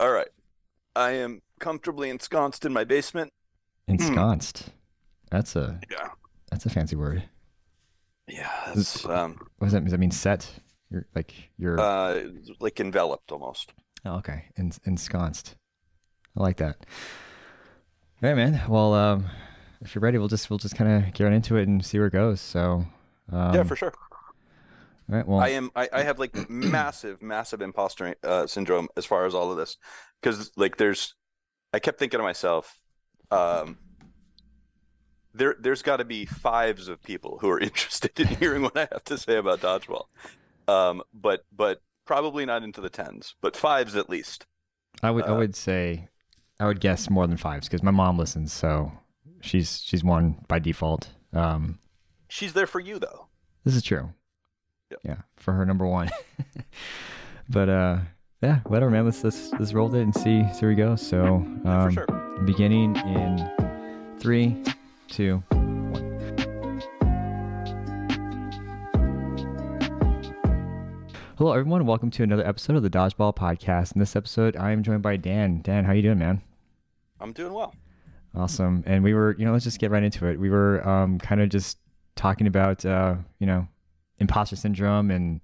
All 0.00 0.10
right. 0.10 0.28
I 0.96 1.12
am 1.12 1.40
comfortably 1.60 2.10
ensconced 2.10 2.64
in 2.64 2.72
my 2.72 2.84
basement. 2.84 3.32
Ensconced. 3.86 4.70
That's 5.30 5.56
a 5.56 5.80
Yeah. 5.90 6.08
that's 6.50 6.66
a 6.66 6.70
fancy 6.70 6.96
word. 6.96 7.22
Yeah. 8.26 8.50
It's 8.74 9.04
um 9.06 9.38
What 9.58 9.66
does 9.66 9.72
that 9.72 9.80
mean? 9.80 9.84
Does 9.86 9.92
that 9.92 10.00
mean 10.00 10.10
set? 10.10 10.48
You're 10.90 11.06
like 11.14 11.32
you're 11.58 11.78
uh 11.80 12.22
like 12.60 12.80
enveloped 12.80 13.30
almost. 13.32 13.72
oh, 14.04 14.16
okay. 14.16 14.46
En- 14.56 14.72
ensconced. 14.84 15.54
I 16.36 16.42
like 16.42 16.56
that. 16.58 16.76
All 18.22 18.28
right, 18.28 18.36
man. 18.36 18.60
Well, 18.68 18.94
um, 18.94 19.26
if 19.80 19.94
you're 19.94 20.00
ready, 20.02 20.18
we'll 20.18 20.28
just 20.28 20.50
we'll 20.50 20.58
just 20.58 20.74
kind 20.76 21.04
of 21.04 21.12
get 21.12 21.24
right 21.24 21.32
into 21.32 21.56
it 21.56 21.68
and 21.68 21.84
see 21.84 21.98
where 21.98 22.08
it 22.08 22.12
goes. 22.12 22.40
So, 22.40 22.84
um, 23.32 23.54
yeah, 23.54 23.62
for 23.62 23.76
sure. 23.76 23.92
Right. 25.08 25.26
Well, 25.26 25.40
I 25.40 25.48
am 25.48 25.70
I, 25.74 25.88
I 25.92 26.02
have 26.02 26.18
like 26.18 26.34
massive, 26.50 27.22
massive 27.22 27.60
imposter 27.60 28.14
uh, 28.22 28.46
syndrome 28.46 28.88
as 28.96 29.04
far 29.04 29.26
as 29.26 29.34
all 29.34 29.50
of 29.50 29.56
this. 29.56 29.76
Because 30.20 30.50
like 30.56 30.76
there's 30.76 31.14
I 31.72 31.78
kept 31.78 31.98
thinking 31.98 32.18
to 32.18 32.24
myself, 32.24 32.78
um 33.30 33.78
there 35.34 35.56
there's 35.60 35.82
gotta 35.82 36.04
be 36.04 36.24
fives 36.24 36.88
of 36.88 37.02
people 37.02 37.38
who 37.40 37.48
are 37.50 37.60
interested 37.68 38.18
in 38.18 38.26
hearing 38.26 38.62
what 38.62 38.76
I 38.76 38.88
have 38.92 39.04
to 39.04 39.18
say 39.18 39.36
about 39.36 39.60
dodgeball. 39.60 40.06
Um 40.66 41.02
but 41.12 41.44
but 41.54 41.82
probably 42.04 42.46
not 42.46 42.62
into 42.62 42.80
the 42.80 42.90
tens, 42.90 43.34
but 43.40 43.56
fives 43.56 43.96
at 43.96 44.08
least. 44.08 44.46
I 45.02 45.10
would 45.10 45.24
I 45.24 45.28
uh, 45.28 45.38
would 45.38 45.54
say 45.54 46.08
I 46.60 46.66
would 46.66 46.80
guess 46.80 47.08
more 47.08 47.26
than 47.26 47.36
fives 47.36 47.68
because 47.68 47.82
my 47.82 47.90
mom 47.92 48.18
listens, 48.18 48.52
so 48.52 48.92
she's 49.40 49.80
she's 49.84 50.02
one 50.02 50.44
by 50.48 50.58
default. 50.58 51.08
Um, 51.32 51.78
She's 52.28 52.52
there 52.52 52.66
for 52.66 52.80
you 52.80 52.98
though. 52.98 53.28
this 53.64 53.74
is 53.76 53.82
true. 53.82 54.12
Yep. 54.90 55.00
Yeah, 55.04 55.16
for 55.36 55.52
her 55.52 55.66
number 55.66 55.86
one. 55.86 56.08
but 57.50 57.68
uh, 57.68 57.98
yeah, 58.42 58.60
whatever, 58.60 58.90
man. 58.90 59.04
Let's 59.04 59.22
let's 59.22 59.52
let's 59.52 59.74
roll 59.74 59.94
it 59.94 60.00
and 60.00 60.14
see 60.14 60.42
see 60.54 60.60
where 60.64 60.70
we 60.70 60.76
go. 60.76 60.96
So 60.96 61.26
um, 61.26 61.62
for 61.62 61.90
sure. 61.92 62.06
beginning 62.46 62.96
in 62.96 63.50
three, 64.18 64.64
two, 65.08 65.42
one. 65.50 66.08
Hello, 71.36 71.52
everyone. 71.52 71.84
Welcome 71.84 72.10
to 72.12 72.22
another 72.22 72.46
episode 72.46 72.76
of 72.76 72.82
the 72.82 72.88
Dodgeball 72.88 73.36
Podcast. 73.36 73.92
In 73.94 73.98
this 73.98 74.16
episode, 74.16 74.56
I 74.56 74.70
am 74.70 74.82
joined 74.82 75.02
by 75.02 75.18
Dan. 75.18 75.60
Dan, 75.60 75.84
how 75.84 75.92
you 75.92 76.00
doing, 76.00 76.18
man? 76.18 76.40
I'm 77.20 77.34
doing 77.34 77.52
well. 77.52 77.74
Awesome. 78.34 78.82
And 78.86 79.04
we 79.04 79.12
were, 79.12 79.36
you 79.38 79.44
know, 79.44 79.52
let's 79.52 79.64
just 79.64 79.80
get 79.80 79.90
right 79.90 80.02
into 80.02 80.24
it. 80.26 80.40
We 80.40 80.48
were 80.48 80.86
um, 80.88 81.18
kind 81.18 81.42
of 81.42 81.50
just 81.50 81.76
talking 82.16 82.46
about, 82.46 82.86
uh, 82.86 83.16
you 83.38 83.46
know, 83.46 83.68
imposter 84.20 84.56
syndrome 84.56 85.10
and, 85.10 85.40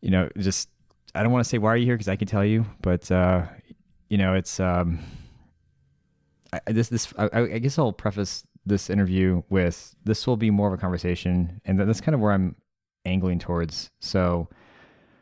you 0.00 0.10
know, 0.10 0.28
just, 0.38 0.68
I 1.14 1.22
don't 1.22 1.32
want 1.32 1.44
to 1.44 1.48
say 1.48 1.58
why 1.58 1.72
are 1.72 1.76
you 1.76 1.86
here 1.86 1.94
because 1.94 2.08
I 2.08 2.16
can 2.16 2.28
tell 2.28 2.44
you, 2.44 2.66
but, 2.82 3.10
uh, 3.10 3.46
you 4.08 4.18
know, 4.18 4.34
it's, 4.34 4.60
um, 4.60 4.98
I, 6.52 6.60
this, 6.72 6.88
this, 6.88 7.12
I, 7.18 7.28
I 7.32 7.58
guess 7.58 7.78
I'll 7.78 7.92
preface 7.92 8.46
this 8.66 8.88
interview 8.90 9.42
with 9.48 9.94
this 10.04 10.26
will 10.26 10.36
be 10.36 10.50
more 10.50 10.68
of 10.68 10.74
a 10.74 10.76
conversation. 10.78 11.60
And 11.64 11.78
that's 11.78 12.00
kind 12.00 12.14
of 12.14 12.20
where 12.20 12.32
I'm 12.32 12.56
angling 13.04 13.38
towards. 13.38 13.90
So, 14.00 14.48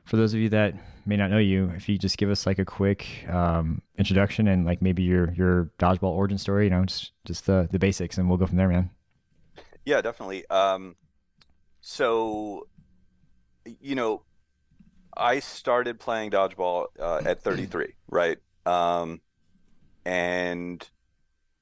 for 0.05 0.17
those 0.17 0.34
of 0.34 0.41
you 0.41 0.48
that 0.50 0.75
may 1.06 1.17
not 1.17 1.30
know 1.30 1.39
you, 1.39 1.70
if 1.77 1.89
you 1.89 1.98
just 1.98 2.19
give 2.19 2.30
us 2.30 2.47
like 2.47 2.58
a 2.58 2.64
quick 2.64 3.27
um, 3.28 3.83
introduction 3.98 4.48
and 4.48 4.64
like 4.64 4.83
maybe 4.83 5.03
your 5.03 5.33
your 5.33 5.70
dodgeball 5.78 6.11
origin 6.11 6.39
story, 6.39 6.64
you 6.64 6.70
know, 6.70 6.84
just 6.84 7.12
just 7.25 7.47
the 7.47 7.69
the 7.70 7.78
basics, 7.78 8.19
and 8.19 8.28
we'll 8.28 8.39
go 8.39 8.47
from 8.47 8.56
there, 8.56 8.69
man. 8.69 8.91
Yeah, 9.84 10.00
definitely. 10.00 10.47
Um, 10.48 10.97
so, 11.83 12.69
you 13.81 13.97
know, 13.97 14.23
I 15.17 15.41
started 15.41 16.01
playing 16.01 16.31
dodgeball 16.31 16.87
uh, 16.99 17.21
at 17.27 17.43
33, 17.43 17.95
right? 18.09 18.39
Um, 18.65 19.21
and 20.05 20.89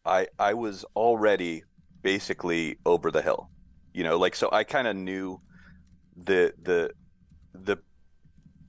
I 0.05 0.29
I 0.39 0.55
was 0.55 0.85
already 0.95 1.65
basically 2.03 2.79
over 2.85 3.11
the 3.11 3.23
hill, 3.23 3.51
you 3.93 4.05
know, 4.05 4.19
like 4.19 4.37
so 4.37 4.49
I 4.53 4.65
kind 4.65 4.87
of 4.87 4.95
knew 4.95 5.41
the 6.17 6.53
the 6.63 6.91
the 7.55 7.79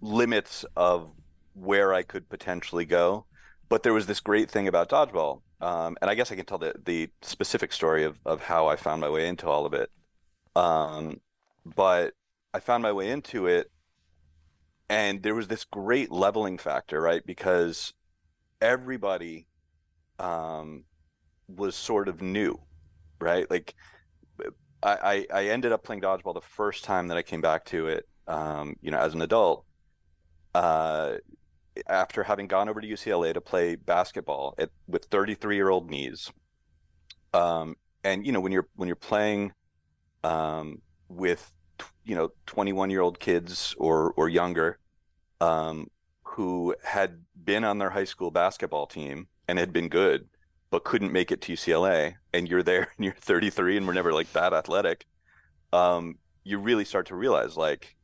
limits 0.02 0.66
of 0.76 1.12
where 1.54 1.94
I 1.94 2.02
could 2.02 2.30
potentially 2.30 2.86
go. 2.86 3.26
But 3.70 3.84
there 3.84 3.94
was 3.94 4.08
this 4.08 4.20
great 4.20 4.50
thing 4.50 4.68
about 4.68 4.90
dodgeball, 4.90 5.42
um, 5.62 5.98
and 6.02 6.10
I 6.10 6.16
guess 6.16 6.32
I 6.32 6.36
can 6.36 6.46
tell 6.46 6.58
the 6.58 6.74
the 6.86 7.10
specific 7.22 7.74
story 7.74 8.06
of 8.06 8.20
of 8.26 8.42
how 8.42 8.68
I 8.68 8.78
found 8.78 9.02
my 9.02 9.10
way 9.10 9.28
into 9.28 9.48
all 9.48 9.66
of 9.66 9.74
it. 9.74 9.90
Um, 10.56 11.20
but 11.66 12.14
I 12.54 12.60
found 12.60 12.84
my 12.84 12.92
way 12.92 13.10
into 13.10 13.48
it, 13.48 13.72
and 14.90 15.24
there 15.24 15.36
was 15.36 15.48
this 15.48 15.66
great 15.66 16.12
leveling 16.12 16.58
factor, 16.58 17.02
right? 17.02 17.26
Because 17.26 17.94
everybody 18.62 19.48
um, 20.20 20.84
was 21.48 21.76
sort 21.76 22.08
of 22.08 22.22
new, 22.22 22.60
right? 23.20 23.50
Like 23.50 23.76
I, 24.84 25.28
I 25.32 25.46
ended 25.46 25.72
up 25.72 25.84
playing 25.84 26.02
dodgeball 26.02 26.34
the 26.34 26.42
first 26.42 26.84
time 26.84 27.08
that 27.10 27.18
I 27.18 27.22
came 27.22 27.42
back 27.42 27.66
to 27.66 27.88
it, 27.88 28.08
um, 28.28 28.76
you 28.82 28.92
know, 28.92 28.98
as 28.98 29.14
an 29.14 29.22
adult. 29.22 29.66
Uh, 30.54 31.18
after 31.88 32.24
having 32.24 32.48
gone 32.48 32.68
over 32.68 32.82
to 32.82 32.88
UCLA 32.88 33.34
to 33.34 33.40
play 33.42 33.76
basketball 33.76 34.54
at, 34.58 34.70
with 34.88 35.06
33 35.06 35.56
year 35.56 35.70
old 35.70 35.90
knees. 35.90 36.32
Um, 37.34 37.76
and 38.04 38.26
you 38.26 38.32
know 38.32 38.42
when 38.42 38.52
you're 38.52 38.68
when 38.76 38.88
you're 38.88 38.96
playing 38.96 39.54
um, 40.24 40.82
with 41.16 41.54
you 42.04 42.16
know 42.16 42.32
21 42.46 42.90
year 42.90 43.02
old 43.02 43.20
kids 43.20 43.76
or 43.78 44.14
or 44.18 44.30
younger 44.30 44.80
um, 45.40 45.88
who 46.24 46.76
had 46.84 47.24
been 47.44 47.64
on 47.64 47.78
their 47.78 47.90
high 47.90 48.04
school 48.06 48.32
basketball 48.32 48.86
team 48.86 49.28
and 49.48 49.60
had 49.60 49.74
been 49.74 49.90
good 49.90 50.28
but 50.70 50.86
couldn't 50.86 51.12
make 51.12 51.32
it 51.32 51.42
to 51.42 51.54
UCLA 51.54 52.16
and 52.34 52.48
you're 52.48 52.64
there 52.64 52.92
and 52.98 53.06
you're 53.06 53.14
33 53.14 53.78
and 53.78 53.88
we're 53.88 53.94
never 53.94 54.14
like 54.14 54.32
that 54.34 54.54
athletic 54.54 55.06
um, 55.74 56.18
you 56.44 56.58
really 56.58 56.86
start 56.86 57.08
to 57.08 57.16
realize 57.16 57.58
like 57.58 57.96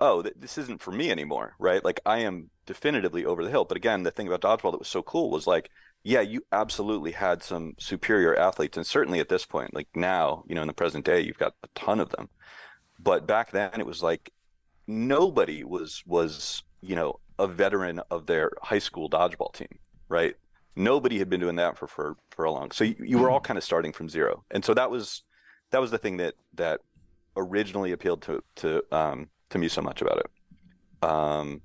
oh 0.00 0.22
th- 0.22 0.34
this 0.38 0.58
isn't 0.58 0.82
for 0.82 0.92
me 0.92 1.10
anymore 1.10 1.54
right? 1.58 1.84
Like 1.84 2.00
I 2.04 2.18
am 2.18 2.50
definitively 2.66 3.24
over 3.24 3.44
the 3.44 3.50
hill. 3.50 3.64
But 3.64 3.76
again 3.76 4.02
the 4.02 4.10
thing 4.10 4.28
about 4.28 4.40
dodgeball 4.42 4.72
that 4.72 4.78
was 4.78 4.88
so 4.88 5.02
cool 5.02 5.30
was 5.30 5.46
like 5.46 5.70
yeah 6.04 6.20
you 6.20 6.42
absolutely 6.52 7.12
had 7.12 7.42
some 7.42 7.74
superior 7.78 8.36
athletes 8.36 8.76
and 8.76 8.86
certainly 8.86 9.18
at 9.18 9.28
this 9.28 9.44
point 9.44 9.74
like 9.74 9.88
now 9.96 10.44
you 10.46 10.54
know 10.54 10.60
in 10.60 10.68
the 10.68 10.74
present 10.74 11.04
day 11.04 11.20
you've 11.20 11.38
got 11.38 11.54
a 11.64 11.68
ton 11.74 11.98
of 12.00 12.10
them. 12.10 12.28
But 13.00 13.26
back 13.26 13.50
then 13.50 13.80
it 13.80 13.86
was 13.86 14.02
like 14.02 14.32
nobody 14.86 15.64
was 15.64 16.02
was 16.06 16.62
you 16.80 16.94
know 16.94 17.18
a 17.38 17.48
veteran 17.48 18.00
of 18.10 18.26
their 18.26 18.52
high 18.62 18.78
school 18.78 19.10
dodgeball 19.10 19.52
team 19.52 19.78
right? 20.08 20.36
Nobody 20.76 21.18
had 21.18 21.28
been 21.30 21.40
doing 21.40 21.56
that 21.56 21.78
for 21.78 21.86
for, 21.86 22.16
for 22.30 22.44
a 22.44 22.50
long 22.50 22.70
so 22.70 22.84
you, 22.84 22.96
you 22.98 23.18
were 23.18 23.30
all 23.30 23.40
kind 23.40 23.58
of 23.58 23.64
starting 23.64 23.92
from 23.92 24.08
zero. 24.08 24.44
And 24.50 24.64
so 24.64 24.74
that 24.74 24.90
was 24.90 25.22
that 25.70 25.80
was 25.80 25.90
the 25.90 25.98
thing 25.98 26.18
that 26.18 26.34
that 26.54 26.80
originally 27.36 27.92
appealed 27.92 28.22
to 28.22 28.42
to 28.56 28.82
um 28.94 29.28
to 29.50 29.58
me 29.58 29.68
so 29.68 29.82
much 29.82 30.02
about 30.02 30.18
it. 30.18 31.08
Um 31.08 31.62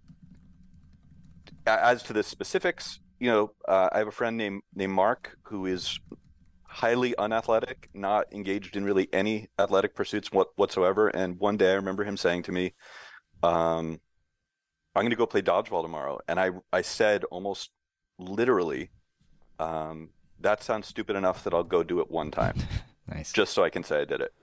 as 1.66 2.02
to 2.04 2.14
the 2.14 2.24
specifics 2.24 3.00
you 3.20 3.30
know 3.30 3.52
uh, 3.68 3.90
i 3.92 3.98
have 4.00 4.08
a 4.08 4.12
friend 4.12 4.38
named 4.38 4.62
named 4.74 4.94
mark 4.94 5.38
who 5.44 5.66
is 5.66 6.00
highly 6.70 7.18
unathletic, 7.18 7.90
not 7.94 8.32
engaged 8.32 8.78
in 8.78 8.86
really 8.86 9.10
any 9.12 9.50
athletic 9.58 9.96
pursuits 9.96 10.32
what, 10.32 10.50
whatsoever. 10.56 11.08
And 11.10 11.40
one 11.40 11.58
day 11.58 11.72
I 11.72 11.76
remember 11.76 12.04
him 12.04 12.16
saying 12.16 12.44
to 12.44 12.52
me, 12.52 12.74
um, 13.42 14.00
I'm 14.96 15.02
going 15.02 15.10
to 15.10 15.16
go 15.16 15.26
play 15.26 15.42
dodgeball 15.42 15.82
tomorrow. 15.82 16.20
And 16.28 16.40
I, 16.40 16.52
I 16.72 16.82
said 16.82 17.24
almost 17.26 17.72
literally, 18.20 18.92
um, 19.58 20.10
that 20.40 20.62
sounds 20.64 20.88
stupid 20.88 21.16
enough 21.16 21.44
that 21.44 21.54
I'll 21.54 21.64
go 21.64 21.84
do 21.84 22.00
it 22.02 22.12
one 22.12 22.32
time 22.32 22.56
Nice. 23.08 23.34
just 23.34 23.54
so 23.54 23.64
I 23.64 23.70
can 23.70 23.84
say 23.84 24.02
I 24.02 24.06
did 24.06 24.22
it. 24.22 24.34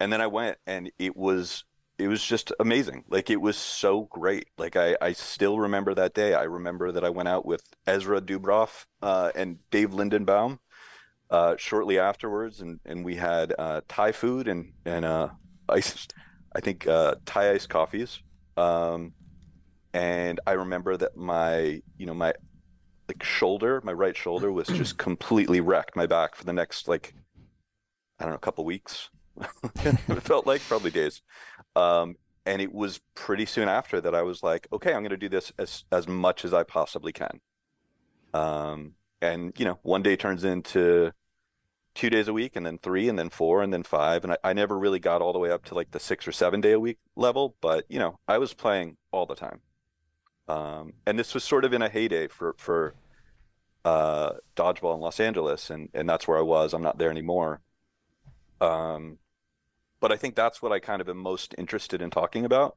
And 0.00 0.12
then 0.12 0.20
I 0.20 0.26
went 0.26 0.58
and 0.66 0.90
it 0.98 1.16
was 1.16 1.64
it 1.98 2.08
was 2.08 2.22
just 2.22 2.52
amazing. 2.60 3.04
Like 3.08 3.30
it 3.30 3.40
was 3.40 3.56
so 3.56 4.02
great. 4.10 4.48
Like 4.58 4.76
I, 4.76 4.96
I 5.00 5.12
still 5.12 5.58
remember 5.58 5.94
that 5.94 6.14
day. 6.14 6.34
I 6.34 6.42
remember 6.44 6.92
that 6.92 7.04
I 7.04 7.10
went 7.10 7.28
out 7.28 7.46
with 7.46 7.62
Ezra 7.86 8.20
Dubroff 8.20 8.84
uh, 9.02 9.32
and 9.34 9.58
Dave 9.70 9.90
Lindenbaum 9.90 10.58
uh, 11.30 11.56
shortly 11.56 11.98
afterwards, 11.98 12.60
and, 12.60 12.80
and 12.84 13.04
we 13.04 13.16
had 13.16 13.54
uh, 13.58 13.80
Thai 13.88 14.12
food 14.12 14.48
and 14.48 14.72
and 14.84 15.04
uh, 15.04 15.28
ice, 15.68 16.06
I 16.54 16.60
think 16.60 16.86
uh, 16.86 17.16
Thai 17.24 17.52
iced 17.52 17.68
coffees. 17.68 18.20
Um, 18.56 19.12
and 19.92 20.40
I 20.46 20.52
remember 20.52 20.96
that 20.96 21.16
my 21.16 21.82
you 21.96 22.06
know 22.06 22.14
my 22.14 22.34
like 23.08 23.22
shoulder, 23.22 23.80
my 23.84 23.92
right 23.92 24.16
shoulder 24.16 24.52
was 24.52 24.68
just 24.68 24.98
completely 24.98 25.60
wrecked. 25.60 25.96
My 25.96 26.06
back 26.06 26.34
for 26.34 26.44
the 26.44 26.52
next 26.52 26.88
like 26.88 27.14
I 28.18 28.24
don't 28.24 28.32
know, 28.32 28.36
a 28.36 28.40
couple 28.40 28.64
weeks. 28.64 29.10
it 29.84 30.22
felt 30.22 30.46
like 30.46 30.62
probably 30.62 30.90
days. 30.90 31.20
Um, 31.76 32.16
and 32.46 32.62
it 32.62 32.72
was 32.72 33.00
pretty 33.14 33.44
soon 33.44 33.68
after 33.68 34.00
that 34.00 34.14
I 34.14 34.22
was 34.22 34.42
like, 34.42 34.66
okay, 34.72 34.92
I'm 34.92 35.02
going 35.02 35.10
to 35.10 35.16
do 35.16 35.28
this 35.28 35.52
as 35.58 35.84
as 35.92 36.08
much 36.08 36.44
as 36.44 36.54
I 36.54 36.62
possibly 36.62 37.12
can. 37.12 37.40
Um, 38.32 38.94
and 39.20 39.52
you 39.58 39.64
know, 39.64 39.78
one 39.82 40.02
day 40.02 40.16
turns 40.16 40.44
into 40.44 41.12
two 41.94 42.10
days 42.10 42.28
a 42.28 42.32
week, 42.32 42.56
and 42.56 42.64
then 42.64 42.78
three, 42.78 43.08
and 43.08 43.18
then 43.18 43.30
four, 43.30 43.62
and 43.62 43.72
then 43.72 43.82
five. 43.82 44.24
And 44.24 44.32
I, 44.34 44.38
I 44.44 44.52
never 44.52 44.78
really 44.78 44.98
got 44.98 45.22
all 45.22 45.32
the 45.32 45.38
way 45.38 45.50
up 45.50 45.64
to 45.66 45.74
like 45.74 45.90
the 45.90 46.00
six 46.00 46.26
or 46.26 46.32
seven 46.32 46.60
day 46.60 46.72
a 46.72 46.80
week 46.80 46.98
level, 47.14 47.56
but 47.60 47.84
you 47.88 47.98
know, 47.98 48.18
I 48.26 48.38
was 48.38 48.54
playing 48.54 48.96
all 49.12 49.26
the 49.26 49.34
time. 49.34 49.60
Um, 50.48 50.92
and 51.06 51.18
this 51.18 51.34
was 51.34 51.42
sort 51.42 51.64
of 51.64 51.72
in 51.72 51.82
a 51.82 51.88
heyday 51.88 52.28
for 52.28 52.54
for 52.58 52.94
uh, 53.84 54.34
dodgeball 54.56 54.94
in 54.94 55.00
Los 55.00 55.20
Angeles, 55.20 55.70
and 55.70 55.88
and 55.92 56.08
that's 56.08 56.28
where 56.28 56.38
I 56.38 56.42
was. 56.42 56.72
I'm 56.72 56.82
not 56.82 56.98
there 56.98 57.10
anymore. 57.10 57.60
Um, 58.60 59.18
but 60.00 60.12
I 60.12 60.16
think 60.16 60.34
that's 60.34 60.60
what 60.60 60.72
I 60.72 60.78
kind 60.78 61.00
of 61.00 61.08
am 61.08 61.18
most 61.18 61.54
interested 61.58 62.02
in 62.02 62.10
talking 62.10 62.44
about. 62.44 62.76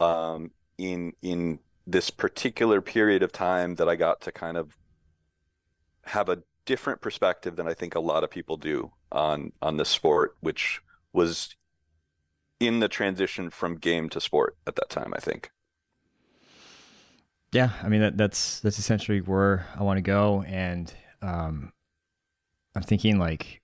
Um, 0.00 0.50
in 0.78 1.12
in 1.22 1.60
this 1.86 2.10
particular 2.10 2.80
period 2.80 3.22
of 3.22 3.32
time 3.32 3.76
that 3.76 3.88
I 3.88 3.96
got 3.96 4.20
to 4.22 4.32
kind 4.32 4.56
of 4.56 4.76
have 6.04 6.28
a 6.28 6.42
different 6.64 7.00
perspective 7.00 7.56
than 7.56 7.66
I 7.66 7.74
think 7.74 7.94
a 7.94 8.00
lot 8.00 8.24
of 8.24 8.30
people 8.30 8.56
do 8.56 8.92
on 9.10 9.52
on 9.60 9.76
this 9.76 9.88
sport, 9.88 10.36
which 10.40 10.80
was 11.12 11.54
in 12.60 12.80
the 12.80 12.88
transition 12.88 13.50
from 13.50 13.76
game 13.76 14.08
to 14.10 14.20
sport 14.20 14.56
at 14.66 14.76
that 14.76 14.90
time. 14.90 15.12
I 15.14 15.20
think. 15.20 15.50
Yeah, 17.52 17.70
I 17.82 17.88
mean 17.88 18.00
that 18.00 18.16
that's 18.16 18.60
that's 18.60 18.78
essentially 18.78 19.20
where 19.20 19.66
I 19.78 19.82
want 19.82 19.98
to 19.98 20.02
go, 20.02 20.42
and 20.42 20.92
um, 21.20 21.72
I'm 22.74 22.82
thinking 22.82 23.18
like, 23.18 23.61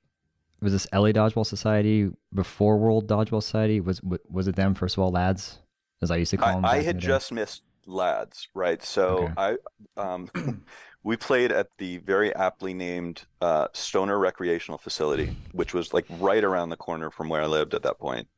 was 0.60 0.72
this 0.72 0.86
LA 0.92 1.08
Dodgeball 1.08 1.46
Society 1.46 2.10
before 2.34 2.78
World 2.78 3.06
Dodgeball 3.06 3.42
Society? 3.42 3.80
Was 3.80 4.00
was 4.28 4.48
it 4.48 4.56
them 4.56 4.74
first 4.74 4.96
of 4.96 5.02
all, 5.02 5.10
lads, 5.10 5.58
as 6.02 6.10
I 6.10 6.16
used 6.16 6.30
to 6.30 6.36
call 6.36 6.54
them? 6.54 6.64
I, 6.64 6.78
I 6.78 6.82
had 6.82 6.98
just 6.98 7.32
missed 7.32 7.62
lads, 7.86 8.48
right? 8.54 8.82
So 8.82 9.30
okay. 9.30 9.32
I 9.36 9.56
um, 9.96 10.30
we 11.02 11.16
played 11.16 11.52
at 11.52 11.68
the 11.78 11.98
very 11.98 12.34
aptly 12.34 12.74
named 12.74 13.24
uh, 13.40 13.68
Stoner 13.72 14.18
Recreational 14.18 14.78
Facility, 14.78 15.36
which 15.52 15.74
was 15.74 15.94
like 15.94 16.06
right 16.18 16.42
around 16.42 16.70
the 16.70 16.76
corner 16.76 17.10
from 17.10 17.28
where 17.28 17.42
I 17.42 17.46
lived 17.46 17.74
at 17.74 17.82
that 17.82 17.98
point. 17.98 18.28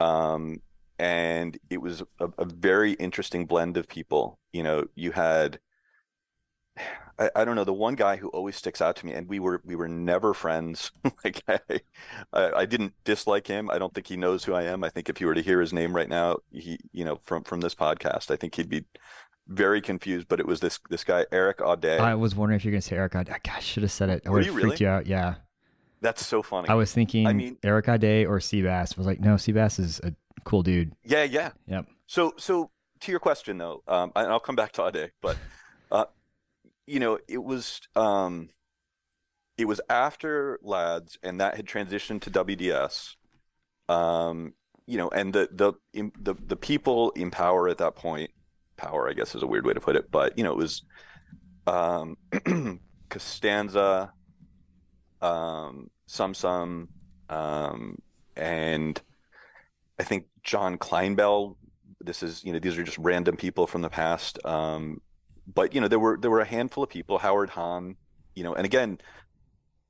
Um, 0.00 0.60
and 0.98 1.58
it 1.70 1.80
was 1.80 2.02
a, 2.18 2.28
a, 2.38 2.44
very 2.44 2.92
interesting 2.94 3.46
blend 3.46 3.76
of 3.76 3.88
people. 3.88 4.38
You 4.52 4.64
know, 4.64 4.86
you 4.96 5.12
had 5.12 5.60
I, 7.18 7.30
I, 7.36 7.44
don't 7.44 7.56
know 7.56 7.64
the 7.64 7.72
one 7.72 7.94
guy 7.94 8.16
who 8.16 8.28
always 8.28 8.56
sticks 8.56 8.80
out 8.80 8.96
to 8.96 9.06
me, 9.06 9.12
and 9.12 9.28
we 9.28 9.38
were 9.38 9.60
we 9.64 9.76
were 9.76 9.88
never 9.88 10.34
friends. 10.34 10.92
like 11.24 11.42
I, 11.48 11.60
I, 12.32 12.66
didn't 12.66 12.94
dislike 13.04 13.46
him. 13.46 13.70
I 13.70 13.78
don't 13.78 13.94
think 13.94 14.06
he 14.06 14.16
knows 14.16 14.44
who 14.44 14.54
I 14.54 14.64
am. 14.64 14.84
I 14.84 14.88
think 14.88 15.08
if 15.08 15.18
he 15.18 15.24
were 15.24 15.34
to 15.34 15.42
hear 15.42 15.60
his 15.60 15.72
name 15.72 15.94
right 15.94 16.08
now, 16.08 16.38
he 16.50 16.78
you 16.92 17.04
know 17.04 17.20
from 17.24 17.44
from 17.44 17.60
this 17.60 17.74
podcast, 17.74 18.30
I 18.30 18.36
think 18.36 18.54
he'd 18.54 18.68
be 18.68 18.84
very 19.48 19.80
confused. 19.80 20.28
But 20.28 20.40
it 20.40 20.46
was 20.46 20.60
this 20.60 20.78
this 20.90 21.04
guy 21.04 21.26
Eric 21.32 21.58
Audet. 21.58 22.00
I 22.00 22.14
was 22.14 22.34
wondering 22.34 22.56
if 22.56 22.64
you're 22.64 22.72
gonna 22.72 22.82
say 22.82 22.96
Eric 22.96 23.12
Audet. 23.12 23.48
I 23.48 23.60
should 23.60 23.82
have 23.82 23.92
said 23.92 24.10
it. 24.10 24.22
I 24.26 24.30
would 24.30 24.44
have 24.44 24.54
freaked 24.54 24.64
really? 24.64 24.76
you 24.80 24.88
out. 24.88 25.06
Yeah. 25.06 25.34
That's 26.02 26.26
so 26.26 26.42
funny. 26.42 26.68
I 26.68 26.74
was 26.74 26.92
thinking 26.92 27.28
I 27.28 27.32
mean, 27.32 27.56
Eric 27.62 27.86
Audet 27.86 28.28
or 28.28 28.38
Seabass. 28.38 28.96
I 28.96 28.98
was 28.98 29.06
like, 29.06 29.20
no, 29.20 29.36
Seabass 29.36 29.78
is 29.78 30.00
a 30.00 30.12
cool 30.44 30.64
dude. 30.64 30.92
Yeah, 31.04 31.22
yeah. 31.22 31.52
Yep. 31.68 31.86
So, 32.06 32.34
so 32.36 32.70
to 33.00 33.10
your 33.12 33.20
question 33.20 33.56
though, 33.56 33.82
um, 33.86 34.10
and 34.16 34.30
I'll 34.30 34.40
come 34.40 34.56
back 34.56 34.72
to 34.72 34.82
Audet, 34.82 35.10
but, 35.20 35.36
you 36.86 37.00
know, 37.00 37.18
it 37.28 37.42
was, 37.42 37.80
um, 37.96 38.50
it 39.58 39.66
was 39.66 39.80
after 39.88 40.58
lads 40.62 41.18
and 41.22 41.40
that 41.40 41.56
had 41.56 41.66
transitioned 41.66 42.22
to 42.22 42.30
WDS. 42.30 43.14
Um, 43.88 44.54
you 44.86 44.98
know, 44.98 45.08
and 45.10 45.32
the, 45.32 45.48
the, 45.52 45.74
the, 46.18 46.34
the 46.34 46.56
people 46.56 47.10
in 47.12 47.30
power 47.30 47.68
at 47.68 47.78
that 47.78 47.94
point, 47.94 48.30
power, 48.76 49.08
I 49.08 49.12
guess 49.12 49.34
is 49.34 49.42
a 49.42 49.46
weird 49.46 49.66
way 49.66 49.74
to 49.74 49.80
put 49.80 49.96
it, 49.96 50.10
but 50.10 50.36
you 50.36 50.44
know, 50.44 50.52
it 50.52 50.56
was, 50.56 50.82
um, 51.66 52.16
Costanza, 53.10 54.12
um, 55.20 55.90
Sum, 56.06 56.88
um, 57.28 57.98
and 58.36 59.00
I 59.98 60.02
think 60.02 60.26
John 60.42 60.76
Kleinbell. 60.76 61.56
This 62.00 62.22
is 62.22 62.44
you 62.44 62.52
know 62.52 62.58
these 62.58 62.76
are 62.76 62.82
just 62.82 62.98
random 62.98 63.36
people 63.36 63.66
from 63.66 63.82
the 63.82 63.88
past, 63.88 64.44
um, 64.44 65.00
but 65.54 65.74
you 65.74 65.80
know 65.80 65.88
there 65.88 65.98
were 65.98 66.18
there 66.20 66.30
were 66.30 66.40
a 66.40 66.46
handful 66.46 66.84
of 66.84 66.90
people. 66.90 67.18
Howard 67.18 67.50
Hahn, 67.50 67.96
you 68.34 68.44
know, 68.44 68.54
and 68.54 68.64
again, 68.64 68.98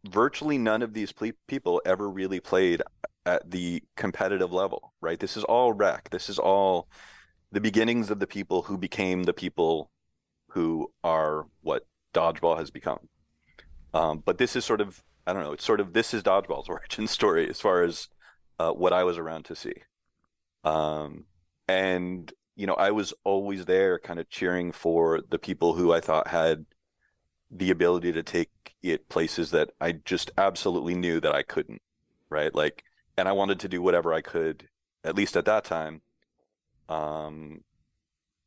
virtually 0.08 0.58
none 0.58 0.82
of 0.82 0.94
these 0.94 1.12
ple- 1.12 1.32
people 1.48 1.82
ever 1.84 2.08
really 2.08 2.40
played 2.40 2.82
at 3.24 3.50
the 3.50 3.82
competitive 3.96 4.52
level, 4.52 4.92
right? 5.00 5.20
This 5.20 5.36
is 5.36 5.44
all 5.44 5.72
rec. 5.72 6.10
This 6.10 6.28
is 6.28 6.38
all 6.38 6.88
the 7.52 7.60
beginnings 7.60 8.10
of 8.10 8.18
the 8.18 8.26
people 8.26 8.62
who 8.62 8.76
became 8.76 9.24
the 9.24 9.32
people 9.32 9.90
who 10.48 10.90
are 11.04 11.46
what 11.62 11.86
dodgeball 12.14 12.58
has 12.58 12.70
become. 12.70 13.08
Um, 13.94 14.22
but 14.24 14.38
this 14.38 14.56
is 14.56 14.64
sort 14.64 14.80
of 14.80 15.02
I 15.26 15.32
don't 15.32 15.44
know. 15.44 15.52
It's 15.52 15.64
sort 15.64 15.80
of 15.80 15.92
this 15.92 16.12
is 16.14 16.22
dodgeball's 16.22 16.68
origin 16.68 17.06
story 17.06 17.48
as 17.48 17.60
far 17.60 17.82
as 17.82 18.08
uh, 18.58 18.72
what 18.72 18.92
I 18.92 19.04
was 19.04 19.18
around 19.18 19.44
to 19.46 19.56
see. 19.56 19.74
Um, 20.64 21.24
and 21.68 22.32
you 22.54 22.66
know, 22.66 22.74
I 22.74 22.90
was 22.90 23.14
always 23.24 23.64
there, 23.64 23.98
kind 23.98 24.20
of 24.20 24.28
cheering 24.28 24.72
for 24.72 25.20
the 25.28 25.38
people 25.38 25.74
who 25.74 25.92
I 25.92 26.00
thought 26.00 26.28
had 26.28 26.66
the 27.50 27.70
ability 27.70 28.12
to 28.12 28.22
take 28.22 28.50
it 28.82 29.08
places 29.08 29.50
that 29.50 29.70
I 29.80 29.92
just 29.92 30.30
absolutely 30.36 30.94
knew 30.94 31.20
that 31.20 31.34
I 31.34 31.42
couldn't. 31.42 31.82
Right, 32.28 32.54
like, 32.54 32.84
and 33.16 33.28
I 33.28 33.32
wanted 33.32 33.60
to 33.60 33.68
do 33.68 33.82
whatever 33.82 34.14
I 34.14 34.22
could, 34.22 34.68
at 35.04 35.14
least 35.14 35.36
at 35.36 35.44
that 35.44 35.64
time, 35.64 36.00
um, 36.88 37.62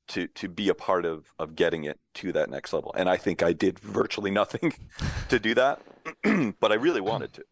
to 0.08 0.28
to 0.28 0.50
be 0.50 0.70
a 0.70 0.74
part 0.74 1.06
of 1.06 1.34
of 1.38 1.56
getting 1.56 1.84
it 1.84 2.00
to 2.16 2.32
that 2.32 2.50
next 2.50 2.74
level. 2.74 2.92
And 2.98 3.08
I 3.08 3.18
think 3.18 3.44
I 3.44 3.54
did 3.54 3.80
virtually 3.80 4.32
nothing 4.32 4.74
to 5.30 5.40
do 5.40 5.54
that, 5.54 5.82
but 6.60 6.72
I 6.72 6.76
really 6.76 7.02
wanted 7.02 7.34
to. 7.34 7.44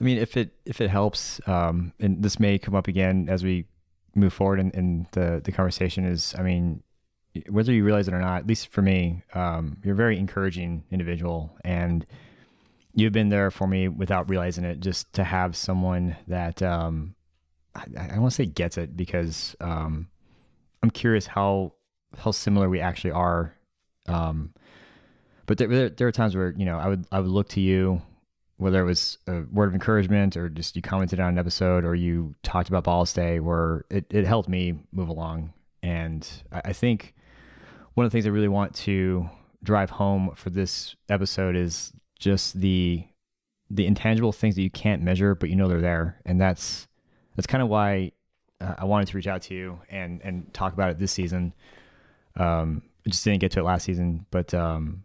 I 0.00 0.04
mean, 0.04 0.16
if 0.16 0.36
it 0.36 0.54
if 0.64 0.80
it 0.80 0.88
helps, 0.88 1.40
um, 1.46 1.92
and 2.00 2.22
this 2.22 2.40
may 2.40 2.58
come 2.58 2.74
up 2.74 2.88
again 2.88 3.28
as 3.28 3.44
we 3.44 3.66
move 4.14 4.32
forward 4.32 4.60
in, 4.60 4.70
in 4.72 5.06
the 5.12 5.40
the 5.44 5.52
conversation, 5.52 6.04
is 6.04 6.34
I 6.38 6.42
mean, 6.42 6.82
whether 7.48 7.72
you 7.72 7.84
realize 7.84 8.08
it 8.08 8.14
or 8.14 8.20
not, 8.20 8.38
at 8.38 8.46
least 8.46 8.68
for 8.68 8.82
me, 8.82 9.22
um, 9.34 9.78
you're 9.82 9.94
a 9.94 9.96
very 9.96 10.18
encouraging 10.18 10.84
individual, 10.90 11.56
and 11.64 12.06
you've 12.94 13.12
been 13.12 13.30
there 13.30 13.50
for 13.50 13.66
me 13.66 13.88
without 13.88 14.28
realizing 14.28 14.64
it. 14.64 14.80
Just 14.80 15.12
to 15.14 15.24
have 15.24 15.56
someone 15.56 16.16
that 16.28 16.62
um, 16.62 17.14
I, 17.74 17.84
I 18.14 18.18
want 18.18 18.32
to 18.32 18.36
say 18.36 18.46
gets 18.46 18.76
it 18.78 18.96
because 18.96 19.56
um, 19.60 20.08
I'm 20.82 20.90
curious 20.90 21.26
how 21.26 21.74
how 22.18 22.30
similar 22.30 22.68
we 22.68 22.80
actually 22.80 23.12
are. 23.12 23.54
Um, 24.06 24.52
but 25.46 25.58
there, 25.58 25.68
there, 25.68 25.88
there 25.88 26.08
are 26.08 26.12
times 26.12 26.36
where 26.36 26.50
you 26.56 26.64
know 26.64 26.78
I 26.78 26.88
would 26.88 27.06
I 27.10 27.20
would 27.20 27.30
look 27.30 27.48
to 27.50 27.60
you 27.60 28.02
whether 28.62 28.80
it 28.80 28.84
was 28.84 29.18
a 29.26 29.42
word 29.52 29.66
of 29.66 29.74
encouragement 29.74 30.36
or 30.36 30.48
just 30.48 30.76
you 30.76 30.82
commented 30.82 31.18
on 31.18 31.30
an 31.30 31.38
episode 31.38 31.84
or 31.84 31.96
you 31.96 32.32
talked 32.44 32.68
about 32.68 32.84
Ballast 32.84 33.16
Day, 33.16 33.40
where 33.40 33.84
it, 33.90 34.06
it 34.10 34.24
helped 34.24 34.48
me 34.48 34.78
move 34.92 35.08
along. 35.08 35.52
And 35.82 36.28
I, 36.52 36.72
think 36.72 37.14
one 37.94 38.06
of 38.06 38.12
the 38.12 38.14
things 38.14 38.24
I 38.24 38.30
really 38.30 38.46
want 38.46 38.72
to 38.76 39.28
drive 39.64 39.90
home 39.90 40.30
for 40.36 40.50
this 40.50 40.94
episode 41.08 41.56
is 41.56 41.92
just 42.18 42.60
the 42.60 43.04
the 43.68 43.86
intangible 43.86 44.32
things 44.32 44.54
that 44.54 44.62
you 44.62 44.70
can't 44.70 45.02
measure, 45.02 45.34
but 45.34 45.48
you 45.48 45.56
know 45.56 45.66
they're 45.66 45.80
there, 45.80 46.20
and 46.24 46.40
that's 46.40 46.86
that's 47.34 47.46
kind 47.46 47.62
of 47.62 47.68
why 47.68 48.12
uh, 48.60 48.74
I 48.78 48.84
wanted 48.84 49.08
to 49.08 49.16
reach 49.16 49.26
out 49.26 49.42
to 49.42 49.54
you 49.54 49.80
and 49.90 50.20
and 50.22 50.54
talk 50.54 50.72
about 50.72 50.90
it 50.90 51.00
this 51.00 51.10
season. 51.10 51.52
Um, 52.36 52.82
I 53.04 53.10
just 53.10 53.24
didn't 53.24 53.40
get 53.40 53.50
to 53.52 53.60
it 53.60 53.64
last 53.64 53.84
season, 53.84 54.24
but 54.30 54.54
um, 54.54 55.02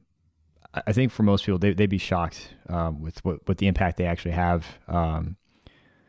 I 0.73 0.91
think 0.93 1.11
for 1.11 1.23
most 1.23 1.45
people, 1.45 1.59
they, 1.59 1.73
they'd 1.73 1.89
be 1.89 1.97
shocked 1.97 2.53
um, 2.69 3.01
with 3.01 3.23
what, 3.23 3.47
what 3.47 3.57
the 3.57 3.67
impact 3.67 3.97
they 3.97 4.05
actually 4.05 4.31
have. 4.31 4.65
Um, 4.87 5.37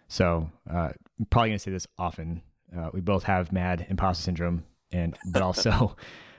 so, 0.09 0.51
uh, 0.71 0.91
I'm 1.19 1.27
probably 1.31 1.51
gonna 1.51 1.59
say 1.59 1.71
this 1.71 1.87
often. 1.99 2.43
Uh, 2.77 2.91
we 2.93 3.01
both 3.01 3.25
have 3.25 3.53
mad 3.53 3.87
imposter 3.89 4.23
syndrome, 4.23 4.65
and 4.93 5.17
but 5.27 5.43
also, 5.49 5.97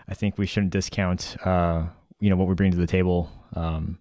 I 0.07 0.13
think 0.13 0.37
we 0.37 0.45
shouldn't 0.45 0.71
discount, 0.71 1.35
uh, 1.45 1.87
you 2.19 2.29
know, 2.29 2.35
what 2.35 2.47
we 2.47 2.55
bring 2.55 2.71
to 2.71 2.77
the 2.77 2.87
table. 2.87 3.29
Um, 3.55 3.99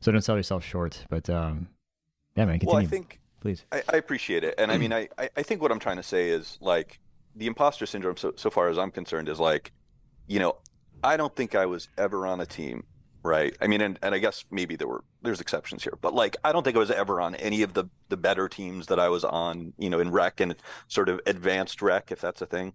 so 0.00 0.12
don't 0.12 0.22
sell 0.22 0.36
yourself 0.36 0.64
short. 0.64 1.04
But 1.08 1.28
um, 1.30 1.68
yeah, 2.36 2.44
man, 2.44 2.58
continue. 2.58 2.74
Well, 2.74 2.84
I 2.84 2.86
think 2.86 3.20
please. 3.40 3.64
I, 3.72 3.82
I 3.92 3.96
appreciate 3.96 4.44
it, 4.44 4.54
and 4.58 4.70
I 4.70 4.78
mean, 4.78 4.92
I, 4.92 5.08
I 5.18 5.42
think 5.42 5.62
what 5.62 5.72
I'm 5.72 5.78
trying 5.78 5.96
to 5.96 6.02
say 6.02 6.30
is 6.30 6.58
like 6.60 6.98
the 7.34 7.46
imposter 7.46 7.86
syndrome. 7.86 8.16
So 8.16 8.32
so 8.36 8.50
far 8.50 8.68
as 8.68 8.78
I'm 8.78 8.90
concerned, 8.90 9.28
is 9.28 9.40
like, 9.40 9.72
you 10.26 10.38
know, 10.38 10.56
I 11.02 11.16
don't 11.16 11.34
think 11.34 11.54
I 11.54 11.66
was 11.66 11.88
ever 11.96 12.26
on 12.26 12.40
a 12.40 12.46
team 12.46 12.84
right? 13.26 13.56
I 13.60 13.66
mean 13.66 13.80
and, 13.80 13.98
and 14.02 14.14
i 14.14 14.18
guess 14.18 14.44
maybe 14.50 14.76
there 14.76 14.88
were 14.88 15.04
there's 15.22 15.40
exceptions 15.40 15.82
here 15.82 15.94
but 16.00 16.14
like 16.14 16.36
i 16.44 16.52
don't 16.52 16.62
think 16.62 16.76
i 16.76 16.78
was 16.78 16.90
ever 16.90 17.20
on 17.20 17.34
any 17.36 17.62
of 17.62 17.74
the 17.74 17.84
the 18.08 18.16
better 18.16 18.48
teams 18.48 18.86
that 18.86 18.98
i 18.98 19.08
was 19.08 19.24
on 19.24 19.72
you 19.78 19.90
know 19.90 20.00
in 20.00 20.10
rec 20.10 20.40
and 20.40 20.54
sort 20.88 21.08
of 21.08 21.20
advanced 21.26 21.82
rec 21.82 22.12
if 22.12 22.20
that's 22.20 22.42
a 22.42 22.46
thing. 22.46 22.72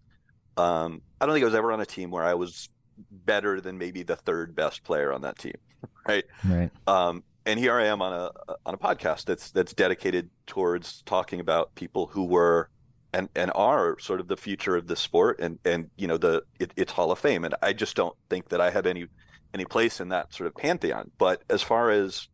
Um 0.58 1.02
i 1.20 1.26
don't 1.26 1.34
think 1.34 1.44
i 1.44 1.46
was 1.46 1.56
ever 1.56 1.72
on 1.72 1.82
a 1.82 1.86
team 1.86 2.12
where 2.12 2.24
i 2.24 2.34
was 2.34 2.70
better 3.12 3.62
than 3.62 3.78
maybe 3.78 4.04
the 4.04 4.16
third 4.16 4.56
best 4.56 4.84
player 4.84 5.12
on 5.12 5.22
that 5.22 5.38
team 5.38 5.56
right? 6.08 6.26
Right. 6.44 6.72
Um 6.88 7.24
and 7.46 7.60
here 7.60 7.74
i 7.74 7.86
am 7.86 8.02
on 8.02 8.14
a 8.14 8.32
on 8.66 8.74
a 8.74 8.78
podcast 8.78 9.26
that's 9.26 9.52
that's 9.52 9.74
dedicated 9.74 10.30
towards 10.46 11.02
talking 11.04 11.40
about 11.40 11.74
people 11.76 12.08
who 12.08 12.26
were 12.26 12.70
and 13.14 13.30
and 13.36 13.52
are 13.56 13.98
sort 14.00 14.20
of 14.20 14.28
the 14.28 14.38
future 14.38 14.76
of 14.76 14.88
the 14.88 14.96
sport 14.96 15.40
and 15.40 15.60
and 15.66 15.90
you 15.98 16.08
know 16.08 16.18
the 16.18 16.44
it, 16.60 16.72
it's 16.76 16.92
hall 16.92 17.12
of 17.12 17.20
fame. 17.20 17.44
And 17.44 17.56
i 17.62 17.74
just 17.74 17.96
don't 17.96 18.16
think 18.30 18.50
that 18.50 18.62
i 18.62 18.70
have 18.70 18.86
any 18.86 19.08
any 19.54 19.66
place 19.66 20.00
in 20.00 20.10
that 20.10 20.34
sort 20.34 20.48
of 20.48 20.56
pantheon. 20.56 21.12
But 21.18 21.44
as 21.50 21.62
far 21.62 21.90
as 21.90 22.28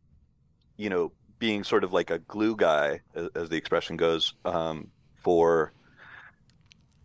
you 0.77 0.89
know, 0.89 1.11
being 1.39 1.63
sort 1.63 1.83
of 1.83 1.91
like 1.91 2.11
a 2.11 2.19
glue 2.19 2.55
guy, 2.55 3.01
as, 3.15 3.29
as 3.35 3.49
the 3.49 3.57
expression 3.57 3.97
goes, 3.97 4.33
um, 4.45 4.91
for 5.15 5.73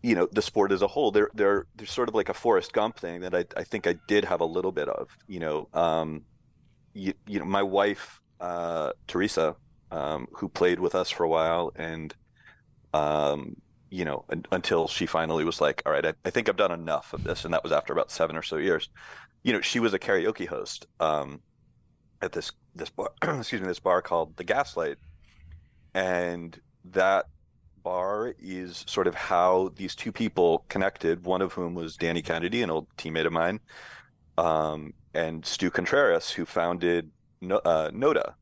you 0.03 0.15
know 0.15 0.29
the 0.33 0.43
sport 0.43 0.73
as 0.73 0.83
a 0.83 0.87
whole 0.87 1.11
they're 1.11 1.31
they're 1.35 1.67
they're 1.77 1.87
sort 1.87 2.09
of 2.09 2.15
like 2.15 2.29
a 2.29 2.35
Forrest 2.35 2.73
Gump 2.73 2.99
thing 2.99 3.21
that 3.21 3.35
I, 3.35 3.45
I 3.57 3.65
think 3.65 3.87
I 3.87 3.95
did 4.09 4.25
have 4.25 4.41
a 4.41 4.45
little 4.45 4.73
bit 4.73 4.89
of 4.89 5.09
you 5.29 5.41
know 5.41 5.69
um 5.73 6.23
you, 6.93 7.15
you 7.27 7.39
know 7.39 7.45
my 7.45 7.63
wife 7.63 8.21
uh 8.41 8.93
Teresa 9.07 9.57
um 9.91 10.27
who 10.33 10.49
played 10.49 10.81
with 10.81 10.95
us 10.95 11.11
for 11.11 11.25
a 11.25 11.29
while 11.29 11.73
and 11.77 12.15
um 12.93 13.57
you 13.91 14.05
know 14.05 14.25
un- 14.29 14.45
until 14.51 14.89
she 14.89 15.07
finally 15.07 15.45
was 15.45 15.61
like 15.61 15.83
all 15.87 15.93
right 15.93 16.07
I, 16.07 16.15
I 16.25 16.31
think 16.31 16.49
I've 16.49 16.57
done 16.57 16.73
enough 16.73 17.13
of 17.13 17.23
this 17.23 17.45
and 17.45 17.55
that 17.55 17.63
was 17.63 17.73
after 17.73 17.93
about 17.93 18.11
seven 18.11 18.37
or 18.37 18.43
so 18.43 18.57
years 18.57 18.89
you 19.43 19.53
know 19.53 19.61
she 19.61 19.81
was 19.81 19.93
a 19.95 19.99
karaoke 19.99 20.47
host 20.47 20.87
um 21.01 21.41
at 22.21 22.33
this 22.33 22.53
this 22.75 22.91
bar 22.91 23.11
excuse 23.23 23.61
me 23.61 23.67
this 23.67 23.81
bar 23.81 24.03
called 24.03 24.37
the 24.37 24.45
Gaslight 24.45 24.99
and 25.95 26.61
that 26.85 27.27
bar 27.83 28.35
is 28.39 28.85
sort 28.87 29.07
of 29.07 29.15
how 29.15 29.73
these 29.77 29.95
two 29.95 30.13
people 30.13 30.65
connected. 30.69 31.25
One 31.25 31.43
of 31.43 31.53
whom 31.53 31.75
was 31.75 31.97
Danny 31.97 32.23
Kennedy, 32.23 32.63
an 32.63 32.71
old 32.71 32.89
teammate 32.97 33.27
of 33.27 33.33
mine, 33.33 33.61
um, 34.39 34.95
and 35.15 35.45
Stu 35.45 35.71
Contreras, 35.71 36.31
who 36.31 36.47
founded 36.47 37.11
no- 37.41 37.61
uh, 37.65 37.91
Noda 37.91 38.35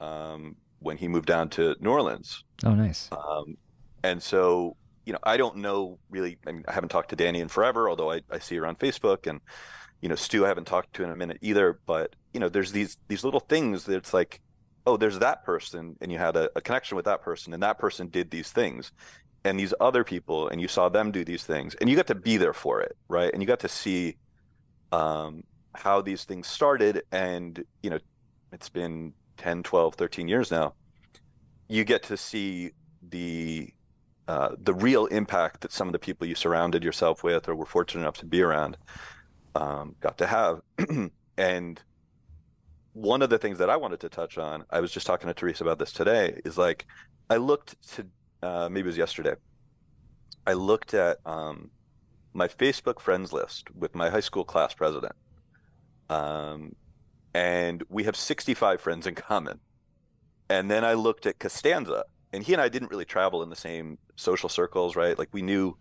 um, 0.00 0.56
when 0.80 0.96
he 0.96 1.08
moved 1.08 1.26
down 1.26 1.48
to 1.50 1.76
New 1.80 1.90
Orleans. 1.90 2.44
Oh, 2.64 2.74
nice. 2.74 3.10
Um, 3.12 3.56
and 4.02 4.22
so, 4.22 4.76
you 5.04 5.12
know, 5.12 5.18
I 5.22 5.36
don't 5.36 5.56
know 5.56 5.98
really. 6.10 6.38
I 6.46 6.52
mean, 6.52 6.64
I 6.68 6.72
haven't 6.72 6.90
talked 6.90 7.10
to 7.10 7.16
Danny 7.16 7.40
in 7.40 7.48
forever, 7.48 7.88
although 7.88 8.10
I, 8.10 8.22
I 8.30 8.38
see 8.38 8.56
her 8.56 8.66
on 8.66 8.76
Facebook, 8.76 9.28
and 9.28 9.40
you 10.04 10.08
know, 10.10 10.16
Stu 10.16 10.44
I 10.44 10.48
haven't 10.48 10.66
talked 10.66 10.92
to 10.96 11.02
in 11.02 11.08
a 11.08 11.16
minute 11.16 11.38
either. 11.40 11.80
But 11.86 12.14
you 12.34 12.38
know, 12.38 12.50
there's 12.50 12.72
these 12.72 12.98
these 13.08 13.24
little 13.24 13.40
things 13.40 13.84
that 13.84 13.96
it's 13.96 14.12
like 14.12 14.42
oh, 14.86 14.98
there's 14.98 15.18
that 15.20 15.42
person, 15.44 15.96
and 16.02 16.12
you 16.12 16.18
had 16.18 16.36
a, 16.36 16.50
a, 16.54 16.60
connection 16.60 16.94
with 16.94 17.06
that 17.06 17.22
person, 17.22 17.54
and 17.54 17.62
that 17.62 17.78
person 17.78 18.08
did 18.08 18.30
these 18.30 18.52
things, 18.52 18.92
and 19.42 19.58
these 19.58 19.72
other 19.80 20.04
people, 20.04 20.46
and 20.48 20.60
you 20.60 20.68
saw 20.68 20.90
them 20.90 21.10
do 21.10 21.24
these 21.24 21.42
things, 21.42 21.74
and 21.76 21.88
you 21.88 21.96
got 21.96 22.06
to 22.08 22.14
be 22.14 22.36
there 22.36 22.52
for 22.52 22.82
it, 22.82 22.94
right? 23.08 23.32
And 23.32 23.42
you 23.42 23.46
got 23.46 23.60
to 23.60 23.68
see 23.68 24.16
um, 24.92 25.42
how 25.74 26.02
these 26.02 26.24
things 26.24 26.48
started, 26.48 27.04
and 27.10 27.64
you 27.82 27.88
know, 27.88 27.98
it's 28.52 28.68
been 28.68 29.14
10, 29.38 29.62
12, 29.62 29.94
13 29.94 30.28
years 30.28 30.50
now. 30.50 30.74
You 31.66 31.82
get 31.84 32.02
to 32.04 32.18
see 32.18 32.72
the 33.08 33.70
uh, 34.28 34.50
the 34.58 34.74
real 34.74 35.06
impact 35.06 35.62
that 35.62 35.72
some 35.72 35.88
of 35.88 35.92
the 35.92 35.98
people 35.98 36.26
you 36.26 36.34
surrounded 36.34 36.84
yourself 36.84 37.24
with 37.24 37.48
or 37.48 37.54
were 37.54 37.64
fortunate 37.64 38.02
enough 38.02 38.18
to 38.18 38.26
be 38.26 38.42
around 38.42 38.76
um, 39.54 39.94
got 40.00 40.18
to 40.18 40.26
have, 40.26 40.62
and 41.38 41.82
one 42.92 43.22
of 43.22 43.30
the 43.30 43.38
things 43.38 43.58
that 43.58 43.70
I 43.70 43.76
wanted 43.76 44.00
to 44.00 44.08
touch 44.08 44.38
on, 44.38 44.64
I 44.70 44.80
was 44.80 44.92
just 44.92 45.06
talking 45.06 45.26
to 45.26 45.34
Teresa 45.34 45.64
about 45.64 45.78
this 45.78 45.92
today, 45.92 46.40
is 46.44 46.56
like 46.56 46.86
I 47.28 47.36
looked 47.36 47.80
to 47.94 48.06
uh, 48.42 48.68
maybe 48.68 48.86
it 48.86 48.88
was 48.88 48.98
yesterday. 48.98 49.34
I 50.46 50.52
looked 50.52 50.94
at 50.94 51.18
um, 51.24 51.70
my 52.34 52.48
Facebook 52.48 53.00
friends 53.00 53.32
list 53.32 53.74
with 53.74 53.94
my 53.94 54.10
high 54.10 54.20
school 54.20 54.44
class 54.44 54.74
president, 54.74 55.14
um, 56.10 56.74
and 57.32 57.82
we 57.88 58.04
have 58.04 58.16
65 58.16 58.80
friends 58.80 59.06
in 59.06 59.14
common. 59.14 59.60
And 60.50 60.70
then 60.70 60.84
I 60.84 60.92
looked 60.92 61.24
at 61.24 61.38
Costanza, 61.38 62.04
and 62.32 62.44
he 62.44 62.52
and 62.52 62.60
I 62.60 62.68
didn't 62.68 62.90
really 62.90 63.06
travel 63.06 63.42
in 63.42 63.48
the 63.48 63.56
same 63.56 63.98
social 64.16 64.50
circles, 64.50 64.94
right? 64.94 65.18
Like 65.18 65.30
we 65.32 65.40
knew 65.40 65.76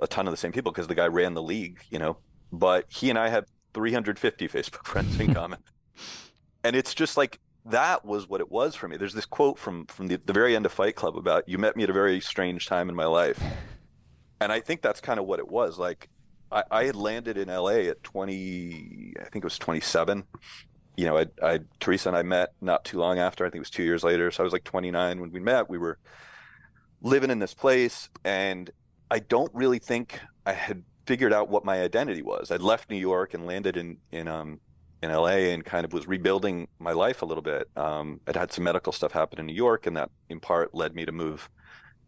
a 0.00 0.06
ton 0.06 0.26
of 0.26 0.32
the 0.32 0.36
same 0.36 0.52
people 0.52 0.72
because 0.72 0.88
the 0.88 0.94
guy 0.94 1.06
ran 1.06 1.34
the 1.34 1.42
league, 1.42 1.80
you 1.90 1.98
know. 1.98 2.18
But 2.58 2.86
he 2.88 3.10
and 3.10 3.18
I 3.18 3.28
have 3.28 3.46
350 3.74 4.48
Facebook 4.48 4.84
friends 4.86 5.18
in 5.18 5.34
common 5.34 5.60
and 6.64 6.74
it's 6.74 6.94
just 6.94 7.16
like 7.16 7.38
that 7.66 8.04
was 8.04 8.28
what 8.28 8.40
it 8.40 8.50
was 8.50 8.74
for 8.74 8.88
me. 8.88 8.96
There's 8.96 9.14
this 9.14 9.26
quote 9.26 9.58
from 9.58 9.86
from 9.86 10.08
the, 10.08 10.20
the 10.24 10.32
very 10.32 10.56
end 10.56 10.66
of 10.66 10.72
Fight 10.72 10.96
Club 10.96 11.16
about 11.16 11.48
you 11.48 11.58
met 11.58 11.76
me 11.76 11.84
at 11.84 11.90
a 11.90 11.92
very 11.92 12.20
strange 12.20 12.66
time 12.66 12.88
in 12.88 12.94
my 12.94 13.04
life, 13.04 13.40
and 14.40 14.50
I 14.50 14.60
think 14.60 14.82
that's 14.82 15.00
kind 15.00 15.20
of 15.20 15.26
what 15.26 15.38
it 15.38 15.48
was. 15.48 15.78
Like 15.78 16.08
I, 16.50 16.64
I 16.70 16.84
had 16.84 16.96
landed 16.96 17.36
in 17.36 17.48
LA 17.48 17.90
at 17.90 18.02
20, 18.02 19.14
I 19.20 19.24
think 19.24 19.44
it 19.44 19.44
was 19.44 19.58
27. 19.58 20.24
You 20.96 21.06
know, 21.06 21.18
I, 21.18 21.26
I 21.42 21.60
Teresa 21.80 22.08
and 22.08 22.16
I 22.16 22.22
met 22.22 22.50
not 22.60 22.84
too 22.84 22.98
long 22.98 23.18
after. 23.18 23.44
I 23.44 23.48
think 23.48 23.56
it 23.56 23.60
was 23.60 23.70
two 23.70 23.82
years 23.82 24.02
later. 24.02 24.30
So 24.30 24.42
I 24.42 24.44
was 24.44 24.52
like 24.52 24.64
29 24.64 25.20
when 25.20 25.30
we 25.30 25.40
met. 25.40 25.68
We 25.68 25.78
were 25.78 25.98
living 27.02 27.30
in 27.30 27.38
this 27.38 27.54
place, 27.54 28.08
and 28.24 28.70
I 29.10 29.18
don't 29.18 29.52
really 29.54 29.78
think 29.78 30.20
I 30.46 30.52
had 30.52 30.82
figured 31.06 31.32
out 31.32 31.48
what 31.48 31.64
my 31.64 31.82
identity 31.82 32.22
was. 32.22 32.50
I'd 32.50 32.62
left 32.62 32.90
New 32.90 32.96
York 32.96 33.34
and 33.34 33.46
landed 33.46 33.76
in 33.76 33.98
in 34.10 34.28
um, 34.28 34.60
in 35.02 35.10
LA 35.10 35.52
and 35.52 35.64
kind 35.64 35.84
of 35.84 35.92
was 35.92 36.06
rebuilding 36.06 36.68
my 36.78 36.92
life 36.92 37.22
a 37.22 37.26
little 37.26 37.42
bit. 37.42 37.68
Um, 37.76 38.20
I'd 38.26 38.36
had 38.36 38.52
some 38.52 38.64
medical 38.64 38.92
stuff 38.92 39.12
happen 39.12 39.38
in 39.38 39.46
New 39.46 39.54
York, 39.54 39.86
and 39.86 39.96
that 39.96 40.10
in 40.28 40.40
part 40.40 40.74
led 40.74 40.94
me 40.94 41.04
to 41.04 41.12
move 41.12 41.50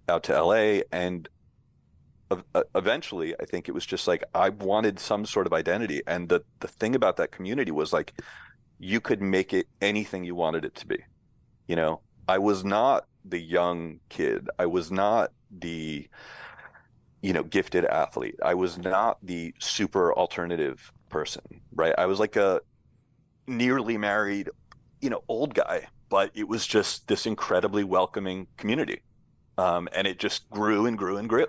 out 0.09 0.23
to 0.25 0.43
LA. 0.43 0.81
And 0.93 1.29
uh, 2.31 2.62
eventually, 2.75 3.35
I 3.38 3.45
think 3.45 3.69
it 3.69 3.73
was 3.73 3.87
just 3.87 4.09
like 4.09 4.25
I 4.35 4.49
wanted 4.49 4.99
some 4.99 5.26
sort 5.26 5.47
of 5.47 5.53
identity. 5.53 6.03
And 6.07 6.29
the 6.29 6.43
the 6.61 6.69
thing 6.69 6.95
about 6.95 7.17
that 7.19 7.33
community 7.33 7.71
was 7.71 7.93
like 7.93 8.15
you 8.79 9.00
could 9.00 9.23
make 9.23 9.53
it 9.53 9.67
anything 9.81 10.25
you 10.25 10.35
wanted 10.35 10.65
it 10.65 10.75
to 10.76 10.87
be. 10.87 10.99
You 11.67 11.76
know, 11.76 12.00
I 12.29 12.38
was 12.38 12.65
not 12.65 13.07
the 13.25 13.41
young 13.41 14.00
kid. 14.09 14.49
I 14.59 14.67
was 14.67 14.91
not 14.91 15.33
the 15.50 16.09
you 17.23 17.32
know 17.32 17.42
gifted 17.42 17.85
athlete. 17.85 18.37
I 18.44 18.54
was 18.54 18.78
not 18.78 19.18
the 19.23 19.54
super 19.58 20.12
alternative 20.14 20.92
person, 21.08 21.42
right? 21.75 21.94
I 21.96 22.06
was 22.06 22.20
like 22.20 22.37
a 22.37 22.61
nearly 23.46 23.96
married, 23.96 24.50
you 25.00 25.11
know, 25.11 25.23
old 25.28 25.54
guy, 25.54 25.87
but 26.08 26.30
it 26.35 26.49
was 26.49 26.66
just 26.66 27.06
this 27.08 27.26
incredibly 27.26 27.85
welcoming 27.85 28.46
community. 28.56 29.02
Um, 29.58 29.88
and 29.92 30.06
it 30.06 30.18
just 30.18 30.49
grew 30.50 30.87
and 30.87 30.99
grew 30.99 31.16
and 31.16 31.28
grew. 31.28 31.46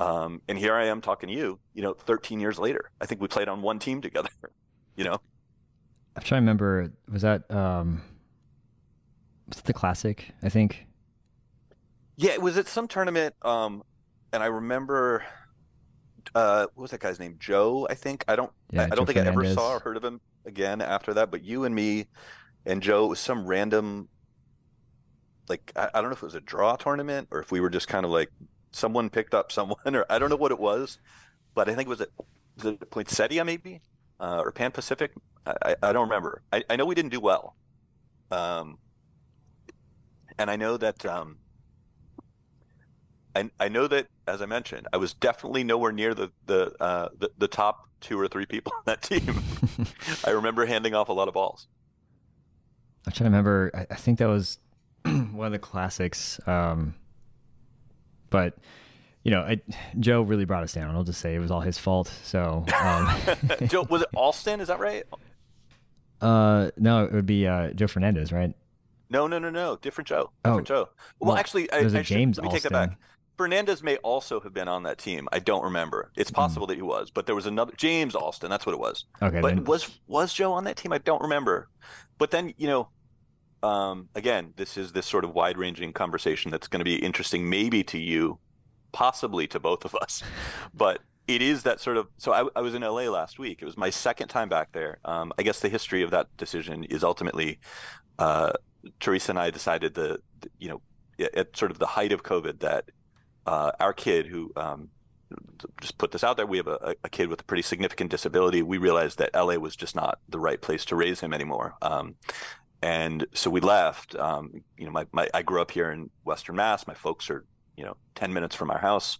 Um, 0.00 0.42
and 0.48 0.58
here 0.58 0.74
I 0.74 0.86
am 0.86 1.00
talking 1.00 1.28
to 1.28 1.34
you, 1.34 1.58
you 1.74 1.82
know, 1.82 1.94
13 1.94 2.40
years 2.40 2.58
later. 2.58 2.90
I 3.00 3.06
think 3.06 3.20
we 3.20 3.28
played 3.28 3.48
on 3.48 3.62
one 3.62 3.78
team 3.78 4.00
together, 4.00 4.30
you 4.96 5.04
know? 5.04 5.20
I'm 6.16 6.22
trying 6.22 6.40
to 6.40 6.42
remember, 6.42 6.92
was 7.10 7.22
that, 7.22 7.50
um, 7.50 8.02
was 9.48 9.58
it 9.58 9.64
the 9.64 9.72
classic, 9.72 10.30
I 10.42 10.48
think? 10.48 10.86
Yeah, 12.16 12.32
it 12.32 12.42
was 12.42 12.58
at 12.58 12.66
some 12.66 12.88
tournament. 12.88 13.34
Um, 13.42 13.82
and 14.32 14.42
I 14.42 14.46
remember, 14.46 15.24
uh, 16.34 16.66
what 16.74 16.82
was 16.82 16.90
that 16.90 17.00
guy's 17.00 17.18
name? 17.18 17.36
Joe, 17.38 17.86
I 17.88 17.94
think. 17.94 18.24
I 18.28 18.36
don't, 18.36 18.52
yeah, 18.70 18.82
I, 18.82 18.84
I 18.84 18.88
don't 18.88 19.06
think 19.06 19.18
Fernandez. 19.18 19.44
I 19.44 19.50
ever 19.50 19.54
saw 19.54 19.76
or 19.76 19.80
heard 19.80 19.96
of 19.96 20.04
him 20.04 20.20
again 20.44 20.80
after 20.80 21.14
that, 21.14 21.30
but 21.30 21.42
you 21.44 21.64
and 21.64 21.74
me 21.74 22.06
and 22.66 22.82
Joe, 22.82 23.06
it 23.06 23.08
was 23.08 23.20
some 23.20 23.46
random, 23.46 24.08
like, 25.48 25.72
I, 25.76 25.90
I 25.94 26.00
don't 26.00 26.10
know 26.10 26.16
if 26.16 26.22
it 26.22 26.26
was 26.26 26.34
a 26.34 26.40
draw 26.40 26.76
tournament 26.76 27.28
or 27.30 27.40
if 27.40 27.50
we 27.50 27.60
were 27.60 27.70
just 27.70 27.88
kind 27.88 28.04
of 28.04 28.10
like, 28.10 28.30
someone 28.72 29.10
picked 29.10 29.34
up 29.34 29.50
someone, 29.50 29.78
or 29.94 30.04
I 30.10 30.18
don't 30.18 30.30
know 30.30 30.36
what 30.36 30.52
it 30.52 30.58
was, 30.58 30.98
but 31.54 31.68
I 31.68 31.74
think 31.74 31.86
it 31.86 31.90
was 31.90 32.00
at, 32.02 32.08
was 32.56 32.66
it 32.66 32.90
Poinsettia 32.90 33.44
maybe, 33.44 33.80
uh, 34.20 34.42
or 34.44 34.52
Pan 34.52 34.70
Pacific. 34.70 35.12
I, 35.46 35.76
I, 35.82 35.92
don't 35.92 36.08
remember. 36.08 36.42
I, 36.52 36.62
I 36.68 36.76
know 36.76 36.84
we 36.84 36.94
didn't 36.94 37.12
do 37.12 37.20
well. 37.20 37.56
Um, 38.30 38.76
and 40.38 40.50
I 40.50 40.56
know 40.56 40.76
that, 40.76 41.06
um, 41.06 41.38
I, 43.34 43.50
I 43.58 43.68
know 43.68 43.86
that 43.86 44.08
as 44.28 44.42
I 44.42 44.46
mentioned, 44.46 44.86
I 44.92 44.98
was 44.98 45.14
definitely 45.14 45.64
nowhere 45.64 45.92
near 45.92 46.14
the 46.14 46.30
the 46.46 46.74
uh, 46.80 47.08
the, 47.18 47.30
the 47.38 47.48
top 47.48 47.88
two 48.00 48.18
or 48.18 48.28
three 48.28 48.46
people 48.46 48.72
on 48.76 48.82
that 48.86 49.02
team. 49.02 49.42
I 50.24 50.30
remember 50.30 50.66
handing 50.66 50.94
off 50.94 51.08
a 51.08 51.12
lot 51.12 51.28
of 51.28 51.34
balls. 51.34 51.66
I'm 53.06 53.12
trying 53.12 53.30
to 53.30 53.36
remember. 53.36 53.70
I, 53.74 53.86
I 53.90 53.96
think 53.96 54.18
that 54.18 54.28
was 54.28 54.58
one 55.04 55.46
of 55.46 55.52
the 55.52 55.58
classics. 55.58 56.38
Um, 56.46 56.94
but 58.30 58.58
you 59.24 59.30
know, 59.30 59.40
I, 59.40 59.60
Joe 59.98 60.22
really 60.22 60.44
brought 60.44 60.62
us 60.62 60.72
down. 60.72 60.94
I'll 60.94 61.04
just 61.04 61.20
say 61.20 61.34
it 61.34 61.38
was 61.38 61.50
all 61.50 61.60
his 61.60 61.78
fault. 61.78 62.12
So, 62.24 62.64
um, 62.80 63.20
Joe, 63.66 63.86
was 63.88 64.02
it 64.02 64.08
Alston? 64.14 64.60
Is 64.60 64.68
that 64.68 64.78
right? 64.78 65.04
Uh, 66.20 66.70
no, 66.76 67.04
it 67.04 67.12
would 67.12 67.26
be 67.26 67.46
uh, 67.46 67.70
Joe 67.72 67.86
Fernandez, 67.86 68.32
right? 68.32 68.54
No, 69.10 69.26
no, 69.26 69.38
no, 69.38 69.50
no. 69.50 69.76
Different 69.76 70.08
Joe. 70.08 70.30
Different 70.44 70.70
oh, 70.70 70.74
Joe. 70.74 70.88
Well, 71.18 71.28
well 71.28 71.36
actually, 71.36 71.70
I, 71.72 71.78
I 71.78 72.02
James 72.02 72.36
should, 72.36 72.44
let 72.44 72.52
me 72.52 72.58
take 72.58 72.64
it 72.64 72.72
back. 72.72 72.98
Fernandez 73.38 73.84
may 73.84 73.96
also 73.98 74.40
have 74.40 74.52
been 74.52 74.66
on 74.66 74.82
that 74.82 74.98
team. 74.98 75.28
I 75.32 75.38
don't 75.38 75.62
remember. 75.62 76.10
It's 76.16 76.28
hmm. 76.28 76.34
possible 76.34 76.66
mm. 76.66 76.70
that 76.70 76.76
he 76.76 76.82
was, 76.82 77.10
but 77.10 77.24
there 77.24 77.36
was 77.36 77.46
another 77.46 77.72
James 77.76 78.14
Alston. 78.14 78.50
That's 78.50 78.66
what 78.66 78.74
it 78.74 78.80
was. 78.80 79.06
Okay. 79.22 79.40
But 79.40 79.54
then... 79.54 79.64
was 79.64 79.98
was 80.08 80.34
Joe 80.34 80.52
on 80.52 80.64
that 80.64 80.76
team? 80.76 80.92
I 80.92 80.98
don't 80.98 81.22
remember. 81.22 81.68
But 82.18 82.32
then 82.32 82.52
you 82.58 82.66
know, 82.66 82.88
um, 83.62 84.08
again, 84.14 84.52
this 84.56 84.76
is 84.76 84.92
this 84.92 85.06
sort 85.06 85.24
of 85.24 85.32
wide 85.32 85.56
ranging 85.56 85.92
conversation 85.92 86.50
that's 86.50 86.66
going 86.66 86.80
to 86.80 86.84
be 86.84 86.96
interesting, 86.96 87.48
maybe 87.48 87.84
to 87.84 87.98
you, 87.98 88.40
possibly 88.92 89.46
to 89.46 89.60
both 89.60 89.84
of 89.84 89.94
us. 89.94 90.22
But 90.74 91.00
it 91.28 91.42
is 91.42 91.62
that 91.62 91.80
sort 91.80 91.96
of. 91.96 92.08
So 92.16 92.32
I, 92.32 92.48
I 92.56 92.60
was 92.60 92.74
in 92.74 92.82
LA 92.82 93.08
last 93.08 93.38
week. 93.38 93.62
It 93.62 93.64
was 93.64 93.76
my 93.76 93.90
second 93.90 94.28
time 94.28 94.48
back 94.48 94.72
there. 94.72 94.98
Um, 95.04 95.32
I 95.38 95.42
guess 95.44 95.60
the 95.60 95.68
history 95.68 96.02
of 96.02 96.10
that 96.10 96.26
decision 96.36 96.84
is 96.84 97.04
ultimately, 97.04 97.60
uh, 98.18 98.52
Teresa 98.98 99.32
and 99.32 99.38
I 99.38 99.50
decided 99.50 99.94
the, 99.94 100.20
you 100.58 100.68
know, 100.68 100.80
at 101.34 101.56
sort 101.56 101.70
of 101.70 101.78
the 101.78 101.86
height 101.86 102.12
of 102.12 102.22
COVID 102.22 102.60
that 102.60 102.84
uh, 103.48 103.72
our 103.80 103.94
kid 103.94 104.26
who 104.26 104.52
um, 104.56 104.90
just 105.80 105.96
put 105.96 106.12
this 106.12 106.22
out 106.22 106.36
there. 106.36 106.44
We 106.44 106.58
have 106.58 106.66
a, 106.66 106.94
a, 107.02 107.08
kid 107.08 107.30
with 107.30 107.40
a 107.40 107.44
pretty 107.44 107.62
significant 107.62 108.10
disability. 108.10 108.60
We 108.60 108.76
realized 108.76 109.18
that 109.18 109.30
LA 109.34 109.54
was 109.54 109.74
just 109.74 109.96
not 109.96 110.18
the 110.28 110.38
right 110.38 110.60
place 110.60 110.84
to 110.86 110.96
raise 110.96 111.20
him 111.20 111.32
anymore. 111.32 111.74
Um, 111.80 112.16
and 112.82 113.26
so 113.32 113.48
we 113.48 113.60
left. 113.60 114.14
Um, 114.16 114.62
you 114.76 114.84
know, 114.84 114.92
my, 114.92 115.06
my 115.12 115.30
I 115.32 115.40
grew 115.40 115.62
up 115.62 115.70
here 115.70 115.90
in 115.90 116.10
Western 116.24 116.56
Mass. 116.56 116.86
My 116.86 116.92
folks 116.92 117.30
are 117.30 117.46
you 117.74 117.86
know 117.86 117.96
ten 118.14 118.34
minutes 118.34 118.54
from 118.54 118.70
our 118.70 118.78
house. 118.78 119.18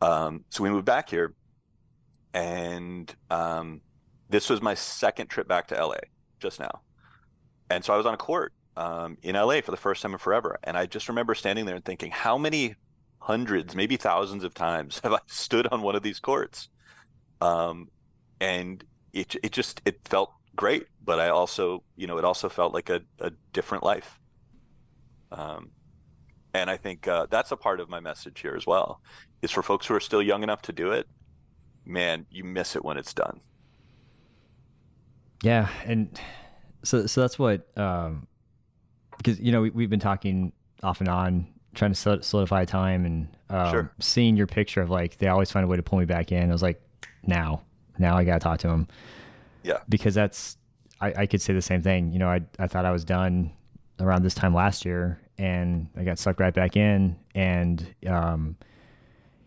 Um, 0.00 0.46
so 0.48 0.64
we 0.64 0.70
moved 0.70 0.86
back 0.86 1.10
here, 1.10 1.34
and 2.32 3.14
um, 3.30 3.82
this 4.30 4.48
was 4.48 4.62
my 4.62 4.72
second 4.72 5.26
trip 5.26 5.46
back 5.46 5.68
to 5.68 5.74
LA 5.74 5.98
just 6.40 6.58
now, 6.58 6.80
and 7.68 7.84
so 7.84 7.92
I 7.92 7.98
was 7.98 8.06
on 8.06 8.14
a 8.14 8.16
court 8.16 8.54
um, 8.78 9.18
in 9.22 9.34
LA 9.34 9.60
for 9.60 9.70
the 9.70 9.76
first 9.76 10.00
time 10.00 10.12
in 10.12 10.18
forever, 10.18 10.58
and 10.64 10.78
I 10.78 10.86
just 10.86 11.10
remember 11.10 11.34
standing 11.34 11.66
there 11.66 11.76
and 11.76 11.84
thinking, 11.84 12.10
how 12.10 12.38
many 12.38 12.74
hundreds, 13.20 13.76
maybe 13.76 13.96
thousands 13.96 14.44
of 14.44 14.54
times 14.54 15.00
have 15.04 15.12
I 15.12 15.20
stood 15.26 15.66
on 15.68 15.82
one 15.82 15.94
of 15.94 16.02
these 16.02 16.18
courts, 16.18 16.68
um, 17.40 17.88
and 18.40 18.82
it 19.12 19.36
it 19.42 19.52
just 19.52 19.80
it 19.84 20.00
felt 20.08 20.32
great, 20.56 20.86
but 21.04 21.20
I 21.20 21.28
also 21.28 21.82
you 21.96 22.06
know 22.06 22.18
it 22.18 22.24
also 22.24 22.48
felt 22.48 22.74
like 22.74 22.90
a, 22.90 23.00
a 23.20 23.30
different 23.52 23.84
life. 23.84 24.18
Um, 25.32 25.70
and 26.52 26.68
I 26.68 26.76
think 26.76 27.06
uh, 27.06 27.26
that's 27.30 27.52
a 27.52 27.56
part 27.56 27.78
of 27.78 27.88
my 27.88 28.00
message 28.00 28.40
here 28.40 28.56
as 28.56 28.66
well, 28.66 29.00
is 29.42 29.52
for 29.52 29.62
folks 29.62 29.86
who 29.86 29.94
are 29.94 30.00
still 30.00 30.22
young 30.22 30.42
enough 30.42 30.62
to 30.62 30.72
do 30.72 30.90
it. 30.90 31.06
Man, 31.86 32.26
you 32.30 32.42
miss 32.42 32.74
it 32.74 32.84
when 32.84 32.96
it's 32.96 33.14
done. 33.14 33.40
Yeah, 35.42 35.68
and 35.84 36.20
so 36.82 37.06
so 37.06 37.20
that's 37.20 37.38
what 37.38 37.66
um, 37.78 38.26
because 39.16 39.38
you 39.40 39.52
know 39.52 39.62
we, 39.62 39.70
we've 39.70 39.90
been 39.90 40.00
talking 40.00 40.52
off 40.82 41.00
and 41.00 41.08
on 41.08 41.46
trying 41.74 41.92
to 41.92 42.22
solidify 42.22 42.64
time 42.64 43.04
and 43.04 43.28
um, 43.48 43.70
sure. 43.70 43.92
seeing 44.00 44.36
your 44.36 44.46
picture 44.46 44.80
of 44.80 44.90
like 44.90 45.18
they 45.18 45.28
always 45.28 45.50
find 45.50 45.64
a 45.64 45.68
way 45.68 45.76
to 45.76 45.82
pull 45.82 45.98
me 45.98 46.04
back 46.04 46.32
in. 46.32 46.48
I 46.48 46.52
was 46.52 46.62
like, 46.62 46.80
now, 47.22 47.62
now 47.98 48.16
I 48.16 48.24
gotta 48.24 48.40
talk 48.40 48.58
to 48.60 48.68
him. 48.68 48.88
Yeah, 49.62 49.78
because 49.88 50.14
that's 50.14 50.56
I, 51.00 51.12
I 51.18 51.26
could 51.26 51.40
say 51.40 51.52
the 51.52 51.62
same 51.62 51.82
thing. 51.82 52.12
You 52.12 52.18
know, 52.18 52.28
I 52.28 52.40
I 52.58 52.66
thought 52.66 52.84
I 52.84 52.90
was 52.90 53.04
done 53.04 53.52
around 53.98 54.22
this 54.22 54.34
time 54.34 54.54
last 54.54 54.84
year, 54.84 55.20
and 55.38 55.88
I 55.96 56.04
got 56.04 56.18
sucked 56.18 56.40
right 56.40 56.54
back 56.54 56.76
in. 56.76 57.16
And 57.34 57.94
um, 58.06 58.56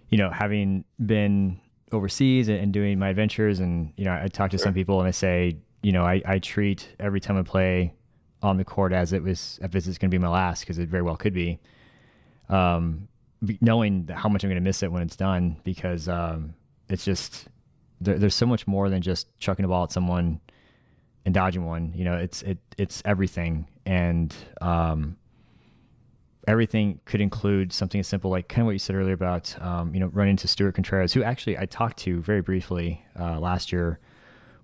you 0.10 0.18
know, 0.18 0.30
having 0.30 0.86
been 1.06 1.60
overseas 1.92 2.50
and, 2.50 2.60
and 2.60 2.74
doing 2.74 3.00
my 3.00 3.10
adventures, 3.10 3.60
and 3.60 3.94
you 3.98 4.06
know, 4.06 4.14
I 4.14 4.28
talk 4.28 4.52
to 4.52 4.58
sure. 4.58 4.66
some 4.66 4.74
people 4.74 5.00
and 5.00 5.08
I 5.08 5.12
say, 5.12 5.58
you 5.82 5.92
know, 5.92 6.04
I, 6.04 6.22
I 6.26 6.40
treat 6.40 6.88
every 7.00 7.20
time 7.20 7.38
I 7.38 7.44
play 7.44 7.94
on 8.42 8.58
the 8.58 8.66
court 8.66 8.92
as 8.92 9.14
it 9.14 9.24
was 9.24 9.60
if 9.62 9.72
this 9.72 9.88
is 9.88 9.98
going 9.98 10.12
to 10.12 10.16
be 10.18 10.22
my 10.22 10.30
last 10.30 10.62
because 10.62 10.78
it 10.78 10.90
very 10.90 11.04
well 11.04 11.16
could 11.16 11.34
be. 11.34 11.60
Um, 12.50 13.08
knowing 13.62 14.08
how 14.08 14.30
much 14.30 14.44
I'm 14.44 14.50
going 14.50 14.62
to 14.62 14.62
miss 14.62 14.84
it 14.84 14.92
when 14.92 15.02
it's 15.02 15.16
done 15.16 15.58
because 15.64 16.08
um, 16.08 16.54
it's 16.90 17.04
just 17.04 17.48
there, 18.00 18.18
there's 18.18 18.36
so 18.36 18.46
much 18.46 18.68
more 18.68 18.90
than 18.90 19.02
just 19.02 19.38
chucking 19.40 19.66
a 19.66 19.68
ball 19.68 19.84
at 19.84 19.92
someone 19.92 20.40
and 21.26 21.34
dodging 21.34 21.66
one. 21.66 21.94
You 21.94 22.06
know, 22.06 22.16
it's 22.16 22.42
it 22.44 22.58
it's 22.78 23.02
everything, 23.06 23.68
and 23.86 24.34
um, 24.62 25.18
everything 26.48 27.00
could 27.06 27.22
include 27.22 27.72
something 27.72 28.00
as 28.00 28.08
simple 28.08 28.30
like 28.32 28.48
kind 28.48 28.62
of 28.62 28.66
what 28.68 28.74
you 28.74 28.80
said 28.80 28.96
earlier 28.96 29.14
about 29.14 29.60
um, 29.62 29.94
you 29.94 30.00
know 30.00 30.08
running 30.08 30.32
into 30.32 30.48
Stuart 30.48 30.76
Contreras, 30.76 31.14
who 31.14 31.24
actually 31.24 31.58
I 31.58 31.66
talked 31.66 31.98
to 32.00 32.22
very 32.22 32.42
briefly 32.42 33.04
uh, 33.20 33.40
last 33.40 33.72
year 33.72 34.00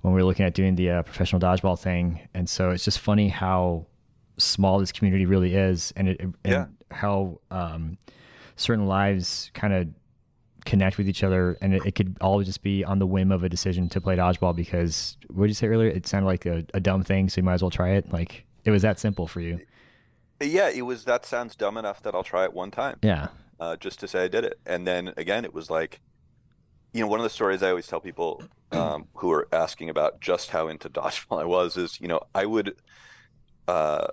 when 0.02 0.14
we 0.14 0.22
were 0.22 0.26
looking 0.26 0.46
at 0.46 0.54
doing 0.54 0.76
the 0.76 0.90
uh, 0.90 1.04
professional 1.04 1.42
dodgeball 1.42 1.78
thing. 1.78 2.28
And 2.34 2.48
so 2.50 2.70
it's 2.70 2.86
just 2.86 3.00
funny 3.00 3.28
how 3.28 3.88
small 4.40 4.80
this 4.80 4.92
community 4.92 5.26
really 5.26 5.56
is, 5.56 5.94
and, 5.96 6.10
it, 6.10 6.20
and 6.20 6.36
yeah. 6.44 6.66
how 6.92 7.40
um, 7.52 7.98
certain 8.56 8.88
lives 8.88 9.52
kind 9.54 9.74
of 9.74 9.88
connect 10.66 10.98
with 10.98 11.08
each 11.08 11.24
other, 11.24 11.58
and 11.62 11.74
it, 11.74 11.86
it, 11.86 11.96
could 11.96 12.18
all 12.22 12.42
just 12.44 12.62
be 12.62 12.84
on 12.84 13.00
the 13.00 13.06
whim 13.08 13.32
of 13.32 13.44
a 13.44 13.50
decision 13.50 13.90
to 13.90 14.02
play 14.02 14.16
dodgeball. 14.16 14.56
Because 14.56 15.18
what 15.30 15.44
did 15.44 15.50
you 15.50 15.56
say 15.56 15.68
earlier? 15.68 15.90
It 15.90 16.08
sounded 16.08 16.28
like 16.28 16.46
a, 16.46 16.66
a 16.74 16.80
dumb 16.80 17.04
thing, 17.04 17.30
so 17.30 17.40
you 17.40 17.44
might 17.44 17.56
as 17.56 17.62
well 17.62 17.72
try 17.72 17.92
it. 17.92 18.12
Like 18.12 18.46
it 18.66 18.72
was 18.72 18.82
that 18.82 19.00
simple 19.00 19.28
for 19.28 19.42
you. 19.42 19.60
Yeah, 20.42 20.70
it 20.70 20.84
was. 20.84 21.06
That 21.06 21.26
sounds 21.26 21.56
dumb 21.56 21.78
enough 21.78 22.02
that 22.04 22.16
I'll 22.16 22.24
try 22.24 22.44
it 22.44 22.54
one 22.54 22.72
time. 22.72 22.98
Yeah. 23.02 23.30
Uh, 23.60 23.76
just 23.76 24.00
to 24.00 24.08
say 24.08 24.24
I 24.24 24.28
did 24.30 24.46
it, 24.46 24.60
and 24.66 24.88
then 24.88 25.14
again, 25.18 25.44
it 25.44 25.54
was 25.54 25.70
like, 25.70 26.00
you 26.94 27.02
know, 27.02 27.08
one 27.08 27.20
of 27.20 27.26
the 27.26 27.30
stories 27.30 27.62
I 27.62 27.70
always 27.70 27.88
tell 27.88 28.00
people 28.00 28.42
um, 28.72 29.08
who 29.16 29.32
are 29.32 29.48
asking 29.52 29.90
about 29.90 30.22
just 30.22 30.52
how 30.52 30.68
into 30.68 30.90
dodgeball 30.90 31.42
I 31.42 31.46
was 31.46 31.78
is, 31.78 32.00
you 32.00 32.08
know, 32.08 32.22
I 32.34 32.46
would, 32.46 32.76
uh, 33.68 34.08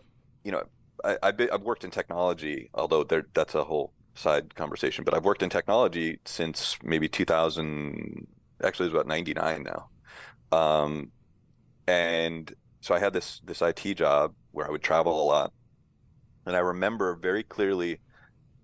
you 0.47 0.53
know, 0.53 0.63
I, 1.05 1.19
I've, 1.25 1.37
been, 1.37 1.49
I've 1.53 1.63
worked 1.63 1.83
in 1.83 1.91
technology, 1.91 2.71
although 2.73 3.03
there, 3.03 3.27
that's 3.35 3.57
a 3.57 3.65
whole 3.65 3.93
side 4.15 4.55
conversation, 4.55 5.03
but 5.03 5.13
I've 5.13 5.25
worked 5.25 5.43
in 5.43 5.51
technology 5.51 6.21
since 6.25 6.79
maybe 6.85 7.09
2000, 7.09 8.29
actually 8.63 8.87
it's 8.87 8.95
about 8.95 9.09
99 9.09 9.65
now. 9.65 9.89
Um, 10.57 11.11
and 11.89 12.55
so 12.81 12.95
I 12.95 13.01
had 13.01 13.13
this, 13.13 13.41
this 13.45 13.61
IT 13.61 13.97
job 13.97 14.35
where 14.53 14.69
I 14.69 14.71
would 14.71 14.85
travel 14.85 15.21
a 15.21 15.27
lot. 15.27 15.53
And 16.47 16.55
I 16.55 16.61
remember 16.61 17.17
very 17.17 17.43
clearly, 17.43 17.99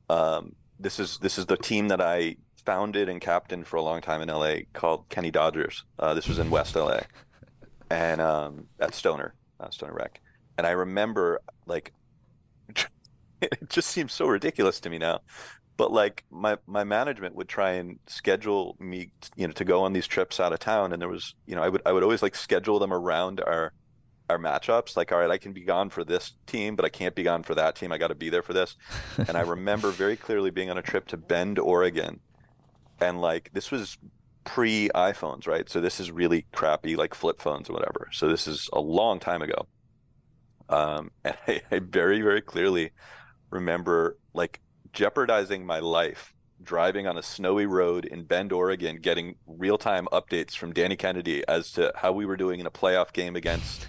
um, 0.08 0.54
this 0.78 1.00
is, 1.00 1.18
this 1.18 1.36
is 1.36 1.46
the 1.46 1.56
team 1.56 1.88
that 1.88 2.00
I 2.00 2.36
founded 2.64 3.08
and 3.08 3.20
captained 3.20 3.66
for 3.66 3.76
a 3.76 3.82
long 3.82 4.00
time 4.00 4.22
in 4.22 4.28
LA 4.28 4.58
called 4.72 5.08
Kenny 5.08 5.32
Dodgers. 5.32 5.82
Uh, 5.98 6.14
this 6.14 6.28
was 6.28 6.38
in 6.38 6.48
West 6.48 6.76
LA, 6.76 7.00
and 7.90 8.20
um, 8.20 8.68
at 8.78 8.94
Stoner, 8.94 9.34
uh, 9.58 9.68
Stoner 9.70 9.94
Rec. 9.94 10.21
And 10.58 10.66
I 10.66 10.70
remember 10.70 11.40
like 11.66 11.92
it 13.40 13.68
just 13.68 13.88
seems 13.88 14.12
so 14.12 14.26
ridiculous 14.26 14.80
to 14.80 14.90
me 14.90 14.98
now, 14.98 15.20
but 15.76 15.92
like 15.92 16.24
my 16.30 16.58
my 16.66 16.84
management 16.84 17.34
would 17.34 17.48
try 17.48 17.72
and 17.72 17.98
schedule 18.06 18.76
me, 18.78 19.12
you 19.36 19.46
know, 19.46 19.52
to 19.54 19.64
go 19.64 19.82
on 19.82 19.92
these 19.92 20.06
trips 20.06 20.40
out 20.40 20.52
of 20.52 20.58
town, 20.58 20.92
and 20.92 21.00
there 21.00 21.08
was, 21.08 21.34
you 21.46 21.56
know, 21.56 21.62
I 21.62 21.68
would 21.68 21.82
I 21.86 21.92
would 21.92 22.02
always 22.02 22.22
like 22.22 22.34
schedule 22.34 22.78
them 22.78 22.92
around 22.92 23.40
our 23.40 23.72
our 24.28 24.38
matchups. 24.38 24.96
Like, 24.96 25.12
all 25.12 25.18
right, 25.18 25.30
I 25.30 25.38
can 25.38 25.52
be 25.52 25.62
gone 25.62 25.90
for 25.90 26.04
this 26.04 26.32
team, 26.46 26.76
but 26.76 26.84
I 26.84 26.88
can't 26.88 27.14
be 27.14 27.22
gone 27.22 27.42
for 27.42 27.54
that 27.54 27.76
team. 27.76 27.92
I 27.92 27.98
got 27.98 28.08
to 28.08 28.14
be 28.14 28.30
there 28.30 28.42
for 28.42 28.52
this. 28.52 28.76
and 29.16 29.36
I 29.36 29.42
remember 29.42 29.90
very 29.90 30.16
clearly 30.16 30.50
being 30.50 30.70
on 30.70 30.78
a 30.78 30.82
trip 30.82 31.06
to 31.08 31.16
Bend, 31.16 31.58
Oregon, 31.58 32.20
and 33.00 33.20
like 33.20 33.50
this 33.52 33.70
was 33.70 33.98
pre 34.44 34.90
iPhones, 34.94 35.46
right? 35.46 35.68
So 35.68 35.80
this 35.80 36.00
is 36.00 36.10
really 36.10 36.46
crappy, 36.52 36.96
like 36.96 37.14
flip 37.14 37.40
phones 37.40 37.70
or 37.70 37.74
whatever. 37.74 38.08
So 38.12 38.28
this 38.28 38.46
is 38.46 38.68
a 38.72 38.80
long 38.80 39.20
time 39.20 39.42
ago. 39.42 39.66
Um, 40.72 41.10
and 41.24 41.36
I, 41.46 41.62
I 41.70 41.78
very, 41.78 42.20
very 42.20 42.40
clearly 42.40 42.90
remember 43.50 44.18
like 44.34 44.60
jeopardizing 44.92 45.64
my 45.64 45.78
life 45.78 46.34
driving 46.62 47.06
on 47.06 47.18
a 47.18 47.22
snowy 47.22 47.66
road 47.66 48.04
in 48.04 48.24
Bend, 48.24 48.52
Oregon, 48.52 48.96
getting 48.96 49.36
real 49.46 49.78
time 49.78 50.06
updates 50.12 50.52
from 50.52 50.72
Danny 50.72 50.96
Kennedy 50.96 51.44
as 51.48 51.72
to 51.72 51.92
how 51.96 52.12
we 52.12 52.24
were 52.24 52.36
doing 52.36 52.60
in 52.60 52.66
a 52.66 52.70
playoff 52.70 53.12
game 53.12 53.36
against, 53.36 53.88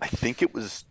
I 0.00 0.06
think 0.08 0.40
it 0.42 0.54
was 0.54 0.86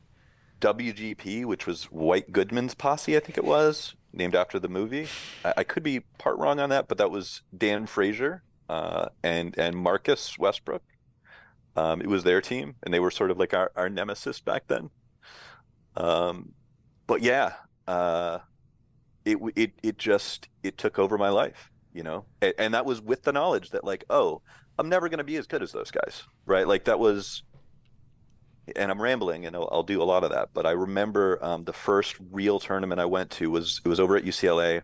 WGP, 0.61 1.45
which 1.45 1.65
was 1.65 1.85
White 1.85 2.31
Goodman's 2.31 2.75
posse, 2.75 3.17
I 3.17 3.19
think 3.19 3.37
it 3.37 3.43
was 3.43 3.95
named 4.13 4.35
after 4.35 4.59
the 4.59 4.69
movie. 4.69 5.07
I, 5.43 5.53
I 5.57 5.63
could 5.63 5.83
be 5.83 6.01
part 6.17 6.37
wrong 6.37 6.59
on 6.59 6.69
that, 6.69 6.87
but 6.87 6.97
that 6.99 7.11
was 7.11 7.41
Dan 7.57 7.87
Frazier 7.87 8.43
uh, 8.69 9.07
and 9.23 9.57
and 9.57 9.75
Marcus 9.75 10.37
Westbrook. 10.37 10.83
Um, 11.75 12.01
it 12.01 12.07
was 12.07 12.23
their 12.23 12.41
team, 12.41 12.75
and 12.83 12.93
they 12.93 12.99
were 12.99 13.11
sort 13.11 13.31
of 13.31 13.37
like 13.37 13.53
our, 13.53 13.71
our 13.75 13.89
nemesis 13.89 14.39
back 14.39 14.67
then. 14.67 14.89
Um, 15.95 16.53
but 17.07 17.21
yeah, 17.21 17.53
uh, 17.87 18.39
it 19.25 19.37
it 19.55 19.71
it 19.81 19.97
just 19.97 20.49
it 20.61 20.77
took 20.77 20.99
over 20.99 21.17
my 21.17 21.29
life, 21.29 21.71
you 21.93 22.03
know, 22.03 22.25
and, 22.41 22.53
and 22.57 22.73
that 22.73 22.85
was 22.85 23.01
with 23.01 23.23
the 23.23 23.31
knowledge 23.31 23.71
that 23.71 23.83
like, 23.83 24.03
oh, 24.09 24.41
I'm 24.77 24.89
never 24.89 25.09
going 25.09 25.19
to 25.19 25.23
be 25.23 25.37
as 25.37 25.47
good 25.47 25.63
as 25.63 25.71
those 25.71 25.91
guys, 25.91 26.23
right? 26.45 26.67
Like 26.67 26.85
that 26.85 26.99
was 26.99 27.43
and 28.75 28.89
I'm 28.91 29.01
rambling, 29.01 29.45
and 29.45 29.55
I'll, 29.55 29.67
I'll, 29.71 29.83
do 29.83 30.01
a 30.01 30.05
lot 30.05 30.23
of 30.23 30.29
that. 30.29 30.49
But 30.53 30.65
I 30.65 30.71
remember 30.71 31.37
um, 31.43 31.63
the 31.63 31.73
first 31.73 32.15
real 32.31 32.59
tournament 32.59 33.01
I 33.01 33.05
went 33.05 33.31
to 33.31 33.51
was 33.51 33.81
it 33.83 33.89
was 33.89 33.99
over 33.99 34.15
at 34.15 34.23
UCLA. 34.23 34.81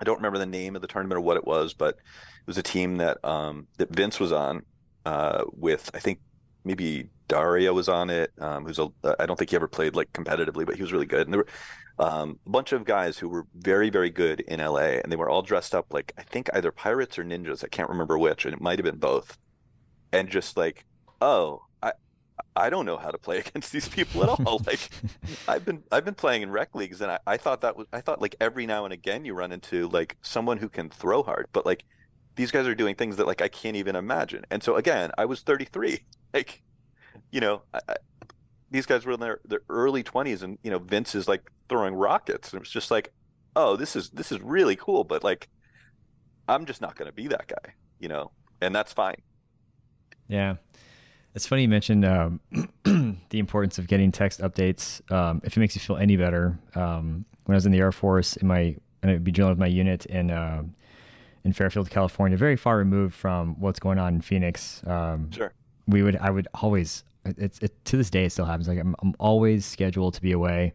I 0.00 0.04
don't 0.04 0.16
remember 0.16 0.38
the 0.38 0.46
name 0.46 0.76
of 0.76 0.82
the 0.82 0.88
tournament 0.88 1.18
or 1.18 1.22
what 1.22 1.36
it 1.36 1.46
was, 1.46 1.74
but 1.74 1.96
it 1.96 2.46
was 2.46 2.58
a 2.58 2.62
team 2.62 2.98
that 2.98 3.24
um, 3.24 3.66
that 3.78 3.90
Vince 3.90 4.20
was 4.20 4.30
on 4.30 4.62
uh, 5.06 5.44
with. 5.52 5.90
I 5.94 6.00
think 6.00 6.20
maybe 6.64 7.08
Daria 7.28 7.72
was 7.72 7.88
on 7.88 8.10
it. 8.10 8.32
Um, 8.38 8.66
who's 8.66 8.78
a 8.78 8.88
I 9.18 9.26
don't 9.26 9.38
think 9.38 9.50
he 9.50 9.56
ever 9.56 9.68
played 9.68 9.96
like 9.96 10.12
competitively, 10.12 10.66
but 10.66 10.76
he 10.76 10.82
was 10.82 10.92
really 10.92 11.06
good. 11.06 11.26
And 11.26 11.32
there 11.32 11.40
were 11.40 12.04
um, 12.04 12.38
a 12.46 12.50
bunch 12.50 12.72
of 12.72 12.84
guys 12.84 13.16
who 13.18 13.28
were 13.28 13.46
very 13.54 13.88
very 13.88 14.10
good 14.10 14.40
in 14.40 14.60
LA, 14.60 14.98
and 15.02 15.10
they 15.10 15.16
were 15.16 15.30
all 15.30 15.42
dressed 15.42 15.74
up 15.74 15.86
like 15.92 16.12
I 16.18 16.22
think 16.22 16.50
either 16.52 16.72
pirates 16.72 17.18
or 17.18 17.24
ninjas. 17.24 17.64
I 17.64 17.68
can't 17.68 17.88
remember 17.88 18.18
which, 18.18 18.44
and 18.44 18.52
it 18.52 18.60
might 18.60 18.78
have 18.78 18.84
been 18.84 18.98
both. 18.98 19.38
And 20.12 20.28
just 20.28 20.56
like, 20.56 20.84
oh, 21.20 21.62
I 22.56 22.70
don't 22.70 22.86
know 22.86 22.96
how 22.96 23.10
to 23.10 23.18
play 23.18 23.38
against 23.46 23.72
these 23.72 23.88
people 23.88 24.22
at 24.22 24.28
all. 24.28 24.62
like 24.66 24.88
I've 25.48 25.64
been 25.64 25.82
I've 25.92 26.04
been 26.04 26.14
playing 26.14 26.42
in 26.42 26.50
rec 26.50 26.74
leagues 26.74 27.00
and 27.00 27.10
I, 27.10 27.18
I 27.26 27.36
thought 27.36 27.60
that 27.60 27.76
was 27.76 27.86
I 27.92 28.00
thought 28.00 28.20
like 28.20 28.36
every 28.40 28.66
now 28.66 28.84
and 28.84 28.92
again 28.92 29.24
you 29.24 29.34
run 29.34 29.52
into 29.52 29.88
like 29.88 30.16
someone 30.22 30.58
who 30.58 30.68
can 30.68 30.88
throw 30.90 31.22
hard, 31.22 31.46
but 31.52 31.66
like 31.66 31.84
these 32.36 32.50
guys 32.50 32.66
are 32.66 32.74
doing 32.74 32.94
things 32.94 33.16
that 33.16 33.26
like 33.26 33.42
I 33.42 33.48
can't 33.48 33.76
even 33.76 33.96
imagine. 33.96 34.44
And 34.50 34.62
so 34.62 34.76
again, 34.76 35.10
I 35.18 35.24
was 35.24 35.40
33. 35.42 36.00
Like, 36.34 36.62
you 37.30 37.40
know, 37.40 37.62
I, 37.72 37.80
I, 37.88 37.94
these 38.70 38.84
guys 38.84 39.06
were 39.06 39.12
in 39.12 39.20
their, 39.20 39.40
their 39.46 39.60
early 39.70 40.02
20s 40.02 40.42
and 40.42 40.58
you 40.62 40.70
know 40.70 40.78
Vince 40.78 41.14
is 41.14 41.26
like 41.26 41.50
throwing 41.70 41.94
rockets 41.94 42.50
and 42.50 42.58
it 42.58 42.60
was 42.60 42.68
just 42.68 42.90
like, 42.90 43.14
"Oh, 43.54 43.74
this 43.76 43.96
is 43.96 44.10
this 44.10 44.30
is 44.30 44.38
really 44.42 44.76
cool, 44.76 45.02
but 45.02 45.24
like 45.24 45.48
I'm 46.46 46.66
just 46.66 46.82
not 46.82 46.94
going 46.94 47.08
to 47.08 47.14
be 47.14 47.26
that 47.28 47.46
guy, 47.46 47.72
you 47.98 48.08
know." 48.08 48.32
And 48.60 48.74
that's 48.74 48.92
fine. 48.92 49.22
Yeah. 50.28 50.56
It's 51.34 51.46
funny 51.46 51.62
you 51.62 51.68
mentioned 51.68 52.04
um, 52.04 52.40
the 52.84 53.38
importance 53.38 53.78
of 53.78 53.86
getting 53.86 54.12
text 54.12 54.40
updates. 54.40 55.00
Um, 55.10 55.40
if 55.42 55.56
it 55.56 55.60
makes 55.60 55.74
you 55.74 55.80
feel 55.80 55.96
any 55.96 56.18
better, 56.18 56.58
um, 56.74 57.24
when 57.44 57.54
I 57.54 57.56
was 57.56 57.64
in 57.64 57.72
the 57.72 57.78
Air 57.78 57.92
Force, 57.92 58.36
in 58.36 58.46
my 58.46 58.76
and 59.02 59.10
I'd 59.10 59.24
be 59.24 59.32
drilling 59.32 59.52
with 59.52 59.58
my 59.58 59.66
unit 59.66 60.06
and 60.06 60.30
uh, 60.30 60.62
in 61.46 61.52
Fairfield, 61.52 61.88
California, 61.88 62.36
very 62.36 62.56
far 62.56 62.76
removed 62.76 63.14
from 63.14 63.58
what's 63.60 63.78
going 63.78 63.98
on 63.98 64.16
in 64.16 64.20
Phoenix. 64.20 64.82
Um, 64.86 65.30
sure. 65.30 65.52
We 65.86 66.02
would, 66.02 66.16
I 66.16 66.30
would 66.30 66.48
always, 66.52 67.04
it's 67.24 67.58
it, 67.60 67.72
to 67.86 67.96
this 67.96 68.10
day, 68.10 68.24
it 68.24 68.32
still 68.32 68.44
happens. 68.44 68.68
Like 68.68 68.80
I'm, 68.80 68.94
I'm 69.02 69.14
always 69.18 69.64
scheduled 69.64 70.14
to 70.14 70.20
be 70.20 70.32
away 70.32 70.74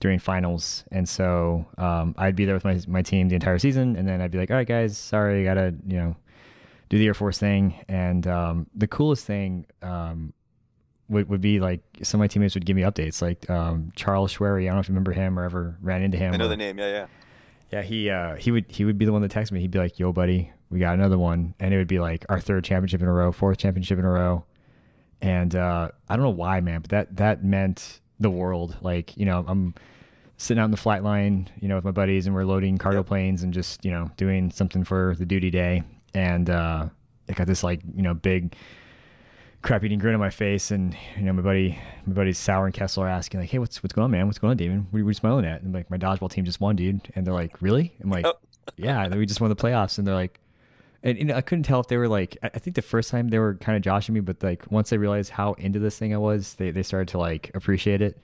during 0.00 0.18
finals, 0.18 0.84
and 0.90 1.08
so 1.08 1.64
um, 1.78 2.14
I'd 2.18 2.36
be 2.36 2.44
there 2.44 2.54
with 2.54 2.64
my 2.64 2.80
my 2.88 3.02
team 3.02 3.28
the 3.28 3.36
entire 3.36 3.58
season, 3.58 3.96
and 3.96 4.06
then 4.06 4.20
I'd 4.20 4.32
be 4.32 4.38
like, 4.38 4.50
all 4.50 4.56
right, 4.56 4.66
guys, 4.66 4.98
sorry, 4.98 5.42
I 5.42 5.44
gotta 5.44 5.74
you 5.86 5.96
know 5.96 6.16
do 6.88 6.98
the 6.98 7.06
Air 7.06 7.14
Force 7.14 7.38
thing. 7.38 7.82
And 7.88 8.26
um, 8.26 8.66
the 8.74 8.86
coolest 8.86 9.24
thing 9.24 9.64
um, 9.80 10.34
would, 11.08 11.28
would 11.28 11.40
be 11.40 11.60
like 11.60 11.80
some 12.02 12.20
of 12.20 12.24
my 12.24 12.26
teammates 12.26 12.54
would 12.54 12.66
give 12.66 12.76
me 12.76 12.82
updates, 12.82 13.22
like 13.22 13.48
um, 13.48 13.92
Charles 13.96 14.34
Schwery. 14.34 14.64
I 14.64 14.66
don't 14.66 14.74
know 14.74 14.80
if 14.80 14.88
you 14.88 14.92
remember 14.92 15.12
him 15.12 15.38
or 15.38 15.44
ever 15.44 15.78
ran 15.80 16.02
into 16.02 16.18
him. 16.18 16.34
I 16.34 16.36
know 16.36 16.46
or, 16.46 16.48
the 16.48 16.56
name. 16.56 16.78
Yeah, 16.78 16.88
yeah. 16.88 17.06
Yeah, 17.72 17.80
he 17.80 18.10
uh, 18.10 18.36
he 18.36 18.50
would 18.50 18.66
he 18.70 18.84
would 18.84 18.98
be 18.98 19.06
the 19.06 19.12
one 19.12 19.22
that 19.22 19.30
texted 19.30 19.52
me. 19.52 19.60
He'd 19.60 19.70
be 19.70 19.78
like, 19.78 19.98
"Yo, 19.98 20.12
buddy, 20.12 20.52
we 20.68 20.78
got 20.78 20.94
another 20.94 21.18
one," 21.18 21.54
and 21.58 21.72
it 21.72 21.78
would 21.78 21.88
be 21.88 22.00
like 22.00 22.26
our 22.28 22.38
third 22.38 22.64
championship 22.64 23.00
in 23.00 23.08
a 23.08 23.12
row, 23.12 23.32
fourth 23.32 23.56
championship 23.56 23.98
in 23.98 24.04
a 24.04 24.10
row. 24.10 24.44
And 25.22 25.56
uh, 25.56 25.88
I 26.08 26.16
don't 26.16 26.22
know 26.22 26.30
why, 26.30 26.60
man, 26.60 26.82
but 26.82 26.90
that 26.90 27.16
that 27.16 27.44
meant 27.44 28.00
the 28.20 28.28
world. 28.28 28.76
Like, 28.82 29.16
you 29.16 29.24
know, 29.24 29.42
I'm 29.48 29.74
sitting 30.36 30.60
out 30.60 30.66
in 30.66 30.70
the 30.70 30.76
flight 30.76 31.02
line, 31.02 31.48
you 31.60 31.68
know, 31.68 31.76
with 31.76 31.84
my 31.84 31.92
buddies, 31.92 32.26
and 32.26 32.34
we're 32.34 32.44
loading 32.44 32.76
cargo 32.76 32.98
yep. 32.98 33.06
planes 33.06 33.42
and 33.42 33.54
just 33.54 33.82
you 33.86 33.90
know 33.90 34.10
doing 34.18 34.50
something 34.50 34.84
for 34.84 35.14
the 35.18 35.24
duty 35.24 35.50
day. 35.50 35.82
And 36.12 36.50
uh, 36.50 36.88
I 37.30 37.32
got 37.32 37.46
this 37.46 37.64
like 37.64 37.80
you 37.96 38.02
know 38.02 38.12
big 38.12 38.54
crap 39.62 39.84
eating 39.84 39.98
grin 39.98 40.14
on 40.14 40.20
my 40.20 40.30
face, 40.30 40.70
and 40.70 40.96
you 41.16 41.22
know 41.22 41.32
my 41.32 41.42
buddy, 41.42 41.78
my 42.06 42.12
buddies 42.12 42.38
Sauer 42.38 42.66
and 42.66 42.74
Kessler 42.74 43.06
are 43.06 43.10
asking 43.10 43.40
like, 43.40 43.50
"Hey, 43.50 43.58
what's 43.58 43.82
what's 43.82 43.94
going 43.94 44.04
on, 44.04 44.10
man? 44.10 44.26
What's 44.26 44.38
going 44.38 44.50
on, 44.50 44.56
Damon? 44.56 44.86
What 44.90 45.00
are, 45.00 45.04
you 45.04 45.12
smiling 45.14 45.44
at?" 45.44 45.62
And 45.62 45.72
like, 45.72 45.90
my 45.90 45.98
dodgeball 45.98 46.30
team 46.30 46.44
just 46.44 46.60
won, 46.60 46.76
dude. 46.76 47.10
And 47.14 47.26
they're 47.26 47.34
like, 47.34 47.62
"Really?" 47.62 47.94
I'm 48.02 48.10
like, 48.10 48.26
oh. 48.26 48.34
"Yeah." 48.76 49.04
And 49.04 49.14
we 49.14 49.26
just 49.26 49.40
won 49.40 49.50
the 49.50 49.56
playoffs, 49.56 49.98
and 49.98 50.06
they're 50.06 50.14
like, 50.14 50.40
and 51.02 51.18
you 51.18 51.24
know, 51.24 51.34
I 51.34 51.40
couldn't 51.40 51.64
tell 51.64 51.80
if 51.80 51.88
they 51.88 51.96
were 51.96 52.08
like, 52.08 52.36
I 52.42 52.58
think 52.58 52.76
the 52.76 52.82
first 52.82 53.10
time 53.10 53.28
they 53.28 53.38
were 53.38 53.54
kind 53.54 53.76
of 53.76 53.82
joshing 53.82 54.14
me, 54.14 54.20
but 54.20 54.42
like 54.42 54.70
once 54.70 54.90
they 54.90 54.98
realized 54.98 55.30
how 55.30 55.54
into 55.54 55.78
this 55.78 55.98
thing 55.98 56.14
I 56.14 56.18
was, 56.18 56.54
they 56.54 56.70
they 56.70 56.82
started 56.82 57.08
to 57.08 57.18
like 57.18 57.50
appreciate 57.54 58.02
it. 58.02 58.20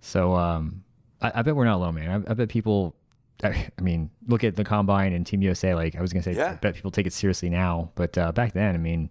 So 0.00 0.34
um, 0.34 0.82
I, 1.20 1.32
I 1.36 1.42
bet 1.42 1.56
we're 1.56 1.64
not 1.64 1.76
alone, 1.76 1.94
man. 1.94 2.24
I, 2.26 2.30
I 2.30 2.34
bet 2.34 2.48
people 2.48 2.94
I, 3.44 3.70
mean, 3.80 4.10
look 4.26 4.44
at 4.44 4.56
the 4.56 4.64
combine 4.64 5.12
and 5.12 5.26
Team 5.26 5.42
USA. 5.42 5.74
Like 5.74 5.96
I 5.96 6.00
was 6.00 6.12
gonna 6.12 6.22
say, 6.22 6.34
yeah. 6.34 6.52
I 6.52 6.54
bet 6.54 6.74
people 6.74 6.90
take 6.90 7.06
it 7.06 7.12
seriously 7.12 7.48
now, 7.48 7.90
but 7.94 8.16
uh, 8.18 8.32
back 8.32 8.52
then, 8.52 8.74
I 8.74 8.78
mean, 8.78 9.10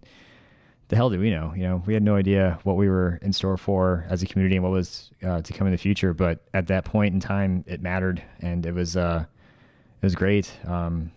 the 0.90 0.96
hell 0.96 1.08
do 1.08 1.20
we 1.20 1.30
know? 1.30 1.52
You 1.54 1.62
know, 1.62 1.82
we 1.86 1.94
had 1.94 2.02
no 2.02 2.16
idea 2.16 2.58
what 2.64 2.76
we 2.76 2.88
were 2.88 3.20
in 3.22 3.32
store 3.32 3.56
for 3.56 4.04
as 4.10 4.24
a 4.24 4.26
community 4.26 4.56
and 4.56 4.64
what 4.64 4.72
was 4.72 5.12
uh, 5.22 5.40
to 5.40 5.52
come 5.52 5.68
in 5.68 5.72
the 5.72 5.78
future. 5.78 6.12
But 6.12 6.40
at 6.52 6.66
that 6.66 6.84
point 6.84 7.14
in 7.14 7.20
time, 7.20 7.64
it 7.68 7.80
mattered, 7.80 8.20
and 8.40 8.66
it 8.66 8.74
was 8.74 8.96
uh, 8.96 9.24
it 9.24 10.04
was 10.04 10.16
great. 10.16 10.52
Um, 10.66 11.12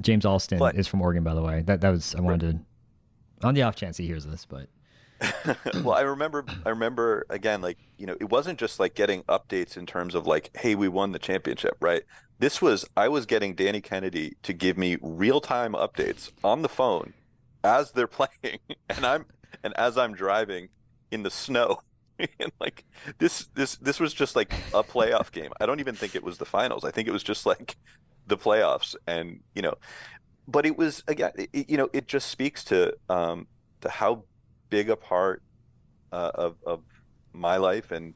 James 0.00 0.24
Alston 0.24 0.58
but, 0.58 0.76
is 0.76 0.86
from 0.86 1.02
Oregon, 1.02 1.22
by 1.22 1.34
the 1.34 1.42
way. 1.42 1.60
That 1.60 1.82
that 1.82 1.90
was 1.90 2.14
I 2.14 2.22
wanted 2.22 2.64
to, 3.40 3.46
on 3.46 3.52
the 3.52 3.62
off 3.62 3.76
chance 3.76 3.98
he 3.98 4.06
hears 4.06 4.24
this, 4.24 4.46
but. 4.46 4.68
well, 5.84 5.92
I 5.92 6.00
remember, 6.00 6.44
I 6.66 6.70
remember 6.70 7.24
again, 7.28 7.60
like 7.60 7.78
you 7.98 8.06
know, 8.06 8.16
it 8.18 8.30
wasn't 8.30 8.58
just 8.58 8.80
like 8.80 8.94
getting 8.94 9.22
updates 9.24 9.76
in 9.76 9.84
terms 9.84 10.14
of 10.14 10.26
like, 10.26 10.50
hey, 10.56 10.74
we 10.74 10.88
won 10.88 11.12
the 11.12 11.18
championship, 11.18 11.76
right? 11.80 12.02
This 12.38 12.62
was 12.62 12.86
I 12.96 13.08
was 13.08 13.26
getting 13.26 13.54
Danny 13.54 13.82
Kennedy 13.82 14.36
to 14.42 14.54
give 14.54 14.78
me 14.78 14.96
real 15.02 15.42
time 15.42 15.74
updates 15.74 16.32
on 16.42 16.62
the 16.62 16.68
phone 16.68 17.12
as 17.64 17.90
they're 17.92 18.06
playing, 18.20 18.60
and 18.88 19.04
I'm 19.04 19.26
and 19.62 19.74
as 19.76 19.98
I'm 19.98 20.14
driving 20.14 20.68
in 21.10 21.22
the 21.22 21.30
snow. 21.30 21.80
and 22.38 22.52
like 22.60 22.84
this 23.18 23.46
this 23.56 23.76
this 23.78 23.98
was 23.98 24.14
just 24.14 24.36
like 24.36 24.52
a 24.72 24.84
playoff 24.84 25.32
game. 25.32 25.50
I 25.60 25.66
don't 25.66 25.80
even 25.80 25.96
think 25.96 26.14
it 26.14 26.22
was 26.22 26.38
the 26.38 26.44
finals. 26.44 26.84
I 26.84 26.92
think 26.92 27.08
it 27.08 27.10
was 27.10 27.24
just 27.24 27.44
like 27.44 27.76
the 28.26 28.36
playoffs 28.36 28.94
and 29.06 29.40
you 29.54 29.62
know 29.62 29.74
but 30.48 30.66
it 30.66 30.76
was 30.76 31.02
again 31.08 31.30
it, 31.36 31.68
you 31.68 31.76
know 31.76 31.88
it 31.92 32.06
just 32.06 32.28
speaks 32.28 32.64
to 32.64 32.94
um 33.08 33.46
to 33.80 33.88
how 33.88 34.24
big 34.70 34.90
a 34.90 34.96
part 34.96 35.42
uh, 36.12 36.30
of 36.34 36.56
of 36.66 36.82
my 37.32 37.56
life 37.56 37.90
and 37.90 38.14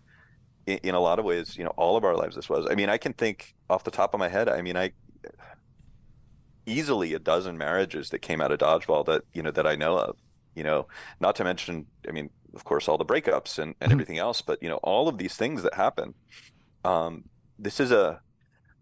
in, 0.66 0.78
in, 0.82 0.94
a 0.94 1.00
lot 1.00 1.18
of 1.18 1.24
ways 1.24 1.56
you 1.56 1.64
know 1.64 1.72
all 1.76 1.96
of 1.96 2.04
our 2.04 2.16
lives 2.16 2.36
this 2.36 2.48
was 2.48 2.66
i 2.70 2.74
mean 2.74 2.88
i 2.88 2.96
can 2.96 3.12
think 3.12 3.54
off 3.68 3.84
the 3.84 3.90
top 3.90 4.14
of 4.14 4.20
my 4.20 4.28
head 4.28 4.48
i 4.48 4.62
mean 4.62 4.76
i 4.76 4.90
easily 6.68 7.14
a 7.14 7.18
dozen 7.18 7.58
marriages 7.58 8.10
that 8.10 8.20
came 8.20 8.40
out 8.40 8.52
of 8.52 8.58
dodgeball 8.58 9.06
that 9.06 9.22
you 9.32 9.42
know 9.42 9.50
that 9.50 9.66
I 9.66 9.74
know 9.74 9.98
of. 9.98 10.16
You 10.54 10.64
know, 10.64 10.88
not 11.20 11.36
to 11.36 11.44
mention, 11.44 11.86
I 12.08 12.12
mean, 12.12 12.30
of 12.54 12.64
course, 12.64 12.88
all 12.88 12.98
the 12.98 13.04
breakups 13.04 13.58
and, 13.58 13.74
and 13.80 13.88
mm-hmm. 13.88 13.92
everything 13.92 14.18
else, 14.18 14.42
but 14.42 14.62
you 14.62 14.68
know, 14.68 14.78
all 14.82 15.08
of 15.08 15.18
these 15.18 15.36
things 15.36 15.62
that 15.62 15.74
happen. 15.74 16.14
Um, 16.84 17.24
this 17.58 17.80
is 17.80 17.92
a 17.92 18.20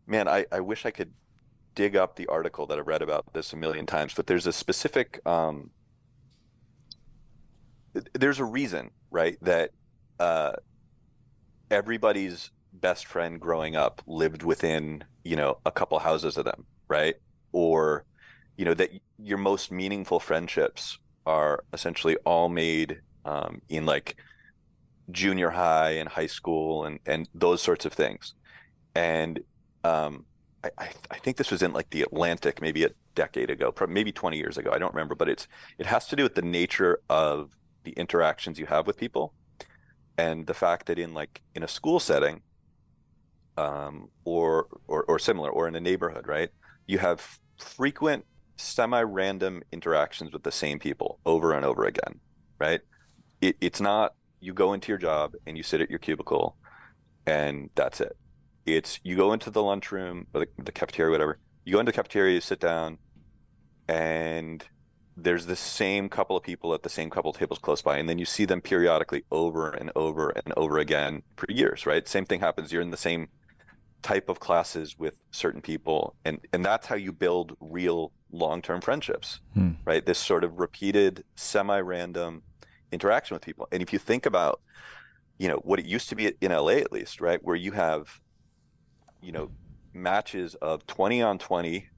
man. 0.06 0.28
I, 0.28 0.46
I 0.50 0.60
wish 0.60 0.86
I 0.86 0.90
could 0.90 1.12
dig 1.74 1.96
up 1.96 2.16
the 2.16 2.26
article 2.28 2.66
that 2.66 2.78
I 2.78 2.80
read 2.80 3.02
about 3.02 3.32
this 3.34 3.52
a 3.52 3.56
million 3.56 3.86
times, 3.86 4.14
but 4.14 4.26
there's 4.26 4.46
a 4.46 4.52
specific 4.52 5.20
um, 5.26 5.70
there's 8.12 8.40
a 8.40 8.44
reason, 8.44 8.90
right, 9.10 9.36
that 9.42 9.70
uh, 10.18 10.52
everybody's 11.70 12.50
best 12.72 13.06
friend 13.06 13.40
growing 13.40 13.74
up 13.74 14.02
lived 14.06 14.42
within 14.42 15.02
you 15.24 15.34
know 15.36 15.58
a 15.64 15.70
couple 15.70 15.98
houses 15.98 16.36
of 16.36 16.44
them, 16.44 16.64
right? 16.88 17.16
Or 17.56 18.04
you 18.58 18.66
know 18.66 18.74
that 18.74 18.90
your 19.18 19.38
most 19.38 19.72
meaningful 19.72 20.20
friendships 20.20 20.98
are 21.24 21.64
essentially 21.72 22.16
all 22.26 22.50
made 22.50 23.00
um, 23.24 23.62
in 23.70 23.86
like 23.86 24.16
junior 25.10 25.48
high 25.48 25.92
and 25.92 26.06
high 26.06 26.26
school 26.26 26.84
and 26.84 27.00
and 27.06 27.28
those 27.34 27.62
sorts 27.62 27.86
of 27.86 27.94
things. 27.94 28.34
And 28.94 29.40
um, 29.84 30.26
I, 30.64 30.90
I 31.10 31.18
think 31.18 31.38
this 31.38 31.50
was 31.50 31.62
in 31.62 31.72
like 31.72 31.88
the 31.88 32.02
Atlantic 32.02 32.60
maybe 32.60 32.84
a 32.84 32.90
decade 33.14 33.48
ago 33.48 33.72
maybe 33.88 34.12
20 34.12 34.36
years 34.36 34.58
ago 34.58 34.70
I 34.74 34.78
don't 34.78 34.92
remember 34.92 35.14
but 35.14 35.26
it's 35.26 35.48
it 35.78 35.86
has 35.86 36.06
to 36.08 36.16
do 36.16 36.22
with 36.22 36.34
the 36.34 36.42
nature 36.42 36.98
of 37.08 37.50
the 37.84 37.92
interactions 37.92 38.58
you 38.58 38.66
have 38.66 38.86
with 38.86 38.98
people 38.98 39.32
and 40.18 40.46
the 40.46 40.52
fact 40.52 40.84
that 40.86 40.98
in 40.98 41.14
like 41.14 41.40
in 41.54 41.62
a 41.62 41.68
school 41.68 41.98
setting 41.98 42.42
um, 43.56 44.10
or, 44.26 44.66
or 44.86 45.04
or 45.04 45.18
similar 45.18 45.48
or 45.48 45.66
in 45.66 45.74
a 45.76 45.80
neighborhood 45.80 46.26
right 46.28 46.50
you 46.86 46.98
have 46.98 47.38
frequent 47.58 48.24
semi-random 48.56 49.62
interactions 49.72 50.32
with 50.32 50.42
the 50.42 50.52
same 50.52 50.78
people 50.78 51.18
over 51.26 51.52
and 51.52 51.64
over 51.64 51.84
again 51.84 52.20
right? 52.58 52.80
It, 53.40 53.56
it's 53.60 53.80
not 53.80 54.14
you 54.40 54.52
go 54.52 54.72
into 54.72 54.88
your 54.88 54.98
job 54.98 55.34
and 55.46 55.56
you 55.56 55.62
sit 55.62 55.80
at 55.80 55.90
your 55.90 55.98
cubicle 55.98 56.56
and 57.26 57.70
that's 57.74 58.00
it. 58.00 58.16
It's 58.64 59.00
you 59.02 59.16
go 59.16 59.32
into 59.32 59.50
the 59.50 59.62
lunchroom 59.62 60.26
or 60.34 60.40
the, 60.40 60.48
the 60.62 60.72
cafeteria 60.72 61.10
whatever. 61.10 61.38
You 61.64 61.74
go 61.74 61.80
into 61.80 61.92
the 61.92 61.96
cafeteria 61.96 62.34
you 62.34 62.40
sit 62.40 62.60
down 62.60 62.98
and 63.88 64.64
there's 65.16 65.46
the 65.46 65.56
same 65.56 66.08
couple 66.08 66.36
of 66.36 66.42
people 66.42 66.74
at 66.74 66.82
the 66.82 66.90
same 66.90 67.08
couple 67.08 67.30
of 67.30 67.38
tables 67.38 67.58
close 67.58 67.80
by 67.80 67.98
and 67.98 68.08
then 68.08 68.18
you 68.18 68.26
see 68.26 68.44
them 68.44 68.60
periodically 68.60 69.24
over 69.30 69.70
and 69.70 69.90
over 69.96 70.30
and 70.30 70.52
over 70.56 70.78
again 70.78 71.22
for 71.36 71.50
years 71.50 71.86
right? 71.86 72.08
Same 72.08 72.24
thing 72.24 72.40
happens. 72.40 72.72
You're 72.72 72.82
in 72.82 72.90
the 72.90 72.96
same 72.96 73.28
type 74.06 74.28
of 74.28 74.38
classes 74.38 74.96
with 74.96 75.14
certain 75.32 75.60
people 75.60 76.14
and 76.24 76.38
and 76.52 76.64
that's 76.64 76.86
how 76.86 76.94
you 76.94 77.10
build 77.10 77.56
real 77.58 78.12
long-term 78.30 78.80
friendships 78.80 79.40
hmm. 79.52 79.72
right? 79.84 80.06
This 80.06 80.18
sort 80.18 80.44
of 80.44 80.60
repeated 80.60 81.24
semi-random 81.34 82.42
interaction 82.92 83.34
with 83.34 83.42
people. 83.42 83.66
And 83.72 83.82
if 83.82 83.92
you 83.92 83.98
think 83.98 84.24
about 84.24 84.60
you 85.38 85.48
know 85.48 85.56
what 85.64 85.80
it 85.80 85.86
used 85.86 86.08
to 86.10 86.14
be 86.14 86.32
in 86.40 86.52
LA 86.52 86.76
at 86.86 86.92
least 86.92 87.20
right 87.20 87.40
where 87.42 87.56
you 87.56 87.72
have 87.72 88.20
you 89.20 89.32
know 89.32 89.50
matches 89.92 90.54
of 90.56 90.86
20 90.86 91.22
on 91.22 91.38
20 91.38 91.88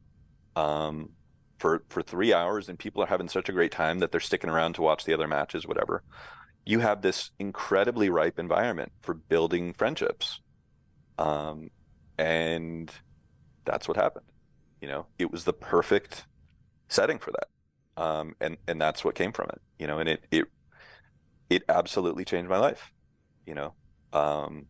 um, 0.56 1.10
for 1.58 1.84
for 1.90 2.00
3 2.02 2.32
hours 2.32 2.70
and 2.70 2.78
people 2.78 3.02
are 3.02 3.06
having 3.06 3.28
such 3.28 3.50
a 3.50 3.52
great 3.52 3.70
time 3.70 3.98
that 3.98 4.12
they're 4.12 4.28
sticking 4.30 4.48
around 4.48 4.76
to 4.76 4.82
watch 4.82 5.04
the 5.04 5.12
other 5.12 5.28
matches 5.28 5.66
whatever 5.66 6.02
you 6.68 6.80
have 6.80 7.00
this 7.00 7.30
incredibly 7.38 8.10
ripe 8.10 8.38
environment 8.38 8.92
for 9.00 9.14
building 9.14 9.72
friendships. 9.72 10.40
Um, 11.18 11.70
and 12.18 12.90
that's 13.64 13.88
what 13.88 13.96
happened. 13.96 14.26
You 14.81 14.88
know, 14.88 15.07
it 15.18 15.31
was 15.31 15.44
the 15.44 15.52
perfect 15.52 16.26
setting 16.88 17.18
for 17.18 17.33
that, 17.33 18.02
um, 18.02 18.35
and 18.40 18.57
and 18.66 18.81
that's 18.81 19.04
what 19.04 19.14
came 19.14 19.33
from 19.33 19.48
it. 19.50 19.61
You 19.78 19.87
know, 19.87 19.98
and 19.98 20.09
it 20.09 20.24
it 20.31 20.46
it 21.50 21.62
absolutely 21.68 22.24
changed 22.24 22.48
my 22.50 22.59
life. 22.59 22.92
You 23.46 23.54
know, 23.54 23.74
um, 24.12 24.66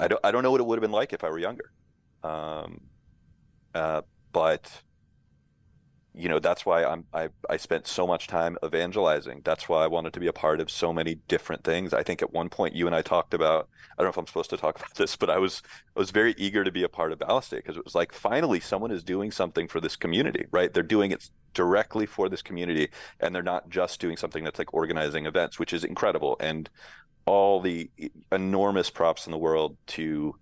I 0.00 0.08
don't 0.08 0.20
I 0.24 0.30
don't 0.30 0.42
know 0.42 0.50
what 0.50 0.60
it 0.60 0.66
would 0.66 0.78
have 0.78 0.82
been 0.82 0.92
like 0.92 1.12
if 1.12 1.24
I 1.24 1.30
were 1.30 1.38
younger, 1.38 1.72
um, 2.22 2.80
uh, 3.74 4.02
but 4.32 4.82
you 6.18 6.28
know 6.28 6.40
that's 6.40 6.66
why 6.66 6.84
I'm 6.84 7.04
I 7.14 7.28
I 7.48 7.56
spent 7.56 7.86
so 7.86 8.06
much 8.06 8.26
time 8.26 8.58
evangelizing. 8.64 9.42
That's 9.44 9.68
why 9.68 9.84
I 9.84 9.86
wanted 9.86 10.12
to 10.14 10.20
be 10.20 10.26
a 10.26 10.32
part 10.32 10.60
of 10.60 10.68
so 10.68 10.92
many 10.92 11.14
different 11.28 11.62
things. 11.62 11.94
I 11.94 12.02
think 12.02 12.22
at 12.22 12.32
one 12.32 12.48
point 12.48 12.74
you 12.74 12.86
and 12.86 12.94
I 12.94 13.02
talked 13.02 13.34
about 13.34 13.68
I 13.92 14.02
don't 14.02 14.06
know 14.06 14.10
if 14.10 14.16
I'm 14.16 14.26
supposed 14.26 14.50
to 14.50 14.56
talk 14.56 14.76
about 14.80 14.96
this, 14.96 15.14
but 15.14 15.30
I 15.30 15.38
was 15.38 15.62
I 15.96 16.00
was 16.00 16.10
very 16.10 16.34
eager 16.36 16.64
to 16.64 16.72
be 16.72 16.82
a 16.82 16.88
part 16.88 17.12
of 17.12 17.20
Ballast 17.20 17.52
because 17.52 17.76
it 17.76 17.84
was 17.84 17.94
like 17.94 18.12
finally 18.12 18.58
someone 18.58 18.90
is 18.90 19.04
doing 19.04 19.30
something 19.30 19.68
for 19.68 19.80
this 19.80 19.94
community, 19.94 20.46
right? 20.50 20.72
They're 20.72 20.82
doing 20.82 21.12
it 21.12 21.30
directly 21.54 22.04
for 22.04 22.28
this 22.28 22.42
community 22.42 22.88
and 23.20 23.32
they're 23.32 23.42
not 23.42 23.70
just 23.70 24.00
doing 24.00 24.16
something 24.16 24.42
that's 24.42 24.58
like 24.58 24.74
organizing 24.74 25.26
events, 25.26 25.60
which 25.60 25.72
is 25.72 25.84
incredible 25.84 26.36
and 26.40 26.68
all 27.26 27.60
the 27.60 27.90
enormous 28.32 28.90
props 28.90 29.26
in 29.26 29.30
the 29.32 29.38
world 29.38 29.76
to 29.86 30.34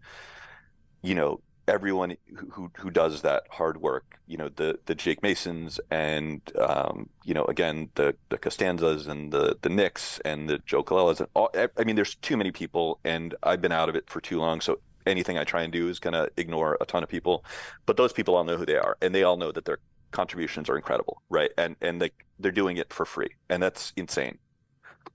you 1.03 1.15
know 1.15 1.41
everyone 1.69 2.17
who 2.53 2.71
who 2.77 2.91
does 2.91 3.23
that 3.23 3.45
hard 3.51 3.81
work, 3.81 4.19
you 4.27 4.37
know, 4.37 4.49
the 4.49 4.79
the 4.87 4.95
Jake 4.95 5.23
Masons 5.23 5.81
and 5.91 6.41
um, 6.59 7.09
you 7.25 7.35
know, 7.35 7.45
again 7.45 7.91
the 7.95 8.15
the 8.29 8.39
Costanzas 8.39 9.07
and 9.07 9.33
the 9.33 9.59
the 9.63 9.69
Nicks 9.69 10.21
and 10.25 10.49
the 10.49 10.59
Joe 10.59 10.83
Colellas 10.83 11.21
and 11.21 11.29
all. 11.35 11.51
I 11.55 11.85
mean, 11.85 11.97
there's 11.97 12.15
too 12.17 12.37
many 12.37 12.53
people, 12.53 12.99
and 13.05 13.35
I've 13.43 13.61
been 13.61 13.73
out 13.73 13.89
of 13.89 13.97
it 13.97 14.09
for 14.09 14.21
too 14.21 14.39
long. 14.39 14.61
So 14.61 14.81
anything 15.07 15.39
I 15.39 15.45
try 15.45 15.63
and 15.63 15.73
do 15.73 15.89
is 15.89 15.99
going 15.99 16.15
to 16.15 16.31
ignore 16.37 16.77
a 16.81 16.87
ton 16.87 17.03
of 17.03 17.09
people. 17.09 17.45
But 17.87 17.97
those 17.97 18.13
people 18.13 18.35
all 18.35 18.45
know 18.45 18.57
who 18.57 18.67
they 18.67 18.77
are, 18.77 18.97
and 19.01 19.15
they 19.15 19.23
all 19.23 19.37
know 19.37 19.53
that 19.53 19.65
their 19.65 19.79
contributions 20.11 20.69
are 20.69 20.77
incredible, 20.77 21.23
right? 21.29 21.51
And 21.57 21.77
and 21.81 22.01
they 22.01 22.11
they're 22.39 22.53
doing 22.53 22.77
it 22.77 22.93
for 22.93 23.05
free, 23.05 23.31
and 23.49 23.63
that's 23.63 23.93
insane. 23.97 24.39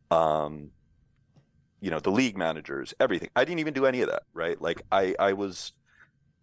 Um, 0.10 0.72
you 1.80 1.90
know, 1.90 2.00
the 2.00 2.12
league 2.12 2.38
managers, 2.38 2.94
everything. 3.00 3.30
I 3.36 3.44
didn't 3.44 3.60
even 3.60 3.74
do 3.74 3.86
any 3.86 4.02
of 4.02 4.10
that, 4.10 4.24
right? 4.34 4.62
Like 4.62 4.82
I 4.92 5.16
I 5.20 5.34
was 5.34 5.74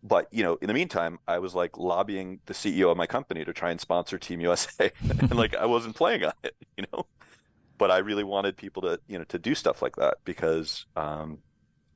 but 0.03 0.29
you 0.33 0.43
know, 0.43 0.59
in 0.61 0.69
the 0.69 0.75
meantime, 0.75 1.19
I 1.27 1.39
was 1.39 1.55
like 1.55 1.77
lobbying 1.77 2.41
the 2.47 2.55
CEO 2.55 2.91
of 2.91 2.97
my 2.97 3.07
company 3.07 3.45
to 3.45 3.53
try 3.53 3.71
and 3.71 3.81
sponsor 3.81 4.19
Team 4.19 4.41
USA, 4.41 4.91
and 5.01 5.35
like 5.35 5.57
I 5.57 5.67
wasn't 5.67 5.97
playing 5.97 6.25
on 6.25 6.33
it, 6.43 6.55
you 6.77 6.85
know. 6.93 7.07
But 7.79 7.91
I 7.91 7.99
really 7.99 8.25
wanted 8.25 8.57
people 8.57 8.83
to, 8.83 9.01
you 9.07 9.19
know, 9.19 9.25
to 9.25 9.39
do 9.39 9.55
stuff 9.55 9.83
like 9.83 9.97
that 9.97 10.19
because 10.25 10.87
um, 10.97 11.39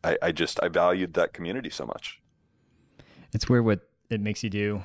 I, 0.04 0.16
I 0.22 0.32
just 0.32 0.62
I 0.62 0.68
valued 0.68 1.14
that 1.14 1.32
community 1.32 1.70
so 1.70 1.86
much. 1.86 2.20
It's 3.32 3.48
weird 3.48 3.64
what 3.64 3.80
it 4.10 4.20
makes 4.20 4.44
you 4.44 4.50
do, 4.50 4.82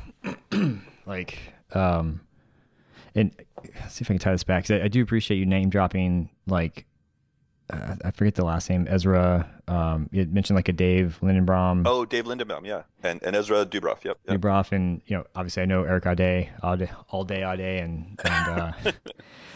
like, 1.06 1.38
um, 1.74 2.22
and 3.14 3.32
see 3.90 4.04
if 4.04 4.10
I 4.10 4.14
can 4.14 4.20
tie 4.20 4.32
this 4.32 4.44
back. 4.44 4.66
Cause 4.66 4.80
I, 4.80 4.86
I 4.86 4.88
do 4.88 5.02
appreciate 5.02 5.38
you 5.38 5.46
name 5.46 5.70
dropping 5.70 6.30
like 6.46 6.86
uh, 7.70 7.96
I 8.04 8.12
forget 8.12 8.36
the 8.36 8.46
last 8.46 8.70
name, 8.70 8.88
Ezra. 8.90 9.50
Um, 9.68 10.10
you 10.12 10.26
mentioned 10.26 10.56
like 10.56 10.70
a 10.70 10.74
Dave 10.74 11.20
Lindenbaum. 11.22 11.84
Oh, 11.86 12.06
Dave 12.06 12.24
Lindenbaum, 12.26 12.66
yeah, 12.66 12.84
and 13.04 13.22
and 13.24 13.36
Ezra 13.36 13.66
Dubroff, 13.66 14.06
yep. 14.06 14.18
yep. 14.28 14.40
Dubroff, 14.40 14.72
and 14.72 15.02
you 15.06 15.18
know, 15.18 15.26
obviously 15.36 15.64
I 15.64 15.66
know 15.66 15.84
Eric 15.84 16.06
all 16.06 16.16
day, 16.16 16.50
all 16.64 16.78
day, 16.78 17.44
all 17.44 17.58
day, 17.58 17.80
and 17.80 18.20
and. 18.24 18.60
Uh, 18.60 18.72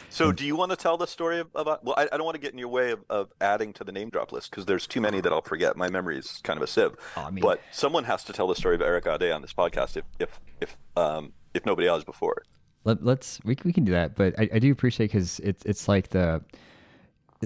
so, 0.09 0.29
and, 0.29 0.37
do 0.37 0.45
you 0.45 0.57
want 0.57 0.71
to 0.71 0.75
tell 0.75 0.97
the 0.97 1.07
story 1.07 1.39
of, 1.39 1.47
about? 1.55 1.85
Well, 1.85 1.95
I, 1.97 2.09
I, 2.11 2.17
don't 2.17 2.25
want 2.25 2.35
to 2.35 2.41
get 2.41 2.51
in 2.51 2.57
your 2.57 2.67
way 2.67 2.91
of, 2.91 2.99
of 3.09 3.29
adding 3.39 3.71
to 3.73 3.85
the 3.85 3.93
name 3.93 4.09
drop 4.09 4.33
list 4.33 4.51
because 4.51 4.65
there's 4.65 4.87
too 4.87 4.99
many 4.99 5.21
that 5.21 5.31
I'll 5.31 5.41
forget. 5.41 5.77
My 5.77 5.89
memory 5.89 6.17
is 6.17 6.41
kind 6.43 6.57
of 6.57 6.63
a 6.63 6.67
sieve. 6.67 6.91
Oh, 7.15 7.21
I 7.21 7.31
mean, 7.31 7.41
but 7.41 7.61
someone 7.71 8.03
has 8.03 8.25
to 8.25 8.33
tell 8.33 8.47
the 8.47 8.55
story 8.55 8.75
of 8.75 8.81
Eric 8.81 9.05
Audet 9.05 9.33
on 9.33 9.41
this 9.41 9.53
podcast 9.53 9.95
if 9.95 10.03
if 10.19 10.39
if 10.59 10.77
um 10.97 11.31
if 11.53 11.65
nobody 11.65 11.87
else 11.87 12.03
before. 12.03 12.43
Let, 12.83 13.01
us 13.07 13.39
we 13.45 13.55
we 13.63 13.71
can 13.71 13.85
do 13.85 13.93
that, 13.93 14.15
but 14.15 14.37
I, 14.37 14.49
I 14.53 14.59
do 14.59 14.69
appreciate 14.71 15.11
because 15.11 15.39
it's 15.39 15.63
it's 15.65 15.87
like 15.87 16.09
the 16.09 16.41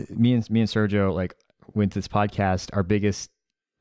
me 0.09 0.33
and 0.33 0.49
me 0.49 0.61
and 0.61 0.69
Sergio 0.69 1.13
like 1.13 1.35
went 1.73 1.91
to 1.93 1.99
this 1.99 2.07
podcast, 2.07 2.69
our 2.73 2.83
biggest 2.83 3.31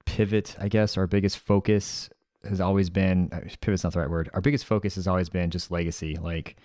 pivot, 0.06 0.56
I 0.60 0.68
guess, 0.68 0.96
our 0.96 1.06
biggest 1.06 1.38
focus 1.38 2.08
has 2.48 2.60
always 2.60 2.90
been 2.90 3.30
uh, 3.32 3.40
pivot's 3.60 3.84
not 3.84 3.92
the 3.92 4.00
right 4.00 4.10
word. 4.10 4.30
Our 4.34 4.40
biggest 4.40 4.64
focus 4.64 4.96
has 4.96 5.06
always 5.06 5.28
been 5.28 5.50
just 5.50 5.70
legacy. 5.70 6.16
Like 6.16 6.56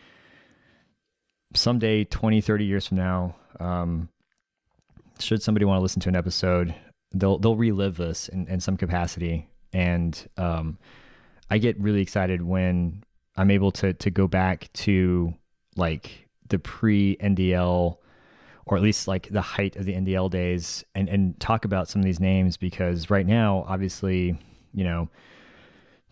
someday, 1.56 2.04
20, 2.04 2.42
30 2.42 2.66
years 2.66 2.88
from 2.88 2.98
now, 2.98 3.36
um, 3.60 4.10
should 5.20 5.42
somebody 5.42 5.66
want 5.66 5.80
to 5.80 5.82
listen 5.82 6.02
to 6.02 6.10
an 6.10 6.16
episode, 6.16 6.74
they'll 7.14 7.40
they'll 7.40 7.56
relive 7.56 7.98
this 7.98 8.30
in, 8.30 8.48
in 8.48 8.60
some 8.60 8.78
capacity. 8.78 9.50
And 9.74 10.28
um, 10.38 10.78
I 11.50 11.58
get 11.58 11.80
really 11.80 12.02
excited 12.02 12.42
when 12.42 13.04
I'm 13.36 13.52
able 13.52 13.72
to 13.74 13.94
to 13.94 14.10
go 14.10 14.28
back 14.28 14.72
to 14.74 15.34
like 15.76 16.28
the 16.48 16.60
pre 16.60 17.18
NDL 17.18 17.98
or 18.70 18.78
at 18.78 18.84
least 18.84 19.08
like 19.08 19.28
the 19.30 19.42
height 19.42 19.76
of 19.76 19.86
the 19.86 19.94
NDL 19.94 20.30
days 20.30 20.84
and, 20.94 21.10
and 21.10 21.38
talk 21.40 21.66
about 21.66 21.90
some 21.90 22.02
of 22.02 22.06
these 22.06 22.20
names 22.20 22.56
because 22.56 23.10
right 23.10 23.26
now, 23.26 23.66
obviously, 23.68 24.38
you 24.76 24.84
know, 24.84 25.10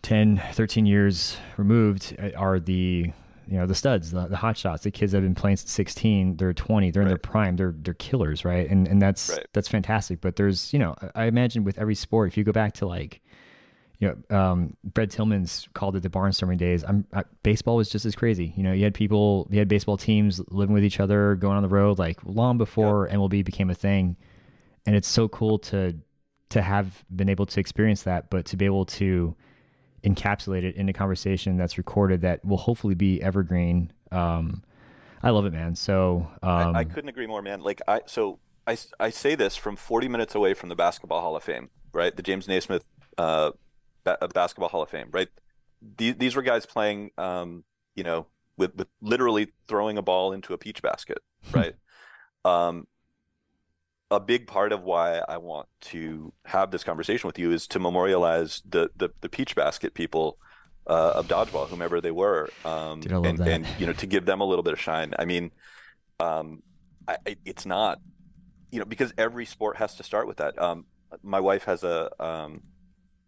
10, 0.02 0.42
13 0.52 0.84
years 0.84 1.36
removed 1.56 2.16
uh, 2.20 2.30
are 2.36 2.58
the, 2.58 3.12
you 3.46 3.56
know, 3.56 3.64
the 3.64 3.76
studs, 3.76 4.10
the, 4.10 4.26
the 4.26 4.36
hot 4.36 4.56
shots, 4.56 4.82
the 4.82 4.90
kids 4.90 5.12
that 5.12 5.18
have 5.18 5.24
been 5.24 5.36
playing 5.36 5.56
since 5.56 5.70
16, 5.70 6.36
they're 6.36 6.52
20, 6.52 6.90
they're 6.90 7.02
right. 7.02 7.04
in 7.04 7.08
their 7.08 7.16
prime, 7.16 7.54
they're, 7.54 7.74
they're 7.78 7.94
killers. 7.94 8.44
Right. 8.44 8.68
And, 8.68 8.88
and 8.88 9.00
that's, 9.00 9.30
right. 9.30 9.46
that's 9.52 9.68
fantastic. 9.68 10.20
But 10.20 10.34
there's, 10.34 10.72
you 10.72 10.80
know, 10.80 10.96
I 11.14 11.26
imagine 11.26 11.62
with 11.62 11.78
every 11.78 11.94
sport, 11.94 12.26
if 12.26 12.36
you 12.36 12.42
go 12.42 12.52
back 12.52 12.74
to 12.74 12.86
like, 12.86 13.20
you 13.98 14.16
know, 14.30 14.36
um, 14.36 14.76
Brad 14.84 15.10
Tillman's 15.10 15.68
called 15.74 15.96
it 15.96 16.02
the 16.02 16.08
barnstorming 16.08 16.58
days. 16.58 16.84
I'm 16.84 17.04
I, 17.12 17.24
baseball 17.42 17.76
was 17.76 17.88
just 17.88 18.04
as 18.04 18.14
crazy. 18.14 18.52
You 18.56 18.62
know, 18.62 18.72
you 18.72 18.84
had 18.84 18.94
people, 18.94 19.48
you 19.50 19.58
had 19.58 19.68
baseball 19.68 19.96
teams 19.96 20.40
living 20.48 20.72
with 20.72 20.84
each 20.84 21.00
other, 21.00 21.34
going 21.34 21.56
on 21.56 21.62
the 21.62 21.68
road, 21.68 21.98
like 21.98 22.20
long 22.24 22.58
before 22.58 23.08
yep. 23.08 23.18
MLB 23.18 23.44
became 23.44 23.70
a 23.70 23.74
thing. 23.74 24.16
And 24.86 24.94
it's 24.94 25.08
so 25.08 25.28
cool 25.28 25.58
to 25.60 25.96
to 26.50 26.62
have 26.62 27.04
been 27.14 27.28
able 27.28 27.44
to 27.44 27.60
experience 27.60 28.04
that, 28.04 28.30
but 28.30 28.46
to 28.46 28.56
be 28.56 28.64
able 28.64 28.86
to 28.86 29.34
encapsulate 30.04 30.62
it 30.62 30.76
in 30.76 30.88
a 30.88 30.92
conversation 30.92 31.56
that's 31.56 31.76
recorded 31.76 32.22
that 32.22 32.42
will 32.44 32.56
hopefully 32.56 32.94
be 32.94 33.20
evergreen. 33.20 33.92
Um, 34.12 34.62
I 35.22 35.30
love 35.30 35.44
it, 35.44 35.52
man. 35.52 35.74
So 35.74 36.28
um, 36.42 36.76
I, 36.76 36.80
I 36.80 36.84
couldn't 36.84 37.08
agree 37.08 37.26
more, 37.26 37.42
man. 37.42 37.60
Like 37.60 37.82
I, 37.88 38.02
so 38.06 38.38
I, 38.66 38.78
I 39.00 39.10
say 39.10 39.34
this 39.34 39.56
from 39.56 39.76
40 39.76 40.08
minutes 40.08 40.34
away 40.34 40.54
from 40.54 40.68
the 40.68 40.76
Basketball 40.76 41.20
Hall 41.20 41.36
of 41.36 41.42
Fame, 41.42 41.68
right? 41.92 42.16
The 42.16 42.22
James 42.22 42.46
Naismith 42.46 42.84
uh, 43.18 43.50
ba- 44.16 44.28
basketball 44.28 44.68
Hall 44.68 44.82
of 44.82 44.90
Fame, 44.90 45.08
right? 45.12 45.28
These, 45.96 46.16
these 46.16 46.36
were 46.36 46.42
guys 46.42 46.66
playing, 46.66 47.10
um, 47.18 47.64
you 47.94 48.04
know, 48.04 48.26
with, 48.56 48.74
with 48.76 48.88
literally 49.00 49.52
throwing 49.68 49.98
a 49.98 50.02
ball 50.02 50.32
into 50.32 50.52
a 50.52 50.58
peach 50.58 50.82
basket, 50.82 51.18
right? 51.52 51.74
um, 52.44 52.86
a 54.10 54.18
big 54.18 54.46
part 54.46 54.72
of 54.72 54.82
why 54.82 55.20
I 55.28 55.36
want 55.36 55.68
to 55.82 56.32
have 56.46 56.70
this 56.70 56.82
conversation 56.82 57.26
with 57.26 57.38
you 57.38 57.52
is 57.52 57.66
to 57.68 57.78
memorialize 57.78 58.62
the 58.68 58.90
the, 58.96 59.10
the 59.20 59.28
peach 59.28 59.54
basket 59.54 59.92
people 59.94 60.38
uh, 60.86 61.12
of 61.16 61.28
dodgeball, 61.28 61.68
whomever 61.68 62.00
they 62.00 62.10
were, 62.10 62.48
um, 62.64 63.00
Dude, 63.00 63.12
and, 63.12 63.40
and, 63.40 63.66
you 63.78 63.86
know 63.86 63.92
to 63.92 64.06
give 64.06 64.24
them 64.24 64.40
a 64.40 64.44
little 64.44 64.62
bit 64.62 64.72
of 64.72 64.80
shine. 64.80 65.12
I 65.18 65.26
mean, 65.26 65.50
um, 66.20 66.62
I, 67.06 67.18
it's 67.44 67.66
not 67.66 68.00
you 68.70 68.78
know 68.78 68.86
because 68.86 69.12
every 69.18 69.44
sport 69.44 69.76
has 69.76 69.96
to 69.96 70.02
start 70.02 70.26
with 70.26 70.38
that. 70.38 70.60
Um, 70.60 70.86
my 71.22 71.40
wife 71.40 71.64
has 71.64 71.84
a, 71.84 72.10
um, 72.22 72.62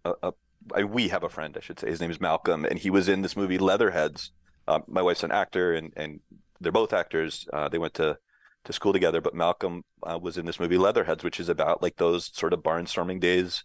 a, 0.05 0.13
a 0.23 0.33
I, 0.75 0.85
we 0.85 1.09
have 1.09 1.23
a 1.23 1.29
friend, 1.29 1.57
I 1.57 1.61
should 1.61 1.81
say. 1.81 1.89
His 1.89 2.01
name 2.01 2.11
is 2.11 2.21
Malcolm, 2.21 2.65
and 2.65 2.79
he 2.79 2.91
was 2.91 3.09
in 3.09 3.23
this 3.23 3.37
movie 3.37 3.59
Leatherheads. 3.59 4.33
Uh, 4.69 4.81
my 4.87 5.03
wife's 5.03 5.25
an 5.25 5.33
actor, 5.33 5.73
and 5.73 5.93
and 5.97 6.21
they're 6.61 6.73
both 6.73 6.93
actors. 6.93 7.47
Uh, 7.53 7.69
they 7.69 7.79
went 7.79 7.95
to 7.95 8.19
to 8.65 8.73
school 8.73 8.93
together, 8.93 9.21
but 9.21 9.35
Malcolm 9.35 9.85
uh, 10.03 10.19
was 10.21 10.37
in 10.37 10.45
this 10.45 10.61
movie 10.61 10.77
Leatherheads, 10.77 11.25
which 11.25 11.41
is 11.41 11.49
about 11.49 11.83
like 11.83 11.97
those 11.97 12.31
sort 12.35 12.53
of 12.53 12.61
barnstorming 12.61 13.21
days 13.21 13.65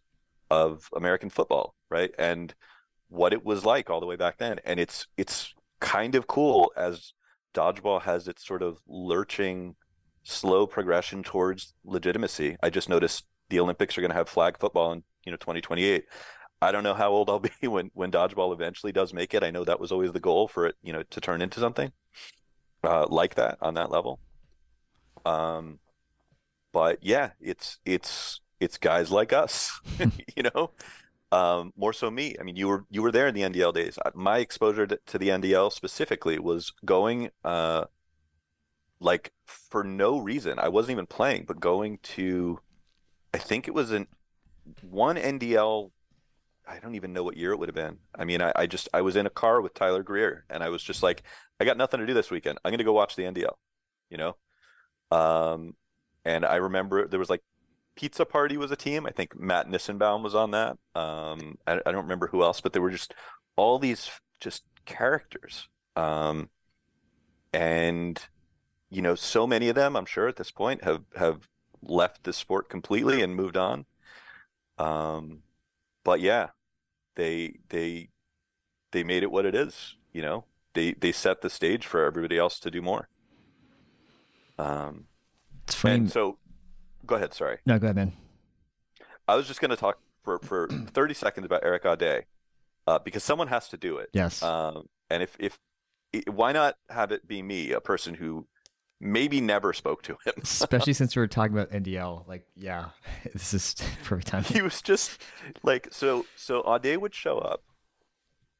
of 0.49 0.89
American 0.95 1.29
football, 1.29 1.75
right? 1.89 2.11
And 2.17 2.53
what 3.09 3.33
it 3.33 3.43
was 3.43 3.65
like 3.65 3.89
all 3.89 3.99
the 3.99 4.05
way 4.05 4.15
back 4.15 4.37
then. 4.37 4.59
And 4.65 4.79
it's 4.79 5.07
it's 5.17 5.53
kind 5.79 6.15
of 6.15 6.27
cool 6.27 6.71
as 6.75 7.13
dodgeball 7.53 8.01
has 8.03 8.27
its 8.27 8.45
sort 8.45 8.61
of 8.61 8.79
lurching, 8.87 9.75
slow 10.23 10.67
progression 10.67 11.23
towards 11.23 11.73
legitimacy. 11.83 12.57
I 12.61 12.69
just 12.69 12.89
noticed 12.89 13.25
the 13.49 13.59
Olympics 13.59 13.97
are 13.97 14.01
going 14.01 14.11
to 14.11 14.17
have 14.17 14.29
flag 14.29 14.57
football 14.59 14.91
in 14.91 15.03
you 15.25 15.31
know 15.31 15.37
2028. 15.37 16.05
I 16.65 16.71
don't 16.71 16.83
know 16.83 16.95
how 16.95 17.11
old 17.11 17.29
I'll 17.29 17.39
be 17.39 17.51
when 17.67 17.91
when 17.93 18.11
dodgeball 18.11 18.51
eventually 18.51 18.91
does 18.91 19.13
make 19.13 19.35
it. 19.35 19.43
I 19.43 19.51
know 19.51 19.63
that 19.63 19.79
was 19.79 19.91
always 19.91 20.13
the 20.13 20.19
goal 20.19 20.47
for 20.47 20.65
it, 20.65 20.75
you 20.81 20.91
know, 20.91 21.03
to 21.03 21.21
turn 21.21 21.43
into 21.43 21.59
something 21.59 21.91
uh, 22.83 23.05
like 23.07 23.35
that 23.35 23.59
on 23.61 23.75
that 23.75 23.91
level. 23.91 24.19
Um, 25.25 25.79
but 26.73 26.97
yeah, 27.01 27.31
it's 27.39 27.77
it's 27.85 28.41
it's 28.59 28.79
guys 28.79 29.11
like 29.11 29.31
us, 29.31 29.79
you 30.35 30.43
know, 30.43 30.71
um, 31.31 31.71
more 31.77 31.93
so 31.93 32.09
me. 32.09 32.35
I 32.39 32.43
mean, 32.43 32.55
you 32.55 32.67
were 32.67 32.85
you 32.89 33.03
were 33.03 33.11
there 33.11 33.27
in 33.27 33.35
the 33.35 33.41
NDL 33.41 33.73
days. 33.73 33.99
My 34.15 34.39
exposure 34.39 34.87
to, 34.87 35.17
the 35.19 35.29
NDL 35.29 35.71
specifically 35.71 36.39
was 36.39 36.73
going 36.83 37.29
uh, 37.43 37.85
like 38.99 39.33
for 39.45 39.83
no 39.83 40.17
reason. 40.17 40.57
I 40.57 40.69
wasn't 40.69 40.93
even 40.93 41.05
playing, 41.05 41.45
but 41.47 41.59
going 41.59 41.99
to, 42.15 42.59
I 43.35 43.37
think 43.37 43.67
it 43.67 43.73
was 43.75 43.91
an 43.91 44.07
one 44.81 45.15
NDL 45.15 45.91
I 46.67 46.79
don't 46.79 46.95
even 46.95 47.13
know 47.13 47.23
what 47.23 47.37
year 47.37 47.51
it 47.51 47.59
would 47.59 47.69
have 47.69 47.75
been. 47.75 47.97
I 48.17 48.25
mean, 48.25 48.41
I, 48.41 48.51
I, 48.55 48.65
just 48.65 48.89
I 48.93 49.01
was 49.01 49.15
in 49.15 49.25
a 49.25 49.31
car 49.31 49.61
with 49.61 49.73
Tyler 49.73 50.03
Greer, 50.03 50.45
and 50.49 50.63
I 50.63 50.69
was 50.69 50.83
just 50.83 51.03
like, 51.03 51.23
I 51.59 51.65
got 51.65 51.77
nothing 51.77 51.99
to 51.99 52.05
do 52.05 52.13
this 52.13 52.31
weekend. 52.31 52.57
I'm 52.63 52.71
going 52.71 52.79
to 52.79 52.83
go 52.83 52.93
watch 52.93 53.15
the 53.15 53.23
NDL, 53.23 53.53
you 54.09 54.17
know. 54.17 54.35
Um, 55.11 55.75
and 56.23 56.45
I 56.45 56.55
remember 56.55 57.07
there 57.07 57.19
was 57.19 57.29
like 57.29 57.43
Pizza 57.95 58.25
Party 58.25 58.57
was 58.57 58.71
a 58.71 58.75
team. 58.75 59.05
I 59.05 59.11
think 59.11 59.39
Matt 59.39 59.67
Nissenbaum 59.67 60.23
was 60.23 60.35
on 60.35 60.51
that. 60.51 60.77
Um, 60.95 61.57
I, 61.67 61.79
I 61.85 61.91
don't 61.91 62.03
remember 62.03 62.27
who 62.27 62.43
else, 62.43 62.61
but 62.61 62.73
there 62.73 62.81
were 62.81 62.91
just 62.91 63.13
all 63.55 63.79
these 63.79 64.09
just 64.39 64.63
characters. 64.85 65.67
Um, 65.95 66.49
and 67.53 68.19
you 68.89 69.01
know, 69.01 69.15
so 69.15 69.47
many 69.47 69.69
of 69.69 69.75
them, 69.75 69.95
I'm 69.95 70.05
sure 70.05 70.27
at 70.27 70.35
this 70.35 70.51
point 70.51 70.83
have 70.83 71.03
have 71.15 71.47
left 71.81 72.23
the 72.23 72.33
sport 72.33 72.69
completely 72.69 73.21
and 73.21 73.35
moved 73.35 73.57
on. 73.57 73.85
Um, 74.77 75.43
but 76.03 76.19
yeah, 76.19 76.49
they 77.15 77.55
they 77.69 78.09
they 78.91 79.03
made 79.03 79.23
it 79.23 79.31
what 79.31 79.45
it 79.45 79.55
is. 79.55 79.95
You 80.11 80.21
know, 80.21 80.45
they 80.73 80.93
they 80.93 81.11
set 81.11 81.41
the 81.41 81.49
stage 81.49 81.85
for 81.85 82.05
everybody 82.05 82.37
else 82.37 82.59
to 82.61 82.71
do 82.71 82.81
more. 82.81 83.09
Um, 84.57 85.05
it's 85.63 85.75
funny. 85.75 85.95
And 85.95 86.11
so, 86.11 86.37
go 87.05 87.15
ahead. 87.15 87.33
Sorry. 87.33 87.57
No, 87.65 87.77
go 87.79 87.87
ahead, 87.87 87.95
man. 87.95 88.13
I 89.27 89.35
was 89.35 89.47
just 89.47 89.59
going 89.59 89.71
to 89.71 89.77
talk 89.77 89.99
for 90.23 90.39
for 90.39 90.67
thirty 90.93 91.13
seconds 91.13 91.45
about 91.45 91.63
Eric 91.63 91.83
Audet. 91.83 92.23
uh, 92.87 92.99
because 92.99 93.23
someone 93.23 93.47
has 93.47 93.67
to 93.69 93.77
do 93.77 93.97
it. 93.97 94.09
Yes. 94.13 94.41
Um, 94.43 94.87
and 95.09 95.23
if 95.23 95.35
if 95.39 95.59
why 96.27 96.51
not 96.53 96.75
have 96.89 97.11
it 97.11 97.27
be 97.27 97.41
me, 97.41 97.71
a 97.71 97.81
person 97.81 98.13
who 98.13 98.47
maybe 98.99 99.41
never 99.41 99.73
spoke 99.73 100.01
to 100.03 100.13
him. 100.25 100.33
Especially 100.43 100.93
since 100.93 101.15
we 101.15 101.19
were 101.19 101.27
talking 101.27 101.53
about 101.53 101.71
NDL. 101.71 102.27
Like, 102.27 102.45
yeah, 102.55 102.89
this 103.33 103.53
is 103.53 103.75
perfect 104.03 104.27
time. 104.27 104.43
he 104.43 104.61
was 104.61 104.81
just 104.81 105.21
like 105.63 105.87
so 105.91 106.25
so 106.35 106.61
Audet 106.63 106.99
would 106.99 107.13
show 107.13 107.37
up. 107.37 107.63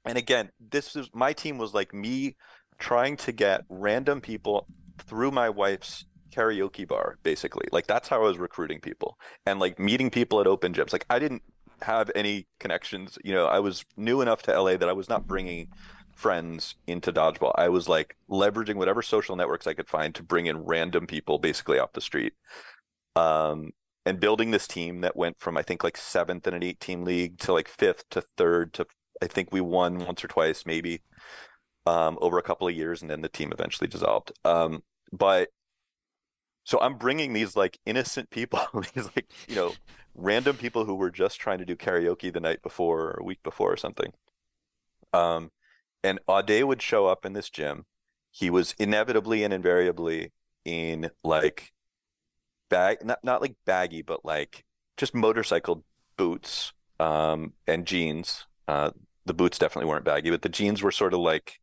And 0.05 0.17
again, 0.17 0.51
this 0.59 0.95
is 0.95 1.09
my 1.13 1.33
team 1.33 1.57
was 1.57 1.73
like 1.73 1.93
me 1.93 2.35
trying 2.77 3.17
to 3.17 3.31
get 3.31 3.63
random 3.69 4.21
people 4.21 4.67
through 4.99 5.31
my 5.31 5.49
wife's 5.49 6.05
karaoke 6.31 6.87
bar, 6.87 7.17
basically. 7.23 7.67
Like 7.71 7.87
that's 7.87 8.07
how 8.07 8.17
I 8.17 8.27
was 8.27 8.37
recruiting 8.37 8.79
people. 8.79 9.17
And 9.45 9.59
like 9.59 9.79
meeting 9.79 10.09
people 10.09 10.39
at 10.41 10.47
open 10.47 10.73
gyms. 10.73 10.93
Like 10.93 11.05
I 11.09 11.17
didn't 11.17 11.41
have 11.81 12.11
any 12.13 12.47
connections. 12.59 13.17
You 13.23 13.33
know, 13.33 13.45
I 13.45 13.59
was 13.59 13.83
new 13.97 14.21
enough 14.21 14.43
to 14.43 14.59
LA 14.59 14.77
that 14.77 14.89
I 14.89 14.93
was 14.93 15.09
not 15.09 15.25
bringing 15.25 15.69
friends 16.15 16.75
into 16.87 17.13
dodgeball. 17.13 17.53
I 17.55 17.69
was 17.69 17.87
like 17.87 18.15
leveraging 18.29 18.75
whatever 18.75 19.01
social 19.01 19.35
networks 19.35 19.67
I 19.67 19.73
could 19.73 19.89
find 19.89 20.15
to 20.15 20.23
bring 20.23 20.47
in 20.47 20.65
random 20.65 21.07
people 21.07 21.37
basically 21.39 21.79
off 21.79 21.93
the 21.93 22.01
street. 22.01 22.33
Um, 23.15 23.71
and 24.05 24.19
building 24.19 24.51
this 24.51 24.67
team 24.67 25.01
that 25.01 25.15
went 25.15 25.39
from 25.39 25.57
I 25.57 25.63
think 25.63 25.83
like 25.83 25.97
seventh 25.97 26.47
in 26.47 26.53
an 26.53 26.63
eight 26.63 26.79
team 26.79 27.03
league 27.03 27.39
to 27.39 27.53
like 27.53 27.67
fifth 27.67 28.07
to 28.11 28.23
third 28.37 28.73
to 28.73 28.85
I 29.21 29.27
think 29.27 29.51
we 29.51 29.61
won 29.61 29.99
once 29.99 30.23
or 30.23 30.27
twice 30.27 30.65
maybe 30.65 31.01
um, 31.85 32.17
over 32.21 32.37
a 32.37 32.43
couple 32.43 32.67
of 32.67 32.75
years, 32.75 33.01
and 33.01 33.09
then 33.09 33.21
the 33.21 33.29
team 33.29 33.51
eventually 33.51 33.87
dissolved. 33.87 34.31
Um, 34.43 34.83
but 35.11 35.49
so 36.63 36.79
I'm 36.81 36.97
bringing 36.97 37.33
these 37.33 37.55
like 37.55 37.79
innocent 37.85 38.29
people, 38.29 38.59
these 38.93 39.09
like 39.15 39.31
you 39.47 39.55
know 39.55 39.73
random 40.15 40.57
people 40.57 40.85
who 40.85 40.95
were 40.95 41.11
just 41.11 41.39
trying 41.39 41.59
to 41.59 41.65
do 41.65 41.75
karaoke 41.75 42.31
the 42.33 42.39
night 42.39 42.61
before 42.61 43.01
or 43.01 43.19
a 43.21 43.23
week 43.23 43.43
before 43.43 43.71
or 43.71 43.77
something. 43.77 44.11
Um, 45.13 45.51
and 46.05 46.19
Audet 46.27 46.65
would 46.65 46.81
show 46.81 47.07
up 47.07 47.25
in 47.25 47.33
this 47.33 47.49
gym. 47.49 47.85
He 48.31 48.49
was 48.49 48.75
inevitably 48.77 49.43
and 49.43 49.53
invariably 49.53 50.31
in 50.63 51.09
like 51.23 51.71
bag, 52.69 53.03
not 53.03 53.23
not 53.23 53.41
like 53.41 53.55
baggy, 53.65 54.01
but 54.01 54.23
like 54.23 54.63
just 54.97 55.15
motorcycle 55.15 55.83
boots 56.17 56.73
um, 56.99 57.53
and 57.67 57.85
jeans. 57.85 58.45
Uh, 58.67 58.91
the 59.25 59.33
boots 59.33 59.57
definitely 59.57 59.89
weren't 59.89 60.05
baggy, 60.05 60.29
but 60.29 60.41
the 60.43 60.49
jeans 60.49 60.83
were 60.83 60.91
sort 60.91 61.13
of 61.13 61.19
like 61.19 61.59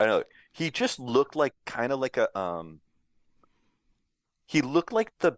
I 0.00 0.06
don't 0.06 0.20
know. 0.20 0.24
He 0.52 0.70
just 0.70 0.98
looked 0.98 1.36
like 1.36 1.54
kind 1.64 1.92
of 1.92 2.00
like 2.00 2.16
a 2.16 2.36
um. 2.38 2.80
He 4.46 4.60
looked 4.60 4.92
like 4.92 5.12
the 5.20 5.36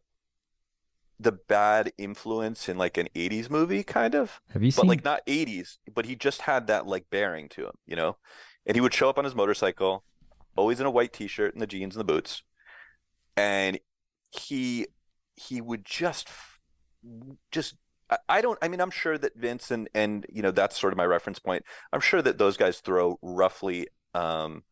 the 1.18 1.33
bad 1.33 1.92
influence 1.96 2.68
in 2.68 2.76
like 2.76 2.98
an 2.98 3.09
80s 3.14 3.48
movie 3.48 3.83
kind 3.83 4.14
of 4.14 4.40
have 4.50 4.62
you 4.62 4.70
but 4.70 4.83
seen 4.83 4.88
like 4.88 5.05
not 5.05 5.26
80s 5.26 5.79
but 5.94 6.05
he 6.05 6.14
just 6.14 6.42
had 6.42 6.66
that 6.66 6.87
like 6.87 7.07
bearing 7.11 7.48
to 7.50 7.66
him 7.66 7.74
you 7.87 7.96
know? 7.96 8.16
And 8.66 8.74
he 8.74 8.81
would 8.81 8.92
show 8.92 9.09
up 9.09 9.16
on 9.16 9.24
his 9.24 9.35
motorcycle 9.35 10.05
always 10.57 10.81
in 10.81 10.87
a 10.87 10.90
white 10.90 11.12
t-shirt 11.12 11.55
and 11.55 11.62
the 11.62 11.66
jeans 11.66 11.94
and 11.96 12.00
the 12.00 12.12
boots 12.12 12.42
and 13.37 13.79
he 14.31 14.87
he 15.37 15.61
would 15.61 15.85
just 15.85 16.29
just 17.50 17.76
I 18.29 18.40
don't 18.40 18.59
I 18.62 18.68
mean 18.68 18.81
I'm 18.81 18.90
sure 18.90 19.18
that 19.18 19.37
Vince 19.37 19.70
and 19.70 19.88
and 19.94 20.26
you 20.29 20.42
know 20.42 20.50
that's 20.50 20.79
sort 20.81 20.92
of 20.92 20.96
my 20.96 21.07
reference 21.07 21.38
point. 21.38 21.64
I'm 21.92 22.00
sure 22.00 22.22
that 22.22 22.38
those 22.38 22.57
guys 22.57 22.81
throw 22.81 23.18
roughly 23.22 23.88
um 24.14 24.62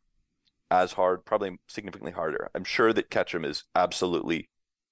as 0.71 0.93
hard 0.93 1.25
probably 1.25 1.59
significantly 1.69 2.13
harder. 2.13 2.51
I'm 2.55 2.65
sure 2.65 2.93
that 2.93 3.11
Ketchum 3.11 3.45
is 3.45 3.65
absolutely 3.75 4.49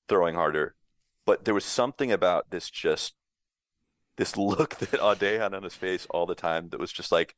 throwing 0.09 0.35
harder 0.35 0.75
but 1.27 1.45
there 1.45 1.55
was 1.55 1.65
something 1.65 2.13
about 2.13 2.51
this 2.51 2.71
just 2.71 3.15
this 4.17 4.37
look 4.37 4.77
that 4.77 5.01
Audet 5.01 5.39
had 5.41 5.55
on 5.55 5.63
his 5.63 5.75
face 5.75 6.07
all 6.11 6.27
the 6.27 6.35
time 6.35 6.69
that 6.71 6.81
was 6.81 6.93
just 6.93 7.13
like, 7.13 7.35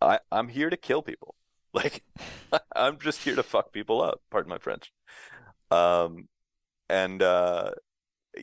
I, 0.00 0.20
I'm 0.30 0.48
here 0.48 0.70
to 0.70 0.76
kill 0.76 1.02
people. 1.02 1.34
Like 1.74 2.04
I'm 2.76 2.98
just 2.98 3.22
here 3.22 3.34
to 3.34 3.42
fuck 3.42 3.72
people 3.72 4.02
up, 4.02 4.20
pardon 4.30 4.50
my 4.50 4.58
French. 4.58 4.92
Um 5.70 6.28
and 6.90 7.22
uh 7.22 7.70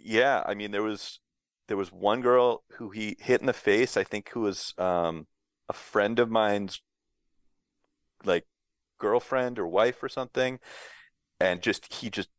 yeah, 0.04 0.42
I 0.48 0.56
mean 0.56 0.72
there 0.72 0.82
was 0.82 1.20
there 1.68 1.78
was 1.78 1.92
one 1.92 2.22
girl 2.22 2.64
who 2.78 2.90
he 2.90 3.18
hit 3.20 3.42
in 3.42 3.46
the 3.46 3.54
face, 3.54 3.98
I 3.98 4.04
think 4.04 4.30
who 4.30 4.40
was 4.40 4.74
um 4.80 5.28
a 5.70 5.74
friend 5.74 6.18
of 6.18 6.32
mine's 6.32 6.82
like 8.24 8.48
girlfriend 8.98 9.60
or 9.60 9.68
wife 9.68 10.02
or 10.04 10.10
something 10.10 10.60
and 11.40 11.62
just 11.62 11.94
he 11.94 12.10
just 12.10 12.30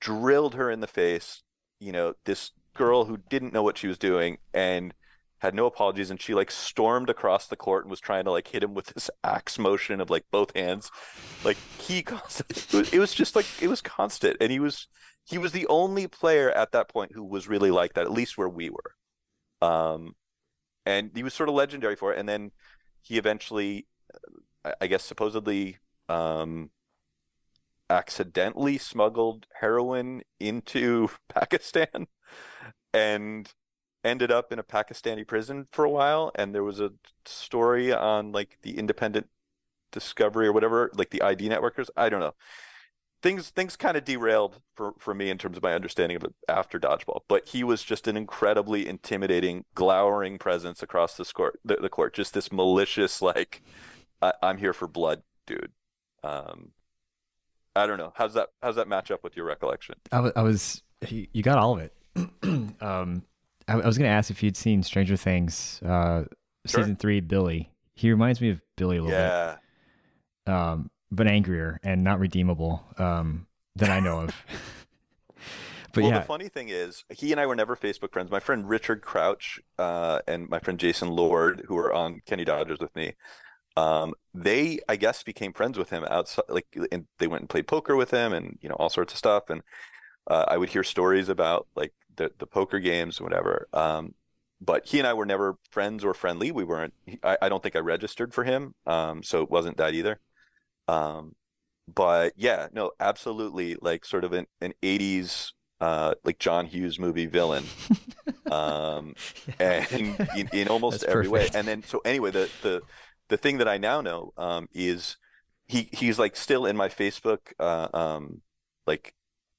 drilled 0.00 0.54
her 0.54 0.70
in 0.70 0.80
the 0.80 0.86
face 0.86 1.42
you 1.80 1.92
know, 1.92 2.14
this 2.24 2.52
girl 2.74 3.04
who 3.06 3.16
didn't 3.16 3.52
know 3.52 3.62
what 3.62 3.78
she 3.78 3.88
was 3.88 3.98
doing 3.98 4.38
and 4.54 4.94
had 5.38 5.54
no 5.54 5.66
apologies 5.66 6.10
and 6.10 6.20
she 6.20 6.34
like 6.34 6.50
stormed 6.50 7.08
across 7.08 7.46
the 7.46 7.56
court 7.56 7.84
and 7.84 7.90
was 7.90 8.00
trying 8.00 8.24
to 8.24 8.30
like 8.30 8.46
hit 8.48 8.62
him 8.62 8.74
with 8.74 8.86
this 8.86 9.10
axe 9.24 9.58
motion 9.58 10.00
of 10.00 10.10
like 10.10 10.24
both 10.30 10.54
hands. 10.56 10.90
Like 11.44 11.56
he 11.78 12.02
constantly 12.04 12.96
it. 12.96 13.00
Was 13.00 13.14
just 13.14 13.34
like 13.34 13.46
it 13.60 13.68
was 13.68 13.82
constant. 13.82 14.36
And 14.40 14.52
he 14.52 14.60
was 14.60 14.86
he 15.24 15.38
was 15.38 15.52
the 15.52 15.66
only 15.66 16.06
player 16.06 16.50
at 16.50 16.72
that 16.72 16.88
point 16.88 17.12
who 17.14 17.24
was 17.24 17.48
really 17.48 17.70
like 17.70 17.94
that 17.94 18.04
at 18.04 18.12
least 18.12 18.38
where 18.38 18.48
we 18.48 18.70
were. 18.70 19.66
Um 19.66 20.14
and 20.86 21.10
he 21.14 21.22
was 21.22 21.34
sort 21.34 21.48
of 21.48 21.54
legendary 21.54 21.96
for 21.96 22.12
it. 22.12 22.18
And 22.18 22.28
then 22.28 22.52
he 23.02 23.16
eventually 23.16 23.86
i 24.80 24.86
guess 24.86 25.02
supposedly 25.02 25.78
um 26.08 26.70
accidentally 27.90 28.78
smuggled 28.78 29.46
heroin 29.60 30.22
into 30.38 31.08
Pakistan 31.28 32.06
and 32.94 33.52
ended 34.04 34.30
up 34.30 34.52
in 34.52 34.58
a 34.58 34.62
Pakistani 34.62 35.26
prison 35.26 35.66
for 35.72 35.84
a 35.84 35.90
while. 35.90 36.32
And 36.34 36.54
there 36.54 36.64
was 36.64 36.80
a 36.80 36.92
story 37.26 37.92
on 37.92 38.32
like 38.32 38.58
the 38.62 38.78
independent 38.78 39.28
discovery 39.92 40.46
or 40.46 40.52
whatever, 40.52 40.90
like 40.94 41.10
the 41.10 41.22
ID 41.22 41.48
networkers. 41.48 41.90
I 41.96 42.08
don't 42.08 42.20
know. 42.20 42.34
Things 43.22 43.50
things 43.50 43.76
kind 43.76 43.98
of 43.98 44.04
derailed 44.04 44.62
for, 44.74 44.94
for 44.98 45.12
me 45.12 45.28
in 45.28 45.36
terms 45.36 45.58
of 45.58 45.62
my 45.62 45.74
understanding 45.74 46.16
of 46.16 46.24
it 46.24 46.34
after 46.48 46.80
dodgeball. 46.80 47.20
But 47.28 47.48
he 47.48 47.62
was 47.62 47.82
just 47.82 48.08
an 48.08 48.16
incredibly 48.16 48.88
intimidating, 48.88 49.66
glowering 49.74 50.38
presence 50.38 50.82
across 50.82 51.18
the 51.18 51.26
court. 51.26 51.60
The, 51.62 51.76
the 51.76 51.90
court, 51.90 52.14
just 52.14 52.32
this 52.32 52.50
malicious, 52.50 53.20
like, 53.20 53.62
I, 54.22 54.32
am 54.42 54.56
here 54.56 54.72
for 54.72 54.88
blood, 54.88 55.22
dude. 55.46 55.72
Um, 56.24 56.70
I 57.76 57.86
don't 57.86 57.98
know. 57.98 58.12
How's 58.16 58.34
that? 58.34 58.48
How's 58.62 58.76
that 58.76 58.88
match 58.88 59.10
up 59.10 59.22
with 59.22 59.36
your 59.36 59.46
recollection? 59.46 59.94
I 60.12 60.20
was, 60.20 60.32
I 60.36 60.42
was 60.42 60.82
you 61.08 61.42
got 61.42 61.58
all 61.58 61.78
of 61.78 61.80
it. 61.80 61.94
um, 62.82 63.22
I, 63.68 63.74
I 63.74 63.86
was 63.86 63.96
going 63.96 64.08
to 64.08 64.14
ask 64.14 64.30
if 64.30 64.42
you'd 64.42 64.56
seen 64.56 64.82
Stranger 64.82 65.16
Things, 65.16 65.80
uh, 65.84 66.24
Sure. 66.66 66.82
season 66.82 66.96
three. 66.96 67.20
Billy, 67.20 67.70
he 67.94 68.10
reminds 68.10 68.40
me 68.40 68.50
of 68.50 68.60
Billy 68.76 68.98
a 68.98 69.02
little 69.02 69.18
Yeah. 69.18 69.56
bit, 70.44 70.52
um, 70.52 70.90
but 71.10 71.26
angrier 71.26 71.80
and 71.82 72.04
not 72.04 72.20
redeemable 72.20 72.84
um, 72.98 73.46
than 73.76 73.90
I 73.90 74.00
know 74.00 74.20
of. 74.20 74.34
but 75.94 76.02
well, 76.02 76.12
yeah, 76.12 76.18
the 76.18 76.24
funny 76.26 76.48
thing 76.48 76.68
is, 76.68 77.04
he 77.08 77.32
and 77.32 77.40
I 77.40 77.46
were 77.46 77.56
never 77.56 77.76
Facebook 77.76 78.12
friends. 78.12 78.30
My 78.30 78.40
friend 78.40 78.68
Richard 78.68 79.00
Crouch 79.00 79.60
uh, 79.78 80.20
and 80.28 80.48
my 80.50 80.58
friend 80.58 80.78
Jason 80.78 81.08
Lord, 81.08 81.64
who 81.66 81.74
were 81.76 81.92
on 81.92 82.20
Kenny 82.26 82.44
Dodgers 82.44 82.78
with 82.78 82.94
me, 82.94 83.14
um, 83.76 84.14
they, 84.34 84.80
I 84.88 84.96
guess, 84.96 85.22
became 85.22 85.52
friends 85.52 85.78
with 85.78 85.90
him 85.90 86.04
outside. 86.08 86.44
Like, 86.48 86.66
and 86.92 87.06
they 87.18 87.26
went 87.26 87.42
and 87.42 87.48
played 87.48 87.66
poker 87.66 87.96
with 87.96 88.10
him, 88.10 88.32
and 88.32 88.58
you 88.60 88.68
know 88.68 88.76
all 88.76 88.90
sorts 88.90 89.12
of 89.12 89.18
stuff. 89.18 89.50
And 89.50 89.62
uh, 90.26 90.44
I 90.48 90.56
would 90.56 90.70
hear 90.70 90.84
stories 90.84 91.28
about 91.28 91.66
like 91.74 91.92
the 92.16 92.32
the 92.38 92.46
poker 92.46 92.78
games 92.78 93.18
and 93.18 93.24
whatever. 93.24 93.68
Um, 93.72 94.14
but 94.60 94.86
he 94.86 94.98
and 94.98 95.06
I 95.06 95.14
were 95.14 95.26
never 95.26 95.56
friends 95.70 96.04
or 96.04 96.14
friendly. 96.14 96.52
We 96.52 96.64
weren't. 96.64 96.94
I, 97.22 97.38
I 97.42 97.48
don't 97.48 97.62
think 97.62 97.76
I 97.76 97.80
registered 97.80 98.34
for 98.34 98.44
him, 98.44 98.74
um, 98.86 99.22
so 99.22 99.42
it 99.42 99.50
wasn't 99.50 99.78
that 99.78 99.94
either. 99.94 100.20
Um, 100.88 101.34
but 101.92 102.34
yeah, 102.36 102.68
no, 102.72 102.92
absolutely, 103.00 103.76
like 103.80 104.04
sort 104.04 104.24
of 104.24 104.32
an 104.32 104.46
an 104.60 104.74
'80s 104.82 105.52
uh, 105.80 106.14
like 106.24 106.38
John 106.38 106.66
Hughes 106.66 106.98
movie 106.98 107.26
villain, 107.26 107.64
um, 108.50 109.14
and 109.58 109.90
in, 110.36 110.48
in 110.52 110.68
almost 110.68 111.00
That's 111.00 111.12
every 111.12 111.28
way. 111.28 111.48
And 111.54 111.66
then 111.66 111.82
so 111.82 112.00
anyway, 112.04 112.30
the 112.30 112.50
the 112.62 112.82
the 113.30 113.38
thing 113.38 113.58
that 113.58 113.68
I 113.68 113.78
now 113.78 114.02
know 114.02 114.34
um, 114.36 114.68
is 114.74 115.16
he 115.66 115.88
he's 115.92 116.18
like 116.18 116.36
still 116.36 116.66
in 116.66 116.76
my 116.76 116.88
Facebook 116.88 117.52
uh, 117.58 117.88
um, 117.94 118.42
like 118.86 119.14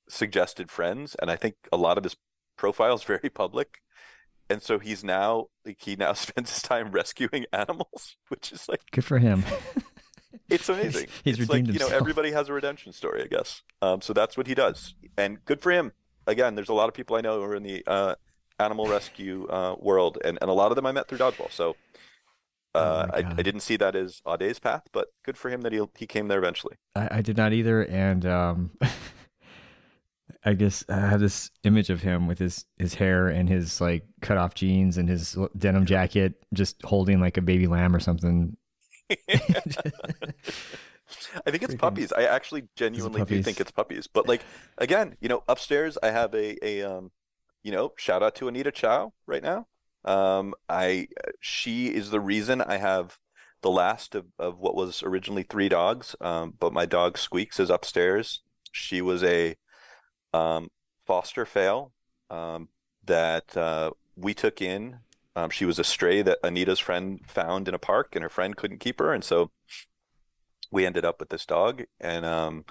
suggested 0.07 0.69
friends, 0.69 1.15
and 1.19 1.31
I 1.31 1.37
think 1.37 1.55
a 1.71 1.77
lot 1.77 1.97
of 1.97 2.03
his 2.03 2.15
profile 2.57 2.93
is 2.93 3.03
very 3.03 3.29
public. 3.29 3.79
And 4.49 4.61
so 4.61 4.79
he's 4.79 5.03
now 5.03 5.47
like 5.65 5.77
he 5.79 5.95
now 5.95 6.13
spends 6.27 6.53
his 6.53 6.61
time 6.61 6.91
rescuing 6.91 7.45
animals, 7.51 8.17
which 8.27 8.51
is 8.51 8.69
like 8.69 8.81
good 8.91 9.05
for 9.05 9.17
him. 9.17 9.43
it's 10.49 10.69
amazing. 10.69 11.07
He's 11.23 11.39
it's 11.39 11.49
like 11.49 11.61
redeemed 11.65 11.73
you 11.73 11.79
know 11.79 11.95
everybody 11.95 12.31
has 12.31 12.49
a 12.49 12.53
redemption 12.53 12.91
story, 12.91 13.23
I 13.23 13.27
guess. 13.27 13.63
Um, 13.81 14.01
so 14.01 14.13
that's 14.13 14.35
what 14.37 14.47
he 14.47 14.53
does, 14.53 14.93
and 15.17 15.43
good 15.45 15.61
for 15.61 15.71
him. 15.71 15.93
Again, 16.27 16.53
there's 16.53 16.69
a 16.69 16.73
lot 16.73 16.87
of 16.87 16.93
people 16.93 17.15
I 17.15 17.21
know 17.21 17.37
who 17.37 17.43
are 17.45 17.55
in 17.55 17.63
the 17.63 17.83
uh, 17.87 18.15
animal 18.59 18.87
rescue 18.87 19.47
uh, 19.47 19.75
world, 19.79 20.19
and, 20.23 20.37
and 20.39 20.51
a 20.51 20.53
lot 20.53 20.71
of 20.71 20.75
them 20.75 20.85
I 20.85 20.91
met 20.91 21.07
through 21.07 21.17
dodgeball. 21.17 21.51
So 21.51 21.75
uh, 22.73 23.07
Oh 23.09 23.15
I, 23.17 23.19
I 23.37 23.41
didn't 23.41 23.61
see 23.61 23.75
that 23.77 23.95
as 23.95 24.21
Audet's 24.25 24.59
path, 24.59 24.83
but 24.91 25.07
good 25.23 25.37
for 25.37 25.49
him 25.49 25.61
that 25.61 25.73
he 25.73 25.81
he 25.97 26.07
came 26.07 26.27
there 26.27 26.39
eventually. 26.39 26.75
I, 26.95 27.17
I 27.17 27.21
did 27.21 27.37
not 27.37 27.53
either, 27.53 27.83
and 27.83 28.25
um, 28.25 28.71
I 30.43 30.53
guess 30.53 30.83
I 30.89 30.95
have 30.99 31.19
this 31.19 31.51
image 31.63 31.89
of 31.89 32.01
him 32.01 32.27
with 32.27 32.39
his 32.39 32.65
his 32.77 32.95
hair 32.95 33.27
and 33.27 33.47
his 33.49 33.79
like 33.81 34.05
cut 34.21 34.37
off 34.37 34.55
jeans 34.55 34.97
and 34.97 35.07
his 35.09 35.37
denim 35.57 35.85
jacket, 35.85 36.33
just 36.53 36.81
holding 36.83 37.19
like 37.19 37.37
a 37.37 37.41
baby 37.41 37.67
lamb 37.67 37.95
or 37.95 37.99
something. 37.99 38.55
I 41.45 41.51
think 41.51 41.63
it's 41.63 41.73
Freaking- 41.73 41.79
puppies. 41.79 42.13
I 42.13 42.23
actually 42.23 42.63
genuinely 42.75 43.23
do 43.25 43.43
think 43.43 43.59
it's 43.59 43.71
puppies. 43.71 44.07
But 44.07 44.27
like 44.27 44.43
again, 44.77 45.15
you 45.19 45.29
know, 45.29 45.43
upstairs 45.47 45.97
I 46.01 46.11
have 46.11 46.33
a 46.33 46.57
a 46.65 46.81
um, 46.83 47.11
you 47.63 47.71
know, 47.71 47.93
shout 47.97 48.23
out 48.23 48.35
to 48.35 48.47
Anita 48.47 48.71
Chow 48.71 49.13
right 49.27 49.43
now. 49.43 49.67
Um, 50.05 50.53
I 50.69 51.07
she 51.39 51.87
is 51.87 52.09
the 52.09 52.19
reason 52.19 52.61
I 52.61 52.77
have 52.77 53.17
the 53.61 53.69
last 53.69 54.15
of, 54.15 54.25
of 54.39 54.57
what 54.59 54.75
was 54.75 55.03
originally 55.03 55.43
three 55.43 55.69
dogs. 55.69 56.15
Um, 56.21 56.53
but 56.59 56.73
my 56.73 56.85
dog 56.85 57.17
Squeaks 57.17 57.59
is 57.59 57.69
upstairs. 57.69 58.41
She 58.71 59.01
was 59.01 59.23
a 59.23 59.55
um 60.33 60.69
foster 61.05 61.45
fail 61.45 61.91
um 62.29 62.69
that 63.05 63.55
uh 63.57 63.91
we 64.15 64.33
took 64.33 64.61
in. 64.61 64.99
Um, 65.35 65.49
she 65.49 65.65
was 65.65 65.79
a 65.79 65.83
stray 65.83 66.21
that 66.21 66.39
Anita's 66.43 66.79
friend 66.79 67.21
found 67.27 67.67
in 67.67 67.73
a 67.73 67.79
park, 67.79 68.15
and 68.15 68.23
her 68.23 68.29
friend 68.29 68.55
couldn't 68.55 68.79
keep 68.79 68.99
her, 68.99 69.13
and 69.13 69.23
so 69.23 69.51
we 70.71 70.85
ended 70.85 71.05
up 71.05 71.19
with 71.19 71.29
this 71.29 71.45
dog, 71.45 71.83
and 71.99 72.25
um, 72.25 72.65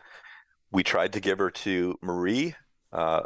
we 0.70 0.82
tried 0.82 1.12
to 1.12 1.20
give 1.20 1.38
her 1.38 1.50
to 1.50 1.98
Marie, 2.02 2.54
uh, 2.92 3.22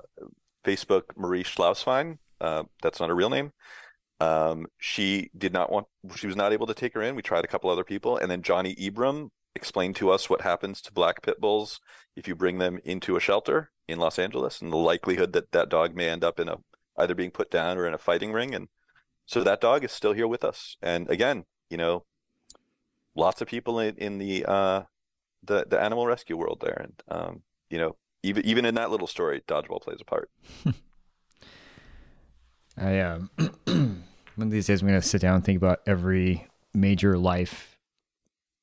Facebook 0.65 1.03
Marie 1.17 1.45
Schlauswein. 1.45 2.19
Uh, 2.41 2.65
that's 2.83 3.01
not 3.01 3.11
a 3.11 3.15
real 3.15 3.31
name. 3.31 3.53
Um, 4.25 4.67
she 4.79 5.31
did 5.37 5.53
not 5.53 5.71
want, 5.71 5.87
she 6.17 6.27
was 6.27 6.37
not 6.37 6.53
able 6.53 6.67
to 6.67 6.75
take 6.75 6.95
her 6.95 7.03
in. 7.03 7.15
We 7.15 7.23
tried 7.23 7.45
a 7.45 7.49
couple 7.49 7.71
other 7.71 7.85
people, 7.85 8.17
and 8.17 8.31
then 8.31 8.43
Johnny 8.43 8.75
Ibram 8.77 9.31
explained 9.55 9.97
to 9.97 10.11
us 10.11 10.31
what 10.31 10.41
happens 10.41 10.81
to 10.83 10.93
black 10.93 11.23
pit 11.23 11.41
bulls 11.41 11.81
if 12.17 12.27
you 12.27 12.35
bring 12.35 12.59
them 12.59 12.81
into 12.85 13.17
a 13.17 13.21
shelter 13.21 13.71
in 13.87 13.99
Los 13.99 14.19
Angeles, 14.19 14.63
and 14.63 14.73
the 14.73 14.77
likelihood 14.77 15.33
that 15.33 15.53
that 15.53 15.69
dog 15.69 15.95
may 15.95 16.09
end 16.09 16.25
up 16.25 16.41
in 16.41 16.49
a 16.49 16.57
either 16.97 17.15
being 17.15 17.31
put 17.31 17.51
down 17.51 17.77
or 17.77 17.87
in 17.87 17.95
a 17.95 17.99
fighting 17.99 18.33
ring. 18.33 18.55
And 18.55 18.69
so 19.27 19.43
that 19.43 19.61
dog 19.61 19.85
is 19.85 19.93
still 19.93 20.13
here 20.13 20.29
with 20.29 20.45
us. 20.45 20.77
And 20.81 21.11
again, 21.11 21.45
you 21.69 21.77
know, 21.77 22.05
lots 23.17 23.41
of 23.43 23.49
people 23.49 23.79
in, 23.81 23.97
in 23.97 24.19
the 24.19 24.45
uh 24.47 24.83
the 25.43 25.67
the 25.69 25.81
animal 25.81 26.07
rescue 26.07 26.37
world 26.37 26.59
there 26.61 26.81
and 26.83 27.03
um 27.09 27.43
you 27.71 27.79
know 27.79 27.97
even 28.23 28.45
even 28.45 28.65
in 28.65 28.75
that 28.75 28.91
little 28.91 29.07
story 29.07 29.43
dodgeball 29.47 29.81
plays 29.81 29.99
a 30.01 30.05
part 30.05 30.31
I 32.77 32.99
um, 33.01 33.31
one 34.37 34.49
of 34.49 34.53
these 34.53 34.67
days 34.67 34.83
I'm 34.83 34.89
gonna 34.89 35.03
sit 35.03 35.21
down 35.21 35.37
and 35.37 35.45
think 35.45 35.57
about 35.57 35.81
every 35.87 36.47
major 36.73 37.17
life 37.17 37.79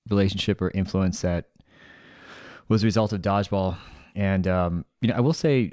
relationship 0.10 0.62
or 0.62 0.70
influence 0.72 1.22
that 1.22 1.50
was 2.68 2.84
a 2.84 2.86
result 2.86 3.14
of 3.14 3.22
dodgeball. 3.22 3.78
And 4.16 4.48
um, 4.48 4.86
you 5.02 5.10
know, 5.10 5.16
I 5.16 5.22
will 5.22 5.34
say, 5.34 5.72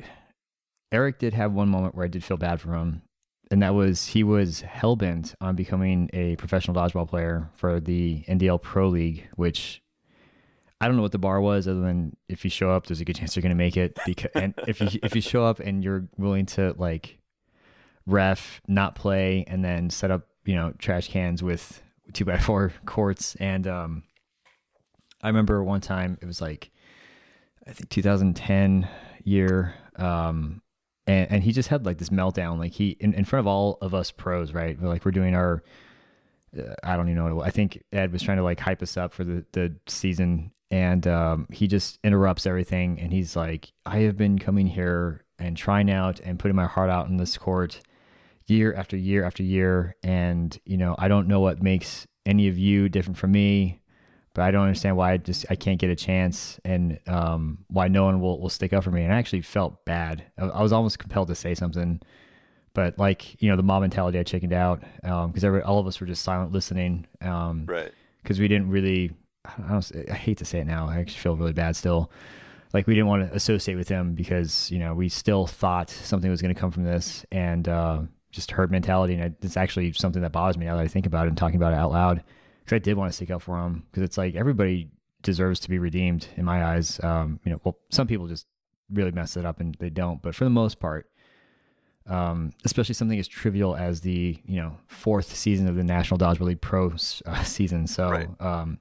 Eric 0.92 1.18
did 1.18 1.34
have 1.34 1.52
one 1.52 1.68
moment 1.68 1.94
where 1.94 2.04
I 2.04 2.08
did 2.08 2.24
feel 2.24 2.36
bad 2.36 2.60
for 2.60 2.72
him, 2.74 3.02
and 3.50 3.62
that 3.62 3.74
was 3.74 4.06
he 4.06 4.22
was 4.22 4.60
hell 4.60 4.96
bent 4.96 5.34
on 5.40 5.56
becoming 5.56 6.08
a 6.12 6.36
professional 6.36 6.76
dodgeball 6.76 7.08
player 7.08 7.50
for 7.54 7.80
the 7.80 8.24
NDL 8.28 8.62
Pro 8.62 8.88
League, 8.88 9.28
which 9.34 9.82
I 10.80 10.86
don't 10.86 10.96
know 10.96 11.02
what 11.02 11.12
the 11.12 11.18
bar 11.18 11.40
was, 11.40 11.66
other 11.66 11.80
than 11.80 12.16
if 12.28 12.44
you 12.44 12.50
show 12.50 12.70
up, 12.70 12.86
there's 12.86 13.00
a 13.00 13.04
good 13.04 13.16
chance 13.16 13.34
you're 13.34 13.42
going 13.42 13.50
to 13.50 13.56
make 13.56 13.76
it. 13.76 13.98
Because 14.06 14.30
and 14.34 14.54
if 14.68 14.80
you 14.80 15.00
if 15.02 15.14
you 15.14 15.20
show 15.20 15.44
up 15.44 15.58
and 15.60 15.82
you're 15.82 16.06
willing 16.16 16.46
to 16.46 16.74
like 16.78 17.18
ref, 18.08 18.60
not 18.66 18.94
play, 18.94 19.44
and 19.46 19.64
then 19.64 19.90
set 19.90 20.10
up 20.10 20.26
you 20.44 20.54
know 20.54 20.72
trash 20.78 21.08
cans 21.08 21.42
with 21.42 21.82
two 22.12 22.24
by 22.24 22.38
four 22.38 22.72
courts, 22.86 23.36
and 23.36 23.66
um, 23.66 24.02
I 25.22 25.28
remember 25.28 25.62
one 25.62 25.80
time 25.80 26.18
it 26.20 26.26
was 26.26 26.40
like 26.40 26.70
I 27.66 27.72
think 27.72 27.90
2010 27.90 28.88
year, 29.24 29.74
um, 29.96 30.62
and 31.06 31.30
and 31.30 31.42
he 31.42 31.52
just 31.52 31.68
had 31.68 31.86
like 31.86 31.98
this 31.98 32.10
meltdown, 32.10 32.58
like 32.58 32.72
he 32.72 32.96
in, 33.00 33.14
in 33.14 33.24
front 33.24 33.40
of 33.40 33.46
all 33.46 33.78
of 33.80 33.94
us 33.94 34.10
pros, 34.10 34.52
right? 34.52 34.80
We're 34.80 34.88
like 34.88 35.04
we're 35.04 35.10
doing 35.10 35.34
our 35.34 35.62
uh, 36.56 36.74
I 36.82 36.96
don't 36.96 37.08
even 37.08 37.16
know 37.16 37.24
what 37.24 37.32
it 37.32 37.36
was. 37.36 37.46
I 37.46 37.50
think 37.50 37.82
Ed 37.92 38.12
was 38.12 38.22
trying 38.22 38.38
to 38.38 38.42
like 38.42 38.60
hype 38.60 38.82
us 38.82 38.96
up 38.96 39.12
for 39.12 39.24
the, 39.24 39.44
the 39.52 39.74
season 39.86 40.52
and 40.70 41.06
um, 41.06 41.46
he 41.50 41.66
just 41.66 41.98
interrupts 42.04 42.46
everything 42.46 42.98
and 43.00 43.12
he's 43.12 43.36
like, 43.36 43.72
I 43.86 43.98
have 43.98 44.16
been 44.16 44.38
coming 44.38 44.66
here 44.66 45.24
and 45.38 45.56
trying 45.56 45.90
out 45.90 46.20
and 46.20 46.38
putting 46.38 46.56
my 46.56 46.66
heart 46.66 46.90
out 46.90 47.08
in 47.08 47.16
this 47.16 47.36
court 47.38 47.80
year 48.48 48.74
after 48.74 48.96
year 48.96 49.24
after 49.24 49.42
year. 49.42 49.96
And, 50.02 50.58
you 50.64 50.76
know, 50.76 50.94
I 50.98 51.08
don't 51.08 51.28
know 51.28 51.40
what 51.40 51.62
makes 51.62 52.06
any 52.26 52.48
of 52.48 52.58
you 52.58 52.88
different 52.88 53.18
from 53.18 53.32
me, 53.32 53.80
but 54.34 54.42
I 54.42 54.50
don't 54.50 54.62
understand 54.62 54.96
why 54.96 55.12
I 55.12 55.16
just 55.18 55.46
I 55.50 55.56
can't 55.56 55.78
get 55.78 55.90
a 55.90 55.96
chance 55.96 56.60
and 56.64 56.98
um, 57.06 57.58
why 57.68 57.88
no 57.88 58.04
one 58.04 58.20
will, 58.20 58.40
will 58.40 58.48
stick 58.48 58.72
up 58.72 58.84
for 58.84 58.90
me. 58.90 59.02
And 59.02 59.12
I 59.12 59.16
actually 59.16 59.42
felt 59.42 59.84
bad. 59.84 60.24
I, 60.38 60.46
I 60.46 60.62
was 60.62 60.72
almost 60.72 60.98
compelled 60.98 61.28
to 61.28 61.34
say 61.34 61.54
something 61.54 62.00
but 62.78 62.96
like 62.96 63.42
you 63.42 63.50
know 63.50 63.56
the 63.56 63.62
mob 63.62 63.80
mentality 63.80 64.20
i 64.20 64.22
chickened 64.22 64.52
out 64.52 64.80
because 65.02 65.42
every 65.42 65.62
all 65.62 65.80
of 65.80 65.86
us 65.88 66.00
were 66.00 66.06
just 66.06 66.22
silent 66.22 66.52
listening 66.52 67.04
um 67.22 67.64
right 67.66 67.90
because 68.22 68.38
we 68.38 68.46
didn't 68.46 68.70
really 68.70 69.10
I, 69.44 69.72
don't, 69.72 69.92
I 70.08 70.14
hate 70.14 70.38
to 70.38 70.44
say 70.44 70.60
it 70.60 70.66
now 70.66 70.88
i 70.88 70.98
actually 70.98 71.18
feel 71.18 71.36
really 71.36 71.52
bad 71.52 71.74
still 71.74 72.12
like 72.72 72.86
we 72.86 72.94
didn't 72.94 73.08
want 73.08 73.28
to 73.28 73.34
associate 73.34 73.74
with 73.74 73.88
him 73.88 74.14
because 74.14 74.70
you 74.70 74.78
know 74.78 74.94
we 74.94 75.08
still 75.08 75.46
thought 75.46 75.90
something 75.90 76.30
was 76.30 76.40
going 76.40 76.54
to 76.54 76.60
come 76.60 76.70
from 76.70 76.84
this 76.84 77.26
and 77.32 77.68
uh 77.68 78.02
just 78.30 78.50
herd 78.50 78.70
mentality 78.70 79.14
and 79.14 79.34
it's 79.42 79.56
actually 79.56 79.92
something 79.92 80.22
that 80.22 80.32
bothers 80.32 80.56
me 80.58 80.66
now 80.66 80.76
that 80.76 80.82
i 80.84 80.88
think 80.88 81.06
about 81.06 81.26
it 81.26 81.28
and 81.28 81.38
talking 81.38 81.56
about 81.56 81.72
it 81.72 81.76
out 81.76 81.90
loud 81.90 82.22
because 82.64 82.76
i 82.76 82.78
did 82.78 82.96
want 82.96 83.10
to 83.10 83.16
stick 83.16 83.30
up 83.30 83.40
for 83.42 83.58
him 83.58 83.84
because 83.90 84.02
it's 84.02 84.18
like 84.18 84.34
everybody 84.34 84.90
deserves 85.22 85.58
to 85.60 85.68
be 85.68 85.78
redeemed 85.78 86.28
in 86.36 86.44
my 86.44 86.64
eyes 86.64 87.00
um 87.02 87.40
you 87.44 87.50
know 87.50 87.60
well 87.64 87.76
some 87.90 88.06
people 88.06 88.26
just 88.26 88.46
really 88.92 89.10
mess 89.10 89.36
it 89.36 89.44
up 89.44 89.60
and 89.60 89.76
they 89.80 89.90
don't 89.90 90.22
but 90.22 90.34
for 90.34 90.44
the 90.44 90.50
most 90.50 90.78
part 90.78 91.10
um, 92.06 92.52
especially 92.64 92.94
something 92.94 93.18
as 93.18 93.28
trivial 93.28 93.76
as 93.76 94.00
the 94.00 94.38
you 94.46 94.56
know 94.56 94.78
fourth 94.86 95.34
season 95.36 95.68
of 95.68 95.76
the 95.76 95.84
National 95.84 96.16
Dodgeball 96.16 96.46
League 96.46 96.60
Pro 96.62 96.90
uh, 97.26 97.42
season. 97.42 97.86
So 97.86 98.10
Right. 98.10 98.28
um, 98.40 98.78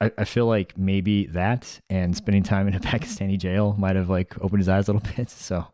I, 0.00 0.12
I 0.18 0.24
feel 0.24 0.46
like 0.46 0.78
maybe 0.78 1.26
that 1.26 1.80
and 1.90 2.16
spending 2.16 2.44
time 2.44 2.68
in 2.68 2.74
a 2.74 2.80
Pakistani 2.92 3.36
jail 3.36 3.74
might 3.78 3.96
have 3.96 4.08
like 4.08 4.40
opened 4.40 4.60
his 4.60 4.68
eyes 4.68 4.88
a 4.88 4.92
little 4.92 5.08
bit. 5.16 5.28
So 5.28 5.66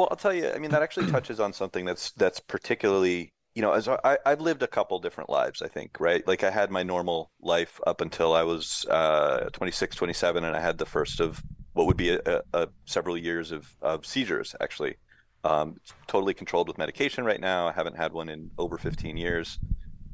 well 0.00 0.08
i'll 0.10 0.16
tell 0.16 0.32
you 0.32 0.50
i 0.50 0.58
mean 0.58 0.70
that 0.70 0.82
actually 0.82 1.06
touches 1.10 1.38
on 1.38 1.52
something 1.52 1.84
that's 1.84 2.12
that's 2.12 2.40
particularly 2.40 3.32
you 3.54 3.62
know 3.62 3.72
as 3.72 3.88
I, 3.88 4.18
i've 4.24 4.40
lived 4.40 4.62
a 4.62 4.66
couple 4.66 4.98
different 4.98 5.28
lives 5.28 5.62
i 5.62 5.68
think 5.68 6.00
right 6.00 6.26
like 6.26 6.42
i 6.42 6.50
had 6.50 6.70
my 6.70 6.82
normal 6.82 7.30
life 7.40 7.80
up 7.86 8.00
until 8.00 8.32
i 8.32 8.42
was 8.42 8.86
uh 8.86 9.48
26 9.52 9.96
27 9.96 10.44
and 10.44 10.56
i 10.56 10.60
had 10.60 10.78
the 10.78 10.86
first 10.86 11.20
of 11.20 11.42
what 11.72 11.86
would 11.86 11.96
be 11.96 12.10
a, 12.10 12.20
a, 12.26 12.42
a 12.54 12.68
several 12.84 13.16
years 13.16 13.52
of, 13.52 13.76
of 13.80 14.04
seizures 14.04 14.56
actually 14.60 14.96
um, 15.44 15.76
totally 16.06 16.34
controlled 16.34 16.68
with 16.68 16.78
medication 16.78 17.24
right 17.24 17.40
now. 17.40 17.68
I 17.68 17.72
haven't 17.72 17.96
had 17.96 18.12
one 18.12 18.28
in 18.28 18.50
over 18.58 18.76
15 18.76 19.16
years. 19.16 19.58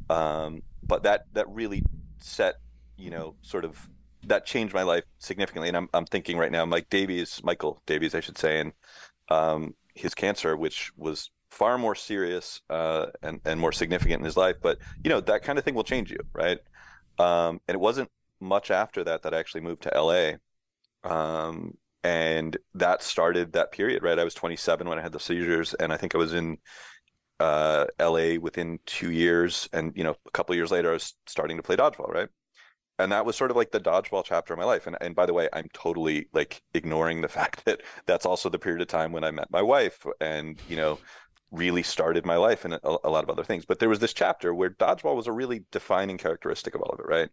Um, 0.08 0.62
but 0.82 1.02
that 1.02 1.24
that 1.32 1.48
really 1.48 1.82
set, 2.20 2.56
you 2.96 3.10
know, 3.10 3.34
sort 3.42 3.64
of 3.64 3.88
that 4.24 4.46
changed 4.46 4.72
my 4.72 4.82
life 4.84 5.04
significantly. 5.18 5.68
And 5.68 5.76
I'm 5.76 5.88
I'm 5.92 6.06
thinking 6.06 6.38
right 6.38 6.52
now, 6.52 6.64
Mike 6.64 6.88
Davies, 6.90 7.40
Michael 7.42 7.82
Davies, 7.86 8.14
I 8.14 8.20
should 8.20 8.38
say, 8.38 8.60
and 8.60 8.72
um, 9.28 9.74
his 9.94 10.14
cancer, 10.14 10.56
which 10.56 10.92
was 10.96 11.30
far 11.50 11.78
more 11.78 11.94
serious 11.94 12.60
uh, 12.70 13.06
and 13.22 13.40
and 13.44 13.60
more 13.60 13.72
significant 13.72 14.20
in 14.20 14.24
his 14.24 14.36
life. 14.36 14.56
But 14.62 14.78
you 15.04 15.10
know, 15.10 15.20
that 15.22 15.42
kind 15.42 15.58
of 15.58 15.64
thing 15.64 15.74
will 15.74 15.84
change 15.84 16.10
you, 16.10 16.20
right? 16.32 16.58
Um, 17.18 17.60
and 17.66 17.74
it 17.74 17.80
wasn't 17.80 18.10
much 18.40 18.70
after 18.70 19.04
that 19.04 19.22
that 19.22 19.34
I 19.34 19.38
actually 19.38 19.62
moved 19.62 19.82
to 19.84 19.92
LA. 19.94 20.32
Um, 21.04 21.76
and 22.06 22.56
that 22.74 23.02
started 23.02 23.52
that 23.52 23.72
period 23.72 24.02
right 24.02 24.18
i 24.18 24.24
was 24.24 24.34
27 24.34 24.88
when 24.88 24.98
i 24.98 25.02
had 25.02 25.10
the 25.10 25.18
seizures 25.18 25.74
and 25.74 25.92
i 25.92 25.96
think 25.96 26.14
i 26.14 26.18
was 26.18 26.34
in 26.34 26.56
uh, 27.40 27.84
la 27.98 28.36
within 28.40 28.78
two 28.86 29.10
years 29.10 29.68
and 29.72 29.92
you 29.96 30.04
know 30.04 30.14
a 30.26 30.30
couple 30.30 30.54
years 30.54 30.70
later 30.70 30.90
i 30.90 30.92
was 30.92 31.14
starting 31.26 31.56
to 31.56 31.62
play 31.62 31.76
dodgeball 31.76 32.08
right 32.08 32.28
and 32.98 33.12
that 33.12 33.26
was 33.26 33.36
sort 33.36 33.50
of 33.50 33.56
like 33.56 33.70
the 33.70 33.80
dodgeball 33.80 34.24
chapter 34.24 34.54
of 34.54 34.58
my 34.58 34.64
life. 34.64 34.86
And, 34.86 34.96
and 35.00 35.14
by 35.14 35.26
the 35.26 35.34
way 35.34 35.48
i'm 35.52 35.68
totally 35.72 36.28
like 36.32 36.62
ignoring 36.74 37.20
the 37.20 37.28
fact 37.40 37.64
that 37.64 37.82
that's 38.06 38.26
also 38.26 38.48
the 38.48 38.58
period 38.58 38.82
of 38.82 38.88
time 38.88 39.12
when 39.12 39.24
i 39.24 39.30
met 39.30 39.50
my 39.50 39.62
wife 39.62 40.06
and 40.20 40.60
you 40.68 40.76
know 40.76 40.98
really 41.52 41.82
started 41.82 42.26
my 42.26 42.36
life 42.36 42.64
and 42.64 42.74
a, 42.74 42.80
a 43.04 43.10
lot 43.10 43.24
of 43.24 43.30
other 43.30 43.44
things. 43.44 43.64
But 43.64 43.78
there 43.78 43.88
was 43.88 44.00
this 44.00 44.12
chapter 44.12 44.52
where 44.52 44.70
dodgeball 44.70 45.14
was 45.14 45.28
a 45.28 45.32
really 45.32 45.64
defining 45.70 46.18
characteristic 46.18 46.74
of 46.74 46.82
all 46.82 46.90
of 46.90 47.00
it 47.00 47.06
right? 47.06 47.28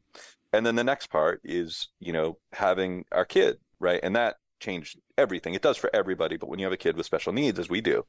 And 0.54 0.66
then 0.66 0.76
the 0.76 0.84
next 0.84 1.08
part 1.08 1.42
is 1.44 1.90
you 2.00 2.14
know 2.14 2.38
having 2.52 3.06
our 3.12 3.26
kid 3.26 3.58
right? 3.80 4.00
And 4.02 4.16
that 4.16 4.38
changed 4.60 4.98
everything. 5.18 5.54
It 5.54 5.62
does 5.62 5.78
for 5.78 5.90
everybody, 5.94 6.38
but 6.38 6.48
when 6.48 6.58
you 6.58 6.66
have 6.66 6.74
a 6.74 6.78
kid 6.78 6.96
with 6.96 7.06
special 7.06 7.34
needs, 7.34 7.60
as 7.60 7.70
we 7.70 7.82
do, 7.82 8.04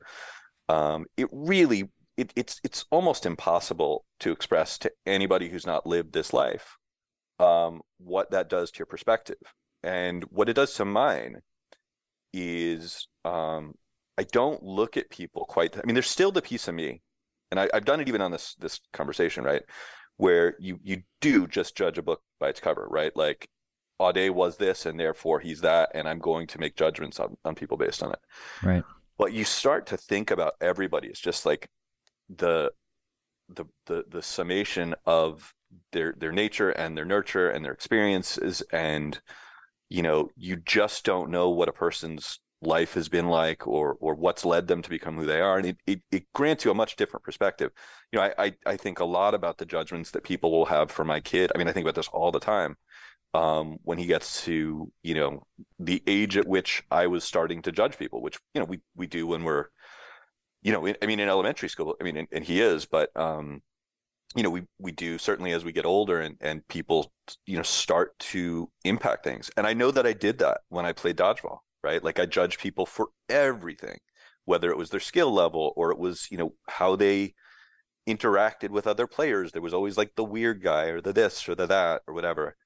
um, 0.69 1.07
it 1.17 1.29
really 1.33 1.91
it, 2.17 2.33
it's 2.37 2.61
it's 2.63 2.85
almost 2.91 3.27
impossible 3.27 4.05
to 4.21 4.31
express 4.31 4.79
to 4.79 4.93
anybody 5.05 5.49
who's 5.49 5.67
not 5.67 5.87
lived 5.87 6.13
this 6.13 6.33
life 6.33 6.77
um, 7.39 7.81
what 7.99 8.31
that 8.31 8.49
does 8.49 8.71
to 8.73 8.79
your 8.81 8.87
perspective. 8.87 9.37
And 9.83 10.25
what 10.25 10.49
it 10.49 10.55
does 10.55 10.75
to 10.75 10.85
mine 10.85 11.41
is 12.33 13.07
um, 13.25 13.75
I 14.19 14.25
don't 14.25 14.63
look 14.63 14.97
at 14.97 15.11
people 15.11 15.45
quite. 15.45 15.77
I 15.77 15.83
mean, 15.85 15.95
there's 15.95 16.09
still 16.09 16.33
the 16.33 16.43
piece 16.43 16.69
of 16.69 16.75
me, 16.75 17.03
and 17.51 17.61
I, 17.61 17.69
I've 17.75 17.85
done 17.85 18.01
it 18.01 18.09
even 18.09 18.21
on 18.21 18.31
this 18.31 18.55
this 18.57 18.81
conversation, 18.93 19.45
right? 19.45 19.63
Where 20.17 20.55
you 20.59 20.79
you 20.83 21.03
do 21.21 21.47
just 21.47 21.77
judge 21.77 21.99
a 21.99 22.03
book 22.03 22.23
by 22.41 22.49
its 22.49 22.61
cover, 22.61 22.87
right? 22.89 23.15
Like 23.17 23.49
Audet 24.01 24.31
was 24.31 24.57
this 24.57 24.87
and 24.87 24.99
therefore 24.99 25.41
he's 25.41 25.61
that, 25.61 25.91
and 25.95 26.09
I'm 26.09 26.19
going 26.19 26.47
to 26.49 26.61
make 26.61 26.77
judgments 26.77 27.21
on, 27.21 27.37
on 27.45 27.55
people 27.55 27.77
based 27.77 28.03
on 28.03 28.13
it. 28.13 28.21
Right. 28.63 28.85
But 29.19 29.33
you 29.33 29.45
start 29.45 29.87
to 29.89 29.97
think 29.97 30.31
about 30.31 30.55
everybody. 30.61 31.09
It's 31.09 31.21
just 31.21 31.47
like 31.47 31.69
the 32.29 32.73
the 33.49 33.65
the 33.87 34.05
the 34.09 34.23
summation 34.23 34.95
of 35.05 35.53
their 35.93 36.15
their 36.19 36.33
nature 36.33 36.71
and 36.71 36.97
their 36.97 37.05
nurture 37.05 37.51
and 37.51 37.65
their 37.65 37.73
experiences 37.73 38.63
and 38.73 39.21
you 39.89 40.03
know 40.03 40.31
you 40.37 40.57
just 40.57 41.05
don't 41.05 41.31
know 41.31 41.51
what 41.51 41.69
a 41.69 41.73
person's 41.73 42.41
life 42.63 42.95
has 42.95 43.09
been 43.09 43.29
like 43.29 43.67
or 43.67 43.97
or 44.01 44.15
what's 44.15 44.45
led 44.45 44.67
them 44.67 44.83
to 44.83 44.91
become 44.91 45.17
who 45.17 45.27
they 45.27 45.41
are 45.41 45.59
and 45.59 45.67
it, 45.67 45.77
it, 45.87 46.01
it 46.11 46.33
grants 46.33 46.65
you 46.65 46.71
a 46.71 46.75
much 46.75 46.97
different 46.97 47.23
perspective. 47.23 47.71
You 48.11 48.19
know 48.19 48.25
I, 48.25 48.45
I, 48.45 48.53
I 48.67 48.77
think 48.77 49.01
a 49.01 49.05
lot 49.05 49.35
about 49.35 49.59
the 49.59 49.67
judgments 49.67 50.11
that 50.13 50.25
people 50.25 50.51
will 50.51 50.67
have 50.67 50.91
for 50.91 51.05
my 51.05 51.21
kid 51.21 51.53
i 51.55 51.59
mean 51.59 51.69
i 51.69 51.73
think 51.73 51.85
about 51.85 51.95
this 51.95 52.09
all 52.09 52.33
the 52.33 52.41
time 52.41 52.77
um, 53.35 53.79
when 53.83 53.99
he 53.99 54.07
gets 54.07 54.45
to 54.45 54.91
you 55.03 55.15
know 55.15 55.47
the 55.79 56.03
age 56.07 56.37
at 56.37 56.47
which 56.47 56.83
i 56.91 57.07
was 57.07 57.25
starting 57.25 57.63
to 57.63 57.73
judge 57.73 57.99
people 57.99 58.23
which 58.23 58.39
you 58.55 58.61
know 58.61 58.67
we 58.67 58.81
we 58.97 59.07
do 59.07 59.27
when 59.27 59.45
we're 59.45 59.67
you 60.63 60.73
know 60.73 60.87
i 61.03 61.07
mean 61.07 61.21
in 61.21 61.29
elementary 61.29 61.69
school 61.69 61.97
i 62.01 62.05
mean 62.05 62.17
and, 62.17 62.29
and 62.33 62.45
he 62.45 62.61
is 62.61 62.87
but 62.87 63.15
um 63.17 63.61
you 64.35 64.43
know 64.43 64.51
we 64.51 64.63
we 64.79 64.93
do 64.93 65.19
certainly 65.19 65.53
as 65.53 65.65
we 65.65 65.73
get 65.73 65.87
older 65.87 66.21
and 66.21 66.37
and 66.41 66.67
people 66.69 67.13
you 67.47 67.57
know 67.57 67.63
start 67.63 68.19
to 68.19 68.71
impact 68.85 69.25
things. 69.25 69.51
And 69.57 69.67
i 69.67 69.73
know 69.73 69.91
that 69.91 70.07
i 70.07 70.13
did 70.13 70.39
that 70.39 70.61
when 70.69 70.85
i 70.87 70.93
played 70.93 71.17
dodgeball 71.17 71.59
right? 71.83 72.03
Like 72.03 72.19
i 72.19 72.27
judge 72.27 72.59
people 72.59 72.87
for 72.87 73.09
everything 73.29 73.99
whether 74.47 74.71
it 74.71 74.77
was 74.77 74.91
their 74.91 75.01
skill 75.01 75.33
level 75.33 75.73
or 75.77 75.91
it 75.91 75.99
was 75.99 76.29
you 76.31 76.39
know 76.39 76.55
how 76.69 76.97
they 76.97 77.35
interacted 78.09 78.71
with 78.71 78.87
other 78.87 79.07
players. 79.07 79.53
There 79.53 79.63
was 79.63 79.75
always 79.75 79.97
like 79.97 80.15
the 80.15 80.25
weird 80.25 80.63
guy 80.63 80.87
or 80.87 81.01
the 81.01 81.13
this 81.13 81.49
or 81.49 81.55
the 81.55 81.67
that 81.67 82.03
or 82.07 82.15
whatever. 82.15 82.57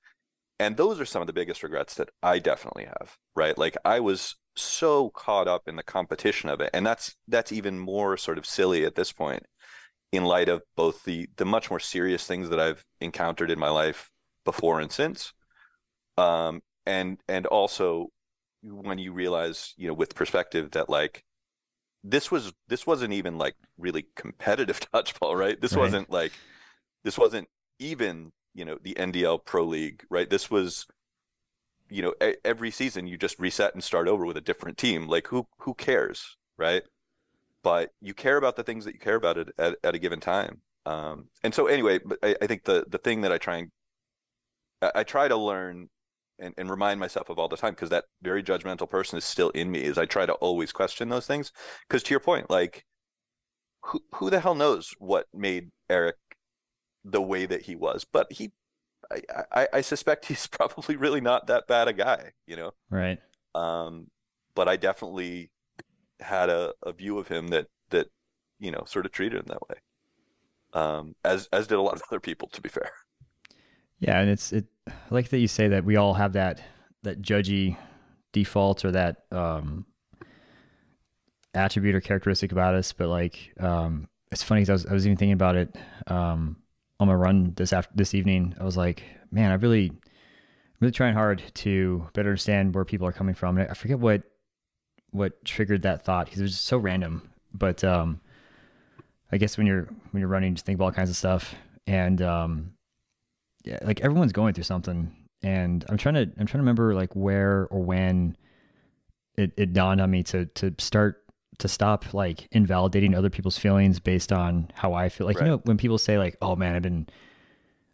And 0.58 0.76
those 0.76 0.98
are 0.98 1.04
some 1.04 1.20
of 1.20 1.28
the 1.28 1.32
biggest 1.32 1.62
regrets 1.62 1.94
that 1.94 2.10
i 2.22 2.38
definitely 2.38 2.84
have 2.84 3.16
right? 3.36 3.56
Like 3.58 3.76
i 3.84 4.00
was 4.00 4.36
so 4.56 5.10
caught 5.10 5.46
up 5.48 5.62
in 5.68 5.76
the 5.76 5.82
competition 5.84 6.48
of 6.50 6.60
it. 6.60 6.70
And 6.74 6.86
that's 6.86 7.14
that's 7.28 7.52
even 7.52 7.78
more 7.78 8.16
sort 8.16 8.38
of 8.38 8.46
silly 8.46 8.84
at 8.84 8.94
this 8.96 9.12
point 9.12 9.44
in 10.12 10.24
light 10.24 10.48
of 10.48 10.62
both 10.76 11.04
the 11.04 11.28
the 11.36 11.44
much 11.44 11.70
more 11.70 11.80
serious 11.80 12.26
things 12.26 12.48
that 12.50 12.60
I've 12.60 12.84
encountered 13.00 13.50
in 13.50 13.58
my 13.58 13.68
life 13.68 14.10
before 14.44 14.80
and 14.80 14.90
since, 14.90 15.32
um, 16.16 16.62
and 16.86 17.18
and 17.28 17.46
also 17.46 18.08
when 18.62 18.98
you 18.98 19.12
realize, 19.12 19.74
you 19.76 19.88
know, 19.88 19.94
with 19.94 20.14
perspective 20.14 20.72
that 20.72 20.88
like 20.88 21.24
this 22.04 22.30
was 22.30 22.52
this 22.68 22.86
wasn't 22.86 23.12
even 23.12 23.38
like 23.38 23.54
really 23.76 24.06
competitive 24.16 24.80
dodgeball, 24.94 25.36
right? 25.38 25.60
This 25.60 25.72
right. 25.74 25.80
wasn't 25.80 26.10
like 26.10 26.32
this 27.04 27.18
wasn't 27.18 27.48
even 27.78 28.32
you 28.54 28.64
know 28.64 28.78
the 28.82 28.94
NDL 28.94 29.44
Pro 29.44 29.64
League, 29.64 30.04
right? 30.10 30.28
This 30.28 30.50
was 30.50 30.86
you 31.90 32.02
know 32.02 32.14
every 32.44 32.70
season 32.70 33.06
you 33.06 33.16
just 33.16 33.38
reset 33.38 33.74
and 33.74 33.82
start 33.82 34.08
over 34.08 34.26
with 34.26 34.36
a 34.36 34.42
different 34.42 34.78
team. 34.78 35.08
Like 35.08 35.26
who 35.28 35.46
who 35.60 35.74
cares, 35.74 36.36
right? 36.56 36.82
But 37.62 37.90
you 38.00 38.14
care 38.14 38.36
about 38.36 38.56
the 38.56 38.62
things 38.62 38.84
that 38.84 38.94
you 38.94 39.00
care 39.00 39.16
about 39.16 39.38
at, 39.38 39.48
at, 39.58 39.76
at 39.82 39.94
a 39.94 39.98
given 39.98 40.20
time. 40.20 40.60
Um, 40.86 41.26
and 41.42 41.54
so 41.54 41.66
anyway, 41.66 41.98
but 42.04 42.18
I, 42.22 42.34
I, 42.40 42.46
think 42.46 42.64
the 42.64 42.84
the 42.88 42.98
thing 42.98 43.20
that 43.22 43.32
I 43.32 43.38
try 43.38 43.58
and 43.58 43.70
I, 44.80 44.92
I 44.96 45.02
try 45.02 45.28
to 45.28 45.36
learn 45.36 45.88
and, 46.38 46.54
and 46.56 46.70
remind 46.70 47.00
myself 47.00 47.28
of 47.28 47.38
all 47.38 47.48
the 47.48 47.56
time 47.56 47.74
because 47.74 47.90
that 47.90 48.04
very 48.22 48.42
judgmental 48.42 48.88
person 48.88 49.18
is 49.18 49.24
still 49.24 49.50
in 49.50 49.70
me 49.70 49.82
is 49.82 49.98
I 49.98 50.06
try 50.06 50.24
to 50.26 50.32
always 50.34 50.72
question 50.72 51.08
those 51.08 51.26
things. 51.26 51.52
Because 51.88 52.02
to 52.04 52.10
your 52.10 52.20
point 52.20 52.48
like 52.48 52.84
who 53.82 54.00
who 54.14 54.30
the 54.30 54.40
hell 54.40 54.54
knows 54.54 54.94
what 54.98 55.26
made 55.34 55.70
Eric 55.90 56.16
the 57.04 57.22
way 57.22 57.46
that 57.46 57.62
he 57.62 57.76
was? 57.76 58.06
But 58.10 58.32
he 58.32 58.52
I, 59.10 59.22
I, 59.52 59.68
I 59.74 59.80
suspect 59.80 60.24
he's 60.26 60.46
probably 60.46 60.96
really 60.96 61.20
not 61.20 61.48
that 61.48 61.66
bad 61.66 61.88
a 61.88 61.92
guy 61.92 62.32
you 62.46 62.56
know? 62.56 62.72
Right. 62.90 63.18
Um 63.54 64.06
but 64.54 64.68
I 64.68 64.76
definitely 64.76 65.50
had 66.20 66.50
a, 66.50 66.72
a 66.82 66.92
view 66.92 67.18
of 67.18 67.28
him 67.28 67.48
that 67.48 67.66
that 67.90 68.08
you 68.58 68.70
know 68.70 68.82
sort 68.86 69.06
of 69.06 69.12
treated 69.12 69.40
him 69.40 69.46
that 69.48 69.68
way. 69.68 69.76
Um, 70.74 71.14
as 71.24 71.48
as 71.52 71.66
did 71.66 71.78
a 71.78 71.82
lot 71.82 71.94
of 71.94 72.02
other 72.10 72.20
people 72.20 72.48
to 72.48 72.60
be 72.60 72.68
fair. 72.68 72.90
Yeah 74.00 74.20
and 74.20 74.30
it's 74.30 74.52
it 74.52 74.66
I 74.86 74.92
like 75.10 75.28
that 75.30 75.38
you 75.38 75.48
say 75.48 75.68
that 75.68 75.84
we 75.84 75.96
all 75.96 76.14
have 76.14 76.34
that 76.34 76.62
that 77.02 77.22
judgy 77.22 77.76
default 78.32 78.84
or 78.84 78.92
that 78.92 79.24
um, 79.32 79.86
attribute 81.54 81.94
or 81.94 82.00
characteristic 82.00 82.52
about 82.52 82.74
us 82.74 82.92
but 82.92 83.08
like 83.08 83.52
um, 83.60 84.08
it's 84.30 84.42
funny 84.42 84.60
because 84.60 84.68
I 84.68 84.72
was, 84.72 84.86
I 84.86 84.92
was 84.92 85.06
even 85.06 85.16
thinking 85.16 85.32
about 85.32 85.56
it 85.56 85.74
um, 86.06 86.56
on 87.00 87.08
my 87.08 87.14
run 87.14 87.54
this 87.56 87.72
after 87.72 87.92
this 87.94 88.14
evening. 88.14 88.54
I 88.60 88.64
was 88.64 88.76
like 88.76 89.02
man 89.30 89.50
i 89.50 89.54
really 89.54 89.92
really 90.80 90.92
trying 90.92 91.14
hard 91.14 91.42
to 91.52 92.06
better 92.14 92.28
understand 92.30 92.74
where 92.74 92.84
people 92.84 93.06
are 93.06 93.12
coming 93.12 93.34
from. 93.34 93.58
And 93.58 93.68
i 93.68 93.74
forget 93.74 93.98
what 93.98 94.22
what 95.10 95.44
triggered 95.44 95.82
that 95.82 96.04
thought 96.04 96.26
because 96.26 96.40
it 96.40 96.44
was 96.44 96.58
so 96.58 96.78
random. 96.78 97.30
But 97.52 97.82
um, 97.84 98.20
I 99.32 99.38
guess 99.38 99.56
when 99.56 99.66
you're 99.66 99.88
when 100.10 100.20
you're 100.20 100.28
running, 100.28 100.54
just 100.54 100.66
think 100.66 100.76
about 100.76 100.86
all 100.86 100.92
kinds 100.92 101.10
of 101.10 101.16
stuff, 101.16 101.54
and 101.86 102.20
um, 102.22 102.72
yeah, 103.64 103.78
like 103.82 104.00
everyone's 104.00 104.32
going 104.32 104.54
through 104.54 104.64
something. 104.64 105.14
And 105.42 105.84
I'm 105.88 105.96
trying 105.96 106.14
to 106.14 106.22
I'm 106.22 106.46
trying 106.46 106.46
to 106.46 106.58
remember 106.58 106.94
like 106.94 107.14
where 107.14 107.68
or 107.70 107.82
when 107.82 108.36
it, 109.36 109.52
it 109.56 109.72
dawned 109.72 110.00
on 110.00 110.10
me 110.10 110.22
to 110.24 110.46
to 110.46 110.74
start 110.78 111.22
to 111.58 111.68
stop 111.68 112.14
like 112.14 112.48
invalidating 112.52 113.14
other 113.14 113.30
people's 113.30 113.58
feelings 113.58 114.00
based 114.00 114.32
on 114.32 114.70
how 114.74 114.94
I 114.94 115.08
feel. 115.08 115.26
Like 115.26 115.38
right. 115.38 115.46
you 115.46 115.52
know 115.52 115.60
when 115.64 115.76
people 115.76 115.98
say 115.98 116.18
like, 116.18 116.36
"Oh 116.42 116.56
man, 116.56 116.74
I've 116.74 116.82
been 116.82 117.08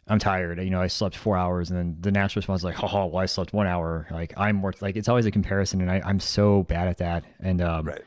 I'm 0.07 0.19
tired. 0.19 0.61
You 0.61 0.69
know, 0.69 0.81
I 0.81 0.87
slept 0.87 1.15
four 1.15 1.35
hours, 1.35 1.71
and 1.71 1.79
then 1.79 1.97
the 1.99 2.11
natural 2.11 2.41
response 2.41 2.61
is 2.61 2.65
like, 2.65 2.75
"Ha 2.75 3.05
well, 3.05 3.17
I 3.17 3.25
slept 3.25 3.53
one 3.53 3.65
hour." 3.65 4.07
Like 4.11 4.33
I'm 4.37 4.57
more 4.57 4.73
like 4.79 4.95
it's 4.95 5.09
always 5.09 5.25
a 5.25 5.31
comparison, 5.31 5.81
and 5.81 5.89
I, 5.89 6.01
I'm 6.05 6.19
so 6.19 6.63
bad 6.63 6.87
at 6.87 6.97
that. 6.99 7.23
And 7.39 7.61
um, 7.61 7.87
right. 7.87 8.01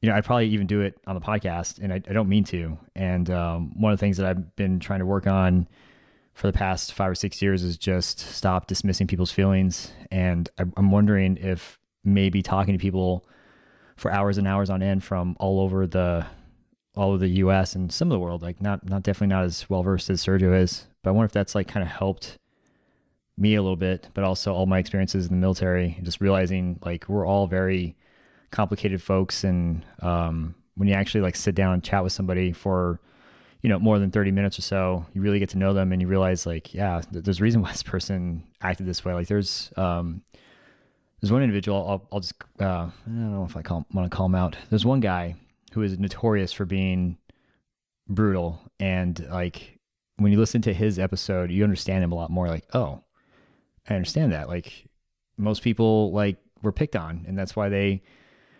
you 0.00 0.08
know, 0.08 0.16
I'd 0.16 0.24
probably 0.24 0.48
even 0.48 0.68
do 0.68 0.82
it 0.82 0.98
on 1.06 1.16
the 1.16 1.20
podcast, 1.20 1.80
and 1.80 1.92
I, 1.92 1.96
I 1.96 2.12
don't 2.12 2.28
mean 2.28 2.44
to. 2.44 2.78
And 2.94 3.28
um, 3.30 3.72
one 3.80 3.92
of 3.92 3.98
the 3.98 4.00
things 4.00 4.18
that 4.18 4.26
I've 4.26 4.54
been 4.54 4.78
trying 4.78 5.00
to 5.00 5.06
work 5.06 5.26
on 5.26 5.66
for 6.34 6.46
the 6.46 6.52
past 6.52 6.92
five 6.92 7.10
or 7.10 7.14
six 7.14 7.42
years 7.42 7.64
is 7.64 7.76
just 7.76 8.20
stop 8.20 8.68
dismissing 8.68 9.06
people's 9.06 9.32
feelings. 9.32 9.90
And 10.12 10.48
I, 10.58 10.64
I'm 10.76 10.92
wondering 10.92 11.38
if 11.38 11.78
maybe 12.04 12.40
talking 12.42 12.74
to 12.74 12.78
people 12.78 13.26
for 13.96 14.12
hours 14.12 14.38
and 14.38 14.46
hours 14.46 14.70
on 14.70 14.82
end 14.82 15.02
from 15.02 15.36
all 15.40 15.60
over 15.60 15.86
the 15.86 16.26
all 16.94 17.12
of 17.12 17.20
the 17.20 17.28
U.S. 17.28 17.74
and 17.74 17.92
some 17.92 18.08
of 18.08 18.14
the 18.14 18.20
world, 18.20 18.42
like 18.42 18.60
not 18.60 18.88
not 18.88 19.02
definitely 19.02 19.34
not 19.34 19.44
as 19.44 19.68
well 19.68 19.82
versed 19.82 20.08
as 20.08 20.24
Sergio 20.24 20.58
is, 20.58 20.86
but 21.06 21.10
I 21.10 21.12
wonder 21.12 21.26
if 21.26 21.32
that's 21.32 21.54
like 21.54 21.68
kind 21.68 21.84
of 21.84 21.88
helped 21.88 22.36
me 23.38 23.54
a 23.54 23.62
little 23.62 23.76
bit, 23.76 24.08
but 24.12 24.24
also 24.24 24.52
all 24.52 24.66
my 24.66 24.80
experiences 24.80 25.26
in 25.26 25.30
the 25.30 25.40
military 25.40 25.94
and 25.96 26.04
just 26.04 26.20
realizing 26.20 26.80
like 26.84 27.08
we're 27.08 27.24
all 27.24 27.46
very 27.46 27.94
complicated 28.50 29.00
folks. 29.00 29.44
And 29.44 29.86
um, 30.02 30.56
when 30.74 30.88
you 30.88 30.94
actually 30.94 31.20
like 31.20 31.36
sit 31.36 31.54
down 31.54 31.74
and 31.74 31.84
chat 31.84 32.02
with 32.02 32.12
somebody 32.12 32.50
for, 32.50 32.98
you 33.62 33.68
know, 33.68 33.78
more 33.78 34.00
than 34.00 34.10
30 34.10 34.32
minutes 34.32 34.58
or 34.58 34.62
so, 34.62 35.06
you 35.14 35.20
really 35.20 35.38
get 35.38 35.50
to 35.50 35.58
know 35.58 35.72
them 35.72 35.92
and 35.92 36.02
you 36.02 36.08
realize 36.08 36.44
like, 36.44 36.74
yeah, 36.74 37.00
there's 37.12 37.38
a 37.38 37.42
reason 37.44 37.62
why 37.62 37.70
this 37.70 37.84
person 37.84 38.42
acted 38.60 38.84
this 38.84 39.04
way. 39.04 39.14
Like 39.14 39.28
there's, 39.28 39.72
um, 39.76 40.22
there's 41.20 41.30
one 41.30 41.44
individual, 41.44 41.88
I'll, 41.88 42.08
I'll 42.10 42.20
just, 42.20 42.34
uh, 42.58 42.64
I 42.64 42.90
don't 43.06 43.32
know 43.32 43.44
if 43.44 43.56
I 43.56 43.62
call, 43.62 43.86
want 43.92 44.10
to 44.10 44.16
call 44.16 44.26
him 44.26 44.34
out. 44.34 44.56
There's 44.70 44.84
one 44.84 44.98
guy 44.98 45.36
who 45.72 45.82
is 45.82 46.00
notorious 46.00 46.52
for 46.52 46.64
being 46.64 47.16
brutal 48.08 48.60
and 48.80 49.24
like 49.30 49.75
when 50.16 50.32
you 50.32 50.38
listen 50.38 50.62
to 50.62 50.74
his 50.74 50.98
episode, 50.98 51.50
you 51.50 51.62
understand 51.62 52.02
him 52.02 52.12
a 52.12 52.14
lot 52.14 52.30
more. 52.30 52.48
Like, 52.48 52.64
oh, 52.72 53.02
I 53.88 53.94
understand 53.94 54.32
that. 54.32 54.48
Like, 54.48 54.86
most 55.36 55.62
people 55.62 56.12
like 56.12 56.36
were 56.62 56.72
picked 56.72 56.96
on, 56.96 57.24
and 57.28 57.38
that's 57.38 57.54
why 57.54 57.68
they 57.68 58.02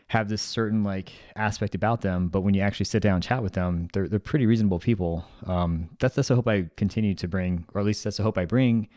have 0.09 0.29
this 0.29 0.43
certain 0.43 0.85
like 0.85 1.13
aspect 1.35 1.75
about 1.75 2.01
them. 2.01 2.29
But 2.29 2.43
when 2.43 2.55
you 2.55 2.61
actually 2.61 2.87
sit 2.87 3.03
down 3.03 3.17
and 3.17 3.25
chat 3.25 3.43
with 3.43 3.55
them, 3.55 3.89
they're 3.93 4.09
they're 4.09 4.19
pretty 4.19 4.47
reasonable 4.47 4.79
people. 4.79 5.25
Um, 5.47 5.91
that's 5.99 6.15
that's 6.15 6.31
a 6.31 6.35
hope 6.35 6.49
I 6.49 6.69
continue 6.77 7.15
to 7.15 7.29
bring, 7.29 7.65
or 7.75 7.81
at 7.81 7.87
least 7.87 8.05
that's 8.05 8.19
a 8.19 8.23
hope 8.23 8.39
I 8.39 8.45
bring, 8.45 8.89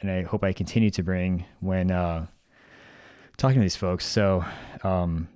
and 0.00 0.10
I 0.10 0.22
hope 0.22 0.42
I 0.42 0.52
continue 0.52 0.90
to 0.90 1.02
bring 1.02 1.44
when 1.60 1.90
uh, 1.90 2.26
talking 3.36 3.56
to 3.56 3.62
these 3.62 3.76
folks. 3.76 4.06
So. 4.06 4.44
Um, 4.82 5.28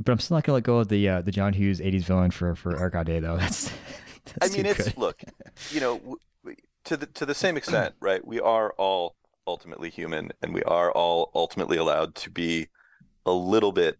but 0.00 0.12
I'm 0.12 0.20
still 0.20 0.36
not 0.36 0.44
gonna 0.44 0.54
let 0.54 0.62
go 0.62 0.78
of 0.78 0.86
the 0.86 1.08
uh, 1.08 1.22
the 1.22 1.32
John 1.32 1.52
Hughes 1.52 1.80
'80s 1.80 2.02
villain 2.02 2.30
for 2.30 2.54
for 2.54 2.78
Eric 2.78 3.04
though. 3.04 3.36
That's 3.40 3.72
I 4.40 4.48
mean, 4.48 4.66
it's 4.66 4.84
good. 4.84 4.98
look, 4.98 5.22
you 5.70 5.80
know, 5.80 6.18
to 6.84 6.96
the 6.96 7.06
to 7.06 7.26
the 7.26 7.34
same 7.34 7.56
extent, 7.56 7.94
right? 8.00 8.26
We 8.26 8.40
are 8.40 8.72
all 8.72 9.16
ultimately 9.46 9.90
human, 9.90 10.32
and 10.42 10.54
we 10.54 10.62
are 10.64 10.90
all 10.92 11.30
ultimately 11.34 11.76
allowed 11.76 12.14
to 12.16 12.30
be 12.30 12.68
a 13.26 13.32
little 13.32 13.72
bit 13.72 13.98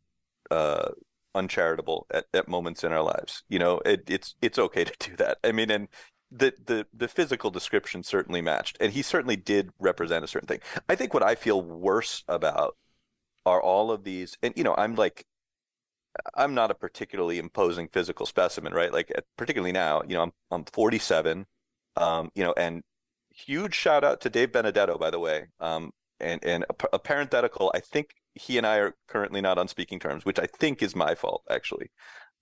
uh, 0.50 0.90
uncharitable 1.34 2.06
at, 2.12 2.26
at 2.34 2.48
moments 2.48 2.84
in 2.84 2.92
our 2.92 3.02
lives. 3.02 3.42
You 3.48 3.58
know, 3.58 3.80
it, 3.84 4.04
it's 4.08 4.34
it's 4.42 4.58
okay 4.58 4.84
to 4.84 4.94
do 4.98 5.16
that. 5.16 5.38
I 5.44 5.52
mean, 5.52 5.70
and 5.70 5.88
the 6.30 6.52
the 6.64 6.86
the 6.92 7.08
physical 7.08 7.50
description 7.50 8.02
certainly 8.02 8.40
matched, 8.40 8.76
and 8.80 8.92
he 8.92 9.02
certainly 9.02 9.36
did 9.36 9.70
represent 9.78 10.24
a 10.24 10.28
certain 10.28 10.48
thing. 10.48 10.60
I 10.88 10.94
think 10.94 11.14
what 11.14 11.22
I 11.22 11.34
feel 11.34 11.62
worse 11.62 12.24
about 12.28 12.76
are 13.46 13.62
all 13.62 13.90
of 13.90 14.04
these, 14.04 14.36
and 14.42 14.52
you 14.56 14.64
know, 14.64 14.74
I'm 14.76 14.94
like 14.94 15.24
I'm 16.34 16.54
not 16.54 16.70
a 16.70 16.74
particularly 16.74 17.38
imposing 17.38 17.88
physical 17.88 18.26
specimen, 18.26 18.72
right? 18.72 18.92
Like 18.92 19.12
particularly 19.36 19.72
now, 19.72 20.02
you 20.06 20.14
know, 20.14 20.22
I'm 20.22 20.32
I'm 20.50 20.64
47, 20.64 21.46
um, 21.96 22.30
you 22.34 22.44
know, 22.44 22.54
and 22.56 22.82
huge 23.30 23.74
shout 23.74 24.04
out 24.04 24.20
to 24.22 24.30
Dave 24.30 24.52
Benedetto, 24.52 24.98
by 24.98 25.10
the 25.10 25.18
way. 25.18 25.46
Um, 25.60 25.92
and 26.20 26.42
and 26.44 26.64
a, 26.70 26.74
a 26.94 26.98
parenthetical. 26.98 27.70
I 27.74 27.80
think 27.80 28.10
he 28.34 28.58
and 28.58 28.66
I 28.66 28.78
are 28.78 28.94
currently 29.08 29.40
not 29.40 29.58
on 29.58 29.68
speaking 29.68 29.98
terms, 29.98 30.24
which 30.24 30.38
I 30.38 30.46
think 30.46 30.82
is 30.82 30.96
my 30.96 31.14
fault 31.14 31.42
actually. 31.50 31.90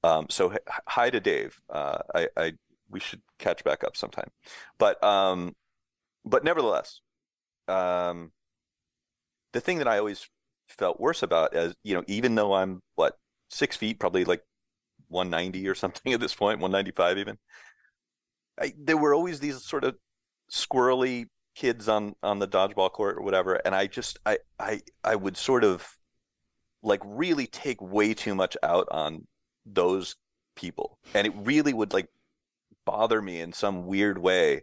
Um, 0.02 0.26
so 0.30 0.54
hi 0.88 1.10
to 1.10 1.20
Dave. 1.20 1.58
Uh, 1.68 1.98
I, 2.14 2.28
I 2.36 2.52
we 2.90 3.00
should 3.00 3.22
catch 3.38 3.64
back 3.64 3.84
up 3.84 3.96
sometime, 3.96 4.30
but 4.78 5.02
um, 5.02 5.54
but 6.24 6.44
nevertheless, 6.44 7.00
um, 7.68 8.32
the 9.52 9.60
thing 9.60 9.78
that 9.78 9.88
I 9.88 9.98
always 9.98 10.28
felt 10.68 11.00
worse 11.00 11.22
about 11.22 11.54
as 11.54 11.74
you 11.82 11.94
know, 11.94 12.04
even 12.06 12.34
though 12.34 12.54
I'm 12.54 12.80
what 12.94 13.16
six 13.48 13.76
feet, 13.76 14.00
probably 14.00 14.24
like 14.24 14.42
190 15.08 15.68
or 15.68 15.74
something 15.74 16.12
at 16.14 16.20
this 16.20 16.34
point, 16.34 16.60
195 16.60 17.18
even. 17.18 17.38
I, 18.60 18.72
there 18.78 18.96
were 18.96 19.14
always 19.14 19.40
these 19.40 19.62
sort 19.62 19.84
of 19.84 19.96
squirrely 20.50 21.26
kids 21.54 21.88
on 21.88 22.14
on 22.22 22.38
the 22.38 22.48
dodgeball 22.48 22.92
court 22.92 23.18
or 23.18 23.22
whatever, 23.22 23.54
and 23.54 23.74
I 23.74 23.86
just 23.86 24.18
I 24.24 24.38
I 24.58 24.80
I 25.04 25.16
would 25.16 25.36
sort 25.36 25.64
of 25.64 25.86
like 26.82 27.02
really 27.04 27.46
take 27.46 27.80
way 27.80 28.14
too 28.14 28.34
much 28.34 28.56
out 28.62 28.88
on 28.90 29.26
those 29.66 30.16
people, 30.54 30.98
and 31.14 31.26
it 31.26 31.34
really 31.36 31.74
would 31.74 31.92
like 31.92 32.08
bother 32.86 33.20
me 33.20 33.40
in 33.40 33.52
some 33.52 33.86
weird 33.86 34.18
way. 34.18 34.62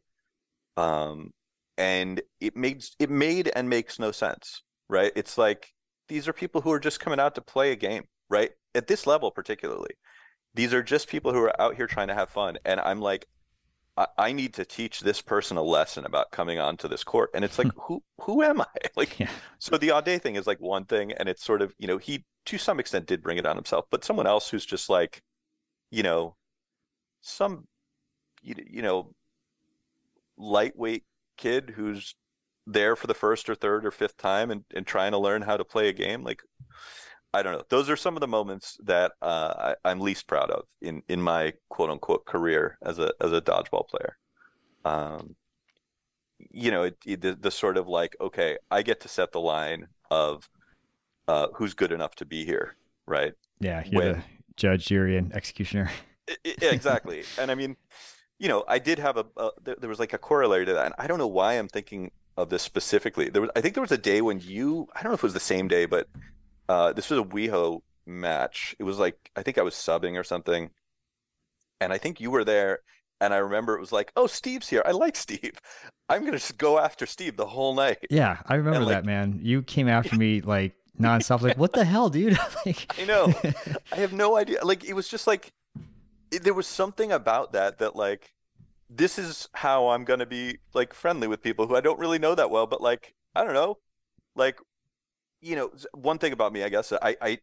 Um, 0.77 1.31
and 1.77 2.21
it 2.39 2.55
made 2.55 2.84
it 2.99 3.09
made 3.09 3.51
and 3.55 3.69
makes 3.69 3.99
no 3.99 4.11
sense, 4.11 4.63
right? 4.89 5.11
It's 5.15 5.38
like 5.38 5.71
these 6.07 6.27
are 6.27 6.34
people 6.34 6.61
who 6.61 6.71
are 6.71 6.79
just 6.79 6.99
coming 6.99 7.19
out 7.19 7.36
to 7.36 7.41
play 7.41 7.71
a 7.71 7.75
game, 7.75 8.03
right? 8.34 8.51
At 8.75 8.88
this 8.88 9.05
level, 9.05 9.31
particularly, 9.31 9.91
these 10.55 10.73
are 10.73 10.84
just 10.84 11.07
people 11.07 11.31
who 11.31 11.39
are 11.39 11.61
out 11.61 11.75
here 11.75 11.88
trying 11.88 12.07
to 12.07 12.15
have 12.15 12.29
fun, 12.29 12.57
and 12.65 12.79
I'm 12.79 12.99
like, 12.99 13.27
I, 13.95 14.07
I 14.17 14.31
need 14.34 14.55
to 14.55 14.65
teach 14.65 15.01
this 15.01 15.21
person 15.21 15.55
a 15.57 15.61
lesson 15.61 16.05
about 16.05 16.31
coming 16.31 16.59
onto 16.59 16.88
this 16.88 17.03
court. 17.03 17.29
And 17.36 17.45
it's 17.45 17.59
like, 17.59 17.71
who 17.77 18.03
who 18.21 18.41
am 18.43 18.61
I? 18.61 18.65
Like, 18.95 19.19
yeah. 19.19 19.29
so 19.59 19.77
the 19.77 19.89
Audet 19.89 20.21
thing 20.21 20.36
is 20.36 20.47
like 20.47 20.59
one 20.59 20.86
thing, 20.86 21.11
and 21.13 21.29
it's 21.29 21.43
sort 21.45 21.61
of 21.61 21.73
you 21.77 21.88
know 21.88 21.97
he 21.97 22.25
to 22.45 22.57
some 22.57 22.79
extent 22.79 23.05
did 23.05 23.23
bring 23.23 23.38
it 23.38 23.45
on 23.45 23.55
himself, 23.55 23.86
but 23.89 24.03
someone 24.03 24.27
else 24.27 24.49
who's 24.49 24.65
just 24.65 24.89
like, 24.89 25.21
you 25.91 26.03
know, 26.03 26.36
some 27.21 27.67
you, 28.41 28.55
you 28.67 28.81
know 28.81 29.13
lightweight 30.38 31.03
kid 31.38 31.73
who's 31.75 32.15
there 32.65 32.95
for 32.95 33.07
the 33.07 33.13
first 33.13 33.49
or 33.49 33.55
third 33.55 33.86
or 33.86 33.91
fifth 33.91 34.17
time 34.17 34.49
and, 34.51 34.63
and 34.75 34.88
trying 34.88 35.11
to 35.11 35.17
learn 35.17 35.41
how 35.41 35.57
to 35.57 35.65
play 35.65 35.89
a 35.89 35.93
game 35.93 36.23
like 36.23 36.41
I 37.34 37.41
don't 37.41 37.53
know. 37.53 37.63
Those 37.69 37.89
are 37.89 37.97
some 37.97 38.15
of 38.15 38.21
the 38.21 38.27
moments 38.27 38.77
that 38.84 39.13
uh, 39.21 39.73
I, 39.84 39.91
am 39.91 39.99
least 39.99 40.27
proud 40.27 40.51
of 40.51 40.65
in, 40.81 41.01
in 41.07 41.21
my 41.21 41.53
quote 41.69 41.89
unquote 41.89 42.25
career 42.25 42.77
as 42.84 42.99
a 42.99 43.11
as 43.19 43.31
a 43.31 43.41
dodgeball 43.41 43.88
player. 43.88 44.17
Um, 44.86 45.36
you 46.51 46.69
know, 46.69 46.84
it, 46.84 46.97
it, 47.05 47.21
the, 47.21 47.34
the 47.34 47.51
sort 47.51 47.77
of 47.77 47.88
like, 47.88 48.15
okay, 48.21 48.57
I 48.69 48.81
get 48.84 48.99
to 49.01 49.07
set 49.07 49.31
the 49.31 49.39
line 49.39 49.88
of 50.11 50.49
uh, 51.27 51.47
who's 51.55 51.73
good 51.73 51.91
enough 51.91 52.15
to 52.15 52.25
be 52.25 52.45
here, 52.45 52.75
right? 53.07 53.34
Yeah, 53.59 53.84
you're 53.86 54.01
when, 54.01 54.11
the 54.13 54.23
judge, 54.55 54.86
jury, 54.86 55.17
and 55.17 55.34
executioner. 55.34 55.89
exactly, 56.43 57.23
and 57.39 57.49
I 57.49 57.55
mean, 57.55 57.77
you 58.38 58.47
know, 58.47 58.63
I 58.67 58.77
did 58.77 58.99
have 58.99 59.17
a, 59.17 59.25
a 59.38 59.49
there, 59.63 59.75
there 59.79 59.89
was 59.89 59.99
like 59.99 60.13
a 60.13 60.17
corollary 60.17 60.65
to 60.65 60.73
that, 60.73 60.86
and 60.86 60.95
I 60.99 61.07
don't 61.07 61.17
know 61.17 61.27
why 61.27 61.53
I'm 61.53 61.67
thinking 61.67 62.11
of 62.38 62.49
this 62.49 62.61
specifically. 62.61 63.29
There 63.29 63.41
was, 63.41 63.51
I 63.55 63.61
think 63.61 63.73
there 63.73 63.81
was 63.81 63.91
a 63.91 63.97
day 63.97 64.21
when 64.21 64.39
you, 64.39 64.88
I 64.95 65.01
don't 65.01 65.11
know 65.11 65.15
if 65.15 65.21
it 65.21 65.23
was 65.23 65.34
the 65.34 65.39
same 65.39 65.67
day, 65.67 65.86
but 65.86 66.07
uh, 66.70 66.93
this 66.93 67.09
was 67.09 67.20
a 67.20 67.24
WeHo 67.24 67.82
match. 68.05 68.76
It 68.80 68.84
was 68.84 68.99
like 68.99 69.32
I 69.36 69.43
think 69.43 69.57
I 69.57 69.64
was 69.64 69.74
subbing 69.74 70.18
or 70.20 70.24
something, 70.24 70.72
and 71.80 71.93
I 71.93 71.97
think 71.97 72.20
you 72.20 72.32
were 72.32 72.43
there. 72.43 72.80
And 73.22 73.34
I 73.34 73.38
remember 73.38 73.76
it 73.76 73.80
was 73.80 73.91
like, 73.91 74.11
"Oh, 74.16 74.28
Steve's 74.28 74.70
here. 74.70 74.84
I 74.86 74.91
like 74.91 75.16
Steve. 75.16 75.59
I'm 76.09 76.26
gonna 76.26 76.38
just 76.38 76.57
go 76.57 76.80
after 76.80 77.05
Steve 77.05 77.38
the 77.38 77.45
whole 77.45 77.74
night." 77.74 77.99
Yeah, 78.09 78.38
I 78.45 78.55
remember 78.55 78.82
like, 78.82 78.89
that, 78.89 79.05
man. 79.05 79.39
You 79.41 79.61
came 79.61 79.88
after 79.88 80.16
me 80.16 80.41
like 80.55 80.76
nonstop. 80.99 81.41
Like, 81.41 81.57
what 81.57 81.74
the 81.74 81.86
hell, 81.86 82.09
dude? 82.09 82.38
like... 82.66 82.99
I 82.99 83.05
know. 83.05 83.34
I 83.91 83.95
have 83.97 84.14
no 84.14 84.36
idea. 84.36 84.64
Like, 84.64 84.84
it 84.84 84.93
was 84.93 85.07
just 85.07 85.26
like 85.26 85.53
it, 86.32 86.43
there 86.43 86.53
was 86.53 86.68
something 86.68 87.11
about 87.11 87.53
that 87.53 87.78
that 87.78 87.95
like 87.95 88.34
this 88.89 89.18
is 89.18 89.47
how 89.53 89.89
I'm 89.89 90.03
gonna 90.03 90.26
be 90.26 90.57
like 90.74 90.93
friendly 90.93 91.28
with 91.28 91.41
people 91.41 91.68
who 91.68 91.76
I 91.76 91.82
don't 91.82 91.99
really 91.99 92.20
know 92.20 92.36
that 92.36 92.49
well, 92.49 92.68
but 92.68 92.82
like 92.82 93.14
I 93.36 93.43
don't 93.43 93.53
know, 93.53 93.78
like 94.36 94.59
you 95.43 95.55
know, 95.55 95.71
one 95.93 96.17
thing 96.17 96.33
about 96.33 96.53
me, 96.53 96.63
I 96.63 96.69
guess, 96.69 96.93
I, 96.93 97.17
I 97.21 97.39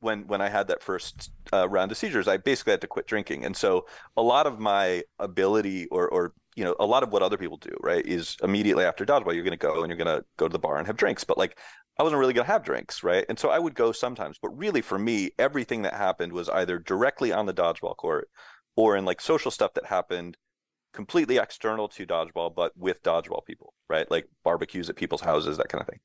when 0.00 0.26
when 0.26 0.40
I 0.40 0.48
had 0.48 0.68
that 0.68 0.82
first 0.82 1.30
uh, 1.52 1.68
round 1.68 1.90
of 1.90 1.98
seizures, 1.98 2.28
I 2.28 2.36
basically 2.36 2.72
had 2.72 2.80
to 2.82 2.86
quit 2.86 3.06
drinking, 3.06 3.44
and 3.44 3.56
so 3.56 3.86
a 4.16 4.22
lot 4.22 4.46
of 4.46 4.58
my 4.60 5.02
ability, 5.18 5.86
or 5.88 6.08
or 6.08 6.34
you 6.56 6.64
know, 6.64 6.74
a 6.80 6.86
lot 6.86 7.02
of 7.02 7.12
what 7.12 7.22
other 7.22 7.38
people 7.38 7.56
do, 7.56 7.74
right, 7.80 8.04
is 8.04 8.36
immediately 8.42 8.84
after 8.84 9.06
dodgeball, 9.06 9.34
you're 9.34 9.44
going 9.44 9.52
to 9.52 9.56
go 9.56 9.82
and 9.82 9.88
you're 9.88 10.04
going 10.04 10.18
to 10.18 10.24
go 10.36 10.48
to 10.48 10.52
the 10.52 10.58
bar 10.58 10.76
and 10.78 10.86
have 10.86 10.96
drinks. 10.96 11.24
But 11.24 11.38
like, 11.38 11.58
I 11.98 12.02
wasn't 12.02 12.18
really 12.18 12.32
going 12.32 12.44
to 12.44 12.52
have 12.52 12.64
drinks, 12.64 13.02
right? 13.02 13.24
And 13.28 13.38
so 13.38 13.50
I 13.50 13.58
would 13.58 13.74
go 13.74 13.92
sometimes, 13.92 14.36
but 14.40 14.50
really 14.50 14.80
for 14.80 14.98
me, 14.98 15.30
everything 15.38 15.82
that 15.82 15.94
happened 15.94 16.32
was 16.32 16.48
either 16.48 16.78
directly 16.78 17.32
on 17.32 17.46
the 17.46 17.54
dodgeball 17.54 17.96
court 17.96 18.28
or 18.76 18.96
in 18.96 19.04
like 19.04 19.20
social 19.20 19.50
stuff 19.50 19.74
that 19.74 19.86
happened 19.86 20.36
completely 20.92 21.38
external 21.38 21.88
to 21.88 22.06
dodgeball, 22.06 22.54
but 22.54 22.76
with 22.76 23.02
dodgeball 23.02 23.44
people, 23.46 23.72
right? 23.88 24.10
Like 24.10 24.28
barbecues 24.44 24.90
at 24.90 24.96
people's 24.96 25.20
houses, 25.20 25.56
that 25.56 25.68
kind 25.68 25.82
of 25.82 25.88
thing. 25.88 26.00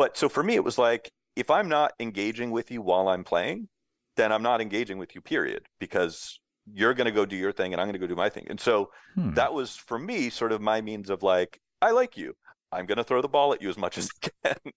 But 0.00 0.16
so 0.16 0.30
for 0.30 0.42
me, 0.42 0.54
it 0.54 0.64
was 0.64 0.78
like, 0.78 1.12
if 1.36 1.50
I'm 1.50 1.68
not 1.68 1.92
engaging 2.00 2.52
with 2.52 2.70
you 2.70 2.80
while 2.80 3.06
I'm 3.06 3.22
playing, 3.22 3.68
then 4.16 4.32
I'm 4.32 4.42
not 4.42 4.62
engaging 4.62 4.96
with 4.96 5.14
you, 5.14 5.20
period, 5.20 5.66
because 5.78 6.40
you're 6.72 6.94
going 6.94 7.04
to 7.04 7.10
go 7.10 7.26
do 7.26 7.36
your 7.36 7.52
thing 7.52 7.74
and 7.74 7.82
I'm 7.82 7.86
going 7.86 7.92
to 7.92 7.98
go 7.98 8.06
do 8.06 8.16
my 8.16 8.30
thing. 8.30 8.46
And 8.48 8.58
so 8.58 8.92
hmm. 9.14 9.34
that 9.34 9.52
was 9.52 9.76
for 9.76 9.98
me 9.98 10.30
sort 10.30 10.52
of 10.52 10.62
my 10.62 10.80
means 10.80 11.10
of 11.10 11.22
like, 11.22 11.60
I 11.82 11.90
like 11.90 12.16
you. 12.16 12.34
I'm 12.72 12.86
going 12.86 12.96
to 12.96 13.04
throw 13.04 13.20
the 13.20 13.28
ball 13.28 13.52
at 13.52 13.60
you 13.60 13.68
as 13.68 13.76
much 13.76 13.98
as 13.98 14.08
I 14.24 14.28
can. 14.48 14.72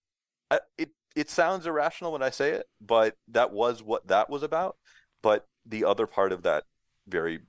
I, 0.51 0.59
it, 0.78 0.89
it 1.15 1.30
sounds 1.30 1.67
irrational 1.67 2.11
when 2.11 2.21
I 2.21 2.30
say 2.30 2.51
it, 2.51 2.65
but 2.82 3.15
that 3.30 3.53
was 3.53 3.82
what 3.82 4.05
that 4.07 4.30
was 4.30 4.43
about. 4.43 4.76
But 5.21 5.45
the 5.65 5.86
other 5.86 6.05
part 6.05 6.34
of 6.34 6.43
that 6.43 6.65
very 7.07 7.39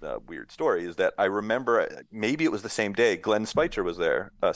uh, 0.00 0.18
weird 0.28 0.52
story 0.52 0.84
is 0.84 0.94
that 0.96 1.14
I 1.18 1.24
remember 1.24 2.04
maybe 2.12 2.44
it 2.44 2.52
was 2.52 2.62
the 2.62 2.68
same 2.68 2.92
day 2.92 3.16
Glenn 3.16 3.46
Speicher 3.46 3.82
was 3.82 3.96
there, 3.96 4.30
uh, 4.44 4.52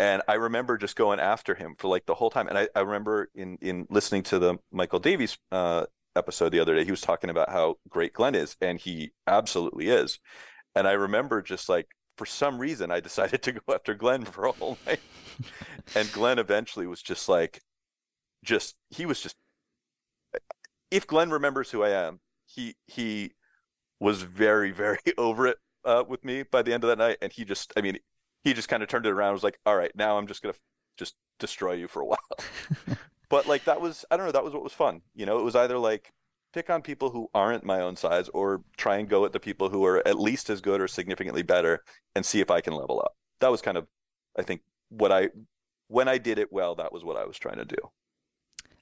and 0.00 0.22
I 0.26 0.34
remember 0.34 0.78
just 0.78 0.96
going 0.96 1.20
after 1.20 1.54
him 1.54 1.74
for 1.76 1.88
like 1.88 2.06
the 2.06 2.14
whole 2.14 2.30
time. 2.30 2.48
And 2.48 2.56
I, 2.56 2.68
I 2.74 2.80
remember 2.80 3.28
in 3.34 3.58
in 3.60 3.86
listening 3.90 4.22
to 4.24 4.38
the 4.38 4.56
Michael 4.72 4.98
Davies 4.98 5.36
uh, 5.52 5.84
episode 6.16 6.52
the 6.52 6.60
other 6.60 6.74
day, 6.74 6.86
he 6.86 6.90
was 6.90 7.02
talking 7.02 7.28
about 7.28 7.50
how 7.50 7.76
great 7.86 8.14
Glenn 8.14 8.34
is, 8.34 8.56
and 8.62 8.80
he 8.80 9.12
absolutely 9.26 9.88
is. 9.88 10.18
And 10.74 10.88
I 10.88 10.92
remember 10.92 11.42
just 11.42 11.68
like 11.68 11.88
for 12.16 12.24
some 12.24 12.58
reason 12.58 12.90
I 12.90 13.00
decided 13.00 13.42
to 13.44 13.52
go 13.52 13.74
after 13.74 13.94
Glenn 13.94 14.24
for 14.24 14.46
a 14.46 14.52
whole 14.52 14.78
night, 14.86 15.00
and 15.94 16.10
Glenn 16.12 16.38
eventually 16.38 16.86
was 16.86 17.02
just 17.02 17.28
like, 17.28 17.60
just 18.42 18.76
he 18.88 19.04
was 19.04 19.20
just. 19.20 19.36
If 20.90 21.06
Glenn 21.06 21.30
remembers 21.30 21.70
who 21.70 21.82
I 21.82 21.90
am, 21.90 22.20
he 22.46 22.74
he 22.86 23.32
was 24.00 24.22
very 24.22 24.70
very 24.70 24.98
over 25.18 25.46
it 25.46 25.58
uh, 25.84 26.04
with 26.08 26.24
me 26.24 26.42
by 26.42 26.62
the 26.62 26.72
end 26.72 26.84
of 26.84 26.88
that 26.88 26.96
night, 26.96 27.18
and 27.20 27.30
he 27.30 27.44
just 27.44 27.70
I 27.76 27.82
mean 27.82 27.98
he 28.44 28.54
just 28.54 28.68
kind 28.68 28.82
of 28.82 28.88
turned 28.88 29.06
it 29.06 29.10
around. 29.10 29.32
Was 29.32 29.44
like, 29.44 29.58
all 29.66 29.76
right, 29.76 29.94
now 29.94 30.18
I'm 30.18 30.26
just 30.26 30.42
gonna 30.42 30.54
just 30.96 31.14
destroy 31.38 31.72
you 31.72 31.88
for 31.88 32.02
a 32.02 32.06
while. 32.06 32.18
but 33.28 33.46
like 33.46 33.64
that 33.64 33.80
was 33.80 34.04
I 34.10 34.16
don't 34.16 34.26
know 34.26 34.32
that 34.32 34.44
was 34.44 34.52
what 34.52 34.62
was 34.62 34.72
fun. 34.72 35.02
You 35.14 35.26
know, 35.26 35.38
it 35.38 35.44
was 35.44 35.56
either 35.56 35.78
like 35.78 36.12
pick 36.52 36.70
on 36.70 36.82
people 36.82 37.10
who 37.10 37.30
aren't 37.34 37.64
my 37.64 37.80
own 37.80 37.96
size 37.96 38.28
or 38.30 38.62
try 38.76 38.96
and 38.96 39.08
go 39.08 39.24
at 39.24 39.32
the 39.32 39.40
people 39.40 39.68
who 39.70 39.84
are 39.84 40.06
at 40.06 40.18
least 40.18 40.50
as 40.50 40.60
good 40.60 40.80
or 40.80 40.88
significantly 40.88 41.42
better 41.42 41.82
and 42.14 42.26
see 42.26 42.40
if 42.40 42.50
I 42.50 42.60
can 42.60 42.74
level 42.74 43.00
up. 43.00 43.14
That 43.40 43.50
was 43.50 43.62
kind 43.62 43.76
of 43.76 43.86
I 44.38 44.42
think 44.42 44.62
what 44.88 45.12
I 45.12 45.30
when 45.88 46.08
I 46.08 46.18
did 46.18 46.38
it 46.38 46.52
well, 46.52 46.74
that 46.76 46.92
was 46.92 47.04
what 47.04 47.16
I 47.16 47.24
was 47.24 47.38
trying 47.38 47.56
to 47.56 47.64
do. 47.64 47.76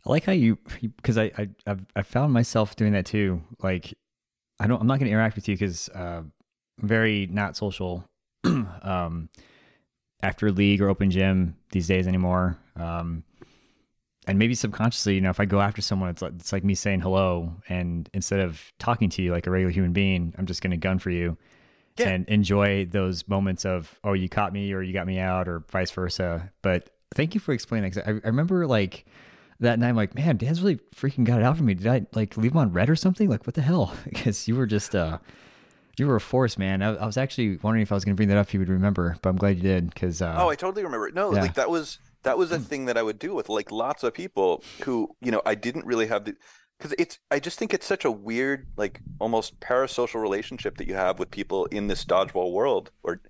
I 0.06 0.10
like 0.10 0.24
how 0.24 0.32
you 0.32 0.58
because 0.80 1.18
I, 1.18 1.32
I 1.66 1.76
I 1.96 2.02
found 2.02 2.32
myself 2.32 2.76
doing 2.76 2.92
that 2.92 3.06
too. 3.06 3.42
Like 3.62 3.94
I 4.60 4.66
don't 4.66 4.80
I'm 4.80 4.86
not 4.86 4.98
going 4.98 5.06
to 5.06 5.12
interact 5.12 5.36
with 5.36 5.48
you 5.48 5.54
because 5.54 5.88
uh, 5.90 6.22
very 6.78 7.28
not 7.30 7.56
social. 7.56 8.04
um, 8.44 9.28
after 10.22 10.50
league 10.50 10.80
or 10.80 10.88
open 10.88 11.10
gym 11.10 11.56
these 11.70 11.86
days 11.86 12.06
anymore. 12.06 12.58
Um, 12.76 13.22
and 14.26 14.38
maybe 14.38 14.54
subconsciously, 14.54 15.14
you 15.14 15.20
know, 15.20 15.30
if 15.30 15.40
I 15.40 15.46
go 15.46 15.60
after 15.60 15.80
someone, 15.80 16.10
it's 16.10 16.20
like, 16.20 16.32
it's 16.38 16.52
like 16.52 16.62
me 16.62 16.74
saying 16.74 17.00
hello, 17.00 17.50
and 17.68 18.10
instead 18.12 18.40
of 18.40 18.60
talking 18.78 19.08
to 19.10 19.22
you 19.22 19.32
like 19.32 19.46
a 19.46 19.50
regular 19.50 19.72
human 19.72 19.92
being, 19.92 20.34
I'm 20.36 20.44
just 20.44 20.60
going 20.60 20.72
to 20.72 20.76
gun 20.76 20.98
for 20.98 21.10
you, 21.10 21.38
yeah. 21.96 22.10
and 22.10 22.28
enjoy 22.28 22.84
those 22.84 23.26
moments 23.26 23.64
of 23.64 23.98
oh, 24.04 24.12
you 24.12 24.28
caught 24.28 24.52
me 24.52 24.72
or 24.74 24.82
you 24.82 24.92
got 24.92 25.06
me 25.06 25.18
out 25.18 25.48
or 25.48 25.64
vice 25.70 25.90
versa. 25.90 26.50
But 26.60 26.90
thank 27.14 27.34
you 27.34 27.40
for 27.40 27.52
explaining. 27.52 27.90
I, 28.04 28.10
I 28.10 28.12
remember 28.24 28.66
like 28.66 29.06
that 29.60 29.78
night, 29.78 29.88
I'm 29.88 29.96
like, 29.96 30.14
man, 30.14 30.36
Dan's 30.36 30.60
really 30.60 30.78
freaking 30.94 31.24
got 31.24 31.40
it 31.40 31.44
out 31.44 31.56
for 31.56 31.62
me. 31.62 31.72
Did 31.72 31.86
I 31.86 32.06
like 32.12 32.36
leave 32.36 32.52
him 32.52 32.58
on 32.58 32.72
red 32.72 32.90
or 32.90 32.96
something? 32.96 33.30
Like, 33.30 33.46
what 33.46 33.54
the 33.54 33.62
hell? 33.62 33.94
because 34.04 34.46
you 34.46 34.56
were 34.56 34.66
just 34.66 34.94
uh, 34.94 35.18
you 35.98 36.06
were 36.06 36.16
a 36.16 36.20
force, 36.20 36.58
man. 36.58 36.82
I, 36.82 36.94
I 36.94 37.06
was 37.06 37.16
actually 37.16 37.56
wondering 37.58 37.82
if 37.82 37.92
I 37.92 37.94
was 37.94 38.04
going 38.04 38.14
to 38.14 38.16
bring 38.16 38.28
that 38.28 38.38
up 38.38 38.48
if 38.48 38.54
you 38.54 38.60
would 38.60 38.68
remember, 38.68 39.16
but 39.22 39.30
I'm 39.30 39.36
glad 39.36 39.56
you 39.56 39.62
did 39.62 39.92
because. 39.92 40.22
Uh, 40.22 40.36
oh, 40.38 40.48
I 40.48 40.54
totally 40.54 40.84
remember. 40.84 41.10
No, 41.10 41.34
yeah. 41.34 41.42
like 41.42 41.54
that 41.54 41.70
was 41.70 41.98
that 42.22 42.38
was 42.38 42.52
a 42.52 42.58
hmm. 42.58 42.64
thing 42.64 42.84
that 42.86 42.96
I 42.96 43.02
would 43.02 43.18
do 43.18 43.34
with 43.34 43.48
like 43.48 43.70
lots 43.70 44.02
of 44.02 44.14
people 44.14 44.62
who 44.84 45.14
you 45.20 45.30
know 45.30 45.42
I 45.46 45.54
didn't 45.54 45.86
really 45.86 46.06
have 46.06 46.24
the 46.24 46.36
because 46.78 46.94
it's 46.98 47.18
I 47.30 47.40
just 47.40 47.58
think 47.58 47.74
it's 47.74 47.86
such 47.86 48.04
a 48.04 48.10
weird 48.10 48.66
like 48.76 49.00
almost 49.18 49.60
parasocial 49.60 50.20
relationship 50.20 50.78
that 50.78 50.86
you 50.86 50.94
have 50.94 51.18
with 51.18 51.30
people 51.30 51.66
in 51.66 51.86
this 51.86 52.04
dodgeball 52.04 52.52
world 52.52 52.90
or 53.02 53.20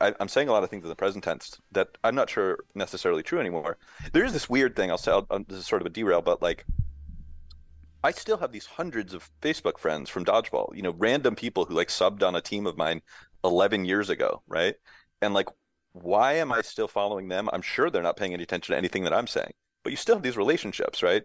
I, 0.00 0.14
am 0.20 0.28
saying 0.28 0.48
a 0.48 0.52
lot 0.52 0.62
of 0.62 0.70
things 0.70 0.84
in 0.84 0.88
the 0.88 0.96
present 0.96 1.24
tense 1.24 1.60
that 1.72 1.88
I'm 2.04 2.14
not 2.14 2.30
sure 2.30 2.58
necessarily 2.74 3.22
true 3.22 3.40
anymore. 3.40 3.78
There 4.12 4.24
is 4.24 4.32
this 4.32 4.48
weird 4.48 4.76
thing. 4.76 4.90
I'll 4.90 4.98
say 4.98 5.10
I'll, 5.10 5.26
this 5.48 5.58
is 5.58 5.66
sort 5.66 5.82
of 5.82 5.86
a 5.86 5.90
derail, 5.90 6.22
but 6.22 6.40
like 6.40 6.64
I 8.04 8.10
still 8.10 8.38
have 8.38 8.52
these 8.52 8.66
hundreds 8.66 9.14
of 9.14 9.30
Facebook 9.40 9.78
friends 9.78 10.10
from 10.10 10.24
dodgeball. 10.24 10.74
You 10.74 10.82
know, 10.82 10.94
random 10.98 11.36
people 11.36 11.64
who 11.64 11.74
like 11.74 11.88
subbed 11.88 12.22
on 12.22 12.34
a 12.34 12.40
team 12.40 12.66
of 12.66 12.76
mine 12.76 13.02
11 13.44 13.84
years 13.84 14.10
ago, 14.10 14.42
right? 14.46 14.74
And 15.20 15.34
like, 15.34 15.48
why 15.92 16.34
am 16.34 16.52
I 16.52 16.62
still 16.62 16.88
following 16.88 17.28
them? 17.28 17.48
I'm 17.52 17.62
sure 17.62 17.90
they're 17.90 18.02
not 18.02 18.16
paying 18.16 18.34
any 18.34 18.42
attention 18.42 18.72
to 18.72 18.78
anything 18.78 19.04
that 19.04 19.12
I'm 19.12 19.26
saying, 19.26 19.52
but 19.84 19.90
you 19.90 19.96
still 19.96 20.16
have 20.16 20.22
these 20.22 20.36
relationships, 20.36 21.02
right? 21.02 21.22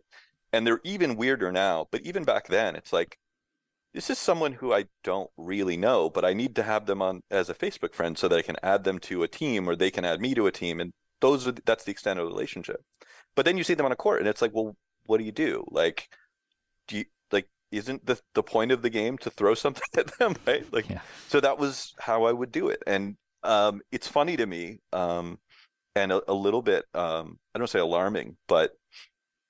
And 0.54 0.68
they're 0.68 0.82
even 0.84 1.16
weirder 1.16 1.52
now. 1.52 1.88
But 1.92 2.02
even 2.02 2.24
back 2.24 2.48
then, 2.48 2.76
it's 2.76 2.94
like 2.94 3.18
this 3.94 4.10
is 4.10 4.20
someone 4.20 4.54
who 4.54 4.74
I 4.74 4.86
don't 5.04 5.32
really 5.38 5.78
know, 5.78 6.10
but 6.10 6.26
I 6.26 6.34
need 6.34 6.56
to 6.58 6.64
have 6.64 6.86
them 6.86 7.02
on 7.02 7.22
as 7.32 7.50
a 7.50 7.56
Facebook 7.56 7.96
friend 7.96 8.18
so 8.18 8.28
that 8.28 8.38
I 8.38 8.44
can 8.44 8.58
add 8.62 8.84
them 8.84 9.00
to 9.00 9.24
a 9.24 9.28
team 9.28 9.68
or 9.68 9.76
they 9.76 9.90
can 9.90 10.06
add 10.06 10.22
me 10.22 10.36
to 10.36 10.48
a 10.48 10.52
team. 10.52 10.80
And 10.80 10.92
those 11.22 11.48
are 11.48 11.54
that's 11.66 11.84
the 11.86 11.92
extent 11.92 12.20
of 12.20 12.26
the 12.26 12.32
relationship. 12.32 12.84
But 13.36 13.46
then 13.46 13.58
you 13.58 13.64
see 13.64 13.74
them 13.74 13.86
on 13.86 13.92
a 13.92 13.96
court 13.96 14.20
and 14.20 14.28
it's 14.28 14.42
like, 14.42 14.54
well, 14.54 14.76
what 15.06 15.18
do 15.18 15.24
you 15.24 15.32
do? 15.32 15.66
Like, 15.72 16.10
do 16.88 16.98
you 16.98 17.06
like 17.32 17.48
isn't 17.72 18.06
the 18.06 18.20
the 18.34 18.44
point 18.44 18.72
of 18.72 18.82
the 18.82 18.90
game 18.90 19.18
to 19.20 19.30
throw 19.30 19.54
something 19.54 19.84
at 19.98 20.18
them, 20.18 20.36
right? 20.46 20.72
Like 20.72 20.90
yeah. 20.90 21.02
so 21.28 21.40
that 21.40 21.58
was 21.58 21.94
how 22.00 22.26
I 22.26 22.34
would 22.34 22.52
do 22.52 22.70
it. 22.70 22.82
And 22.88 23.18
um 23.44 23.82
it's 23.92 24.08
funny 24.08 24.38
to 24.38 24.46
me, 24.46 24.80
um 24.94 25.40
and 25.96 26.12
a, 26.12 26.22
a 26.30 26.34
little 26.34 26.62
bit 26.62 26.86
um 26.94 27.40
I 27.54 27.60
don't 27.60 27.70
say 27.70 27.80
alarming, 27.80 28.38
but 28.48 28.72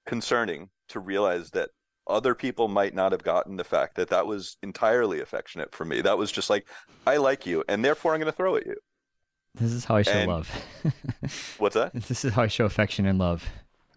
concerning 0.05 0.69
to 0.89 0.99
realize 0.99 1.51
that 1.51 1.69
other 2.07 2.33
people 2.33 2.67
might 2.67 2.95
not 2.95 3.11
have 3.11 3.23
gotten 3.23 3.57
the 3.57 3.63
fact 3.63 3.95
that 3.95 4.09
that 4.09 4.25
was 4.25 4.57
entirely 4.63 5.19
affectionate 5.19 5.73
for 5.73 5.85
me. 5.85 6.01
That 6.01 6.17
was 6.17 6.31
just 6.31 6.49
like, 6.49 6.67
I 7.05 7.17
like 7.17 7.45
you, 7.45 7.63
and 7.67 7.83
therefore 7.83 8.13
I'm 8.13 8.19
going 8.19 8.31
to 8.31 8.35
throw 8.35 8.55
at 8.55 8.65
you. 8.65 8.75
This 9.55 9.71
is 9.71 9.85
how 9.85 9.95
I 9.95 10.03
show 10.03 10.11
and, 10.11 10.31
love. 10.31 10.49
what's 11.57 11.75
that? 11.75 11.93
This 11.93 12.23
is 12.23 12.33
how 12.33 12.43
I 12.43 12.47
show 12.47 12.65
affection 12.65 13.05
and 13.05 13.19
love. 13.19 13.45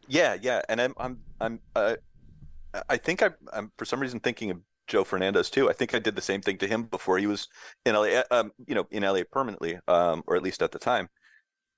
Yeah, 0.09 0.37
yeah, 0.41 0.63
and 0.69 0.81
I'm, 0.81 0.95
I'm, 0.99 1.21
I'm, 1.41 1.61
uh, 1.77 1.97
I 2.89 2.97
think 2.97 3.23
I'm, 3.23 3.35
I'm 3.53 3.73
for 3.77 3.85
some 3.85 4.01
reason 4.01 4.21
thinking 4.21 4.51
of 4.51 4.61
Joe 4.87 5.05
Fernandez 5.05 5.51
too. 5.51 5.69
I 5.69 5.73
think 5.73 5.95
I 5.95 5.99
did 5.99 6.17
the 6.17 6.23
same 6.23 6.41
thing 6.41 6.59
to 6.59 6.69
him 6.69 6.85
before 6.85 7.19
he 7.19 7.27
was 7.27 7.49
in 7.85 7.95
LA, 7.95 8.03
uh, 8.03 8.23
um, 8.31 8.53
you 8.67 8.75
know, 8.75 8.87
in 8.91 9.03
LA 9.03 9.23
permanently, 9.31 9.79
um, 9.89 10.23
or 10.27 10.37
at 10.37 10.43
least 10.43 10.63
at 10.63 10.73
the 10.73 10.79
time. 10.79 11.09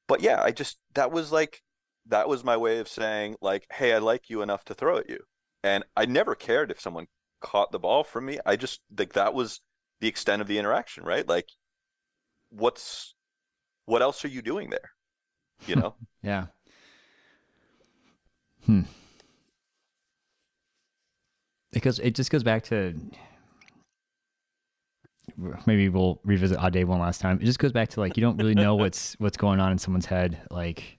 But 0.09 0.21
yeah, 0.21 0.43
I 0.43 0.51
just 0.51 0.79
that 0.95 1.13
was 1.13 1.33
like 1.33 1.63
that 2.07 2.29
was 2.29 2.45
my 2.45 2.57
way 2.57 2.79
of 2.79 2.89
saying 2.89 3.37
like, 3.41 3.67
hey, 3.73 3.93
I 3.95 3.99
like 3.99 4.29
you 4.29 4.43
enough 4.43 4.65
to 4.67 4.75
throw 4.75 4.99
at 4.99 5.09
you 5.09 5.21
and 5.63 5.85
I 5.97 6.07
never 6.07 6.35
cared 6.35 6.71
if 6.71 6.81
someone 6.81 7.07
caught 7.41 7.73
the 7.73 7.79
ball 7.79 8.05
from 8.05 8.27
me. 8.27 8.39
I 8.45 8.57
just 8.57 8.81
like 8.97 9.13
that 9.13 9.35
was 9.35 9.61
the 10.01 10.09
extent 10.09 10.43
of 10.43 10.49
the 10.49 10.59
interaction, 10.59 11.05
right? 11.05 11.27
Like, 11.27 11.49
what's 12.51 13.15
what 13.87 14.03
else 14.03 14.25
are 14.25 14.29
you 14.29 14.43
doing 14.43 14.71
there? 14.71 14.91
You 15.67 15.77
know? 15.77 15.95
yeah. 16.23 16.47
Hmm. 18.67 18.83
Because 21.73 21.99
it 21.99 22.15
just 22.15 22.31
goes 22.31 22.43
back 22.43 22.65
to 22.65 22.95
maybe 25.67 25.89
we'll 25.89 26.21
revisit 26.25 26.59
Audet 26.59 26.85
one 26.85 27.01
last 27.01 27.21
time. 27.21 27.39
It 27.41 27.45
just 27.45 27.59
goes 27.59 27.73
back 27.73 27.89
to 27.91 28.01
like 28.01 28.17
you 28.17 28.21
don't 28.21 28.37
really 28.37 28.55
know 28.55 28.75
what's 28.83 29.15
what's 29.19 29.37
going 29.37 29.61
on 29.61 29.73
in 29.73 29.79
someone's 29.79 30.07
head. 30.07 30.41
Like, 30.51 30.99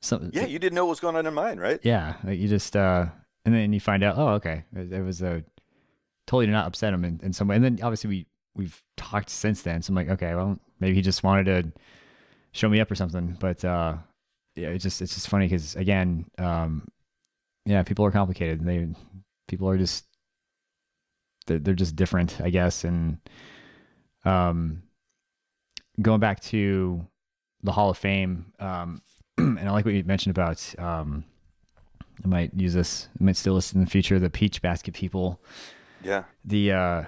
some, 0.00 0.30
yeah, 0.32 0.46
you 0.46 0.58
didn't 0.58 0.74
know 0.74 0.84
what 0.84 0.90
was 0.90 1.00
going 1.00 1.16
on 1.16 1.26
in 1.26 1.34
mine, 1.34 1.58
right? 1.58 1.80
Yeah, 1.82 2.14
like 2.24 2.38
you 2.38 2.48
just 2.48 2.76
uh 2.76 3.06
and 3.44 3.54
then 3.54 3.72
you 3.72 3.80
find 3.80 4.02
out, 4.02 4.16
oh, 4.18 4.28
okay, 4.34 4.64
it, 4.74 4.92
it 4.92 5.02
was 5.02 5.22
a 5.22 5.44
totally 6.26 6.46
did 6.46 6.52
not 6.52 6.66
upset 6.66 6.94
him 6.94 7.04
in, 7.04 7.20
in 7.22 7.32
some 7.32 7.48
way. 7.48 7.56
And 7.56 7.64
then 7.64 7.78
obviously 7.82 8.08
we 8.08 8.26
we've 8.54 8.82
talked 8.96 9.30
since 9.30 9.62
then, 9.62 9.82
so 9.82 9.90
I'm 9.90 9.96
like, 9.96 10.10
okay, 10.10 10.34
well, 10.34 10.58
maybe 10.80 10.94
he 10.94 11.02
just 11.02 11.22
wanted 11.22 11.44
to 11.46 11.72
show 12.52 12.68
me 12.68 12.80
up 12.80 12.90
or 12.90 12.94
something. 12.94 13.36
But 13.40 13.64
uh, 13.64 13.96
yeah, 14.56 14.68
it's 14.68 14.82
just 14.82 15.02
it's 15.02 15.14
just 15.14 15.28
funny 15.28 15.46
because 15.46 15.76
again, 15.76 16.26
um, 16.38 16.86
yeah, 17.64 17.82
people 17.82 18.04
are 18.04 18.10
complicated. 18.10 18.64
They 18.64 18.88
people 19.48 19.68
are 19.68 19.78
just 19.78 20.04
they're, 21.46 21.58
they're 21.58 21.74
just 21.74 21.96
different, 21.96 22.40
I 22.40 22.50
guess. 22.50 22.84
And 22.84 23.18
um, 24.24 24.82
going 26.00 26.20
back 26.20 26.40
to 26.40 27.06
the 27.62 27.72
Hall 27.72 27.90
of 27.90 27.98
Fame, 27.98 28.52
um, 28.58 29.02
and 29.38 29.60
I 29.60 29.70
like 29.70 29.84
what 29.84 29.94
you 29.94 30.04
mentioned 30.04 30.36
about 30.36 30.74
um, 30.78 31.24
I 32.24 32.28
might 32.28 32.52
use 32.54 32.74
this. 32.74 33.08
I 33.20 33.24
might 33.24 33.36
still 33.36 33.54
listen 33.54 33.78
in 33.78 33.84
the 33.84 33.90
future. 33.90 34.18
The 34.18 34.30
Peach 34.30 34.62
Basket 34.62 34.94
people. 34.94 35.40
Yeah. 36.02 36.24
The 36.44 36.72
uh, 36.72 37.04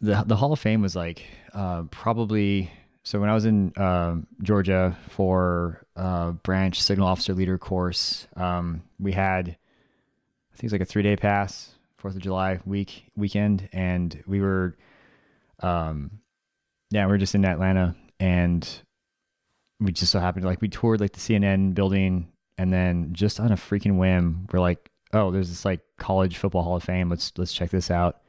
the 0.00 0.22
the 0.26 0.36
Hall 0.36 0.52
of 0.52 0.58
Fame 0.58 0.82
was 0.82 0.96
like 0.96 1.24
uh, 1.54 1.84
probably 1.90 2.70
so 3.02 3.18
when 3.18 3.30
I 3.30 3.34
was 3.34 3.44
in 3.44 3.72
uh, 3.76 4.16
Georgia 4.42 4.96
for 5.08 5.86
uh, 5.96 6.32
branch 6.32 6.82
signal 6.82 7.06
officer 7.06 7.34
leader 7.34 7.58
course, 7.58 8.26
um, 8.36 8.82
we 8.98 9.12
had 9.12 9.56
think 10.60 10.64
it 10.64 10.74
was 10.74 10.80
like 10.80 10.88
a 10.88 10.92
three 10.92 11.02
day 11.02 11.16
pass, 11.16 11.74
Fourth 11.96 12.14
of 12.14 12.20
July 12.20 12.60
week 12.66 13.10
weekend, 13.16 13.68
and 13.72 14.22
we 14.26 14.40
were, 14.40 14.76
um, 15.60 16.20
yeah, 16.90 17.06
we 17.06 17.12
are 17.12 17.18
just 17.18 17.34
in 17.34 17.44
Atlanta, 17.44 17.96
and 18.18 18.68
we 19.80 19.92
just 19.92 20.12
so 20.12 20.20
happened 20.20 20.44
like 20.44 20.60
we 20.60 20.68
toured 20.68 21.00
like 21.00 21.12
the 21.12 21.20
CNN 21.20 21.74
building 21.74 22.30
and 22.58 22.70
then 22.70 23.08
just 23.14 23.40
on 23.40 23.52
a 23.52 23.56
freaking 23.56 23.96
whim, 23.96 24.46
we're 24.52 24.60
like, 24.60 24.90
oh, 25.14 25.30
there's 25.30 25.48
this 25.48 25.64
like 25.64 25.80
college 25.98 26.36
football 26.36 26.62
hall 26.62 26.76
of 26.76 26.82
fame. 26.82 27.08
Let's 27.08 27.32
let's 27.38 27.54
check 27.54 27.70
this 27.70 27.90
out. 27.90 28.20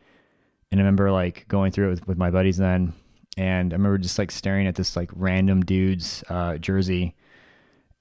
And 0.72 0.80
I 0.80 0.84
remember 0.84 1.12
like 1.12 1.46
going 1.50 1.74
through 1.74 1.88
it 1.88 1.90
with, 1.90 2.08
with 2.08 2.18
my 2.18 2.32
buddies 2.32 2.56
then, 2.56 2.94
and 3.36 3.74
I 3.74 3.76
remember 3.76 3.98
just 3.98 4.18
like 4.18 4.32
staring 4.32 4.68
at 4.68 4.76
this 4.76 4.96
like 4.96 5.10
random 5.14 5.64
dude's 5.64 6.24
uh, 6.30 6.58
jersey, 6.60 7.14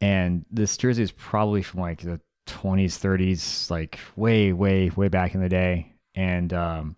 and 0.01 0.45
this 0.53 0.77
jersey 0.77 1.03
is 1.03 1.11
probably 1.11 1.63
from 1.63 1.81
like 1.81 2.03
the 2.03 2.21
20s, 2.51 2.99
30s, 2.99 3.71
like 3.71 3.99
way, 4.17 4.53
way, 4.53 4.91
way 4.91 5.09
back 5.09 5.35
in 5.35 5.41
the 5.41 5.49
day. 5.49 5.95
And 6.15 6.53
um, 6.53 6.97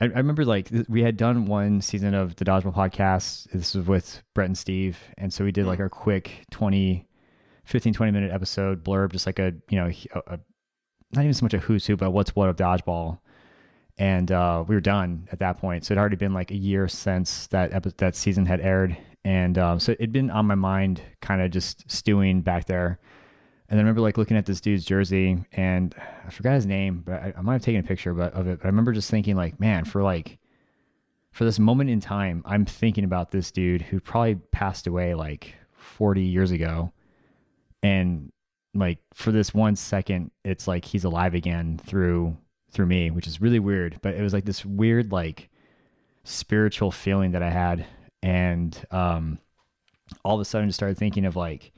I, 0.00 0.04
I 0.04 0.18
remember 0.18 0.44
like 0.44 0.70
we 0.88 1.02
had 1.02 1.16
done 1.16 1.46
one 1.46 1.80
season 1.80 2.14
of 2.14 2.36
the 2.36 2.44
Dodgeball 2.44 2.74
podcast. 2.74 3.50
This 3.52 3.74
was 3.74 3.86
with 3.86 4.22
Brett 4.34 4.46
and 4.46 4.58
Steve, 4.58 4.98
and 5.16 5.32
so 5.32 5.44
we 5.44 5.52
did 5.52 5.66
like 5.66 5.80
our 5.80 5.88
quick 5.88 6.44
20 6.50 7.08
15, 7.68 7.92
20 7.92 8.12
minute 8.12 8.32
episode 8.32 8.82
blurb, 8.82 9.12
just 9.12 9.26
like 9.26 9.38
a, 9.38 9.52
you 9.68 9.78
know, 9.78 9.90
a, 10.14 10.18
a, 10.34 10.40
not 11.12 11.22
even 11.22 11.34
so 11.34 11.44
much 11.44 11.52
a 11.52 11.58
who's 11.58 11.84
who, 11.84 11.98
but 11.98 12.12
what's 12.12 12.34
what 12.34 12.48
of 12.48 12.56
dodgeball. 12.56 13.18
And 13.98 14.32
uh, 14.32 14.64
we 14.66 14.74
were 14.74 14.80
done 14.80 15.28
at 15.32 15.40
that 15.40 15.58
point. 15.58 15.84
So 15.84 15.92
it 15.92 15.96
had 15.96 16.00
already 16.00 16.16
been 16.16 16.32
like 16.32 16.50
a 16.50 16.56
year 16.56 16.88
since 16.88 17.46
that 17.48 17.74
epi- 17.74 17.92
that 17.98 18.16
season 18.16 18.46
had 18.46 18.60
aired. 18.60 18.96
And 19.22 19.58
um, 19.58 19.80
so 19.80 19.92
it'd 19.92 20.12
been 20.12 20.30
on 20.30 20.46
my 20.46 20.54
mind, 20.54 21.02
kind 21.20 21.42
of 21.42 21.50
just 21.50 21.90
stewing 21.90 22.40
back 22.40 22.64
there. 22.64 23.00
And 23.68 23.78
I 23.78 23.82
remember 23.82 24.00
like 24.00 24.16
looking 24.16 24.36
at 24.36 24.46
this 24.46 24.60
dude's 24.60 24.84
jersey, 24.84 25.44
and 25.52 25.94
I 26.26 26.30
forgot 26.30 26.54
his 26.54 26.66
name, 26.66 27.02
but 27.04 27.22
I, 27.22 27.34
I 27.36 27.40
might 27.42 27.54
have 27.54 27.62
taken 27.62 27.80
a 27.80 27.86
picture 27.86 28.14
but, 28.14 28.32
of 28.32 28.46
it. 28.46 28.60
But 28.60 28.66
I 28.66 28.68
remember 28.68 28.92
just 28.92 29.10
thinking, 29.10 29.36
like, 29.36 29.60
man, 29.60 29.84
for 29.84 30.02
like, 30.02 30.38
for 31.32 31.44
this 31.44 31.58
moment 31.58 31.90
in 31.90 32.00
time, 32.00 32.42
I'm 32.46 32.64
thinking 32.64 33.04
about 33.04 33.30
this 33.30 33.50
dude 33.50 33.82
who 33.82 34.00
probably 34.00 34.36
passed 34.52 34.86
away 34.86 35.14
like 35.14 35.54
40 35.74 36.22
years 36.22 36.50
ago. 36.50 36.92
And 37.82 38.32
like 38.74 38.98
for 39.14 39.32
this 39.32 39.54
one 39.54 39.76
second 39.76 40.30
it's 40.44 40.68
like 40.68 40.84
he's 40.84 41.04
alive 41.04 41.34
again 41.34 41.80
through 41.84 42.36
through 42.70 42.86
me 42.86 43.10
which 43.10 43.26
is 43.26 43.40
really 43.40 43.58
weird. 43.58 43.98
But 44.02 44.14
it 44.14 44.22
was 44.22 44.32
like 44.32 44.44
this 44.44 44.64
weird 44.64 45.12
like 45.12 45.48
spiritual 46.24 46.90
feeling 46.90 47.32
that 47.32 47.42
i 47.42 47.50
had. 47.50 47.86
And 48.22 48.78
um 48.90 49.38
all 50.24 50.34
of 50.34 50.40
a 50.40 50.44
sudden 50.44 50.68
just 50.68 50.78
started 50.78 50.98
thinking 50.98 51.24
of 51.24 51.36
like 51.36 51.72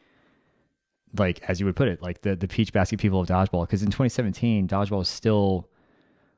like 1.19 1.41
as 1.49 1.61
you 1.61 1.67
would 1.67 1.77
put 1.77 1.89
it 1.89 2.01
like 2.03 2.23
the 2.23 2.37
the 2.37 2.47
peach 2.47 2.73
basket 2.73 2.99
people 2.99 3.21
of 3.21 3.29
dodgeball 3.29 3.67
because 3.67 3.83
in 3.83 3.89
2017 3.89 4.69
dodgeball 4.69 4.99
was 4.99 5.09
still 5.09 5.69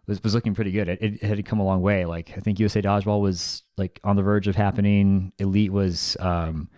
was, 0.06 0.20
was 0.24 0.34
looking 0.34 0.52
pretty 0.52 0.72
good. 0.72 0.88
It, 0.88 1.00
it 1.00 1.22
had 1.22 1.44
come 1.44 1.60
a 1.60 1.64
long 1.64 1.80
way. 1.80 2.04
Like 2.04 2.32
i 2.36 2.40
think 2.40 2.58
usa 2.58 2.82
dodgeball 2.82 3.20
was 3.20 3.62
like 3.76 4.00
on 4.04 4.16
the 4.16 4.22
verge 4.22 4.48
of 4.48 4.56
happening. 4.56 5.32
Elite 5.38 5.72
was 5.72 6.16
um 6.20 6.68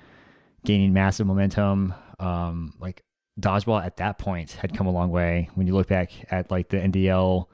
gaining 0.64 0.92
massive 0.92 1.26
momentum. 1.26 1.94
Um, 2.18 2.74
like 2.80 3.02
dodgeball 3.38 3.84
at 3.84 3.98
that 3.98 4.18
point 4.18 4.52
had 4.52 4.76
come 4.76 4.86
a 4.86 4.92
long 4.92 5.10
way. 5.10 5.50
When 5.54 5.66
you 5.66 5.74
look 5.74 5.88
back 5.88 6.10
at 6.30 6.50
like 6.50 6.68
the 6.68 6.78
NDL, 6.78 7.46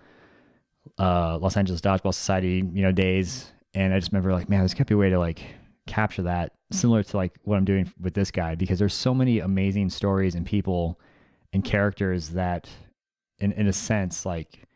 uh, 0.99 1.38
Los 1.38 1.57
Angeles 1.57 1.80
Dodgeball 1.80 2.14
Society, 2.14 2.64
you 2.72 2.82
know, 2.82 2.93
days, 2.93 3.53
and 3.74 3.93
I 3.93 3.99
just 3.99 4.12
remember 4.12 4.32
like, 4.32 4.49
man, 4.49 4.61
there's 4.61 4.74
got 4.74 4.80
to 4.80 4.84
be 4.86 4.95
a 4.95 4.99
way 4.99 5.11
to 5.11 5.18
like 5.18 5.43
capture 5.91 6.22
that, 6.22 6.53
mm-hmm. 6.53 6.76
similar 6.76 7.03
to 7.03 7.16
like 7.16 7.34
what 7.45 7.57
I'm 7.57 7.64
doing 7.64 7.93
with 8.01 8.14
this 8.14 8.30
guy, 8.30 8.55
because 8.55 8.78
there's 8.78 8.95
so 8.95 9.12
many 9.12 9.41
amazing 9.41 9.91
stories 9.91 10.34
and 10.34 10.47
people 10.47 10.99
and 11.53 11.64
characters 11.64 12.30
that, 12.30 12.68
in 13.38 13.53
in 13.53 13.66
a 13.66 13.72
sense, 13.72 14.24
like 14.24 14.66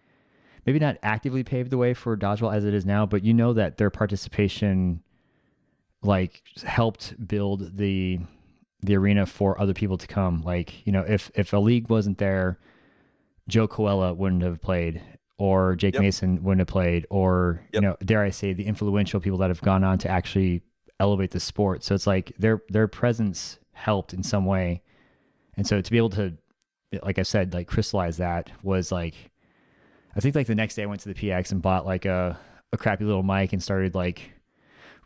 maybe 0.66 0.78
not 0.78 0.96
actively 1.02 1.44
paved 1.44 1.70
the 1.70 1.78
way 1.78 1.94
for 1.94 2.16
dodgeball 2.16 2.54
as 2.54 2.64
it 2.64 2.74
is 2.74 2.84
now, 2.84 3.06
but 3.06 3.24
you 3.24 3.34
know 3.34 3.52
that 3.52 3.76
their 3.76 3.90
participation 3.90 5.02
like 6.02 6.42
helped 6.64 7.14
build 7.26 7.76
the 7.76 8.18
the 8.82 8.96
arena 8.96 9.24
for 9.24 9.58
other 9.60 9.74
people 9.74 9.96
to 9.96 10.06
come. 10.06 10.42
Like, 10.42 10.86
you 10.86 10.92
know, 10.92 11.04
if 11.06 11.30
if 11.34 11.52
a 11.52 11.58
league 11.58 11.88
wasn't 11.88 12.18
there, 12.18 12.58
Joe 13.48 13.68
Coella 13.68 14.16
wouldn't 14.16 14.42
have 14.42 14.60
played, 14.60 15.00
or 15.38 15.76
Jake 15.76 15.94
yep. 15.94 16.02
Mason 16.02 16.42
wouldn't 16.42 16.60
have 16.60 16.68
played, 16.68 17.06
or 17.10 17.60
yep. 17.72 17.74
you 17.74 17.88
know, 17.88 17.96
dare 18.04 18.22
I 18.22 18.30
say, 18.30 18.52
the 18.52 18.66
influential 18.66 19.20
people 19.20 19.38
that 19.38 19.50
have 19.50 19.60
gone 19.60 19.84
on 19.84 19.98
to 19.98 20.08
actually 20.08 20.62
elevate 21.00 21.30
the 21.32 21.40
sport. 21.40 21.82
So 21.84 21.94
it's 21.94 22.06
like 22.06 22.32
their 22.38 22.62
their 22.68 22.88
presence 22.88 23.58
helped 23.72 24.14
in 24.14 24.22
some 24.22 24.46
way, 24.46 24.82
and 25.56 25.66
so 25.66 25.80
to 25.80 25.90
be 25.90 25.96
able 25.98 26.10
to, 26.10 26.34
like 27.02 27.18
I 27.18 27.22
said, 27.22 27.54
like 27.54 27.66
crystallize 27.68 28.18
that 28.18 28.50
was 28.62 28.92
like, 28.92 29.14
I 30.16 30.20
think 30.20 30.34
like 30.34 30.46
the 30.46 30.54
next 30.54 30.74
day 30.76 30.82
I 30.82 30.86
went 30.86 31.00
to 31.02 31.08
the 31.12 31.14
PX 31.14 31.52
and 31.52 31.60
bought 31.62 31.86
like 31.86 32.04
a 32.04 32.38
a 32.72 32.76
crappy 32.76 33.04
little 33.04 33.22
mic 33.22 33.52
and 33.52 33.62
started 33.62 33.94
like 33.94 34.32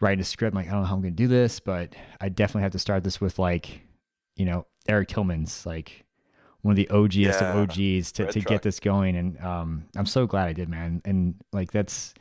writing 0.01 0.21
a 0.21 0.25
script. 0.25 0.55
I'm 0.55 0.63
like 0.63 0.69
I 0.69 0.73
don't 0.73 0.83
know 0.83 0.87
how 0.87 0.95
I'm 0.95 1.01
gonna 1.03 1.11
do 1.13 1.29
this, 1.29 1.61
but 1.61 1.95
I 2.21 2.29
definitely 2.29 2.63
have 2.63 2.73
to 2.73 2.79
start 2.79 3.05
this 3.05 3.21
with 3.21 3.39
like, 3.39 3.81
you 4.37 4.45
know, 4.47 4.67
Eric 4.89 5.09
Tillman's 5.09 5.67
like 5.67 6.05
one 6.63 6.73
of 6.73 6.77
the 6.77 6.87
OGest 6.91 7.41
Yeah, 7.41 7.53
of 7.53 7.71
OGs 7.71 8.13
to, 8.13 8.25
Red 8.25 8.33
to 8.33 8.41
Truck. 8.41 8.47
get 8.49 8.63
this 8.63 8.81
going. 8.81 9.17
And 9.17 9.41
um, 9.41 9.85
I'm 9.97 10.07
so 10.07 10.27
glad 10.27 10.49
I 10.49 10.53
did, 10.53 10.69
man. 10.69 11.01
And 11.05 11.35
like 11.53 11.71
that's 11.71 12.15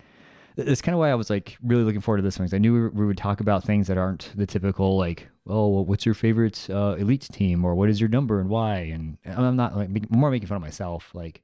that's 0.57 0.81
kind 0.81 0.93
of 0.93 0.99
why 0.99 1.11
I 1.11 1.15
was 1.15 1.29
like 1.29 1.57
really 1.63 1.83
looking 1.83 2.01
forward 2.01 2.17
to 2.17 2.23
this 2.23 2.39
one 2.39 2.45
because 2.45 2.55
I 2.55 2.57
knew 2.57 2.73
we, 2.73 2.79
were- 2.79 2.89
we 2.89 3.05
would 3.05 3.17
talk 3.17 3.39
about 3.39 3.63
things 3.63 3.87
that 3.87 3.97
aren't 3.97 4.31
the 4.35 4.47
typical 4.47 4.97
like, 4.97 5.27
oh, 5.45 5.67
well, 5.67 5.85
what's 5.85 6.05
your 6.05 6.15
favorite 6.15 6.67
uh, 6.69 6.95
elite 6.97 7.27
team 7.31 7.63
or 7.63 7.75
what 7.75 7.89
is 7.89 8.01
your 8.01 8.09
number 8.09 8.39
and 8.39 8.49
why? 8.49 8.77
And 8.77 9.17
I'm 9.25 9.55
not 9.55 9.77
like 9.77 10.09
more 10.09 10.31
making 10.31 10.47
fun 10.47 10.57
of 10.57 10.61
myself, 10.61 11.13
like. 11.13 11.41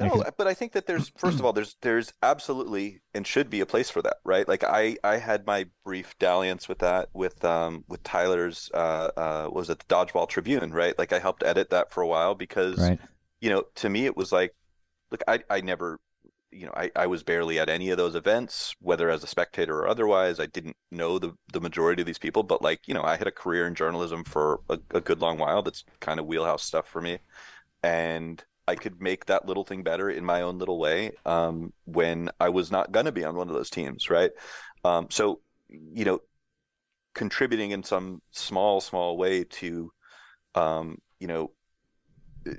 know, 0.00 0.24
but 0.36 0.48
I 0.48 0.54
think 0.54 0.72
that 0.72 0.86
there's 0.86 1.12
first 1.16 1.38
of 1.38 1.44
all 1.44 1.52
there's 1.52 1.76
there's 1.82 2.12
absolutely 2.22 3.02
and 3.14 3.24
should 3.24 3.50
be 3.50 3.60
a 3.60 3.66
place 3.66 3.88
for 3.88 4.02
that, 4.02 4.16
right? 4.24 4.48
Like 4.48 4.64
I 4.64 4.96
I 5.04 5.18
had 5.18 5.46
my 5.46 5.66
brief 5.84 6.18
dalliance 6.18 6.68
with 6.68 6.78
that 6.78 7.10
with 7.12 7.44
um 7.44 7.84
with 7.86 8.02
Tyler's 8.02 8.68
uh 8.74 9.10
uh 9.16 9.50
was 9.52 9.70
it 9.70 9.78
the 9.78 9.94
Dodgeball 9.94 10.28
Tribune, 10.28 10.72
right? 10.72 10.98
Like 10.98 11.12
I 11.12 11.20
helped 11.20 11.44
edit 11.44 11.70
that 11.70 11.92
for 11.92 12.02
a 12.02 12.06
while 12.08 12.34
because 12.34 12.78
right. 12.78 12.98
you 13.40 13.50
know 13.50 13.64
to 13.76 13.90
me 13.90 14.06
it 14.06 14.16
was 14.16 14.32
like 14.32 14.54
look 15.12 15.22
I 15.28 15.40
I 15.48 15.60
never 15.60 16.00
you 16.52 16.66
know 16.66 16.72
I 16.76 16.90
I 16.94 17.06
was 17.06 17.22
barely 17.22 17.58
at 17.58 17.68
any 17.68 17.90
of 17.90 17.96
those 17.96 18.14
events 18.14 18.74
whether 18.80 19.10
as 19.10 19.24
a 19.24 19.26
spectator 19.26 19.78
or 19.78 19.88
otherwise. 19.88 20.38
I 20.40 20.46
didn't 20.46 20.76
know 20.90 21.18
the 21.18 21.32
the 21.52 21.60
majority 21.60 22.02
of 22.02 22.06
these 22.06 22.18
people 22.18 22.42
but 22.42 22.62
like 22.62 22.86
you 22.86 22.94
know 22.94 23.02
I 23.02 23.16
had 23.16 23.26
a 23.26 23.32
career 23.32 23.66
in 23.66 23.74
journalism 23.74 24.24
for 24.24 24.60
a, 24.68 24.78
a 24.90 25.00
good 25.00 25.20
long 25.20 25.38
while. 25.38 25.62
That's 25.62 25.84
kind 26.00 26.20
of 26.20 26.26
wheelhouse 26.26 26.64
stuff 26.64 26.88
for 26.88 27.00
me. 27.00 27.18
And 27.82 28.42
I 28.68 28.76
could 28.76 29.00
make 29.00 29.26
that 29.26 29.46
little 29.46 29.64
thing 29.64 29.82
better 29.82 30.08
in 30.08 30.24
my 30.24 30.42
own 30.42 30.58
little 30.58 30.78
way 30.78 31.12
um, 31.26 31.72
when 31.84 32.30
I 32.38 32.48
was 32.50 32.70
not 32.70 32.92
going 32.92 33.06
to 33.06 33.12
be 33.12 33.24
on 33.24 33.36
one 33.36 33.48
of 33.48 33.54
those 33.54 33.70
teams, 33.70 34.08
right? 34.08 34.30
Um, 34.84 35.08
so, 35.10 35.40
you 35.68 36.04
know, 36.04 36.20
contributing 37.14 37.72
in 37.72 37.82
some 37.82 38.22
small, 38.30 38.80
small 38.80 39.16
way 39.16 39.44
to, 39.44 39.92
um, 40.54 40.98
you 41.18 41.26
know, 41.26 41.50
uh, 42.46 42.52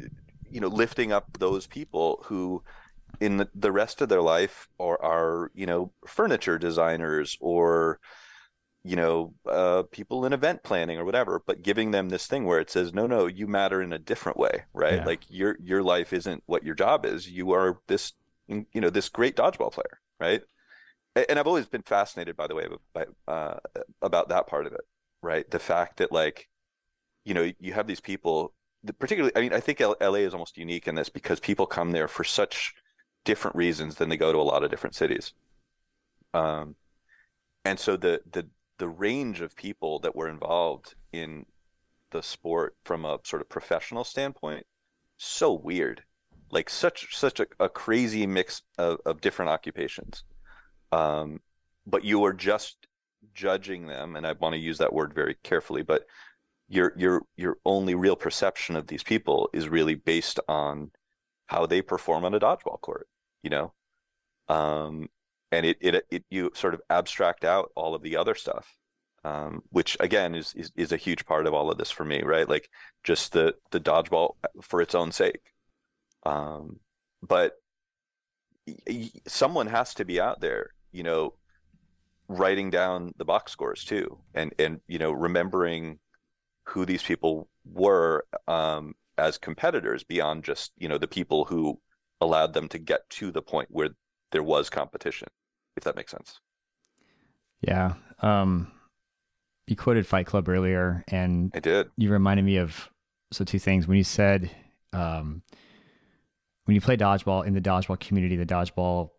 you 0.49 0.59
know, 0.59 0.67
lifting 0.67 1.11
up 1.11 1.37
those 1.39 1.67
people 1.67 2.23
who, 2.25 2.61
in 3.19 3.37
the, 3.37 3.49
the 3.55 3.71
rest 3.71 4.01
of 4.01 4.09
their 4.09 4.21
life, 4.21 4.67
are 4.79 5.01
are 5.01 5.51
you 5.53 5.65
know 5.65 5.91
furniture 6.05 6.57
designers 6.57 7.37
or 7.39 7.99
you 8.83 8.97
know, 8.97 9.33
uh, 9.49 9.83
people 9.91 10.25
in 10.25 10.33
event 10.33 10.61
planning 10.61 10.97
or 10.97 11.05
whatever, 11.05 11.41
but 11.45 11.61
giving 11.61 11.91
them 11.91 12.09
this 12.09 12.27
thing 12.27 12.43
where 12.43 12.59
it 12.59 12.69
says, 12.69 12.93
no, 12.93 13.07
no, 13.07 13.27
you 13.27 13.47
matter 13.47 13.81
in 13.81 13.93
a 13.93 13.99
different 13.99 14.37
way, 14.37 14.65
right? 14.73 14.95
Yeah. 14.95 15.05
Like 15.05 15.21
your 15.29 15.57
your 15.63 15.81
life 15.81 16.11
isn't 16.11 16.43
what 16.47 16.63
your 16.63 16.75
job 16.75 17.05
is. 17.05 17.29
You 17.29 17.53
are 17.53 17.79
this, 17.87 18.11
you 18.47 18.65
know, 18.75 18.89
this 18.89 19.07
great 19.07 19.37
dodgeball 19.37 19.71
player, 19.71 20.01
right? 20.19 20.41
And 21.15 21.39
I've 21.39 21.47
always 21.47 21.67
been 21.67 21.83
fascinated, 21.83 22.35
by 22.35 22.47
the 22.47 22.55
way, 22.55 22.67
by, 22.93 23.05
uh, 23.27 23.59
about 24.01 24.29
that 24.29 24.47
part 24.47 24.65
of 24.65 24.73
it, 24.73 24.81
right? 25.21 25.49
The 25.49 25.59
fact 25.59 25.97
that 25.97 26.11
like, 26.11 26.49
you 27.23 27.33
know, 27.33 27.51
you 27.59 27.71
have 27.71 27.87
these 27.87 28.01
people, 28.01 28.53
particularly, 28.99 29.31
I 29.37 29.41
mean, 29.41 29.53
I 29.53 29.61
think 29.61 29.79
LA 29.79 30.15
is 30.15 30.33
almost 30.33 30.57
unique 30.57 30.89
in 30.89 30.95
this 30.95 31.07
because 31.07 31.39
people 31.39 31.67
come 31.67 31.91
there 31.93 32.09
for 32.09 32.25
such 32.25 32.73
different 33.25 33.55
reasons 33.55 33.95
than 33.95 34.09
they 34.09 34.17
go 34.17 34.31
to 34.31 34.39
a 34.39 34.41
lot 34.41 34.63
of 34.63 34.69
different 34.69 34.95
cities. 34.95 35.33
Um, 36.33 36.75
and 37.65 37.79
so 37.79 37.95
the 37.95 38.21
the 38.31 38.47
the 38.77 38.87
range 38.87 39.41
of 39.41 39.55
people 39.55 39.99
that 39.99 40.15
were 40.15 40.27
involved 40.27 40.95
in 41.11 41.45
the 42.11 42.23
sport 42.23 42.75
from 42.83 43.05
a 43.05 43.19
sort 43.23 43.41
of 43.41 43.49
professional 43.49 44.03
standpoint, 44.03 44.65
so 45.17 45.53
weird. 45.53 46.03
Like 46.51 46.69
such 46.69 47.15
such 47.15 47.39
a, 47.39 47.47
a 47.59 47.69
crazy 47.69 48.27
mix 48.27 48.61
of, 48.77 48.99
of 49.05 49.21
different 49.21 49.49
occupations. 49.49 50.23
Um, 50.91 51.39
but 51.87 52.03
you 52.03 52.23
are 52.25 52.33
just 52.33 52.87
judging 53.33 53.87
them, 53.87 54.15
and 54.15 54.27
I 54.27 54.33
want 54.33 54.53
to 54.53 54.59
use 54.59 54.77
that 54.77 54.93
word 54.93 55.13
very 55.13 55.35
carefully, 55.43 55.81
but 55.81 56.05
your 56.67 56.93
your 56.97 57.21
your 57.35 57.57
only 57.65 57.95
real 57.95 58.15
perception 58.15 58.75
of 58.75 58.87
these 58.87 59.03
people 59.03 59.49
is 59.53 59.69
really 59.69 59.95
based 59.95 60.39
on 60.47 60.91
how 61.47 61.65
they 61.65 61.81
perform 61.81 62.25
on 62.25 62.33
a 62.33 62.39
dodgeball 62.39 62.79
court, 62.81 63.07
you 63.43 63.49
know? 63.49 63.73
Um, 64.49 65.09
and 65.53 65.65
it, 65.65 65.77
it 65.81 66.05
it 66.09 66.25
you 66.29 66.51
sort 66.55 66.73
of 66.73 66.81
abstract 66.89 67.45
out 67.45 67.71
all 67.75 67.93
of 67.93 68.01
the 68.01 68.17
other 68.17 68.35
stuff 68.35 68.75
um, 69.23 69.61
which 69.69 69.95
again 69.99 70.35
is, 70.35 70.53
is 70.55 70.71
is 70.75 70.91
a 70.91 70.97
huge 70.97 71.25
part 71.25 71.47
of 71.47 71.53
all 71.53 71.71
of 71.71 71.77
this 71.77 71.91
for 71.91 72.03
me 72.03 72.23
right 72.23 72.49
like 72.49 72.69
just 73.03 73.31
the 73.33 73.55
the 73.71 73.79
dodgeball 73.79 74.35
for 74.61 74.81
its 74.81 74.95
own 74.95 75.11
sake 75.11 75.41
um, 76.25 76.79
but 77.21 77.53
someone 79.27 79.67
has 79.67 79.93
to 79.93 80.05
be 80.05 80.19
out 80.19 80.41
there 80.41 80.71
you 80.91 81.03
know 81.03 81.33
writing 82.27 82.69
down 82.69 83.13
the 83.17 83.25
box 83.25 83.51
scores 83.51 83.83
too 83.83 84.17
and 84.33 84.53
and 84.57 84.79
you 84.87 84.97
know 84.97 85.11
remembering 85.11 85.99
who 86.65 86.85
these 86.85 87.03
people 87.03 87.47
were 87.65 88.25
um, 88.47 88.93
as 89.17 89.37
competitors 89.37 90.03
beyond 90.03 90.43
just 90.43 90.71
you 90.77 90.87
know 90.87 90.97
the 90.97 91.07
people 91.07 91.45
who 91.45 91.79
allowed 92.21 92.53
them 92.53 92.67
to 92.69 92.79
get 92.79 93.09
to 93.09 93.31
the 93.31 93.41
point 93.41 93.69
where 93.71 93.89
there 94.31 94.43
was 94.43 94.69
competition 94.69 95.27
if 95.75 95.83
that 95.83 95.95
makes 95.95 96.11
sense. 96.11 96.39
Yeah. 97.61 97.93
Um, 98.19 98.71
you 99.67 99.75
quoted 99.75 100.05
Fight 100.05 100.25
Club 100.25 100.49
earlier, 100.49 101.03
and 101.07 101.51
I 101.55 101.59
did. 101.59 101.89
you 101.97 102.11
reminded 102.11 102.45
me 102.45 102.57
of 102.57 102.89
so 103.31 103.43
two 103.43 103.59
things 103.59 103.87
when 103.87 103.97
you 103.97 104.03
said 104.03 104.51
um, 104.91 105.41
when 106.65 106.75
you 106.75 106.81
play 106.81 106.97
dodgeball 106.97 107.45
in 107.45 107.53
the 107.53 107.61
dodgeball 107.61 107.99
community, 107.99 108.35
the 108.35 108.45
dodgeball, 108.45 109.11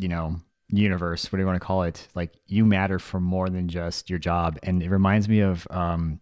you 0.00 0.08
know, 0.08 0.40
universe, 0.68 1.24
whatever 1.26 1.42
you 1.42 1.46
want 1.46 1.60
to 1.60 1.66
call 1.66 1.82
it, 1.82 2.08
like 2.14 2.32
you 2.46 2.64
matter 2.64 2.98
for 2.98 3.20
more 3.20 3.48
than 3.48 3.68
just 3.68 4.08
your 4.08 4.18
job. 4.18 4.58
And 4.62 4.82
it 4.82 4.88
reminds 4.88 5.28
me 5.28 5.40
of 5.40 5.66
um, 5.70 6.20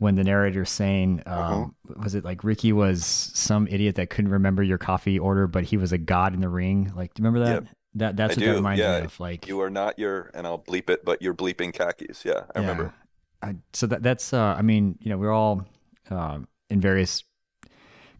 when 0.00 0.14
the 0.14 0.24
narrator's 0.24 0.70
saying, 0.70 1.22
um, 1.26 1.74
was 2.02 2.14
it 2.14 2.24
like 2.24 2.42
Ricky 2.42 2.72
was 2.72 3.04
some 3.04 3.68
idiot 3.68 3.96
that 3.96 4.08
couldn't 4.08 4.30
remember 4.30 4.62
your 4.62 4.78
coffee 4.78 5.18
order, 5.18 5.46
but 5.46 5.64
he 5.64 5.76
was 5.76 5.92
a 5.92 5.98
god 5.98 6.32
in 6.32 6.40
the 6.40 6.48
ring? 6.48 6.90
Like, 6.96 7.12
do 7.12 7.22
you 7.22 7.28
remember 7.28 7.46
that? 7.46 7.52
Yep. 7.52 7.74
That 7.96 8.16
that's 8.16 8.38
I 8.38 8.40
what 8.40 8.46
that 8.46 8.54
reminds 8.54 8.80
yeah. 8.80 9.00
me 9.00 9.04
of. 9.04 9.20
Like 9.20 9.46
You 9.46 9.60
are 9.60 9.68
not 9.68 9.98
your, 9.98 10.30
and 10.32 10.46
I'll 10.46 10.58
bleep 10.58 10.88
it, 10.88 11.04
but 11.04 11.20
you're 11.20 11.34
bleeping 11.34 11.74
khakis. 11.74 12.24
Yeah, 12.24 12.44
I 12.54 12.60
remember. 12.60 12.94
I, 13.42 13.56
so 13.74 13.86
that 13.88 14.02
that's 14.02 14.32
uh, 14.32 14.54
I 14.56 14.62
mean, 14.62 14.96
you 15.02 15.10
know, 15.10 15.18
we're 15.18 15.32
all 15.32 15.66
um, 16.08 16.48
in 16.70 16.80
various 16.80 17.22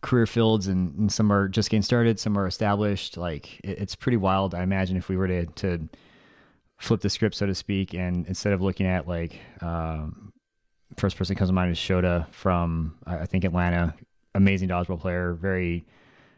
career 0.03 0.27
fields, 0.27 0.67
and, 0.67 0.95
and 0.97 1.11
some 1.11 1.33
are 1.33 1.49
just 1.49 1.71
getting 1.71 1.83
started, 1.83 2.21
some 2.21 2.37
are 2.37 2.47
established. 2.47 3.17
Like 3.17 3.59
it, 3.65 3.79
it's 3.79 3.95
pretty 3.95 4.19
wild. 4.19 4.55
I 4.55 4.63
imagine 4.63 4.99
if 4.99 5.09
we 5.09 5.17
were 5.17 5.29
to 5.29 5.47
to 5.47 5.89
flip 6.77 7.01
the 7.01 7.09
script, 7.09 7.37
so 7.37 7.47
to 7.47 7.55
speak, 7.55 7.95
and 7.95 8.27
instead 8.27 8.53
of 8.53 8.61
looking 8.61 8.87
at 8.87 9.09
like 9.09 9.41
um, 9.63 10.31
first 10.97 11.17
person 11.17 11.35
that 11.35 11.39
comes 11.39 11.49
to 11.51 11.55
mind 11.55 11.71
is 11.73 11.79
Shota 11.79 12.29
from 12.33 12.97
I 13.07 13.27
think 13.27 13.45
Atlanta, 13.45 13.95
amazing 14.35 14.69
dodgeball 14.69 15.01
player, 15.01 15.35
very 15.35 15.85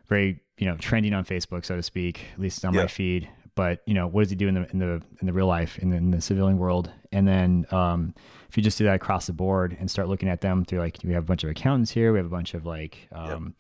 very 0.09 0.41
you 0.59 0.67
know 0.67 0.77
trending 0.77 1.15
on 1.15 1.25
Facebook, 1.25 1.65
so 1.65 1.77
to 1.77 1.83
speak, 1.83 2.25
at 2.35 2.41
least 2.41 2.65
on 2.65 2.75
Yeah. 2.75 2.83
my 2.83 2.87
feed. 2.87 3.29
But 3.55 3.83
you 3.87 3.93
know, 3.95 4.07
what 4.07 4.23
does 4.23 4.31
he 4.31 4.37
do 4.37 4.49
in 4.49 4.55
the 4.55 4.71
in 4.71 4.79
the 4.79 5.03
in 5.21 5.27
the 5.27 5.33
real 5.33 5.47
life 5.47 5.79
in 5.79 5.91
the, 5.91 5.97
in 5.97 6.11
the 6.11 6.21
civilian 6.21 6.59
world? 6.59 6.91
And 7.13 7.29
then 7.29 7.67
um, 7.71 8.15
if 8.49 8.57
you 8.57 8.63
just 8.63 8.79
do 8.79 8.85
that 8.85 8.95
across 8.95 9.27
the 9.27 9.35
board 9.35 9.77
and 9.79 9.91
start 9.91 10.09
looking 10.09 10.29
at 10.31 10.41
them 10.41 10.65
through 10.65 10.79
like 10.79 10.99
we 11.05 11.13
have 11.13 11.25
a 11.25 11.27
bunch 11.27 11.45
of 11.45 11.51
accountants 11.51 11.91
here, 11.91 12.13
we 12.13 12.19
have 12.19 12.27
a 12.27 12.31
bunch 12.31 12.55
of 12.55 12.65
like 12.65 13.09
um, 13.13 13.55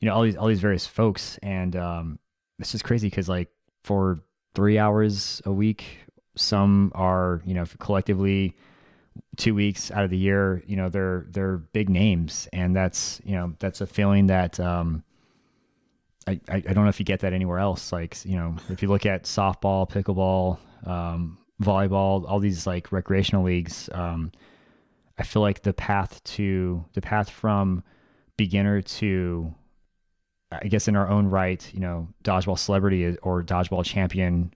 you 0.00 0.06
know 0.08 0.14
all 0.14 0.22
these 0.22 0.36
all 0.36 0.46
these 0.48 0.60
various 0.60 0.86
folks, 0.86 1.38
and 1.42 1.74
um, 1.74 2.18
it's 2.58 2.72
just 2.72 2.84
crazy 2.84 3.08
because 3.08 3.28
like 3.28 3.48
for 3.82 4.18
three 4.54 4.78
hours 4.78 5.40
a 5.46 5.52
week, 5.52 6.00
some 6.36 6.92
are 6.94 7.40
you 7.46 7.54
know 7.54 7.64
collectively 7.78 8.54
two 9.36 9.54
weeks 9.54 9.90
out 9.90 10.04
of 10.04 10.10
the 10.10 10.16
year, 10.16 10.62
you 10.66 10.76
know, 10.76 10.88
they're 10.88 11.26
they're 11.30 11.58
big 11.58 11.88
names, 11.88 12.48
and 12.52 12.74
that's 12.74 13.20
you 13.24 13.34
know 13.34 13.54
that's 13.58 13.80
a 13.80 13.86
feeling 13.86 14.26
that 14.28 14.58
um, 14.60 15.02
I, 16.26 16.40
I 16.48 16.60
don't 16.60 16.84
know 16.84 16.88
if 16.88 16.98
you 16.98 17.06
get 17.06 17.20
that 17.20 17.32
anywhere 17.32 17.58
else. 17.58 17.92
Like 17.92 18.24
you 18.24 18.36
know, 18.36 18.56
if 18.68 18.82
you 18.82 18.88
look 18.88 19.06
at 19.06 19.24
softball, 19.24 19.88
pickleball, 19.88 20.58
um, 20.88 21.38
volleyball, 21.62 22.28
all 22.28 22.38
these 22.38 22.66
like 22.66 22.92
recreational 22.92 23.44
leagues, 23.44 23.88
um, 23.92 24.32
I 25.18 25.22
feel 25.22 25.42
like 25.42 25.62
the 25.62 25.72
path 25.72 26.22
to 26.24 26.84
the 26.94 27.00
path 27.00 27.30
from 27.30 27.82
beginner 28.36 28.82
to 28.82 29.54
I 30.62 30.68
guess 30.68 30.88
in 30.88 30.96
our 30.96 31.08
own 31.08 31.28
right, 31.28 31.68
you 31.72 31.80
know, 31.80 32.08
dodgeball 32.22 32.58
celebrity 32.58 33.16
or 33.18 33.42
dodgeball 33.42 33.84
champion 33.84 34.52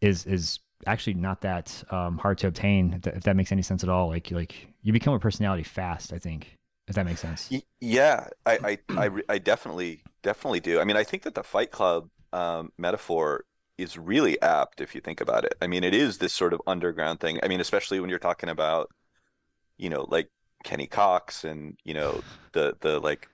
is 0.00 0.26
is 0.26 0.60
actually 0.86 1.14
not 1.14 1.40
that 1.42 1.82
um, 1.90 2.18
hard 2.18 2.38
to 2.38 2.48
obtain. 2.48 3.00
If 3.04 3.22
that, 3.24 3.36
makes 3.36 3.52
any 3.52 3.62
sense 3.62 3.82
at 3.82 3.88
all, 3.88 4.08
like 4.08 4.30
like 4.30 4.68
you 4.82 4.92
become 4.92 5.14
a 5.14 5.18
personality 5.18 5.62
fast. 5.62 6.12
I 6.12 6.18
think 6.18 6.56
if 6.88 6.94
that 6.94 7.04
makes 7.04 7.20
sense. 7.20 7.50
Yeah, 7.80 8.28
I, 8.44 8.78
I, 8.88 9.06
I, 9.06 9.10
I 9.28 9.38
definitely, 9.38 10.02
definitely 10.22 10.60
do. 10.60 10.80
I 10.80 10.84
mean, 10.84 10.96
I 10.96 11.04
think 11.04 11.24
that 11.24 11.34
the 11.34 11.42
Fight 11.42 11.70
Club 11.70 12.08
um, 12.32 12.70
metaphor 12.78 13.44
is 13.78 13.98
really 13.98 14.40
apt 14.40 14.80
if 14.80 14.94
you 14.94 15.00
think 15.00 15.20
about 15.20 15.44
it. 15.44 15.54
I 15.60 15.66
mean, 15.66 15.84
it 15.84 15.94
is 15.94 16.18
this 16.18 16.32
sort 16.32 16.52
of 16.52 16.62
underground 16.66 17.20
thing. 17.20 17.40
I 17.42 17.48
mean, 17.48 17.60
especially 17.60 18.00
when 18.00 18.08
you're 18.08 18.18
talking 18.18 18.48
about, 18.48 18.90
you 19.76 19.90
know, 19.90 20.06
like 20.08 20.30
Kenny 20.64 20.86
Cox 20.86 21.44
and 21.44 21.78
you 21.84 21.94
know 21.94 22.22
the 22.52 22.76
the 22.80 22.98
like 22.98 23.28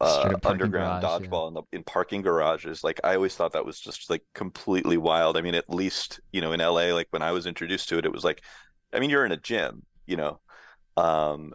uh, 0.00 0.34
underground 0.44 1.02
garage, 1.02 1.22
dodgeball 1.22 1.44
yeah. 1.44 1.48
in 1.48 1.54
the 1.54 1.62
in 1.72 1.82
parking 1.82 2.22
garages. 2.22 2.84
Like 2.84 3.00
I 3.04 3.14
always 3.14 3.34
thought 3.34 3.52
that 3.52 3.64
was 3.66 3.80
just 3.80 4.08
like 4.08 4.22
completely 4.34 4.96
wild. 4.96 5.36
I 5.36 5.40
mean, 5.40 5.54
at 5.54 5.68
least 5.68 6.20
you 6.32 6.40
know 6.40 6.52
in 6.52 6.60
LA, 6.60 6.94
like 6.94 7.08
when 7.10 7.22
I 7.22 7.32
was 7.32 7.46
introduced 7.46 7.88
to 7.88 7.98
it, 7.98 8.04
it 8.04 8.12
was 8.12 8.24
like, 8.24 8.42
I 8.92 9.00
mean, 9.00 9.10
you're 9.10 9.26
in 9.26 9.32
a 9.32 9.36
gym, 9.36 9.82
you 10.06 10.16
know, 10.16 10.40
um, 10.96 11.54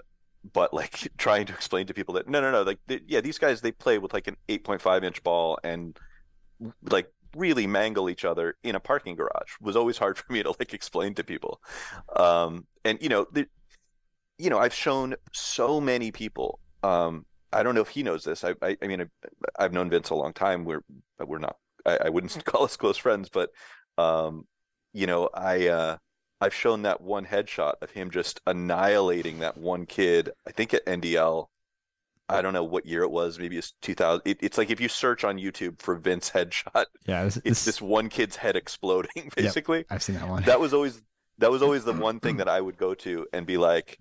but 0.52 0.74
like 0.74 1.10
trying 1.18 1.46
to 1.46 1.54
explain 1.54 1.88
to 1.88 1.94
people 1.94 2.16
that 2.16 2.28
no, 2.28 2.42
no, 2.42 2.52
no, 2.52 2.64
like 2.64 2.80
they, 2.88 3.02
yeah, 3.08 3.22
these 3.22 3.38
guys 3.38 3.62
they 3.62 3.72
play 3.72 3.98
with 3.98 4.14
like 4.14 4.28
an 4.28 4.36
8.5 4.50 5.04
inch 5.04 5.24
ball 5.24 5.58
and 5.64 5.98
like 6.90 7.12
really 7.36 7.66
mangle 7.66 8.10
each 8.10 8.26
other 8.26 8.56
in 8.64 8.76
a 8.76 8.80
parking 8.80 9.16
garage 9.16 9.52
was 9.60 9.76
always 9.76 9.98
hard 9.98 10.18
for 10.20 10.32
me 10.32 10.44
to 10.44 10.54
like 10.60 10.74
explain 10.74 11.14
to 11.16 11.24
people. 11.24 11.62
Um, 12.16 12.66
and 12.84 13.02
you 13.02 13.10
know, 13.10 13.26
the, 13.32 13.48
you 14.38 14.50
know, 14.50 14.60
I've 14.60 14.74
shown 14.74 15.16
so 15.32 15.80
many 15.80 16.12
people. 16.12 16.60
Um, 16.82 17.26
I 17.54 17.64
don't 17.64 17.76
know 17.76 17.82
if 17.82 17.90
he 17.90 18.04
knows 18.04 18.24
this. 18.24 18.44
I, 18.44 18.56
I, 18.62 18.78
I 18.82 18.88
mean, 18.88 19.10
I, 19.58 19.64
have 19.64 19.74
known 19.74 19.90
Vince 19.90 20.10
a 20.10 20.16
long 20.16 20.34
time. 20.34 20.66
We're, 20.66 20.84
we're 21.20 21.40
not. 21.40 21.58
I, 21.86 21.98
I 22.06 22.10
wouldn't 22.10 22.44
call 22.46 22.64
us 22.64 22.78
close 22.78 22.98
friends, 22.98 23.30
but, 23.30 23.52
um, 23.98 24.46
you 24.94 25.08
know, 25.08 25.30
I, 25.34 25.68
uh, 25.68 25.98
I've 26.42 26.54
shown 26.54 26.82
that 26.82 27.00
one 27.00 27.26
headshot 27.26 27.76
of 27.82 27.92
him 27.92 28.12
just 28.12 28.42
annihilating 28.46 29.40
that 29.40 29.58
one 29.58 29.86
kid. 29.86 30.30
I 30.46 30.52
think 30.52 30.74
at 30.74 30.86
NDL. 30.86 31.48
I 32.30 32.42
don't 32.42 32.54
know 32.54 32.64
what 32.64 32.86
year 32.86 33.04
it 33.04 33.12
was. 33.12 33.38
Maybe 33.38 33.58
it's 33.58 33.74
2000. 33.82 34.22
It, 34.26 34.38
it's 34.42 34.58
like 34.58 34.70
if 34.70 34.82
you 34.82 34.90
search 34.90 35.24
on 35.24 35.38
YouTube 35.38 35.82
for 35.82 35.96
Vince 35.96 36.30
headshot. 36.30 36.86
Yeah, 37.06 37.26
this, 37.26 37.40
it's 37.44 37.66
this 37.66 37.82
one 37.82 38.10
kid's 38.10 38.36
head 38.36 38.56
exploding. 38.56 39.30
Basically, 39.36 39.80
yep, 39.80 39.88
I've 39.90 40.04
seen 40.04 40.16
that 40.16 40.28
one. 40.28 40.44
That 40.44 40.60
was 40.60 40.74
always 40.74 41.02
that 41.38 41.52
was 41.52 41.62
always 41.62 41.84
the 41.84 41.94
one 42.08 42.20
thing 42.20 42.38
that 42.38 42.48
I 42.48 42.60
would 42.60 42.78
go 42.78 42.94
to 42.96 43.28
and 43.34 43.46
be 43.46 43.58
like, 43.58 44.00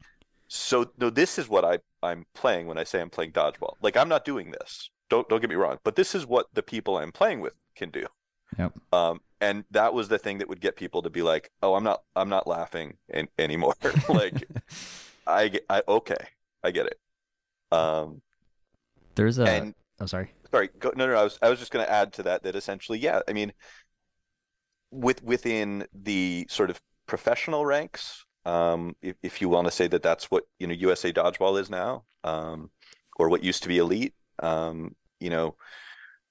so 0.48 0.90
no, 0.98 1.10
this 1.10 1.38
is 1.38 1.48
what 1.48 1.64
I 1.64 1.78
I'm 2.02 2.26
playing 2.34 2.66
when 2.66 2.78
I 2.78 2.84
say 2.84 3.00
I'm 3.00 3.10
playing 3.10 3.32
dodgeball. 3.32 3.74
Like 3.82 3.96
I'm 3.96 4.08
not 4.08 4.24
doing 4.24 4.50
this. 4.50 4.90
Don't 5.10 5.28
don't 5.28 5.40
get 5.40 5.50
me 5.50 5.56
wrong, 5.56 5.78
but 5.84 5.96
this 5.96 6.14
is 6.14 6.26
what 6.26 6.46
the 6.52 6.62
people 6.62 6.98
I'm 6.98 7.12
playing 7.12 7.40
with 7.40 7.54
can 7.76 7.90
do. 7.90 8.06
Yep. 8.58 8.78
Um, 8.92 9.20
and 9.40 9.64
that 9.70 9.94
was 9.94 10.08
the 10.08 10.18
thing 10.18 10.38
that 10.38 10.48
would 10.48 10.60
get 10.60 10.76
people 10.76 11.02
to 11.02 11.10
be 11.10 11.22
like, 11.22 11.50
"Oh, 11.62 11.74
I'm 11.74 11.84
not 11.84 12.02
I'm 12.14 12.28
not 12.28 12.46
laughing 12.46 12.96
in, 13.08 13.28
anymore." 13.38 13.74
like, 14.08 14.44
I 15.26 15.48
get 15.48 15.64
I 15.68 15.82
okay, 15.88 16.28
I 16.62 16.70
get 16.70 16.86
it. 16.86 16.98
Um, 17.72 18.22
there's 19.14 19.38
a. 19.38 19.44
And, 19.44 19.74
oh, 20.00 20.06
sorry. 20.06 20.32
Sorry. 20.50 20.68
Go, 20.78 20.92
no, 20.94 21.06
no. 21.06 21.14
I 21.14 21.24
was 21.24 21.38
I 21.42 21.48
was 21.48 21.58
just 21.58 21.72
going 21.72 21.84
to 21.84 21.90
add 21.90 22.12
to 22.14 22.22
that 22.24 22.42
that 22.42 22.54
essentially, 22.54 22.98
yeah. 22.98 23.20
I 23.28 23.32
mean, 23.32 23.52
with 24.90 25.22
within 25.22 25.86
the 25.92 26.46
sort 26.50 26.70
of 26.70 26.80
professional 27.06 27.66
ranks, 27.66 28.24
um, 28.44 28.96
if, 29.02 29.16
if 29.22 29.40
you 29.40 29.48
want 29.48 29.66
to 29.66 29.70
say 29.70 29.86
that 29.86 30.02
that's 30.02 30.30
what 30.30 30.44
you 30.58 30.66
know 30.66 30.74
USA 30.74 31.12
Dodgeball 31.12 31.60
is 31.60 31.70
now, 31.70 32.04
um, 32.24 32.70
or 33.16 33.28
what 33.28 33.44
used 33.44 33.62
to 33.62 33.68
be 33.68 33.78
Elite. 33.78 34.14
Um, 34.40 34.94
you 35.20 35.30
know, 35.30 35.56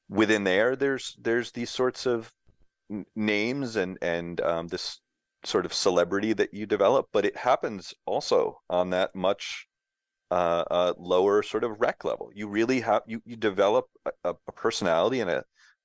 within 0.09 0.43
there, 0.43 0.75
there's 0.75 1.15
there's 1.19 1.51
these 1.51 1.69
sorts 1.69 2.05
of 2.05 2.33
names 3.15 3.75
and 3.75 3.97
and 4.01 4.41
um, 4.41 4.67
this 4.67 4.99
sort 5.43 5.65
of 5.65 5.73
celebrity 5.73 6.33
that 6.33 6.53
you 6.53 6.65
develop, 6.65 7.07
but 7.11 7.25
it 7.25 7.37
happens 7.37 7.93
also 8.05 8.59
on 8.69 8.91
that 8.91 9.15
much 9.15 9.67
uh, 10.29 10.63
uh, 10.69 10.93
lower 10.99 11.41
sort 11.41 11.63
of 11.63 11.79
rec 11.79 12.03
level. 12.03 12.29
You 12.33 12.47
really 12.47 12.81
have 12.81 13.03
you 13.07 13.21
you 13.25 13.35
develop 13.35 13.85
a, 14.23 14.35
a 14.47 14.51
personality 14.51 15.19
and 15.21 15.29
a 15.29 15.43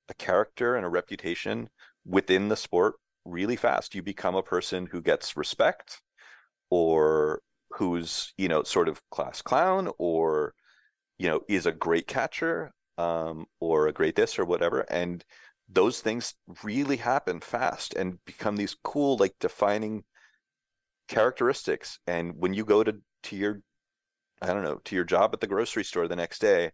a 0.09 0.13
character 0.13 0.75
and 0.75 0.85
a 0.85 0.89
reputation 0.89 1.69
within 2.05 2.49
the 2.49 2.55
sport 2.55 2.95
really 3.25 3.55
fast. 3.55 3.95
You 3.95 4.01
become 4.01 4.35
a 4.35 4.43
person 4.43 4.87
who 4.91 5.01
gets 5.01 5.35
respect 5.35 6.01
or 6.69 7.41
who's 7.71 8.33
you 8.37 8.47
know 8.47 8.63
sort 8.63 8.87
of 8.87 9.01
class 9.11 9.41
clown 9.41 9.89
or 9.97 10.53
you 11.17 11.27
know 11.27 11.41
is 11.47 11.65
a 11.65 11.71
great 11.71 12.07
catcher 12.07 12.71
um, 12.97 13.45
or 13.59 13.87
a 13.87 13.93
great 13.93 14.15
this 14.15 14.39
or 14.39 14.45
whatever. 14.45 14.81
And 14.89 15.23
those 15.69 15.99
things 15.99 16.33
really 16.63 16.97
happen 16.97 17.41
fast 17.41 17.93
and 17.93 18.19
become 18.25 18.55
these 18.55 18.75
cool 18.83 19.17
like 19.17 19.35
defining 19.39 20.03
characteristics. 21.07 21.99
And 22.07 22.33
when 22.37 22.53
you 22.53 22.65
go 22.65 22.83
to 22.83 22.97
to 23.23 23.35
your 23.35 23.61
i 24.41 24.47
don't 24.47 24.63
know 24.63 24.79
to 24.85 24.95
your 24.95 25.03
job 25.03 25.31
at 25.33 25.41
the 25.41 25.47
grocery 25.47 25.83
store 25.83 26.07
the 26.07 26.15
next 26.15 26.39
day 26.39 26.71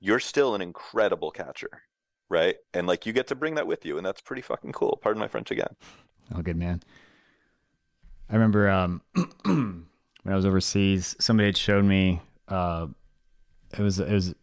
you're 0.00 0.18
still 0.18 0.56
an 0.56 0.60
incredible 0.60 1.30
catcher 1.30 1.82
right? 2.28 2.56
And 2.74 2.86
like 2.86 3.06
you 3.06 3.12
get 3.12 3.28
to 3.28 3.34
bring 3.34 3.54
that 3.54 3.66
with 3.66 3.84
you 3.84 3.96
and 3.96 4.06
that's 4.06 4.20
pretty 4.20 4.42
fucking 4.42 4.72
cool. 4.72 4.98
Pardon 5.02 5.20
my 5.20 5.28
french 5.28 5.50
again. 5.50 5.74
Oh 6.34 6.42
good 6.42 6.56
man 6.56 6.82
I 8.28 8.34
remember 8.34 8.68
um, 8.68 9.00
when 9.44 9.86
I 10.26 10.34
was 10.34 10.46
overseas, 10.46 11.14
somebody 11.20 11.48
had 11.48 11.56
showed 11.56 11.84
me. 11.84 12.20
Uh, 12.48 12.88
it 13.76 13.80
was 13.80 14.00
it 14.00 14.12
was 14.12 14.34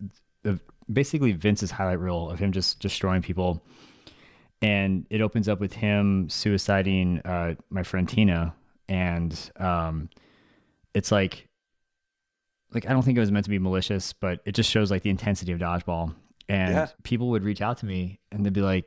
basically 0.92 1.32
Vince's 1.32 1.72
highlight 1.72 2.00
reel 2.00 2.30
of 2.30 2.40
him 2.40 2.52
just 2.52 2.80
destroying 2.80 3.22
people, 3.22 3.64
and 4.62 5.06
it 5.10 5.22
opens 5.22 5.50
up 5.50 5.60
with 5.60 5.74
him 5.74 6.28
suiciding 6.28 7.22
uh, 7.26 7.56
my 7.70 7.84
friend 7.84 8.08
Tina, 8.08 8.54
and 8.88 9.52
um, 9.58 10.10
it's 10.94 11.12
like 11.12 11.48
like 12.74 12.88
I 12.88 12.94
don't 12.94 13.04
think 13.04 13.18
it 13.18 13.22
was 13.22 13.32
meant 13.32 13.46
to 13.46 13.52
be 13.52 13.60
malicious, 13.60 14.14
but 14.14 14.40
it 14.46 14.54
just 14.54 14.70
shows 14.70 14.92
like 14.92 15.04
the 15.04 15.10
intensity 15.10 15.52
of 15.52 15.60
dodgeball. 15.60 16.16
And 16.50 16.74
yeah. 16.74 16.88
people 17.04 17.30
would 17.30 17.44
reach 17.44 17.62
out 17.62 17.78
to 17.80 17.86
me 17.86 18.20
and 18.32 18.46
they'd 18.46 18.54
be 18.54 18.62
like, 18.62 18.86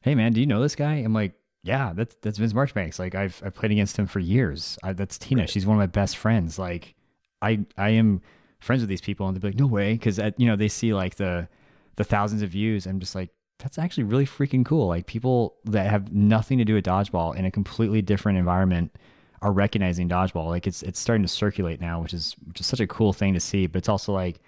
"Hey 0.00 0.14
man, 0.14 0.32
do 0.32 0.40
you 0.40 0.46
know 0.46 0.62
this 0.62 0.74
guy?" 0.74 0.94
I'm 0.94 1.12
like, 1.12 1.34
yeah, 1.62 1.92
that's 1.94 2.16
that's 2.22 2.38
Vince 2.38 2.54
Marchbanks. 2.54 2.98
Like 2.98 3.14
I've 3.14 3.40
I've 3.44 3.54
played 3.54 3.72
against 3.72 3.96
him 3.96 4.06
for 4.06 4.18
years. 4.18 4.78
I, 4.82 4.92
that's 4.92 5.18
Tina. 5.18 5.42
Right. 5.42 5.50
She's 5.50 5.66
one 5.66 5.76
of 5.76 5.80
my 5.80 5.86
best 5.86 6.16
friends. 6.16 6.58
Like 6.58 6.94
I 7.40 7.64
I 7.78 7.90
am 7.90 8.20
friends 8.58 8.82
with 8.82 8.88
these 8.88 9.00
people, 9.00 9.26
and 9.26 9.36
they'd 9.36 9.40
be 9.40 9.48
like, 9.48 9.58
no 9.58 9.66
way, 9.66 9.92
because 9.92 10.18
you 10.36 10.46
know 10.46 10.56
they 10.56 10.68
see 10.68 10.92
like 10.92 11.16
the 11.16 11.48
the 11.96 12.04
thousands 12.04 12.42
of 12.42 12.50
views. 12.50 12.86
I'm 12.86 12.98
just 12.98 13.14
like, 13.14 13.30
that's 13.58 13.78
actually 13.78 14.04
really 14.04 14.26
freaking 14.26 14.64
cool. 14.64 14.88
Like 14.88 15.06
people 15.06 15.56
that 15.64 15.88
have 15.88 16.12
nothing 16.12 16.58
to 16.58 16.64
do 16.64 16.74
with 16.74 16.84
dodgeball 16.84 17.36
in 17.36 17.44
a 17.44 17.50
completely 17.50 18.02
different 18.02 18.38
environment 18.38 18.96
are 19.40 19.52
recognizing 19.52 20.08
dodgeball. 20.08 20.46
Like 20.46 20.66
it's 20.66 20.82
it's 20.82 20.98
starting 20.98 21.22
to 21.22 21.28
circulate 21.28 21.80
now, 21.80 22.02
which 22.02 22.12
is 22.14 22.34
which 22.46 22.60
is 22.60 22.66
such 22.66 22.80
a 22.80 22.86
cool 22.88 23.12
thing 23.12 23.34
to 23.34 23.40
see. 23.40 23.66
But 23.66 23.78
it's 23.78 23.88
also 23.88 24.12
like 24.12 24.40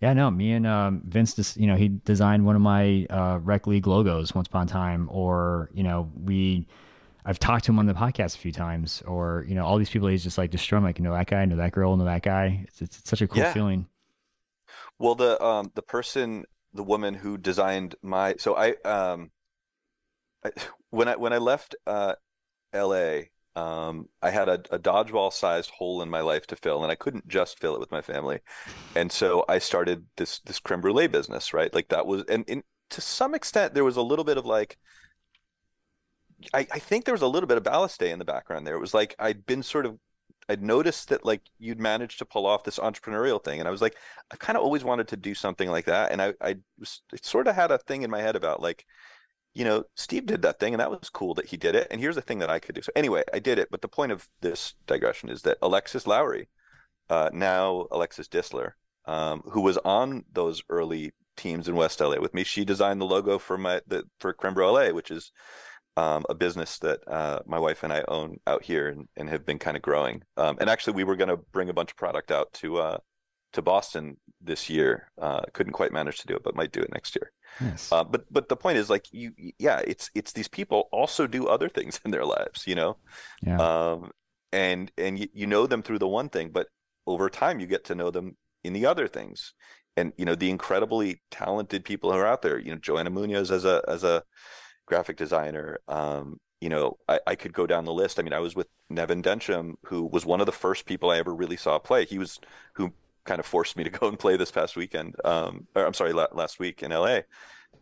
yeah, 0.00 0.12
no, 0.12 0.30
me 0.30 0.52
and 0.52 0.66
um, 0.66 1.02
Vince, 1.06 1.34
just, 1.34 1.56
you 1.56 1.66
know, 1.66 1.76
he 1.76 1.88
designed 1.88 2.44
one 2.44 2.56
of 2.56 2.62
my 2.62 3.06
uh, 3.10 3.38
Rec 3.42 3.66
League 3.66 3.86
logos 3.86 4.34
once 4.34 4.48
upon 4.48 4.66
a 4.66 4.70
time, 4.70 5.08
or 5.10 5.70
you 5.72 5.82
know, 5.82 6.10
we, 6.22 6.66
I've 7.24 7.38
talked 7.38 7.64
to 7.66 7.72
him 7.72 7.78
on 7.78 7.86
the 7.86 7.94
podcast 7.94 8.36
a 8.36 8.38
few 8.38 8.52
times, 8.52 9.02
or 9.06 9.44
you 9.48 9.54
know, 9.54 9.64
all 9.64 9.78
these 9.78 9.90
people 9.90 10.08
he's 10.08 10.22
just 10.22 10.38
like 10.38 10.50
destroying, 10.50 10.84
like, 10.84 10.98
you 10.98 11.04
know, 11.04 11.12
that 11.12 11.26
guy, 11.26 11.44
know 11.44 11.56
that 11.56 11.72
girl, 11.72 11.96
know 11.96 12.04
that 12.04 12.22
guy. 12.22 12.64
It's, 12.68 12.82
it's, 12.82 12.98
it's 12.98 13.08
such 13.08 13.22
a 13.22 13.28
cool 13.28 13.42
yeah. 13.42 13.52
feeling. 13.52 13.86
Well, 14.98 15.14
the 15.14 15.42
um, 15.42 15.70
the 15.74 15.82
person, 15.82 16.44
the 16.72 16.84
woman 16.84 17.14
who 17.14 17.38
designed 17.38 17.94
my, 18.02 18.34
so 18.38 18.56
I 18.56 18.74
um, 18.84 19.30
I, 20.44 20.50
when 20.90 21.08
I 21.08 21.16
when 21.16 21.32
I 21.32 21.38
left 21.38 21.76
uh, 21.86 22.14
L.A 22.72 23.30
um, 23.56 24.08
I 24.20 24.30
had 24.30 24.48
a, 24.48 24.60
a 24.70 24.78
dodgeball 24.78 25.32
sized 25.32 25.70
hole 25.70 26.02
in 26.02 26.10
my 26.10 26.20
life 26.20 26.46
to 26.48 26.56
fill, 26.56 26.82
and 26.82 26.90
I 26.90 26.96
couldn't 26.96 27.28
just 27.28 27.60
fill 27.60 27.74
it 27.74 27.80
with 27.80 27.92
my 27.92 28.00
family. 28.00 28.40
And 28.96 29.12
so 29.12 29.44
I 29.48 29.58
started 29.58 30.06
this 30.16 30.40
this 30.40 30.58
creme 30.58 30.80
brulee 30.80 31.06
business, 31.06 31.52
right? 31.52 31.72
Like 31.72 31.88
that 31.88 32.06
was, 32.06 32.24
and, 32.28 32.44
and 32.48 32.62
to 32.90 33.00
some 33.00 33.34
extent, 33.34 33.74
there 33.74 33.84
was 33.84 33.96
a 33.96 34.02
little 34.02 34.24
bit 34.24 34.38
of 34.38 34.46
like, 34.46 34.78
I, 36.52 36.66
I 36.72 36.78
think 36.78 37.04
there 37.04 37.14
was 37.14 37.22
a 37.22 37.28
little 37.28 37.46
bit 37.46 37.56
of 37.56 37.62
Ballasté 37.64 38.10
in 38.10 38.18
the 38.18 38.24
background 38.24 38.66
there. 38.66 38.74
It 38.76 38.80
was 38.80 38.94
like 38.94 39.14
I'd 39.18 39.46
been 39.46 39.62
sort 39.62 39.86
of, 39.86 39.98
I'd 40.48 40.62
noticed 40.62 41.08
that 41.08 41.24
like 41.24 41.42
you'd 41.58 41.80
managed 41.80 42.18
to 42.18 42.26
pull 42.26 42.46
off 42.46 42.64
this 42.64 42.78
entrepreneurial 42.78 43.42
thing, 43.42 43.60
and 43.60 43.68
I 43.68 43.70
was 43.70 43.80
like, 43.80 43.96
I 44.32 44.36
kind 44.36 44.58
of 44.58 44.64
always 44.64 44.84
wanted 44.84 45.08
to 45.08 45.16
do 45.16 45.34
something 45.34 45.70
like 45.70 45.86
that, 45.86 46.12
and 46.12 46.20
I 46.20 46.34
I 46.40 46.56
was, 46.78 47.02
sort 47.22 47.46
of 47.46 47.54
had 47.54 47.70
a 47.70 47.78
thing 47.78 48.02
in 48.02 48.10
my 48.10 48.20
head 48.20 48.36
about 48.36 48.60
like 48.60 48.84
you 49.54 49.64
know, 49.64 49.84
Steve 49.94 50.26
did 50.26 50.42
that 50.42 50.58
thing 50.58 50.74
and 50.74 50.80
that 50.80 50.90
was 50.90 51.08
cool 51.10 51.34
that 51.34 51.46
he 51.46 51.56
did 51.56 51.74
it. 51.74 51.86
And 51.90 52.00
here's 52.00 52.16
the 52.16 52.22
thing 52.22 52.40
that 52.40 52.50
I 52.50 52.58
could 52.58 52.74
do. 52.74 52.82
So 52.82 52.92
anyway, 52.96 53.22
I 53.32 53.38
did 53.38 53.58
it. 53.58 53.68
But 53.70 53.82
the 53.82 53.88
point 53.88 54.12
of 54.12 54.28
this 54.40 54.74
digression 54.86 55.28
is 55.28 55.42
that 55.42 55.58
Alexis 55.62 56.06
Lowry, 56.06 56.48
uh, 57.08 57.30
now 57.32 57.86
Alexis 57.92 58.28
Disler, 58.28 58.72
um, 59.06 59.42
who 59.46 59.60
was 59.60 59.78
on 59.78 60.24
those 60.32 60.62
early 60.68 61.12
teams 61.36 61.68
in 61.68 61.76
West 61.76 62.00
LA 62.00 62.18
with 62.18 62.34
me, 62.34 62.42
she 62.42 62.64
designed 62.64 63.00
the 63.00 63.06
logo 63.06 63.38
for 63.38 63.56
my 63.56 63.80
the 63.86 64.04
for 64.18 64.32
Creme 64.32 64.54
LA, 64.54 64.88
which 64.88 65.10
is 65.10 65.30
um, 65.96 66.24
a 66.28 66.34
business 66.34 66.78
that 66.80 67.06
uh, 67.06 67.40
my 67.46 67.58
wife 67.58 67.82
and 67.82 67.92
I 67.92 68.02
own 68.08 68.38
out 68.46 68.64
here 68.64 68.88
and, 68.88 69.08
and 69.16 69.28
have 69.28 69.46
been 69.46 69.58
kind 69.58 69.76
of 69.76 69.82
growing. 69.82 70.22
Um, 70.36 70.56
and 70.60 70.68
actually, 70.68 70.94
we 70.94 71.04
were 71.04 71.16
going 71.16 71.28
to 71.28 71.36
bring 71.36 71.68
a 71.68 71.74
bunch 71.74 71.92
of 71.92 71.96
product 71.96 72.30
out 72.30 72.52
to 72.54 72.78
uh, 72.78 72.98
to 73.52 73.62
Boston 73.62 74.16
this 74.40 74.68
year. 74.68 75.10
Uh, 75.20 75.42
couldn't 75.52 75.74
quite 75.74 75.92
manage 75.92 76.18
to 76.20 76.26
do 76.26 76.34
it, 76.34 76.42
but 76.42 76.56
might 76.56 76.72
do 76.72 76.80
it 76.80 76.92
next 76.92 77.16
year. 77.16 77.30
Yes. 77.60 77.90
Uh, 77.92 78.04
but 78.04 78.24
but 78.32 78.48
the 78.48 78.56
point 78.56 78.78
is 78.78 78.90
like 78.90 79.06
you 79.12 79.32
yeah 79.58 79.80
it's 79.86 80.10
it's 80.14 80.32
these 80.32 80.48
people 80.48 80.88
also 80.92 81.26
do 81.26 81.46
other 81.46 81.68
things 81.68 82.00
in 82.04 82.10
their 82.10 82.24
lives 82.24 82.66
you 82.66 82.74
know 82.74 82.96
yeah. 83.42 83.58
um 83.58 84.10
and 84.52 84.90
and 84.98 85.18
you, 85.18 85.28
you 85.32 85.46
know 85.46 85.66
them 85.66 85.82
through 85.82 85.98
the 85.98 86.08
one 86.08 86.28
thing 86.28 86.50
but 86.50 86.68
over 87.06 87.28
time 87.28 87.60
you 87.60 87.66
get 87.66 87.84
to 87.84 87.94
know 87.94 88.10
them 88.10 88.36
in 88.64 88.72
the 88.72 88.86
other 88.86 89.06
things 89.06 89.54
and 89.96 90.12
you 90.16 90.24
know 90.24 90.34
the 90.34 90.50
incredibly 90.50 91.20
talented 91.30 91.84
people 91.84 92.10
who 92.12 92.18
are 92.18 92.26
out 92.26 92.42
there 92.42 92.58
you 92.58 92.72
know 92.72 92.78
Joanna 92.78 93.10
Munoz 93.10 93.50
as 93.50 93.64
a 93.64 93.82
as 93.86 94.04
a 94.04 94.22
graphic 94.86 95.16
designer. 95.16 95.78
Um, 95.88 96.38
you 96.60 96.68
know, 96.68 96.98
I, 97.08 97.20
I 97.26 97.34
could 97.34 97.52
go 97.52 97.66
down 97.66 97.84
the 97.84 97.92
list. 97.92 98.18
I 98.18 98.22
mean, 98.22 98.32
I 98.32 98.40
was 98.40 98.54
with 98.54 98.68
Nevin 98.88 99.22
Densham, 99.22 99.76
who 99.84 100.06
was 100.06 100.24
one 100.24 100.40
of 100.40 100.46
the 100.46 100.52
first 100.52 100.86
people 100.86 101.10
I 101.10 101.18
ever 101.18 101.34
really 101.34 101.56
saw 101.56 101.78
play. 101.78 102.04
He 102.04 102.18
was 102.18 102.40
who 102.74 102.92
kind 103.24 103.40
of 103.40 103.46
forced 103.46 103.76
me 103.76 103.84
to 103.84 103.90
go 103.98 104.08
and 104.08 104.18
play 104.18 104.36
this 104.36 104.50
past 104.50 104.76
weekend. 104.76 105.14
Um, 105.24 105.66
or, 105.74 105.86
I'm 105.86 105.94
sorry, 105.94 106.12
la- 106.12 106.26
last 106.32 106.58
week 106.58 106.82
in 106.82 106.90
LA. 106.90 107.20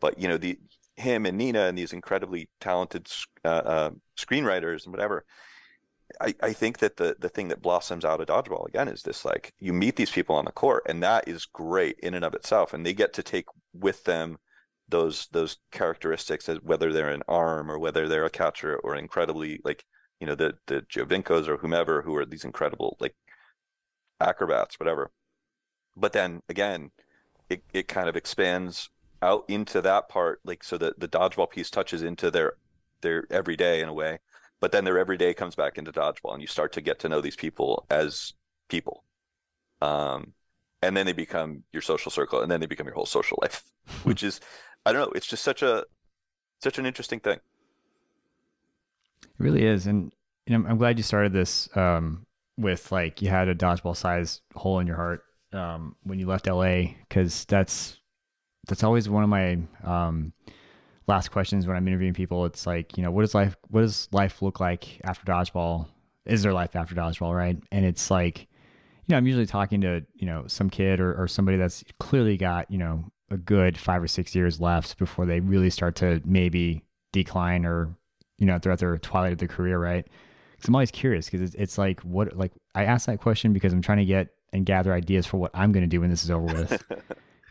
But 0.00 0.18
you 0.18 0.28
know, 0.28 0.38
the 0.38 0.58
him 0.96 1.26
and 1.26 1.38
Nina 1.38 1.62
and 1.66 1.76
these 1.76 1.92
incredibly 1.92 2.48
talented 2.60 3.08
uh, 3.44 3.48
uh, 3.48 3.90
screenwriters 4.16 4.84
and 4.84 4.92
whatever. 4.92 5.24
I, 6.20 6.34
I 6.42 6.52
think 6.52 6.78
that 6.78 6.96
the 6.96 7.16
the 7.18 7.30
thing 7.30 7.48
that 7.48 7.62
blossoms 7.62 8.04
out 8.04 8.20
of 8.20 8.26
dodgeball 8.26 8.68
again 8.68 8.88
is 8.88 9.02
this 9.02 9.24
like 9.24 9.54
you 9.58 9.72
meet 9.72 9.96
these 9.96 10.10
people 10.10 10.36
on 10.36 10.44
the 10.44 10.52
court 10.52 10.82
and 10.86 11.02
that 11.02 11.26
is 11.26 11.46
great 11.46 11.98
in 12.00 12.12
and 12.12 12.24
of 12.24 12.34
itself 12.34 12.74
and 12.74 12.84
they 12.84 12.92
get 12.92 13.14
to 13.14 13.22
take 13.22 13.46
with 13.72 14.04
them 14.04 14.36
those 14.88 15.28
those 15.32 15.56
characteristics 15.70 16.50
as 16.50 16.58
whether 16.62 16.92
they're 16.92 17.08
an 17.08 17.22
arm 17.28 17.70
or 17.70 17.78
whether 17.78 18.08
they're 18.08 18.26
a 18.26 18.30
catcher 18.30 18.76
or 18.76 18.94
incredibly 18.94 19.58
like 19.64 19.84
you 20.20 20.26
know 20.26 20.34
the 20.34 20.54
the 20.66 20.82
Giovincos 20.82 21.48
or 21.48 21.56
whomever 21.56 22.02
who 22.02 22.14
are 22.14 22.26
these 22.26 22.44
incredible 22.44 22.96
like 23.00 23.14
acrobats 24.20 24.78
whatever 24.78 25.10
but 25.96 26.12
then 26.12 26.42
again 26.48 26.90
it, 27.48 27.62
it 27.72 27.88
kind 27.88 28.08
of 28.08 28.16
expands 28.16 28.90
out 29.20 29.44
into 29.48 29.80
that 29.80 30.08
part 30.08 30.40
like 30.44 30.64
so 30.64 30.78
that 30.78 30.98
the 30.98 31.08
dodgeball 31.08 31.50
piece 31.50 31.70
touches 31.70 32.02
into 32.02 32.30
their 32.30 32.54
their 33.02 33.24
everyday 33.30 33.80
in 33.80 33.88
a 33.88 33.94
way 33.94 34.18
but 34.62 34.70
then 34.70 34.84
their 34.84 34.96
everyday 34.96 35.34
comes 35.34 35.56
back 35.56 35.76
into 35.76 35.90
dodgeball 35.90 36.34
and 36.34 36.40
you 36.40 36.46
start 36.46 36.72
to 36.74 36.80
get 36.80 37.00
to 37.00 37.08
know 37.08 37.20
these 37.20 37.34
people 37.34 37.84
as 37.90 38.32
people. 38.68 39.02
Um, 39.80 40.34
and 40.80 40.96
then 40.96 41.04
they 41.04 41.12
become 41.12 41.64
your 41.72 41.82
social 41.82 42.12
circle 42.12 42.42
and 42.42 42.50
then 42.50 42.60
they 42.60 42.66
become 42.66 42.86
your 42.86 42.94
whole 42.94 43.04
social 43.04 43.38
life 43.42 43.64
which 44.04 44.22
is 44.22 44.40
i 44.86 44.92
don't 44.92 45.02
know 45.02 45.12
it's 45.14 45.26
just 45.26 45.42
such 45.42 45.62
a 45.62 45.84
such 46.60 46.78
an 46.78 46.86
interesting 46.86 47.18
thing. 47.18 47.38
It 49.22 49.30
really 49.38 49.64
is 49.64 49.88
and 49.88 50.12
you 50.46 50.56
know, 50.56 50.68
i'm 50.68 50.78
glad 50.78 50.96
you 50.96 51.02
started 51.02 51.32
this 51.32 51.68
um, 51.76 52.26
with 52.56 52.92
like 52.92 53.20
you 53.20 53.28
had 53.28 53.48
a 53.48 53.54
dodgeball 53.54 53.96
size 53.96 54.42
hole 54.54 54.78
in 54.78 54.86
your 54.86 54.96
heart 54.96 55.24
um, 55.52 55.96
when 56.02 56.18
you 56.18 56.26
left 56.26 56.46
la 56.46 56.82
because 57.08 57.44
that's 57.46 57.98
that's 58.68 58.84
always 58.84 59.08
one 59.08 59.24
of 59.24 59.28
my 59.28 59.58
um, 59.84 60.32
last 61.06 61.30
questions 61.30 61.66
when 61.66 61.76
I'm 61.76 61.86
interviewing 61.88 62.14
people. 62.14 62.46
It's 62.46 62.66
like, 62.66 62.96
you 62.96 63.02
know, 63.02 63.10
what 63.10 63.22
does 63.22 63.34
life 63.34 63.56
what 63.68 63.82
does 63.82 64.08
life 64.12 64.42
look 64.42 64.60
like 64.60 65.00
after 65.04 65.24
dodgeball? 65.24 65.88
Is 66.26 66.42
there 66.42 66.52
life 66.52 66.76
after 66.76 66.94
dodgeball, 66.94 67.36
right? 67.36 67.58
And 67.72 67.84
it's 67.84 68.10
like, 68.10 68.40
you 68.40 68.46
know, 69.08 69.16
I'm 69.16 69.26
usually 69.26 69.46
talking 69.46 69.80
to, 69.80 70.04
you 70.14 70.26
know, 70.26 70.44
some 70.46 70.70
kid 70.70 71.00
or, 71.00 71.20
or 71.20 71.26
somebody 71.26 71.56
that's 71.58 71.82
clearly 71.98 72.36
got, 72.36 72.70
you 72.70 72.78
know, 72.78 73.04
a 73.30 73.36
good 73.36 73.76
five 73.76 74.02
or 74.02 74.06
six 74.06 74.34
years 74.34 74.60
left 74.60 74.98
before 74.98 75.26
they 75.26 75.40
really 75.40 75.70
start 75.70 75.96
to 75.96 76.20
maybe 76.24 76.84
decline 77.12 77.66
or, 77.66 77.96
you 78.38 78.46
know, 78.46 78.58
they're 78.58 78.76
their 78.76 78.98
twilight 78.98 79.32
of 79.32 79.38
their 79.38 79.48
career, 79.48 79.78
right? 79.78 80.06
Because 80.52 80.68
I'm 80.68 80.76
always 80.76 80.92
curious 80.92 81.26
because 81.26 81.40
it's, 81.40 81.54
it's 81.56 81.78
like, 81.78 82.00
what, 82.02 82.36
like, 82.36 82.52
I 82.74 82.84
ask 82.84 83.06
that 83.06 83.20
question 83.20 83.52
because 83.52 83.72
I'm 83.72 83.82
trying 83.82 83.98
to 83.98 84.04
get 84.04 84.28
and 84.52 84.66
gather 84.66 84.92
ideas 84.92 85.26
for 85.26 85.38
what 85.38 85.50
I'm 85.54 85.72
going 85.72 85.82
to 85.82 85.88
do 85.88 86.00
when 86.00 86.10
this 86.10 86.24
is 86.24 86.30
over 86.30 86.44
with. 86.44 86.84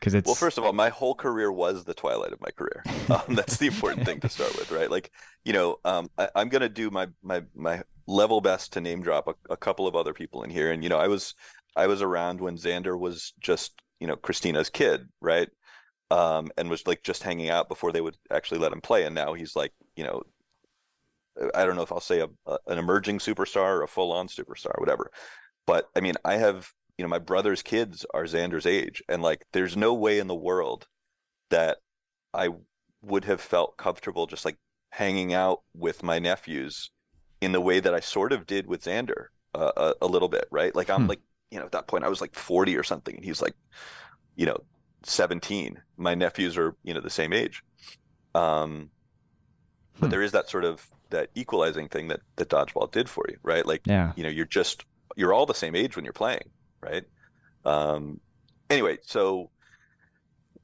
because 0.02 0.16
it's 0.16 0.26
well 0.26 0.36
first 0.36 0.58
of 0.58 0.64
all 0.64 0.74
my 0.74 0.90
whole 0.90 1.14
career 1.14 1.52
was 1.52 1.84
the 1.84 1.94
twilight 1.94 2.34
of 2.34 2.42
my 2.42 2.50
career. 2.52 2.84
Um, 3.12 3.36
that's 3.36 3.58
the 3.58 3.68
important 3.68 4.06
thing 4.06 4.22
to 4.22 4.30
start 4.30 4.56
with 4.58 4.72
right? 4.72 4.90
Like 4.90 5.12
you 5.44 5.52
know 5.52 5.80
um, 5.84 6.10
I, 6.18 6.30
am 6.36 6.50
gonna 6.50 6.70
do 6.70 6.90
my 6.90 7.08
my 7.22 7.44
my 7.54 7.84
level 8.08 8.40
best 8.40 8.74
to 8.74 8.82
name 8.82 9.02
drop 9.02 9.28
a, 9.28 9.36
a, 9.50 9.58
couple 9.58 9.86
of 9.86 9.96
other 9.96 10.14
people 10.14 10.44
in 10.44 10.50
here. 10.50 10.72
And 10.72 10.82
you 10.82 10.90
know 10.90 10.98
i 10.98 11.08
was 11.08 11.36
i 11.76 11.88
was 11.88 12.02
around 12.02 12.40
when 12.40 12.58
xander 12.58 12.98
was 12.98 13.34
just 13.40 13.82
you 14.00 14.08
know 14.08 14.16
christina's 14.16 14.70
kid 14.70 15.08
right? 15.20 15.50
Um, 16.10 16.52
and 16.58 16.70
was 16.70 16.88
like 16.88 17.04
just 17.04 17.24
hanging 17.24 17.50
out 17.50 17.70
before 17.70 17.92
they 17.92 18.02
would 18.02 18.18
actually 18.32 18.60
let 18.60 18.74
him 18.74 18.82
play. 18.82 19.06
And 19.06 19.16
now 19.16 19.34
he's 19.34 19.56
like 19.56 19.74
you 19.96 20.04
know 20.04 20.24
i 21.54 21.66
don't 21.66 21.76
know 21.76 21.82
if 21.82 21.92
i'll 21.92 22.00
say 22.00 22.20
a, 22.20 22.28
a 22.46 22.58
an 22.68 22.78
emerging 22.78 23.20
superstar 23.20 23.78
or 23.78 23.84
a 23.84 23.88
full-on 23.88 24.28
superstar 24.28 24.80
whatever. 24.80 25.12
But 25.68 25.90
i 25.98 26.00
mean 26.00 26.16
i 26.24 26.38
have 26.38 26.72
you 26.98 27.04
know 27.04 27.10
my 27.10 27.20
brother's 27.20 27.62
kids 27.62 28.06
are 28.14 28.24
Xander's 28.24 28.66
age 28.66 29.02
and 29.10 29.22
like 29.22 29.46
there's 29.54 29.76
no 29.78 29.94
way 29.94 30.20
in 30.20 30.28
the 30.28 30.36
world 30.36 30.88
that 31.50 31.78
I 32.34 32.50
would 33.02 33.26
have 33.26 33.42
felt 33.42 33.78
comfortable 33.78 34.28
just 34.28 34.46
like 34.46 34.58
hanging 34.92 35.34
out 35.34 35.62
with 35.74 36.04
my 36.04 36.20
nephews 36.20 36.92
in 37.40 37.52
the 37.52 37.62
way 37.62 37.80
that 37.80 37.94
I 37.94 38.00
sort 38.00 38.32
of 38.32 38.46
did 38.46 38.68
with 38.68 38.84
Xander 38.84 39.28
uh, 39.56 39.72
a, 39.76 40.06
a, 40.06 40.08
little 40.08 40.30
bit, 40.30 40.46
right? 40.52 40.76
Like 40.76 40.90
I'm 40.90 41.04
hmm. 41.04 41.10
like, 41.10 41.22
you 41.50 41.60
know, 41.60 41.66
at 41.66 41.72
that 41.72 41.88
point 41.88 42.04
I 42.04 42.10
was 42.10 42.22
like 42.22 42.36
40 42.36 42.78
or 42.78 42.84
something 42.84 43.16
and 43.16 43.26
he's 43.26 43.42
like, 43.42 43.56
you 44.36 44.46
know, 44.46 44.58
17. 45.04 45.82
My 45.98 46.14
nephews 46.14 46.58
are, 46.58 46.76
you 46.84 46.94
know, 46.94 47.02
the 47.02 47.10
same 47.10 47.34
age. 47.34 47.64
Um, 48.36 48.92
but 50.00 50.08
hmm. 50.08 50.12
there 50.12 50.22
is 50.22 50.32
that 50.34 50.50
sort 50.50 50.66
of 50.66 50.88
that 51.10 51.30
equalizing 51.36 51.90
thing 51.90 52.08
that 52.08 52.22
that 52.38 52.50
dodgeball 52.50 52.92
did 52.92 53.10
for 53.10 53.26
you, 53.28 53.38
right? 53.44 53.66
Like, 53.66 53.82
yeah. 53.86 54.14
you 54.16 54.24
know, 54.24 54.30
you're 54.30 54.46
just 54.46 54.86
you're 55.16 55.34
all 55.34 55.46
the 55.46 55.54
same 55.54 55.76
age 55.76 55.96
when 55.96 56.06
you're 56.06 56.14
playing, 56.14 56.50
right? 56.82 57.04
Um, 57.66 58.20
anyway, 58.70 58.98
so 59.04 59.50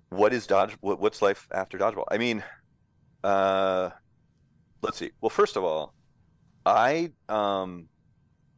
what 0.10 0.34
is 0.34 0.48
dodge? 0.48 0.74
What, 0.82 1.00
what's 1.00 1.22
life 1.22 1.48
after 1.54 1.78
dodgeball? 1.78 2.06
I 2.10 2.18
mean, 2.18 2.44
uh, 3.24 3.90
let's 4.82 4.98
see. 4.98 5.12
Well, 5.22 5.30
first 5.30 5.56
of 5.56 5.64
all, 5.64 5.94
I 6.66 7.12
um, 7.30 7.88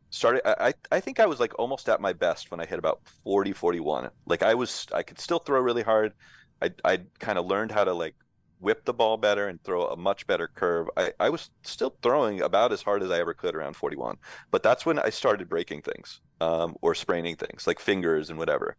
started. 0.10 0.42
I 0.46 0.74
I 0.92 1.00
think 1.00 1.20
I 1.20 1.26
was 1.26 1.40
like 1.40 1.58
almost 1.60 1.90
at 1.90 2.02
my 2.02 2.14
best 2.14 2.52
when 2.52 2.60
I 2.60 2.66
hit 2.66 2.80
about 2.80 3.02
40, 3.24 3.54
41. 3.54 4.10
Like 4.26 4.44
I 4.44 4.54
was, 4.56 4.88
I 4.94 5.04
could 5.04 5.20
still 5.20 5.40
throw 5.40 5.60
really 5.60 5.84
hard. 5.84 6.14
I 6.62 6.72
I 6.84 7.00
kind 7.20 7.38
of 7.40 7.46
learned 7.46 7.72
how 7.72 7.84
to 7.84 7.94
like 7.94 8.16
whip 8.60 8.86
the 8.86 8.94
ball 8.94 9.18
better 9.18 9.48
and 9.48 9.64
throw 9.64 9.88
a 9.88 9.98
much 9.98 10.28
better 10.28 10.48
curve. 10.48 10.90
I, 10.98 11.14
I 11.20 11.30
was 11.30 11.50
still 11.64 11.96
throwing 12.02 12.42
about 12.42 12.72
as 12.72 12.82
hard 12.82 13.02
as 13.04 13.12
I 13.12 13.20
ever 13.20 13.34
could 13.34 13.56
around 13.56 13.76
41, 13.76 14.18
but 14.52 14.64
that's 14.64 14.86
when 14.86 15.00
I 15.00 15.10
started 15.10 15.50
breaking 15.50 15.82
things 15.82 16.20
um, 16.42 16.76
or 16.82 16.94
spraining 16.94 17.36
things 17.36 17.68
like 17.68 17.80
fingers 17.80 18.30
and 18.30 18.38
whatever. 18.38 18.76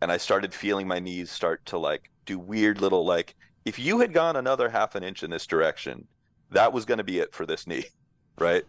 And 0.00 0.12
I 0.12 0.16
started 0.16 0.54
feeling 0.54 0.86
my 0.86 0.98
knees 0.98 1.30
start 1.30 1.64
to 1.66 1.78
like 1.78 2.10
do 2.26 2.38
weird 2.38 2.80
little 2.80 3.04
like, 3.04 3.34
if 3.64 3.78
you 3.78 4.00
had 4.00 4.12
gone 4.12 4.36
another 4.36 4.68
half 4.68 4.94
an 4.94 5.02
inch 5.02 5.22
in 5.22 5.30
this 5.30 5.46
direction, 5.46 6.06
that 6.50 6.72
was 6.72 6.84
going 6.84 6.98
to 6.98 7.04
be 7.04 7.18
it 7.18 7.34
for 7.34 7.46
this 7.46 7.66
knee, 7.66 7.84
right? 8.38 8.64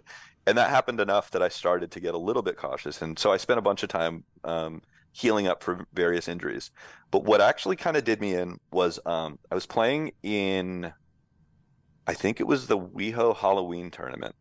And 0.47 0.57
that 0.57 0.69
happened 0.69 0.99
enough 0.99 1.31
that 1.31 1.41
I 1.41 1.49
started 1.49 1.91
to 1.91 1.99
get 1.99 2.13
a 2.13 2.19
little 2.19 2.43
bit 2.43 2.55
cautious. 2.55 3.01
And 3.01 3.17
so 3.17 3.31
I 3.31 3.37
spent 3.37 3.59
a 3.59 3.63
bunch 3.63 3.83
of 3.83 3.89
time 3.89 4.23
um, 4.43 4.81
healing 5.15 5.47
up 5.47 5.63
for 5.63 5.87
various 5.93 6.27
injuries. 6.27 6.71
But 7.09 7.23
what 7.23 7.39
actually 7.39 7.77
kind 7.77 7.95
of 7.95 8.03
did 8.03 8.19
me 8.19 8.35
in 8.35 8.59
was 8.71 8.99
um, 9.05 9.39
I 9.49 9.55
was 9.55 9.65
playing 9.65 10.11
in, 10.23 10.91
I 12.05 12.13
think 12.13 12.41
it 12.41 12.47
was 12.47 12.67
the 12.67 12.77
WeHo 12.77 13.35
Halloween 13.35 13.91
tournament, 13.91 14.35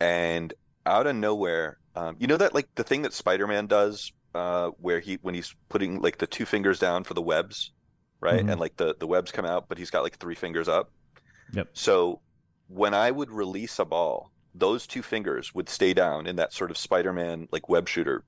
and 0.00 0.54
out 0.86 1.06
of 1.06 1.16
nowhere, 1.16 1.76
um, 1.94 2.16
you 2.18 2.26
know 2.26 2.38
that 2.38 2.54
like 2.54 2.74
the 2.76 2.84
thing 2.84 3.02
that 3.02 3.12
Spider-Man 3.12 3.66
does, 3.66 4.10
uh, 4.34 4.70
where 4.78 5.00
he 5.00 5.18
when 5.20 5.34
he's 5.34 5.54
putting 5.68 6.00
like 6.00 6.16
the 6.16 6.26
two 6.26 6.46
fingers 6.46 6.78
down 6.78 7.04
for 7.04 7.12
the 7.12 7.20
webs, 7.20 7.72
right, 8.20 8.40
mm-hmm. 8.40 8.48
and 8.48 8.60
like 8.60 8.76
the 8.76 8.96
the 8.98 9.06
webs 9.06 9.30
come 9.30 9.44
out, 9.44 9.68
but 9.68 9.76
he's 9.76 9.90
got 9.90 10.02
like 10.02 10.16
three 10.16 10.34
fingers 10.34 10.68
up. 10.68 10.90
Yep. 11.52 11.68
So 11.74 12.22
when 12.68 12.94
I 12.94 13.10
would 13.10 13.30
release 13.30 13.78
a 13.78 13.84
ball, 13.84 14.32
those 14.54 14.86
two 14.86 15.02
fingers 15.02 15.54
would 15.54 15.68
stay 15.68 15.92
down 15.92 16.26
in 16.26 16.36
that 16.36 16.54
sort 16.54 16.70
of 16.70 16.78
Spider-Man 16.78 17.48
like 17.52 17.68
web 17.68 17.86
shooter 17.86 18.24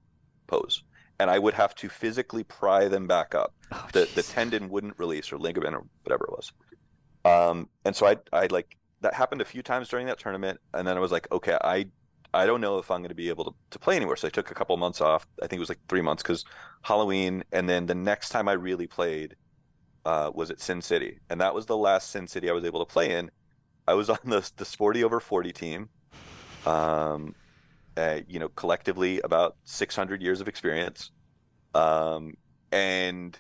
pose 0.47 0.83
and 1.21 1.31
I 1.31 1.39
would 1.39 1.53
have 1.55 1.75
to 1.77 1.91
physically 1.91 2.43
pry 2.45 2.89
them 2.89 3.07
back 3.07 3.35
up. 3.35 3.53
Oh, 3.71 3.87
the 3.93 4.09
the 4.15 4.23
tendon 4.23 4.71
wouldn't 4.71 4.99
release 4.99 5.31
or 5.33 5.39
ligament 5.39 5.77
or 5.77 5.85
whatever 6.03 6.25
it 6.25 6.31
was. 6.31 6.53
Um, 7.25 7.69
and 7.85 7.95
so 7.95 8.07
I 8.07 8.17
I 8.33 8.47
like 8.47 8.77
that 9.03 9.13
happened 9.15 9.43
a 9.43 9.45
few 9.45 9.63
times 9.63 9.89
during 9.89 10.07
that 10.07 10.19
tournament, 10.19 10.61
and 10.73 10.89
then 10.89 10.97
I 10.97 11.01
was 11.01 11.13
like, 11.13 11.31
okay, 11.31 11.59
I 11.63 11.87
I 12.33 12.47
don't 12.47 12.63
know 12.63 12.79
if 12.79 12.91
I'm 12.91 13.01
going 13.01 13.11
to 13.11 13.15
be 13.15 13.29
able 13.29 13.45
to, 13.45 13.55
to 13.71 13.79
play 13.79 13.97
anywhere. 13.97 14.17
So 14.17 14.29
I 14.29 14.31
took 14.31 14.51
a 14.51 14.55
couple 14.55 14.77
months 14.79 15.03
off. 15.03 15.27
I 15.43 15.47
think 15.47 15.59
it 15.59 15.61
was 15.61 15.69
like 15.69 15.81
three 15.89 16.01
months 16.01 16.23
because 16.23 16.45
Halloween, 16.83 17.45
and 17.53 17.69
then 17.69 17.85
the 17.85 17.95
next 17.95 18.31
time 18.31 18.49
I 18.49 18.53
really 18.53 18.87
played 18.87 19.37
uh, 20.07 20.31
was 20.33 20.51
at 20.51 20.59
Sin 20.59 20.81
City, 20.81 21.19
and 21.29 21.39
that 21.43 21.55
was 21.55 21.67
the 21.67 21.77
last 21.77 22.11
Sin 22.11 22.27
City 22.29 22.49
I 22.49 22.55
was 22.55 22.65
able 22.65 22.85
to 22.85 22.91
play 22.91 23.15
in. 23.15 23.31
I 23.87 23.93
was 23.93 24.09
on 24.17 24.19
the 24.25 24.51
the 24.57 24.65
Sporty 24.65 25.05
over 25.05 25.21
forty 25.21 25.53
team. 25.53 25.91
Um, 26.65 27.35
uh, 28.01 28.21
you 28.29 28.39
know, 28.39 28.49
collectively 28.49 29.21
about 29.21 29.57
600 29.65 30.23
years 30.23 30.41
of 30.41 30.49
experience. 30.49 31.11
Um, 31.75 32.35
and 32.73 33.39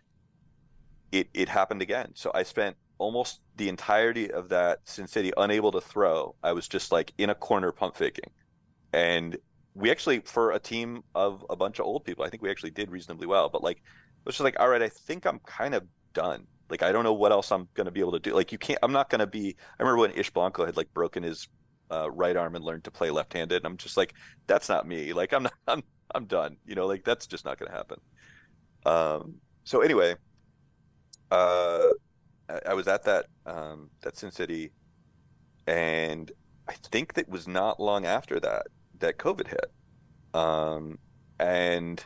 it, 1.12 1.28
it 1.32 1.48
happened 1.48 1.82
again. 1.82 2.12
So 2.14 2.30
I 2.34 2.42
spent 2.42 2.76
almost 2.98 3.40
the 3.56 3.68
entirety 3.68 4.30
of 4.30 4.50
that 4.50 4.80
Sin 4.84 5.06
City 5.06 5.32
unable 5.36 5.72
to 5.72 5.80
throw. 5.80 6.34
I 6.42 6.52
was 6.52 6.68
just 6.68 6.92
like 6.92 7.12
in 7.16 7.30
a 7.30 7.34
corner 7.34 7.72
pump 7.72 7.96
faking. 7.96 8.30
And 8.92 9.38
we 9.74 9.90
actually, 9.90 10.20
for 10.20 10.52
a 10.52 10.58
team 10.58 11.04
of 11.14 11.44
a 11.48 11.56
bunch 11.56 11.78
of 11.78 11.86
old 11.86 12.04
people, 12.04 12.24
I 12.24 12.28
think 12.28 12.42
we 12.42 12.50
actually 12.50 12.72
did 12.72 12.90
reasonably 12.90 13.26
well. 13.26 13.48
But 13.48 13.62
like, 13.62 13.78
it 13.78 14.26
was 14.26 14.34
just 14.34 14.44
like, 14.44 14.60
all 14.60 14.68
right, 14.68 14.82
I 14.82 14.90
think 14.90 15.26
I'm 15.26 15.38
kind 15.46 15.74
of 15.74 15.84
done. 16.12 16.46
Like, 16.68 16.82
I 16.82 16.92
don't 16.92 17.04
know 17.04 17.14
what 17.14 17.32
else 17.32 17.50
I'm 17.50 17.66
going 17.74 17.86
to 17.86 17.90
be 17.90 18.00
able 18.00 18.12
to 18.12 18.18
do. 18.18 18.34
Like, 18.34 18.52
you 18.52 18.58
can't, 18.58 18.78
I'm 18.82 18.92
not 18.92 19.08
going 19.08 19.20
to 19.20 19.26
be, 19.26 19.56
I 19.78 19.82
remember 19.82 20.00
when 20.00 20.12
Ish 20.12 20.30
Blanco 20.30 20.66
had 20.66 20.76
like 20.76 20.92
broken 20.92 21.22
his 21.22 21.48
uh, 21.90 22.10
right 22.10 22.36
arm 22.36 22.56
and 22.56 22.64
learned 22.64 22.84
to 22.84 22.90
play 22.90 23.10
left-handed. 23.10 23.56
And 23.56 23.66
I'm 23.66 23.76
just 23.76 23.96
like, 23.96 24.14
that's 24.46 24.68
not 24.68 24.86
me. 24.86 25.12
Like 25.20 25.32
I'm 25.32 25.44
not, 25.44 25.54
I'm, 25.66 25.82
I'm 26.14 26.24
done. 26.26 26.56
You 26.66 26.74
know, 26.74 26.86
like 26.86 27.04
that's 27.04 27.26
just 27.26 27.44
not 27.44 27.58
going 27.58 27.70
to 27.70 27.76
happen. 27.76 27.98
Um, 28.86 29.34
so 29.64 29.80
anyway, 29.82 30.14
uh, 31.30 31.88
I, 32.48 32.60
I, 32.68 32.74
was 32.74 32.88
at 32.88 33.04
that, 33.04 33.26
um, 33.44 33.90
that 34.00 34.16
Sin 34.16 34.30
City 34.30 34.72
and 35.66 36.32
I 36.68 36.72
think 36.72 37.14
that 37.14 37.28
was 37.28 37.46
not 37.46 37.80
long 37.80 38.04
after 38.04 38.40
that 38.40 38.66
that 38.98 39.18
COVID 39.18 39.48
hit, 39.48 39.66
um, 40.34 40.98
and 41.38 42.04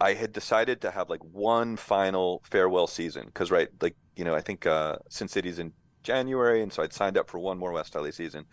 I 0.00 0.14
had 0.14 0.32
decided 0.32 0.80
to 0.82 0.90
have 0.90 1.08
like 1.08 1.24
one 1.24 1.76
final 1.76 2.42
farewell 2.44 2.86
season 2.86 3.26
because 3.26 3.50
right, 3.50 3.68
like 3.80 3.96
you 4.16 4.24
know, 4.24 4.34
I 4.34 4.40
think 4.40 4.66
uh, 4.66 4.96
Sin 5.08 5.28
City's 5.28 5.58
in 5.58 5.72
January, 6.02 6.62
and 6.62 6.72
so 6.72 6.82
I'd 6.82 6.92
signed 6.92 7.16
up 7.16 7.30
for 7.30 7.38
one 7.38 7.58
more 7.58 7.72
West 7.72 7.94
LA 7.94 8.10
season, 8.10 8.44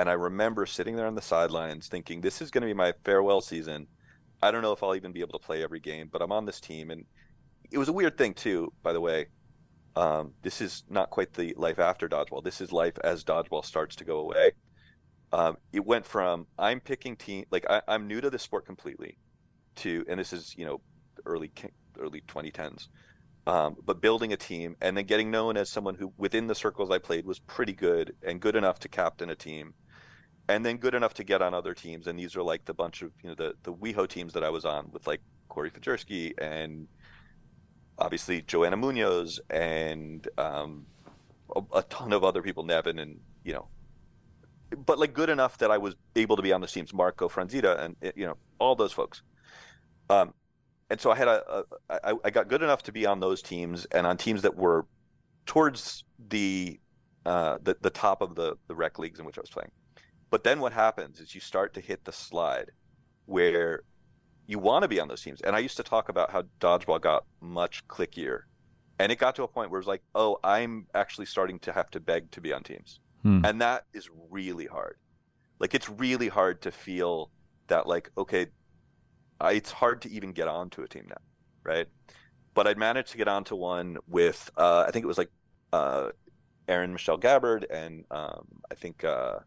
and 0.00 0.08
I 0.08 0.14
remember 0.14 0.64
sitting 0.64 0.96
there 0.96 1.06
on 1.06 1.14
the 1.14 1.20
sidelines 1.20 1.86
thinking, 1.86 2.22
this 2.22 2.40
is 2.40 2.50
going 2.50 2.62
to 2.62 2.66
be 2.66 2.72
my 2.72 2.94
farewell 3.04 3.42
season. 3.42 3.86
I 4.42 4.50
don't 4.50 4.62
know 4.62 4.72
if 4.72 4.82
I'll 4.82 4.96
even 4.96 5.12
be 5.12 5.20
able 5.20 5.38
to 5.38 5.44
play 5.44 5.62
every 5.62 5.78
game, 5.78 6.08
but 6.10 6.22
I'm 6.22 6.32
on 6.32 6.46
this 6.46 6.58
team, 6.58 6.90
and 6.90 7.04
it 7.70 7.76
was 7.76 7.90
a 7.90 7.92
weird 7.92 8.16
thing 8.16 8.32
too, 8.32 8.72
by 8.82 8.94
the 8.94 9.00
way. 9.02 9.26
Um, 9.96 10.32
this 10.40 10.62
is 10.62 10.84
not 10.88 11.10
quite 11.10 11.34
the 11.34 11.52
life 11.58 11.78
after 11.78 12.08
dodgeball. 12.08 12.42
This 12.42 12.62
is 12.62 12.72
life 12.72 12.94
as 13.04 13.24
dodgeball 13.24 13.62
starts 13.62 13.94
to 13.96 14.04
go 14.04 14.20
away. 14.20 14.52
Um, 15.34 15.58
it 15.70 15.84
went 15.84 16.06
from 16.06 16.46
I'm 16.58 16.80
picking 16.80 17.14
team 17.14 17.44
like 17.50 17.66
I, 17.68 17.82
I'm 17.86 18.06
new 18.06 18.22
to 18.22 18.30
the 18.30 18.38
sport 18.38 18.64
completely, 18.64 19.18
to 19.76 20.06
and 20.08 20.18
this 20.18 20.32
is 20.32 20.54
you 20.56 20.64
know 20.64 20.80
early 21.26 21.52
early 21.98 22.22
2010s, 22.26 22.88
um, 23.46 23.76
but 23.84 24.00
building 24.00 24.32
a 24.32 24.38
team 24.38 24.76
and 24.80 24.96
then 24.96 25.04
getting 25.04 25.30
known 25.30 25.58
as 25.58 25.68
someone 25.68 25.96
who 25.96 26.10
within 26.16 26.46
the 26.46 26.54
circles 26.54 26.90
I 26.90 26.96
played 26.96 27.26
was 27.26 27.38
pretty 27.40 27.74
good 27.74 28.14
and 28.22 28.40
good 28.40 28.56
enough 28.56 28.78
to 28.78 28.88
captain 28.88 29.28
a 29.28 29.36
team, 29.36 29.74
and 30.50 30.66
then 30.66 30.78
good 30.78 30.94
enough 30.94 31.14
to 31.14 31.24
get 31.24 31.42
on 31.42 31.54
other 31.54 31.74
teams. 31.74 32.08
And 32.08 32.18
these 32.18 32.34
are 32.36 32.42
like 32.42 32.64
the 32.64 32.74
bunch 32.74 33.02
of 33.02 33.12
you 33.22 33.28
know 33.28 33.34
the 33.36 33.54
the 33.62 33.72
WeHo 33.72 34.08
teams 34.08 34.32
that 34.34 34.42
I 34.42 34.50
was 34.50 34.64
on 34.64 34.90
with 34.92 35.06
like 35.06 35.20
Corey 35.48 35.70
Fajerski 35.70 36.32
and 36.38 36.88
obviously 37.98 38.42
Joanna 38.42 38.76
Munoz 38.76 39.40
and 39.48 40.26
um, 40.38 40.86
a, 41.54 41.62
a, 41.74 41.82
ton 41.84 42.12
of 42.12 42.24
other 42.24 42.42
people, 42.42 42.64
Nevin 42.64 42.98
and 42.98 43.20
you 43.44 43.52
know, 43.52 43.68
but 44.86 44.98
like 44.98 45.12
good 45.12 45.30
enough 45.30 45.58
that 45.58 45.70
I 45.70 45.78
was 45.78 45.94
able 46.16 46.36
to 46.36 46.42
be 46.42 46.52
on 46.52 46.60
the 46.60 46.66
teams, 46.66 46.92
Marco 46.92 47.28
Franzita 47.28 47.80
and 47.80 47.96
you 48.16 48.26
know 48.26 48.36
all 48.58 48.74
those 48.74 48.92
folks. 48.92 49.22
Um, 50.08 50.34
and 50.90 51.00
so 51.00 51.12
I 51.12 51.14
had 51.14 51.28
a, 51.28 51.64
a 51.88 52.08
I, 52.08 52.14
I 52.24 52.30
got 52.30 52.48
good 52.48 52.62
enough 52.62 52.82
to 52.84 52.92
be 52.92 53.06
on 53.06 53.20
those 53.20 53.40
teams 53.40 53.84
and 53.92 54.04
on 54.04 54.16
teams 54.16 54.42
that 54.42 54.56
were 54.56 54.86
towards 55.46 56.02
the 56.28 56.80
uh, 57.24 57.58
the 57.62 57.76
the 57.80 57.90
top 57.90 58.20
of 58.20 58.34
the 58.34 58.56
the 58.66 58.74
rec 58.74 58.98
leagues 58.98 59.20
in 59.20 59.24
which 59.24 59.38
I 59.38 59.42
was 59.42 59.50
playing. 59.50 59.70
But 60.30 60.44
then 60.44 60.60
what 60.60 60.72
happens 60.72 61.20
is 61.20 61.34
you 61.34 61.40
start 61.40 61.74
to 61.74 61.80
hit 61.80 62.04
the 62.04 62.12
slide 62.12 62.70
where 63.26 63.82
you 64.46 64.58
want 64.58 64.82
to 64.82 64.88
be 64.88 65.00
on 65.00 65.08
those 65.08 65.22
teams. 65.22 65.40
And 65.40 65.54
I 65.54 65.58
used 65.58 65.76
to 65.76 65.82
talk 65.82 66.08
about 66.08 66.30
how 66.30 66.44
dodgeball 66.60 67.00
got 67.00 67.24
much 67.40 67.86
clickier. 67.88 68.42
And 68.98 69.10
it 69.10 69.18
got 69.18 69.34
to 69.36 69.42
a 69.42 69.48
point 69.48 69.70
where 69.70 69.78
it 69.78 69.82
was 69.82 69.88
like, 69.88 70.02
oh, 70.14 70.38
I'm 70.44 70.86
actually 70.94 71.26
starting 71.26 71.58
to 71.60 71.72
have 71.72 71.90
to 71.92 72.00
beg 72.00 72.30
to 72.32 72.40
be 72.40 72.52
on 72.52 72.62
teams. 72.62 73.00
Hmm. 73.22 73.44
And 73.44 73.60
that 73.60 73.86
is 73.92 74.10
really 74.30 74.66
hard. 74.66 74.96
Like, 75.58 75.74
it's 75.74 75.88
really 75.88 76.28
hard 76.28 76.62
to 76.62 76.70
feel 76.70 77.30
that, 77.68 77.86
like, 77.86 78.10
okay, 78.16 78.46
I, 79.40 79.52
it's 79.52 79.70
hard 79.70 80.02
to 80.02 80.10
even 80.10 80.32
get 80.32 80.48
onto 80.48 80.82
a 80.82 80.88
team 80.88 81.06
now, 81.08 81.20
right? 81.64 81.86
But 82.54 82.66
I'd 82.66 82.78
managed 82.78 83.12
to 83.12 83.18
get 83.18 83.28
onto 83.28 83.56
one 83.56 83.98
with, 84.06 84.50
uh, 84.56 84.84
I 84.86 84.90
think 84.90 85.04
it 85.04 85.06
was 85.06 85.18
like 85.18 85.30
uh, 85.72 86.10
Erin 86.68 86.92
Michelle 86.92 87.16
Gabbard 87.16 87.66
and 87.70 88.04
um, 88.10 88.46
I 88.70 88.74
think 88.74 89.04
uh, 89.04 89.38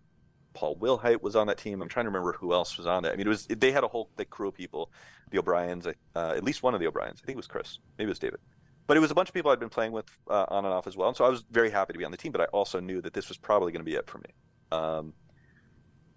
Paul 0.53 0.77
Wilhite 0.77 1.21
was 1.21 1.35
on 1.35 1.47
that 1.47 1.57
team. 1.57 1.81
I'm 1.81 1.89
trying 1.89 2.05
to 2.05 2.09
remember 2.09 2.33
who 2.33 2.53
else 2.53 2.77
was 2.77 2.87
on 2.87 3.05
it. 3.05 3.09
I 3.09 3.15
mean, 3.15 3.27
it 3.27 3.29
was 3.29 3.47
they 3.47 3.71
had 3.71 3.83
a 3.83 3.87
whole 3.87 4.09
thick 4.17 4.29
crew 4.29 4.49
of 4.49 4.55
people. 4.55 4.91
The 5.31 5.39
O'Briens, 5.39 5.87
uh, 5.87 5.93
at 6.15 6.43
least 6.43 6.61
one 6.61 6.73
of 6.73 6.79
the 6.79 6.87
O'Briens. 6.87 7.19
I 7.23 7.25
think 7.25 7.35
it 7.35 7.37
was 7.37 7.47
Chris. 7.47 7.79
Maybe 7.97 8.07
it 8.07 8.09
was 8.09 8.19
David. 8.19 8.39
But 8.85 8.97
it 8.97 8.99
was 8.99 9.11
a 9.11 9.15
bunch 9.15 9.29
of 9.29 9.33
people 9.33 9.51
I'd 9.51 9.59
been 9.59 9.69
playing 9.69 9.93
with 9.93 10.05
uh, 10.29 10.45
on 10.49 10.65
and 10.65 10.73
off 10.73 10.87
as 10.87 10.95
well. 10.95 11.07
And 11.07 11.17
so 11.17 11.25
I 11.25 11.29
was 11.29 11.43
very 11.49 11.69
happy 11.69 11.93
to 11.93 11.99
be 11.99 12.05
on 12.05 12.11
the 12.11 12.17
team. 12.17 12.31
But 12.31 12.41
I 12.41 12.45
also 12.45 12.79
knew 12.79 13.01
that 13.01 13.13
this 13.13 13.29
was 13.29 13.37
probably 13.37 13.71
going 13.71 13.79
to 13.83 13.89
be 13.89 13.95
it 13.95 14.07
for 14.07 14.19
me. 14.19 14.29
Um, 14.71 15.13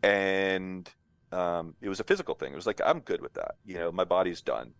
and 0.02 0.90
um, 1.32 1.74
it 1.80 1.88
was 1.88 2.00
a 2.00 2.04
physical 2.04 2.34
thing. 2.34 2.52
It 2.52 2.56
was 2.56 2.66
like 2.66 2.80
I'm 2.84 3.00
good 3.00 3.22
with 3.22 3.34
that. 3.34 3.54
You 3.64 3.74
know, 3.74 3.92
my 3.92 4.04
body's 4.04 4.42
done. 4.42 4.72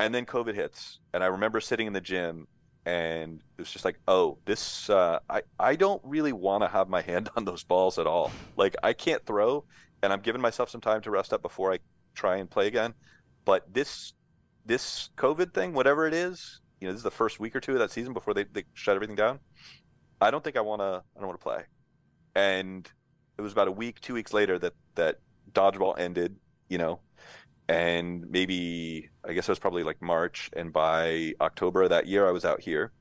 And 0.00 0.14
then 0.14 0.26
COVID 0.26 0.54
hits, 0.54 1.00
and 1.12 1.24
I 1.24 1.26
remember 1.26 1.60
sitting 1.60 1.88
in 1.88 1.92
the 1.92 2.00
gym 2.00 2.46
and 2.86 3.40
it 3.56 3.60
was 3.60 3.70
just 3.70 3.84
like, 3.84 3.98
oh, 4.08 4.38
this 4.44 4.88
uh, 4.90 5.18
I 5.28 5.42
I 5.58 5.76
don't 5.76 6.00
really 6.04 6.32
want 6.32 6.62
to 6.62 6.68
have 6.68 6.88
my 6.88 7.02
hand 7.02 7.28
on 7.36 7.44
those 7.44 7.64
balls 7.64 7.98
at 7.98 8.06
all. 8.06 8.30
Like 8.56 8.76
I 8.82 8.92
can't 8.92 9.24
throw, 9.24 9.64
and 10.02 10.12
I'm 10.12 10.20
giving 10.20 10.40
myself 10.40 10.70
some 10.70 10.80
time 10.80 11.00
to 11.02 11.10
rest 11.10 11.32
up 11.32 11.42
before 11.42 11.72
I 11.72 11.78
try 12.14 12.36
and 12.36 12.50
play 12.50 12.66
again. 12.66 12.94
But 13.44 13.72
this 13.72 14.12
this 14.66 15.10
COVID 15.16 15.54
thing, 15.54 15.72
whatever 15.72 16.06
it 16.06 16.14
is, 16.14 16.60
you 16.80 16.86
know, 16.86 16.92
this 16.92 17.00
is 17.00 17.04
the 17.04 17.10
first 17.10 17.40
week 17.40 17.56
or 17.56 17.60
two 17.60 17.72
of 17.72 17.78
that 17.78 17.90
season 17.90 18.12
before 18.12 18.34
they, 18.34 18.44
they 18.44 18.64
shut 18.74 18.94
everything 18.94 19.16
down. 19.16 19.40
I 20.20 20.30
don't 20.30 20.44
think 20.44 20.56
I 20.56 20.60
want 20.60 20.80
to. 20.80 21.02
I 21.16 21.20
don't 21.20 21.28
want 21.28 21.40
to 21.40 21.44
play. 21.44 21.62
And 22.34 22.90
it 23.36 23.42
was 23.42 23.52
about 23.52 23.68
a 23.68 23.72
week, 23.72 24.00
two 24.00 24.14
weeks 24.14 24.32
later 24.32 24.58
that 24.58 24.74
that 24.94 25.20
dodgeball 25.52 25.98
ended. 25.98 26.36
You 26.68 26.78
know, 26.78 27.00
and 27.68 28.28
maybe 28.30 29.10
I 29.24 29.34
guess 29.34 29.48
it 29.48 29.52
was 29.52 29.58
probably 29.58 29.82
like 29.82 30.00
March, 30.00 30.50
and 30.56 30.72
by 30.72 31.34
October 31.40 31.82
of 31.82 31.90
that 31.90 32.06
year, 32.06 32.26
I 32.26 32.32
was 32.32 32.44
out 32.44 32.60
here. 32.60 32.92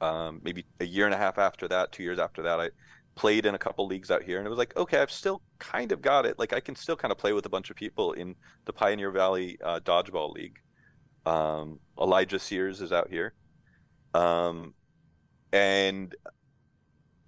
Um, 0.00 0.40
maybe 0.42 0.64
a 0.80 0.86
year 0.86 1.04
and 1.04 1.14
a 1.14 1.18
half 1.18 1.38
after 1.38 1.68
that, 1.68 1.92
two 1.92 2.02
years 2.02 2.18
after 2.18 2.42
that, 2.42 2.58
I 2.58 2.70
played 3.16 3.44
in 3.44 3.54
a 3.54 3.58
couple 3.58 3.86
leagues 3.86 4.10
out 4.10 4.22
here, 4.22 4.38
and 4.38 4.46
it 4.46 4.50
was 4.50 4.58
like, 4.58 4.74
okay, 4.76 4.98
I've 4.98 5.10
still 5.10 5.42
kind 5.58 5.92
of 5.92 6.00
got 6.00 6.24
it. 6.24 6.38
Like 6.38 6.54
I 6.54 6.60
can 6.60 6.74
still 6.74 6.96
kind 6.96 7.12
of 7.12 7.18
play 7.18 7.34
with 7.34 7.44
a 7.44 7.50
bunch 7.50 7.68
of 7.68 7.76
people 7.76 8.12
in 8.12 8.34
the 8.64 8.72
Pioneer 8.72 9.10
Valley 9.10 9.58
uh, 9.62 9.80
Dodgeball 9.80 10.32
League. 10.32 10.58
Um, 11.26 11.80
Elijah 12.00 12.38
Sears 12.38 12.80
is 12.80 12.92
out 12.92 13.10
here, 13.10 13.34
um, 14.14 14.72
and 15.52 16.14
I 16.26 16.30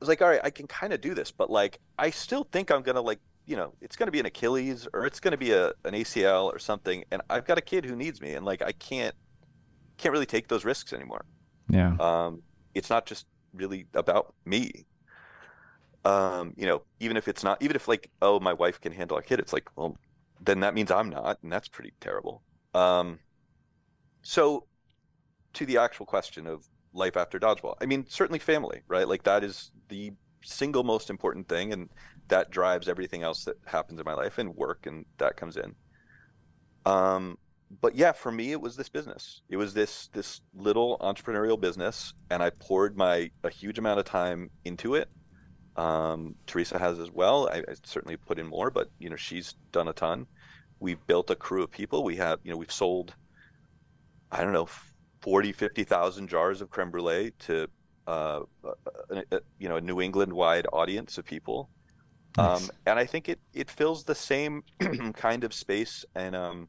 was 0.00 0.08
like, 0.08 0.22
all 0.22 0.28
right, 0.28 0.40
I 0.42 0.48
can 0.48 0.66
kind 0.66 0.94
of 0.94 1.02
do 1.02 1.14
this, 1.14 1.30
but 1.30 1.50
like 1.50 1.78
I 1.98 2.08
still 2.08 2.48
think 2.50 2.70
I'm 2.70 2.80
gonna 2.82 3.02
like 3.02 3.20
you 3.46 3.56
know, 3.56 3.74
it's 3.80 3.96
going 3.96 4.06
to 4.06 4.12
be 4.12 4.20
an 4.20 4.26
Achilles 4.26 4.86
or 4.92 5.04
it's 5.06 5.20
going 5.20 5.32
to 5.32 5.38
be 5.38 5.52
a 5.52 5.68
an 5.84 5.94
ACL 5.94 6.44
or 6.44 6.58
something, 6.58 7.04
and 7.10 7.22
I've 7.28 7.44
got 7.44 7.58
a 7.58 7.62
kid 7.62 7.84
who 7.84 7.96
needs 7.96 8.20
me, 8.20 8.34
and 8.34 8.44
like 8.44 8.62
I 8.62 8.72
can't 8.72 9.14
can't 9.98 10.12
really 10.12 10.26
take 10.26 10.48
those 10.48 10.64
risks 10.64 10.92
anymore. 10.92 11.24
Yeah. 11.68 11.96
Um, 11.98 12.42
it's 12.74 12.90
not 12.90 13.06
just 13.06 13.26
really 13.54 13.86
about 13.94 14.34
me. 14.44 14.86
Um, 16.04 16.54
you 16.56 16.66
know, 16.66 16.82
even 17.00 17.16
if 17.16 17.28
it's 17.28 17.44
not, 17.44 17.62
even 17.62 17.76
if 17.76 17.86
like, 17.86 18.10
oh, 18.20 18.40
my 18.40 18.52
wife 18.52 18.80
can 18.80 18.92
handle 18.92 19.16
a 19.16 19.22
kid, 19.22 19.38
it's 19.38 19.52
like, 19.52 19.68
well, 19.76 19.96
then 20.40 20.60
that 20.60 20.74
means 20.74 20.90
I'm 20.90 21.08
not, 21.08 21.38
and 21.42 21.52
that's 21.52 21.68
pretty 21.68 21.92
terrible. 22.00 22.42
Um, 22.74 23.20
so, 24.22 24.66
to 25.52 25.66
the 25.66 25.78
actual 25.78 26.06
question 26.06 26.46
of 26.46 26.66
life 26.92 27.16
after 27.16 27.38
dodgeball, 27.38 27.74
I 27.80 27.86
mean, 27.86 28.06
certainly 28.08 28.40
family, 28.40 28.80
right? 28.88 29.06
Like 29.06 29.22
that 29.24 29.44
is 29.44 29.70
the 29.88 30.12
single 30.42 30.82
most 30.82 31.10
important 31.10 31.48
thing, 31.48 31.72
and 31.72 31.88
that 32.28 32.50
drives 32.50 32.88
everything 32.88 33.22
else 33.22 33.44
that 33.44 33.56
happens 33.66 33.98
in 33.98 34.04
my 34.04 34.14
life 34.14 34.38
and 34.38 34.54
work 34.54 34.86
and 34.86 35.04
that 35.18 35.36
comes 35.36 35.56
in. 35.56 35.74
Um 36.86 37.38
but 37.80 37.94
yeah 37.94 38.12
for 38.12 38.30
me 38.30 38.52
it 38.52 38.60
was 38.60 38.76
this 38.76 38.88
business. 38.88 39.42
It 39.48 39.56
was 39.56 39.74
this 39.74 40.08
this 40.08 40.40
little 40.54 40.98
entrepreneurial 41.00 41.60
business 41.60 42.14
and 42.30 42.42
i 42.42 42.50
poured 42.50 42.96
my 42.96 43.30
a 43.44 43.50
huge 43.50 43.78
amount 43.78 44.00
of 44.00 44.04
time 44.04 44.50
into 44.64 44.94
it. 44.94 45.08
Um 45.76 46.34
teresa 46.46 46.78
has 46.78 46.98
as 46.98 47.10
well. 47.10 47.48
I, 47.48 47.58
I 47.58 47.74
certainly 47.84 48.16
put 48.16 48.38
in 48.38 48.46
more 48.46 48.70
but 48.70 48.90
you 48.98 49.10
know 49.10 49.16
she's 49.16 49.54
done 49.72 49.88
a 49.88 49.92
ton. 49.92 50.26
We've 50.80 51.04
built 51.06 51.30
a 51.30 51.36
crew 51.36 51.62
of 51.62 51.70
people. 51.70 52.02
We 52.04 52.16
have 52.16 52.40
you 52.44 52.50
know 52.50 52.56
we've 52.56 52.72
sold 52.72 53.14
i 54.30 54.42
don't 54.42 54.54
know 54.54 54.68
40 55.20 55.52
50,000 55.52 56.28
jars 56.28 56.60
of 56.62 56.70
creme 56.70 56.90
brulee 56.90 57.32
to 57.40 57.68
uh, 58.06 58.40
a, 59.10 59.22
a, 59.30 59.40
you 59.58 59.68
know 59.68 59.76
a 59.76 59.80
New 59.80 60.00
England 60.00 60.32
wide 60.32 60.66
audience 60.72 61.18
of 61.18 61.24
people 61.24 61.70
Nice. 62.36 62.62
Um, 62.64 62.70
and 62.86 62.98
I 62.98 63.04
think 63.04 63.28
it, 63.28 63.40
it 63.52 63.70
fills 63.70 64.04
the 64.04 64.14
same 64.14 64.62
kind 65.14 65.44
of 65.44 65.52
space 65.52 66.04
and 66.14 66.34
um, 66.34 66.68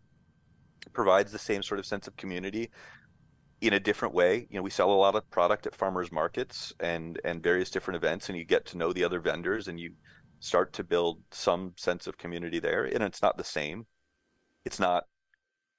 provides 0.94 1.32
the 1.32 1.40
same 1.40 1.64
sort 1.64 1.80
of 1.80 1.86
sense 1.86 2.08
of 2.08 2.18
community 2.18 2.70
in 3.62 3.74
a 3.74 3.80
different 3.80 4.14
way. 4.14 4.48
You 4.50 4.58
know, 4.58 4.62
we 4.62 4.70
sell 4.70 4.92
a 4.92 4.94
lot 4.94 5.16
of 5.16 5.30
product 5.30 5.66
at 5.66 5.76
farmers 5.76 6.12
markets 6.12 6.74
and, 6.80 7.20
and 7.24 7.42
various 7.42 7.72
different 7.72 7.96
events, 7.96 8.28
and 8.30 8.38
you 8.38 8.44
get 8.44 8.66
to 8.68 8.78
know 8.78 8.92
the 8.92 9.04
other 9.06 9.20
vendors 9.20 9.68
and 9.68 9.80
you 9.80 9.92
start 10.40 10.74
to 10.74 10.84
build 10.84 11.22
some 11.32 11.74
sense 11.78 12.06
of 12.06 12.18
community 12.18 12.60
there. 12.60 12.84
And 12.84 13.02
it's 13.02 13.22
not 13.22 13.38
the 13.38 13.44
same. 13.46 13.86
It's 14.66 14.80
not, 14.80 15.06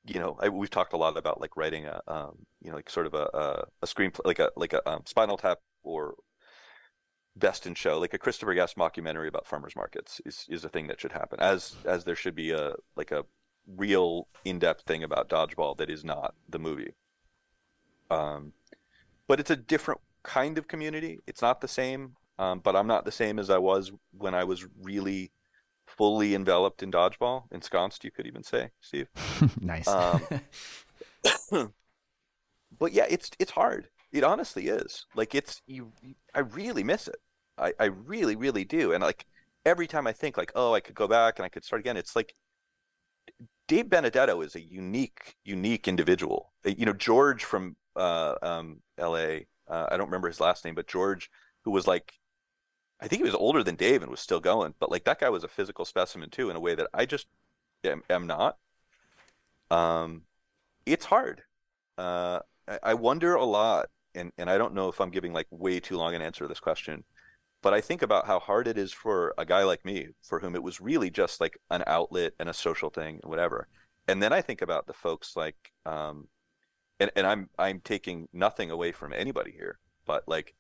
you 0.06 0.18
know, 0.18 0.38
I, 0.40 0.48
we've 0.48 0.70
talked 0.70 0.94
a 0.94 0.96
lot 0.96 1.18
about 1.18 1.40
like 1.40 1.56
writing 1.56 1.84
a, 1.86 2.00
um, 2.08 2.38
you 2.62 2.70
know, 2.70 2.76
like 2.76 2.88
sort 2.88 3.06
of 3.06 3.12
a, 3.12 3.28
a, 3.34 3.64
a 3.82 3.86
screenplay, 3.86 4.24
like 4.24 4.38
a, 4.38 4.50
like 4.56 4.72
a 4.72 4.88
um, 4.88 5.02
Spinal 5.04 5.36
Tap 5.36 5.58
or 5.82 6.14
best 7.36 7.66
in 7.66 7.74
show. 7.74 7.98
Like 7.98 8.14
a 8.14 8.18
christopher 8.18 8.54
guest 8.54 8.76
mockumentary 8.76 9.28
about 9.28 9.46
farmers 9.46 9.76
markets 9.76 10.20
is, 10.24 10.46
is 10.48 10.64
a 10.64 10.68
thing 10.68 10.86
that 10.88 11.00
should 11.00 11.12
happen 11.12 11.40
as 11.40 11.76
as 11.84 12.04
there 12.04 12.16
should 12.16 12.34
be 12.34 12.50
a 12.50 12.74
like 12.96 13.10
a 13.10 13.24
real 13.66 14.28
in-depth 14.44 14.82
thing 14.82 15.02
about 15.02 15.28
dodgeball 15.28 15.76
that 15.78 15.90
is 15.90 16.04
not 16.04 16.34
the 16.48 16.58
movie. 16.58 16.94
Um 18.10 18.52
but 19.26 19.40
it's 19.40 19.50
a 19.50 19.56
different 19.56 20.00
kind 20.22 20.58
of 20.58 20.68
community. 20.68 21.20
It's 21.26 21.40
not 21.42 21.60
the 21.60 21.68
same 21.68 22.16
um, 22.38 22.60
but 22.60 22.76
i'm 22.76 22.86
not 22.86 23.04
the 23.04 23.12
same 23.12 23.38
as 23.38 23.50
i 23.50 23.58
was 23.58 23.92
when 24.16 24.34
i 24.34 24.44
was 24.44 24.66
really 24.82 25.30
fully 25.86 26.34
enveloped 26.34 26.82
in 26.82 26.90
dodgeball 26.90 27.44
ensconced 27.52 28.04
you 28.04 28.10
could 28.10 28.26
even 28.26 28.42
say 28.42 28.70
steve. 28.80 29.08
Nice. 29.60 29.86
Um, 29.86 30.22
but 32.78 32.92
yeah 32.92 33.06
it's 33.08 33.30
it's 33.38 33.52
hard 33.52 33.88
it 34.14 34.24
honestly 34.24 34.68
is 34.68 35.06
like 35.14 35.34
it's 35.34 35.60
you 35.66 35.92
i 36.34 36.38
really 36.38 36.82
miss 36.82 37.08
it 37.08 37.20
I, 37.58 37.72
I 37.78 37.84
really, 37.86 38.36
really 38.36 38.64
do. 38.64 38.92
And 38.92 39.02
like 39.02 39.26
every 39.64 39.86
time 39.86 40.06
I 40.06 40.12
think 40.12 40.36
like, 40.36 40.52
oh, 40.54 40.74
I 40.74 40.80
could 40.80 40.94
go 40.94 41.08
back 41.08 41.38
and 41.38 41.46
I 41.46 41.48
could 41.48 41.64
start 41.64 41.80
again, 41.80 41.96
it's 41.96 42.16
like 42.16 42.34
Dave 43.68 43.88
Benedetto 43.88 44.40
is 44.42 44.54
a 44.54 44.60
unique, 44.60 45.36
unique 45.44 45.88
individual. 45.88 46.52
Uh, 46.66 46.70
you 46.76 46.86
know, 46.86 46.92
George 46.92 47.44
from 47.44 47.76
uh, 47.96 48.34
um, 48.42 48.80
L.A. 48.98 49.46
Uh, 49.68 49.86
I 49.90 49.96
don't 49.96 50.08
remember 50.08 50.28
his 50.28 50.40
last 50.40 50.64
name, 50.64 50.74
but 50.74 50.86
George, 50.86 51.30
who 51.64 51.70
was 51.70 51.86
like, 51.86 52.12
I 53.00 53.08
think 53.08 53.20
he 53.20 53.26
was 53.26 53.34
older 53.34 53.62
than 53.62 53.76
Dave 53.76 54.02
and 54.02 54.10
was 54.10 54.20
still 54.20 54.40
going, 54.40 54.74
but 54.78 54.90
like 54.90 55.04
that 55.04 55.20
guy 55.20 55.28
was 55.28 55.44
a 55.44 55.48
physical 55.48 55.84
specimen 55.84 56.30
too, 56.30 56.50
in 56.50 56.56
a 56.56 56.60
way 56.60 56.74
that 56.74 56.88
I 56.92 57.06
just 57.06 57.26
am, 57.84 58.02
am 58.10 58.26
not. 58.26 58.56
Um, 59.70 60.22
it's 60.86 61.06
hard. 61.06 61.42
Uh, 61.96 62.40
I, 62.68 62.78
I 62.82 62.94
wonder 62.94 63.34
a 63.34 63.44
lot, 63.44 63.88
and 64.14 64.32
and 64.38 64.50
I 64.50 64.58
don't 64.58 64.74
know 64.74 64.88
if 64.88 65.00
I'm 65.00 65.10
giving 65.10 65.32
like 65.32 65.46
way 65.50 65.80
too 65.80 65.96
long 65.96 66.14
an 66.14 66.22
answer 66.22 66.44
to 66.44 66.48
this 66.48 66.60
question, 66.60 67.04
but 67.62 67.74
I 67.74 67.80
think 67.80 68.02
about 68.02 68.26
how 68.26 68.38
hard 68.38 68.68
it 68.68 68.78
is 68.78 68.92
for 68.92 69.34
a 69.38 69.46
guy 69.46 69.64
like 69.64 69.84
me, 69.84 70.08
for 70.22 70.40
whom 70.40 70.54
it 70.54 70.62
was 70.62 70.80
really 70.80 71.10
just 71.10 71.40
like 71.40 71.58
an 71.70 71.82
outlet 71.86 72.34
and 72.38 72.48
a 72.48 72.54
social 72.54 72.90
thing 72.90 73.20
and 73.22 73.30
whatever. 73.30 73.68
And 74.06 74.22
then 74.22 74.32
I 74.32 74.42
think 74.42 74.60
about 74.60 74.86
the 74.86 74.92
folks 74.92 75.34
like, 75.34 75.72
um, 75.86 76.28
and, 77.00 77.10
and 77.16 77.26
I'm 77.26 77.48
I'm 77.58 77.80
taking 77.80 78.28
nothing 78.32 78.70
away 78.70 78.92
from 78.92 79.12
anybody 79.12 79.52
here, 79.52 79.78
but 80.06 80.24
like 80.26 80.54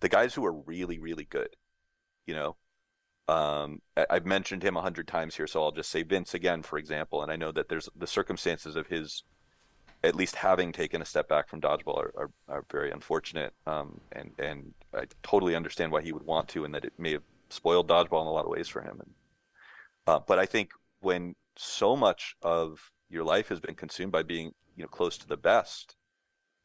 the 0.00 0.08
guys 0.08 0.34
who 0.34 0.44
are 0.44 0.52
really 0.52 0.98
really 0.98 1.24
good, 1.24 1.54
you 2.26 2.34
know. 2.34 2.56
Um, 3.28 3.82
I've 4.08 4.24
mentioned 4.24 4.62
him 4.62 4.76
a 4.78 4.80
hundred 4.80 5.06
times 5.06 5.36
here, 5.36 5.46
so 5.46 5.62
I'll 5.62 5.70
just 5.70 5.90
say 5.90 6.02
Vince 6.02 6.32
again, 6.32 6.62
for 6.62 6.78
example. 6.78 7.22
And 7.22 7.30
I 7.30 7.36
know 7.36 7.52
that 7.52 7.68
there's 7.68 7.88
the 7.94 8.06
circumstances 8.06 8.74
of 8.74 8.86
his 8.86 9.22
at 10.04 10.14
least 10.14 10.36
having 10.36 10.72
taken 10.72 11.02
a 11.02 11.04
step 11.04 11.28
back 11.28 11.48
from 11.48 11.60
dodgeball 11.60 11.98
are, 11.98 12.12
are, 12.16 12.30
are 12.48 12.64
very 12.70 12.90
unfortunate. 12.90 13.52
Um, 13.66 14.00
and 14.12 14.30
and 14.38 14.74
I 14.94 15.04
totally 15.22 15.54
understand 15.54 15.92
why 15.92 16.02
he 16.02 16.12
would 16.12 16.24
want 16.24 16.48
to, 16.50 16.64
and 16.64 16.74
that 16.74 16.84
it 16.84 16.92
may 16.98 17.12
have 17.12 17.22
spoiled 17.50 17.88
dodgeball 17.88 18.22
in 18.22 18.26
a 18.26 18.32
lot 18.32 18.44
of 18.44 18.50
ways 18.50 18.68
for 18.68 18.82
him. 18.82 19.00
And 19.00 19.10
uh, 20.06 20.20
but 20.26 20.38
I 20.38 20.46
think 20.46 20.70
when 21.00 21.34
so 21.56 21.96
much 21.96 22.36
of 22.42 22.92
your 23.10 23.24
life 23.24 23.48
has 23.48 23.60
been 23.60 23.74
consumed 23.74 24.12
by 24.12 24.22
being 24.22 24.52
you 24.76 24.82
know 24.82 24.88
close 24.88 25.18
to 25.18 25.26
the 25.26 25.36
best, 25.36 25.96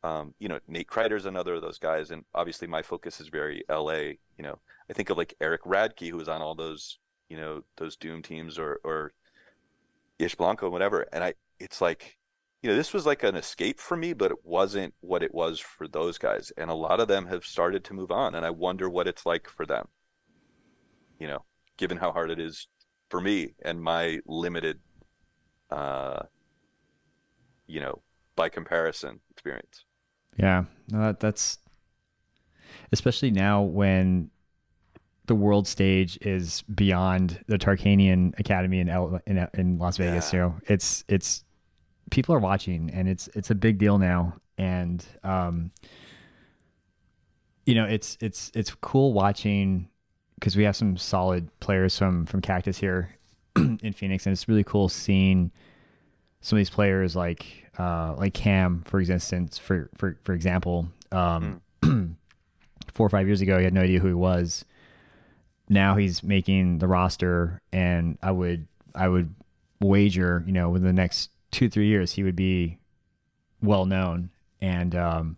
um, 0.04 0.36
you 0.40 0.48
know 0.48 0.60
Nate 0.68 0.88
Kreider's 0.88 1.26
another 1.26 1.56
of 1.56 1.62
those 1.62 1.80
guys, 1.80 2.12
and 2.12 2.24
obviously 2.36 2.68
my 2.68 2.84
focus 2.84 3.20
is 3.20 3.30
very 3.30 3.64
L.A. 3.68 4.20
You 4.38 4.44
know 4.44 4.60
I 4.90 4.94
think 4.94 5.10
of 5.10 5.18
like 5.18 5.34
Eric 5.42 5.64
Radke, 5.64 6.10
who 6.10 6.18
was 6.18 6.30
on 6.30 6.42
all 6.42 6.56
those 6.56 7.00
you 7.30 7.38
know 7.38 7.64
those 7.78 7.96
Doom 7.96 8.22
teams 8.22 8.60
or 8.60 8.80
or 8.84 9.14
Ish 10.20 10.36
Blanco, 10.36 10.70
whatever, 10.70 11.08
and 11.12 11.24
I 11.24 11.34
it's 11.60 11.82
like 11.82 12.18
you 12.64 12.70
know, 12.70 12.78
this 12.78 12.94
was 12.94 13.06
like 13.06 13.24
an 13.24 13.36
escape 13.36 13.82
for 13.82 13.98
me, 13.98 14.14
but 14.14 14.32
it 14.32 14.38
wasn't 14.46 14.94
what 15.02 15.22
it 15.22 15.34
was 15.34 15.60
for 15.60 15.86
those 15.86 16.18
guys. 16.18 16.50
And 16.58 16.72
a 16.72 16.74
lot 16.74 17.02
of 17.02 17.10
them 17.10 17.28
have 17.28 17.46
started 17.46 17.84
to 17.84 17.94
move 17.94 18.10
on, 18.10 18.36
and 18.36 18.46
I 18.46 18.52
wonder 18.52 18.90
what 18.90 19.06
it's 19.06 19.26
like 19.26 19.50
for 19.50 19.66
them. 19.66 19.90
You 21.20 21.28
know, 21.28 21.44
given 21.76 21.98
how 21.98 22.14
hard 22.14 22.32
it 22.32 22.40
is 22.40 22.70
for 23.10 23.20
me 23.20 23.54
and 23.64 23.82
my 23.82 24.20
limited, 24.26 24.80
uh, 25.72 26.24
you 27.68 27.82
know, 27.82 28.02
by 28.38 28.48
comparison 28.48 29.20
experience. 29.30 29.84
Yeah, 30.38 30.64
no, 30.90 31.02
that, 31.02 31.20
that's 31.20 31.58
especially 32.94 33.32
now 33.32 33.62
when 33.62 34.30
the 35.26 35.36
world 35.36 35.68
stage 35.68 36.18
is 36.22 36.62
beyond 36.74 37.44
the 37.48 37.58
Tarkanian 37.58 38.40
Academy 38.40 38.80
in 38.80 38.88
L- 38.88 39.20
in, 39.28 39.48
in 39.54 39.78
Las 39.80 39.98
Vegas. 39.98 40.32
Yeah. 40.32 40.40
You 40.40 40.46
know, 40.46 40.56
it's 40.68 41.04
it's 41.10 41.44
people 42.12 42.36
are 42.36 42.40
watching, 42.40 42.90
and 42.92 43.08
it's 43.08 43.28
it's 43.36 43.50
a 43.52 43.56
big 43.56 43.78
deal 43.78 43.98
now. 43.98 44.34
And 44.58 45.06
um, 45.24 45.72
you 47.66 47.76
know, 47.76 47.86
it's 47.86 48.18
it's 48.22 48.52
it's 48.54 48.74
cool 48.82 49.14
watching 49.14 49.90
because 50.36 50.56
we 50.56 50.64
have 50.64 50.76
some 50.76 50.98
solid 50.98 51.48
players 51.60 51.98
from 51.98 52.26
from 52.26 52.42
Cactus 52.42 52.78
here 52.78 53.10
in 53.56 53.94
Phoenix, 53.94 54.26
and 54.26 54.34
it's 54.34 54.48
really 54.48 54.64
cool 54.64 54.90
seeing 54.90 55.52
some 56.42 56.58
of 56.58 56.60
these 56.60 56.70
players 56.70 57.16
like 57.16 57.72
uh, 57.80 58.14
like 58.18 58.34
Cam, 58.34 58.84
for 58.86 59.00
instance, 59.00 59.58
for 59.58 59.90
for 59.98 60.18
for 60.24 60.34
example, 60.34 60.88
um, 61.12 61.62
mm. 61.82 62.16
four 62.94 63.06
or 63.06 63.10
five 63.10 63.28
years 63.28 63.42
ago, 63.42 63.58
he 63.58 63.64
had 63.64 63.74
no 63.74 63.82
idea 63.82 64.00
who 64.00 64.08
he 64.08 64.14
was. 64.14 64.66
Now 65.70 65.96
he's 65.96 66.22
making 66.22 66.80
the 66.80 66.88
roster, 66.88 67.62
and 67.72 68.18
I 68.22 68.32
would 68.32 68.68
I 68.94 69.08
would 69.08 69.34
wager, 69.80 70.44
you 70.46 70.54
know, 70.54 70.70
within 70.70 70.88
the 70.88 70.94
next 70.94 71.30
two 71.54 71.70
three 71.70 71.88
years 71.88 72.12
he 72.12 72.24
would 72.24 72.36
be 72.36 72.78
well 73.62 73.86
known 73.86 74.30
and 74.60 74.96
um, 74.96 75.38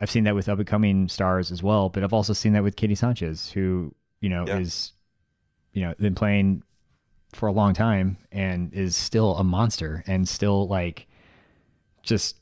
I've 0.00 0.10
seen 0.10 0.24
that 0.24 0.34
with 0.34 0.48
up 0.48 0.58
and 0.58 0.66
coming 0.66 1.08
stars 1.08 1.50
as 1.50 1.62
well 1.62 1.88
but 1.88 2.02
I've 2.02 2.12
also 2.12 2.32
seen 2.32 2.52
that 2.54 2.62
with 2.62 2.76
Katie 2.76 2.94
Sanchez 2.94 3.50
who 3.50 3.94
you 4.20 4.28
know 4.28 4.44
yeah. 4.46 4.58
is 4.58 4.92
you 5.72 5.82
know 5.82 5.94
been 5.98 6.14
playing 6.14 6.62
for 7.32 7.48
a 7.48 7.52
long 7.52 7.74
time 7.74 8.16
and 8.30 8.72
is 8.72 8.94
still 8.94 9.36
a 9.36 9.44
monster 9.44 10.04
and 10.06 10.28
still 10.28 10.68
like 10.68 11.06
just 12.02 12.36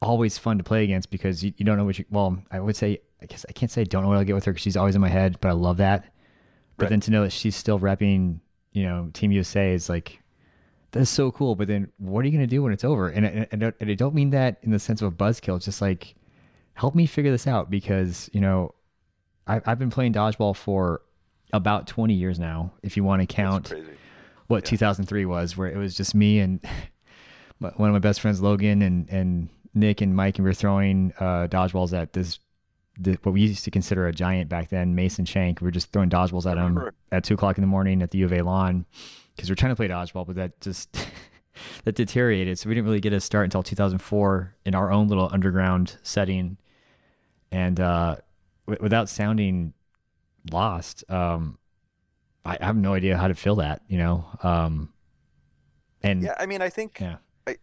always 0.00 0.36
fun 0.36 0.58
to 0.58 0.64
play 0.64 0.84
against 0.84 1.10
because 1.10 1.42
you, 1.42 1.52
you 1.56 1.64
don't 1.64 1.76
know 1.76 1.84
what 1.84 1.98
you 1.98 2.04
well 2.10 2.38
I 2.50 2.60
would 2.60 2.76
say 2.76 3.00
I 3.20 3.26
guess 3.26 3.44
I 3.48 3.52
can't 3.52 3.70
say 3.70 3.82
I 3.82 3.84
don't 3.84 4.02
know 4.02 4.08
what 4.08 4.18
I'll 4.18 4.24
get 4.24 4.34
with 4.34 4.44
her 4.44 4.52
because 4.52 4.62
she's 4.62 4.76
always 4.76 4.94
in 4.94 5.00
my 5.00 5.08
head 5.08 5.38
but 5.40 5.48
I 5.48 5.52
love 5.52 5.78
that 5.78 6.12
but 6.76 6.84
right. 6.84 6.90
then 6.90 7.00
to 7.00 7.10
know 7.10 7.22
that 7.24 7.32
she's 7.32 7.56
still 7.56 7.78
repping 7.78 8.40
you 8.72 8.84
know 8.84 9.10
Team 9.12 9.32
USA 9.32 9.72
is 9.72 9.88
like 9.88 10.21
that's 10.92 11.10
so 11.10 11.32
cool. 11.32 11.54
But 11.54 11.68
then 11.68 11.90
what 11.98 12.20
are 12.20 12.28
you 12.28 12.32
going 12.32 12.46
to 12.46 12.46
do 12.46 12.62
when 12.62 12.72
it's 12.72 12.84
over? 12.84 13.08
And, 13.08 13.26
and, 13.26 13.72
and, 13.80 13.90
I 13.90 13.94
don't 13.94 14.14
mean 14.14 14.30
that 14.30 14.58
in 14.62 14.70
the 14.70 14.78
sense 14.78 15.02
of 15.02 15.08
a 15.08 15.16
buzzkill. 15.16 15.56
It's 15.56 15.64
just 15.64 15.82
like, 15.82 16.14
help 16.74 16.94
me 16.94 17.06
figure 17.06 17.30
this 17.30 17.46
out 17.46 17.70
because, 17.70 18.30
you 18.32 18.40
know, 18.40 18.74
I, 19.46 19.60
I've 19.66 19.78
been 19.78 19.90
playing 19.90 20.12
dodgeball 20.12 20.54
for 20.54 21.02
about 21.52 21.86
20 21.86 22.14
years 22.14 22.38
now, 22.38 22.72
if 22.82 22.96
you 22.96 23.04
want 23.04 23.20
to 23.20 23.26
count 23.26 23.74
what 24.46 24.64
yeah. 24.64 24.70
2003 24.70 25.26
was, 25.26 25.56
where 25.56 25.68
it 25.68 25.76
was 25.76 25.96
just 25.96 26.14
me 26.14 26.38
and 26.38 26.60
one 27.58 27.88
of 27.88 27.92
my 27.92 27.98
best 27.98 28.20
friends, 28.20 28.40
Logan, 28.40 28.82
and, 28.82 29.08
and 29.08 29.48
Nick 29.74 30.00
and 30.00 30.14
Mike, 30.14 30.38
and 30.38 30.44
we 30.44 30.50
were 30.50 30.54
throwing 30.54 31.12
uh, 31.18 31.48
dodgeballs 31.48 31.92
at 31.92 32.12
this, 32.12 32.38
this, 32.98 33.16
what 33.22 33.32
we 33.32 33.40
used 33.40 33.64
to 33.64 33.70
consider 33.70 34.06
a 34.06 34.12
giant 34.12 34.48
back 34.48 34.68
then, 34.68 34.94
Mason 34.94 35.24
Shank. 35.24 35.60
We 35.60 35.66
were 35.66 35.70
just 35.72 35.92
throwing 35.92 36.10
dodgeballs 36.10 36.50
at 36.50 36.58
him 36.58 36.90
at 37.10 37.24
two 37.24 37.34
o'clock 37.34 37.56
in 37.56 37.62
the 37.62 37.68
morning 37.68 38.02
at 38.02 38.10
the 38.10 38.18
U 38.18 38.26
of 38.26 38.32
A 38.32 38.42
lawn 38.42 38.84
because 39.34 39.48
we 39.48 39.52
are 39.52 39.56
trying 39.56 39.72
to 39.72 39.76
play 39.76 39.88
dodgeball, 39.88 40.26
but 40.26 40.36
that 40.36 40.60
just 40.60 40.96
that 41.84 41.94
deteriorated. 41.94 42.58
So 42.58 42.68
we 42.68 42.74
didn't 42.74 42.86
really 42.86 43.00
get 43.00 43.12
a 43.12 43.20
start 43.20 43.44
until 43.44 43.62
2004 43.62 44.54
in 44.64 44.74
our 44.74 44.90
own 44.90 45.08
little 45.08 45.28
underground 45.32 45.98
setting, 46.02 46.56
and 47.50 47.78
uh, 47.80 48.16
w- 48.66 48.82
without 48.82 49.08
sounding 49.08 49.74
lost, 50.50 51.04
um, 51.10 51.58
I, 52.44 52.58
I, 52.60 52.64
have 52.64 52.76
no 52.76 52.94
idea 52.94 53.16
how 53.16 53.28
to 53.28 53.34
feel 53.34 53.56
that. 53.56 53.82
You 53.88 53.98
know, 53.98 54.26
um, 54.42 54.92
and 56.02 56.22
yeah, 56.22 56.34
I 56.38 56.46
mean, 56.46 56.62
I 56.62 56.68
think 56.68 57.00
yeah. 57.00 57.16
I, 57.46 57.56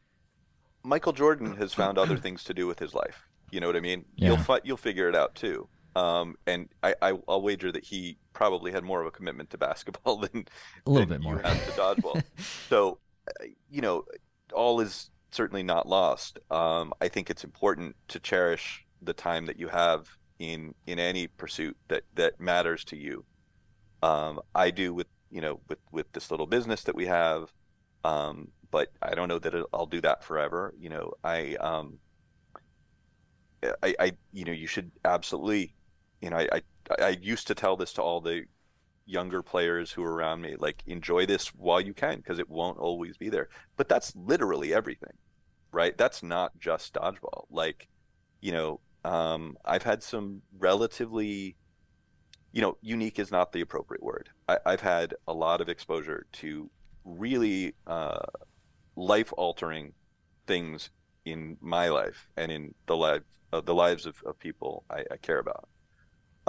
Michael 0.84 1.14
Jordan 1.14 1.56
has 1.58 1.74
found 1.74 1.98
other 1.98 2.18
things 2.18 2.44
to 2.46 2.54
do 2.54 2.68
with 2.68 2.80
his 2.80 2.94
life. 2.94 3.28
You 3.52 3.60
know 3.60 3.68
what 3.68 3.76
I 3.76 3.82
mean? 3.82 4.06
Yeah. 4.16 4.30
You'll 4.30 4.38
fi- 4.38 4.62
you'll 4.64 4.78
figure 4.78 5.10
it 5.10 5.16
out 5.16 5.36
too. 5.36 5.68
Um, 6.00 6.36
and 6.48 6.70
I, 6.82 6.96
I, 7.02 7.12
will 7.12 7.42
wager 7.42 7.74
that 7.74 7.84
he 7.84 8.18
probably 8.32 8.72
had 8.72 8.86
more 8.86 9.02
of 9.02 9.08
a 9.08 9.12
commitment 9.12 9.50
to 9.50 9.58
basketball 9.58 10.18
than 10.20 10.46
a 10.86 10.90
little 10.90 11.06
than 11.06 11.18
bit 11.18 11.24
more 11.24 11.40
to 11.40 11.44
dodgeball. 11.44 12.24
so, 12.70 13.00
uh, 13.28 13.46
you 13.70 13.82
know, 13.82 14.06
all 14.54 14.80
is 14.80 15.12
certainly 15.32 15.62
not 15.62 15.90
lost. 15.90 16.40
Um, 16.50 16.94
I 17.02 17.10
think 17.10 17.30
it's 17.30 17.44
important 17.44 17.98
to 18.08 18.20
cherish 18.20 18.86
the 19.02 19.12
time 19.12 19.46
that 19.48 19.60
you 19.60 19.68
have 19.68 20.08
in 20.40 20.74
in 20.88 21.00
any 21.00 21.28
pursuit 21.28 21.76
that 21.90 22.04
that 22.16 22.40
matters 22.40 22.86
to 22.86 22.96
you. 22.96 23.26
Um, 24.02 24.40
I 24.56 24.72
do 24.72 24.94
with 24.94 25.08
you 25.30 25.42
know 25.42 25.60
with 25.68 25.80
with 25.92 26.10
this 26.14 26.32
little 26.32 26.48
business 26.48 26.84
that 26.84 26.96
we 26.96 27.08
have, 27.08 27.52
um, 28.06 28.48
but 28.72 28.88
I 29.02 29.16
don't 29.16 29.28
know 29.28 29.40
that 29.40 29.54
I'll 29.74 29.86
do 29.86 30.00
that 30.02 30.24
forever. 30.24 30.74
You 30.80 30.90
know, 30.90 31.12
I 31.26 31.56
um, 31.56 32.00
I, 33.84 33.96
I 34.00 34.12
you 34.32 34.46
know 34.46 34.54
you 34.54 34.68
should 34.68 34.92
absolutely 35.04 35.76
you 36.22 36.30
know, 36.30 36.38
I, 36.38 36.48
I, 36.52 36.62
I 37.02 37.10
used 37.22 37.48
to 37.48 37.56
tell 37.56 37.76
this 37.78 37.94
to 37.94 38.02
all 38.02 38.22
the 38.22 38.46
younger 39.06 39.42
players 39.42 39.92
who 39.92 40.04
are 40.04 40.14
around 40.14 40.42
me, 40.42 40.56
like 40.58 40.84
enjoy 40.86 41.26
this 41.26 41.48
while 41.48 41.82
you 41.82 41.94
can, 41.94 42.18
because 42.18 42.40
it 42.40 42.50
won't 42.50 42.78
always 42.78 43.18
be 43.18 43.30
there. 43.30 43.50
But 43.76 43.90
that's 43.90 44.16
literally 44.16 44.74
everything, 44.74 45.14
right? 45.72 45.98
That's 45.98 46.22
not 46.22 46.58
just 46.60 46.94
dodgeball. 46.94 47.46
Like, 47.50 47.88
you 48.42 48.52
know, 48.52 48.80
um, 49.04 49.58
I've 49.66 49.84
had 49.84 50.04
some 50.04 50.42
relatively, 50.58 51.56
you 52.52 52.62
know, 52.62 52.78
unique 52.82 53.18
is 53.18 53.32
not 53.32 53.52
the 53.52 53.62
appropriate 53.62 54.04
word. 54.04 54.30
I, 54.48 54.58
have 54.66 54.82
had 54.82 55.16
a 55.28 55.34
lot 55.34 55.62
of 55.62 55.70
exposure 55.70 56.26
to 56.34 56.70
really 57.04 57.74
uh, 57.88 58.26
life 58.96 59.34
altering 59.38 59.94
things 60.46 60.90
in 61.26 61.58
my 61.62 61.90
life 61.90 62.28
and 62.38 62.52
in 62.52 62.74
the 62.86 62.96
life 62.96 63.22
uh, 63.52 63.62
the 63.62 63.74
lives 63.74 64.06
of, 64.06 64.22
of 64.26 64.38
people 64.40 64.84
I, 64.90 65.04
I 65.12 65.18
care 65.18 65.40
about. 65.40 65.68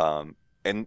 Um, 0.01 0.37
and 0.65 0.87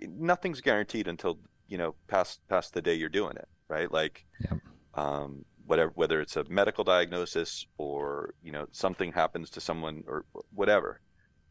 nothing's 0.00 0.60
guaranteed 0.60 1.06
until 1.06 1.38
you 1.68 1.78
know 1.78 1.94
past 2.08 2.40
past 2.48 2.74
the 2.74 2.82
day 2.82 2.94
you're 2.94 3.08
doing 3.08 3.36
it, 3.36 3.48
right? 3.68 3.90
Like, 3.90 4.24
yep. 4.40 4.58
um, 4.94 5.44
whatever, 5.66 5.92
whether 5.94 6.20
it's 6.20 6.36
a 6.36 6.44
medical 6.44 6.84
diagnosis 6.84 7.66
or 7.78 8.34
you 8.42 8.52
know 8.52 8.66
something 8.72 9.12
happens 9.12 9.50
to 9.50 9.60
someone 9.60 10.02
or 10.06 10.24
whatever. 10.52 11.00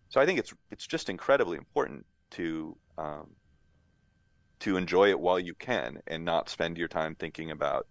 So 0.10 0.20
I 0.20 0.26
think 0.26 0.40
it's 0.40 0.54
it's 0.70 0.86
just 0.86 1.10
incredibly 1.10 1.58
important 1.58 2.06
to 2.32 2.78
um, 2.98 3.32
to 4.60 4.76
enjoy 4.76 5.10
it 5.10 5.20
while 5.20 5.40
you 5.40 5.54
can 5.56 6.00
and 6.08 6.26
not 6.26 6.50
spend 6.50 6.78
your 6.78 6.90
time 6.90 7.16
thinking 7.16 7.52
about 7.52 7.88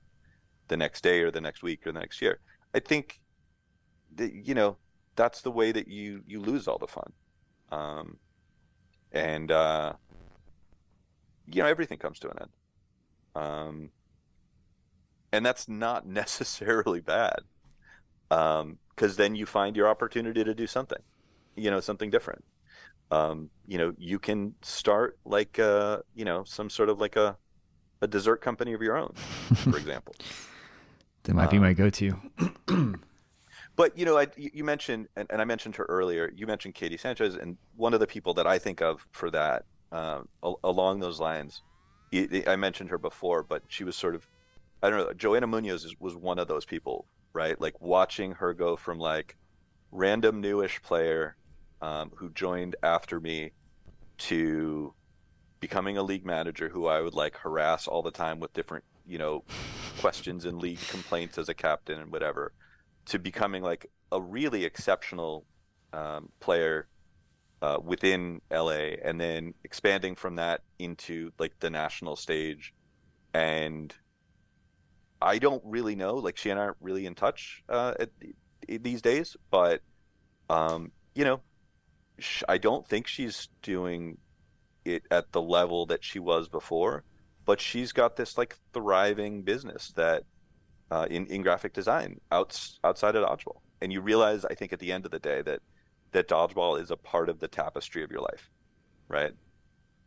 the 0.69 0.77
next 0.77 1.03
day 1.03 1.21
or 1.21 1.31
the 1.31 1.41
next 1.41 1.63
week 1.63 1.87
or 1.87 1.93
the 1.93 1.99
next 1.99 2.21
year. 2.21 2.39
I 2.75 2.81
think 2.81 3.21
that 4.17 4.33
you 4.35 4.55
know 4.55 4.77
that's 5.17 5.41
the 5.41 5.51
way 5.51 5.73
that 5.73 5.89
you 5.89 6.23
you 6.27 6.41
lose 6.41 6.69
all 6.69 6.79
the 6.79 6.87
fun, 6.87 7.13
um, 7.73 8.19
and 9.13 9.51
uh, 9.51 9.93
you 11.47 11.63
know 11.63 11.69
everything 11.69 11.99
comes 11.99 12.19
to 12.21 12.31
an 12.31 12.37
end, 12.41 12.51
um, 13.35 13.91
and 15.33 15.45
that's 15.45 15.69
not 15.69 16.07
necessarily 16.23 17.01
bad, 17.01 17.41
because 18.29 18.61
um, 18.61 18.79
then 19.17 19.35
you 19.35 19.47
find 19.47 19.77
your 19.77 19.89
opportunity 19.89 20.45
to 20.45 20.55
do 20.55 20.67
something, 20.67 21.03
you 21.57 21.71
know, 21.71 21.81
something 21.81 22.11
different. 22.11 22.45
Um, 23.11 23.51
you 23.67 23.77
know, 23.77 23.93
you 23.99 24.21
can 24.21 24.55
start 24.63 25.19
like 25.25 25.59
uh, 25.59 25.99
you 26.15 26.25
know 26.25 26.45
some 26.45 26.71
sort 26.71 26.89
of 26.89 27.01
like 27.01 27.17
a 27.17 27.37
a 28.03 28.07
dessert 28.07 28.41
company 28.41 28.73
of 28.73 28.83
your 28.83 28.97
own, 28.97 29.13
for 29.55 29.77
example. 29.77 30.15
That 31.25 31.35
might 31.35 31.51
be 31.51 31.59
my 31.59 31.71
um, 31.71 31.75
go-to. 31.75 32.17
but 33.81 33.97
you 33.97 34.05
know, 34.05 34.19
I, 34.19 34.27
you 34.37 34.63
mentioned, 34.63 35.09
and, 35.17 35.27
and, 35.31 35.41
I 35.41 35.47
mentioned 35.47 35.77
her 35.77 35.87
earlier. 35.87 36.31
You 36.37 36.47
mentioned 36.47 36.75
Katie 36.75 36.99
Sanchez, 36.99 37.35
and 37.35 37.57
one 37.77 37.95
of 37.95 38.01
the 38.01 38.07
people 38.07 38.35
that 38.35 38.47
I 38.47 38.59
think 38.59 38.83
of 38.83 39.07
for 39.11 39.31
that, 39.31 39.65
um, 39.91 40.29
along 40.63 41.01
those 41.01 41.19
lines, 41.19 41.63
I 42.13 42.57
mentioned 42.57 42.91
her 42.91 42.99
before, 42.99 43.43
but 43.43 43.63
she 43.69 43.85
was 43.85 43.97
sort 43.97 44.15
of, 44.15 44.29
I 44.83 44.91
don't 44.91 44.99
know. 44.99 45.15
Joanna 45.15 45.47
Munoz 45.47 45.95
was 45.99 46.15
one 46.15 46.39
of 46.39 46.47
those 46.47 46.67
people, 46.67 47.07
right? 47.33 47.59
Like 47.59 47.81
watching 47.81 48.33
her 48.33 48.53
go 48.53 48.77
from 48.77 48.99
like 48.99 49.39
random 49.91 50.43
newish 50.43 50.83
player 50.83 51.37
um, 51.81 52.13
who 52.17 52.29
joined 52.29 52.77
after 52.83 53.19
me 53.19 53.53
to 54.19 54.93
becoming 55.59 55.97
a 55.97 56.03
league 56.03 56.27
manager 56.27 56.69
who 56.69 56.87
I 56.87 57.01
would 57.01 57.15
like 57.15 57.35
harass 57.35 57.89
all 57.89 58.03
the 58.03 58.11
time 58.11 58.41
with 58.41 58.53
different 58.53 58.85
you 59.07 59.17
know 59.17 59.43
questions 60.01 60.45
and 60.45 60.59
league 60.59 60.81
complaints 60.89 61.39
as 61.39 61.49
a 61.49 61.55
captain 61.55 61.99
and 61.99 62.13
whatever 62.13 62.53
to 63.11 63.19
becoming 63.19 63.63
like 63.63 63.91
a 64.13 64.21
really 64.21 64.65
exceptional 64.65 65.45
um, 65.93 66.31
player 66.41 66.89
uh, 67.63 67.79
within 67.83 68.41
LA 68.51 68.95
and 69.05 69.21
then 69.21 69.55
expanding 69.65 70.15
from 70.15 70.37
that 70.37 70.63
into 70.79 71.31
like 71.39 71.59
the 71.61 71.71
national 71.71 72.17
stage. 72.17 72.73
And 73.35 73.95
I 75.21 75.39
don't 75.39 75.63
really 75.65 75.95
know 75.95 76.15
like 76.15 76.37
she 76.37 76.51
and 76.51 76.59
I 76.59 76.65
aren't 76.65 76.77
really 76.81 77.07
in 77.07 77.15
touch 77.15 77.63
uh, 77.69 77.95
at, 77.99 78.11
these 78.69 79.03
days 79.03 79.37
but 79.51 79.83
um, 80.49 80.93
you 81.15 81.25
know 81.25 81.41
I 82.49 82.59
don't 82.59 82.87
think 82.87 83.07
she's 83.07 83.49
doing 83.63 84.19
it 84.85 85.03
at 85.11 85.33
the 85.33 85.43
level 85.43 85.87
that 85.87 86.05
she 86.05 86.19
was 86.19 86.49
before 86.49 87.05
but 87.45 87.61
she's 87.61 87.93
got 87.93 88.17
this 88.17 88.39
like 88.39 88.57
thriving 88.73 89.43
business 89.43 89.93
that 89.97 90.25
uh, 90.91 91.07
in 91.11 91.27
in 91.27 91.43
graphic 91.43 91.73
design 91.73 92.21
outs, 92.33 92.79
outside 92.85 93.17
of 93.17 93.25
dodgeball, 93.25 93.61
and 93.81 93.93
you 93.93 94.01
realize 94.01 94.45
I 94.45 94.55
think 94.55 94.73
at 94.73 94.79
the 94.79 94.93
end 94.93 95.05
of 95.05 95.11
the 95.11 95.19
day 95.19 95.43
that 95.43 95.61
that 96.13 96.29
dodgeball 96.29 96.81
is 96.81 96.91
a 96.91 96.97
part 96.97 97.29
of 97.29 97.39
the 97.39 97.49
tapestry 97.49 98.03
of 98.03 98.11
your 98.11 98.21
life, 98.21 98.51
right? 99.09 99.33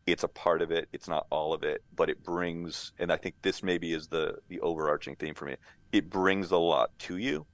It's 0.06 0.22
a 0.22 0.28
part 0.28 0.60
of 0.60 0.70
it. 0.70 0.88
It's 0.92 1.08
not 1.08 1.26
all 1.30 1.54
of 1.54 1.62
it, 1.62 1.82
but 1.96 2.10
it 2.10 2.22
brings, 2.22 2.92
and 2.98 3.10
I 3.10 3.16
think 3.16 3.36
this 3.40 3.62
maybe 3.62 3.94
is 3.94 4.08
the 4.08 4.36
the 4.48 4.60
overarching 4.60 5.16
theme 5.16 5.34
for 5.34 5.46
me. 5.46 5.56
It 5.92 6.10
brings 6.10 6.50
a 6.50 6.58
lot 6.58 6.90
to 7.00 7.16
you, 7.16 7.46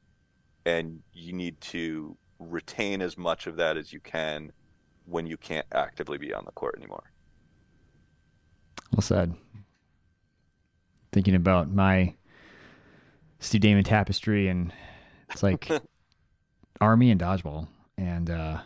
and 0.65 1.01
you 1.13 1.33
need 1.33 1.61
to 1.61 2.17
retain 2.39 3.03
as 3.03 3.17
much 3.17 3.47
of 3.47 3.57
that 3.57 3.77
as 3.77 3.93
you 3.93 4.01
can 4.01 4.51
when 5.05 5.27
you 5.27 5.37
can't 5.37 5.67
actively 5.73 6.19
be 6.19 6.33
on 6.33 6.45
the 6.45 6.53
court 6.53 6.75
anymore. 6.79 7.13
Well 8.93 9.03
said 9.03 9.35
thinking 11.13 11.35
about 11.35 11.71
my 11.71 12.15
Steve 13.41 13.63
Damon 13.63 13.85
tapestry, 13.85 14.49
and 14.49 14.73
it's 15.31 15.43
like 15.43 15.69
army 16.81 17.11
and 17.11 17.21
dodgeball, 17.21 17.69
and 17.99 18.31
uh, 18.31 18.59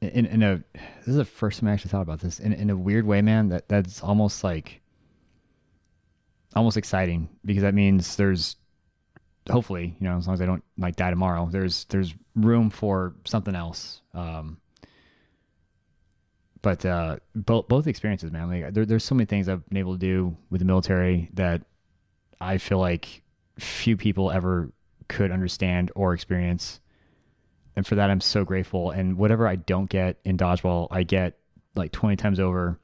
in 0.00 0.26
in 0.26 0.42
a 0.42 0.62
this 0.74 1.08
is 1.08 1.16
the 1.16 1.24
first 1.24 1.60
time 1.60 1.68
I 1.68 1.72
actually 1.72 1.90
thought 1.90 2.02
about 2.02 2.20
this 2.20 2.40
in 2.40 2.52
in 2.52 2.70
a 2.70 2.76
weird 2.76 3.06
way, 3.06 3.22
man. 3.22 3.50
That 3.50 3.68
that's 3.68 4.02
almost 4.02 4.42
like 4.42 4.80
almost 6.54 6.76
exciting 6.76 7.28
because 7.44 7.62
that 7.62 7.74
means 7.74 8.16
there's 8.16 8.56
hopefully 9.50 9.94
you 10.00 10.08
know 10.08 10.16
as 10.16 10.26
long 10.26 10.34
as 10.34 10.40
I 10.40 10.46
don't 10.46 10.64
like 10.78 10.96
die 10.96 11.10
tomorrow, 11.10 11.48
there's 11.50 11.84
there's 11.84 12.14
room 12.34 12.70
for 12.70 13.14
something 13.24 13.54
else. 13.54 14.00
Um, 14.14 14.58
but 16.62 16.84
uh, 16.84 17.18
both 17.34 17.68
both 17.68 17.86
experiences, 17.86 18.32
man. 18.32 18.50
Like 18.50 18.74
there, 18.74 18.86
there's 18.86 19.04
so 19.04 19.14
many 19.14 19.26
things 19.26 19.48
I've 19.48 19.66
been 19.68 19.78
able 19.78 19.92
to 19.92 19.98
do 19.98 20.36
with 20.50 20.60
the 20.60 20.64
military 20.64 21.30
that 21.34 21.62
I 22.40 22.58
feel 22.58 22.78
like 22.78 23.22
few 23.58 23.96
people 23.96 24.30
ever 24.30 24.70
could 25.08 25.30
understand 25.30 25.90
or 25.94 26.14
experience, 26.14 26.80
and 27.74 27.86
for 27.86 27.94
that 27.94 28.10
I'm 28.10 28.20
so 28.20 28.44
grateful. 28.44 28.90
And 28.90 29.16
whatever 29.16 29.46
I 29.46 29.56
don't 29.56 29.88
get 29.88 30.18
in 30.24 30.36
dodgeball, 30.36 30.88
I 30.90 31.02
get 31.02 31.38
like 31.74 31.92
20 31.92 32.16
times 32.16 32.40
over. 32.40 32.78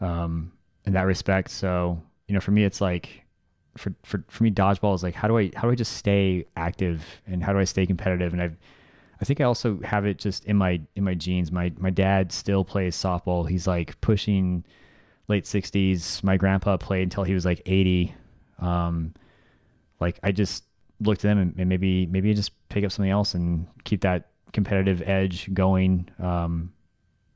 Um, 0.00 0.52
in 0.86 0.94
that 0.94 1.02
respect, 1.02 1.50
so 1.50 2.00
you 2.26 2.34
know, 2.34 2.40
for 2.40 2.52
me, 2.52 2.64
it's 2.64 2.80
like 2.80 3.24
for 3.76 3.92
for 4.02 4.24
for 4.28 4.44
me, 4.44 4.50
dodgeball 4.50 4.94
is 4.94 5.02
like 5.02 5.14
how 5.14 5.28
do 5.28 5.36
I 5.36 5.50
how 5.54 5.62
do 5.62 5.70
I 5.70 5.74
just 5.74 5.92
stay 5.96 6.46
active 6.56 7.04
and 7.26 7.42
how 7.42 7.52
do 7.52 7.58
I 7.58 7.64
stay 7.64 7.86
competitive? 7.86 8.32
And 8.32 8.40
I've 8.40 8.56
I 9.20 9.24
think 9.24 9.40
I 9.40 9.44
also 9.44 9.78
have 9.84 10.06
it 10.06 10.18
just 10.18 10.44
in 10.46 10.56
my 10.56 10.80
in 10.96 11.04
my 11.04 11.14
genes. 11.14 11.52
My 11.52 11.72
my 11.76 11.90
dad 11.90 12.32
still 12.32 12.64
plays 12.64 12.96
softball. 12.96 13.48
He's 13.48 13.66
like 13.66 14.00
pushing 14.00 14.64
late 15.28 15.44
60s. 15.44 16.22
My 16.24 16.36
grandpa 16.36 16.76
played 16.76 17.04
until 17.04 17.24
he 17.24 17.34
was 17.34 17.44
like 17.44 17.62
80. 17.66 18.14
Um, 18.60 19.14
like 20.00 20.18
I 20.22 20.32
just 20.32 20.64
look 21.00 21.18
to 21.18 21.26
them 21.26 21.38
and, 21.38 21.54
and 21.58 21.68
maybe 21.68 22.06
maybe 22.06 22.32
just 22.34 22.52
pick 22.68 22.84
up 22.84 22.92
something 22.92 23.10
else 23.10 23.34
and 23.34 23.66
keep 23.84 24.02
that 24.02 24.28
competitive 24.52 25.02
edge 25.06 25.52
going 25.52 26.08
um, 26.18 26.72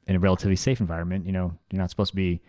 in 0.06 0.16
a 0.16 0.18
relatively 0.18 0.56
safe 0.56 0.80
environment. 0.80 1.26
You 1.26 1.32
know, 1.32 1.56
you're 1.70 1.80
not 1.80 1.90
supposed 1.90 2.10
to 2.10 2.16
be 2.16 2.40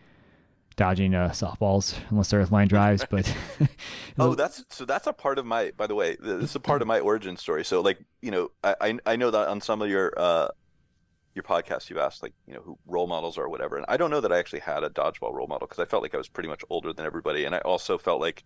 dodging 0.75 1.15
uh, 1.15 1.29
softballs 1.29 1.97
unless 2.09 2.29
they're 2.29 2.39
with 2.39 2.51
line 2.51 2.67
drives. 2.67 3.05
But 3.09 3.33
oh, 4.19 4.35
that's 4.35 4.63
so 4.69 4.85
that's 4.85 5.07
a 5.07 5.13
part 5.13 5.39
of 5.39 5.45
my. 5.45 5.71
By 5.77 5.87
the 5.87 5.95
way, 5.95 6.17
this 6.19 6.49
is 6.49 6.55
a 6.55 6.59
part 6.59 6.81
of 6.81 6.87
my 6.87 6.99
origin 6.99 7.37
story. 7.37 7.63
So 7.63 7.81
like 7.81 7.99
you 8.21 8.31
know, 8.31 8.51
I 8.63 8.99
I 9.05 9.15
know 9.15 9.31
that 9.31 9.47
on 9.47 9.61
some 9.61 9.81
of 9.81 9.89
your 9.89 10.13
uh 10.17 10.49
your 11.35 11.43
podcast, 11.43 11.89
you've 11.89 11.99
asked 11.99 12.23
like 12.23 12.33
you 12.47 12.53
know 12.53 12.61
who 12.61 12.77
role 12.87 13.07
models 13.07 13.37
are 13.37 13.43
or 13.43 13.49
whatever, 13.49 13.77
and 13.77 13.85
I 13.87 13.97
don't 13.97 14.09
know 14.09 14.21
that 14.21 14.31
I 14.31 14.39
actually 14.39 14.61
had 14.61 14.83
a 14.83 14.89
dodgeball 14.89 15.33
role 15.33 15.47
model 15.47 15.67
because 15.67 15.79
I 15.79 15.85
felt 15.85 16.01
like 16.01 16.15
I 16.15 16.17
was 16.17 16.29
pretty 16.29 16.49
much 16.49 16.63
older 16.69 16.93
than 16.93 17.05
everybody, 17.05 17.45
and 17.45 17.53
I 17.53 17.59
also 17.59 17.97
felt 17.97 18.21
like. 18.21 18.43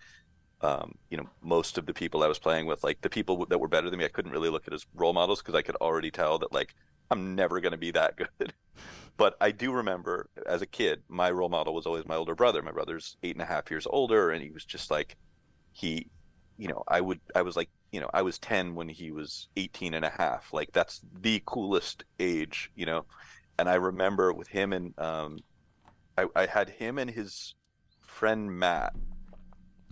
Um, 0.61 0.95
you 1.09 1.15
know, 1.15 1.23
most 1.41 1.77
of 1.77 1.85
the 1.85 1.93
people 1.93 2.21
I 2.21 2.27
was 2.27 2.37
playing 2.37 2.65
with, 2.65 2.83
like 2.83 2.99
the 2.99 3.09
people 3.09 3.45
that 3.45 3.59
were 3.59 3.69
better 3.69 3.89
than 3.89 3.97
me, 3.97 4.03
I 4.03 4.09
couldn't 4.09 4.33
really 4.33 4.49
look 4.49 4.67
at 4.67 4.73
as 4.73 4.85
role 4.93 5.13
models 5.13 5.39
because 5.41 5.55
I 5.55 5.61
could 5.61 5.77
already 5.77 6.11
tell 6.11 6.37
that 6.39 6.51
like 6.51 6.75
I'm 7.11 7.35
never 7.35 7.59
going 7.59 7.71
to 7.71 7.77
be 7.77 7.91
that 7.91 8.15
good. 8.37 8.53
But 9.17 9.35
I 9.41 9.51
do 9.51 9.71
remember 9.71 10.29
as 10.45 10.61
a 10.61 10.65
kid, 10.65 11.03
my 11.09 11.31
role 11.31 11.49
model 11.49 11.73
was 11.73 11.85
always 11.85 12.05
my 12.05 12.15
older 12.15 12.35
brother. 12.35 12.61
My 12.61 12.71
brother's 12.71 13.17
eight 13.23 13.35
and 13.35 13.41
a 13.41 13.45
half 13.45 13.69
years 13.69 13.85
older, 13.89 14.31
and 14.31 14.41
he 14.41 14.49
was 14.49 14.63
just 14.63 14.89
like, 14.89 15.17
he, 15.73 16.07
you 16.57 16.67
know, 16.69 16.83
I 16.87 17.01
would, 17.01 17.19
I 17.35 17.41
was 17.41 17.57
like, 17.57 17.69
you 17.91 17.99
know, 17.99 18.09
I 18.13 18.21
was 18.21 18.39
10 18.39 18.75
when 18.75 18.89
he 18.89 19.11
was 19.11 19.47
18 19.57 19.93
and 19.93 20.05
a 20.05 20.09
half. 20.09 20.53
Like, 20.53 20.71
that's 20.71 21.01
the 21.21 21.41
coolest 21.45 22.03
age, 22.19 22.71
you 22.75 22.85
know? 22.85 23.05
And 23.57 23.69
I 23.69 23.75
remember 23.75 24.31
with 24.33 24.47
him 24.47 24.73
and, 24.73 24.97
um, 24.99 25.39
I, 26.17 26.25
I 26.35 26.45
had 26.45 26.69
him 26.69 26.97
and 26.97 27.09
his 27.09 27.55
friend 28.01 28.51
Matt. 28.57 28.93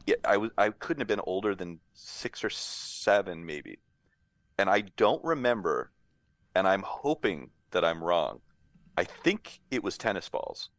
Yeah, 0.06 0.16
I 0.24 0.38
was, 0.38 0.52
I 0.58 0.70
couldn't 0.70 1.02
have 1.02 1.08
been 1.08 1.22
older 1.26 1.56
than 1.56 1.80
six 1.94 2.44
or 2.44 2.50
seven, 2.50 3.46
maybe. 3.46 3.80
And 4.58 4.70
I 4.70 4.82
don't 4.96 5.24
remember, 5.24 5.92
and 6.56 6.68
I'm 6.68 6.84
hoping 6.84 7.50
that 7.72 7.84
I'm 7.84 8.04
wrong 8.04 8.42
I 8.98 9.04
think 9.04 9.60
it 9.70 9.84
was 9.84 9.96
tennis 9.98 10.28
balls, 10.28 10.72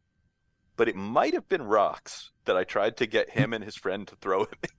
but 0.75 0.89
it 0.89 0.95
might 0.95 1.33
have 1.33 1.47
been 1.47 1.63
rocks 1.63 2.31
that 2.43 2.57
I 2.57 2.65
tried 2.65 2.97
to 2.97 3.07
get 3.07 3.29
him 3.29 3.53
and 3.53 3.63
his 3.63 3.77
friend 3.77 4.05
to 4.09 4.15
throw 4.17 4.43
at 4.43 4.61
me. 4.61 4.78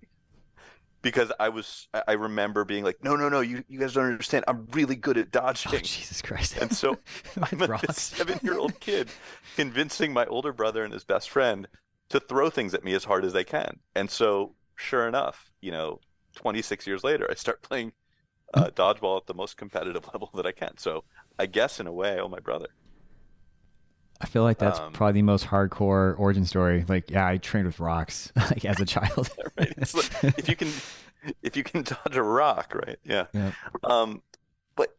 Because 1.02 1.32
I 1.40 1.48
was, 1.48 1.88
I 2.06 2.12
remember 2.12 2.64
being 2.64 2.84
like, 2.84 3.02
no, 3.02 3.16
no, 3.16 3.28
no, 3.28 3.40
you, 3.40 3.64
you 3.68 3.78
guys 3.78 3.94
don't 3.94 4.06
understand. 4.06 4.44
I'm 4.46 4.66
really 4.72 4.96
good 4.96 5.16
at 5.16 5.30
dodging. 5.30 5.72
Oh, 5.74 5.78
Jesus 5.78 6.20
Christ. 6.22 6.56
And 6.58 6.74
so 6.74 6.98
I'm 7.52 7.62
a 7.62 7.92
seven 7.92 8.38
year 8.42 8.58
old 8.58 8.78
kid 8.80 9.08
convincing 9.56 10.12
my 10.12 10.26
older 10.26 10.52
brother 10.52 10.84
and 10.84 10.92
his 10.92 11.04
best 11.04 11.30
friend 11.30 11.68
to 12.10 12.20
throw 12.20 12.50
things 12.50 12.74
at 12.74 12.84
me 12.84 12.92
as 12.94 13.04
hard 13.04 13.24
as 13.24 13.32
they 13.32 13.44
can. 13.44 13.78
And 13.94 14.10
so, 14.10 14.54
sure 14.76 15.08
enough, 15.08 15.50
you 15.60 15.70
know, 15.70 16.00
26 16.36 16.86
years 16.86 17.04
later, 17.04 17.26
I 17.30 17.34
start 17.34 17.62
playing 17.62 17.92
uh, 18.52 18.70
dodgeball 18.70 19.18
at 19.18 19.26
the 19.26 19.34
most 19.34 19.56
competitive 19.56 20.06
level 20.12 20.30
that 20.34 20.46
I 20.46 20.52
can. 20.52 20.76
So 20.76 21.04
I 21.38 21.46
guess 21.46 21.80
in 21.80 21.86
a 21.86 21.92
way, 21.92 22.14
I 22.14 22.18
owe 22.18 22.28
my 22.28 22.40
brother. 22.40 22.68
I 24.20 24.26
feel 24.26 24.42
like 24.42 24.58
that's 24.58 24.78
um, 24.78 24.92
probably 24.92 25.20
the 25.20 25.22
most 25.22 25.46
hardcore 25.46 26.18
origin 26.18 26.44
story. 26.44 26.84
Like, 26.86 27.10
yeah, 27.10 27.26
I 27.26 27.38
trained 27.38 27.66
with 27.66 27.80
rocks 27.80 28.32
like 28.36 28.64
as 28.64 28.78
a 28.80 28.84
child. 28.86 29.30
right. 29.58 29.94
Like, 29.94 30.38
if 30.38 30.48
you 30.48 30.56
can, 30.56 30.70
if 31.42 31.56
you 31.56 31.64
can 31.64 31.82
dodge 32.04 32.16
a 32.16 32.22
rock, 32.22 32.74
right? 32.74 32.98
Yeah. 33.04 33.26
yeah. 33.32 33.52
Um, 33.84 34.22
but 34.76 34.96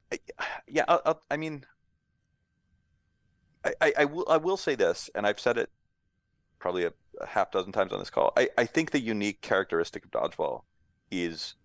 yeah, 0.67 0.85
I'll, 0.87 1.01
I'll, 1.05 1.21
i 1.29 1.37
mean, 1.37 1.65
I, 3.79 3.93
I 3.99 4.05
will 4.05 4.25
I 4.27 4.37
will 4.37 4.57
say 4.57 4.73
this, 4.75 5.09
and 5.13 5.27
I've 5.27 5.39
said 5.39 5.57
it 5.57 5.69
probably 6.57 6.83
a, 6.85 6.93
a, 7.19 7.27
half 7.27 7.51
dozen 7.51 7.71
times 7.71 7.93
on 7.93 7.99
this 7.99 8.09
call. 8.09 8.33
I, 8.35 8.49
I 8.57 8.65
think 8.65 8.91
the 8.91 8.99
unique 8.99 9.41
characteristic 9.41 10.05
of 10.05 10.11
dodgeball 10.11 10.63
is 11.11 11.55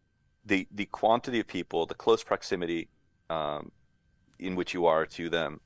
the 0.45 0.69
the 0.71 0.87
quantity 0.87 1.41
of 1.41 1.47
people, 1.47 1.87
the 1.87 1.95
close 1.95 2.23
proximity 2.23 2.89
um, 3.31 3.73
in 4.39 4.57
which 4.57 4.75
you 4.75 4.85
are 4.85 5.07
to 5.07 5.31
them, 5.31 5.61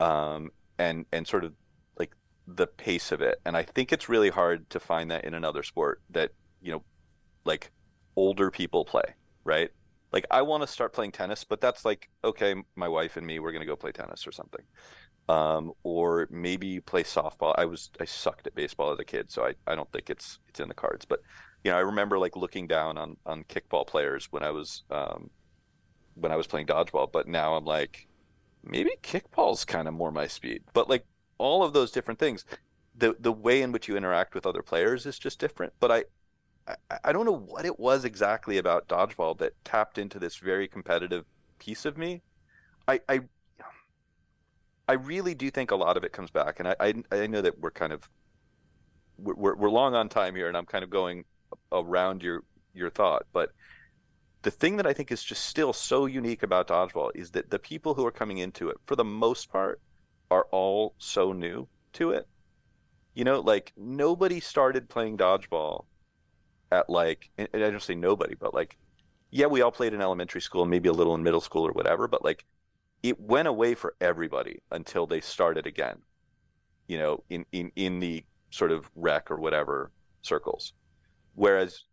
um, 0.00 0.50
and 0.78 1.06
and 1.12 1.26
sort 1.26 1.44
of 1.44 1.52
like 1.98 2.12
the 2.46 2.66
pace 2.66 3.12
of 3.12 3.20
it. 3.20 3.40
And 3.44 3.56
I 3.56 3.62
think 3.62 3.92
it's 3.92 4.08
really 4.08 4.30
hard 4.30 4.68
to 4.70 4.80
find 4.80 5.10
that 5.10 5.24
in 5.24 5.34
another 5.34 5.62
sport 5.62 6.00
that 6.10 6.32
you 6.60 6.72
know, 6.72 6.82
like 7.44 7.70
older 8.16 8.50
people 8.50 8.84
play, 8.84 9.14
right? 9.44 9.70
Like 10.12 10.26
I 10.30 10.42
want 10.42 10.62
to 10.62 10.66
start 10.66 10.92
playing 10.92 11.12
tennis, 11.12 11.44
but 11.44 11.60
that's 11.60 11.84
like 11.84 12.08
okay, 12.22 12.54
my 12.76 12.88
wife 12.88 13.16
and 13.16 13.26
me, 13.26 13.38
we're 13.38 13.52
gonna 13.52 13.66
go 13.66 13.76
play 13.76 13.92
tennis 13.92 14.26
or 14.26 14.32
something 14.32 14.64
um, 15.28 15.72
or 15.82 16.28
maybe 16.30 16.80
play 16.80 17.02
softball. 17.02 17.54
I 17.56 17.64
was 17.64 17.90
I 18.00 18.04
sucked 18.04 18.46
at 18.46 18.54
baseball 18.54 18.92
as 18.92 18.98
a 18.98 19.04
kid, 19.04 19.30
so 19.30 19.44
I, 19.44 19.54
I 19.66 19.74
don't 19.74 19.90
think 19.92 20.10
it's 20.10 20.38
it's 20.48 20.60
in 20.60 20.68
the 20.68 20.74
cards. 20.74 21.04
But 21.04 21.20
you 21.62 21.70
know, 21.70 21.76
I 21.76 21.80
remember 21.80 22.18
like 22.18 22.36
looking 22.36 22.66
down 22.66 22.98
on 22.98 23.16
on 23.24 23.44
kickball 23.44 23.86
players 23.86 24.28
when 24.30 24.42
I 24.42 24.50
was 24.50 24.82
um, 24.90 25.30
when 26.14 26.32
I 26.32 26.36
was 26.36 26.46
playing 26.46 26.66
dodgeball. 26.66 27.10
But 27.10 27.26
now 27.26 27.54
I'm 27.54 27.64
like, 27.64 28.06
maybe 28.64 28.92
kickball's 29.02 29.64
kind 29.64 29.88
of 29.88 29.94
more 29.94 30.10
my 30.10 30.26
speed. 30.26 30.62
But 30.72 30.88
like 30.88 31.06
all 31.38 31.62
of 31.62 31.72
those 31.72 31.90
different 31.90 32.20
things, 32.20 32.44
the 32.96 33.16
the 33.18 33.32
way 33.32 33.62
in 33.62 33.72
which 33.72 33.88
you 33.88 33.96
interact 33.96 34.34
with 34.34 34.46
other 34.46 34.62
players 34.62 35.06
is 35.06 35.18
just 35.18 35.38
different. 35.38 35.72
But 35.80 35.90
I. 35.90 36.04
I, 37.04 37.12
don't 37.12 37.26
know 37.26 37.36
what 37.36 37.66
it 37.66 37.78
was 37.78 38.06
exactly 38.06 38.56
about 38.56 38.88
dodgeball 38.88 39.36
that 39.36 39.52
tapped 39.66 39.98
into 39.98 40.18
this 40.18 40.36
very 40.36 40.66
competitive 40.66 41.26
piece 41.58 41.84
of 41.84 41.98
me. 41.98 42.22
I, 42.88 43.00
I 43.06 43.20
I 44.88 44.94
really 44.94 45.34
do 45.34 45.50
think 45.50 45.70
a 45.70 45.76
lot 45.76 45.98
of 45.98 46.04
it 46.04 46.12
comes 46.12 46.30
back, 46.30 46.60
and 46.60 46.68
I 46.68 46.76
I, 46.80 46.94
I 47.12 47.26
know 47.26 47.42
that 47.42 47.58
we're 47.60 47.70
kind 47.70 47.92
of 47.92 48.08
we're 49.18 49.54
we're 49.54 49.70
long 49.70 49.94
on 49.94 50.08
time 50.08 50.34
here, 50.34 50.48
and 50.48 50.56
I'm 50.56 50.66
kind 50.66 50.84
of 50.84 50.90
going 50.90 51.24
around 51.72 52.22
your 52.22 52.44
your 52.74 52.90
thought, 52.90 53.26
but 53.32 53.50
the 54.44 54.50
thing 54.50 54.76
that 54.76 54.86
I 54.86 54.92
think 54.92 55.10
is 55.10 55.22
just 55.22 55.46
still 55.46 55.72
so 55.72 56.06
unique 56.06 56.42
about 56.42 56.68
dodgeball 56.68 57.10
is 57.14 57.32
that 57.32 57.50
the 57.50 57.58
people 57.58 57.94
who 57.94 58.06
are 58.06 58.12
coming 58.12 58.38
into 58.38 58.68
it, 58.68 58.76
for 58.86 58.94
the 58.94 59.04
most 59.04 59.50
part, 59.50 59.80
are 60.30 60.46
all 60.52 60.94
so 60.98 61.32
new 61.32 61.66
to 61.94 62.12
it. 62.12 62.28
You 63.14 63.24
know, 63.24 63.40
like 63.40 63.72
nobody 63.76 64.38
started 64.38 64.88
playing 64.88 65.18
dodgeball 65.18 65.86
at 66.70 66.88
like, 66.88 67.30
and 67.36 67.48
I 67.52 67.58
don't 67.58 67.82
say 67.82 67.94
nobody, 67.96 68.34
but 68.34 68.54
like, 68.54 68.78
yeah, 69.30 69.46
we 69.46 69.62
all 69.62 69.72
played 69.72 69.92
in 69.92 70.00
elementary 70.00 70.40
school, 70.40 70.64
maybe 70.64 70.88
a 70.88 70.92
little 70.92 71.16
in 71.16 71.22
middle 71.24 71.40
school 71.40 71.66
or 71.66 71.72
whatever, 71.72 72.06
but 72.06 72.24
like 72.24 72.44
it 73.02 73.20
went 73.20 73.48
away 73.48 73.74
for 73.74 73.96
everybody 74.00 74.60
until 74.70 75.06
they 75.06 75.20
started 75.20 75.66
again 75.66 75.98
you 76.86 76.98
know 76.98 77.22
in 77.30 77.44
in 77.52 77.70
in 77.76 78.00
the 78.00 78.24
sort 78.50 78.70
of 78.70 78.90
rec 78.94 79.30
or 79.30 79.38
whatever 79.38 79.90
circles 80.22 80.72
whereas 81.34 81.84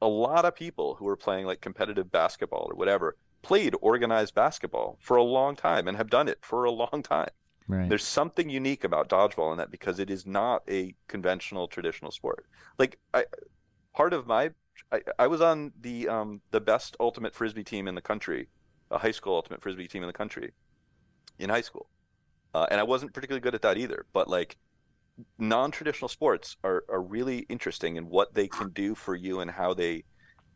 a 0.00 0.08
lot 0.08 0.44
of 0.44 0.54
people 0.54 0.96
who 0.96 1.08
are 1.08 1.16
playing 1.16 1.46
like 1.46 1.60
competitive 1.60 2.10
basketball 2.10 2.68
or 2.70 2.74
whatever 2.74 3.16
played 3.42 3.74
organized 3.80 4.34
basketball 4.34 4.98
for 5.00 5.16
a 5.16 5.22
long 5.22 5.54
time 5.54 5.86
and 5.86 5.96
have 5.96 6.10
done 6.10 6.28
it 6.28 6.38
for 6.42 6.64
a 6.64 6.70
long 6.70 7.02
time 7.02 7.30
right. 7.68 7.88
there's 7.88 8.04
something 8.04 8.50
unique 8.50 8.84
about 8.84 9.08
dodgeball 9.08 9.52
in 9.52 9.58
that 9.58 9.70
because 9.70 9.98
it 9.98 10.10
is 10.10 10.26
not 10.26 10.62
a 10.68 10.94
conventional 11.08 11.68
traditional 11.68 12.10
sport 12.10 12.46
like 12.78 12.98
i 13.14 13.24
part 13.94 14.12
of 14.12 14.26
my 14.26 14.50
I, 14.92 15.00
I 15.18 15.26
was 15.26 15.40
on 15.40 15.72
the 15.80 16.08
um 16.08 16.40
the 16.50 16.60
best 16.60 16.96
ultimate 17.00 17.34
frisbee 17.34 17.64
team 17.64 17.88
in 17.88 17.94
the 17.94 18.00
country 18.00 18.48
a 18.90 18.98
high 18.98 19.10
school 19.10 19.34
ultimate 19.34 19.62
frisbee 19.62 19.88
team 19.88 20.02
in 20.02 20.06
the 20.06 20.12
country 20.12 20.52
in 21.38 21.50
high 21.50 21.60
school, 21.60 21.88
uh, 22.54 22.66
and 22.70 22.80
I 22.80 22.84
wasn't 22.84 23.12
particularly 23.12 23.40
good 23.40 23.54
at 23.54 23.62
that 23.62 23.78
either. 23.78 24.06
But 24.12 24.28
like 24.28 24.56
non-traditional 25.38 26.08
sports 26.08 26.56
are 26.64 26.84
are 26.88 27.02
really 27.02 27.40
interesting 27.48 27.96
in 27.96 28.08
what 28.08 28.34
they 28.34 28.48
can 28.48 28.70
do 28.70 28.94
for 28.94 29.14
you 29.14 29.40
and 29.40 29.50
how 29.50 29.74
they, 29.74 30.04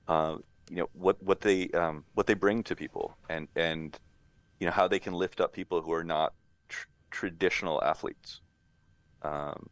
uh, 0.08 0.36
you 0.68 0.76
know, 0.76 0.88
what 0.92 1.22
what 1.22 1.40
they 1.40 1.68
um, 1.70 2.04
what 2.14 2.26
they 2.26 2.34
bring 2.34 2.62
to 2.64 2.76
people 2.76 3.16
and 3.28 3.48
and 3.56 3.98
you 4.58 4.66
know 4.66 4.72
how 4.72 4.86
they 4.86 4.98
can 4.98 5.14
lift 5.14 5.40
up 5.40 5.52
people 5.52 5.82
who 5.82 5.92
are 5.92 6.04
not 6.04 6.34
tr- 6.68 6.86
traditional 7.10 7.82
athletes. 7.82 8.40
Um, 9.22 9.68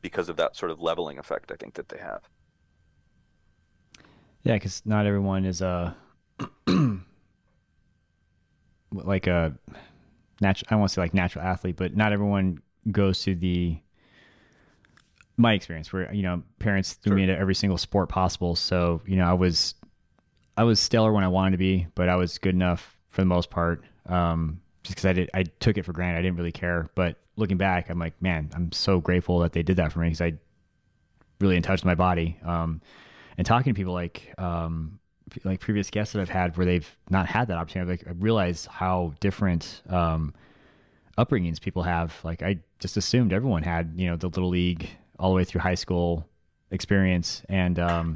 because 0.00 0.28
of 0.28 0.36
that 0.36 0.54
sort 0.54 0.70
of 0.70 0.80
leveling 0.82 1.18
effect, 1.18 1.50
I 1.50 1.56
think 1.56 1.74
that 1.74 1.88
they 1.88 1.98
have. 1.98 2.20
Yeah, 4.42 4.54
because 4.54 4.82
not 4.84 5.06
everyone 5.06 5.46
is 5.46 5.62
a 5.62 5.96
like 8.92 9.26
a 9.26 9.56
natural. 10.40 10.68
I 10.70 10.76
won't 10.76 10.90
say 10.90 11.00
like 11.00 11.14
natural 11.14 11.44
athlete, 11.44 11.76
but 11.76 11.96
not 11.96 12.12
everyone 12.12 12.60
goes 12.90 13.22
to 13.22 13.34
the 13.34 13.78
my 15.36 15.52
experience 15.52 15.92
where 15.92 16.12
you 16.12 16.22
know 16.22 16.42
parents 16.58 16.94
threw 16.94 17.10
sure. 17.10 17.16
me 17.16 17.22
into 17.24 17.36
every 17.36 17.54
single 17.54 17.78
sport 17.78 18.08
possible. 18.08 18.54
So 18.54 19.00
you 19.06 19.16
know 19.16 19.24
I 19.24 19.32
was 19.32 19.74
I 20.56 20.64
was 20.64 20.80
stellar 20.80 21.12
when 21.12 21.24
I 21.24 21.28
wanted 21.28 21.52
to 21.52 21.58
be, 21.58 21.86
but 21.94 22.08
I 22.08 22.16
was 22.16 22.38
good 22.38 22.54
enough 22.54 22.96
for 23.10 23.20
the 23.22 23.26
most 23.26 23.50
part. 23.50 23.82
Um, 24.06 24.60
just 24.82 24.96
because 24.96 25.06
I 25.06 25.12
did, 25.14 25.30
I 25.34 25.42
took 25.44 25.78
it 25.78 25.84
for 25.84 25.92
granted. 25.92 26.18
I 26.18 26.22
didn't 26.22 26.36
really 26.36 26.52
care. 26.52 26.88
But 26.94 27.16
looking 27.36 27.56
back, 27.56 27.88
I'm 27.88 27.98
like, 27.98 28.20
man, 28.20 28.50
I'm 28.54 28.70
so 28.70 29.00
grateful 29.00 29.38
that 29.40 29.52
they 29.52 29.62
did 29.62 29.76
that 29.78 29.92
for 29.92 30.00
me 30.00 30.08
because 30.08 30.20
I 30.20 30.34
really 31.40 31.56
in 31.56 31.62
touch 31.62 31.80
with 31.80 31.86
my 31.86 31.94
body. 31.94 32.38
Um, 32.44 32.80
and 33.36 33.46
talking 33.46 33.74
to 33.74 33.76
people 33.76 33.94
like 33.94 34.32
um, 34.38 35.00
like 35.42 35.60
previous 35.60 35.90
guests 35.90 36.12
that 36.12 36.20
I've 36.20 36.28
had 36.28 36.56
where 36.56 36.66
they've 36.66 36.96
not 37.10 37.26
had 37.26 37.48
that 37.48 37.56
opportunity, 37.56 37.90
like 37.90 38.06
I 38.06 38.12
realize 38.12 38.66
how 38.66 39.14
different 39.20 39.82
um, 39.88 40.34
upbringings 41.18 41.60
people 41.60 41.82
have. 41.82 42.14
Like 42.22 42.42
I 42.42 42.58
just 42.78 42.96
assumed 42.96 43.32
everyone 43.32 43.62
had, 43.62 43.94
you 43.96 44.08
know, 44.08 44.16
the 44.16 44.28
little 44.28 44.50
league 44.50 44.88
all 45.18 45.30
the 45.30 45.36
way 45.36 45.44
through 45.44 45.60
high 45.60 45.74
school 45.74 46.26
experience, 46.70 47.42
and 47.48 47.78
um, 47.78 48.12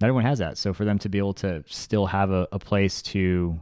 not 0.00 0.06
everyone 0.08 0.24
has 0.24 0.38
that. 0.38 0.58
So 0.58 0.72
for 0.72 0.84
them 0.84 0.98
to 1.00 1.08
be 1.08 1.18
able 1.18 1.34
to 1.34 1.64
still 1.66 2.06
have 2.06 2.30
a, 2.30 2.46
a 2.52 2.58
place 2.58 3.02
to 3.02 3.60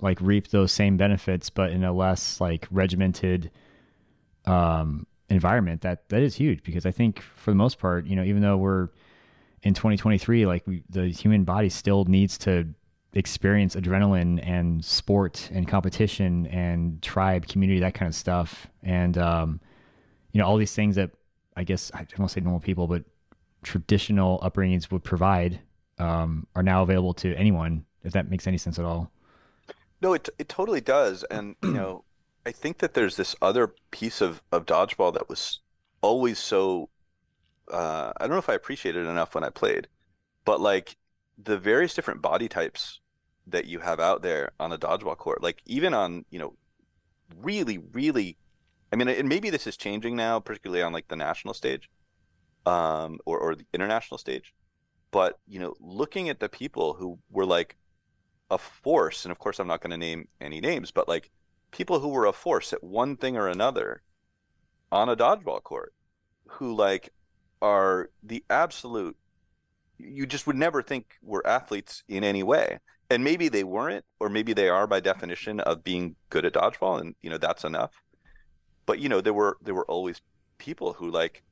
like 0.00 0.18
reap 0.20 0.48
those 0.48 0.72
same 0.72 0.96
benefits, 0.96 1.50
but 1.50 1.70
in 1.70 1.84
a 1.84 1.92
less 1.92 2.40
like 2.40 2.66
regimented 2.70 3.50
um, 4.46 5.06
environment, 5.28 5.82
that 5.82 6.08
that 6.08 6.22
is 6.22 6.34
huge 6.34 6.62
because 6.62 6.86
I 6.86 6.90
think 6.90 7.20
for 7.20 7.50
the 7.50 7.56
most 7.56 7.78
part, 7.78 8.06
you 8.06 8.16
know, 8.16 8.24
even 8.24 8.42
though 8.42 8.56
we're 8.56 8.88
in 9.62 9.74
2023, 9.74 10.46
like 10.46 10.66
we, 10.66 10.82
the 10.88 11.08
human 11.08 11.44
body 11.44 11.68
still 11.68 12.04
needs 12.04 12.38
to 12.38 12.66
experience 13.14 13.74
adrenaline 13.74 14.40
and 14.46 14.84
sport 14.84 15.50
and 15.52 15.66
competition 15.66 16.46
and 16.46 17.02
tribe 17.02 17.48
community, 17.48 17.80
that 17.80 17.94
kind 17.94 18.08
of 18.08 18.14
stuff. 18.14 18.68
And, 18.82 19.18
um, 19.18 19.60
you 20.32 20.40
know, 20.40 20.46
all 20.46 20.56
these 20.56 20.74
things 20.74 20.96
that 20.96 21.10
I 21.58 21.64
guess 21.64 21.90
I 21.94 22.06
don't 22.16 22.28
say 22.28 22.40
normal 22.40 22.60
people, 22.60 22.86
but 22.86 23.04
traditional 23.62 24.38
upbringings 24.40 24.90
would 24.90 25.04
provide 25.04 25.60
um, 25.98 26.46
are 26.54 26.62
now 26.62 26.82
available 26.82 27.14
to 27.14 27.34
anyone, 27.34 27.84
if 28.04 28.12
that 28.12 28.30
makes 28.30 28.46
any 28.46 28.58
sense 28.58 28.78
at 28.78 28.84
all. 28.84 29.10
No, 30.00 30.12
it, 30.12 30.28
it 30.38 30.48
totally 30.48 30.80
does. 30.80 31.24
And, 31.30 31.56
you 31.62 31.72
know, 31.72 32.04
I 32.46 32.52
think 32.52 32.78
that 32.78 32.94
there's 32.94 33.16
this 33.16 33.34
other 33.42 33.74
piece 33.90 34.20
of, 34.20 34.42
of 34.52 34.64
dodgeball 34.64 35.12
that 35.14 35.28
was 35.28 35.60
always 36.00 36.38
so 36.38 36.88
uh, 37.70 38.12
I 38.16 38.24
don't 38.24 38.30
know 38.30 38.38
if 38.38 38.48
I 38.48 38.54
appreciated 38.54 39.06
it 39.06 39.10
enough 39.10 39.34
when 39.34 39.44
I 39.44 39.50
played, 39.50 39.88
but 40.44 40.60
like 40.60 40.96
the 41.36 41.58
various 41.58 41.94
different 41.94 42.22
body 42.22 42.48
types 42.48 43.00
that 43.46 43.66
you 43.66 43.80
have 43.80 44.00
out 44.00 44.22
there 44.22 44.52
on 44.58 44.72
a 44.72 44.78
dodgeball 44.78 45.16
court, 45.16 45.42
like 45.42 45.62
even 45.66 45.94
on 45.94 46.24
you 46.30 46.38
know 46.38 46.54
really 47.42 47.78
really, 47.78 48.36
I 48.92 48.96
mean, 48.96 49.08
and 49.08 49.28
maybe 49.28 49.50
this 49.50 49.66
is 49.66 49.76
changing 49.76 50.16
now, 50.16 50.40
particularly 50.40 50.82
on 50.82 50.92
like 50.92 51.08
the 51.08 51.16
national 51.16 51.54
stage, 51.54 51.90
um, 52.66 53.18
or 53.26 53.38
or 53.38 53.54
the 53.54 53.66
international 53.72 54.18
stage, 54.18 54.54
but 55.10 55.38
you 55.46 55.60
know, 55.60 55.74
looking 55.80 56.28
at 56.28 56.40
the 56.40 56.48
people 56.48 56.94
who 56.94 57.18
were 57.30 57.46
like 57.46 57.76
a 58.50 58.58
force, 58.58 59.24
and 59.24 59.32
of 59.32 59.38
course 59.38 59.58
I'm 59.58 59.68
not 59.68 59.80
going 59.82 59.90
to 59.90 59.98
name 59.98 60.28
any 60.40 60.60
names, 60.60 60.90
but 60.90 61.08
like 61.08 61.30
people 61.70 62.00
who 62.00 62.08
were 62.08 62.26
a 62.26 62.32
force 62.32 62.72
at 62.72 62.82
one 62.82 63.16
thing 63.16 63.36
or 63.36 63.48
another 63.48 64.02
on 64.90 65.08
a 65.08 65.16
dodgeball 65.16 65.62
court 65.62 65.92
who 66.46 66.74
like 66.74 67.10
are 67.60 68.10
the 68.22 68.42
absolute 68.48 69.16
you 69.98 70.26
just 70.26 70.46
would 70.46 70.56
never 70.56 70.82
think 70.82 71.18
were 71.22 71.44
athletes 71.46 72.04
in 72.08 72.22
any 72.22 72.42
way. 72.42 72.78
And 73.10 73.24
maybe 73.24 73.48
they 73.48 73.64
weren't 73.64 74.04
or 74.20 74.28
maybe 74.28 74.52
they 74.52 74.68
are 74.68 74.86
by 74.86 75.00
definition 75.00 75.60
of 75.60 75.82
being 75.82 76.14
good 76.30 76.44
at 76.44 76.54
dodgeball 76.54 77.00
and 77.00 77.14
you 77.22 77.30
know 77.30 77.38
that's 77.38 77.64
enough 77.64 77.92
but 78.88 78.98
you 78.98 79.08
know 79.08 79.20
there 79.20 79.34
were 79.34 79.56
there 79.62 79.74
were 79.74 79.88
always 79.88 80.20
people 80.58 80.94
who 80.94 81.08
like 81.10 81.44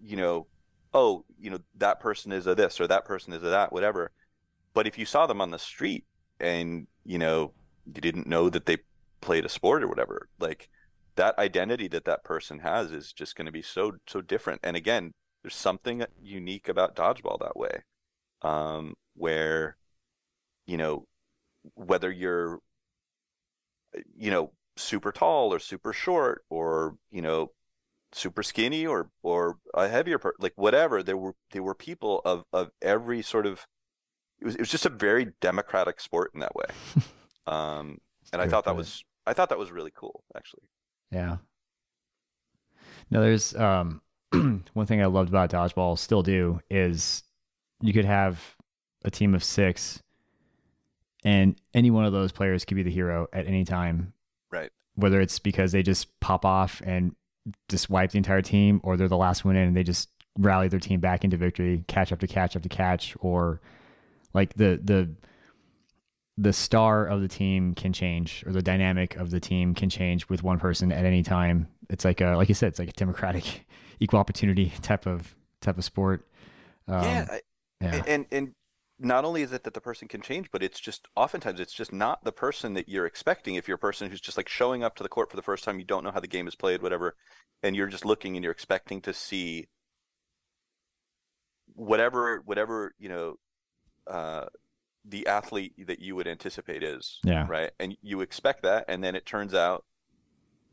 you 0.00 0.16
know 0.16 0.46
oh 0.94 1.26
you 1.38 1.50
know 1.50 1.58
that 1.76 2.00
person 2.00 2.32
is 2.32 2.46
a 2.46 2.54
this 2.54 2.80
or 2.80 2.86
that 2.86 3.04
person 3.04 3.34
is 3.34 3.42
a 3.42 3.48
that 3.48 3.72
whatever 3.72 4.10
but 4.72 4.86
if 4.86 4.96
you 4.96 5.04
saw 5.04 5.26
them 5.26 5.42
on 5.42 5.50
the 5.50 5.58
street 5.58 6.04
and 6.38 6.86
you 7.04 7.18
know 7.18 7.52
you 7.84 8.00
didn't 8.00 8.26
know 8.26 8.48
that 8.48 8.64
they 8.64 8.78
played 9.20 9.44
a 9.44 9.48
sport 9.48 9.82
or 9.82 9.88
whatever 9.88 10.28
like 10.38 10.70
that 11.16 11.38
identity 11.38 11.88
that 11.88 12.06
that 12.06 12.24
person 12.24 12.60
has 12.60 12.92
is 12.92 13.12
just 13.12 13.36
going 13.36 13.44
to 13.44 13.52
be 13.52 13.60
so 13.60 13.92
so 14.06 14.22
different. 14.22 14.60
And 14.62 14.74
again, 14.76 15.12
there's 15.42 15.54
something 15.54 16.04
unique 16.20 16.66
about 16.66 16.96
dodgeball 16.96 17.38
that 17.40 17.56
way, 17.56 17.82
um, 18.40 18.94
where 19.14 19.76
you 20.66 20.78
know 20.78 21.06
whether 21.74 22.10
you're 22.10 22.60
you 24.16 24.30
know 24.30 24.52
super 24.80 25.12
tall 25.12 25.52
or 25.52 25.58
super 25.58 25.92
short 25.92 26.44
or 26.50 26.96
you 27.10 27.22
know 27.22 27.50
super 28.12 28.42
skinny 28.42 28.86
or 28.86 29.10
or 29.22 29.58
a 29.74 29.88
heavier 29.88 30.18
per- 30.18 30.34
like 30.38 30.52
whatever 30.56 31.02
there 31.02 31.16
were 31.16 31.34
there 31.52 31.62
were 31.62 31.74
people 31.74 32.20
of 32.24 32.44
of 32.52 32.70
every 32.82 33.22
sort 33.22 33.46
of 33.46 33.66
it 34.40 34.44
was 34.44 34.54
it 34.54 34.60
was 34.60 34.70
just 34.70 34.86
a 34.86 34.90
very 34.90 35.28
democratic 35.40 36.00
sport 36.00 36.30
in 36.34 36.40
that 36.40 36.54
way. 36.54 36.66
Um 37.46 37.98
and 38.32 38.40
i 38.40 38.46
thought 38.46 38.64
that 38.66 38.76
was 38.76 39.02
i 39.26 39.32
thought 39.32 39.48
that 39.48 39.58
was 39.58 39.72
really 39.72 39.90
cool 39.94 40.22
actually. 40.36 40.62
Yeah. 41.10 41.38
No 43.10 43.22
there's 43.22 43.54
um 43.56 44.02
one 44.32 44.86
thing 44.86 45.02
i 45.02 45.06
loved 45.06 45.30
about 45.30 45.50
dodgeball 45.50 45.98
still 45.98 46.22
do 46.22 46.60
is 46.70 47.24
you 47.80 47.92
could 47.92 48.04
have 48.04 48.56
a 49.04 49.10
team 49.10 49.34
of 49.34 49.42
six 49.42 50.02
and 51.24 51.56
any 51.74 51.90
one 51.90 52.04
of 52.04 52.12
those 52.12 52.30
players 52.30 52.64
could 52.64 52.76
be 52.76 52.82
the 52.82 52.90
hero 52.90 53.26
at 53.32 53.46
any 53.46 53.64
time 53.64 54.12
whether 55.00 55.20
it's 55.20 55.38
because 55.38 55.72
they 55.72 55.82
just 55.82 56.18
pop 56.20 56.44
off 56.44 56.82
and 56.84 57.14
just 57.68 57.90
wipe 57.90 58.10
the 58.10 58.18
entire 58.18 58.42
team, 58.42 58.80
or 58.82 58.96
they're 58.96 59.08
the 59.08 59.16
last 59.16 59.44
one 59.44 59.56
in 59.56 59.68
and 59.68 59.76
they 59.76 59.82
just 59.82 60.08
rally 60.38 60.68
their 60.68 60.80
team 60.80 61.00
back 61.00 61.24
into 61.24 61.36
victory, 61.36 61.84
catch 61.88 62.12
up 62.12 62.20
to 62.20 62.26
catch 62.26 62.56
up 62.56 62.62
to 62.62 62.68
catch, 62.68 63.16
or 63.20 63.60
like 64.34 64.54
the 64.54 64.80
the 64.82 65.10
the 66.36 66.52
star 66.52 67.06
of 67.06 67.20
the 67.20 67.28
team 67.28 67.74
can 67.74 67.92
change, 67.92 68.44
or 68.46 68.52
the 68.52 68.62
dynamic 68.62 69.16
of 69.16 69.30
the 69.30 69.40
team 69.40 69.74
can 69.74 69.90
change 69.90 70.28
with 70.28 70.42
one 70.42 70.58
person 70.58 70.92
at 70.92 71.04
any 71.04 71.22
time. 71.22 71.68
It's 71.88 72.04
like 72.04 72.20
a 72.20 72.36
like 72.36 72.48
you 72.48 72.54
said, 72.54 72.68
it's 72.68 72.78
like 72.78 72.88
a 72.88 72.92
democratic, 72.92 73.66
equal 74.00 74.20
opportunity 74.20 74.72
type 74.82 75.06
of 75.06 75.34
type 75.60 75.78
of 75.78 75.84
sport. 75.84 76.26
Um, 76.88 77.04
yeah, 77.04 77.38
yeah, 77.80 78.02
and 78.06 78.26
and 78.30 78.54
not 79.00 79.24
only 79.24 79.42
is 79.42 79.52
it 79.52 79.64
that 79.64 79.72
the 79.72 79.80
person 79.80 80.06
can 80.08 80.20
change, 80.20 80.50
but 80.52 80.62
it's 80.62 80.78
just 80.78 81.08
oftentimes 81.16 81.58
it's 81.58 81.72
just 81.72 81.92
not 81.92 82.22
the 82.22 82.32
person 82.32 82.74
that 82.74 82.88
you're 82.88 83.06
expecting. 83.06 83.54
If 83.54 83.66
you're 83.66 83.76
a 83.76 83.78
person 83.78 84.10
who's 84.10 84.20
just 84.20 84.36
like 84.36 84.48
showing 84.48 84.84
up 84.84 84.94
to 84.96 85.02
the 85.02 85.08
court 85.08 85.30
for 85.30 85.36
the 85.36 85.42
first 85.42 85.64
time, 85.64 85.78
you 85.78 85.86
don't 85.86 86.04
know 86.04 86.10
how 86.10 86.20
the 86.20 86.28
game 86.28 86.46
is 86.46 86.54
played, 86.54 86.82
whatever, 86.82 87.16
and 87.62 87.74
you're 87.74 87.86
just 87.86 88.04
looking 88.04 88.36
and 88.36 88.44
you're 88.44 88.52
expecting 88.52 89.00
to 89.02 89.14
see 89.14 89.68
whatever 91.74 92.42
whatever 92.44 92.94
you 92.98 93.08
know 93.08 93.34
uh, 94.06 94.44
the 95.04 95.26
athlete 95.26 95.72
that 95.86 96.00
you 96.00 96.14
would 96.14 96.28
anticipate 96.28 96.82
is. 96.82 97.20
Yeah. 97.24 97.46
Right. 97.48 97.70
And 97.80 97.96
you 98.02 98.20
expect 98.20 98.62
that, 98.64 98.84
and 98.86 99.02
then 99.02 99.14
it 99.14 99.24
turns 99.24 99.54
out, 99.54 99.84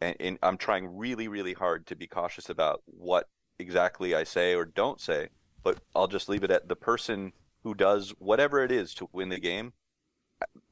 and, 0.01 0.15
and 0.19 0.37
I'm 0.43 0.57
trying 0.57 0.97
really 0.97 1.29
really 1.29 1.53
hard 1.53 1.87
to 1.87 1.95
be 1.95 2.07
cautious 2.07 2.49
about 2.49 2.83
what 2.85 3.29
exactly 3.57 4.13
I 4.13 4.25
say 4.25 4.53
or 4.53 4.65
don't 4.65 4.99
say, 4.99 5.29
but 5.63 5.79
I'll 5.95 6.07
just 6.07 6.27
leave 6.27 6.43
it 6.43 6.51
at 6.51 6.67
the 6.67 6.75
person 6.75 7.31
who 7.63 7.73
does 7.73 8.13
whatever 8.19 8.63
it 8.63 8.71
is 8.71 8.93
to 8.95 9.09
win 9.11 9.29
the 9.29 9.39
game 9.39 9.73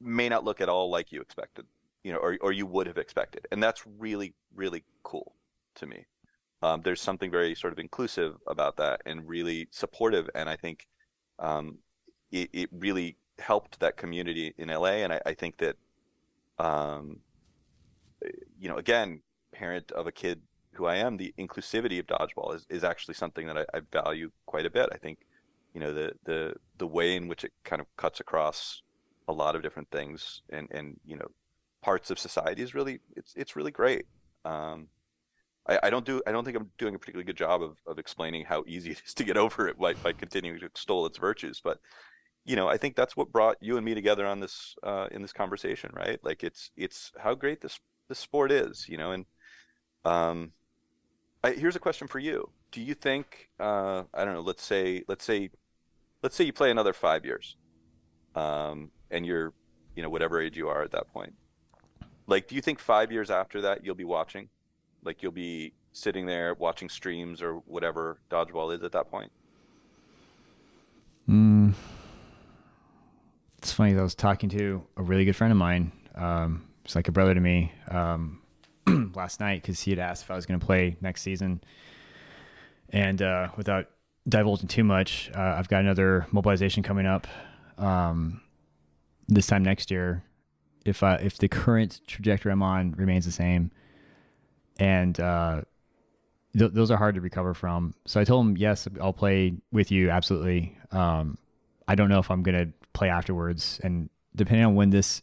may 0.00 0.28
not 0.28 0.44
look 0.44 0.60
at 0.60 0.68
all 0.68 0.90
like 0.90 1.12
you 1.12 1.20
expected, 1.20 1.66
you 2.04 2.12
know, 2.12 2.18
or 2.18 2.38
or 2.40 2.52
you 2.52 2.66
would 2.66 2.86
have 2.86 2.98
expected, 2.98 3.46
and 3.50 3.62
that's 3.62 3.82
really 3.98 4.34
really 4.54 4.84
cool 5.02 5.34
to 5.74 5.86
me. 5.86 6.06
Um, 6.62 6.80
there's 6.82 7.00
something 7.00 7.30
very 7.30 7.54
sort 7.54 7.72
of 7.72 7.78
inclusive 7.78 8.36
about 8.46 8.76
that 8.78 9.02
and 9.04 9.28
really 9.28 9.68
supportive, 9.70 10.28
and 10.34 10.48
I 10.48 10.56
think 10.56 10.86
um, 11.38 11.78
it, 12.30 12.48
it 12.52 12.70
really 12.72 13.16
helped 13.38 13.80
that 13.80 13.96
community 13.96 14.54
in 14.56 14.68
LA, 14.68 15.02
and 15.04 15.12
I, 15.12 15.20
I 15.26 15.34
think 15.34 15.58
that, 15.58 15.76
um, 16.58 17.20
you 18.58 18.68
know, 18.68 18.76
again, 18.76 19.20
parent 19.52 19.92
of 19.92 20.06
a 20.06 20.12
kid 20.12 20.40
who 20.72 20.86
I 20.86 20.96
am, 20.96 21.16
the 21.16 21.34
inclusivity 21.38 21.98
of 21.98 22.06
dodgeball 22.06 22.54
is, 22.54 22.66
is 22.68 22.84
actually 22.84 23.14
something 23.14 23.46
that 23.46 23.58
I, 23.58 23.64
I 23.74 23.80
value 23.92 24.30
quite 24.46 24.66
a 24.66 24.70
bit. 24.70 24.88
I 24.92 24.98
think 24.98 25.26
you 25.76 25.80
know 25.80 25.92
the 25.92 26.12
the 26.24 26.54
the 26.78 26.86
way 26.86 27.14
in 27.16 27.28
which 27.28 27.44
it 27.44 27.52
kind 27.62 27.80
of 27.82 27.86
cuts 27.98 28.18
across 28.18 28.80
a 29.28 29.32
lot 29.32 29.54
of 29.54 29.62
different 29.62 29.90
things 29.90 30.40
and 30.48 30.68
and 30.70 30.98
you 31.04 31.16
know 31.16 31.28
parts 31.82 32.10
of 32.10 32.18
society 32.18 32.62
is 32.62 32.74
really 32.74 33.00
it's 33.14 33.34
it's 33.36 33.56
really 33.56 33.70
great. 33.70 34.06
Um, 34.46 34.88
I, 35.68 35.78
I 35.82 35.90
don't 35.90 36.06
do 36.06 36.22
I 36.26 36.32
don't 36.32 36.46
think 36.46 36.56
I'm 36.56 36.70
doing 36.78 36.94
a 36.94 36.98
particularly 36.98 37.26
good 37.26 37.36
job 37.36 37.62
of, 37.62 37.76
of 37.86 37.98
explaining 37.98 38.46
how 38.46 38.64
easy 38.66 38.90
it 38.92 39.02
is 39.04 39.12
to 39.12 39.24
get 39.24 39.36
over 39.36 39.68
it 39.68 39.78
by, 39.78 39.92
by 39.92 40.14
continuing 40.14 40.58
to 40.60 40.64
extol 40.64 41.04
its 41.04 41.18
virtues, 41.18 41.60
but 41.62 41.78
you 42.46 42.56
know 42.56 42.68
I 42.68 42.78
think 42.78 42.96
that's 42.96 43.14
what 43.14 43.30
brought 43.30 43.58
you 43.60 43.76
and 43.76 43.84
me 43.84 43.94
together 43.94 44.26
on 44.26 44.40
this 44.40 44.76
uh, 44.82 45.08
in 45.10 45.20
this 45.20 45.34
conversation, 45.34 45.90
right? 45.92 46.18
Like 46.22 46.42
it's 46.42 46.70
it's 46.74 47.12
how 47.18 47.34
great 47.34 47.60
this 47.60 47.78
this 48.08 48.18
sport 48.18 48.50
is, 48.50 48.88
you 48.88 48.96
know, 48.96 49.12
and 49.12 49.26
um, 50.06 50.52
I, 51.44 51.50
here's 51.50 51.76
a 51.76 51.80
question 51.80 52.08
for 52.08 52.18
you: 52.18 52.48
Do 52.72 52.80
you 52.80 52.94
think 52.94 53.50
uh, 53.60 54.04
I 54.14 54.24
don't 54.24 54.32
know? 54.32 54.40
Let's 54.40 54.64
say 54.64 55.02
let's 55.06 55.24
say 55.26 55.50
let's 56.22 56.36
say 56.36 56.44
you 56.44 56.52
play 56.52 56.70
another 56.70 56.92
five 56.92 57.24
years, 57.24 57.56
um, 58.34 58.90
and 59.10 59.26
you're, 59.26 59.52
you 59.94 60.02
know, 60.02 60.10
whatever 60.10 60.40
age 60.40 60.56
you 60.56 60.68
are 60.68 60.82
at 60.82 60.92
that 60.92 61.12
point. 61.12 61.34
Like, 62.26 62.48
do 62.48 62.54
you 62.54 62.60
think 62.60 62.78
five 62.78 63.12
years 63.12 63.30
after 63.30 63.60
that 63.62 63.84
you'll 63.84 63.94
be 63.94 64.04
watching? 64.04 64.48
Like, 65.02 65.22
you'll 65.22 65.32
be 65.32 65.72
sitting 65.92 66.26
there 66.26 66.54
watching 66.54 66.88
streams 66.88 67.40
or 67.40 67.54
whatever 67.66 68.18
dodgeball 68.30 68.74
is 68.74 68.82
at 68.82 68.92
that 68.92 69.10
point? 69.10 69.32
Mm. 71.28 71.72
It's 73.58 73.72
funny. 73.72 73.94
That 73.94 74.00
I 74.00 74.02
was 74.02 74.14
talking 74.14 74.48
to 74.50 74.82
a 74.96 75.02
really 75.02 75.24
good 75.24 75.36
friend 75.36 75.52
of 75.52 75.56
mine. 75.56 75.92
Um, 76.14 76.66
it's 76.84 76.94
like 76.94 77.08
a 77.08 77.12
brother 77.12 77.34
to 77.34 77.40
me 77.40 77.72
um, 77.88 78.40
last 79.14 79.40
night 79.40 79.62
because 79.62 79.80
he 79.80 79.90
had 79.90 79.98
asked 79.98 80.22
if 80.24 80.30
I 80.30 80.36
was 80.36 80.46
going 80.46 80.60
to 80.60 80.64
play 80.64 80.96
next 81.00 81.22
season, 81.22 81.62
and 82.90 83.20
uh, 83.22 83.48
without 83.56 83.88
divulging 84.28 84.68
too 84.68 84.84
much, 84.84 85.30
uh, 85.34 85.54
I've 85.56 85.68
got 85.68 85.80
another 85.80 86.26
mobilization 86.32 86.82
coming 86.82 87.06
up 87.06 87.26
um, 87.78 88.40
this 89.28 89.46
time 89.46 89.62
next 89.62 89.90
year. 89.90 90.22
If 90.84 91.02
uh, 91.02 91.18
if 91.20 91.38
the 91.38 91.48
current 91.48 92.00
trajectory 92.06 92.52
I'm 92.52 92.62
on 92.62 92.92
remains 92.92 93.24
the 93.24 93.32
same, 93.32 93.72
and 94.78 95.18
uh, 95.18 95.62
th- 96.56 96.72
those 96.72 96.90
are 96.90 96.96
hard 96.96 97.16
to 97.16 97.20
recover 97.20 97.54
from. 97.54 97.94
So 98.06 98.20
I 98.20 98.24
told 98.24 98.46
him, 98.46 98.56
yes, 98.56 98.86
I'll 99.00 99.12
play 99.12 99.54
with 99.72 99.90
you, 99.90 100.10
absolutely. 100.10 100.78
Um, 100.92 101.38
I 101.88 101.94
don't 101.94 102.08
know 102.08 102.20
if 102.20 102.30
I'm 102.30 102.42
gonna 102.42 102.68
play 102.92 103.08
afterwards, 103.08 103.80
and 103.82 104.08
depending 104.34 104.64
on 104.64 104.74
when 104.76 104.90
this 104.90 105.22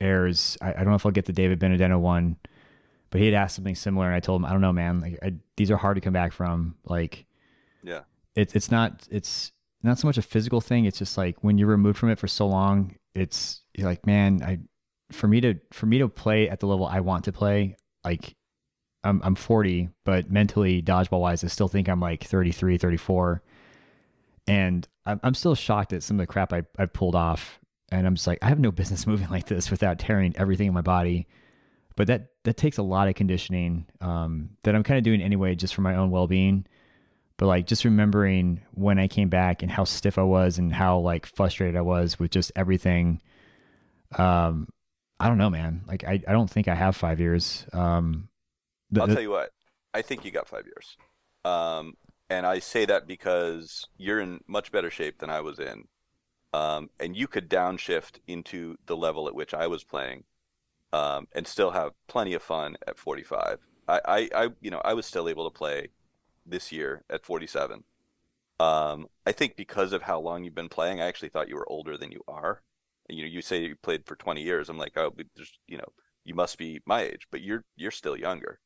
airs, 0.00 0.56
I, 0.62 0.70
I 0.70 0.76
don't 0.76 0.88
know 0.88 0.94
if 0.94 1.04
I'll 1.04 1.12
get 1.12 1.26
the 1.26 1.32
David 1.32 1.58
Benedetto 1.58 1.98
one. 1.98 2.36
But 3.10 3.20
he 3.20 3.26
had 3.26 3.34
asked 3.34 3.56
something 3.56 3.74
similar, 3.74 4.06
and 4.06 4.14
I 4.14 4.20
told 4.20 4.40
him, 4.40 4.46
I 4.46 4.52
don't 4.52 4.62
know, 4.62 4.72
man. 4.72 5.00
Like, 5.00 5.18
I, 5.22 5.34
these 5.58 5.70
are 5.70 5.76
hard 5.76 5.96
to 5.96 6.00
come 6.00 6.14
back 6.14 6.32
from. 6.32 6.76
Like, 6.86 7.26
yeah, 7.82 8.00
it's 8.34 8.54
it's 8.54 8.70
not 8.70 9.06
it's 9.10 9.52
not 9.82 9.98
so 9.98 10.06
much 10.06 10.18
a 10.18 10.22
physical 10.22 10.60
thing. 10.60 10.84
It's 10.84 10.98
just 10.98 11.18
like 11.18 11.42
when 11.42 11.58
you're 11.58 11.68
removed 11.68 11.98
from 11.98 12.10
it 12.10 12.18
for 12.18 12.28
so 12.28 12.46
long, 12.46 12.96
it's 13.14 13.62
you're 13.74 13.88
like, 13.88 14.06
man, 14.06 14.42
I 14.42 14.58
for 15.12 15.28
me 15.28 15.40
to 15.40 15.54
for 15.72 15.86
me 15.86 15.98
to 15.98 16.08
play 16.08 16.48
at 16.48 16.60
the 16.60 16.66
level 16.66 16.86
I 16.86 17.00
want 17.00 17.24
to 17.24 17.32
play, 17.32 17.76
like 18.04 18.34
I'm 19.04 19.20
I'm 19.24 19.34
40, 19.34 19.90
but 20.04 20.30
mentally 20.30 20.82
dodgeball 20.82 21.20
wise, 21.20 21.44
I 21.44 21.48
still 21.48 21.68
think 21.68 21.88
I'm 21.88 22.00
like 22.00 22.24
33, 22.24 22.78
34. 22.78 23.42
And 24.46 24.86
I'm 25.06 25.20
I'm 25.22 25.34
still 25.34 25.54
shocked 25.54 25.92
at 25.92 26.02
some 26.02 26.18
of 26.18 26.26
the 26.26 26.32
crap 26.32 26.52
I 26.52 26.62
I 26.78 26.86
pulled 26.86 27.14
off. 27.14 27.58
And 27.90 28.06
I'm 28.06 28.14
just 28.14 28.26
like, 28.26 28.38
I 28.40 28.48
have 28.48 28.60
no 28.60 28.70
business 28.72 29.06
moving 29.06 29.28
like 29.28 29.46
this 29.46 29.70
without 29.70 29.98
tearing 29.98 30.34
everything 30.36 30.68
in 30.68 30.74
my 30.74 30.80
body. 30.80 31.26
But 31.96 32.06
that 32.06 32.28
that 32.44 32.56
takes 32.56 32.78
a 32.78 32.82
lot 32.82 33.08
of 33.08 33.14
conditioning 33.14 33.86
um, 34.00 34.50
that 34.62 34.74
I'm 34.74 34.82
kind 34.82 34.98
of 34.98 35.04
doing 35.04 35.20
anyway, 35.20 35.54
just 35.54 35.74
for 35.74 35.82
my 35.82 35.96
own 35.96 36.10
well 36.10 36.26
being 36.26 36.66
but 37.42 37.48
like 37.48 37.66
just 37.66 37.84
remembering 37.84 38.60
when 38.72 39.00
I 39.00 39.08
came 39.08 39.28
back 39.28 39.64
and 39.64 39.70
how 39.72 39.82
stiff 39.82 40.16
I 40.16 40.22
was 40.22 40.58
and 40.58 40.72
how 40.72 41.00
like 41.00 41.26
frustrated 41.26 41.74
I 41.74 41.80
was 41.80 42.16
with 42.16 42.30
just 42.30 42.52
everything. 42.54 43.20
Um, 44.16 44.68
I 45.18 45.26
don't 45.26 45.38
know, 45.38 45.50
man. 45.50 45.82
Like 45.88 46.04
I, 46.04 46.22
I 46.28 46.30
don't 46.30 46.48
think 46.48 46.68
I 46.68 46.76
have 46.76 46.94
five 46.94 47.18
years. 47.18 47.66
Um, 47.72 48.28
the, 48.92 49.00
I'll 49.00 49.08
tell 49.08 49.20
you 49.20 49.30
what. 49.30 49.50
I 49.92 50.02
think 50.02 50.24
you 50.24 50.30
got 50.30 50.46
five 50.46 50.66
years. 50.66 50.96
Um, 51.44 51.94
and 52.30 52.46
I 52.46 52.60
say 52.60 52.84
that 52.84 53.08
because 53.08 53.88
you're 53.96 54.20
in 54.20 54.38
much 54.46 54.70
better 54.70 54.88
shape 54.88 55.18
than 55.18 55.28
I 55.28 55.40
was 55.40 55.58
in. 55.58 55.88
Um, 56.54 56.90
and 57.00 57.16
you 57.16 57.26
could 57.26 57.50
downshift 57.50 58.20
into 58.28 58.76
the 58.86 58.96
level 58.96 59.26
at 59.26 59.34
which 59.34 59.52
I 59.52 59.66
was 59.66 59.82
playing, 59.82 60.22
um, 60.92 61.26
and 61.32 61.48
still 61.48 61.72
have 61.72 61.90
plenty 62.06 62.34
of 62.34 62.42
fun 62.42 62.76
at 62.86 63.00
45. 63.00 63.58
I, 63.88 64.00
I, 64.04 64.28
I, 64.32 64.48
you 64.60 64.70
know, 64.70 64.80
I 64.84 64.94
was 64.94 65.06
still 65.06 65.28
able 65.28 65.50
to 65.50 65.58
play 65.58 65.88
this 66.44 66.72
year 66.72 67.04
at 67.10 67.24
47. 67.24 67.84
Um, 68.60 69.06
I 69.26 69.32
think 69.32 69.56
because 69.56 69.92
of 69.92 70.02
how 70.02 70.20
long 70.20 70.44
you've 70.44 70.54
been 70.54 70.68
playing, 70.68 71.00
I 71.00 71.06
actually 71.06 71.30
thought 71.30 71.48
you 71.48 71.56
were 71.56 71.68
older 71.68 71.96
than 71.96 72.12
you 72.12 72.22
are. 72.28 72.62
You 73.08 73.22
know, 73.22 73.28
you 73.28 73.42
say 73.42 73.62
you 73.62 73.76
played 73.76 74.06
for 74.06 74.16
20 74.16 74.42
years. 74.42 74.68
I'm 74.68 74.78
like, 74.78 74.96
oh, 74.96 75.12
just 75.36 75.58
you 75.66 75.76
know, 75.76 75.88
you 76.24 76.34
must 76.34 76.58
be 76.58 76.80
my 76.86 77.02
age, 77.02 77.26
but 77.30 77.40
you're 77.40 77.64
you're 77.76 77.90
still 77.90 78.16
younger. 78.16 78.60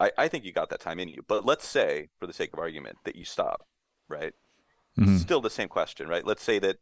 I, 0.00 0.12
I 0.16 0.28
think 0.28 0.44
you 0.44 0.52
got 0.52 0.70
that 0.70 0.80
time 0.80 0.98
in 0.98 1.08
you. 1.08 1.24
But 1.26 1.44
let's 1.44 1.66
say, 1.66 2.08
for 2.18 2.26
the 2.26 2.32
sake 2.32 2.52
of 2.52 2.58
argument, 2.58 2.98
that 3.04 3.16
you 3.16 3.24
stop, 3.24 3.66
right? 4.08 4.32
Mm-hmm. 4.98 5.16
Still 5.18 5.40
the 5.40 5.50
same 5.50 5.68
question, 5.68 6.08
right? 6.08 6.26
Let's 6.26 6.42
say 6.42 6.58
that 6.60 6.76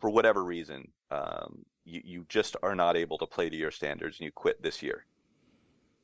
for 0.00 0.10
whatever 0.10 0.44
reason, 0.44 0.88
um, 1.10 1.64
you, 1.84 2.00
you 2.04 2.26
just 2.28 2.56
are 2.62 2.74
not 2.74 2.96
able 2.96 3.18
to 3.18 3.26
play 3.26 3.48
to 3.48 3.56
your 3.56 3.70
standards 3.70 4.18
and 4.18 4.26
you 4.26 4.32
quit 4.32 4.62
this 4.62 4.82
year. 4.82 5.06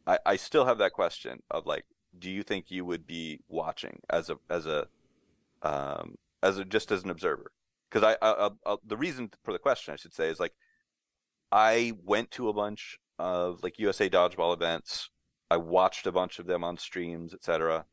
I, 0.07 0.19
I 0.25 0.37
still 0.37 0.67
have 0.67 0.79
that 0.79 0.93
question 0.93 1.43
of 1.51 1.67
like, 1.67 1.85
do 2.17 2.31
you 2.31 2.43
think 2.43 2.71
you 2.71 2.85
would 2.85 3.07
be 3.07 3.41
watching 3.49 4.01
as 4.11 4.31
a 4.31 4.39
as 4.49 4.67
a 4.67 4.87
um, 5.63 6.17
as 6.43 6.59
a 6.59 6.65
just 6.65 6.93
as 6.93 7.05
an 7.05 7.11
observer? 7.11 7.53
Because 7.91 8.17
I, 8.23 8.27
I, 8.27 8.51
I, 8.67 8.77
the 8.87 8.97
reason 8.97 9.31
for 9.43 9.53
the 9.53 9.59
question 9.59 9.93
I 9.95 9.97
should 9.97 10.15
say 10.15 10.29
is 10.29 10.39
like 10.39 10.53
I 11.51 11.93
went 12.05 12.31
to 12.33 12.49
a 12.49 12.53
bunch 12.53 12.99
of 13.19 13.63
like 13.63 13.79
USA 13.79 14.09
dodgeball 14.09 14.55
events. 14.55 15.11
I 15.51 15.57
watched 15.57 16.07
a 16.07 16.13
bunch 16.13 16.39
of 16.39 16.47
them 16.47 16.63
on 16.63 16.77
streams, 16.77 17.33
etc. 17.33 17.87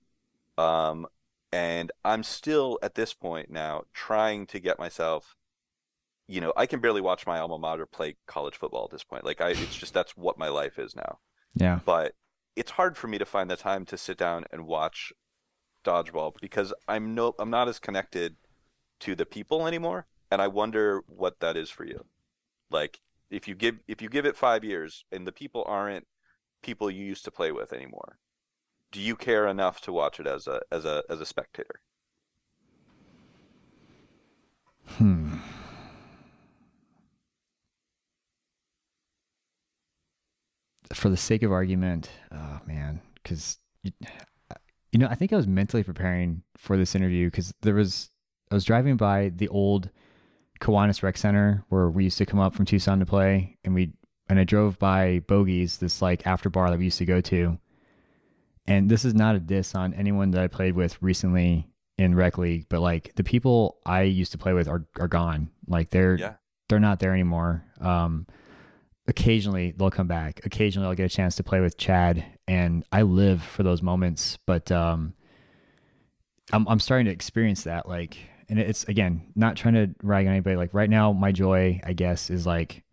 Um, 0.57 1.07
and 1.51 1.91
I'm 2.03 2.23
still 2.23 2.77
at 2.81 2.95
this 2.95 3.13
point 3.13 3.49
now 3.49 3.83
trying 3.93 4.45
to 4.47 4.59
get 4.59 4.77
myself. 4.77 5.35
You 6.27 6.41
know, 6.41 6.53
I 6.57 6.65
can 6.65 6.79
barely 6.79 7.01
watch 7.01 7.25
my 7.25 7.39
alma 7.39 7.57
mater 7.57 7.85
play 7.85 8.17
college 8.25 8.55
football 8.55 8.85
at 8.85 8.91
this 8.91 9.03
point. 9.03 9.23
Like 9.23 9.41
I, 9.41 9.51
it's 9.51 9.75
just 9.75 9.93
that's 9.93 10.17
what 10.17 10.37
my 10.37 10.49
life 10.49 10.77
is 10.79 10.95
now. 10.95 11.19
Yeah. 11.55 11.79
But 11.85 12.13
it's 12.55 12.71
hard 12.71 12.97
for 12.97 13.07
me 13.07 13.17
to 13.17 13.25
find 13.25 13.49
the 13.49 13.55
time 13.55 13.85
to 13.85 13.97
sit 13.97 14.17
down 14.17 14.45
and 14.51 14.67
watch 14.67 15.11
dodgeball 15.83 16.33
because 16.41 16.73
I'm 16.87 17.13
no, 17.13 17.35
I'm 17.39 17.49
not 17.49 17.67
as 17.67 17.79
connected 17.79 18.35
to 19.01 19.15
the 19.15 19.25
people 19.25 19.67
anymore, 19.67 20.07
and 20.31 20.41
I 20.41 20.47
wonder 20.47 21.01
what 21.07 21.39
that 21.39 21.57
is 21.57 21.69
for 21.69 21.85
you. 21.85 22.05
Like 22.69 23.01
if 23.29 23.47
you 23.47 23.55
give 23.55 23.79
if 23.87 24.01
you 24.01 24.09
give 24.09 24.25
it 24.25 24.37
five 24.37 24.63
years 24.63 25.05
and 25.11 25.27
the 25.27 25.31
people 25.31 25.63
aren't 25.67 26.07
people 26.61 26.89
you 26.89 27.05
used 27.05 27.25
to 27.25 27.31
play 27.31 27.51
with 27.51 27.73
anymore, 27.73 28.17
do 28.91 28.99
you 28.99 29.15
care 29.15 29.47
enough 29.47 29.81
to 29.81 29.93
watch 29.93 30.19
it 30.19 30.27
as 30.27 30.47
a 30.47 30.61
as 30.71 30.85
a 30.85 31.03
as 31.09 31.21
a 31.21 31.25
spectator? 31.25 31.81
Hmm. 34.87 35.37
For 40.93 41.09
the 41.09 41.17
sake 41.17 41.43
of 41.43 41.51
argument, 41.51 42.09
oh 42.31 42.59
man, 42.67 43.01
because 43.15 43.57
you, 43.83 43.91
you 44.91 44.99
know, 44.99 45.07
I 45.09 45.15
think 45.15 45.33
I 45.33 45.35
was 45.35 45.47
mentally 45.47 45.83
preparing 45.83 46.43
for 46.57 46.77
this 46.77 46.95
interview 46.95 47.27
because 47.27 47.53
there 47.61 47.75
was 47.75 48.09
I 48.51 48.55
was 48.55 48.65
driving 48.65 48.95
by 48.97 49.31
the 49.35 49.47
old 49.47 49.89
Kiwanis 50.61 51.03
Rec 51.03 51.17
Center 51.17 51.65
where 51.69 51.89
we 51.89 52.03
used 52.05 52.17
to 52.19 52.25
come 52.25 52.39
up 52.39 52.53
from 52.53 52.65
Tucson 52.65 52.99
to 52.99 53.05
play, 53.05 53.57
and 53.63 53.73
we 53.73 53.93
and 54.29 54.39
I 54.39 54.43
drove 54.43 54.79
by 54.79 55.21
Bogies, 55.27 55.77
this 55.77 56.01
like 56.01 56.25
after 56.27 56.49
bar 56.49 56.69
that 56.69 56.77
we 56.79 56.85
used 56.85 56.99
to 56.99 57.05
go 57.05 57.21
to. 57.21 57.57
And 58.67 58.89
this 58.89 59.05
is 59.05 59.13
not 59.13 59.35
a 59.35 59.39
diss 59.39 59.75
on 59.75 59.93
anyone 59.93 60.31
that 60.31 60.41
I 60.41 60.47
played 60.47 60.75
with 60.75 61.01
recently 61.01 61.69
in 61.97 62.15
rec 62.15 62.37
league, 62.37 62.65
but 62.69 62.81
like 62.81 63.13
the 63.15 63.23
people 63.23 63.77
I 63.85 64.01
used 64.03 64.31
to 64.33 64.37
play 64.37 64.53
with 64.53 64.67
are 64.67 64.85
are 64.99 65.07
gone. 65.07 65.49
Like 65.67 65.89
they're 65.89 66.15
Yeah. 66.17 66.33
they're 66.69 66.79
not 66.79 66.99
there 66.99 67.13
anymore. 67.13 67.63
Um, 67.79 68.25
occasionally 69.07 69.73
they'll 69.77 69.91
come 69.91 70.07
back. 70.07 70.41
Occasionally 70.45 70.87
I'll 70.87 70.95
get 70.95 71.05
a 71.05 71.15
chance 71.15 71.35
to 71.35 71.43
play 71.43 71.59
with 71.59 71.77
Chad, 71.77 72.25
and 72.47 72.83
I 72.91 73.03
live 73.03 73.43
for 73.43 73.63
those 73.63 73.81
moments. 73.81 74.37
But 74.45 74.71
um, 74.71 75.13
I'm 76.51 76.67
I'm 76.67 76.79
starting 76.79 77.05
to 77.05 77.11
experience 77.11 77.63
that. 77.63 77.87
Like, 77.87 78.17
and 78.49 78.59
it's 78.59 78.83
again 78.85 79.31
not 79.35 79.55
trying 79.55 79.75
to 79.75 79.89
rag 80.03 80.25
on 80.25 80.31
anybody. 80.31 80.55
Like 80.55 80.73
right 80.73 80.89
now, 80.89 81.11
my 81.11 81.31
joy, 81.31 81.79
I 81.83 81.93
guess, 81.93 82.29
is 82.29 82.45
like 82.45 82.83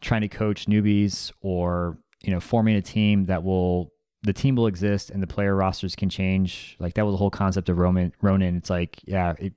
trying 0.00 0.22
to 0.22 0.28
coach 0.28 0.66
newbies 0.66 1.32
or 1.40 1.98
you 2.22 2.32
know 2.32 2.40
forming 2.40 2.76
a 2.76 2.82
team 2.82 3.26
that 3.26 3.42
will 3.42 3.92
the 4.22 4.32
team 4.32 4.54
will 4.54 4.66
exist 4.66 5.10
and 5.10 5.22
the 5.22 5.26
player 5.26 5.54
rosters 5.54 5.94
can 5.94 6.10
change. 6.10 6.76
Like 6.78 6.94
that 6.94 7.06
was 7.06 7.14
the 7.14 7.18
whole 7.18 7.30
concept 7.30 7.68
of 7.68 7.78
Roman 7.78 8.12
Ronin. 8.20 8.56
It's 8.56 8.70
like 8.70 9.00
yeah. 9.04 9.34
It, 9.38 9.54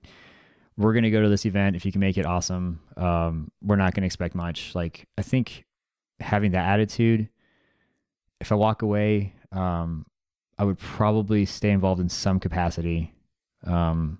we're 0.76 0.94
gonna 0.94 1.12
go 1.12 1.22
to 1.22 1.30
this 1.30 1.46
event 1.46 1.76
if 1.76 1.86
you 1.86 1.92
can 1.92 2.02
make 2.02 2.18
it 2.18 2.26
awesome. 2.26 2.80
Um, 2.98 3.52
we're 3.62 3.76
not 3.76 3.94
gonna 3.94 4.08
expect 4.08 4.34
much. 4.34 4.74
Like 4.74 5.08
I 5.20 5.22
think 5.22 5.66
having 6.20 6.52
that 6.52 6.66
attitude, 6.68 7.30
if 8.40 8.52
I 8.52 8.56
walk 8.56 8.82
away, 8.82 9.34
um, 9.52 10.06
I 10.58 10.64
would 10.64 10.78
probably 10.80 11.46
stay 11.46 11.72
involved 11.72 12.02
in 12.02 12.10
some 12.10 12.40
capacity. 12.40 13.14
Um, 13.66 14.20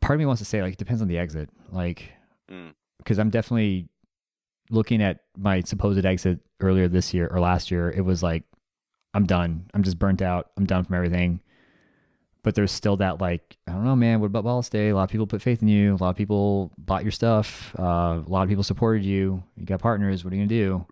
part 0.00 0.16
of 0.16 0.18
me 0.20 0.26
wants 0.26 0.40
to 0.40 0.44
say 0.44 0.62
like 0.62 0.72
it 0.74 0.78
depends 0.78 1.02
on 1.02 1.08
the 1.08 1.18
exit, 1.18 1.50
like 1.70 2.12
Mm. 2.50 2.74
because 2.98 3.18
I'm 3.18 3.30
definitely 3.30 3.88
looking 4.70 5.00
at 5.02 5.20
my 5.38 5.60
supposed 5.60 6.04
exit 6.04 6.40
earlier 6.60 6.88
this 6.88 7.14
year 7.14 7.28
or 7.28 7.40
last 7.40 7.70
year. 7.70 7.90
It 7.90 8.02
was 8.02 8.22
like 8.22 8.42
I'm 9.14 9.26
done. 9.26 9.66
I'm 9.74 9.82
just 9.82 9.98
burnt 9.98 10.22
out. 10.22 10.50
I'm 10.56 10.64
done 10.66 10.84
from 10.84 10.96
everything. 10.96 11.40
But 12.42 12.56
there's 12.56 12.72
still 12.72 12.96
that 12.96 13.20
like 13.20 13.56
I 13.68 13.72
don't 13.72 13.84
know, 13.84 13.96
man. 13.96 14.20
What 14.20 14.26
about 14.26 14.44
Ball 14.44 14.62
Stay? 14.62 14.88
A 14.88 14.94
lot 14.94 15.04
of 15.04 15.10
people 15.10 15.26
put 15.26 15.42
faith 15.42 15.62
in 15.62 15.68
you. 15.68 15.94
A 15.94 15.96
lot 15.96 16.10
of 16.10 16.16
people 16.16 16.72
bought 16.76 17.04
your 17.04 17.12
stuff. 17.12 17.74
Uh, 17.78 18.20
a 18.26 18.28
lot 18.28 18.42
of 18.42 18.48
people 18.48 18.64
supported 18.64 19.04
you. 19.04 19.42
You 19.56 19.64
got 19.64 19.80
partners. 19.80 20.24
What 20.24 20.32
are 20.32 20.36
you 20.36 20.42
gonna 20.42 20.48
do? 20.48 20.86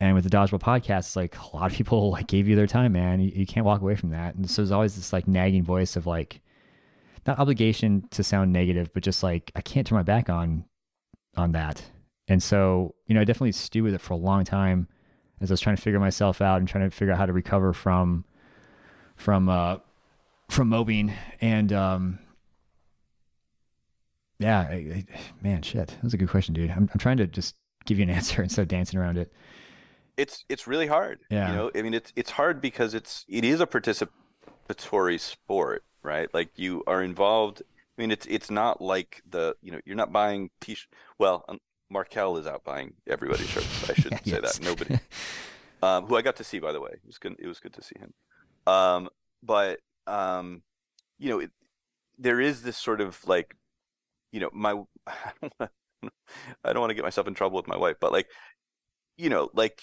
And 0.00 0.14
with 0.14 0.24
the 0.24 0.30
Dodgeball 0.30 0.60
podcast, 0.60 1.00
it's 1.00 1.16
like 1.16 1.36
a 1.38 1.56
lot 1.56 1.70
of 1.70 1.76
people 1.76 2.10
like 2.12 2.26
gave 2.26 2.48
you 2.48 2.56
their 2.56 2.66
time, 2.66 2.92
man. 2.92 3.20
You, 3.20 3.30
you 3.34 3.46
can't 3.46 3.66
walk 3.66 3.80
away 3.80 3.94
from 3.96 4.10
that. 4.10 4.34
And 4.34 4.48
so 4.48 4.62
there's 4.62 4.72
always 4.72 4.96
this 4.96 5.12
like 5.12 5.28
nagging 5.28 5.64
voice 5.64 5.96
of 5.96 6.06
like, 6.06 6.40
not 7.26 7.38
obligation 7.38 8.06
to 8.10 8.22
sound 8.22 8.52
negative, 8.52 8.90
but 8.92 9.02
just 9.02 9.22
like 9.22 9.50
I 9.56 9.62
can't 9.62 9.86
turn 9.86 9.96
my 9.96 10.02
back 10.02 10.28
on 10.28 10.64
on 11.36 11.52
that. 11.52 11.82
And 12.28 12.42
so 12.42 12.94
you 13.06 13.14
know, 13.14 13.20
I 13.20 13.24
definitely 13.24 13.52
stew 13.52 13.82
with 13.82 13.94
it 13.94 14.00
for 14.00 14.14
a 14.14 14.18
long 14.18 14.44
time 14.44 14.88
as 15.40 15.50
I 15.50 15.54
was 15.54 15.60
trying 15.60 15.76
to 15.76 15.82
figure 15.82 16.00
myself 16.00 16.40
out 16.40 16.58
and 16.58 16.68
trying 16.68 16.88
to 16.88 16.94
figure 16.94 17.12
out 17.12 17.18
how 17.18 17.26
to 17.26 17.32
recover 17.32 17.72
from 17.72 18.24
from 19.16 19.48
uh 19.48 19.76
from 20.48 20.68
mobbing 20.68 21.12
and 21.40 21.72
um 21.72 22.18
yeah 24.38 24.60
I, 24.60 24.74
I, 24.74 25.04
man 25.42 25.62
shit 25.62 25.88
that 25.88 26.02
was 26.02 26.14
a 26.14 26.16
good 26.18 26.28
question 26.28 26.54
dude 26.54 26.70
I'm, 26.70 26.88
I'm 26.92 26.98
trying 26.98 27.16
to 27.18 27.26
just 27.26 27.54
give 27.86 27.98
you 27.98 28.04
an 28.04 28.10
answer 28.18 28.42
instead 28.42 28.62
of 28.62 28.68
dancing 28.68 28.98
around 28.98 29.18
it 29.18 29.32
It's 30.16 30.44
it's 30.48 30.66
really 30.66 30.86
hard. 30.86 31.20
Yeah. 31.28 31.50
You 31.50 31.56
know, 31.56 31.70
I 31.74 31.82
mean, 31.82 31.94
it's 31.94 32.12
it's 32.14 32.30
hard 32.30 32.60
because 32.60 32.94
it's 32.94 33.24
it 33.28 33.44
is 33.44 33.60
a 33.60 33.66
participatory 33.66 35.18
sport, 35.18 35.82
right? 36.04 36.32
Like 36.32 36.50
you 36.54 36.84
are 36.86 37.02
involved. 37.02 37.62
I 37.98 38.00
mean, 38.00 38.12
it's 38.12 38.24
it's 38.26 38.48
not 38.48 38.80
like 38.80 39.22
the 39.28 39.56
you 39.60 39.72
know 39.72 39.80
you're 39.84 39.96
not 39.96 40.12
buying 40.12 40.50
t. 40.60 40.76
Well, 41.18 41.44
um, 41.48 41.58
Markel 41.90 42.36
is 42.38 42.46
out 42.46 42.62
buying 42.62 42.94
everybody's 43.08 43.48
shirts. 43.48 43.90
I 43.90 43.94
shouldn't 43.94 44.24
say 44.32 44.40
that. 44.40 44.60
Nobody. 44.62 45.00
um, 45.82 46.06
who 46.06 46.16
I 46.16 46.22
got 46.22 46.36
to 46.36 46.44
see 46.44 46.60
by 46.60 46.70
the 46.70 46.80
way. 46.80 46.90
It 46.92 47.06
was 47.06 47.18
good. 47.18 47.34
It 47.40 47.48
was 47.48 47.58
good 47.58 47.74
to 47.74 47.82
see 47.82 47.96
him. 47.98 48.14
Um, 48.72 49.08
but 49.42 49.80
um, 50.06 50.62
you 51.18 51.30
know, 51.30 51.40
it, 51.40 51.50
there 52.18 52.40
is 52.40 52.62
this 52.62 52.76
sort 52.76 53.00
of 53.00 53.18
like, 53.26 53.56
you 54.32 54.40
know, 54.40 54.50
my 54.52 54.80
I 56.64 56.72
don't 56.72 56.80
want 56.80 56.90
to 56.90 56.94
get 56.94 57.04
myself 57.04 57.26
in 57.26 57.34
trouble 57.34 57.56
with 57.56 57.68
my 57.68 57.76
wife, 57.76 57.96
but 58.00 58.12
like, 58.12 58.28
you 59.16 59.30
know, 59.30 59.50
like 59.54 59.82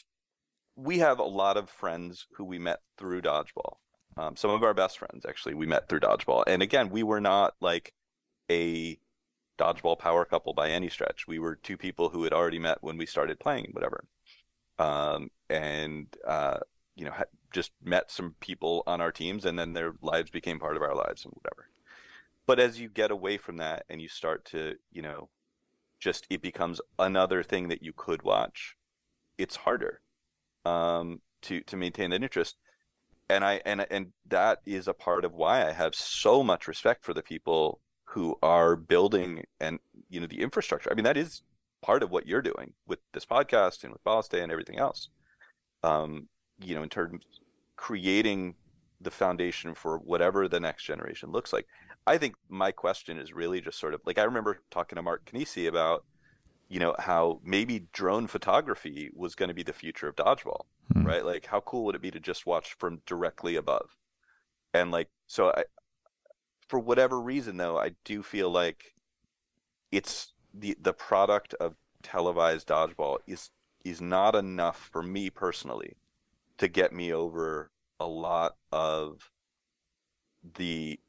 we 0.75 0.99
have 0.99 1.19
a 1.19 1.23
lot 1.23 1.57
of 1.57 1.69
friends 1.69 2.27
who 2.37 2.45
we 2.45 2.59
met 2.59 2.79
through 2.97 3.21
dodgeball. 3.21 3.77
Um, 4.17 4.35
some 4.35 4.51
of 4.51 4.61
our 4.63 4.73
best 4.73 4.99
friends 4.99 5.25
actually 5.27 5.53
we 5.53 5.65
met 5.65 5.87
through 5.87 6.01
dodgeball, 6.01 6.43
and 6.47 6.61
again, 6.61 6.89
we 6.89 7.03
were 7.03 7.21
not 7.21 7.53
like 7.61 7.93
a 8.49 8.97
dodgeball 9.57 9.97
power 9.97 10.25
couple 10.25 10.53
by 10.53 10.69
any 10.69 10.89
stretch. 10.89 11.27
We 11.27 11.39
were 11.39 11.55
two 11.55 11.77
people 11.77 12.09
who 12.09 12.23
had 12.23 12.33
already 12.33 12.59
met 12.59 12.79
when 12.81 12.97
we 12.97 13.05
started 13.05 13.39
playing, 13.39 13.69
whatever. 13.71 14.03
Um, 14.79 15.29
and 15.49 16.07
uh, 16.27 16.59
you 16.95 17.05
know, 17.05 17.13
just 17.51 17.71
met 17.83 18.09
some 18.11 18.35
people 18.39 18.83
on 18.87 19.01
our 19.01 19.11
teams, 19.11 19.45
and 19.45 19.57
then 19.59 19.73
their 19.73 19.93
lives 20.01 20.29
became 20.29 20.59
part 20.59 20.75
of 20.75 20.81
our 20.81 20.95
lives 20.95 21.25
and 21.25 21.33
whatever. 21.33 21.69
But 22.47 22.59
as 22.59 22.79
you 22.79 22.89
get 22.89 23.11
away 23.11 23.37
from 23.37 23.57
that 23.57 23.85
and 23.89 24.01
you 24.01 24.07
start 24.07 24.45
to, 24.45 24.75
you 24.91 25.01
know, 25.01 25.29
just 25.99 26.25
it 26.29 26.41
becomes 26.41 26.81
another 26.97 27.43
thing 27.43 27.67
that 27.69 27.83
you 27.83 27.93
could 27.95 28.23
watch. 28.23 28.75
It's 29.37 29.55
harder 29.57 30.01
um, 30.65 31.21
to 31.43 31.61
to 31.61 31.77
maintain 31.77 32.09
that 32.09 32.23
interest, 32.23 32.57
and 33.29 33.45
I 33.45 33.61
and 33.65 33.85
and 33.89 34.13
that 34.27 34.59
is 34.65 34.87
a 34.87 34.93
part 34.93 35.23
of 35.23 35.33
why 35.33 35.67
I 35.67 35.71
have 35.71 35.95
so 35.95 36.43
much 36.43 36.67
respect 36.67 37.05
for 37.05 37.13
the 37.13 37.23
people 37.23 37.79
who 38.05 38.37
are 38.41 38.75
building 38.75 39.45
and 39.59 39.79
you 40.09 40.19
know 40.19 40.27
the 40.27 40.41
infrastructure. 40.41 40.91
I 40.91 40.95
mean, 40.95 41.05
that 41.05 41.17
is 41.17 41.43
part 41.81 42.03
of 42.03 42.11
what 42.11 42.27
you're 42.27 42.41
doing 42.41 42.73
with 42.87 42.99
this 43.13 43.25
podcast 43.25 43.83
and 43.83 43.93
with 43.93 44.03
Ballast 44.03 44.33
and 44.33 44.51
everything 44.51 44.77
else. 44.77 45.09
Um, 45.83 46.27
you 46.59 46.75
know, 46.75 46.83
in 46.83 46.89
terms 46.89 47.23
creating 47.81 48.53
the 49.01 49.09
foundation 49.09 49.73
for 49.73 49.97
whatever 49.97 50.47
the 50.47 50.59
next 50.59 50.83
generation 50.83 51.31
looks 51.31 51.51
like. 51.51 51.65
I 52.05 52.19
think 52.19 52.35
my 52.47 52.71
question 52.71 53.17
is 53.17 53.33
really 53.33 53.59
just 53.59 53.79
sort 53.79 53.95
of 53.95 54.01
like 54.05 54.19
I 54.19 54.23
remember 54.23 54.61
talking 54.69 54.97
to 54.97 55.01
Mark 55.01 55.25
Canisi 55.25 55.67
about, 55.67 56.05
you 56.69 56.79
know, 56.79 56.95
how 56.99 57.41
maybe 57.43 57.87
drone 57.91 58.27
photography 58.27 59.09
was 59.15 59.33
going 59.33 59.49
to 59.49 59.55
be 59.55 59.63
the 59.63 59.73
future 59.73 60.07
of 60.07 60.15
dodgeball, 60.15 60.65
Hmm. 60.93 61.07
right? 61.07 61.25
Like, 61.25 61.47
how 61.47 61.61
cool 61.61 61.85
would 61.85 61.95
it 61.95 62.03
be 62.03 62.11
to 62.11 62.19
just 62.19 62.45
watch 62.45 62.75
from 62.77 63.01
directly 63.07 63.55
above? 63.55 63.97
And 64.75 64.91
like, 64.91 65.09
so 65.27 65.49
I, 65.51 65.63
for 66.67 66.79
whatever 66.79 67.19
reason 67.19 67.57
though, 67.57 67.79
I 67.79 67.91
do 68.05 68.21
feel 68.23 68.51
like 68.51 68.93
it's 69.91 70.33
the 70.53 70.77
the 70.81 70.93
product 70.93 71.53
of 71.55 71.75
televised 72.03 72.67
dodgeball 72.67 73.17
is 73.27 73.49
is 73.83 74.01
not 74.01 74.35
enough 74.35 74.89
for 74.91 75.01
me 75.03 75.29
personally 75.29 75.95
to 76.61 76.69
get 76.69 76.93
me 76.93 77.13
over 77.13 77.71
a 77.99 78.07
lot 78.07 78.57
of 78.71 79.31
the 80.57 80.99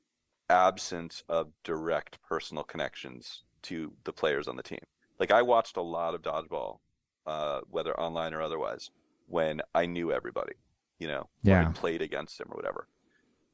absence 0.50 1.22
of 1.28 1.52
direct 1.64 2.18
personal 2.22 2.64
connections 2.64 3.44
to 3.62 3.92
the 4.04 4.12
players 4.12 4.48
on 4.48 4.56
the 4.56 4.62
team. 4.64 4.80
Like 5.18 5.30
I 5.32 5.42
watched 5.42 5.76
a 5.76 5.82
lot 5.82 6.14
of 6.14 6.22
dodgeball, 6.22 6.78
uh, 7.26 7.60
whether 7.70 7.98
online 7.98 8.34
or 8.34 8.42
otherwise, 8.42 8.90
when 9.28 9.62
I 9.74 9.86
knew 9.86 10.12
everybody, 10.12 10.54
you 10.98 11.08
know, 11.08 11.28
Yeah. 11.42 11.72
played 11.74 12.02
against 12.02 12.38
them 12.38 12.48
or 12.50 12.56
whatever. 12.56 12.88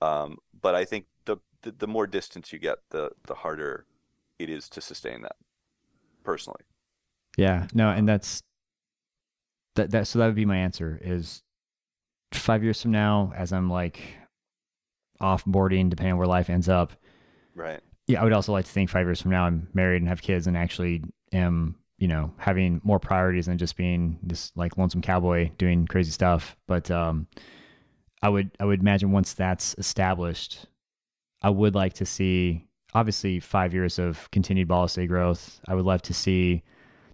Um, 0.03 0.39
but 0.61 0.75
I 0.75 0.85
think 0.85 1.07
the, 1.27 1.39
the 1.62 1.73
the 1.73 1.89
more 1.89 2.07
distance 2.07 2.53
you 2.53 2.59
get, 2.61 2.79
the 2.91 3.11
the 3.27 3.35
harder 3.37 3.87
it 4.39 4.51
is 4.51 4.69
to 4.70 4.81
sustain 4.81 5.23
that. 5.23 5.37
Personally, 6.25 6.62
Yeah, 7.37 7.69
no, 7.75 7.91
and 7.91 8.09
that's 8.09 8.43
that 9.75 9.91
that 9.91 10.07
so 10.07 10.19
that 10.19 10.27
would 10.27 10.35
be 10.35 10.45
my 10.45 10.57
answer 10.57 10.99
is 11.03 11.43
five 12.32 12.62
years 12.62 12.82
from 12.82 12.90
now 12.92 13.32
as 13.36 13.52
I'm 13.52 13.70
like 13.70 14.00
offboarding, 15.20 15.90
depending 15.90 16.12
on 16.12 16.18
where 16.18 16.26
life 16.26 16.50
ends 16.50 16.68
up. 16.68 16.92
Right. 17.55 17.80
Yeah, 18.06 18.20
I 18.20 18.24
would 18.24 18.32
also 18.32 18.52
like 18.52 18.64
to 18.64 18.70
think 18.70 18.90
five 18.90 19.06
years 19.06 19.20
from 19.20 19.30
now 19.30 19.44
I'm 19.44 19.68
married 19.74 20.02
and 20.02 20.09
have 20.09 20.22
kids 20.22 20.46
and 20.46 20.56
actually 20.56 21.02
am 21.32 21.76
you 21.98 22.09
know 22.09 22.32
having 22.38 22.80
more 22.84 22.98
priorities 22.98 23.46
than 23.46 23.59
just 23.59 23.76
being 23.76 24.18
this 24.22 24.52
like 24.55 24.78
lonesome 24.78 25.02
cowboy 25.02 25.50
doing 25.59 25.86
crazy 25.86 26.10
stuff. 26.10 26.56
But 26.66 26.90
um, 26.90 27.26
I 28.22 28.28
would 28.28 28.50
I 28.60 28.64
would 28.64 28.80
imagine 28.80 29.12
once 29.12 29.34
that's 29.34 29.74
established, 29.78 30.66
I 31.42 31.50
would 31.50 31.74
like 31.74 31.94
to 31.94 32.06
see 32.06 32.64
obviously 32.94 33.40
five 33.40 33.74
years 33.74 33.98
of 33.98 34.30
continued 34.30 34.68
ball 34.68 34.88
state 34.88 35.09
growth. 35.09 35.60
I 35.68 35.74
would 35.74 35.84
love 35.84 36.02
to 36.02 36.14
see 36.14 36.62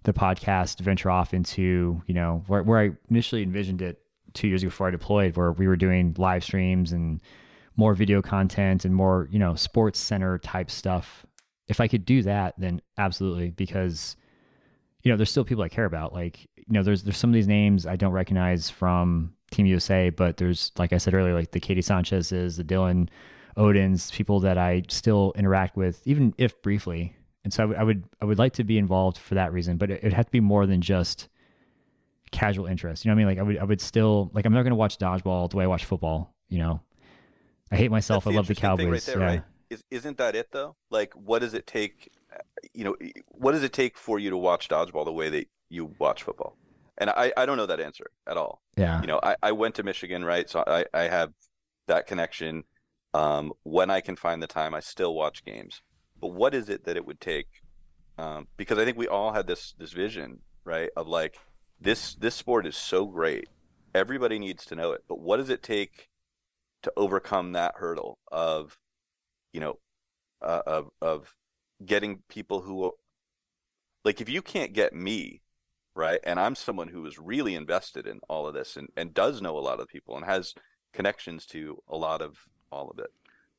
the 0.03 0.13
podcast 0.13 0.79
venture 0.79 1.09
off 1.09 1.33
into 1.33 2.01
you 2.07 2.13
know 2.13 2.43
where 2.47 2.63
where 2.63 2.79
I 2.79 2.91
initially 3.09 3.43
envisioned 3.43 3.81
it 3.81 3.99
two 4.35 4.47
years 4.47 4.63
before 4.63 4.87
I 4.87 4.91
deployed, 4.91 5.35
where 5.35 5.51
we 5.51 5.67
were 5.67 5.75
doing 5.75 6.13
live 6.17 6.43
streams 6.43 6.91
and 6.91 7.21
more 7.77 7.93
video 7.93 8.21
content 8.21 8.85
and 8.85 8.95
more 8.95 9.27
you 9.31 9.39
know 9.39 9.55
sports 9.55 9.99
center 9.99 10.37
type 10.37 10.69
stuff. 10.69 11.25
If 11.67 11.81
I 11.81 11.87
could 11.87 12.05
do 12.05 12.21
that, 12.23 12.53
then 12.57 12.81
absolutely 12.97 13.49
because 13.49 14.15
you 15.03 15.11
know 15.11 15.17
there's 15.17 15.31
still 15.31 15.45
people 15.45 15.63
I 15.63 15.69
care 15.69 15.85
about. 15.85 16.13
Like 16.13 16.47
you 16.55 16.73
know 16.73 16.83
there's 16.83 17.03
there's 17.03 17.17
some 17.17 17.29
of 17.29 17.33
these 17.33 17.47
names 17.47 17.85
I 17.85 17.95
don't 17.95 18.11
recognize 18.11 18.69
from 18.69 19.33
Team 19.51 19.65
USA, 19.65 20.09
but 20.09 20.37
there's 20.37 20.71
like 20.77 20.93
I 20.93 20.97
said 20.97 21.13
earlier, 21.13 21.33
like 21.33 21.51
the 21.51 21.59
Katie 21.59 21.81
Sanchez's, 21.81 22.57
the 22.57 22.63
Dylan 22.63 23.09
Odins, 23.57 24.11
people 24.11 24.39
that 24.41 24.57
I 24.57 24.83
still 24.89 25.33
interact 25.35 25.77
with, 25.77 26.01
even 26.05 26.33
if 26.37 26.61
briefly. 26.61 27.15
And 27.43 27.53
so 27.53 27.63
I 27.63 27.65
would 27.65 27.77
I 27.77 27.83
would 27.83 28.03
I 28.21 28.25
would 28.25 28.39
like 28.39 28.53
to 28.53 28.63
be 28.63 28.77
involved 28.77 29.17
for 29.17 29.35
that 29.35 29.53
reason, 29.53 29.77
but 29.77 29.91
it, 29.91 30.03
would 30.03 30.13
have 30.13 30.25
to 30.25 30.31
be 30.31 30.39
more 30.39 30.65
than 30.65 30.81
just 30.81 31.29
casual 32.35 32.67
interest. 32.67 33.05
You 33.05 33.09
know 33.09 33.15
what 33.15 33.21
I 33.21 33.25
mean? 33.25 33.37
Like 33.37 33.39
I 33.39 33.43
would 33.43 33.57
I 33.59 33.63
would 33.63 33.81
still 33.81 34.29
like 34.33 34.45
I'm 34.45 34.53
not 34.53 34.63
going 34.63 34.71
to 34.71 34.75
watch 34.75 34.97
dodgeball 34.97 35.49
the 35.49 35.57
way 35.57 35.63
I 35.63 35.67
watch 35.67 35.85
football. 35.85 36.33
You 36.49 36.59
know, 36.59 36.81
I 37.71 37.77
hate 37.77 37.91
myself. 37.91 38.27
I 38.27 38.31
love 38.31 38.47
the 38.47 38.55
Cowboys. 38.55 38.87
Right 38.87 39.01
there, 39.03 39.19
yeah. 39.19 39.25
right? 39.25 39.43
Is 39.69 39.83
isn't 39.89 40.17
that 40.17 40.35
it 40.35 40.49
though? 40.51 40.75
Like, 40.91 41.13
what 41.13 41.39
does 41.39 41.53
it 41.53 41.65
take? 41.65 42.11
You 42.73 42.83
know, 42.83 42.95
what 43.29 43.53
does 43.53 43.63
it 43.63 43.73
take 43.73 43.97
for 43.97 44.19
you 44.19 44.29
to 44.29 44.37
watch 44.37 44.67
dodgeball 44.67 45.05
the 45.05 45.13
way 45.13 45.29
that 45.29 45.47
you 45.69 45.95
watch 45.97 46.23
football? 46.23 46.57
And 46.97 47.09
I, 47.09 47.33
I 47.35 47.45
don't 47.45 47.57
know 47.57 47.65
that 47.65 47.79
answer 47.79 48.05
at 48.27 48.37
all. 48.37 48.61
Yeah. 48.77 49.01
You 49.01 49.07
know, 49.07 49.19
I, 49.21 49.35
I 49.43 49.51
went 49.51 49.75
to 49.75 49.83
Michigan, 49.83 50.23
right? 50.23 50.49
So 50.49 50.63
I, 50.65 50.85
I 50.93 51.03
have 51.03 51.33
that 51.87 52.07
connection. 52.07 52.63
Um, 53.13 53.53
when 53.63 53.89
I 53.89 54.01
can 54.01 54.15
find 54.15 54.41
the 54.41 54.47
time, 54.47 54.73
I 54.73 54.79
still 54.79 55.13
watch 55.13 55.43
games. 55.43 55.81
But 56.19 56.29
what 56.29 56.53
is 56.53 56.69
it 56.69 56.85
that 56.85 56.95
it 56.95 57.05
would 57.05 57.19
take? 57.19 57.47
Um, 58.17 58.47
because 58.55 58.77
I 58.77 58.85
think 58.85 58.97
we 58.97 59.07
all 59.07 59.33
had 59.33 59.47
this 59.47 59.73
this 59.77 59.91
vision, 59.91 60.39
right? 60.63 60.89
Of 60.95 61.07
like 61.07 61.37
this 61.79 62.15
this 62.15 62.35
sport 62.35 62.65
is 62.65 62.75
so 62.77 63.05
great, 63.05 63.49
everybody 63.93 64.39
needs 64.39 64.65
to 64.65 64.75
know 64.75 64.91
it. 64.91 65.03
But 65.07 65.19
what 65.19 65.37
does 65.37 65.49
it 65.49 65.63
take 65.63 66.09
to 66.83 66.93
overcome 66.97 67.53
that 67.53 67.75
hurdle 67.77 68.19
of, 68.31 68.77
you 69.53 69.59
know, 69.59 69.79
uh, 70.41 70.61
of 70.65 70.89
of 71.01 71.35
getting 71.85 72.23
people 72.29 72.61
who, 72.61 72.93
like, 74.03 74.21
if 74.21 74.29
you 74.29 74.41
can't 74.41 74.73
get 74.73 74.93
me 74.93 75.41
right? 75.95 76.19
And 76.23 76.39
I'm 76.39 76.55
someone 76.55 76.89
who 76.89 77.05
is 77.05 77.17
really 77.17 77.55
invested 77.55 78.05
in 78.05 78.19
all 78.29 78.45
of 78.47 78.53
this 78.53 78.75
and, 78.75 78.89
and 78.95 79.13
does 79.13 79.41
know 79.41 79.57
a 79.57 79.59
lot 79.59 79.79
of 79.79 79.87
people 79.87 80.15
and 80.15 80.25
has 80.25 80.53
connections 80.93 81.45
to 81.47 81.81
a 81.87 81.97
lot 81.97 82.21
of 82.21 82.37
all 82.71 82.89
of 82.89 82.99
it, 82.99 83.11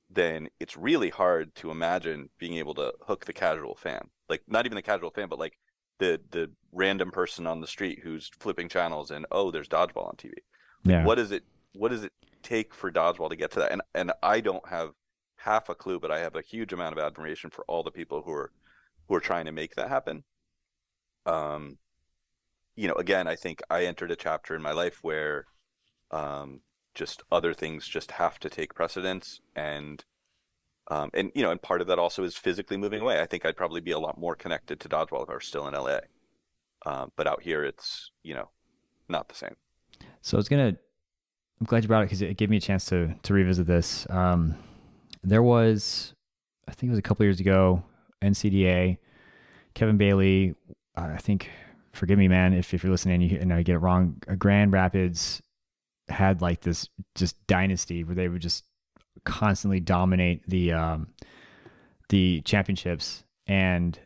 then 0.09 0.49
it's 0.61 0.77
really 0.77 1.11
hard 1.11 1.55
to 1.57 1.71
imagine 1.71 2.29
being 2.39 2.57
able 2.57 2.75
to 2.75 2.93
hook 3.07 3.25
the 3.25 3.33
casual 3.33 3.75
fan. 3.75 4.11
Like 4.29 4.43
not 4.47 4.67
even 4.67 4.77
the 4.77 4.83
casual 4.83 5.11
fan, 5.11 5.29
but 5.29 5.39
like 5.39 5.59
the 5.99 6.21
the 6.31 6.51
random 6.73 7.11
person 7.11 7.47
on 7.47 7.61
the 7.61 7.67
street 7.67 8.01
who's 8.03 8.31
flipping 8.39 8.69
channels 8.69 9.11
and 9.11 9.27
oh, 9.31 9.51
there's 9.51 9.69
dodgeball 9.69 10.09
on 10.09 10.17
TV. 10.17 10.35
Yeah. 10.85 11.05
What 11.05 11.19
is 11.19 11.33
it 11.33 11.45
what 11.73 11.91
does 11.91 12.05
it 12.05 12.13
take 12.43 12.75
for 12.75 12.91
dodgeball 12.91 13.31
to 13.31 13.37
get 13.37 13.51
to 13.53 13.61
that? 13.61 13.73
And 13.73 13.83
and 13.95 14.13
I 14.23 14.41
don't 14.41 14.67
have 14.69 14.91
half 15.37 15.69
a 15.69 15.75
clue, 15.75 16.01
but 16.01 16.11
I 16.11 16.21
have 16.21 16.37
a 16.37 16.43
huge 16.43 16.73
amount 16.73 16.97
of 16.97 17.05
admiration 17.05 17.51
for 17.51 17.65
all 17.69 17.83
the 17.83 17.91
people 17.91 18.23
who 18.23 18.33
are 18.33 18.53
who 19.09 19.15
are 19.15 19.21
trying 19.21 19.47
to 19.47 19.53
make 19.53 19.75
that 19.77 19.89
happen. 19.89 20.25
Um, 21.25 21.79
you 22.75 22.89
know, 22.89 22.95
again, 22.95 23.27
I 23.27 23.37
think 23.37 23.63
I 23.71 23.85
entered 23.85 24.11
a 24.11 24.17
chapter 24.17 24.55
in 24.55 24.63
my 24.63 24.73
life 24.73 24.99
where 25.03 25.47
um, 26.11 26.61
just 26.95 27.23
other 27.33 27.55
things 27.55 27.89
just 27.89 28.13
have 28.13 28.39
to 28.41 28.51
take 28.51 28.75
precedence, 28.75 29.41
and 29.55 30.05
um, 30.89 31.11
and 31.15 31.33
you 31.35 31.43
know, 31.43 31.51
and 31.51 31.61
part 31.61 31.81
of 31.81 31.87
that 31.89 31.99
also 31.99 32.23
is 32.25 32.37
physically 32.37 32.77
moving 32.77 33.01
away. 33.01 33.21
I 33.21 33.27
think 33.27 33.45
I'd 33.45 33.57
probably 33.57 33.81
be 33.81 33.91
a 33.91 33.99
lot 33.99 34.19
more 34.19 34.37
connected 34.37 34.81
to 34.81 34.89
dodgeball 34.89 35.25
if 35.25 35.31
I 35.31 35.35
were 35.35 35.41
still 35.41 35.67
in 35.67 35.75
LA, 35.75 35.99
um, 36.85 37.13
but 37.17 37.27
out 37.27 37.43
here, 37.43 37.65
it's 37.65 38.11
you 38.23 38.35
know, 38.35 38.49
not 39.09 39.29
the 39.29 39.35
same. 39.35 39.57
So 40.23 40.37
I 40.37 40.39
was 40.39 40.49
gonna. 40.49 40.77
I'm 41.61 41.67
glad 41.67 41.83
you 41.83 41.89
brought 41.89 42.03
it 42.03 42.07
because 42.07 42.23
it 42.23 42.37
gave 42.37 42.51
me 42.51 42.59
a 42.59 42.61
chance 42.61 42.85
to 42.87 43.15
to 43.23 43.35
revisit 43.35 43.67
this. 43.67 44.07
Um, 44.11 44.57
there 45.25 45.43
was, 45.43 46.15
I 46.69 46.73
think 46.73 46.89
it 46.89 46.93
was 46.93 46.99
a 46.99 47.03
couple 47.03 47.25
years 47.25 47.41
ago, 47.41 47.83
NCDA, 48.23 48.99
Kevin 49.75 49.97
Bailey. 49.97 50.55
I 50.95 51.17
think 51.19 51.51
forgive 51.93 52.19
me, 52.19 52.29
man, 52.29 52.53
if, 52.53 52.73
if 52.73 52.85
you're 52.85 52.93
listening 52.93 53.23
you, 53.23 53.39
and 53.41 53.53
I 53.53 53.63
get 53.63 53.75
it 53.75 53.79
wrong. 53.79 54.23
Grand 54.39 54.73
Rapids 54.73 55.43
had 56.09 56.41
like 56.41 56.61
this 56.61 56.89
just 57.17 57.45
dynasty 57.49 58.05
where 58.05 58.15
they 58.15 58.29
would 58.29 58.43
just 58.43 58.65
constantly 59.27 59.81
dominate 59.81 60.49
the 60.49 60.73
um, 60.73 61.09
the 62.09 62.41
championships, 62.43 63.25
and 63.47 63.99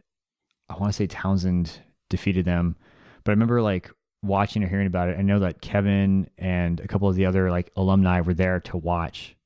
I 0.69 0.77
want 0.77 0.93
to 0.93 0.97
say 0.97 1.07
Townsend 1.07 1.79
defeated 2.09 2.45
them, 2.45 2.75
but 3.23 3.31
I 3.31 3.35
remember 3.35 3.63
like 3.63 3.91
watching 4.23 4.65
or 4.65 4.69
hearing 4.69 4.89
about 4.89 5.09
it. 5.09 5.19
I 5.19 5.23
know 5.23 5.39
that 5.39 5.61
Kevin 5.61 6.29
and 6.37 6.81
a 6.81 6.89
couple 6.89 7.09
of 7.09 7.15
the 7.15 7.27
other 7.27 7.51
like 7.51 7.71
alumni 7.77 8.21
were 8.21 8.35
there 8.35 8.61
to 8.61 8.77
watch, 8.77 9.37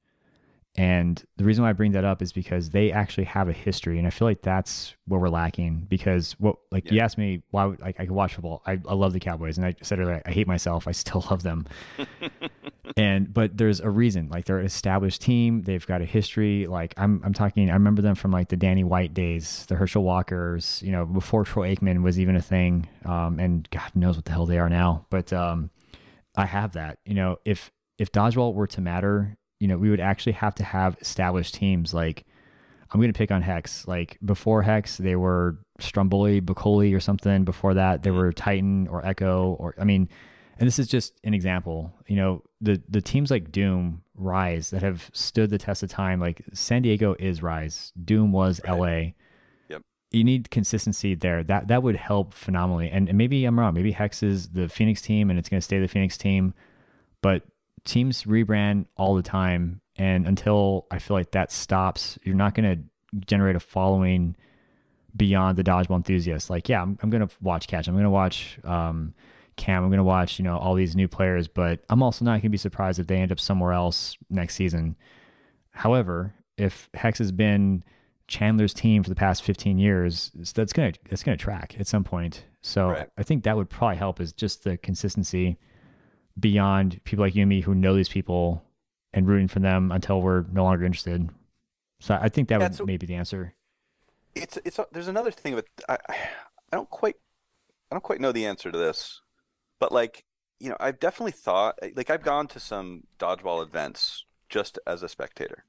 and 0.76 1.22
the 1.36 1.44
reason 1.44 1.62
why 1.62 1.70
I 1.70 1.72
bring 1.72 1.92
that 1.92 2.04
up 2.04 2.20
is 2.20 2.32
because 2.32 2.70
they 2.70 2.90
actually 2.90 3.24
have 3.24 3.48
a 3.48 3.52
history, 3.52 3.96
and 3.98 4.08
I 4.08 4.10
feel 4.10 4.26
like 4.26 4.42
that's 4.42 4.96
what 5.06 5.20
we're 5.20 5.28
lacking. 5.28 5.86
Because 5.88 6.32
what, 6.40 6.56
like, 6.72 6.86
yeah. 6.86 6.92
you 6.92 7.00
asked 7.00 7.16
me 7.16 7.42
why, 7.50 7.66
would, 7.66 7.80
like, 7.80 8.00
I 8.00 8.06
could 8.06 8.14
watch 8.14 8.34
football. 8.34 8.60
I, 8.66 8.80
I 8.88 8.94
love 8.94 9.12
the 9.12 9.20
Cowboys, 9.20 9.56
and 9.56 9.64
I 9.64 9.76
said 9.82 10.00
earlier, 10.00 10.20
I 10.26 10.32
hate 10.32 10.48
myself. 10.48 10.88
I 10.88 10.92
still 10.92 11.24
love 11.30 11.44
them, 11.44 11.66
and 12.96 13.32
but 13.32 13.56
there's 13.56 13.78
a 13.78 13.88
reason. 13.88 14.28
Like, 14.30 14.46
they're 14.46 14.58
an 14.58 14.66
established 14.66 15.20
team. 15.20 15.62
They've 15.62 15.86
got 15.86 16.02
a 16.02 16.04
history. 16.04 16.66
Like, 16.66 16.92
I'm, 16.96 17.22
I'm 17.24 17.34
talking. 17.34 17.70
I 17.70 17.74
remember 17.74 18.02
them 18.02 18.16
from 18.16 18.32
like 18.32 18.48
the 18.48 18.56
Danny 18.56 18.82
White 18.82 19.14
days, 19.14 19.66
the 19.66 19.76
Herschel 19.76 20.02
Walkers. 20.02 20.82
You 20.84 20.90
know, 20.90 21.06
before 21.06 21.44
Troy 21.44 21.72
Aikman 21.72 22.02
was 22.02 22.18
even 22.18 22.34
a 22.34 22.42
thing. 22.42 22.88
Um, 23.04 23.38
and 23.38 23.68
God 23.70 23.92
knows 23.94 24.16
what 24.16 24.24
the 24.24 24.32
hell 24.32 24.46
they 24.46 24.58
are 24.58 24.68
now. 24.68 25.06
But 25.08 25.32
um, 25.32 25.70
I 26.36 26.46
have 26.46 26.72
that. 26.72 26.98
You 27.04 27.14
know, 27.14 27.36
if 27.44 27.70
if 27.96 28.10
dodgeball 28.10 28.54
were 28.54 28.66
to 28.66 28.80
matter 28.80 29.36
you 29.64 29.68
know, 29.68 29.78
we 29.78 29.88
would 29.88 29.98
actually 29.98 30.32
have 30.32 30.54
to 30.56 30.62
have 30.62 30.94
established 31.00 31.54
teams. 31.54 31.94
Like, 31.94 32.26
I'm 32.90 33.00
going 33.00 33.10
to 33.10 33.16
pick 33.16 33.30
on 33.30 33.40
Hex. 33.40 33.88
Like, 33.88 34.18
before 34.22 34.60
Hex, 34.60 34.98
they 34.98 35.16
were 35.16 35.56
Stromboli, 35.78 36.42
Bacoli, 36.42 36.94
or 36.94 37.00
something. 37.00 37.44
Before 37.44 37.72
that, 37.72 38.02
they 38.02 38.10
mm-hmm. 38.10 38.18
were 38.18 38.32
Titan 38.34 38.88
or 38.88 39.02
Echo, 39.06 39.56
or, 39.58 39.74
I 39.80 39.84
mean, 39.84 40.10
and 40.58 40.66
this 40.66 40.78
is 40.78 40.86
just 40.86 41.18
an 41.24 41.32
example. 41.32 41.94
You 42.06 42.16
know, 42.16 42.42
the 42.60 42.78
the 42.90 43.00
teams 43.00 43.30
like 43.30 43.50
Doom, 43.50 44.02
Rise 44.16 44.68
that 44.68 44.82
have 44.82 45.08
stood 45.14 45.48
the 45.48 45.56
test 45.56 45.82
of 45.82 45.88
time. 45.88 46.20
Like 46.20 46.42
San 46.52 46.82
Diego 46.82 47.16
is 47.18 47.42
Rise. 47.42 47.90
Doom 48.04 48.32
was 48.32 48.60
right. 48.68 48.78
LA. 48.78 48.96
Yep. 49.70 49.82
You 50.10 50.24
need 50.24 50.50
consistency 50.50 51.14
there. 51.14 51.42
That 51.42 51.68
that 51.68 51.82
would 51.82 51.96
help 51.96 52.34
phenomenally. 52.34 52.90
And, 52.90 53.08
and 53.08 53.16
maybe 53.16 53.46
I'm 53.46 53.58
wrong. 53.58 53.72
Maybe 53.72 53.92
Hex 53.92 54.22
is 54.22 54.50
the 54.50 54.68
Phoenix 54.68 55.00
team, 55.00 55.30
and 55.30 55.38
it's 55.38 55.48
going 55.48 55.58
to 55.58 55.64
stay 55.64 55.80
the 55.80 55.88
Phoenix 55.88 56.18
team. 56.18 56.52
But 57.22 57.44
teams 57.84 58.24
rebrand 58.24 58.86
all 58.96 59.14
the 59.14 59.22
time. 59.22 59.80
And 59.96 60.26
until 60.26 60.86
I 60.90 60.98
feel 60.98 61.16
like 61.16 61.32
that 61.32 61.52
stops, 61.52 62.18
you're 62.22 62.34
not 62.34 62.54
going 62.54 62.76
to 62.76 63.18
generate 63.26 63.56
a 63.56 63.60
following 63.60 64.36
beyond 65.16 65.56
the 65.56 65.62
dodgeball 65.64 65.96
enthusiasts. 65.96 66.50
Like, 66.50 66.68
yeah, 66.68 66.82
I'm, 66.82 66.98
I'm 67.02 67.10
going 67.10 67.26
to 67.26 67.34
watch 67.40 67.68
catch. 67.68 67.86
I'm 67.86 67.94
going 67.94 68.04
to 68.04 68.10
watch 68.10 68.58
um, 68.64 69.14
Cam. 69.56 69.84
I'm 69.84 69.90
going 69.90 69.98
to 69.98 70.04
watch, 70.04 70.38
you 70.38 70.42
know, 70.42 70.58
all 70.58 70.74
these 70.74 70.96
new 70.96 71.06
players, 71.06 71.46
but 71.46 71.84
I'm 71.88 72.02
also 72.02 72.24
not 72.24 72.32
going 72.32 72.42
to 72.42 72.48
be 72.48 72.56
surprised 72.56 72.98
if 72.98 73.06
they 73.06 73.18
end 73.18 73.30
up 73.30 73.38
somewhere 73.38 73.72
else 73.72 74.16
next 74.30 74.56
season. 74.56 74.96
However, 75.70 76.34
if 76.56 76.88
Hex 76.94 77.18
has 77.18 77.30
been 77.30 77.84
Chandler's 78.26 78.74
team 78.74 79.02
for 79.02 79.08
the 79.08 79.14
past 79.14 79.42
15 79.42 79.78
years, 79.78 80.32
that's 80.54 80.72
going 80.72 80.92
to, 80.92 80.98
that's 81.08 81.22
going 81.22 81.36
to 81.36 81.42
track 81.42 81.76
at 81.78 81.86
some 81.86 82.04
point. 82.04 82.44
So 82.62 82.90
right. 82.90 83.08
I 83.18 83.22
think 83.22 83.44
that 83.44 83.56
would 83.56 83.70
probably 83.70 83.96
help 83.96 84.20
is 84.20 84.32
just 84.32 84.64
the 84.64 84.76
consistency 84.76 85.58
beyond 86.38 87.02
people 87.04 87.24
like 87.24 87.34
you 87.34 87.42
and 87.42 87.48
me 87.48 87.60
who 87.60 87.74
know 87.74 87.94
these 87.94 88.08
people 88.08 88.64
and 89.12 89.28
rooting 89.28 89.48
for 89.48 89.60
them 89.60 89.92
until 89.92 90.20
we're 90.20 90.44
no 90.52 90.64
longer 90.64 90.84
interested. 90.84 91.28
So 92.00 92.18
I 92.20 92.28
think 92.28 92.48
that 92.48 92.60
yeah, 92.60 92.68
would 92.68 92.74
so 92.74 92.84
maybe 92.84 93.06
the 93.06 93.14
answer. 93.14 93.54
It's 94.34 94.58
it's 94.64 94.78
a, 94.78 94.86
there's 94.92 95.08
another 95.08 95.30
thing 95.30 95.54
but 95.54 95.66
I 95.88 95.98
I 96.10 96.76
don't 96.76 96.90
quite 96.90 97.16
I 97.90 97.94
don't 97.94 98.02
quite 98.02 98.20
know 98.20 98.32
the 98.32 98.46
answer 98.46 98.70
to 98.72 98.78
this, 98.78 99.20
but 99.78 99.92
like 99.92 100.24
you 100.58 100.68
know 100.68 100.76
I've 100.80 100.98
definitely 100.98 101.32
thought 101.32 101.78
like 101.94 102.10
I've 102.10 102.22
gone 102.22 102.48
to 102.48 102.60
some 102.60 103.04
dodgeball 103.18 103.62
events 103.62 104.24
just 104.48 104.78
as 104.86 105.02
a 105.02 105.08
spectator. 105.08 105.64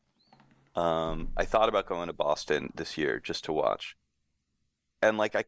Um, 0.75 1.29
I 1.37 1.45
thought 1.45 1.69
about 1.69 1.85
going 1.85 2.07
to 2.07 2.13
Boston 2.13 2.73
this 2.75 2.97
year 2.97 3.19
just 3.19 3.45
to 3.45 3.53
watch, 3.53 3.95
and 5.01 5.17
like 5.17 5.35
I, 5.35 5.45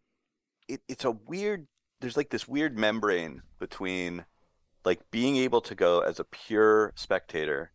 it, 0.69 0.81
it's 0.87 1.03
a 1.03 1.11
weird 1.11 1.67
there's 1.99 2.15
like 2.15 2.29
this 2.29 2.47
weird 2.47 2.77
membrane 2.77 3.41
between 3.59 4.25
like 4.87 5.11
being 5.11 5.35
able 5.35 5.59
to 5.59 5.75
go 5.75 5.99
as 5.99 6.17
a 6.17 6.23
pure 6.23 6.93
spectator 6.95 7.71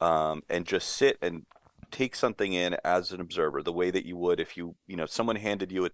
um, 0.00 0.42
and 0.50 0.66
just 0.66 0.88
sit 0.88 1.16
and 1.22 1.46
take 1.92 2.16
something 2.16 2.52
in 2.52 2.76
as 2.84 3.12
an 3.12 3.20
observer 3.20 3.62
the 3.62 3.72
way 3.72 3.92
that 3.92 4.04
you 4.04 4.16
would 4.16 4.40
if 4.40 4.56
you 4.56 4.74
you 4.88 4.96
know 4.96 5.06
someone 5.06 5.36
handed 5.36 5.70
you 5.70 5.86
a 5.86 5.90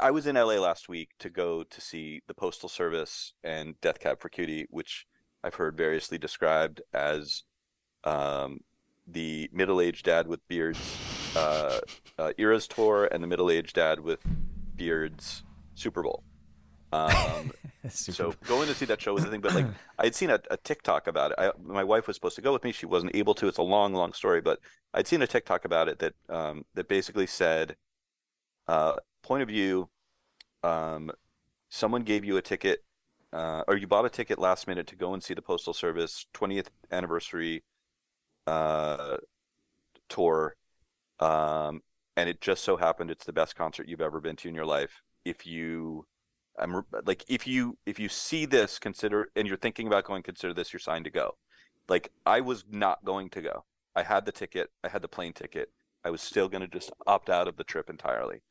I 0.00 0.10
was 0.10 0.26
in 0.26 0.34
LA 0.34 0.54
last 0.54 0.88
week 0.88 1.10
to 1.20 1.30
go 1.30 1.62
to 1.62 1.80
see 1.80 2.22
the 2.26 2.34
Postal 2.34 2.68
Service 2.68 3.34
and 3.44 3.80
Death 3.80 4.00
Cab 4.00 4.20
for 4.20 4.28
Cutie, 4.28 4.66
which 4.70 5.06
I've 5.44 5.54
heard 5.54 5.76
variously 5.76 6.18
described 6.18 6.82
as 6.92 7.44
um, 8.02 8.60
the 9.06 9.48
middle-aged 9.52 10.04
dad 10.04 10.26
with 10.26 10.46
beards 10.48 10.80
uh, 11.36 11.78
uh, 12.18 12.32
Eras 12.38 12.66
tour 12.66 13.08
and 13.10 13.22
the 13.22 13.28
middle-aged 13.28 13.76
dad 13.76 14.00
with 14.00 14.20
beards 14.74 15.44
Super 15.74 16.02
Bowl. 16.02 16.24
Um, 16.92 17.52
so 17.92 18.34
going 18.46 18.68
to 18.68 18.74
see 18.74 18.84
that 18.86 19.00
show 19.00 19.14
was 19.14 19.24
the 19.24 19.30
thing, 19.30 19.40
but 19.40 19.54
like 19.54 19.66
I 19.98 20.04
had 20.04 20.14
seen 20.14 20.30
a, 20.30 20.40
a 20.50 20.56
TikTok 20.56 21.06
about 21.06 21.32
it. 21.32 21.36
I, 21.38 21.50
my 21.62 21.84
wife 21.84 22.06
was 22.06 22.16
supposed 22.16 22.36
to 22.36 22.42
go 22.42 22.52
with 22.52 22.64
me; 22.64 22.72
she 22.72 22.86
wasn't 22.86 23.14
able 23.14 23.34
to. 23.36 23.48
It's 23.48 23.58
a 23.58 23.62
long, 23.62 23.94
long 23.94 24.12
story, 24.12 24.40
but 24.40 24.60
I'd 24.94 25.06
seen 25.06 25.22
a 25.22 25.26
TikTok 25.26 25.64
about 25.64 25.88
it 25.88 25.98
that 25.98 26.14
um, 26.28 26.64
that 26.74 26.88
basically 26.88 27.26
said, 27.26 27.76
uh, 28.66 28.94
point 29.22 29.42
of 29.42 29.48
view, 29.48 29.88
um, 30.62 31.10
someone 31.68 32.02
gave 32.02 32.24
you 32.24 32.36
a 32.36 32.42
ticket, 32.42 32.84
uh, 33.32 33.64
or 33.68 33.76
you 33.76 33.86
bought 33.86 34.04
a 34.04 34.10
ticket 34.10 34.38
last 34.38 34.66
minute 34.66 34.86
to 34.88 34.96
go 34.96 35.14
and 35.14 35.22
see 35.22 35.34
the 35.34 35.42
Postal 35.42 35.74
Service 35.74 36.26
20th 36.34 36.68
anniversary 36.90 37.64
uh, 38.46 39.18
tour, 40.08 40.56
um, 41.20 41.82
and 42.16 42.28
it 42.28 42.40
just 42.40 42.64
so 42.64 42.76
happened 42.76 43.10
it's 43.10 43.24
the 43.24 43.32
best 43.32 43.56
concert 43.56 43.88
you've 43.88 44.00
ever 44.00 44.20
been 44.20 44.36
to 44.36 44.48
in 44.48 44.54
your 44.54 44.66
life. 44.66 45.02
If 45.24 45.46
you 45.46 46.06
I'm 46.58 46.82
like 47.06 47.24
if 47.28 47.46
you 47.46 47.78
if 47.86 47.98
you 47.98 48.08
see 48.08 48.46
this, 48.46 48.78
consider 48.78 49.30
and 49.36 49.46
you're 49.46 49.56
thinking 49.56 49.86
about 49.86 50.04
going, 50.04 50.22
consider 50.22 50.54
this 50.54 50.72
your 50.72 50.80
sign 50.80 51.04
to 51.04 51.10
go. 51.10 51.36
Like 51.88 52.10
I 52.26 52.40
was 52.40 52.64
not 52.70 53.04
going 53.04 53.30
to 53.30 53.42
go. 53.42 53.64
I 53.94 54.02
had 54.02 54.26
the 54.26 54.32
ticket. 54.32 54.70
I 54.84 54.88
had 54.88 55.02
the 55.02 55.08
plane 55.08 55.32
ticket. 55.32 55.70
I 56.04 56.10
was 56.10 56.20
still 56.20 56.48
going 56.48 56.60
to 56.60 56.68
just 56.68 56.92
opt 57.06 57.28
out 57.28 57.48
of 57.48 57.56
the 57.56 57.64
trip 57.64 57.90
entirely. 57.90 58.42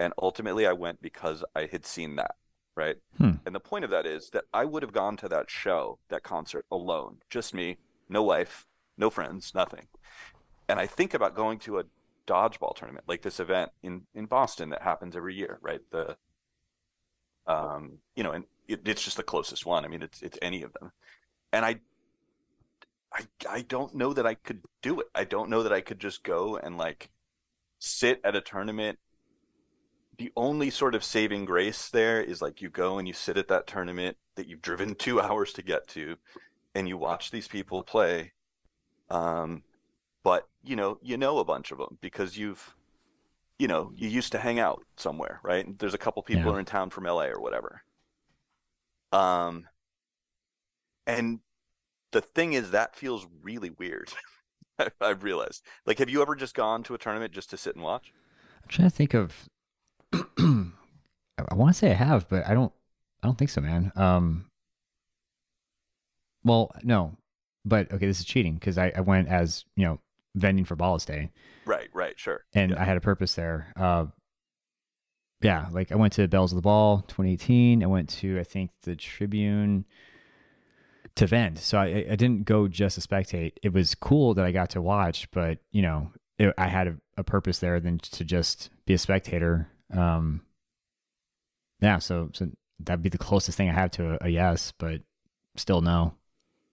And 0.00 0.12
ultimately, 0.20 0.66
I 0.66 0.72
went 0.72 1.02
because 1.02 1.44
I 1.54 1.66
had 1.70 1.84
seen 1.84 2.16
that, 2.16 2.36
right? 2.76 2.96
Hmm. 3.16 3.32
And 3.46 3.54
the 3.54 3.60
point 3.60 3.84
of 3.84 3.90
that 3.90 4.06
is 4.06 4.30
that 4.30 4.44
I 4.52 4.64
would 4.64 4.82
have 4.82 4.92
gone 4.92 5.16
to 5.18 5.28
that 5.28 5.50
show, 5.50 5.98
that 6.08 6.22
concert 6.22 6.66
alone, 6.70 7.18
just 7.30 7.54
me, 7.54 7.78
no 8.08 8.22
wife, 8.22 8.66
no 8.96 9.10
friends, 9.10 9.52
nothing. 9.54 9.86
And 10.68 10.78
I 10.78 10.86
think 10.86 11.14
about 11.14 11.34
going 11.34 11.58
to 11.60 11.78
a 11.78 11.84
dodgeball 12.26 12.76
tournament 12.76 13.06
like 13.08 13.22
this 13.22 13.40
event 13.40 13.70
in 13.82 14.02
in 14.14 14.26
Boston 14.26 14.68
that 14.68 14.82
happens 14.82 15.16
every 15.16 15.34
year, 15.34 15.58
right? 15.62 15.80
The 15.90 16.16
um, 17.48 17.98
you 18.14 18.22
know, 18.22 18.32
and 18.32 18.44
it, 18.68 18.82
it's 18.84 19.02
just 19.02 19.16
the 19.16 19.22
closest 19.22 19.66
one. 19.66 19.84
I 19.84 19.88
mean, 19.88 20.02
it's 20.02 20.22
it's 20.22 20.38
any 20.40 20.62
of 20.62 20.72
them, 20.74 20.92
and 21.52 21.64
I, 21.64 21.80
I, 23.12 23.22
I 23.48 23.60
don't 23.62 23.94
know 23.94 24.12
that 24.12 24.26
I 24.26 24.34
could 24.34 24.60
do 24.82 25.00
it. 25.00 25.08
I 25.14 25.24
don't 25.24 25.50
know 25.50 25.62
that 25.62 25.72
I 25.72 25.80
could 25.80 25.98
just 25.98 26.22
go 26.22 26.56
and 26.58 26.76
like 26.76 27.10
sit 27.78 28.20
at 28.22 28.36
a 28.36 28.40
tournament. 28.40 28.98
The 30.18 30.32
only 30.36 30.70
sort 30.70 30.94
of 30.94 31.04
saving 31.04 31.46
grace 31.46 31.88
there 31.88 32.20
is 32.20 32.42
like 32.42 32.60
you 32.60 32.68
go 32.68 32.98
and 32.98 33.08
you 33.08 33.14
sit 33.14 33.38
at 33.38 33.48
that 33.48 33.66
tournament 33.66 34.16
that 34.34 34.46
you've 34.46 34.62
driven 34.62 34.94
two 34.98 35.20
hours 35.20 35.52
to 35.54 35.62
get 35.62 35.88
to, 35.88 36.16
and 36.74 36.86
you 36.86 36.98
watch 36.98 37.30
these 37.30 37.48
people 37.48 37.82
play. 37.82 38.32
Um, 39.10 39.62
but 40.22 40.46
you 40.62 40.76
know, 40.76 40.98
you 41.02 41.16
know 41.16 41.38
a 41.38 41.44
bunch 41.44 41.72
of 41.72 41.78
them 41.78 41.96
because 42.02 42.36
you've 42.36 42.76
you 43.58 43.68
know, 43.68 43.92
you 43.96 44.08
used 44.08 44.32
to 44.32 44.38
hang 44.38 44.58
out 44.58 44.84
somewhere, 44.96 45.40
right? 45.42 45.78
There's 45.78 45.94
a 45.94 45.98
couple 45.98 46.22
people 46.22 46.52
yeah. 46.52 46.58
in 46.60 46.64
town 46.64 46.90
from 46.90 47.04
LA 47.04 47.24
or 47.24 47.40
whatever. 47.40 47.82
Um, 49.12 49.66
and 51.06 51.40
the 52.12 52.20
thing 52.20 52.52
is, 52.52 52.70
that 52.70 52.96
feels 52.96 53.26
really 53.42 53.70
weird. 53.70 54.12
I've 55.00 55.24
realized. 55.24 55.64
Like, 55.86 55.98
have 55.98 56.08
you 56.08 56.22
ever 56.22 56.36
just 56.36 56.54
gone 56.54 56.82
to 56.84 56.94
a 56.94 56.98
tournament 56.98 57.32
just 57.32 57.50
to 57.50 57.56
sit 57.56 57.74
and 57.74 57.82
watch? 57.82 58.12
I'm 58.62 58.68
trying 58.68 58.90
to 58.90 58.94
think 58.94 59.14
of. 59.14 59.48
I 60.12 61.54
want 61.54 61.74
to 61.74 61.78
say 61.78 61.90
I 61.90 61.94
have, 61.94 62.28
but 62.28 62.46
I 62.46 62.54
don't. 62.54 62.72
I 63.22 63.26
don't 63.26 63.36
think 63.36 63.50
so, 63.50 63.60
man. 63.60 63.92
Um. 63.96 64.44
Well, 66.44 66.70
no, 66.84 67.16
but 67.64 67.90
okay, 67.92 68.06
this 68.06 68.20
is 68.20 68.24
cheating 68.24 68.54
because 68.54 68.78
I, 68.78 68.92
I 68.94 69.00
went 69.00 69.28
as 69.28 69.64
you 69.76 69.84
know 69.84 69.98
vending 70.34 70.64
for 70.64 70.76
Ballas 70.76 71.04
Day. 71.04 71.30
Right, 71.64 71.77
right, 71.92 72.18
sure. 72.18 72.44
And 72.54 72.72
yeah. 72.72 72.80
I 72.80 72.84
had 72.84 72.96
a 72.96 73.00
purpose 73.00 73.34
there. 73.34 73.72
Uh, 73.76 74.06
yeah, 75.40 75.66
like 75.70 75.92
I 75.92 75.96
went 75.96 76.14
to 76.14 76.26
Bells 76.26 76.52
of 76.52 76.56
the 76.56 76.62
Ball 76.62 77.02
2018. 77.08 77.82
I 77.82 77.86
went 77.86 78.08
to 78.10 78.38
I 78.38 78.44
think 78.44 78.70
the 78.82 78.96
Tribune 78.96 79.84
to 81.14 81.26
vend. 81.26 81.58
So 81.58 81.78
I, 81.78 82.06
I 82.10 82.16
didn't 82.16 82.44
go 82.44 82.68
just 82.68 83.00
to 83.00 83.06
spectate. 83.06 83.52
It 83.62 83.72
was 83.72 83.94
cool 83.94 84.34
that 84.34 84.44
I 84.44 84.52
got 84.52 84.70
to 84.70 84.82
watch, 84.82 85.30
but 85.30 85.58
you 85.70 85.82
know, 85.82 86.12
it, 86.38 86.54
I 86.58 86.66
had 86.66 86.88
a, 86.88 86.96
a, 87.16 87.24
purpose 87.24 87.58
there 87.58 87.80
than 87.80 87.98
to 87.98 88.24
just 88.24 88.70
be 88.86 88.94
a 88.94 88.98
spectator. 88.98 89.68
Um, 89.92 90.42
yeah, 91.80 91.98
so 91.98 92.30
so 92.34 92.48
that'd 92.80 93.02
be 93.02 93.08
the 93.08 93.18
closest 93.18 93.56
thing 93.56 93.68
I 93.68 93.72
have 93.72 93.90
to 93.92 94.14
a, 94.14 94.18
a 94.22 94.28
yes, 94.28 94.72
but 94.76 95.02
still 95.56 95.80
no 95.80 96.14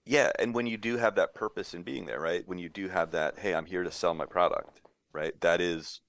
yeah 0.06 0.32
and 0.40 0.54
when 0.54 0.68
you 0.68 0.78
do 0.78 0.98
have 0.98 1.16
that 1.16 1.34
purpose 1.34 1.74
in 1.74 1.82
being 1.82 2.06
there 2.06 2.20
right 2.20 2.48
when 2.48 2.58
you 2.58 2.70
do 2.70 2.88
have 2.88 3.12
that 3.12 3.40
hey 3.40 3.54
i'm 3.54 3.66
here 3.66 3.84
to 3.84 3.92
sell 3.92 4.14
my 4.14 4.26
product 4.26 4.82
right 5.16 5.40
that 5.42 5.62
is 5.62 6.02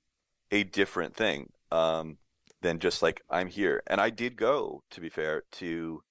a 0.51 0.65
different 0.65 1.15
thing 1.17 1.51
um, 1.73 2.19
than 2.63 2.79
just 2.79 3.03
like 3.03 3.23
i'm 3.31 3.49
here 3.49 3.83
and 3.87 4.01
i 4.01 4.11
did 4.11 4.37
go 4.37 4.83
to 4.91 5.01
be 5.01 5.09
fair 5.09 5.43
to 5.51 6.03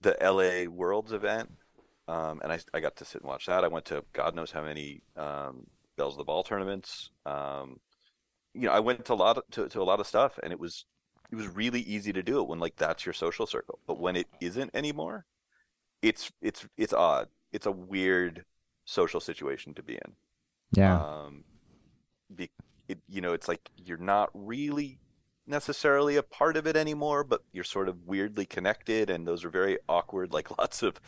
the 0.00 0.16
la 0.20 0.70
worlds 0.70 1.12
event 1.12 1.50
um, 2.06 2.40
and 2.42 2.52
I, 2.52 2.58
I 2.74 2.80
got 2.80 2.96
to 2.96 3.04
sit 3.04 3.22
and 3.22 3.28
watch 3.28 3.46
that 3.46 3.64
i 3.64 3.68
went 3.68 3.86
to 3.86 4.04
god 4.12 4.34
knows 4.34 4.50
how 4.52 4.62
many 4.62 5.02
um, 5.16 5.66
bells 5.96 6.14
of 6.14 6.18
the 6.18 6.24
ball 6.24 6.44
tournaments 6.44 7.10
um, 7.26 7.80
you 8.52 8.62
know 8.62 8.72
i 8.72 8.80
went 8.80 9.04
to 9.06 9.12
a 9.12 9.14
lot 9.14 9.38
of, 9.38 9.44
to, 9.52 9.68
to 9.68 9.80
a 9.80 9.84
lot 9.84 10.00
of 10.00 10.06
stuff 10.06 10.38
and 10.42 10.52
it 10.52 10.60
was 10.60 10.84
it 11.32 11.36
was 11.36 11.48
really 11.48 11.80
easy 11.80 12.12
to 12.12 12.22
do 12.22 12.40
it 12.40 12.48
when 12.48 12.60
like 12.60 12.76
that's 12.76 13.06
your 13.06 13.12
social 13.12 13.46
circle 13.46 13.78
but 13.86 13.98
when 13.98 14.14
it 14.14 14.26
isn't 14.40 14.70
anymore 14.74 15.24
it's 16.04 16.30
it's 16.42 16.66
it's 16.76 16.92
odd. 16.92 17.28
It's 17.52 17.66
a 17.66 17.72
weird 17.72 18.44
social 18.84 19.20
situation 19.20 19.74
to 19.74 19.82
be 19.82 19.94
in. 19.94 20.12
Yeah. 20.72 21.00
Um, 21.00 21.44
be, 22.34 22.50
it, 22.88 22.98
you 23.08 23.20
know, 23.20 23.32
it's 23.32 23.48
like 23.48 23.70
you're 23.76 23.96
not 23.96 24.30
really 24.34 24.98
necessarily 25.46 26.16
a 26.16 26.22
part 26.22 26.56
of 26.56 26.66
it 26.66 26.76
anymore, 26.76 27.24
but 27.24 27.42
you're 27.52 27.64
sort 27.64 27.88
of 27.88 28.06
weirdly 28.06 28.46
connected, 28.46 29.10
and 29.10 29.26
those 29.26 29.44
are 29.44 29.50
very 29.50 29.78
awkward. 29.88 30.32
Like 30.32 30.50
lots 30.58 30.82
of, 30.82 31.00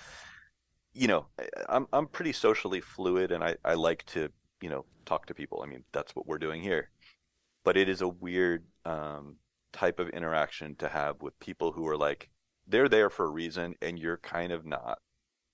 you 0.92 1.08
know, 1.08 1.26
I'm 1.68 1.86
I'm 1.92 2.06
pretty 2.06 2.32
socially 2.32 2.80
fluid, 2.80 3.32
and 3.32 3.44
I 3.44 3.56
I 3.64 3.74
like 3.74 4.04
to 4.06 4.30
you 4.60 4.70
know 4.70 4.84
talk 5.04 5.26
to 5.26 5.34
people. 5.34 5.62
I 5.62 5.66
mean, 5.66 5.84
that's 5.92 6.16
what 6.16 6.26
we're 6.26 6.38
doing 6.38 6.62
here, 6.62 6.90
but 7.64 7.76
it 7.76 7.88
is 7.88 8.00
a 8.00 8.08
weird 8.08 8.64
um, 8.84 9.36
type 9.76 10.00
of 10.00 10.08
interaction 10.10 10.74
to 10.76 10.88
have 10.88 11.20
with 11.20 11.38
people 11.38 11.72
who 11.72 11.86
are 11.86 11.96
like 11.96 12.30
they're 12.66 12.88
there 12.88 13.10
for 13.10 13.26
a 13.26 13.30
reason 13.30 13.74
and 13.82 13.98
you're 13.98 14.16
kind 14.16 14.50
of 14.50 14.64
not 14.64 14.98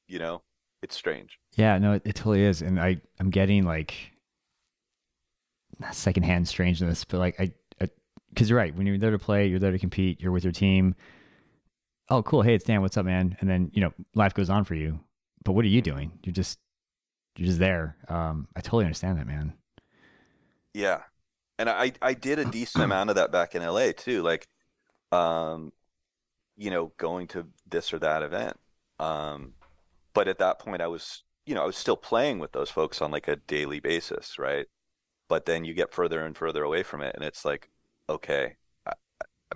you 0.07 0.19
know 0.19 0.43
it's 0.81 0.95
strange 0.95 1.39
yeah 1.57 1.77
no 1.77 1.95
it, 1.95 2.03
it 2.05 2.15
totally 2.15 2.43
is 2.43 2.63
and 2.63 2.81
i 2.81 2.97
i'm 3.19 3.31
getting 3.31 3.65
like 3.65 4.12
secondhand 5.91 6.47
strangeness 6.47 7.05
but 7.05 7.19
like 7.19 7.39
i 7.41 7.53
because 8.33 8.49
you're 8.49 8.59
right 8.59 8.75
when 8.75 8.87
you're 8.87 8.99
there 8.99 9.11
to 9.11 9.19
play 9.19 9.47
you're 9.47 9.59
there 9.59 9.73
to 9.73 9.79
compete 9.79 10.21
you're 10.21 10.33
with 10.33 10.45
your 10.45 10.53
team. 10.53 10.95
Oh 12.09 12.23
cool 12.23 12.43
hey 12.43 12.55
it's 12.55 12.65
dan 12.65 12.81
what's 12.83 12.97
up 12.97 13.05
man? 13.05 13.37
And 13.41 13.49
then 13.49 13.71
you 13.73 13.81
know 13.81 13.93
life 14.15 14.35
goes 14.35 14.51
on 14.51 14.65
for 14.65 14.75
you. 14.75 15.01
But 15.45 15.53
what 15.53 15.65
are 15.65 15.69
you 15.69 15.83
doing? 15.83 16.19
You're 16.23 16.33
just 16.33 16.59
you're 17.37 17.47
just 17.47 17.59
there. 17.59 17.97
Um 18.09 18.49
i 18.57 18.61
totally 18.61 18.85
understand 18.85 19.19
that 19.19 19.27
man. 19.27 19.55
Yeah. 20.75 21.03
And 21.59 21.69
i 21.69 21.93
i 22.01 22.15
did 22.15 22.39
a 22.39 22.45
decent 22.45 22.85
amount 22.89 23.11
of 23.11 23.17
that 23.17 23.33
back 23.33 23.55
in 23.55 23.63
la 23.63 23.93
too 23.97 24.23
like 24.23 24.49
um 25.11 25.73
you 26.57 26.71
know, 26.71 26.93
going 26.97 27.27
to 27.29 27.47
this 27.69 27.93
or 27.93 27.99
that 27.99 28.23
event. 28.23 28.59
Um, 28.99 29.55
but 30.15 30.29
at 30.29 30.39
that 30.39 30.59
point, 30.59 30.83
I 30.83 30.87
was, 30.87 31.25
you 31.47 31.55
know, 31.55 31.63
I 31.63 31.67
was 31.67 31.77
still 31.77 31.97
playing 31.97 32.39
with 32.39 32.53
those 32.53 32.71
folks 32.71 33.01
on 33.01 33.11
like 33.11 33.27
a 33.27 33.37
daily 33.37 33.81
basis, 33.81 34.39
right? 34.39 34.67
But 35.29 35.47
then 35.47 35.65
you 35.65 35.75
get 35.75 35.93
further 35.93 36.25
and 36.25 36.37
further 36.37 36.63
away 36.63 36.83
from 36.83 37.03
it, 37.03 37.15
and 37.15 37.25
it's 37.25 37.45
like, 37.45 37.71
okay, 38.09 38.57
I, 38.87 38.93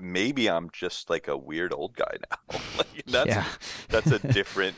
maybe 0.00 0.48
I'm 0.48 0.70
just 0.72 1.10
like 1.10 1.28
a 1.28 1.36
weird 1.36 1.72
old 1.72 1.96
guy 1.96 2.16
now. 2.30 2.60
like, 2.78 3.04
that's 3.06 3.28
yeah. 3.28 3.46
that's 3.88 4.10
a 4.10 4.18
different. 4.32 4.76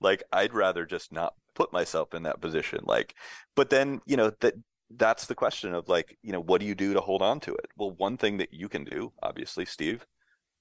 like, 0.00 0.22
I'd 0.32 0.54
rather 0.54 0.86
just 0.86 1.12
not 1.12 1.34
put 1.54 1.72
myself 1.72 2.14
in 2.14 2.22
that 2.24 2.40
position. 2.40 2.80
Like, 2.84 3.14
but 3.56 3.70
then 3.70 4.00
you 4.06 4.16
know 4.16 4.32
that 4.40 4.54
that's 4.96 5.26
the 5.26 5.34
question 5.34 5.74
of 5.74 5.88
like, 5.88 6.18
you 6.22 6.32
know, 6.32 6.40
what 6.40 6.60
do 6.60 6.66
you 6.66 6.74
do 6.74 6.94
to 6.94 7.00
hold 7.00 7.22
on 7.22 7.40
to 7.40 7.54
it? 7.54 7.66
Well, 7.76 7.92
one 7.92 8.16
thing 8.16 8.38
that 8.38 8.52
you 8.52 8.68
can 8.68 8.84
do, 8.84 9.12
obviously, 9.22 9.64
Steve, 9.64 10.04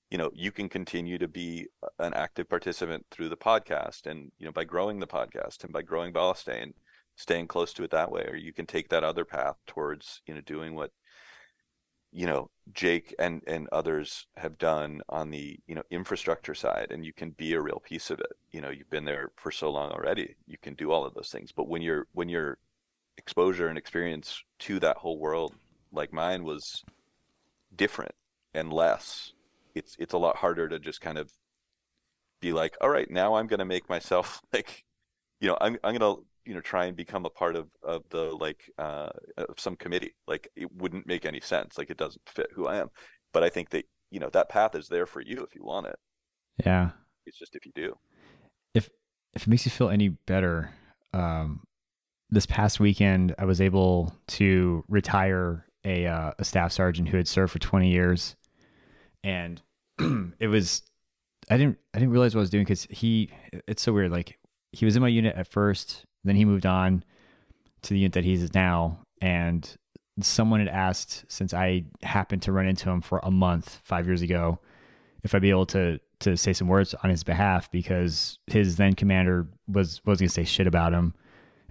you 0.10 0.18
know 0.18 0.31
you 0.34 0.52
can 0.52 0.69
continue 0.69 1.18
to 1.18 1.27
be 1.27 1.68
an 1.99 2.14
active 2.14 2.49
participant 2.49 3.06
through 3.11 3.30
the 3.30 3.38
podcast 3.38 4.07
and 4.07 4.31
you 4.40 4.45
know 4.45 4.52
by 4.52 4.64
growing 4.64 4.99
the 4.99 5.07
podcast 5.07 5.64
and 5.64 5.72
by 5.72 5.81
growing 5.81 6.14
Ballas 6.14 6.48
and 6.48 6.73
staying 7.20 7.48
close 7.48 7.74
to 7.74 7.84
it 7.84 7.91
that 7.91 8.10
way 8.10 8.26
or 8.30 8.36
you 8.36 8.54
can 8.54 8.66
take 8.66 8.88
that 8.88 9.04
other 9.04 9.26
path 9.26 9.58
towards 9.68 10.22
you 10.26 10.34
know 10.34 10.40
doing 10.40 10.74
what 10.74 10.91
you 12.14 12.26
know 12.26 12.50
Jake 12.74 13.14
and 13.20 13.41
and 13.46 13.68
others 13.74 14.26
have 14.38 14.58
done 14.58 15.02
on 15.10 15.30
the 15.30 15.60
you 15.68 15.76
know 15.76 15.84
infrastructure 15.91 16.56
side 16.56 16.88
and 16.91 17.06
you 17.06 17.12
can 17.12 17.32
be 17.32 17.54
a 17.54 17.62
real 17.62 17.82
piece 17.84 18.10
of 18.10 18.22
it. 18.22 18.32
You 18.52 18.62
know 18.62 18.70
you've 18.70 18.90
been 18.90 19.04
there 19.04 19.32
for 19.36 19.52
so 19.52 19.70
long 19.70 19.91
already 19.91 20.36
you 20.48 20.58
can 20.62 20.76
do 20.76 20.91
all 20.91 21.06
of 21.06 21.14
those 21.14 21.28
things. 21.30 21.52
But 21.52 21.68
when 21.68 21.82
you're 21.82 22.08
when 22.14 22.30
your 22.30 22.58
exposure 23.18 23.68
and 23.68 23.78
experience 23.78 24.41
to 24.60 24.80
that 24.80 24.98
whole 24.98 25.20
world 25.20 25.54
like 25.91 26.14
mine 26.14 26.46
was 26.46 26.84
different 27.76 28.16
and 28.54 28.72
less 28.72 29.34
it's 29.76 29.98
it's 30.00 30.14
a 30.14 30.18
lot 30.18 30.38
harder 30.38 30.70
to 30.70 30.80
just 30.80 31.02
kind 31.02 31.18
of 31.18 31.30
be 32.40 32.54
like 32.54 32.78
all 32.80 32.90
right 32.90 33.12
now 33.12 33.36
I'm 33.36 33.48
going 33.48 33.60
to 33.60 33.66
make 33.66 33.90
myself 33.90 34.41
like 34.54 34.86
you 35.41 35.50
know 35.50 35.58
I'm 35.60 35.78
I'm 35.84 35.98
going 35.98 36.16
to 36.16 36.24
you 36.50 36.56
know 36.56 36.62
try 36.62 36.86
and 36.86 36.98
become 36.98 37.28
a 37.28 37.30
part 37.30 37.56
of 37.56 37.70
of 37.84 38.02
the 38.10 38.32
like 38.32 38.64
uh 38.80 39.10
of 39.38 39.60
some 39.60 39.76
committee 39.76 40.16
like 40.28 40.50
it 40.56 40.74
wouldn't 40.74 41.06
make 41.06 41.24
any 41.24 41.40
sense 41.40 41.78
like 41.78 41.92
it 41.92 41.98
doesn't 41.98 42.28
fit 42.28 42.48
who 42.56 42.66
i 42.66 42.78
am. 42.78 42.90
But 43.32 43.44
i 43.44 43.50
think 43.50 43.70
that 43.70 43.86
you 44.10 44.20
know 44.20 44.32
that 44.32 44.50
path 44.50 44.74
is 44.74 44.88
there 44.88 45.06
for 45.06 45.22
you 45.22 45.44
if 45.44 45.54
you 45.54 45.64
want 45.64 45.86
it. 45.86 45.96
Yeah. 46.66 46.90
It's 47.28 47.38
just 47.38 47.56
if 47.56 47.68
you 47.68 47.72
do. 47.76 47.96
If 48.74 48.90
if 49.36 49.44
it 49.44 49.48
makes 49.48 49.64
you 49.64 49.70
feel 49.70 49.90
any 49.90 50.10
better 50.10 50.72
um 51.14 51.62
this 52.32 52.48
past 52.48 52.80
weekend 52.80 53.34
i 53.38 53.46
was 53.46 53.62
able 53.62 54.14
to 54.28 54.84
retire 54.88 55.68
a 55.86 56.08
uh, 56.08 56.32
a 56.40 56.44
staff 56.44 56.72
sergeant 56.72 57.10
who 57.10 57.18
had 57.18 57.28
served 57.28 57.54
for 57.54 57.60
20 57.60 57.92
years. 57.92 58.36
And 59.24 59.62
it 60.40 60.48
was 60.48 60.82
i 61.52 61.58
didn't 61.58 61.78
i 61.94 62.00
didn't 62.00 62.12
realize 62.12 62.34
what 62.34 62.40
i 62.40 62.42
was 62.42 62.50
doing 62.50 62.64
because 62.64 62.88
he 62.90 63.30
it's 63.68 63.84
so 63.84 63.94
weird 63.94 64.12
like 64.12 64.40
he 64.72 64.86
was 64.86 64.96
in 64.96 65.02
my 65.04 65.08
unit 65.08 65.36
at 65.36 65.48
first 65.48 66.06
then 66.24 66.36
he 66.36 66.46
moved 66.46 66.66
on 66.66 67.04
to 67.84 67.94
the 67.94 68.00
unit 68.00 68.14
that 68.14 68.24
he's 68.24 68.54
now, 68.54 69.00
and 69.22 69.78
someone 70.22 70.60
had 70.60 70.70
asked 70.70 71.26
since 71.28 71.54
I 71.54 71.86
happened 72.04 72.41
to 72.44 72.52
run 72.52 72.68
into 72.68 72.90
him 72.90 73.02
for 73.02 73.20
a 73.24 73.32
month 73.32 73.80
five 73.84 74.06
years 74.06 74.22
ago 74.22 74.60
if 75.24 75.34
I'd 75.34 75.41
be 75.41 75.50
able 75.50 75.66
to 75.68 76.00
to 76.22 76.36
say 76.36 76.52
some 76.52 76.68
words 76.68 76.94
on 77.02 77.10
his 77.10 77.24
behalf 77.24 77.72
because 77.72 78.40
his 78.48 78.76
then 78.76 78.94
commander 78.94 79.48
was 79.68 80.02
was 80.06 80.20
gonna 80.20 80.30
say 80.30 80.44
shit 80.44 80.68
about 80.68 80.94
him. 80.94 81.14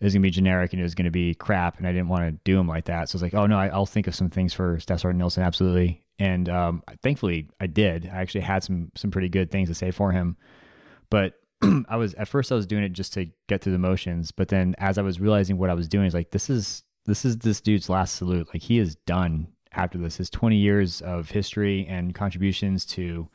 It 0.01 0.05
was 0.05 0.15
gonna 0.15 0.23
be 0.23 0.31
generic 0.31 0.73
and 0.73 0.81
it 0.81 0.85
was 0.85 0.95
gonna 0.95 1.11
be 1.11 1.35
crap, 1.35 1.79
and 1.79 1.87
I 1.87 1.93
didn't 1.93 2.09
want 2.09 2.25
to 2.25 2.41
do 2.45 2.59
him 2.59 2.69
like 2.69 2.87
that. 2.87 3.09
So 3.09 3.17
I 3.17 3.17
was 3.17 3.23
like, 3.23 3.35
oh 3.35 3.47
no, 3.47 3.59
I, 3.59 3.77
will 3.77 3.87
think 3.87 4.07
of 4.07 4.15
some 4.15 4.31
things 4.31 4.53
for 4.55 4.79
Staff 4.81 5.01
Sergeant 5.01 5.19
Nilsson, 5.19 5.43
absolutely. 5.43 6.03
And 6.19 6.49
um, 6.49 6.83
thankfully, 7.03 7.49
I 7.61 7.67
did. 7.67 8.07
I 8.13 8.21
actually 8.21 8.41
had 8.41 8.65
some 8.65 8.91
some 8.95 9.11
pretty 9.11 9.29
good 9.29 9.51
things 9.51 9.69
to 9.69 9.75
say 9.75 9.91
for 9.91 10.13
him, 10.13 10.37
but 11.11 11.35
I 11.89 11.97
was 11.97 12.15
at 12.15 12.29
first 12.29 12.53
I 12.53 12.55
was 12.55 12.67
doing 12.67 12.85
it 12.85 12.93
just 12.93 13.13
to 13.15 13.27
get 13.49 13.63
through 13.63 13.73
the 13.73 13.79
motions, 13.79 14.31
but 14.31 14.49
then 14.49 14.75
as 14.79 14.99
I 14.99 15.03
was 15.03 15.21
realizing 15.21 15.59
what 15.59 15.71
I 15.71 15.75
was 15.75 15.89
doing, 15.89 16.07
is 16.07 16.15
like 16.15 16.31
this 16.31 16.51
is 16.51 16.85
this 17.07 17.25
is 17.25 17.39
this 17.39 17.61
dude's 17.61 17.89
last 17.89 18.17
salute. 18.17 18.49
Like 18.53 18.63
he 18.63 18.79
is 18.79 18.95
done 19.07 19.49
after 19.73 19.99
this. 19.99 20.17
His 20.17 20.31
20 20.31 20.57
years 20.57 21.01
of 21.01 21.31
history 21.31 21.87
and 21.89 22.15
contributions 22.15 22.85
to 22.87 23.29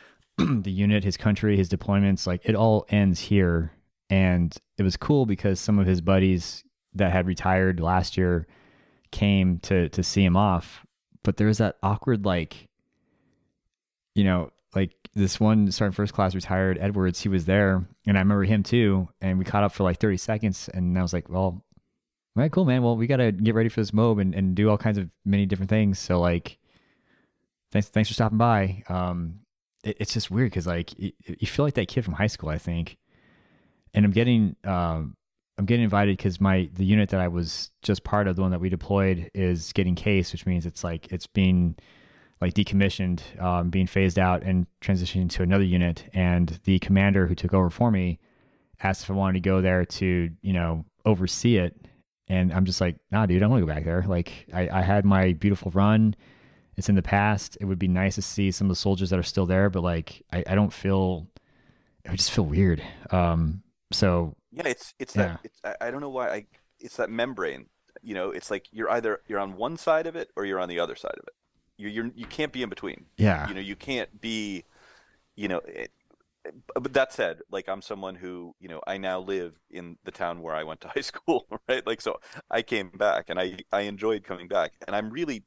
the 0.38 0.70
unit, 0.70 1.04
his 1.04 1.16
country, 1.16 1.56
his 1.56 1.68
deployments, 1.68 2.26
like 2.26 2.42
it 2.44 2.54
all 2.54 2.86
ends 2.88 3.20
here. 3.20 3.72
And 4.08 4.56
it 4.76 4.82
was 4.82 4.96
cool 4.96 5.24
because 5.24 5.60
some 5.60 5.78
of 5.78 5.86
his 5.86 6.00
buddies 6.00 6.64
that 6.94 7.12
had 7.12 7.26
retired 7.26 7.78
last 7.80 8.16
year 8.16 8.46
came 9.12 9.58
to 9.60 9.88
to 9.90 10.02
see 10.02 10.24
him 10.24 10.36
off. 10.36 10.84
But 11.22 11.36
there 11.36 11.46
was 11.46 11.58
that 11.58 11.76
awkward 11.82 12.24
like 12.24 12.68
you 14.14 14.24
know, 14.24 14.50
this 15.14 15.40
one 15.40 15.70
sergeant 15.72 15.96
first 15.96 16.14
class 16.14 16.34
retired 16.34 16.78
Edwards, 16.80 17.20
he 17.20 17.28
was 17.28 17.44
there, 17.44 17.84
and 18.06 18.16
I 18.16 18.20
remember 18.20 18.44
him 18.44 18.62
too. 18.62 19.08
And 19.20 19.38
we 19.38 19.44
caught 19.44 19.64
up 19.64 19.72
for 19.72 19.82
like 19.82 19.98
30 19.98 20.16
seconds, 20.16 20.68
and 20.72 20.98
I 20.98 21.02
was 21.02 21.12
like, 21.12 21.28
well, 21.28 21.64
all 22.36 22.42
right, 22.42 22.52
cool, 22.52 22.64
man. 22.64 22.82
Well, 22.82 22.96
we 22.96 23.06
gotta 23.06 23.32
get 23.32 23.54
ready 23.54 23.68
for 23.68 23.80
this 23.80 23.92
mob 23.92 24.18
and, 24.18 24.34
and 24.34 24.54
do 24.54 24.70
all 24.70 24.78
kinds 24.78 24.98
of 24.98 25.10
many 25.24 25.46
different 25.46 25.70
things. 25.70 25.98
So 25.98 26.20
like, 26.20 26.58
thanks 27.72 27.88
thanks 27.88 28.08
for 28.08 28.14
stopping 28.14 28.38
by. 28.38 28.84
Um, 28.88 29.40
it, 29.82 29.96
it's 30.00 30.12
just 30.12 30.30
weird 30.30 30.50
because 30.50 30.66
like 30.66 30.96
you, 30.98 31.12
you 31.26 31.46
feel 31.46 31.64
like 31.64 31.74
that 31.74 31.88
kid 31.88 32.04
from 32.04 32.14
high 32.14 32.28
school, 32.28 32.48
I 32.48 32.58
think. 32.58 32.98
And 33.94 34.04
I'm 34.04 34.12
getting 34.12 34.54
um, 34.64 35.16
I'm 35.58 35.66
getting 35.66 35.84
invited 35.84 36.16
because 36.16 36.40
my 36.40 36.70
the 36.74 36.84
unit 36.84 37.08
that 37.10 37.20
I 37.20 37.28
was 37.28 37.72
just 37.82 38.04
part 38.04 38.28
of, 38.28 38.36
the 38.36 38.42
one 38.42 38.52
that 38.52 38.60
we 38.60 38.68
deployed, 38.68 39.30
is 39.34 39.72
getting 39.72 39.96
case, 39.96 40.32
which 40.32 40.46
means 40.46 40.66
it's 40.66 40.84
like 40.84 41.10
it's 41.12 41.26
being 41.26 41.76
like 42.40 42.54
decommissioned, 42.54 43.20
um, 43.40 43.68
being 43.68 43.86
phased 43.86 44.18
out 44.18 44.42
and 44.42 44.66
transitioning 44.80 45.28
to 45.30 45.42
another 45.42 45.64
unit. 45.64 46.08
And 46.14 46.58
the 46.64 46.78
commander 46.78 47.26
who 47.26 47.34
took 47.34 47.52
over 47.52 47.68
for 47.68 47.90
me 47.90 48.18
asked 48.82 49.02
if 49.02 49.10
I 49.10 49.14
wanted 49.14 49.34
to 49.34 49.48
go 49.48 49.60
there 49.60 49.84
to, 49.84 50.30
you 50.40 50.52
know, 50.52 50.84
oversee 51.04 51.58
it. 51.58 51.76
And 52.28 52.52
I'm 52.52 52.64
just 52.64 52.80
like, 52.80 52.96
nah, 53.10 53.26
dude, 53.26 53.36
I 53.36 53.40
don't 53.40 53.50
want 53.50 53.60
to 53.62 53.66
go 53.66 53.74
back 53.74 53.84
there. 53.84 54.04
Like, 54.06 54.46
I, 54.54 54.68
I 54.70 54.82
had 54.82 55.04
my 55.04 55.32
beautiful 55.34 55.70
run. 55.72 56.14
It's 56.76 56.88
in 56.88 56.94
the 56.94 57.02
past. 57.02 57.58
It 57.60 57.66
would 57.66 57.78
be 57.78 57.88
nice 57.88 58.14
to 58.14 58.22
see 58.22 58.50
some 58.52 58.68
of 58.68 58.70
the 58.70 58.76
soldiers 58.76 59.10
that 59.10 59.18
are 59.18 59.24
still 59.24 59.44
there, 59.44 59.68
but 59.68 59.82
like, 59.82 60.22
I, 60.32 60.44
I 60.46 60.54
don't 60.54 60.72
feel, 60.72 61.28
it 62.04 62.10
would 62.10 62.18
just 62.18 62.30
feel 62.30 62.46
weird. 62.46 62.82
Um, 63.10 63.62
so 63.92 64.34
yeah, 64.52 64.62
it's, 64.66 64.94
it's 64.98 65.14
yeah. 65.14 65.22
that, 65.22 65.40
it's, 65.44 65.60
I 65.80 65.90
don't 65.90 66.00
know 66.00 66.08
why 66.08 66.30
I, 66.30 66.46
it's 66.78 66.96
that 66.96 67.10
membrane, 67.10 67.66
you 68.00 68.14
know, 68.14 68.30
it's 68.30 68.50
like 68.50 68.66
you're 68.70 68.90
either, 68.90 69.20
you're 69.26 69.40
on 69.40 69.56
one 69.56 69.76
side 69.76 70.06
of 70.06 70.16
it 70.16 70.30
or 70.36 70.46
you're 70.46 70.60
on 70.60 70.70
the 70.70 70.78
other 70.78 70.96
side 70.96 71.16
of 71.18 71.24
it 71.26 71.34
you 71.80 71.88
you're, 71.88 72.10
you 72.14 72.26
can't 72.26 72.52
be 72.52 72.62
in 72.62 72.68
between. 72.68 73.06
Yeah. 73.16 73.48
You 73.48 73.54
know, 73.54 73.60
you 73.60 73.76
can't 73.76 74.20
be, 74.20 74.64
you 75.34 75.48
know, 75.48 75.60
it, 75.66 75.90
but 76.74 76.92
that 76.92 77.12
said, 77.12 77.40
like 77.50 77.68
I'm 77.68 77.82
someone 77.82 78.14
who, 78.14 78.54
you 78.60 78.68
know, 78.68 78.80
I 78.86 78.96
now 78.98 79.20
live 79.20 79.54
in 79.70 79.96
the 80.04 80.10
town 80.10 80.42
where 80.42 80.54
I 80.54 80.64
went 80.64 80.80
to 80.82 80.88
high 80.94 81.00
school, 81.00 81.46
right? 81.68 81.86
Like 81.86 82.00
so 82.00 82.20
I 82.50 82.62
came 82.62 82.90
back 82.90 83.26
and 83.28 83.40
I 83.40 83.58
I 83.72 83.82
enjoyed 83.82 84.24
coming 84.24 84.48
back. 84.48 84.72
And 84.86 84.94
I'm 84.94 85.10
really 85.10 85.44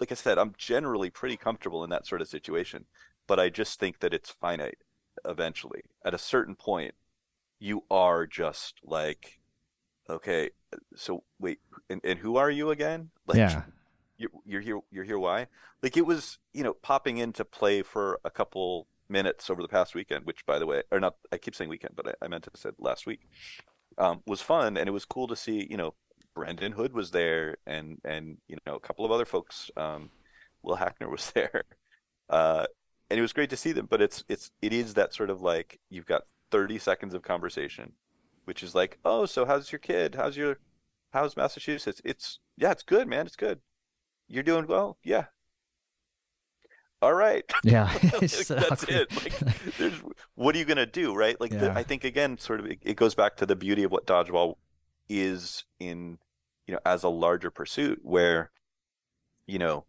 like 0.00 0.12
I 0.12 0.16
said, 0.16 0.38
I'm 0.38 0.54
generally 0.56 1.10
pretty 1.10 1.36
comfortable 1.36 1.84
in 1.84 1.90
that 1.90 2.06
sort 2.06 2.20
of 2.20 2.28
situation, 2.28 2.86
but 3.26 3.38
I 3.38 3.48
just 3.48 3.78
think 3.78 4.00
that 4.00 4.14
it's 4.14 4.30
finite 4.30 4.78
eventually. 5.24 5.82
At 6.04 6.14
a 6.14 6.18
certain 6.18 6.56
point, 6.56 6.94
you 7.58 7.84
are 7.90 8.26
just 8.26 8.80
like 8.84 9.40
okay, 10.10 10.50
so 10.94 11.24
wait, 11.40 11.60
and, 11.88 12.00
and 12.04 12.18
who 12.18 12.36
are 12.36 12.50
you 12.50 12.70
again? 12.70 13.10
Like 13.26 13.38
yeah 13.38 13.62
you're, 14.16 14.30
you're 14.44 14.60
here 14.60 14.80
you're 14.90 15.04
here 15.04 15.18
why? 15.18 15.46
Like 15.82 15.96
it 15.96 16.06
was 16.06 16.38
you 16.52 16.62
know 16.62 16.74
popping 16.74 17.18
into 17.18 17.44
play 17.44 17.82
for 17.82 18.20
a 18.24 18.30
couple 18.30 18.86
minutes 19.08 19.50
over 19.50 19.62
the 19.62 19.68
past 19.68 19.94
weekend 19.94 20.24
which 20.24 20.46
by 20.46 20.58
the 20.58 20.66
way 20.66 20.82
or 20.90 20.98
not 20.98 21.16
i 21.30 21.36
keep 21.36 21.54
saying 21.54 21.68
weekend 21.68 21.94
but 21.94 22.08
i, 22.08 22.24
I 22.24 22.28
meant 22.28 22.44
to 22.44 22.50
say 22.54 22.70
last 22.78 23.06
week 23.06 23.20
um, 23.98 24.22
was 24.26 24.40
fun 24.40 24.76
and 24.76 24.88
it 24.88 24.92
was 24.92 25.04
cool 25.04 25.28
to 25.28 25.36
see 25.36 25.66
you 25.70 25.76
know 25.76 25.94
brendan 26.34 26.72
hood 26.72 26.92
was 26.92 27.10
there 27.10 27.56
and 27.66 28.00
and 28.04 28.38
you 28.48 28.56
know 28.66 28.74
a 28.74 28.80
couple 28.80 29.04
of 29.04 29.12
other 29.12 29.24
folks 29.24 29.70
um, 29.76 30.10
will 30.62 30.76
hackner 30.76 31.10
was 31.18 31.30
there 31.32 31.64
uh, 32.30 32.64
and 33.10 33.18
it 33.18 33.22
was 33.22 33.32
great 33.32 33.50
to 33.50 33.56
see 33.56 33.72
them 33.72 33.86
but 33.88 34.00
it's 34.00 34.24
it's 34.28 34.50
it 34.62 34.72
is 34.72 34.94
that 34.94 35.12
sort 35.12 35.30
of 35.30 35.42
like 35.42 35.78
you've 35.90 36.06
got 36.06 36.22
30 36.50 36.78
seconds 36.78 37.14
of 37.14 37.22
conversation 37.22 37.92
which 38.44 38.62
is 38.62 38.74
like 38.74 38.98
oh 39.04 39.26
so 39.26 39.44
how's 39.44 39.72
your 39.72 39.78
kid? 39.78 40.14
How's 40.14 40.36
your 40.36 40.58
how's 41.12 41.36
massachusetts? 41.36 42.00
It's 42.04 42.40
yeah 42.56 42.70
it's 42.70 42.82
good 42.82 43.08
man 43.08 43.26
it's 43.26 43.36
good 43.36 43.60
you're 44.28 44.42
doing 44.42 44.66
well? 44.66 44.98
Yeah. 45.02 45.26
All 47.02 47.14
right. 47.14 47.44
Yeah. 47.64 47.92
that's 48.02 48.84
it. 48.84 49.14
Like, 49.14 49.38
there's, 49.78 49.94
what 50.34 50.54
are 50.54 50.58
you 50.58 50.64
going 50.64 50.78
to 50.78 50.86
do? 50.86 51.14
Right. 51.14 51.38
Like, 51.40 51.52
yeah. 51.52 51.58
the, 51.58 51.72
I 51.72 51.82
think, 51.82 52.04
again, 52.04 52.38
sort 52.38 52.60
of, 52.60 52.66
it, 52.66 52.78
it 52.82 52.96
goes 52.96 53.14
back 53.14 53.36
to 53.36 53.46
the 53.46 53.56
beauty 53.56 53.82
of 53.82 53.92
what 53.92 54.06
dodgeball 54.06 54.54
is 55.08 55.64
in, 55.78 56.18
you 56.66 56.72
know, 56.72 56.80
as 56.86 57.02
a 57.02 57.08
larger 57.08 57.50
pursuit 57.50 58.00
where, 58.02 58.50
you 59.46 59.58
know, 59.58 59.84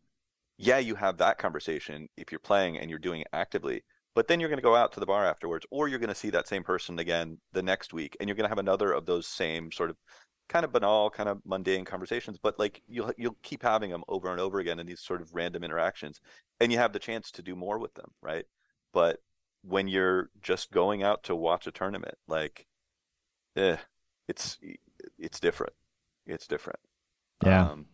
yeah, 0.57 0.77
you 0.77 0.95
have 0.95 1.17
that 1.17 1.37
conversation 1.37 2.09
if 2.17 2.31
you're 2.31 2.39
playing 2.39 2.77
and 2.77 2.89
you're 2.89 2.99
doing 2.99 3.21
it 3.21 3.27
actively, 3.33 3.83
but 4.13 4.27
then 4.27 4.39
you're 4.39 4.49
going 4.49 4.57
to 4.57 4.63
go 4.63 4.75
out 4.75 4.93
to 4.93 4.99
the 4.99 5.05
bar 5.05 5.25
afterwards, 5.25 5.65
or 5.69 5.87
you're 5.87 5.99
going 5.99 6.09
to 6.09 6.15
see 6.15 6.29
that 6.29 6.47
same 6.47 6.63
person 6.63 6.97
again 6.99 7.39
the 7.51 7.61
next 7.61 7.93
week, 7.93 8.15
and 8.19 8.29
you're 8.29 8.35
going 8.35 8.45
to 8.45 8.49
have 8.49 8.57
another 8.57 8.91
of 8.91 9.05
those 9.05 9.27
same 9.27 9.71
sort 9.71 9.89
of 9.89 9.97
kind 10.47 10.65
of 10.65 10.72
banal, 10.72 11.09
kind 11.09 11.30
of 11.30 11.41
mundane 11.45 11.85
conversations, 11.85 12.38
but 12.41 12.57
like 12.59 12.81
you'll 12.88 13.11
you'll 13.17 13.38
keep 13.41 13.63
having 13.63 13.91
them 13.91 14.03
over 14.07 14.31
and 14.31 14.39
over 14.39 14.59
again 14.59 14.80
in 14.80 14.85
these 14.85 15.01
sort 15.01 15.22
of 15.22 15.34
random 15.34 15.63
interactions, 15.63 16.19
and 16.59 16.72
you 16.72 16.77
have 16.77 16.93
the 16.93 16.99
chance 16.99 17.31
to 17.31 17.41
do 17.41 17.55
more 17.55 17.80
with 17.80 17.93
them, 17.95 18.11
right? 18.22 18.45
But 18.93 19.19
when 19.63 19.88
you're 19.88 20.30
just 20.41 20.72
going 20.72 21.03
out 21.03 21.23
to 21.23 21.35
watch 21.35 21.65
a 21.67 21.72
tournament, 21.72 22.15
like, 22.27 22.67
eh, 23.55 23.77
it's 24.27 24.57
it's 25.17 25.39
different. 25.39 25.73
It's 26.26 26.47
different. 26.47 26.80
Yeah. 27.43 27.69
Um, 27.69 27.85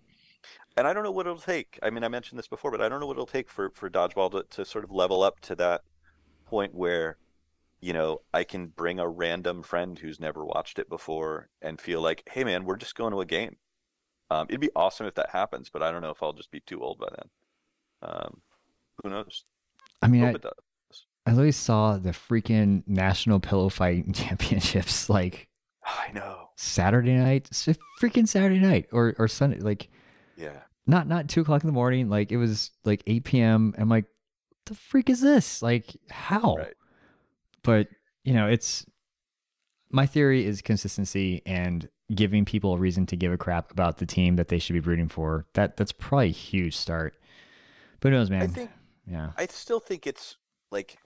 and 0.78 0.88
I 0.88 0.94
don't 0.94 1.04
know 1.04 1.12
what 1.12 1.28
it'll 1.28 1.38
take. 1.38 1.78
I 1.84 1.90
mean, 1.90 2.04
I 2.04 2.08
mentioned 2.08 2.40
this 2.40 2.48
before, 2.48 2.72
but 2.72 2.82
I 2.82 2.90
don't 2.90 3.00
know 3.00 3.08
what 3.08 3.14
it'll 3.14 3.26
take 3.26 3.50
for 3.50 3.70
for 3.72 3.90
dodgeball 3.90 4.32
to, 4.32 4.44
to 4.58 4.66
sort 4.66 4.84
of 4.84 4.92
level 4.92 5.24
up 5.24 5.40
to 5.42 5.56
that 5.56 5.82
point 6.46 6.74
where 6.76 7.18
you 7.82 7.94
know, 7.94 8.22
I 8.34 8.44
can 8.44 8.68
bring 8.68 9.00
a 9.00 9.10
random 9.10 9.64
friend 9.64 9.98
who's 9.98 10.20
never 10.20 10.46
watched 10.46 10.78
it 10.78 10.88
before 10.88 11.50
and 11.62 11.82
feel 11.82 12.00
like, 12.02 12.24
hey, 12.32 12.44
man, 12.44 12.64
we're 12.64 12.78
just 12.78 12.96
going 12.96 13.12
to 13.12 13.22
a 13.22 13.26
game. 13.26 13.58
Um, 14.30 14.46
it'd 14.50 14.62
be 14.62 14.70
awesome 14.76 15.08
if 15.08 15.16
that 15.16 15.32
happens, 15.32 15.70
but 15.70 15.84
I 15.84 15.92
don't 15.92 16.02
know 16.02 16.12
if 16.12 16.22
I'll 16.22 16.32
just 16.32 16.52
be 16.52 16.62
too 16.62 16.82
old 16.82 17.00
by 17.00 17.10
then. 17.10 17.30
Um, 18.04 18.42
who 19.04 19.10
knows? 19.10 19.44
I 20.02 20.08
mean, 20.08 20.24
I, 20.24 20.36
I 21.26 21.32
literally 21.32 21.52
saw 21.52 21.98
the 21.98 22.12
freaking 22.12 22.84
National 22.88 23.40
Pillow 23.40 23.70
Fight 23.70 24.06
Championships 24.14 25.10
like 25.10 25.48
I 25.86 26.12
know 26.14 26.50
Saturday 26.56 27.16
night, 27.16 27.50
freaking 28.02 28.28
Saturday 28.28 28.60
night 28.60 28.88
or 28.92 29.16
or 29.18 29.28
Sunday. 29.28 29.60
Like, 29.60 29.90
yeah, 30.38 30.62
not 30.88 31.08
not 31.08 31.30
two 31.30 31.42
o'clock 31.42 31.64
in 31.64 31.68
the 31.68 31.74
morning. 31.74 32.10
Like 32.10 32.32
it 32.32 32.38
was 32.38 32.72
like 32.86 33.04
eight 33.08 33.24
p.m. 33.26 33.74
I'm 33.78 33.90
like, 33.90 34.06
the 34.66 34.76
freak 34.76 35.10
is 35.10 35.22
this? 35.22 35.62
Like 35.62 35.96
how? 36.10 36.56
Right. 36.58 36.74
But 37.64 37.88
you 38.24 38.34
know, 38.34 38.48
it's 38.48 38.86
my 39.90 40.06
theory 40.06 40.46
is 40.46 40.62
consistency 40.62 41.42
and 41.46 41.90
giving 42.14 42.46
people 42.46 42.74
a 42.74 42.78
reason 42.78 43.06
to 43.08 43.16
give 43.16 43.32
a 43.32 43.38
crap 43.38 43.72
about 43.72 43.98
the 43.98 44.06
team 44.06 44.36
that 44.36 44.50
they 44.50 44.60
should 44.60 44.74
be 44.74 44.80
rooting 44.80 45.08
for. 45.08 45.46
That 45.54 45.78
that's 45.78 45.92
probably 45.92 46.28
a 46.28 46.32
huge 46.32 46.76
start. 46.76 47.16
But 48.00 48.12
who 48.12 48.18
knows, 48.18 48.30
man? 48.30 48.44
I 48.44 48.48
think 48.48 48.72
yeah. 49.08 49.32
I 49.38 49.46
still 49.48 49.80
think 49.80 50.08
it's 50.08 50.38
like 50.72 50.98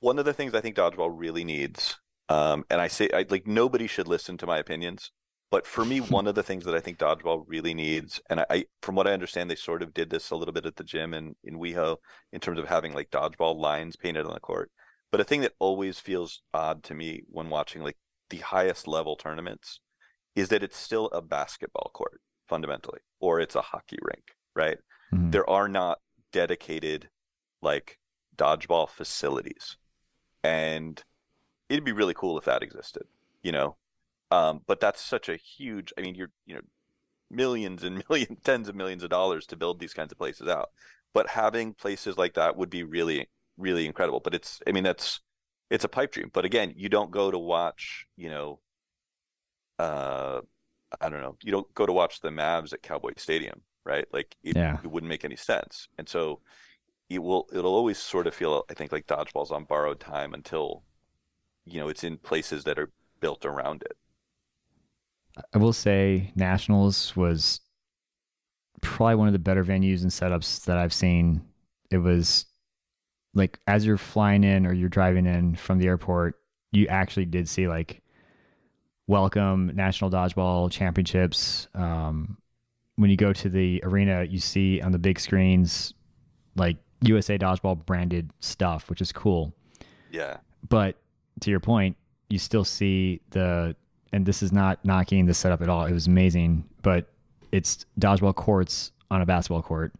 one 0.00 0.18
of 0.18 0.24
the 0.24 0.34
things 0.34 0.54
I 0.54 0.60
think 0.60 0.76
dodgeball 0.76 1.12
really 1.14 1.44
needs. 1.44 1.98
Um, 2.28 2.64
and 2.70 2.80
I 2.80 2.88
say 2.88 3.10
I 3.12 3.26
like 3.28 3.46
nobody 3.46 3.86
should 3.86 4.08
listen 4.08 4.36
to 4.38 4.46
my 4.46 4.58
opinions, 4.58 5.10
but 5.50 5.66
for 5.66 5.84
me, 5.84 6.00
one 6.00 6.26
of 6.26 6.34
the 6.34 6.42
things 6.42 6.64
that 6.64 6.74
I 6.74 6.80
think 6.80 6.98
dodgeball 6.98 7.44
really 7.46 7.74
needs, 7.74 8.20
and 8.30 8.40
I, 8.40 8.46
I, 8.50 8.64
from 8.82 8.94
what 8.94 9.06
I 9.06 9.12
understand, 9.12 9.50
they 9.50 9.56
sort 9.56 9.82
of 9.82 9.92
did 9.92 10.10
this 10.10 10.30
a 10.30 10.36
little 10.36 10.54
bit 10.54 10.66
at 10.66 10.76
the 10.76 10.84
gym 10.84 11.12
and 11.12 11.36
in 11.44 11.58
WeHo 11.58 11.98
in 12.32 12.40
terms 12.40 12.58
of 12.58 12.66
having 12.66 12.92
like 12.92 13.10
dodgeball 13.10 13.56
lines 13.56 13.96
painted 13.96 14.26
on 14.26 14.32
the 14.32 14.40
court. 14.40 14.70
But 15.14 15.20
a 15.20 15.24
thing 15.24 15.42
that 15.42 15.54
always 15.60 16.00
feels 16.00 16.42
odd 16.52 16.82
to 16.82 16.92
me 16.92 17.22
when 17.28 17.48
watching 17.48 17.84
like 17.84 17.98
the 18.30 18.38
highest 18.38 18.88
level 18.88 19.14
tournaments 19.14 19.78
is 20.34 20.48
that 20.48 20.64
it's 20.64 20.76
still 20.76 21.06
a 21.12 21.22
basketball 21.22 21.92
court 21.94 22.20
fundamentally, 22.48 22.98
or 23.20 23.38
it's 23.38 23.54
a 23.54 23.60
hockey 23.62 23.96
rink, 24.02 24.32
right? 24.56 24.78
Mhm. 25.12 25.30
There 25.30 25.48
are 25.48 25.68
not 25.68 26.00
dedicated 26.32 27.10
like 27.62 28.00
dodgeball 28.34 28.88
facilities. 28.88 29.76
And 30.42 31.00
it'd 31.68 31.84
be 31.84 31.92
really 31.92 32.14
cool 32.14 32.36
if 32.36 32.46
that 32.46 32.64
existed, 32.64 33.04
you 33.40 33.52
know. 33.52 33.76
Um, 34.32 34.62
but 34.66 34.80
that's 34.80 35.00
such 35.00 35.28
a 35.28 35.36
huge 35.36 35.92
I 35.96 36.00
mean 36.00 36.16
you're 36.16 36.32
you 36.44 36.56
know 36.56 36.62
millions 37.30 37.84
and 37.84 38.02
millions 38.10 38.40
tens 38.42 38.68
of 38.68 38.74
millions 38.74 39.04
of 39.04 39.10
dollars 39.10 39.46
to 39.46 39.56
build 39.56 39.78
these 39.78 39.94
kinds 39.94 40.10
of 40.10 40.18
places 40.18 40.48
out. 40.48 40.70
But 41.12 41.28
having 41.28 41.72
places 41.72 42.18
like 42.18 42.34
that 42.34 42.56
would 42.56 42.68
be 42.68 42.82
really 42.82 43.28
really 43.56 43.86
incredible. 43.86 44.20
But 44.20 44.34
it's 44.34 44.60
I 44.66 44.72
mean 44.72 44.84
that's 44.84 45.20
it's 45.70 45.84
a 45.84 45.88
pipe 45.88 46.12
dream. 46.12 46.30
But 46.32 46.44
again, 46.44 46.74
you 46.76 46.88
don't 46.88 47.10
go 47.10 47.30
to 47.30 47.38
watch, 47.38 48.06
you 48.16 48.30
know, 48.30 48.60
uh 49.78 50.40
I 51.00 51.08
don't 51.08 51.22
know, 51.22 51.36
you 51.42 51.50
don't 51.52 51.72
go 51.74 51.86
to 51.86 51.92
watch 51.92 52.20
the 52.20 52.30
Mavs 52.30 52.72
at 52.72 52.82
Cowboy 52.82 53.12
Stadium, 53.16 53.62
right? 53.84 54.06
Like 54.12 54.36
it, 54.44 54.56
Yeah. 54.56 54.78
it 54.82 54.90
wouldn't 54.90 55.08
make 55.08 55.24
any 55.24 55.36
sense. 55.36 55.88
And 55.98 56.08
so 56.08 56.40
it 57.10 57.20
will 57.20 57.48
it'll 57.52 57.74
always 57.74 57.98
sort 57.98 58.26
of 58.28 58.34
feel 58.34 58.64
I 58.70 58.74
think 58.74 58.92
like 58.92 59.06
dodgeball's 59.06 59.52
on 59.52 59.64
borrowed 59.64 60.00
time 60.00 60.34
until 60.34 60.84
you 61.66 61.80
know 61.80 61.88
it's 61.88 62.04
in 62.04 62.18
places 62.18 62.64
that 62.64 62.78
are 62.78 62.92
built 63.20 63.44
around 63.46 63.82
it. 63.84 63.96
I 65.52 65.58
will 65.58 65.72
say 65.72 66.32
Nationals 66.36 67.14
was 67.16 67.60
probably 68.80 69.14
one 69.16 69.28
of 69.28 69.32
the 69.32 69.38
better 69.38 69.64
venues 69.64 70.02
and 70.02 70.10
setups 70.10 70.64
that 70.64 70.78
I've 70.78 70.92
seen. 70.92 71.42
It 71.90 71.98
was 71.98 72.46
like 73.34 73.58
as 73.66 73.84
you're 73.84 73.98
flying 73.98 74.44
in 74.44 74.66
or 74.66 74.72
you're 74.72 74.88
driving 74.88 75.26
in 75.26 75.56
from 75.56 75.78
the 75.78 75.86
airport, 75.86 76.38
you 76.72 76.86
actually 76.88 77.26
did 77.26 77.48
see 77.48 77.68
like 77.68 78.00
welcome 79.06 79.70
National 79.74 80.10
Dodgeball 80.10 80.70
Championships. 80.70 81.68
Um, 81.74 82.36
when 82.96 83.10
you 83.10 83.16
go 83.16 83.32
to 83.32 83.48
the 83.48 83.80
arena, 83.84 84.24
you 84.24 84.38
see 84.38 84.80
on 84.80 84.92
the 84.92 84.98
big 84.98 85.18
screens 85.18 85.94
like 86.56 86.76
USA 87.02 87.36
Dodgeball 87.36 87.84
branded 87.84 88.30
stuff, 88.40 88.88
which 88.88 89.00
is 89.00 89.12
cool 89.12 89.52
Yeah. 90.10 90.36
but 90.68 90.96
to 91.40 91.50
your 91.50 91.60
point, 91.60 91.96
you 92.30 92.38
still 92.38 92.64
see 92.64 93.20
the, 93.30 93.74
and 94.12 94.24
this 94.24 94.42
is 94.42 94.52
not 94.52 94.82
knocking 94.84 95.26
the 95.26 95.34
setup 95.34 95.60
at 95.60 95.68
all. 95.68 95.84
It 95.84 95.92
was 95.92 96.06
amazing, 96.06 96.64
but 96.82 97.10
it's 97.52 97.84
dodgeball 97.98 98.34
courts 98.36 98.92
on 99.10 99.20
a 99.20 99.26
basketball 99.26 99.62
court. 99.62 99.92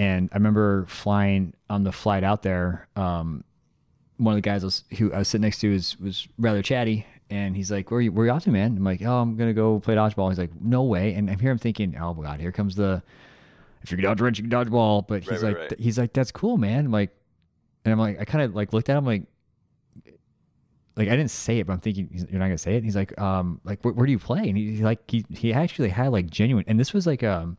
And 0.00 0.30
I 0.32 0.36
remember 0.36 0.86
flying 0.86 1.52
on 1.68 1.84
the 1.84 1.92
flight 1.92 2.24
out 2.24 2.42
there. 2.42 2.88
Um, 2.96 3.44
one 4.16 4.32
of 4.32 4.36
the 4.38 4.48
guys 4.48 4.64
was, 4.64 4.84
who 4.96 5.12
I 5.12 5.18
was 5.18 5.28
sitting 5.28 5.42
next 5.42 5.58
to 5.58 5.70
was, 5.70 6.00
was 6.00 6.26
rather 6.38 6.62
chatty. 6.62 7.04
And 7.28 7.54
he's 7.54 7.70
like, 7.70 7.90
where 7.90 7.98
are 7.98 8.00
you, 8.00 8.10
where 8.10 8.22
are 8.24 8.26
you 8.28 8.32
off 8.32 8.44
to, 8.44 8.50
man? 8.50 8.78
I'm 8.78 8.82
like, 8.82 9.02
oh, 9.02 9.18
I'm 9.18 9.36
going 9.36 9.50
to 9.50 9.54
go 9.54 9.78
play 9.78 9.94
dodgeball. 9.96 10.30
He's 10.30 10.38
like, 10.38 10.58
no 10.58 10.84
way. 10.84 11.12
And 11.12 11.28
I'm 11.28 11.38
here, 11.38 11.50
I'm 11.50 11.58
thinking, 11.58 11.98
oh 11.98 12.14
my 12.14 12.24
God, 12.24 12.40
here 12.40 12.50
comes 12.50 12.76
the, 12.76 13.02
if 13.82 13.90
you 13.90 13.98
can 13.98 14.04
dodge 14.06 14.22
wrench, 14.22 14.38
you 14.38 14.44
can 14.44 14.50
dodge 14.50 14.70
ball. 14.70 15.02
But 15.02 15.22
he's 15.22 15.32
Right, 15.32 15.42
right, 15.42 15.60
like, 15.60 15.70
right. 15.72 15.78
he's 15.78 15.98
like, 15.98 16.14
that's 16.14 16.32
cool, 16.32 16.56
man. 16.56 16.86
I'm 16.86 16.92
like, 16.92 17.10
and 17.84 17.92
I'm 17.92 17.98
like, 17.98 18.18
I 18.18 18.24
kind 18.24 18.42
of 18.42 18.54
like 18.54 18.72
looked 18.72 18.88
at 18.88 18.96
him 18.96 19.04
like, 19.04 19.24
like 20.96 21.08
I 21.08 21.12
didn't 21.16 21.30
say 21.30 21.58
it, 21.58 21.66
but 21.66 21.74
I'm 21.74 21.80
thinking 21.80 22.08
you're 22.10 22.38
not 22.38 22.46
gonna 22.46 22.58
say 22.58 22.76
it. 22.76 22.84
He's 22.84 22.96
like, 22.96 23.18
um, 23.20 23.60
like 23.64 23.82
where, 23.84 23.92
where 23.92 24.06
do 24.06 24.12
you 24.12 24.18
play? 24.18 24.48
And 24.48 24.56
he, 24.56 24.76
he 24.76 24.82
like 24.82 25.10
he 25.10 25.24
he 25.30 25.52
actually 25.52 25.88
had 25.88 26.08
like 26.08 26.28
genuine, 26.28 26.64
and 26.68 26.78
this 26.78 26.92
was 26.92 27.06
like 27.06 27.22
um, 27.22 27.56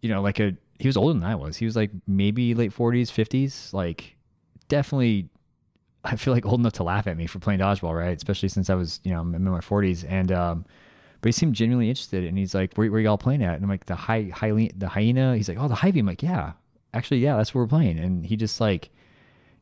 you 0.00 0.08
know, 0.08 0.22
like 0.22 0.40
a 0.40 0.56
he 0.82 0.88
was 0.88 0.96
older 0.96 1.14
than 1.14 1.24
I 1.24 1.34
was. 1.34 1.56
He 1.56 1.64
was 1.64 1.76
like 1.76 1.90
maybe 2.06 2.54
late 2.54 2.72
40s, 2.74 3.08
50s, 3.08 3.72
like 3.72 4.16
definitely. 4.68 5.28
I 6.04 6.16
feel 6.16 6.34
like 6.34 6.44
old 6.44 6.58
enough 6.58 6.72
to 6.74 6.82
laugh 6.82 7.06
at 7.06 7.16
me 7.16 7.28
for 7.28 7.38
playing 7.38 7.60
dodgeball, 7.60 7.96
right? 7.96 8.16
Especially 8.16 8.48
since 8.48 8.68
I 8.68 8.74
was, 8.74 8.98
you 9.04 9.12
know, 9.12 9.20
I'm 9.20 9.32
in 9.36 9.44
my 9.44 9.60
40s, 9.60 10.04
and 10.08 10.32
um, 10.32 10.64
but 11.20 11.28
he 11.28 11.32
seemed 11.32 11.54
genuinely 11.54 11.88
interested, 11.88 12.24
and 12.24 12.36
he's 12.36 12.54
like, 12.54 12.74
"Where, 12.74 12.90
where 12.90 13.00
y'all 13.00 13.16
playing 13.16 13.44
at?" 13.44 13.54
And 13.54 13.62
I'm 13.62 13.70
like, 13.70 13.86
"The 13.86 13.94
high, 13.94 14.30
high, 14.34 14.70
the 14.76 14.88
hyena." 14.88 15.36
He's 15.36 15.48
like, 15.48 15.58
"Oh, 15.58 15.68
the 15.68 15.76
Hy-Vee." 15.76 16.00
I'm 16.00 16.06
like, 16.06 16.22
"Yeah, 16.22 16.54
actually, 16.92 17.20
yeah, 17.20 17.36
that's 17.36 17.54
where 17.54 17.62
we're 17.62 17.68
playing." 17.68 18.00
And 18.00 18.26
he 18.26 18.36
just 18.36 18.60
like 18.60 18.90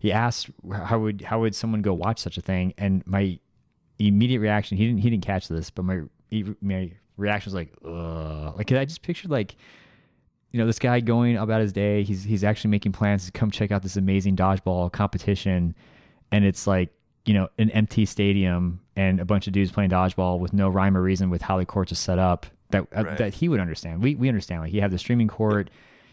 he 0.01 0.10
asked 0.10 0.51
how 0.72 0.98
would 0.98 1.20
how 1.20 1.40
would 1.40 1.55
someone 1.55 1.82
go 1.82 1.92
watch 1.92 2.18
such 2.18 2.38
a 2.38 2.40
thing 2.40 2.74
and 2.78 3.06
my 3.06 3.38
immediate 3.98 4.40
reaction 4.40 4.76
he 4.76 4.86
didn't 4.86 5.02
he 5.02 5.10
didn't 5.10 5.24
catch 5.24 5.47
this 5.47 5.70
but 5.70 5.84
my 5.84 6.01
my 6.62 6.90
reaction 7.18 7.51
was 7.51 7.55
like 7.55 7.70
Ugh. 7.84 8.56
like 8.56 8.72
i 8.72 8.84
just 8.86 9.02
pictured 9.02 9.30
like 9.30 9.56
you 10.52 10.59
know 10.59 10.66
this 10.66 10.78
guy 10.78 11.01
going 11.01 11.36
about 11.36 11.60
his 11.60 11.72
day 11.72 12.02
he's 12.02 12.24
he's 12.24 12.44
actually 12.44 12.70
making 12.70 12.93
plans 12.93 13.27
to 13.27 13.32
come 13.32 13.51
check 13.51 13.70
out 13.70 13.82
this 13.82 13.97
amazing 13.97 14.36
dodgeball 14.36 14.90
competition. 14.93 15.74
And 16.32 16.44
it's 16.44 16.66
like 16.66 16.93
you 17.24 17.35
know 17.35 17.48
an 17.59 17.70
empty 17.70 18.05
stadium 18.05 18.81
and 18.97 19.20
a 19.20 19.24
bunch 19.24 19.47
of 19.47 19.52
dudes 19.52 19.70
playing 19.70 19.90
dodgeball 19.90 20.39
with 20.39 20.52
no 20.52 20.68
rhyme 20.68 20.97
or 20.97 21.02
reason 21.02 21.31
with 21.31 21.43
how 21.43 21.59
the 21.59 21.66
courts 21.66 21.93
are 21.93 21.97
set 21.97 22.18
up 22.18 22.47
that 22.70 22.86
uh, 22.94 23.14
that 23.16 23.35
he 23.35 23.48
would 23.48 23.60
understand. 23.60 24.02
We 24.02 24.14
we 24.14 24.28
understand. 24.28 24.62
Like 24.62 24.72
you 24.72 24.81
have 24.81 24.90
the 24.90 24.98
streaming 24.98 25.28
court 25.28 25.70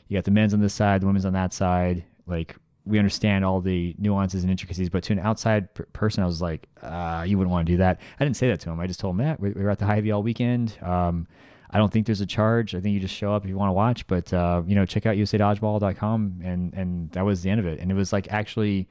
you 0.08 0.18
got 0.18 0.24
the 0.24 0.32
men's 0.32 0.54
on 0.54 0.62
this 0.62 0.74
side 0.74 1.02
the 1.02 1.08
women's 1.08 1.26
on 1.26 1.34
that 1.34 1.54
side. 1.54 2.04
Like 2.28 2.56
we 2.86 3.00
understand 3.00 3.44
all 3.44 3.60
the 3.60 3.94
nuances 3.98 4.44
and 4.44 4.52
intricacies 4.52 4.90
but 4.90 5.04
to 5.04 5.12
an 5.12 5.20
outside 5.20 5.74
per- 5.74 5.84
person 5.92 6.24
i 6.24 6.26
was 6.26 6.42
like 6.42 6.70
uh, 6.82 7.26
you 7.28 7.38
wouldn't 7.38 7.52
want 7.52 7.66
to 7.68 7.74
do 7.74 7.78
that. 7.78 8.00
I 8.20 8.24
didn't 8.24 8.38
say 8.38 8.48
that 8.48 8.60
to 8.62 8.70
him. 8.70 8.80
I 8.80 8.88
just 8.88 9.00
told 9.00 9.16
him 9.16 9.26
that 9.26 9.40
we, 9.40 9.52
we 9.52 9.64
were 9.64 9.70
at 9.70 9.80
the 9.80 9.86
Hy-Vee 9.86 10.12
all 10.12 10.24
weekend. 10.24 10.78
Um, 10.82 11.28
i 11.72 11.78
don't 11.78 11.92
think 11.92 12.06
there's 12.06 12.22
a 12.22 12.26
charge. 12.26 12.76
I 12.76 12.80
think 12.80 12.94
you 12.94 13.00
just 13.00 13.16
show 13.16 13.34
up 13.34 13.44
if 13.44 13.50
you 13.50 13.58
want 13.58 13.70
to 13.70 13.74
watch 13.74 14.08
but 14.08 14.34
uh, 14.34 14.64
you 14.66 14.76
know 14.76 14.86
check 14.86 15.06
out 15.06 15.16
usadodgeball.com 15.16 16.42
and 16.44 16.74
and 16.74 17.12
that 17.12 17.26
was 17.26 17.42
the 17.42 17.50
end 17.50 17.60
of 17.60 17.66
it. 17.66 17.80
And 17.80 17.92
it 17.92 17.96
was 17.96 18.14
like 18.14 18.28
actually 18.32 18.88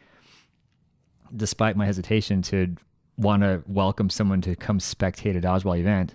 despite 1.36 1.76
my 1.76 1.86
hesitation 1.86 2.42
to 2.42 2.74
want 3.18 3.42
to 3.42 3.62
welcome 3.66 4.10
someone 4.10 4.40
to 4.42 4.54
come 4.54 4.78
spectate 4.78 5.36
a 5.36 5.40
dodgeball 5.40 5.78
event 5.78 6.14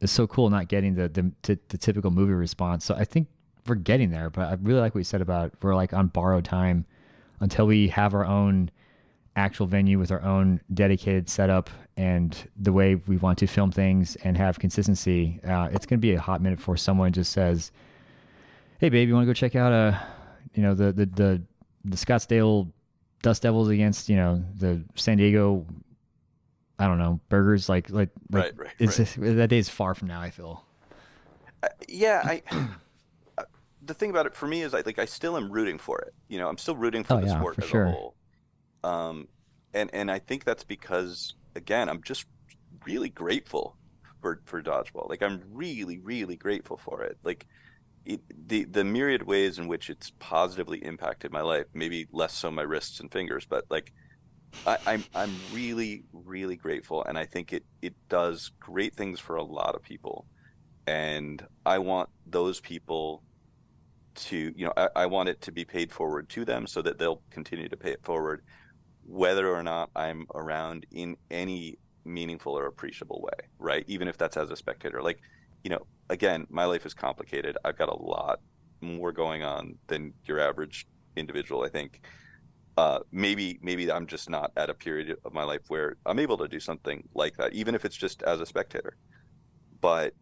it's 0.00 0.12
so 0.12 0.26
cool 0.26 0.50
not 0.50 0.68
getting 0.68 0.94
the 0.94 1.08
the, 1.08 1.32
t- 1.42 1.62
the 1.68 1.78
typical 1.78 2.10
movie 2.10 2.32
response. 2.32 2.84
So 2.84 2.94
i 2.94 3.04
think 3.04 3.28
we're 3.66 3.76
getting 3.76 4.10
there 4.10 4.28
but 4.30 4.48
i 4.48 4.56
really 4.60 4.80
like 4.80 4.94
what 4.94 5.00
you 5.00 5.04
said 5.04 5.22
about 5.22 5.52
we're 5.62 5.74
like 5.74 5.94
on 5.94 6.08
borrowed 6.08 6.44
time 6.44 6.84
until 7.40 7.66
we 7.66 7.88
have 7.88 8.14
our 8.14 8.24
own 8.24 8.70
actual 9.36 9.66
venue 9.66 9.98
with 9.98 10.10
our 10.12 10.22
own 10.22 10.60
dedicated 10.72 11.28
setup 11.28 11.70
and 11.96 12.48
the 12.56 12.72
way 12.72 12.96
we 12.96 13.16
want 13.18 13.38
to 13.38 13.46
film 13.46 13.70
things 13.70 14.16
and 14.24 14.36
have 14.36 14.58
consistency 14.58 15.40
uh, 15.46 15.68
it's 15.72 15.86
going 15.86 15.98
to 15.98 16.02
be 16.02 16.14
a 16.14 16.20
hot 16.20 16.40
minute 16.42 16.56
before 16.58 16.76
someone 16.76 17.12
just 17.12 17.32
says 17.32 17.70
hey 18.80 18.88
babe 18.88 19.08
you 19.08 19.14
want 19.14 19.22
to 19.24 19.26
go 19.26 19.32
check 19.34 19.54
out 19.54 19.72
uh 19.72 19.96
you 20.54 20.62
know 20.62 20.74
the 20.74 20.92
the 20.92 21.06
the, 21.06 21.42
the 21.84 21.96
scottsdale 21.96 22.68
dust 23.22 23.42
devils 23.42 23.68
against 23.68 24.08
you 24.08 24.16
know 24.16 24.42
the 24.56 24.82
san 24.96 25.16
diego 25.16 25.64
i 26.78 26.86
don't 26.86 26.98
know 26.98 27.20
burgers 27.28 27.68
like 27.68 27.88
like, 27.90 28.10
like 28.30 28.44
Right, 28.44 28.58
right, 28.58 28.70
it's 28.78 28.98
right. 28.98 29.06
just- 29.06 29.20
that 29.36 29.48
day 29.48 29.58
is 29.58 29.68
far 29.68 29.94
from 29.94 30.08
now 30.08 30.20
i 30.20 30.30
feel 30.30 30.64
Uh, 31.62 31.68
yeah, 31.88 32.20
I 32.24 32.42
uh, 33.38 33.44
the 33.86 33.94
thing 33.94 34.10
about 34.10 34.26
it 34.26 34.34
for 34.34 34.46
me 34.46 34.60
is 34.62 34.74
I 34.74 34.82
like 34.84 34.98
I 34.98 35.06
still 35.06 35.34
am 35.36 35.50
rooting 35.50 35.78
for 35.78 35.98
it. 36.00 36.12
You 36.28 36.36
know, 36.38 36.46
I'm 36.48 36.58
still 36.58 36.76
rooting 36.76 37.04
for 37.04 37.14
Oh, 37.14 37.20
the 37.20 37.26
yeah, 37.28 37.38
sport 37.38 37.54
for 37.54 37.62
as 37.62 37.68
sure. 37.70 37.84
a 37.86 37.90
whole. 37.92 38.14
Um, 38.82 39.28
and 39.72 39.88
and 39.94 40.10
I 40.10 40.18
think 40.18 40.44
that's 40.44 40.62
because 40.64 41.32
again, 41.54 41.88
I'm 41.88 42.02
just 42.02 42.26
really 42.86 43.08
grateful 43.08 43.76
for 44.20 44.40
for 44.44 44.62
dodgeball. 44.62 45.08
Like 45.08 45.22
I'm 45.22 45.42
really 45.52 45.98
really 45.98 46.36
grateful 46.36 46.76
for 46.76 47.02
it. 47.02 47.18
Like 47.24 47.46
it, 48.04 48.20
the 48.48 48.64
the 48.64 48.84
myriad 48.84 49.22
ways 49.22 49.58
in 49.58 49.68
which 49.68 49.90
it's 49.90 50.12
positively 50.18 50.78
impacted 50.84 51.32
my 51.32 51.40
life. 51.40 51.66
Maybe 51.74 52.06
less 52.12 52.34
so 52.34 52.50
my 52.50 52.62
wrists 52.62 53.00
and 53.00 53.10
fingers, 53.10 53.46
but 53.48 53.64
like 53.70 53.92
I, 54.66 54.78
I'm 54.86 55.04
I'm 55.14 55.34
really 55.52 56.04
really 56.12 56.56
grateful, 56.56 57.04
and 57.04 57.18
I 57.18 57.26
think 57.26 57.52
it 57.52 57.64
it 57.82 57.94
does 58.08 58.52
great 58.60 58.94
things 58.94 59.20
for 59.20 59.36
a 59.36 59.42
lot 59.42 59.74
of 59.74 59.82
people, 59.82 60.26
and 60.86 61.44
I 61.64 61.78
want 61.78 62.08
those 62.26 62.60
people 62.60 63.22
to 64.14 64.52
you 64.56 64.66
know 64.66 64.72
I, 64.76 64.88
I 64.96 65.06
want 65.06 65.28
it 65.28 65.40
to 65.42 65.52
be 65.52 65.64
paid 65.64 65.92
forward 65.92 66.28
to 66.30 66.44
them 66.44 66.66
so 66.66 66.82
that 66.82 66.98
they'll 66.98 67.22
continue 67.30 67.68
to 67.68 67.76
pay 67.76 67.90
it 67.90 68.04
forward, 68.04 68.42
whether 69.06 69.48
or 69.48 69.62
not 69.62 69.90
I'm 69.94 70.26
around 70.34 70.86
in 70.90 71.16
any 71.30 71.78
meaningful 72.04 72.56
or 72.58 72.66
appreciable 72.66 73.20
way, 73.22 73.46
right? 73.58 73.84
Even 73.86 74.08
if 74.08 74.18
that's 74.18 74.36
as 74.36 74.50
a 74.50 74.56
spectator, 74.56 75.02
like 75.02 75.20
you 75.62 75.70
know, 75.70 75.86
again, 76.10 76.46
my 76.50 76.64
life 76.66 76.84
is 76.86 76.94
complicated. 76.94 77.56
I've 77.64 77.78
got 77.78 77.88
a 77.88 77.96
lot 77.96 78.40
more 78.80 79.12
going 79.12 79.42
on 79.42 79.76
than 79.86 80.12
your 80.26 80.38
average 80.38 80.86
individual. 81.16 81.62
I 81.62 81.70
think 81.70 82.02
uh, 82.76 83.00
maybe 83.12 83.58
maybe 83.62 83.90
I'm 83.90 84.06
just 84.06 84.28
not 84.28 84.52
at 84.56 84.68
a 84.68 84.74
period 84.74 85.16
of 85.24 85.32
my 85.32 85.44
life 85.44 85.62
where 85.68 85.96
I'm 86.06 86.18
able 86.18 86.36
to 86.38 86.48
do 86.48 86.60
something 86.60 87.08
like 87.14 87.36
that, 87.36 87.52
even 87.52 87.74
if 87.74 87.84
it's 87.84 87.96
just 87.96 88.22
as 88.22 88.40
a 88.40 88.46
spectator. 88.46 88.96
But 89.80 90.14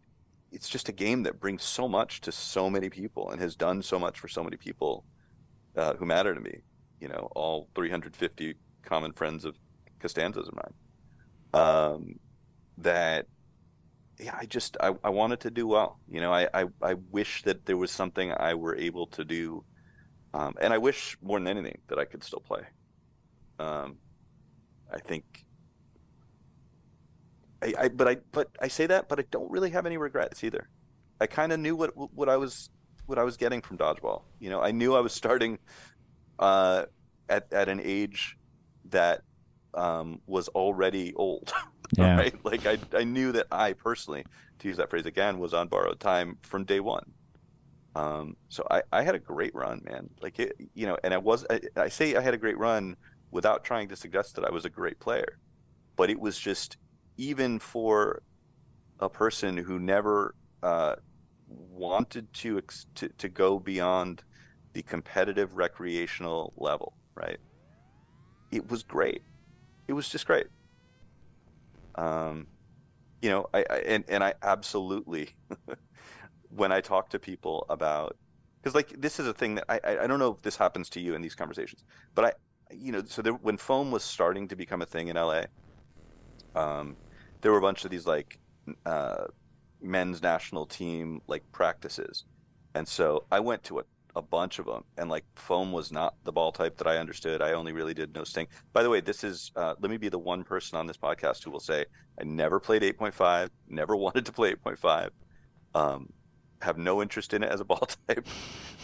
it's 0.51 0.69
just 0.69 0.87
a 0.87 0.91
game 0.91 1.23
that 1.23 1.39
brings 1.39 1.63
so 1.63 1.87
much 1.87 2.21
to 2.21 2.31
so 2.31 2.69
many 2.69 2.89
people 2.89 3.31
and 3.31 3.41
has 3.41 3.55
done 3.55 3.81
so 3.81 3.97
much 3.97 4.19
for 4.19 4.27
so 4.27 4.43
many 4.43 4.55
people 4.55 5.03
uh, 5.75 5.95
who 5.95 6.05
matter 6.05 6.33
to 6.33 6.39
me. 6.39 6.59
You 7.01 7.07
know, 7.09 7.29
all 7.35 7.67
350 7.75 8.53
common 8.83 9.13
friends 9.13 9.45
of 9.45 9.55
Costanza's 9.99 10.47
of 10.47 10.55
mine. 10.55 10.73
Um, 11.53 12.19
that 12.77 13.27
yeah, 14.19 14.35
I 14.37 14.45
just 14.45 14.77
I, 14.79 14.93
I 15.03 15.09
wanted 15.09 15.39
to 15.41 15.51
do 15.51 15.67
well. 15.67 15.99
You 16.07 16.21
know, 16.21 16.31
I, 16.31 16.47
I, 16.53 16.65
I 16.81 16.93
wish 17.11 17.43
that 17.43 17.65
there 17.65 17.77
was 17.77 17.91
something 17.91 18.31
I 18.31 18.53
were 18.53 18.75
able 18.75 19.07
to 19.07 19.25
do, 19.25 19.63
um, 20.33 20.55
and 20.61 20.73
I 20.73 20.77
wish 20.77 21.17
more 21.21 21.39
than 21.39 21.47
anything 21.47 21.79
that 21.87 21.99
I 21.99 22.05
could 22.05 22.23
still 22.23 22.39
play. 22.39 22.61
Um, 23.59 23.97
I 24.91 24.99
think. 24.99 25.45
I, 27.61 27.73
I 27.79 27.87
but 27.87 28.07
I 28.07 28.17
but 28.31 28.49
I 28.61 28.67
say 28.67 28.85
that, 28.87 29.09
but 29.09 29.19
I 29.19 29.23
don't 29.31 29.49
really 29.49 29.71
have 29.71 29.85
any 29.85 29.97
regrets 29.97 30.43
either. 30.43 30.69
I 31.19 31.27
kind 31.27 31.51
of 31.51 31.59
knew 31.59 31.75
what 31.75 31.91
what 32.13 32.29
I 32.29 32.37
was 32.37 32.69
what 33.05 33.17
I 33.17 33.23
was 33.23 33.37
getting 33.37 33.61
from 33.61 33.77
dodgeball. 33.77 34.23
You 34.39 34.49
know, 34.49 34.61
I 34.61 34.71
knew 34.71 34.95
I 34.95 34.99
was 34.99 35.13
starting 35.13 35.59
uh, 36.39 36.85
at 37.29 37.51
at 37.51 37.69
an 37.69 37.81
age 37.83 38.37
that 38.93 39.21
um, 39.73 40.21
was 40.25 40.47
already 40.49 41.13
old. 41.15 41.51
Yeah. 41.97 42.15
right? 42.17 42.33
Like 42.43 42.65
I, 42.65 42.79
I 42.97 43.03
knew 43.03 43.31
that 43.33 43.45
I 43.51 43.73
personally, 43.73 44.25
to 44.59 44.67
use 44.67 44.77
that 44.77 44.89
phrase 44.89 45.05
again, 45.05 45.37
was 45.37 45.53
on 45.53 45.67
borrowed 45.67 45.99
time 45.99 46.39
from 46.41 46.63
day 46.63 46.79
one. 46.79 47.03
Um, 47.95 48.35
so 48.49 48.65
I, 48.71 48.81
I 48.91 49.03
had 49.03 49.13
a 49.13 49.19
great 49.19 49.53
run, 49.53 49.81
man. 49.83 50.09
Like 50.19 50.39
it, 50.39 50.55
you 50.73 50.87
know, 50.87 50.97
and 51.03 51.13
I 51.13 51.19
was, 51.19 51.45
I, 51.51 51.59
I 51.75 51.89
say 51.89 52.15
I 52.15 52.21
had 52.21 52.33
a 52.33 52.37
great 52.39 52.57
run 52.57 52.95
without 53.29 53.63
trying 53.63 53.89
to 53.89 53.95
suggest 53.95 54.35
that 54.35 54.45
I 54.45 54.49
was 54.49 54.65
a 54.65 54.71
great 54.71 54.99
player, 54.99 55.37
but 55.95 56.09
it 56.09 56.19
was 56.19 56.39
just 56.39 56.77
even 57.17 57.59
for 57.59 58.23
a 58.99 59.09
person 59.09 59.55
who 59.55 59.77
never 59.77 60.33
uh, 60.63 60.95
wanted 61.47 62.33
to, 62.33 62.57
ex- 62.57 62.87
to 62.95 63.09
to 63.19 63.29
go 63.29 63.59
beyond 63.59 64.23
the 64.73 64.81
competitive 64.81 65.55
recreational 65.55 66.53
level, 66.57 66.93
right? 67.13 67.37
It 68.53 68.69
was 68.69 68.83
great. 68.83 69.23
It 69.87 69.93
was 69.93 70.07
just 70.07 70.27
great. 70.27 70.45
Um, 71.95 72.45
you 73.19 73.31
know, 73.31 73.49
I, 73.51 73.65
I 73.67 73.77
and 73.87 74.03
and 74.07 74.23
I 74.23 74.35
absolutely 74.43 75.29
when 76.55 76.71
I 76.71 76.79
talk 76.79 77.09
to 77.09 77.19
people 77.19 77.65
about 77.67 78.15
because 78.61 78.75
like 78.75 79.01
this 79.01 79.19
is 79.19 79.25
a 79.25 79.33
thing 79.33 79.55
that 79.55 79.65
I 79.67 80.03
I 80.03 80.07
don't 80.07 80.19
know 80.19 80.33
if 80.33 80.43
this 80.43 80.55
happens 80.55 80.87
to 80.91 80.99
you 80.99 81.15
in 81.15 81.21
these 81.23 81.33
conversations, 81.33 81.83
but 82.13 82.25
I 82.25 82.33
you 82.71 82.91
know 82.91 83.03
so 83.05 83.23
there, 83.23 83.33
when 83.33 83.57
foam 83.57 83.89
was 83.89 84.03
starting 84.03 84.47
to 84.49 84.55
become 84.55 84.83
a 84.83 84.85
thing 84.85 85.07
in 85.07 85.15
LA, 85.15 85.45
um, 86.55 86.95
there 87.41 87.51
were 87.51 87.57
a 87.57 87.61
bunch 87.61 87.85
of 87.85 87.89
these 87.89 88.05
like 88.05 88.37
uh, 88.85 89.25
men's 89.81 90.21
national 90.21 90.67
team 90.67 91.23
like 91.25 91.43
practices, 91.51 92.25
and 92.75 92.87
so 92.87 93.23
I 93.31 93.39
went 93.39 93.63
to 93.63 93.79
a 93.79 93.83
a 94.15 94.21
bunch 94.21 94.59
of 94.59 94.65
them, 94.65 94.83
and 94.97 95.09
like 95.09 95.25
foam 95.35 95.71
was 95.71 95.91
not 95.91 96.15
the 96.23 96.31
ball 96.31 96.51
type 96.51 96.77
that 96.77 96.87
I 96.87 96.97
understood. 96.97 97.41
I 97.41 97.53
only 97.53 97.71
really 97.71 97.93
did 97.93 98.13
no 98.13 98.23
sting. 98.23 98.47
By 98.71 98.83
the 98.83 98.89
way, 98.89 99.01
this 99.01 99.23
is 99.23 99.51
uh, 99.55 99.75
let 99.79 99.89
me 99.89 99.97
be 99.97 100.09
the 100.09 100.19
one 100.19 100.43
person 100.43 100.77
on 100.77 100.87
this 100.87 100.97
podcast 100.97 101.43
who 101.43 101.51
will 101.51 101.59
say 101.59 101.85
I 102.19 102.23
never 102.23 102.59
played 102.59 102.83
8.5, 102.83 103.49
never 103.67 103.95
wanted 104.05 104.25
to 104.25 104.31
play 104.31 104.53
8.5, 104.53 105.09
um, 105.75 106.11
have 106.61 106.77
no 106.77 107.01
interest 107.01 107.33
in 107.33 107.43
it 107.43 107.51
as 107.51 107.59
a 107.59 107.65
ball 107.65 107.87
type. 108.07 108.27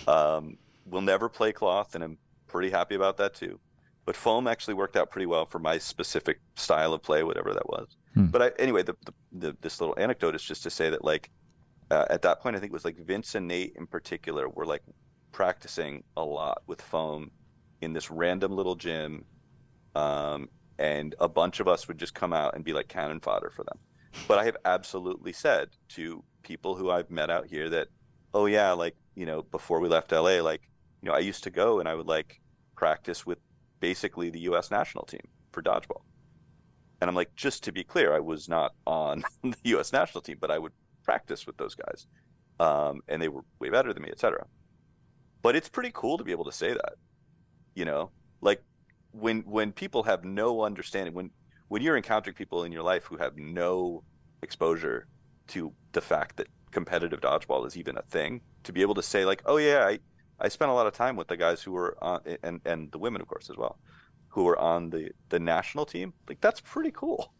Um, 0.08 0.58
will 0.86 1.02
never 1.02 1.30
play 1.30 1.52
cloth, 1.52 1.96
and 1.96 2.04
I'm 2.04 2.18
pretty 2.48 2.70
happy 2.70 2.96
about 2.96 3.18
that 3.18 3.36
too. 3.36 3.60
But 4.06 4.16
foam 4.16 4.48
actually 4.48 4.74
worked 4.74 4.98
out 4.98 5.12
pretty 5.12 5.28
well 5.28 5.46
for 5.46 5.60
my 5.60 5.78
specific 5.78 6.40
style 6.56 6.94
of 6.94 7.04
play, 7.04 7.22
whatever 7.24 7.54
that 7.54 7.70
was. 7.70 7.96
Hmm. 8.16 8.26
But 8.26 8.42
I, 8.42 8.52
anyway, 8.58 8.82
the, 8.82 8.96
the, 9.06 9.14
the, 9.32 9.58
this 9.62 9.80
little 9.80 9.94
anecdote 10.00 10.34
is 10.34 10.44
just 10.44 10.64
to 10.64 10.72
say 10.72 10.90
that 10.90 11.06
like 11.06 11.30
uh, 11.92 12.06
at 12.10 12.22
that 12.24 12.42
point, 12.42 12.56
I 12.56 12.60
think 12.60 12.72
it 12.72 12.74
was 12.74 12.86
like 12.86 12.98
Vince 12.98 13.36
and 13.36 13.48
Nate 13.48 13.74
in 13.76 13.88
particular 13.88 14.48
were 14.50 14.66
like 14.66 14.84
practicing 15.32 16.04
a 16.18 16.24
lot 16.24 16.62
with 16.68 16.82
foam 16.82 17.32
in 17.82 17.94
this 17.94 18.12
random 18.12 18.56
little 18.56 18.76
gym. 18.76 19.26
Um, 19.96 20.50
and 20.78 21.16
a 21.20 21.28
bunch 21.28 21.60
of 21.60 21.68
us 21.68 21.88
would 21.88 21.98
just 21.98 22.14
come 22.14 22.34
out 22.34 22.56
and 22.56 22.64
be 22.64 22.74
like 22.74 22.88
cannon 22.88 23.20
fodder 23.20 23.50
for 23.50 23.64
them. 23.64 23.80
But 24.28 24.40
I 24.40 24.46
have 24.46 24.58
absolutely 24.66 25.34
said 25.34 25.70
to 25.90 26.24
people 26.42 26.76
who 26.76 26.90
I've 26.90 27.12
met 27.12 27.30
out 27.30 27.48
here 27.48 27.70
that, 27.70 27.90
oh 28.34 28.46
yeah, 28.46 28.72
like 28.72 28.96
you 29.16 29.26
know, 29.26 29.44
before 29.44 29.80
we 29.80 29.90
left 29.90 30.12
LA, 30.12 30.42
like 30.42 30.62
you 31.02 31.10
know, 31.10 31.16
I 31.16 31.20
used 31.20 31.44
to 31.44 31.50
go 31.50 31.80
and 31.80 31.88
I 31.88 31.96
would 31.96 32.08
like 32.08 32.40
practice 32.76 33.26
with 33.26 33.40
basically 33.80 34.30
the 34.30 34.40
U.S. 34.42 34.72
national 34.72 35.06
team 35.06 35.22
for 35.52 35.62
dodgeball. 35.62 36.02
And 37.02 37.10
I'm 37.10 37.16
like, 37.16 37.34
just 37.36 37.64
to 37.64 37.72
be 37.72 37.84
clear, 37.84 38.14
I 38.14 38.20
was 38.20 38.50
not 38.50 38.74
on 38.86 39.24
the 39.44 39.56
U.S. 39.64 39.94
national 39.94 40.22
team, 40.22 40.38
but 40.40 40.52
I 40.52 40.60
would 40.60 40.74
practice 41.04 41.46
with 41.46 41.58
those 41.58 41.76
guys, 41.76 42.08
um, 42.60 43.02
and 43.08 43.22
they 43.22 43.30
were 43.30 43.44
way 43.60 43.70
better 43.70 43.94
than 43.94 44.04
me, 44.04 44.10
etc 44.10 44.46
but 45.42 45.56
it's 45.56 45.70
pretty 45.70 45.92
cool 45.94 46.18
to 46.18 46.24
be 46.24 46.32
able 46.32 46.46
to 46.46 46.52
say 46.52 46.74
that 46.74 46.96
you 47.80 47.86
know? 47.86 48.12
Like 48.42 48.62
when 49.12 49.42
when 49.42 49.72
people 49.72 50.04
have 50.04 50.24
no 50.24 50.64
understanding 50.64 51.14
when 51.14 51.32
when 51.70 51.82
you're 51.82 51.98
encountering 51.98 52.36
people 52.36 52.64
in 52.64 52.72
your 52.72 52.84
life 52.84 53.06
who 53.06 53.18
have 53.18 53.38
no 53.38 54.04
exposure 54.44 55.08
to 55.48 55.74
the 55.94 56.02
fact 56.02 56.38
that 56.38 56.48
competitive 56.72 57.20
dodgeball 57.20 57.66
is 57.66 57.76
even 57.76 57.98
a 57.98 58.02
thing 58.04 58.42
to 58.64 58.72
be 58.72 58.82
able 58.84 58.94
to 58.94 59.02
say 59.02 59.26
like 59.26 59.42
oh 59.48 59.58
yeah 59.58 59.84
i 59.84 59.98
i 60.40 60.48
spent 60.48 60.70
a 60.70 60.74
lot 60.74 60.86
of 60.86 60.94
time 60.94 61.16
with 61.16 61.28
the 61.28 61.36
guys 61.36 61.64
who 61.64 61.72
were 61.72 61.98
on 62.04 62.22
and 62.44 62.62
and 62.66 62.92
the 62.92 63.00
women 63.00 63.20
of 63.20 63.28
course 63.28 63.50
as 63.50 63.58
well 63.58 63.80
who 64.28 64.44
were 64.44 64.60
on 64.60 64.92
the 64.92 65.10
the 65.30 65.40
national 65.40 65.86
team 65.86 66.14
like 66.28 66.40
that's 66.40 66.62
pretty 66.62 66.92
cool 66.92 67.34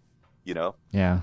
you 0.46 0.56
know? 0.56 0.74
Yeah. 0.90 1.20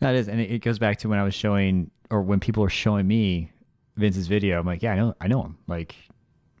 That 0.00 0.16
is 0.16 0.28
and 0.28 0.40
it 0.40 0.58
goes 0.58 0.80
back 0.80 0.98
to 0.98 1.08
when 1.08 1.20
i 1.20 1.22
was 1.22 1.34
showing 1.34 1.92
or 2.10 2.22
when 2.22 2.40
people 2.40 2.62
were 2.64 2.68
showing 2.70 3.06
me 3.06 3.52
Vince's 3.96 4.26
video, 4.26 4.58
I'm 4.58 4.66
like, 4.66 4.82
yeah, 4.82 4.92
I 4.92 4.96
know, 4.96 5.14
I 5.20 5.26
know 5.28 5.42
him. 5.42 5.58
Like, 5.66 5.94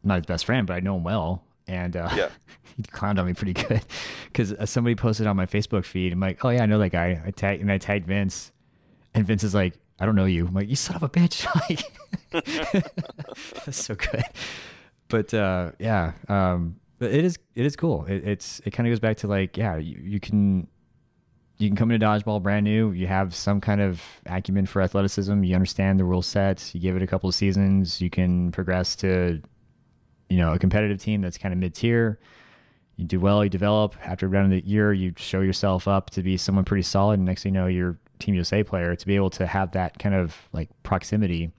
I'm 0.02 0.08
not 0.08 0.16
his 0.16 0.26
best 0.26 0.44
friend, 0.44 0.66
but 0.66 0.74
I 0.74 0.80
know 0.80 0.96
him 0.96 1.04
well. 1.04 1.44
And 1.66 1.96
uh, 1.96 2.10
yeah. 2.14 2.28
he 2.76 2.82
clowned 2.82 3.18
on 3.18 3.26
me 3.26 3.34
pretty 3.34 3.54
good 3.54 3.82
because 4.26 4.52
uh, 4.52 4.66
somebody 4.66 4.94
posted 4.94 5.26
on 5.26 5.36
my 5.36 5.46
Facebook 5.46 5.84
feed. 5.84 6.12
I'm 6.12 6.20
like, 6.20 6.44
oh 6.44 6.50
yeah, 6.50 6.62
I 6.62 6.66
know 6.66 6.78
that 6.78 6.90
guy. 6.90 7.20
I 7.24 7.30
tag 7.30 7.60
and 7.60 7.70
I 7.70 7.78
tagged 7.78 8.06
Vince, 8.06 8.52
and 9.14 9.26
Vince 9.26 9.44
is 9.44 9.54
like, 9.54 9.74
I 10.00 10.06
don't 10.06 10.16
know 10.16 10.24
you. 10.24 10.46
I'm 10.46 10.54
like, 10.54 10.68
you 10.68 10.76
son 10.76 10.96
of 10.96 11.02
a 11.02 11.08
bitch. 11.08 11.46
Like, 12.34 12.44
that's 13.64 13.84
so 13.84 13.94
good. 13.94 14.24
But 15.08 15.32
uh, 15.32 15.70
yeah, 15.78 16.12
um, 16.28 16.80
it 17.00 17.24
is 17.24 17.38
it 17.54 17.64
is 17.64 17.76
cool. 17.76 18.04
It, 18.06 18.26
it's 18.26 18.60
it 18.64 18.72
kind 18.72 18.88
of 18.88 18.90
goes 18.90 19.00
back 19.00 19.18
to 19.18 19.28
like, 19.28 19.56
yeah, 19.56 19.76
you, 19.76 20.00
you 20.02 20.18
can 20.18 20.66
you 21.58 21.68
can 21.68 21.76
come 21.76 21.90
into 21.90 22.04
dodgeball 22.04 22.42
brand 22.42 22.64
new. 22.64 22.90
You 22.92 23.06
have 23.06 23.34
some 23.34 23.60
kind 23.60 23.80
of 23.80 24.02
acumen 24.26 24.66
for 24.66 24.82
athleticism. 24.82 25.44
You 25.44 25.54
understand 25.54 26.00
the 26.00 26.04
rule 26.04 26.22
sets. 26.22 26.74
You 26.74 26.80
give 26.80 26.96
it 26.96 27.02
a 27.02 27.06
couple 27.06 27.28
of 27.28 27.34
seasons. 27.34 28.00
You 28.00 28.10
can 28.10 28.50
progress 28.50 28.96
to, 28.96 29.40
you 30.28 30.36
know, 30.36 30.52
a 30.52 30.58
competitive 30.58 30.98
team 30.98 31.20
that's 31.20 31.38
kind 31.38 31.52
of 31.52 31.58
mid 31.58 31.74
tier. 31.74 32.18
You 32.96 33.04
do 33.04 33.20
well. 33.20 33.44
You 33.44 33.50
develop. 33.50 33.94
After 34.02 34.26
around 34.26 34.50
the 34.50 34.64
year, 34.64 34.92
you 34.92 35.12
show 35.16 35.40
yourself 35.40 35.86
up 35.86 36.10
to 36.10 36.22
be 36.22 36.36
someone 36.36 36.64
pretty 36.64 36.82
solid. 36.82 37.14
And 37.14 37.24
next 37.24 37.44
thing 37.44 37.54
you 37.54 37.60
know, 37.60 37.66
you're 37.66 37.98
Team 38.18 38.34
USA 38.34 38.62
player. 38.62 38.94
To 38.94 39.06
be 39.06 39.16
able 39.16 39.30
to 39.30 39.46
have 39.46 39.72
that 39.72 39.98
kind 39.98 40.14
of 40.14 40.36
like 40.52 40.70
proximity, 40.82 41.50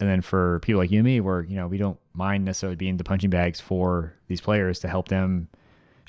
and 0.00 0.08
then 0.08 0.20
for 0.20 0.60
people 0.60 0.80
like 0.80 0.90
you 0.90 0.98
and 0.98 1.06
me, 1.06 1.20
where 1.20 1.42
you 1.42 1.56
know 1.56 1.66
we 1.66 1.78
don't 1.78 1.98
mind 2.12 2.44
necessarily 2.44 2.76
being 2.76 2.98
the 2.98 3.04
punching 3.04 3.30
bags 3.30 3.60
for 3.60 4.14
these 4.28 4.40
players 4.40 4.80
to 4.80 4.88
help 4.88 5.08
them 5.08 5.48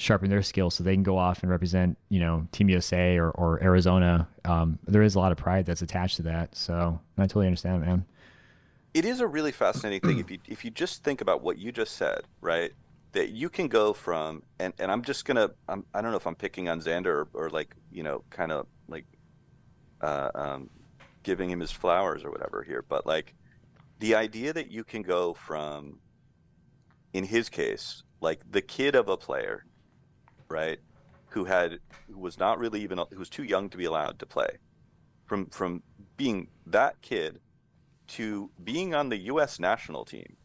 sharpen 0.04 0.30
their 0.30 0.42
skills 0.42 0.76
so 0.76 0.84
they 0.84 0.94
can 0.94 1.04
go 1.04 1.18
off 1.18 1.42
and 1.42 1.50
represent, 1.50 1.98
you 2.10 2.20
know, 2.20 2.48
Team 2.52 2.70
USA 2.70 3.18
or, 3.18 3.32
or 3.32 3.64
Arizona. 3.64 4.28
Um, 4.44 4.78
there 4.86 5.02
is 5.02 5.16
a 5.16 5.20
lot 5.20 5.32
of 5.32 5.38
pride 5.38 5.66
that's 5.66 5.82
attached 5.82 6.18
to 6.18 6.24
that. 6.24 6.56
So 6.56 7.00
I 7.18 7.22
totally 7.24 7.48
understand, 7.48 7.82
man. 7.82 8.06
It 8.94 9.06
is 9.06 9.22
a 9.22 9.28
really 9.28 9.52
fascinating 9.52 10.02
thing 10.02 10.20
if 10.20 10.30
you 10.30 10.38
if 10.46 10.64
you 10.64 10.70
just 10.70 11.04
think 11.04 11.22
about 11.22 11.42
what 11.42 11.58
you 11.58 11.72
just 11.72 11.96
said, 11.96 12.22
right? 12.42 12.72
That 13.14 13.30
you 13.30 13.50
can 13.50 13.68
go 13.68 13.94
from 13.94 14.44
and, 14.60 14.74
and 14.78 14.92
I'm 14.92 15.02
just 15.02 15.26
gonna 15.26 15.50
I'm, 15.68 15.84
I 15.96 16.02
don't 16.02 16.12
know 16.12 16.18
if 16.18 16.28
I'm 16.28 16.36
picking 16.36 16.70
on 16.70 16.80
Xander 16.80 17.06
or, 17.06 17.28
or 17.34 17.50
like 17.50 17.76
you 17.92 18.04
know 18.04 18.24
kind 18.30 18.52
of 18.52 18.68
like 18.88 19.06
uh, 20.02 20.30
um, 20.36 20.70
giving 21.24 21.50
him 21.50 21.60
his 21.60 21.72
flowers 21.72 22.24
or 22.24 22.30
whatever 22.30 22.62
here, 22.62 22.84
but 22.88 23.08
like 23.08 23.34
the 24.00 24.14
idea 24.14 24.54
that 24.54 24.70
you 24.70 24.84
can 24.84 25.02
go 25.02 25.34
from 25.34 25.98
in 27.14 27.24
his 27.24 27.50
case 27.50 28.04
like 28.22 28.40
the 28.52 28.62
kid 28.62 28.96
of 28.96 29.10
a 29.10 29.18
player 29.18 29.66
right? 30.50 30.80
Who 31.30 31.46
had 31.46 31.80
who 32.08 32.20
was 32.20 32.38
not 32.38 32.60
really 32.60 32.82
even 32.82 32.98
who 32.98 33.20
was 33.20 33.30
too 33.30 33.44
young 33.44 33.70
to 33.70 33.78
be 33.78 33.86
allowed 33.86 34.20
to 34.20 34.26
play. 34.26 34.58
From 35.26 35.48
from 35.48 35.84
being 36.18 36.48
that 36.68 37.02
kid 37.02 37.40
to 38.08 38.50
being 38.64 38.94
on 38.94 39.10
the 39.10 39.18
U.S. 39.18 39.60
national 39.60 40.06
team, 40.06 40.36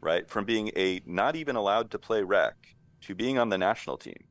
right? 0.00 0.28
From 0.28 0.44
being 0.44 0.70
a 0.76 1.00
not 1.04 1.36
even 1.36 1.56
allowed 1.56 1.90
to 1.90 1.98
play 1.98 2.22
rec 2.22 2.54
to 3.02 3.14
being 3.14 3.38
on 3.38 3.48
the 3.50 3.58
national 3.58 3.98
team 3.98 4.24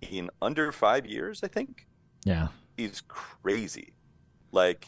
in 0.00 0.30
under 0.40 0.70
five 0.70 1.06
years, 1.06 1.42
I 1.42 1.48
think. 1.48 1.86
Yeah, 2.24 2.48
is 2.76 3.02
crazy. 3.08 3.94
Like, 4.52 4.86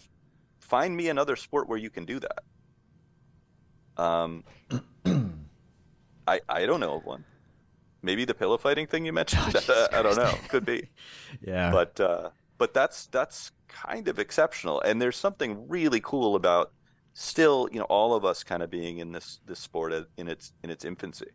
find 0.61 0.97
me 0.97 1.09
another 1.09 1.37
sport 1.37 1.69
where 1.69 1.79
you 1.79 1.91
can 1.91 2.05
do 2.05 2.21
that. 2.21 4.03
Um, 4.03 4.45
I 6.27 6.41
I 6.49 6.67
don't 6.67 6.81
know 6.81 6.95
of 6.95 7.05
one. 7.05 7.25
Maybe 8.03 8.25
the 8.25 8.35
pillow 8.35 8.59
fighting 8.59 8.87
thing 8.87 9.05
you 9.05 9.13
mentioned. 9.13 9.57
Oh, 9.69 9.87
I 9.93 10.03
don't 10.03 10.17
know. 10.17 10.35
Could 10.49 10.65
be. 10.65 10.89
Yeah. 11.47 11.71
But 11.71 12.01
uh, 12.01 12.31
but 12.59 12.75
that's 12.75 13.07
that's 13.07 13.53
kind 13.69 14.09
of 14.09 14.19
exceptional, 14.19 14.81
and 14.81 15.01
there's 15.01 15.17
something 15.17 15.69
really 15.69 16.01
cool 16.01 16.35
about 16.35 16.73
still, 17.13 17.69
you 17.73 17.79
know, 17.79 17.85
all 17.85 18.15
of 18.15 18.25
us 18.25 18.43
kind 18.43 18.63
of 18.63 18.71
being 18.71 18.99
in 18.99 19.13
this 19.13 19.41
this 19.47 19.59
sport 19.59 19.93
in 20.17 20.29
its 20.29 20.53
in 20.63 20.71
its 20.71 20.85
infancy. 20.85 21.31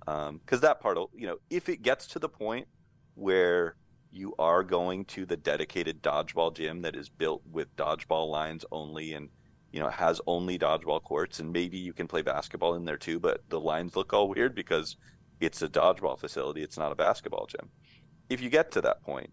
Because 0.00 0.28
um, 0.28 0.60
that 0.60 0.80
part, 0.80 0.98
you 1.14 1.26
know, 1.26 1.36
if 1.48 1.68
it 1.68 1.80
gets 1.82 2.06
to 2.08 2.18
the 2.18 2.28
point 2.28 2.66
where 3.14 3.76
you 4.14 4.34
are 4.38 4.62
going 4.62 5.04
to 5.06 5.26
the 5.26 5.36
dedicated 5.36 6.02
dodgeball 6.02 6.54
gym 6.54 6.82
that 6.82 6.94
is 6.94 7.08
built 7.08 7.42
with 7.50 7.74
dodgeball 7.76 8.30
lines 8.30 8.64
only 8.70 9.12
and 9.14 9.28
you 9.72 9.80
know 9.80 9.88
has 9.88 10.20
only 10.26 10.56
dodgeball 10.56 11.02
courts 11.02 11.40
and 11.40 11.52
maybe 11.52 11.76
you 11.76 11.92
can 11.92 12.06
play 12.06 12.22
basketball 12.22 12.74
in 12.74 12.84
there 12.84 12.96
too 12.96 13.18
but 13.18 13.42
the 13.48 13.58
lines 13.58 13.96
look 13.96 14.12
all 14.12 14.28
weird 14.28 14.54
because 14.54 14.96
it's 15.44 15.62
a 15.62 15.68
dodgeball 15.68 16.18
facility 16.18 16.62
it's 16.62 16.78
not 16.78 16.92
a 16.92 16.94
basketball 16.94 17.46
gym. 17.46 17.68
If 18.28 18.40
you 18.40 18.50
get 18.50 18.72
to 18.72 18.80
that 18.82 19.02
point 19.02 19.30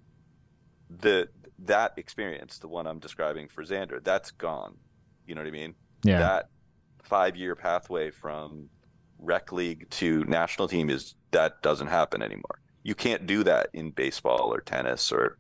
the 0.89 1.29
that 1.59 1.93
experience 1.97 2.57
the 2.57 2.67
one 2.67 2.85
i'm 2.85 2.99
describing 2.99 3.47
for 3.47 3.63
xander 3.63 4.03
that's 4.03 4.31
gone. 4.31 4.75
You 5.25 5.35
know 5.35 5.41
what 5.41 5.47
i 5.47 5.51
mean? 5.51 5.75
Yeah. 6.03 6.19
That 6.19 6.49
five 7.03 7.35
year 7.35 7.55
pathway 7.55 8.11
from 8.11 8.69
rec 9.19 9.51
league 9.51 9.89
to 9.91 10.23
national 10.25 10.67
team 10.67 10.89
is 10.89 11.15
that 11.31 11.61
doesn't 11.61 11.87
happen 11.87 12.21
anymore. 12.21 12.59
You 12.83 12.95
can't 12.95 13.27
do 13.27 13.43
that 13.43 13.69
in 13.73 13.91
baseball 13.91 14.53
or 14.53 14.61
tennis 14.61 15.11
or 15.11 15.37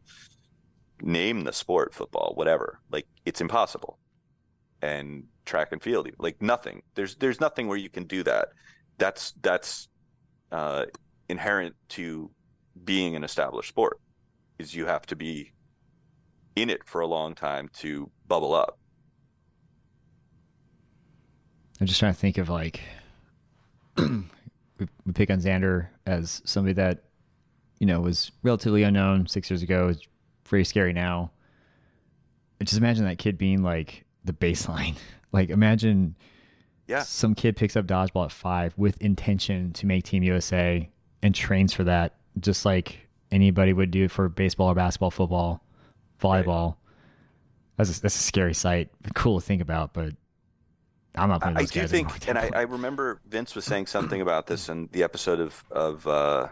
name 1.01 1.43
the 1.43 1.53
sport 1.53 1.93
football 1.93 2.33
whatever. 2.35 2.79
Like 2.91 3.07
it's 3.25 3.41
impossible. 3.41 3.97
And 4.83 5.25
track 5.45 5.71
and 5.71 5.81
field 5.81 6.09
like 6.17 6.41
nothing. 6.41 6.81
There's 6.95 7.15
there's 7.15 7.39
nothing 7.39 7.67
where 7.67 7.77
you 7.77 7.89
can 7.89 8.05
do 8.05 8.23
that. 8.23 8.49
That's 8.97 9.33
that's 9.41 9.89
uh, 10.51 10.85
inherent 11.29 11.75
to 11.89 12.29
being 12.83 13.15
an 13.15 13.23
established 13.23 13.69
sport 13.69 13.99
is 14.59 14.75
you 14.75 14.85
have 14.85 15.05
to 15.05 15.15
be 15.15 15.51
in 16.55 16.69
it 16.69 16.81
for 16.85 17.01
a 17.01 17.07
long 17.07 17.33
time 17.33 17.69
to 17.73 18.09
bubble 18.27 18.53
up 18.53 18.77
i'm 21.79 21.87
just 21.87 21.99
trying 21.99 22.13
to 22.13 22.19
think 22.19 22.37
of 22.37 22.49
like 22.49 22.81
we, 23.97 24.87
pick 25.13 25.29
on 25.29 25.39
xander 25.39 25.87
as 26.05 26.41
somebody 26.45 26.73
that 26.73 27.03
you 27.81 27.87
know, 27.87 27.99
was 27.99 28.31
relatively 28.43 28.83
unknown 28.83 29.25
six 29.25 29.49
years 29.49 29.63
ago. 29.63 29.87
is 29.87 30.07
very 30.45 30.63
scary 30.63 30.93
now. 30.93 31.31
Just 32.61 32.77
imagine 32.77 33.05
that 33.05 33.17
kid 33.17 33.39
being 33.39 33.63
like 33.63 34.05
the 34.23 34.33
baseline. 34.33 34.95
like 35.31 35.49
imagine 35.49 36.15
yeah. 36.87 37.03
some 37.03 37.35
kid 37.35 37.55
picks 37.55 37.75
up 37.75 37.85
dodgeball 37.85 38.25
at 38.25 38.31
five 38.31 38.73
with 38.77 39.01
intention 39.01 39.73
to 39.73 39.85
make 39.85 40.03
Team 40.03 40.23
USA 40.23 40.89
and 41.23 41.35
trains 41.35 41.73
for 41.73 41.83
that, 41.83 42.15
just 42.39 42.65
like 42.65 43.07
anybody 43.31 43.73
would 43.73 43.91
do 43.91 44.07
for 44.07 44.29
baseball 44.29 44.67
or 44.67 44.75
basketball, 44.75 45.11
football, 45.11 45.63
volleyball. 46.21 46.67
Right. 46.67 46.75
That's 47.77 47.97
a, 47.97 48.01
that's 48.01 48.15
a 48.15 48.23
scary 48.23 48.53
sight. 48.53 48.89
Cool 49.15 49.39
to 49.39 49.45
think 49.45 49.61
about, 49.61 49.93
but 49.93 50.13
I'm 51.15 51.29
not. 51.29 51.41
Playing. 51.41 51.57
I 51.57 51.65
do 51.65 51.87
think, 51.87 52.27
and 52.27 52.37
I, 52.37 52.49
I, 52.55 52.61
remember 52.61 53.21
Vince 53.27 53.55
was 53.55 53.65
saying 53.65 53.87
something 53.87 54.21
about 54.21 54.47
this 54.47 54.69
in 54.69 54.87
the 54.91 55.03
episode 55.03 55.39
of 55.39 55.63
of 55.71 56.07
uh, 56.07 56.47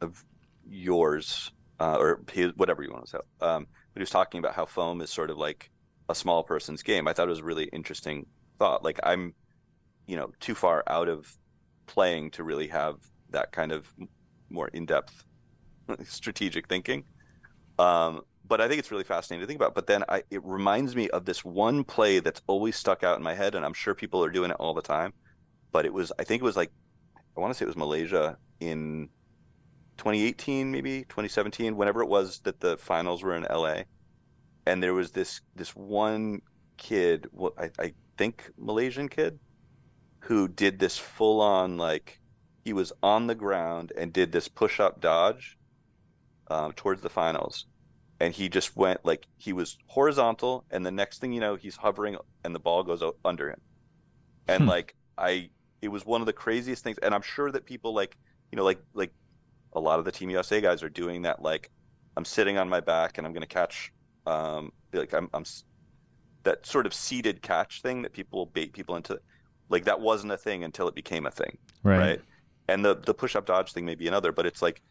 of 0.00 0.24
yours 0.68 1.50
uh, 1.80 1.96
or 1.96 2.20
his, 2.30 2.52
whatever 2.56 2.82
you 2.82 2.90
want 2.90 3.04
to 3.06 3.10
say. 3.10 3.18
Um, 3.40 3.66
but 3.92 4.00
he 4.00 4.02
was 4.02 4.10
talking 4.10 4.38
about 4.38 4.54
how 4.54 4.66
foam 4.66 5.00
is 5.00 5.10
sort 5.10 5.30
of 5.30 5.36
like 5.36 5.70
a 6.08 6.14
small 6.14 6.42
person's 6.42 6.82
game. 6.82 7.08
I 7.08 7.12
thought 7.12 7.26
it 7.26 7.30
was 7.30 7.40
a 7.40 7.44
really 7.44 7.64
interesting 7.64 8.26
thought. 8.60 8.84
Like 8.84 9.00
I'm, 9.02 9.34
you 10.06 10.16
know, 10.16 10.30
too 10.38 10.54
far 10.54 10.84
out 10.86 11.08
of 11.08 11.36
playing 11.86 12.30
to 12.32 12.44
really 12.44 12.68
have 12.68 12.96
that 13.30 13.50
kind 13.50 13.72
of 13.72 13.92
more 14.50 14.68
in-depth 14.68 15.24
strategic 16.04 16.68
thinking. 16.68 17.04
Um, 17.78 18.20
but 18.46 18.60
I 18.60 18.68
think 18.68 18.78
it's 18.78 18.90
really 18.90 19.04
fascinating 19.04 19.42
to 19.42 19.46
think 19.46 19.58
about. 19.58 19.74
But 19.74 19.86
then 19.86 20.04
I, 20.08 20.22
it 20.30 20.44
reminds 20.44 20.94
me 20.94 21.08
of 21.10 21.24
this 21.24 21.44
one 21.44 21.82
play 21.82 22.20
that's 22.20 22.42
always 22.46 22.76
stuck 22.76 23.02
out 23.02 23.16
in 23.16 23.22
my 23.24 23.34
head, 23.34 23.54
and 23.54 23.64
I'm 23.64 23.72
sure 23.72 23.94
people 23.94 24.22
are 24.24 24.30
doing 24.30 24.50
it 24.50 24.56
all 24.60 24.74
the 24.74 24.82
time. 24.82 25.12
But 25.72 25.86
it 25.86 25.92
was, 25.92 26.12
I 26.18 26.24
think 26.24 26.42
it 26.42 26.44
was 26.44 26.56
like, 26.56 26.70
I 27.36 27.40
want 27.40 27.52
to 27.52 27.58
say 27.58 27.64
it 27.64 27.68
was 27.68 27.76
Malaysia 27.76 28.36
in 28.60 29.08
2018 29.96 30.70
maybe 30.70 31.02
2017 31.02 31.76
whenever 31.76 32.00
it 32.00 32.08
was 32.08 32.38
that 32.40 32.58
the 32.58 32.78
finals 32.78 33.22
were 33.22 33.36
in 33.36 33.42
LA 33.42 33.82
and 34.64 34.82
there 34.82 34.94
was 34.94 35.10
this 35.10 35.42
this 35.56 35.76
one 35.76 36.40
kid 36.78 37.26
what 37.32 37.52
I, 37.58 37.70
I 37.78 37.92
think 38.20 38.50
Malaysian 38.58 39.08
kid 39.08 39.38
who 40.20 40.46
did 40.46 40.78
this 40.78 40.98
full 40.98 41.40
on 41.40 41.78
like 41.78 42.20
he 42.64 42.72
was 42.72 42.92
on 43.02 43.26
the 43.26 43.34
ground 43.34 43.92
and 43.96 44.12
did 44.12 44.30
this 44.30 44.46
push 44.46 44.78
up 44.78 45.00
dodge 45.00 45.56
um, 46.50 46.72
towards 46.72 47.00
the 47.00 47.08
finals 47.08 47.66
and 48.20 48.34
he 48.34 48.48
just 48.48 48.76
went 48.76 49.00
like 49.04 49.26
he 49.38 49.52
was 49.54 49.78
horizontal 49.86 50.64
and 50.70 50.84
the 50.84 50.90
next 50.90 51.18
thing 51.18 51.32
you 51.32 51.40
know 51.40 51.54
he's 51.56 51.76
hovering 51.76 52.16
and 52.44 52.54
the 52.54 52.58
ball 52.58 52.82
goes 52.82 53.02
under 53.24 53.48
him 53.48 53.60
and 54.48 54.64
hmm. 54.64 54.68
like 54.68 54.94
i 55.16 55.48
it 55.80 55.88
was 55.88 56.04
one 56.04 56.20
of 56.20 56.26
the 56.26 56.32
craziest 56.44 56.84
things 56.84 56.98
and 56.98 57.14
i'm 57.14 57.22
sure 57.22 57.50
that 57.50 57.64
people 57.64 57.94
like 57.94 58.18
you 58.52 58.56
know 58.56 58.64
like 58.64 58.82
like 58.92 59.12
a 59.72 59.80
lot 59.80 59.98
of 59.98 60.04
the 60.04 60.12
Team 60.12 60.30
USA 60.30 60.60
guys 60.60 60.82
are 60.82 60.88
doing 60.88 61.22
that. 61.22 61.42
Like, 61.42 61.70
I'm 62.16 62.24
sitting 62.24 62.58
on 62.58 62.68
my 62.68 62.80
back 62.80 63.18
and 63.18 63.26
I'm 63.26 63.32
going 63.32 63.42
to 63.42 63.46
catch, 63.46 63.92
um, 64.26 64.72
like 64.92 65.14
I'm, 65.14 65.30
I'm 65.32 65.44
that 66.42 66.66
sort 66.66 66.86
of 66.86 66.94
seated 66.94 67.42
catch 67.42 67.82
thing 67.82 68.02
that 68.02 68.12
people 68.12 68.46
bait 68.46 68.72
people 68.72 68.96
into. 68.96 69.20
Like 69.68 69.84
that 69.84 70.00
wasn't 70.00 70.32
a 70.32 70.36
thing 70.36 70.64
until 70.64 70.88
it 70.88 70.94
became 70.94 71.26
a 71.26 71.30
thing, 71.30 71.58
right? 71.82 71.98
right? 71.98 72.20
And 72.68 72.84
the 72.84 72.94
the 72.94 73.14
push 73.14 73.36
up 73.36 73.46
dodge 73.46 73.72
thing 73.72 73.84
may 73.84 73.94
be 73.94 74.08
another, 74.08 74.32
but 74.32 74.46
it's 74.46 74.62
like 74.62 74.82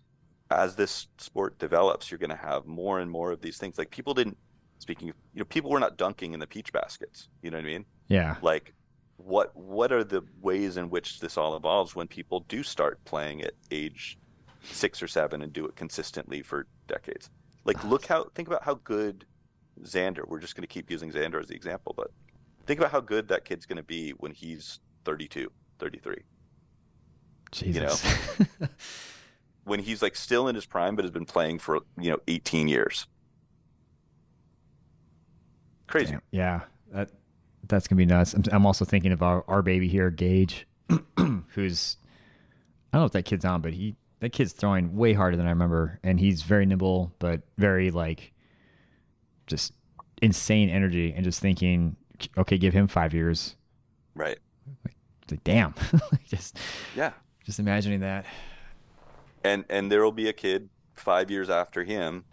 as 0.52 0.76
this 0.76 1.08
sport 1.18 1.60
develops, 1.60 2.10
you're 2.10 2.18
going 2.18 2.30
to 2.32 2.36
have 2.36 2.66
more 2.66 3.00
and 3.00 3.10
more 3.12 3.32
of 3.32 3.42
these 3.42 3.58
things. 3.58 3.78
Like 3.78 3.92
people 3.92 4.14
didn't 4.14 4.38
speaking, 4.80 5.10
of, 5.10 5.16
you 5.34 5.40
know, 5.40 5.46
people 5.46 5.70
were 5.70 5.80
not 5.80 5.98
dunking 5.98 6.34
in 6.34 6.40
the 6.40 6.48
peach 6.48 6.72
baskets. 6.74 7.28
You 7.42 7.52
know 7.52 7.58
what 7.58 7.66
I 7.66 7.68
mean? 7.68 7.86
Yeah. 8.08 8.36
Like 8.42 8.74
what 9.18 9.54
what 9.56 9.92
are 9.92 10.04
the 10.04 10.24
ways 10.42 10.78
in 10.78 10.90
which 10.90 11.20
this 11.20 11.38
all 11.38 11.56
evolves 11.56 11.96
when 11.96 12.08
people 12.08 12.46
do 12.48 12.64
start 12.64 13.04
playing 13.04 13.42
at 13.42 13.54
age 13.70 14.18
six 14.64 15.02
or 15.04 15.08
seven 15.08 15.42
and 15.42 15.54
do 15.54 15.66
it 15.66 15.76
consistently 15.76 16.42
for 16.42 16.68
decades. 16.88 17.30
Like, 17.66 17.84
look 17.84 18.06
how 18.06 18.26
think 18.36 18.48
about 18.48 18.64
how 18.64 18.76
good 18.84 19.26
Xander. 19.84 20.28
We're 20.28 20.40
just 20.40 20.56
going 20.56 20.64
to 20.64 20.68
keep 20.68 20.90
using 20.90 21.12
Xander 21.12 21.40
as 21.40 21.48
the 21.48 21.56
example, 21.56 21.94
but 21.96 22.12
think 22.66 22.80
about 22.80 22.92
how 22.92 23.02
good 23.02 23.28
that 23.30 23.46
kid's 23.46 23.66
going 23.66 23.78
to 23.78 23.84
be 23.84 24.12
when 24.12 24.32
he's 24.32 24.80
32, 25.06 25.52
33. 25.80 26.16
Jesus. 27.52 28.04
You 28.40 28.46
know, 28.60 28.68
when 29.64 29.80
he's 29.80 30.02
like 30.02 30.16
still 30.16 30.48
in 30.48 30.56
his 30.56 30.66
prime, 30.66 30.96
but 30.96 31.04
has 31.06 31.12
been 31.12 31.26
playing 31.26 31.60
for 31.60 31.80
you 31.98 32.12
know 32.12 32.20
18 32.28 32.68
years. 32.68 33.08
Crazy. 35.88 36.12
Damn. 36.12 36.22
Yeah, 36.32 36.62
that 36.92 37.10
that's 37.68 37.88
gonna 37.88 37.98
be 37.98 38.06
nuts. 38.06 38.34
I'm, 38.34 38.44
I'm 38.52 38.66
also 38.66 38.86
thinking 38.86 39.12
of 39.12 39.24
our, 39.24 39.44
our 39.48 39.62
baby 39.62 39.88
here, 39.88 40.12
Gage, 40.12 40.68
who's 41.18 41.98
I 42.92 42.98
don't 42.98 43.02
know 43.02 43.06
if 43.06 43.12
that 43.14 43.26
kid's 43.26 43.46
on, 43.46 43.62
but 43.62 43.74
he 43.74 43.96
that 44.20 44.32
kid's 44.32 44.54
throwing 44.54 44.96
way 44.96 45.14
harder 45.14 45.38
than 45.38 45.48
I 45.48 45.52
remember, 45.52 46.00
and 46.04 46.20
he's 46.20 46.42
very 46.42 46.66
nimble, 46.66 47.14
but 47.20 47.42
very 47.58 47.90
like 47.90 48.34
just 49.50 49.74
insane 50.22 50.70
energy, 50.70 51.14
and 51.14 51.24
just 51.24 51.42
thinking, 51.42 51.96
okay, 52.38 52.58
give 52.58 52.74
him 52.74 52.88
five 52.88 53.14
years, 53.14 53.56
right? 54.16 54.38
Like, 54.86 54.96
like 55.30 55.44
damn, 55.44 55.74
just 56.26 56.58
yeah, 56.96 57.12
just 57.46 57.60
imagining 57.60 58.00
that. 58.02 58.26
And 59.44 59.66
and 59.70 59.92
there 59.92 60.04
will 60.04 60.12
be 60.12 60.30
a 60.30 60.34
kid 60.34 60.70
five 60.96 61.32
years 61.32 61.50
after 61.50 61.84
him 61.84 62.26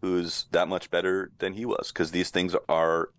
who's 0.00 0.46
that 0.52 0.68
much 0.68 0.90
better 0.90 1.30
than 1.38 1.52
he 1.52 1.64
was 1.64 1.90
because 1.92 2.10
these 2.10 2.30
things 2.30 2.54
are, 2.68 3.10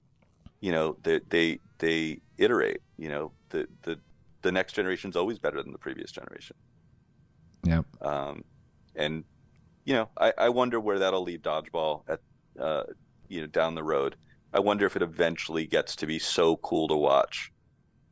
you 0.62 0.72
know, 0.72 0.98
they 1.04 1.20
they 1.30 1.60
they 1.80 2.22
iterate. 2.38 2.82
You 2.98 3.10
know, 3.10 3.32
the 3.50 3.68
the 3.84 4.00
the 4.42 4.52
next 4.52 4.74
generation 4.74 5.10
is 5.10 5.16
always 5.16 5.40
better 5.40 5.62
than 5.62 5.72
the 5.72 5.78
previous 5.78 6.12
generation. 6.12 6.56
Yep. 7.64 7.86
Um, 8.02 8.44
and 8.96 9.24
you 9.86 9.94
know, 9.94 10.10
I, 10.18 10.34
I 10.38 10.50
wonder 10.50 10.80
where 10.80 11.00
that'll 11.00 11.24
leave 11.24 11.42
dodgeball 11.42 12.04
at 12.08 12.20
uh, 12.60 12.84
you 13.30 13.42
know 13.42 13.48
down 13.48 13.76
the 13.76 13.84
road. 13.84 14.16
I 14.54 14.60
wonder 14.60 14.86
if 14.86 14.96
it 14.96 15.02
eventually 15.02 15.66
gets 15.66 15.96
to 15.98 16.08
be 16.08 16.20
so 16.20 16.58
cool 16.58 16.88
to 16.88 16.96
watch 16.96 17.52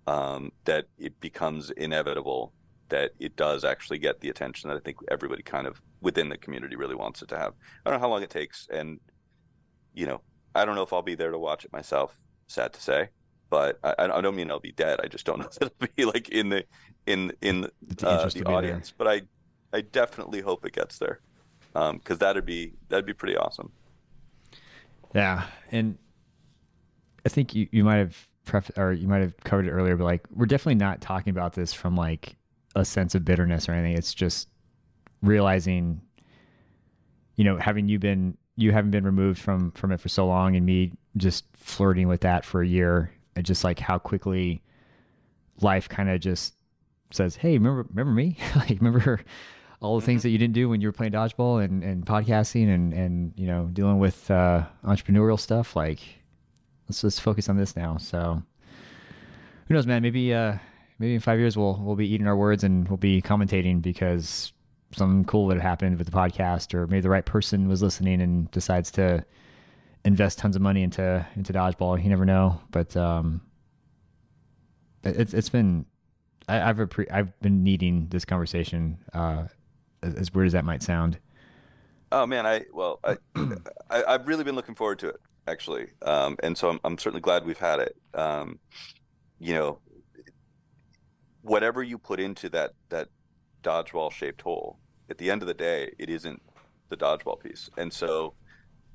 um, 0.05 0.51
that 0.65 0.85
it 0.97 1.19
becomes 1.19 1.71
inevitable 1.71 2.53
that 2.89 3.11
it 3.19 3.35
does 3.35 3.65
actually 3.65 3.97
get 3.97 4.21
the 4.21 4.29
attention 4.29 4.69
that 4.69 4.77
I 4.77 4.79
think 4.79 4.97
everybody 5.11 5.43
kind 5.43 5.67
of 5.67 5.81
within 5.99 6.29
the 6.29 6.37
community 6.37 6.75
really 6.75 6.95
wants 6.95 7.21
it 7.21 7.27
to 7.29 7.37
have. 7.37 7.53
I 7.85 7.89
don't 7.89 7.99
know 7.99 8.07
how 8.07 8.09
long 8.09 8.23
it 8.23 8.29
takes, 8.29 8.67
and 8.71 8.99
you 9.93 10.05
know, 10.05 10.21
I 10.55 10.63
don't 10.63 10.75
know 10.75 10.83
if 10.83 10.93
I'll 10.93 11.01
be 11.01 11.15
there 11.15 11.31
to 11.31 11.39
watch 11.39 11.65
it 11.65 11.73
myself. 11.73 12.17
Sad 12.47 12.71
to 12.73 12.81
say, 12.81 13.09
but 13.49 13.79
I, 13.83 13.95
I 13.97 14.21
don't 14.21 14.35
mean 14.35 14.49
I'll 14.49 14.59
be 14.59 14.71
dead. 14.71 14.99
I 15.03 15.07
just 15.07 15.25
don't 15.25 15.39
know 15.39 15.47
if 15.51 15.57
it'll 15.61 15.93
be 15.95 16.05
like 16.05 16.29
in 16.29 16.49
the 16.49 16.63
in 17.05 17.33
in 17.41 17.65
uh, 18.03 18.29
the 18.29 18.43
audience. 18.45 18.93
But 18.97 19.07
I 19.07 19.21
I 19.73 19.81
definitely 19.81 20.41
hope 20.41 20.65
it 20.65 20.73
gets 20.73 20.97
there, 20.97 21.19
because 21.73 21.91
um, 21.91 22.17
that'd 22.19 22.45
be 22.45 22.73
that'd 22.89 23.05
be 23.05 23.13
pretty 23.13 23.35
awesome. 23.35 23.71
Yeah, 25.13 25.45
and 25.71 25.97
I 27.25 27.29
think 27.29 27.55
you, 27.55 27.67
you 27.71 27.83
might 27.83 27.97
have 27.97 28.27
pref- 28.45 28.77
or 28.77 28.93
you 28.93 29.07
might 29.07 29.21
have 29.21 29.35
covered 29.43 29.67
it 29.67 29.71
earlier, 29.71 29.95
but 29.95 30.05
like 30.05 30.25
we're 30.33 30.45
definitely 30.45 30.75
not 30.75 31.01
talking 31.01 31.31
about 31.31 31.53
this 31.53 31.73
from 31.73 31.95
like 31.95 32.35
a 32.75 32.85
sense 32.85 33.15
of 33.15 33.25
bitterness 33.25 33.67
or 33.67 33.73
anything. 33.73 33.97
It's 33.97 34.13
just 34.13 34.47
realizing, 35.21 36.01
you 37.35 37.43
know, 37.43 37.57
having 37.57 37.87
you 37.87 37.99
been 37.99 38.37
you 38.55 38.71
haven't 38.71 38.91
been 38.91 39.03
removed 39.05 39.39
from 39.39 39.71
from 39.71 39.91
it 39.91 39.99
for 39.99 40.09
so 40.09 40.25
long, 40.25 40.55
and 40.55 40.65
me 40.65 40.93
just 41.17 41.45
flirting 41.55 42.07
with 42.07 42.21
that 42.21 42.45
for 42.45 42.61
a 42.61 42.67
year, 42.67 43.11
and 43.35 43.45
just 43.45 43.63
like 43.63 43.79
how 43.79 43.97
quickly 43.97 44.61
life 45.61 45.89
kind 45.89 46.09
of 46.09 46.19
just 46.19 46.55
says, 47.11 47.35
"Hey, 47.35 47.53
remember 47.57 47.85
remember 47.89 48.13
me? 48.13 48.37
like 48.55 48.79
remember 48.79 49.21
all 49.79 49.99
the 49.99 50.05
things 50.05 50.21
Mm-hmm. 50.21 50.27
that 50.27 50.31
you 50.31 50.37
didn't 50.37 50.53
do 50.55 50.69
when 50.69 50.81
you 50.81 50.87
were 50.87 50.91
playing 50.93 51.13
dodgeball 51.13 51.63
and 51.63 51.83
and 51.83 52.05
podcasting 52.05 52.73
and 52.73 52.93
and 52.93 53.33
you 53.35 53.47
know 53.47 53.69
dealing 53.73 53.99
with 53.99 54.29
uh, 54.31 54.65
entrepreneurial 54.85 55.39
stuff. 55.39 55.75
Like 55.75 55.99
let's 56.89 57.01
just 57.01 57.21
focus 57.21 57.47
on 57.49 57.57
this 57.57 57.75
now." 57.75 57.97
So 57.97 58.41
who 59.67 59.73
knows, 59.73 59.85
man? 59.85 60.01
Maybe 60.01 60.33
uh 60.33 60.57
maybe 60.99 61.13
in 61.15 61.19
five 61.19 61.37
years 61.39 61.55
we'll 61.57 61.79
we'll 61.81 61.95
be 61.95 62.07
eating 62.07 62.27
our 62.27 62.35
words 62.35 62.63
and 62.63 62.87
we'll 62.87 62.97
be 62.97 63.21
commentating 63.21 63.81
because 63.81 64.51
something 64.93 65.25
cool 65.25 65.47
that 65.47 65.59
happened 65.59 65.97
with 65.97 66.07
the 66.09 66.13
podcast, 66.17 66.73
or 66.73 66.87
maybe 66.87 67.01
the 67.01 67.09
right 67.09 67.25
person 67.25 67.67
was 67.67 67.83
listening 67.83 68.21
and 68.21 68.49
decides 68.51 68.89
to 68.91 69.23
invest 70.05 70.39
tons 70.39 70.55
of 70.55 70.61
money 70.61 70.81
into 70.81 71.25
into 71.35 71.53
dodgeball. 71.53 72.01
You 72.01 72.09
never 72.09 72.25
know, 72.25 72.59
but 72.71 72.95
um, 72.97 73.41
it's 75.03 75.33
it's 75.33 75.49
been 75.49 75.85
I, 76.47 76.61
I've 76.69 76.77
appre- 76.77 77.11
I've 77.11 77.37
been 77.41 77.63
needing 77.63 78.07
this 78.09 78.25
conversation. 78.25 78.97
Uh, 79.13 79.47
as, 80.01 80.33
weird 80.33 80.47
as 80.47 80.53
that 80.53 80.65
might 80.65 80.83
sound. 80.83 81.17
Oh 82.11 82.25
man, 82.25 82.45
I 82.45 82.65
well, 82.73 82.99
I, 83.03 83.17
I 83.89 84.03
I've 84.07 84.27
really 84.27 84.43
been 84.43 84.55
looking 84.55 84.75
forward 84.75 84.99
to 84.99 85.09
it 85.09 85.19
actually, 85.47 85.87
um, 86.03 86.37
and 86.43 86.57
so 86.57 86.69
I'm 86.69 86.79
I'm 86.83 86.97
certainly 86.97 87.21
glad 87.21 87.45
we've 87.45 87.57
had 87.57 87.79
it. 87.79 87.97
Um, 88.13 88.59
you 89.39 89.53
know, 89.53 89.79
whatever 91.41 91.83
you 91.83 91.97
put 91.97 92.19
into 92.19 92.49
that 92.49 92.73
that 92.89 93.09
dodgeball 93.63 94.11
shaped 94.11 94.41
hole, 94.41 94.79
at 95.09 95.17
the 95.17 95.29
end 95.29 95.41
of 95.41 95.47
the 95.47 95.53
day, 95.53 95.91
it 95.99 96.09
isn't 96.09 96.41
the 96.89 96.97
dodgeball 96.97 97.39
piece, 97.41 97.69
and 97.77 97.91
so 97.91 98.33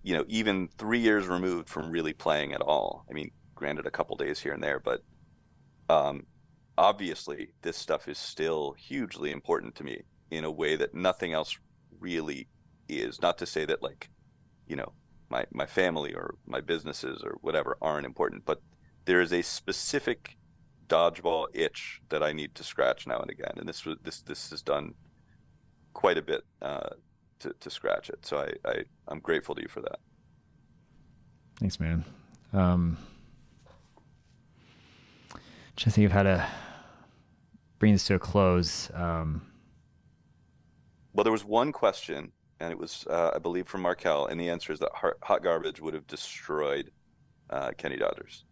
you 0.03 0.15
know, 0.15 0.25
even 0.27 0.69
three 0.79 0.99
years 0.99 1.29
removed 1.29 1.69
from 1.69 1.91
really 1.91 2.13
playing 2.13 2.53
at 2.53 2.61
all. 2.61 3.05
I 3.09 3.13
mean, 3.13 3.31
granted, 3.55 3.87
a 3.87 3.91
couple 3.91 4.17
days 4.17 4.41
here 4.41 4.53
and 4.53 4.63
there, 4.63 4.81
but 4.81 5.03
um, 5.89 6.27
obviously, 6.77 7.51
this 7.61 7.77
stuff 7.77 8.09
is 8.09 8.19
still 8.19 8.73
hugely 8.73 9.31
important 9.31 9.75
to 9.77 9.85
me 9.85 10.03
in 10.33 10.45
a 10.45 10.51
way 10.51 10.77
that 10.77 10.95
nothing 10.95 11.35
else 11.35 11.59
really 12.01 12.49
is. 12.89 13.21
Not 13.21 13.37
to 13.39 13.47
say 13.47 13.67
that 13.67 13.83
like, 13.83 14.09
you 14.67 14.77
know, 14.77 14.93
my 15.29 15.45
my 15.53 15.67
family 15.67 16.15
or 16.15 16.35
my 16.47 16.61
businesses 16.61 17.23
or 17.23 17.37
whatever 17.43 17.77
aren't 17.83 18.07
important, 18.07 18.45
but 18.47 18.61
there 19.05 19.21
is 19.21 19.33
a 19.33 19.43
specific 19.43 20.37
dodgeball 20.89 21.47
itch 21.53 22.01
that 22.09 22.23
I 22.23 22.33
need 22.33 22.55
to 22.55 22.65
scratch 22.65 23.07
now 23.07 23.19
and 23.19 23.31
again, 23.31 23.53
and 23.57 23.69
this 23.69 23.85
was 23.85 23.97
this 24.03 24.23
this 24.23 24.51
has 24.51 24.63
done 24.63 24.95
quite 25.93 26.17
a 26.17 26.23
bit 26.23 26.45
uh, 26.63 26.91
to 27.41 27.55
to 27.61 27.71
scratch 27.71 28.09
it. 28.09 28.25
So 28.25 28.39
I, 28.39 28.71
I 28.71 28.85
I'm 29.09 29.21
grateful 29.21 29.55
to 29.55 29.63
you 29.63 29.69
for 29.69 29.83
that. 29.83 29.99
Thanks, 31.61 31.79
man. 31.79 32.05
Um, 32.55 32.97
to 35.77 35.91
think 35.91 36.07
of 36.07 36.13
how 36.13 36.23
to 36.23 36.47
bring 37.79 37.93
this 37.93 38.07
to 38.07 38.15
a 38.15 38.19
close. 38.19 38.91
Um, 38.95 39.52
Well, 41.13 41.25
there 41.25 41.33
was 41.33 41.45
one 41.45 41.73
question, 41.73 42.33
and 42.61 42.73
it 42.73 42.79
was, 42.79 43.07
uh, 43.09 43.33
I 43.35 43.39
believe, 43.39 43.67
from 43.67 43.83
Markel, 43.83 44.27
and 44.27 44.41
the 44.41 44.49
answer 44.49 44.73
is 44.73 44.81
that 44.81 44.91
hot, 45.23 45.43
garbage 45.43 45.81
would 45.81 45.95
have 45.95 46.07
destroyed 46.07 46.91
uh, 47.51 47.73
Kenny 47.77 47.97
Dodgers. 47.97 48.45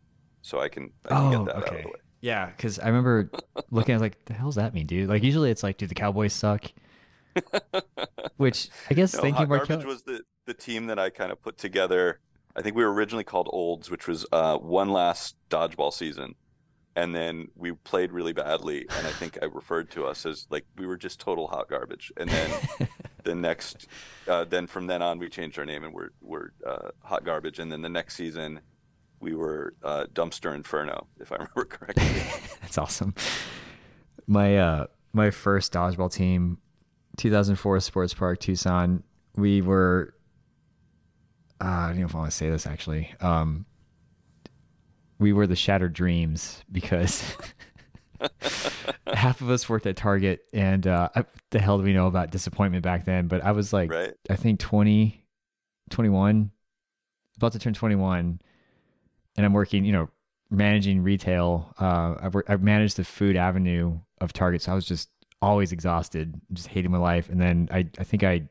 So 0.43 0.61
I 0.61 0.69
can, 0.69 0.91
I 1.07 1.09
can 1.09 1.31
get 1.31 1.45
that 1.47 1.57
out 1.57 1.77
of 1.77 1.83
the 1.83 1.89
way. 1.89 1.95
Yeah, 2.21 2.47
because 2.47 2.79
I 2.79 2.89
remember 2.89 3.31
looking 3.71 3.95
at 3.95 3.99
it, 3.99 4.03
like, 4.03 4.25
the 4.27 4.35
hell's 4.35 4.57
that 4.57 4.75
mean, 4.75 4.87
dude? 4.87 5.09
Like, 5.09 5.23
usually 5.23 5.51
it's 5.51 5.63
like, 5.63 5.79
do 5.79 5.87
the 5.87 5.95
Cowboys 5.95 6.33
suck. 6.33 6.71
Which 8.37 8.69
I 8.91 8.95
guess 8.95 9.15
No, 9.15 9.21
thank 9.21 9.35
you, 9.35 9.39
Hot 9.39 9.49
Markel. 9.49 9.67
Garbage 9.69 9.87
was 9.87 10.03
the, 10.03 10.23
the 10.47 10.55
team 10.55 10.87
that 10.87 10.99
I 10.99 11.11
kind 11.11 11.33
of 11.33 11.41
put 11.41 11.57
together. 11.57 12.21
I 12.57 12.63
think 12.63 12.77
we 12.77 12.85
were 12.85 12.93
originally 12.93 13.25
called 13.25 13.49
Olds, 13.53 13.91
which 13.91 14.09
was 14.09 14.27
uh, 14.33 14.59
one 14.59 14.91
last 14.91 15.37
dodgeball 15.49 15.93
season. 15.93 16.35
And 16.97 17.15
then 17.15 17.49
we 17.55 17.73
played 17.73 18.13
really 18.13 18.33
badly. 18.33 18.87
And 18.97 19.07
I 19.07 19.11
think 19.11 19.39
I 19.41 19.47
referred 19.47 19.91
to 19.93 20.07
us 20.07 20.27
as 20.27 20.47
like 20.51 20.67
we 20.77 20.87
were 20.87 20.97
just 20.97 21.21
total 21.21 21.47
hot 21.47 21.69
garbage. 21.69 22.13
And 22.17 22.29
then 22.29 22.51
the 23.25 23.35
next, 23.35 23.87
uh, 24.27 24.45
then 24.45 24.67
from 24.67 24.87
then 24.87 25.01
on, 25.01 25.19
we 25.19 25.29
changed 25.29 25.59
our 25.59 25.65
name 25.65 25.85
and 25.85 25.95
we're, 25.95 26.11
we're 26.21 26.51
uh, 26.67 26.89
hot 27.03 27.25
garbage. 27.25 27.59
And 27.59 27.71
then 27.71 27.81
the 27.81 27.89
next 27.89 28.17
season, 28.17 28.61
we 29.21 29.35
were 29.35 29.75
uh, 29.83 30.07
Dumpster 30.13 30.55
Inferno, 30.55 31.07
if 31.21 31.31
I 31.31 31.35
remember 31.37 31.65
correctly. 31.65 32.05
That's 32.61 32.79
awesome. 32.79 33.15
My 34.27 34.59
uh 34.59 34.87
my 35.13 35.31
first 35.31 35.73
dodgeball 35.73 36.13
team, 36.13 36.59
2004 37.17 37.81
Sports 37.81 38.15
Park 38.15 38.41
Tucson. 38.41 39.03
We 39.37 39.61
were. 39.61 40.15
Uh, 41.61 41.65
I 41.65 41.87
don't 41.89 41.99
know 41.99 42.07
if 42.07 42.15
I 42.15 42.19
want 42.19 42.31
to 42.31 42.37
say 42.37 42.49
this 42.49 42.67
actually. 42.67 43.13
Um, 43.21 43.67
we 45.21 45.33
were 45.33 45.47
the 45.47 45.55
Shattered 45.55 45.93
Dreams 45.93 46.65
because 46.73 47.37
half 49.07 49.41
of 49.41 49.51
us 49.51 49.69
worked 49.69 49.87
at 49.87 49.97
Target, 49.97 50.41
and 50.53 50.87
uh, 50.87 51.11
the 51.51 51.61
hell 51.61 51.79
do 51.79 51.85
we 51.85 51.93
know 51.93 52.07
about 52.07 52.31
disappointment 52.31 52.83
back 52.83 53.05
then? 53.05 53.29
But 53.29 53.45
I 53.45 53.53
was 53.53 53.73
like, 53.73 53.93
right? 53.93 54.15
I 54.29 54.37
think 54.37 54.59
20, 54.59 55.25
21, 55.91 56.51
about 57.37 57.53
to 57.53 57.59
turn 57.59 57.75
21, 57.75 58.41
and 59.37 59.47
I'm 59.47 59.53
working, 59.53 59.85
you 59.85 59.93
know, 59.93 60.09
managing 60.51 61.03
retail. 61.03 61.73
Uh, 61.79 62.15
I've, 62.21 62.35
I've 62.49 62.63
managed 62.63 62.97
the 62.97 63.05
food 63.05 63.37
avenue 63.37 63.99
of 64.21 64.33
Target, 64.33 64.63
so 64.63 64.73
I 64.73 64.75
was 64.75 64.87
just 64.87 65.11
always 65.43 65.71
exhausted, 65.71 66.41
just 66.55 66.69
hating 66.69 66.91
my 66.91 66.99
life. 66.99 67.29
And 67.29 67.41
then 67.41 67.69
I, 67.71 67.87
I 67.99 68.05
think 68.05 68.25
I 68.25 68.49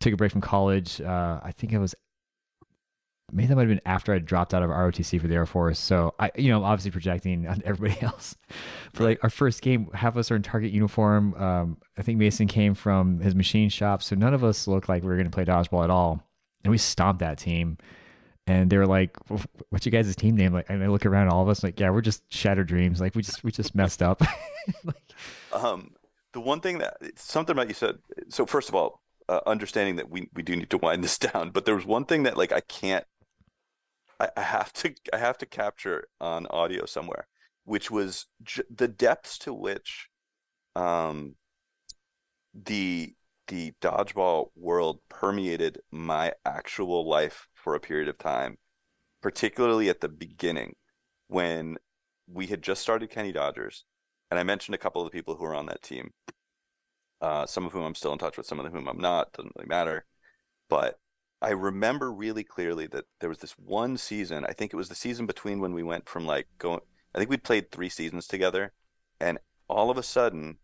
took 0.00 0.14
a 0.14 0.16
break 0.16 0.32
from 0.32 0.40
college. 0.40 1.00
Uh, 1.00 1.40
I 1.42 1.52
think 1.52 1.74
I 1.74 1.78
was, 1.78 1.94
maybe 3.32 3.46
that 3.48 3.56
might 3.56 3.62
have 3.62 3.68
been 3.68 3.80
after 3.86 4.12
I 4.12 4.18
dropped 4.18 4.54
out 4.54 4.62
of 4.62 4.70
ROTC 4.70 5.20
for 5.20 5.28
the 5.28 5.34
Air 5.34 5.46
Force. 5.46 5.78
So 5.78 6.14
I, 6.18 6.30
you 6.36 6.50
know, 6.50 6.64
obviously 6.64 6.90
projecting 6.90 7.46
on 7.48 7.62
everybody 7.64 8.00
else. 8.04 8.36
But 8.94 9.04
like 9.04 9.24
our 9.24 9.30
first 9.30 9.62
game, 9.62 9.88
half 9.94 10.14
of 10.14 10.18
us 10.18 10.30
are 10.30 10.36
in 10.36 10.42
Target 10.42 10.72
uniform. 10.72 11.34
Um, 11.34 11.78
I 11.98 12.02
think 12.02 12.18
Mason 12.18 12.46
came 12.46 12.74
from 12.74 13.20
his 13.20 13.34
machine 13.34 13.68
shop, 13.68 14.02
so 14.02 14.16
none 14.16 14.34
of 14.34 14.44
us 14.44 14.66
looked 14.66 14.88
like 14.88 15.02
we 15.02 15.08
were 15.08 15.16
going 15.16 15.30
to 15.30 15.34
play 15.34 15.44
dodgeball 15.44 15.84
at 15.84 15.90
all. 15.90 16.22
And 16.64 16.70
we 16.70 16.78
stomped 16.78 17.20
that 17.20 17.38
team. 17.38 17.78
And 18.46 18.68
they 18.68 18.78
were 18.78 18.86
like, 18.86 19.16
"Wh- 19.30 19.44
"What's 19.68 19.86
your 19.86 19.92
guys' 19.92 20.14
team 20.16 20.34
name?" 20.36 20.52
Like, 20.52 20.66
and 20.68 20.82
I 20.82 20.88
look 20.88 21.06
around, 21.06 21.28
all 21.28 21.42
of 21.42 21.48
us, 21.48 21.62
like, 21.62 21.78
"Yeah, 21.78 21.90
we're 21.90 22.00
just 22.00 22.22
Shattered 22.32 22.66
Dreams. 22.66 23.00
Like, 23.00 23.14
we 23.14 23.22
just 23.22 23.44
we 23.44 23.52
just 23.52 23.74
messed 23.74 24.02
up." 24.02 24.20
like, 24.84 24.96
Um, 25.52 25.92
the 26.32 26.40
one 26.40 26.60
thing 26.60 26.78
that 26.78 26.96
something 27.16 27.52
about 27.52 27.68
you 27.68 27.74
said. 27.74 27.98
So 28.28 28.46
first 28.46 28.68
of 28.68 28.74
all, 28.74 29.02
uh, 29.28 29.40
understanding 29.46 29.96
that 29.96 30.10
we 30.10 30.28
we 30.34 30.42
do 30.42 30.56
need 30.56 30.70
to 30.70 30.78
wind 30.78 31.04
this 31.04 31.16
down, 31.18 31.50
but 31.50 31.64
there 31.64 31.76
was 31.76 31.86
one 31.86 32.04
thing 32.06 32.24
that 32.24 32.36
like 32.36 32.50
I 32.50 32.60
can't. 32.60 33.04
I, 34.36 34.42
have 34.42 34.72
to 34.74 34.94
I 35.12 35.18
have 35.18 35.38
to 35.38 35.46
capture 35.46 36.08
on 36.20 36.46
audio 36.48 36.86
somewhere, 36.86 37.26
which 37.64 37.90
was 37.90 38.26
j- 38.42 38.62
the 38.70 38.88
depths 38.88 39.38
to 39.38 39.54
which, 39.54 40.08
um, 40.76 41.36
the 42.54 43.14
the 43.48 43.72
dodgeball 43.80 44.50
world 44.54 45.00
permeated 45.08 45.80
my 45.90 46.32
actual 46.44 47.08
life 47.08 47.48
for 47.54 47.74
a 47.74 47.80
period 47.80 48.08
of 48.08 48.18
time, 48.18 48.58
particularly 49.22 49.88
at 49.88 50.00
the 50.00 50.08
beginning 50.08 50.76
when 51.28 51.76
we 52.28 52.46
had 52.46 52.62
just 52.62 52.82
started 52.82 53.10
Kenny 53.10 53.32
Dodgers 53.32 53.84
and 54.30 54.38
I 54.38 54.42
mentioned 54.44 54.74
a 54.74 54.78
couple 54.78 55.02
of 55.02 55.10
the 55.10 55.16
people 55.16 55.34
who 55.34 55.44
were 55.44 55.54
on 55.54 55.66
that 55.66 55.82
team. 55.82 56.12
Uh, 57.20 57.44
some 57.44 57.66
of 57.66 57.72
whom 57.72 57.84
I'm 57.84 57.94
still 57.94 58.12
in 58.12 58.18
touch 58.18 58.36
with, 58.36 58.46
some 58.46 58.60
of 58.60 58.72
whom 58.72 58.88
I'm 58.88 58.98
not. 58.98 59.32
Doesn't 59.32 59.52
really 59.56 59.68
matter. 59.68 60.06
But 60.68 60.98
I 61.42 61.50
remember 61.50 62.12
really 62.12 62.44
clearly 62.44 62.86
that 62.88 63.06
there 63.20 63.28
was 63.28 63.38
this 63.38 63.52
one 63.52 63.96
season. 63.96 64.44
I 64.44 64.52
think 64.52 64.72
it 64.72 64.76
was 64.76 64.88
the 64.88 64.94
season 64.94 65.26
between 65.26 65.60
when 65.60 65.72
we 65.72 65.82
went 65.82 66.08
from 66.08 66.26
like 66.26 66.46
going. 66.58 66.80
I 67.14 67.18
think 67.18 67.30
we 67.30 67.38
played 67.38 67.70
three 67.70 67.88
seasons 67.88 68.26
together, 68.26 68.72
and 69.20 69.38
all 69.68 69.90
of 69.90 69.96
a 69.96 70.02
sudden, 70.02 70.58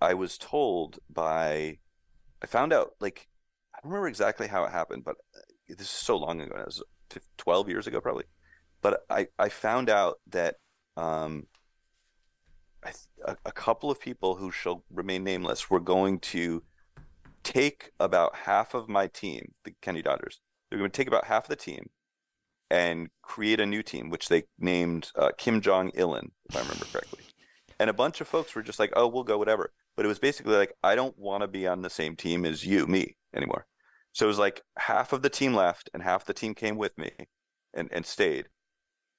I 0.00 0.14
was 0.14 0.36
told 0.38 0.98
by. 1.08 1.78
I 2.42 2.46
found 2.46 2.72
out 2.72 2.92
like 3.00 3.28
I 3.74 3.78
don't 3.82 3.90
remember 3.90 4.08
exactly 4.08 4.48
how 4.48 4.64
it 4.64 4.72
happened, 4.72 5.04
but 5.04 5.16
uh, 5.36 5.40
this 5.68 5.80
is 5.82 5.88
so 5.90 6.16
long 6.16 6.40
ago. 6.40 6.56
It 6.56 6.66
was 6.66 6.82
12 7.38 7.68
years 7.68 7.86
ago, 7.86 8.00
probably. 8.00 8.24
But 8.82 9.00
I 9.08 9.28
I 9.38 9.48
found 9.48 9.90
out 9.90 10.18
that. 10.28 10.56
Um, 10.96 11.46
I 12.84 12.92
a, 13.24 13.36
a 13.44 13.52
couple 13.52 13.90
of 13.90 14.00
people 14.00 14.36
who 14.36 14.50
shall 14.50 14.84
remain 14.90 15.24
nameless 15.24 15.70
were 15.70 15.80
going 15.80 16.20
to 16.20 16.62
take 17.52 17.92
about 18.00 18.36
half 18.36 18.74
of 18.74 18.88
my 18.88 19.06
team, 19.08 19.52
the 19.64 19.72
Kenny 19.82 20.02
Dodgers. 20.02 20.40
They're 20.70 20.78
going 20.78 20.90
to 20.90 20.96
take 20.96 21.08
about 21.08 21.24
half 21.26 21.44
of 21.44 21.48
the 21.50 21.56
team 21.56 21.90
and 22.70 23.08
create 23.22 23.60
a 23.60 23.66
new 23.66 23.82
team, 23.82 24.10
which 24.10 24.28
they 24.28 24.44
named 24.58 25.10
uh, 25.16 25.30
Kim 25.38 25.60
Jong 25.60 25.90
Ilin, 25.92 26.28
if 26.48 26.56
I 26.56 26.60
remember 26.60 26.86
correctly. 26.86 27.20
And 27.80 27.90
a 27.90 27.94
bunch 27.94 28.20
of 28.20 28.28
folks 28.28 28.54
were 28.54 28.62
just 28.62 28.78
like, 28.78 28.92
"Oh, 28.96 29.08
we'll 29.08 29.24
go, 29.24 29.38
whatever." 29.38 29.72
But 29.96 30.04
it 30.04 30.08
was 30.08 30.18
basically 30.18 30.56
like, 30.56 30.74
"I 30.82 30.94
don't 30.94 31.18
want 31.18 31.42
to 31.42 31.48
be 31.48 31.66
on 31.66 31.82
the 31.82 31.90
same 31.90 32.16
team 32.16 32.44
as 32.44 32.64
you, 32.66 32.86
me, 32.86 33.16
anymore." 33.34 33.66
So 34.12 34.26
it 34.26 34.28
was 34.28 34.38
like 34.38 34.62
half 34.78 35.12
of 35.12 35.22
the 35.22 35.30
team 35.30 35.54
left, 35.54 35.90
and 35.94 36.02
half 36.02 36.24
the 36.26 36.34
team 36.34 36.54
came 36.54 36.76
with 36.76 36.96
me, 36.98 37.12
and 37.74 37.88
and 37.92 38.04
stayed. 38.06 38.48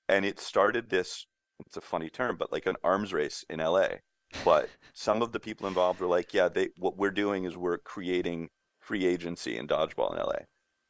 and 0.10 0.26
it 0.26 0.40
started 0.40 0.90
this. 0.90 1.28
It's 1.66 1.78
a 1.78 1.82
funny 1.82 2.10
term, 2.10 2.38
but 2.38 2.52
like 2.52 2.66
an 2.66 2.78
arms 2.84 3.14
race 3.14 3.44
in 3.50 3.60
LA. 3.60 4.00
But 4.46 4.70
some 4.94 5.22
of 5.22 5.32
the 5.32 5.40
people 5.40 5.68
involved 5.68 6.00
were 6.00 6.08
like, 6.08 6.34
"Yeah, 6.34 6.50
they 6.50 6.70
what 6.78 6.98
we're 6.98 7.12
doing 7.12 7.46
is 7.46 7.58
we're 7.58 7.78
creating 7.78 8.50
free 8.80 9.06
agency 9.06 9.58
in 9.58 9.68
dodgeball 9.68 10.14
in 10.14 10.20
LA." 10.20 10.46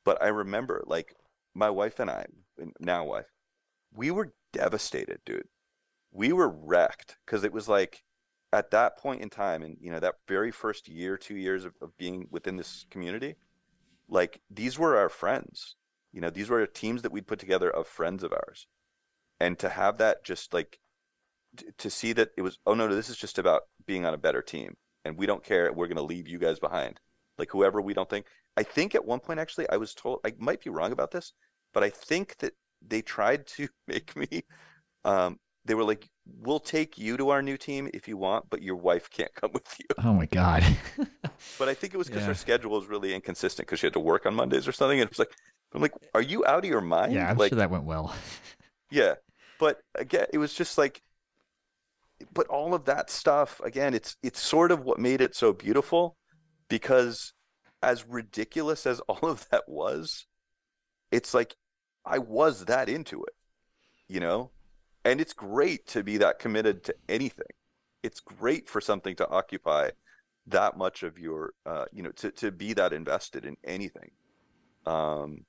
But 0.06 0.22
I 0.22 0.28
remember, 0.28 0.84
like, 0.86 1.16
my 1.54 1.70
wife 1.70 2.00
and 2.00 2.10
I, 2.10 2.26
now 2.80 3.06
wife, 3.06 3.32
we 3.94 4.12
were 4.12 4.34
devastated, 4.54 5.20
dude. 5.26 5.48
We 6.12 6.34
were 6.34 6.50
wrecked 6.50 7.18
because 7.26 7.44
it 7.44 7.54
was 7.54 7.68
like 7.68 8.04
at 8.52 8.72
that 8.72 8.98
point 8.98 9.22
in 9.22 9.30
time, 9.30 9.64
and 9.64 9.78
you 9.80 9.92
know, 9.92 10.00
that 10.00 10.16
very 10.28 10.52
first 10.52 10.88
year, 10.88 11.18
two 11.18 11.36
years 11.36 11.66
of, 11.66 11.74
of 11.82 11.98
being 11.98 12.28
within 12.32 12.58
this 12.58 12.86
community, 12.90 13.36
like 14.08 14.42
these 14.50 14.80
were 14.80 14.98
our 14.98 15.10
friends. 15.10 15.76
You 16.12 16.22
know, 16.22 16.30
these 16.30 16.50
were 16.50 16.66
teams 16.66 17.04
that 17.04 17.12
we'd 17.12 17.28
put 17.28 17.40
together 17.40 17.70
of 17.70 17.88
friends 17.88 18.24
of 18.24 18.34
ours. 18.34 18.68
And 19.40 19.58
to 19.60 19.70
have 19.70 19.98
that 20.00 20.24
just 20.24 20.54
like 20.54 20.80
to 21.78 21.90
see 21.90 22.14
that 22.14 22.30
it 22.38 22.42
was, 22.42 22.58
oh 22.66 22.74
no, 22.74 22.88
no, 22.88 22.96
this 22.96 23.10
is 23.10 23.18
just 23.18 23.38
about 23.40 23.64
being 23.86 24.06
on 24.06 24.14
a 24.14 24.18
better 24.18 24.42
team. 24.42 24.76
And 25.06 25.18
we 25.18 25.26
don't 25.26 25.44
care. 25.44 25.72
We're 25.72 25.88
going 25.88 25.98
to 25.98 26.04
leave 26.04 26.28
you 26.28 26.38
guys 26.40 26.60
behind. 26.60 27.00
Like 27.38 27.52
whoever 27.52 27.82
we 27.82 27.94
don't 27.94 28.10
think. 28.10 28.26
I 28.58 28.64
think 28.64 28.94
at 28.96 29.06
one 29.06 29.20
point, 29.22 29.40
actually, 29.40 29.70
I 29.70 29.78
was 29.78 29.94
told, 29.94 30.20
I 30.26 30.34
might 30.38 30.62
be 30.64 30.70
wrong 30.70 30.92
about 30.92 31.12
this, 31.12 31.34
but 31.74 31.84
I 31.84 31.90
think 31.90 32.38
that 32.40 32.54
they 32.86 33.02
tried 33.02 33.48
to 33.48 33.68
make 33.88 34.16
me, 34.16 34.44
um, 35.06 35.40
they 35.66 35.74
were 35.74 35.84
like, 35.86 36.08
we'll 36.26 36.60
take 36.60 36.98
you 36.98 37.16
to 37.18 37.30
our 37.30 37.42
new 37.42 37.58
team 37.58 37.90
if 37.94 38.08
you 38.08 38.18
want, 38.18 38.46
but 38.50 38.62
your 38.62 38.76
wife 38.76 39.10
can't 39.10 39.34
come 39.42 39.52
with 39.54 39.74
you. 39.80 39.86
Oh 40.04 40.14
my 40.14 40.26
God. 40.26 40.64
but 41.60 41.70
I 41.70 41.74
think 41.74 41.94
it 41.94 41.98
was 41.98 42.08
because 42.08 42.24
Yeah. 42.24 42.28
her 42.30 42.34
schedule 42.36 42.72
was 42.72 42.88
really 42.88 43.14
inconsistent 43.14 43.68
because 43.68 43.80
she 43.80 43.86
had 43.88 43.94
to 43.94 44.00
work 44.00 44.26
on 44.26 44.36
Mondays 44.36 44.68
or 44.68 44.72
something. 44.72 45.00
And 45.00 45.08
it 45.08 45.12
was 45.12 45.20
like, 45.20 45.34
I'm 45.74 45.82
like, 45.82 45.94
are 46.14 46.22
you 46.22 46.46
out 46.46 46.60
of 46.60 46.70
your 46.70 46.82
mind? 46.82 47.14
yeah, 47.14 47.30
I'm 47.30 47.38
like, 47.38 47.50
sure 47.50 47.58
that 47.60 47.70
went 47.72 47.86
well. 47.86 48.14
yeah. 48.92 49.16
But 49.60 49.80
again, 49.96 50.26
it 50.34 50.38
was 50.40 50.54
just 50.54 50.78
like, 50.78 51.02
but 52.34 52.48
all 52.48 52.74
of 52.74 52.86
that 52.86 53.10
stuff, 53.10 53.60
again, 53.64 53.94
it's, 53.94 54.18
it's 54.24 54.42
sort 54.42 54.72
of 54.72 54.82
what 54.82 55.00
made 55.00 55.22
it 55.22 55.36
so 55.36 55.54
beautiful 55.54 56.18
because 56.68 57.34
as 57.82 58.06
ridiculous 58.08 58.86
as 58.86 59.00
all 59.08 59.30
of 59.30 59.48
that 59.50 59.64
was, 59.68 60.26
it's 61.12 61.34
like, 61.34 61.56
I 62.06 62.20
was 62.20 62.66
that 62.66 62.90
into 62.90 63.24
it, 63.24 63.34
you 64.08 64.20
know? 64.20 64.52
And 65.06 65.22
it's 65.22 65.34
great 65.34 65.88
to 65.88 66.04
be 66.04 66.18
that 66.18 66.40
committed 66.40 66.84
to 66.86 66.96
anything. 67.08 67.48
It's 68.04 68.20
great 68.20 68.70
for 68.70 68.82
something 68.82 69.16
to 69.18 69.28
occupy 69.30 69.90
that 70.48 70.78
much 70.78 71.04
of 71.04 71.18
your, 71.20 71.54
uh, 71.66 71.86
you 71.92 72.04
know, 72.04 72.12
to, 72.12 72.32
to 72.32 72.52
be 72.52 72.74
that 72.74 72.94
invested 72.94 73.46
in 73.46 73.58
anything. 73.64 74.12
Um, 74.86 75.46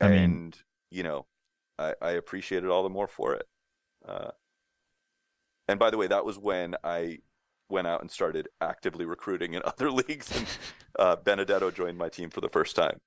I 0.00 0.08
mean- 0.08 0.18
and, 0.22 0.58
you 0.90 1.02
know, 1.02 1.26
I, 1.78 1.94
I 2.00 2.10
appreciate 2.12 2.64
it 2.64 2.70
all 2.70 2.82
the 2.82 2.88
more 2.88 3.08
for 3.08 3.34
it. 3.34 3.46
Uh, 4.06 4.30
and 5.68 5.78
by 5.78 5.90
the 5.90 5.96
way, 5.96 6.06
that 6.06 6.24
was 6.24 6.38
when 6.38 6.74
I 6.82 7.18
went 7.68 7.86
out 7.86 8.00
and 8.00 8.10
started 8.10 8.48
actively 8.60 9.04
recruiting 9.04 9.54
in 9.54 9.62
other 9.64 9.90
leagues, 9.90 10.36
and 10.36 10.46
uh, 10.98 11.16
Benedetto 11.16 11.70
joined 11.70 11.98
my 11.98 12.08
team 12.08 12.30
for 12.30 12.40
the 12.40 12.48
first 12.48 12.74
time. 12.74 12.98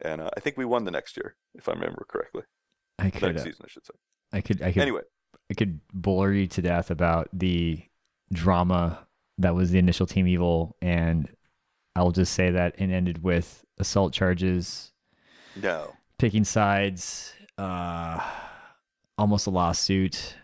And 0.00 0.20
uh, 0.20 0.30
I 0.36 0.40
think 0.40 0.56
we 0.56 0.64
won 0.64 0.84
the 0.84 0.92
next 0.92 1.16
year, 1.16 1.34
if 1.54 1.68
I 1.68 1.72
remember 1.72 2.06
correctly. 2.08 2.42
I 2.98 3.04
The 3.04 3.10
could, 3.10 3.22
next 3.34 3.42
season, 3.42 3.64
I 3.64 3.68
should 3.68 3.86
say. 3.86 3.94
I 4.32 4.40
could, 4.40 4.62
I 4.62 4.72
could, 4.72 4.82
Anyway, 4.82 5.02
I 5.50 5.54
could 5.54 5.80
bore 5.92 6.32
you 6.32 6.46
to 6.48 6.62
death 6.62 6.90
about 6.90 7.28
the 7.32 7.82
drama 8.32 9.06
that 9.38 9.54
was 9.54 9.70
the 9.70 9.78
initial 9.78 10.06
Team 10.06 10.26
Evil, 10.26 10.76
and 10.82 11.28
I'll 11.96 12.12
just 12.12 12.34
say 12.34 12.50
that 12.50 12.74
it 12.78 12.90
ended 12.90 13.22
with 13.22 13.64
assault 13.78 14.12
charges, 14.12 14.92
no. 15.60 15.92
picking 16.18 16.44
sides, 16.44 17.32
uh, 17.56 18.20
almost 19.16 19.46
a 19.46 19.50
lawsuit. 19.50 20.36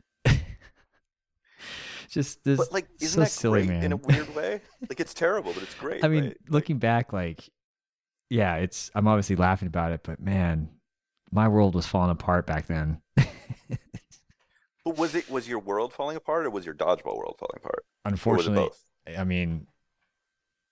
Just 2.15 2.43
this, 2.45 2.59
But 2.59 2.73
like, 2.73 2.89
isn't 3.01 3.15
so 3.15 3.21
that 3.21 3.31
silly, 3.31 3.67
great 3.67 3.69
man. 3.75 3.85
in 3.85 3.93
a 3.93 3.97
weird 3.97 4.35
way? 4.37 4.61
Like, 4.89 5.01
it's 5.01 5.13
terrible, 5.13 5.53
but 5.53 5.63
it's 5.63 5.75
great. 5.75 6.05
I 6.05 6.09
mean, 6.09 6.25
right? 6.25 6.37
Looking 6.49 6.79
back, 6.79 7.13
like, 7.13 7.49
yeah, 8.31 8.57
it's. 8.57 8.91
I'm 8.95 9.07
obviously 9.07 9.37
laughing 9.37 9.67
about 9.69 9.93
it, 9.93 10.01
but 10.05 10.21
man, 10.21 10.69
my 11.31 11.49
world 11.49 11.75
was 11.75 11.87
falling 11.87 12.11
apart 12.11 12.47
back 12.47 12.67
then. 12.67 13.01
but 14.85 14.97
was 14.99 15.15
it 15.15 15.29
was 15.31 15.49
your 15.49 15.59
world 15.59 15.93
falling 15.93 16.17
apart, 16.17 16.47
or 16.47 16.51
was 16.51 16.65
your 16.65 16.75
dodgeball 16.75 17.17
world 17.17 17.37
falling 17.39 17.57
apart, 17.59 17.85
or 18.05 18.11
was 18.13 18.13
it 18.13 18.13
Unfortunately? 18.13 18.69
I 19.19 19.25
mean, 19.25 19.67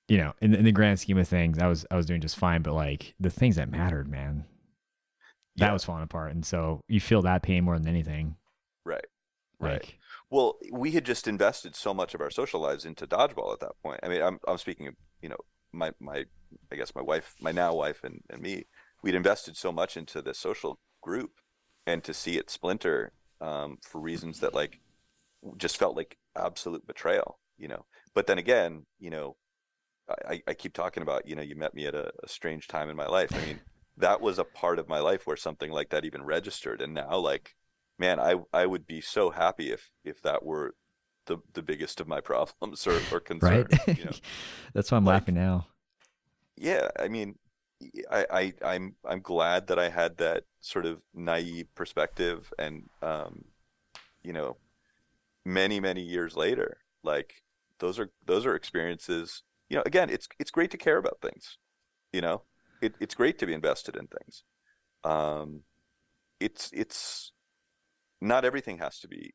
you 0.08 0.18
know, 0.18 0.32
in, 0.40 0.54
in 0.54 0.64
the 0.64 0.72
grand 0.72 1.00
scheme 1.00 1.18
of 1.18 1.28
things, 1.28 1.58
I 1.58 1.66
was 1.66 1.84
I 1.90 1.96
was 1.96 2.06
doing 2.06 2.20
just 2.20 2.36
fine. 2.36 2.62
But 2.62 2.74
like 2.74 3.14
the 3.20 3.30
things 3.30 3.56
that 3.56 3.70
mattered, 3.70 4.08
man, 4.08 4.44
that 5.56 5.66
Yeah. 5.66 5.72
was 5.72 5.84
falling 5.84 6.02
apart, 6.04 6.32
and 6.32 6.44
so 6.44 6.80
you 6.88 7.00
feel 7.00 7.22
that 7.22 7.42
pain 7.42 7.64
more 7.64 7.78
than 7.78 7.88
anything. 7.88 8.36
Right. 8.84 9.04
Right. 9.60 9.74
Like, 9.74 9.98
Well, 10.32 10.56
we 10.72 10.92
had 10.92 11.04
just 11.04 11.28
invested 11.28 11.76
so 11.76 11.92
much 11.92 12.14
of 12.14 12.22
our 12.22 12.30
social 12.30 12.58
lives 12.58 12.86
into 12.86 13.06
dodgeball 13.06 13.52
at 13.52 13.60
that 13.60 13.74
point. 13.82 14.00
I 14.02 14.08
mean, 14.08 14.22
I'm 14.22 14.38
I'm 14.48 14.56
speaking 14.56 14.86
of 14.86 14.94
you 15.20 15.28
know 15.28 15.36
my 15.72 15.92
my 16.00 16.24
I 16.72 16.76
guess 16.76 16.94
my 16.94 17.02
wife, 17.02 17.34
my 17.38 17.52
now 17.52 17.74
wife, 17.74 18.02
and 18.02 18.22
and 18.30 18.40
me. 18.40 18.64
We'd 19.02 19.14
invested 19.14 19.58
so 19.58 19.72
much 19.72 19.94
into 19.98 20.22
this 20.22 20.38
social 20.38 20.78
group, 21.02 21.32
and 21.86 22.02
to 22.04 22.14
see 22.14 22.38
it 22.38 22.48
splinter 22.48 23.12
um, 23.42 23.76
for 23.82 24.00
reasons 24.00 24.40
that 24.40 24.54
like 24.54 24.80
just 25.58 25.76
felt 25.76 25.96
like 25.96 26.16
absolute 26.34 26.86
betrayal. 26.86 27.38
You 27.58 27.68
know. 27.68 27.84
But 28.14 28.26
then 28.26 28.38
again, 28.38 28.86
you 28.98 29.10
know, 29.10 29.36
I, 30.08 30.40
I- 30.48 30.54
keep 30.54 30.72
talking 30.72 31.02
about 31.02 31.28
you 31.28 31.36
know 31.36 31.42
you 31.42 31.56
met 31.56 31.74
me 31.74 31.84
at 31.86 31.94
a, 31.94 32.10
a 32.24 32.28
strange 32.28 32.68
time 32.68 32.88
in 32.88 32.96
my 32.96 33.06
life. 33.06 33.34
I 33.34 33.44
mean, 33.44 33.60
that 33.98 34.22
was 34.22 34.38
a 34.38 34.44
part 34.44 34.78
of 34.78 34.88
my 34.88 35.00
life 35.00 35.26
where 35.26 35.36
something 35.36 35.70
like 35.70 35.90
that 35.90 36.06
even 36.06 36.24
registered, 36.24 36.80
and 36.80 36.94
now 36.94 37.18
like 37.18 37.54
man, 37.98 38.18
I 38.20 38.36
I 38.52 38.66
would 38.66 38.86
be 38.86 39.00
so 39.00 39.30
happy 39.30 39.70
if 39.72 39.90
if 40.04 40.22
that 40.22 40.42
were 40.44 40.74
the 41.26 41.38
the 41.54 41.62
biggest 41.62 42.00
of 42.00 42.08
my 42.08 42.20
problems 42.30 42.86
or, 42.86 42.92
or 43.12 43.18
right? 43.18 43.24
concerns. 43.24 43.68
You 43.98 44.04
know? 44.04 44.10
That's 44.74 44.90
why 44.90 44.98
I'm 44.98 45.04
Like- 45.04 45.14
laughing 45.22 45.34
now. 45.36 45.66
yeah, 46.56 46.88
I 46.98 47.08
mean, 47.08 47.38
I, 48.10 48.26
I 48.30 48.52
I'm 48.74 48.94
I'm 49.04 49.20
glad 49.20 49.66
that 49.68 49.78
I 49.78 49.88
had 49.88 50.16
that 50.18 50.44
sort 50.60 50.86
of 50.86 51.00
naive 51.14 51.66
perspective, 51.74 52.52
and 52.58 52.88
um, 53.02 53.44
you 54.22 54.32
know, 54.32 54.56
many 55.44 55.80
many 55.80 56.02
years 56.02 56.36
later, 56.36 56.78
like 57.02 57.42
those 57.78 57.98
are 57.98 58.10
those 58.26 58.46
are 58.46 58.54
experiences. 58.54 59.42
You 59.68 59.76
know, 59.78 59.82
again, 59.86 60.10
it's 60.10 60.28
it's 60.38 60.50
great 60.50 60.70
to 60.72 60.76
care 60.78 60.98
about 60.98 61.20
things. 61.22 61.58
You 62.12 62.20
know, 62.20 62.42
it, 62.82 62.94
it's 63.00 63.14
great 63.14 63.38
to 63.38 63.46
be 63.46 63.54
invested 63.54 63.96
in 63.96 64.06
things. 64.06 64.44
Um, 65.02 65.62
it's 66.38 66.70
it's 66.72 67.31
not 68.22 68.44
everything 68.44 68.78
has 68.78 68.98
to 69.00 69.08
be 69.08 69.34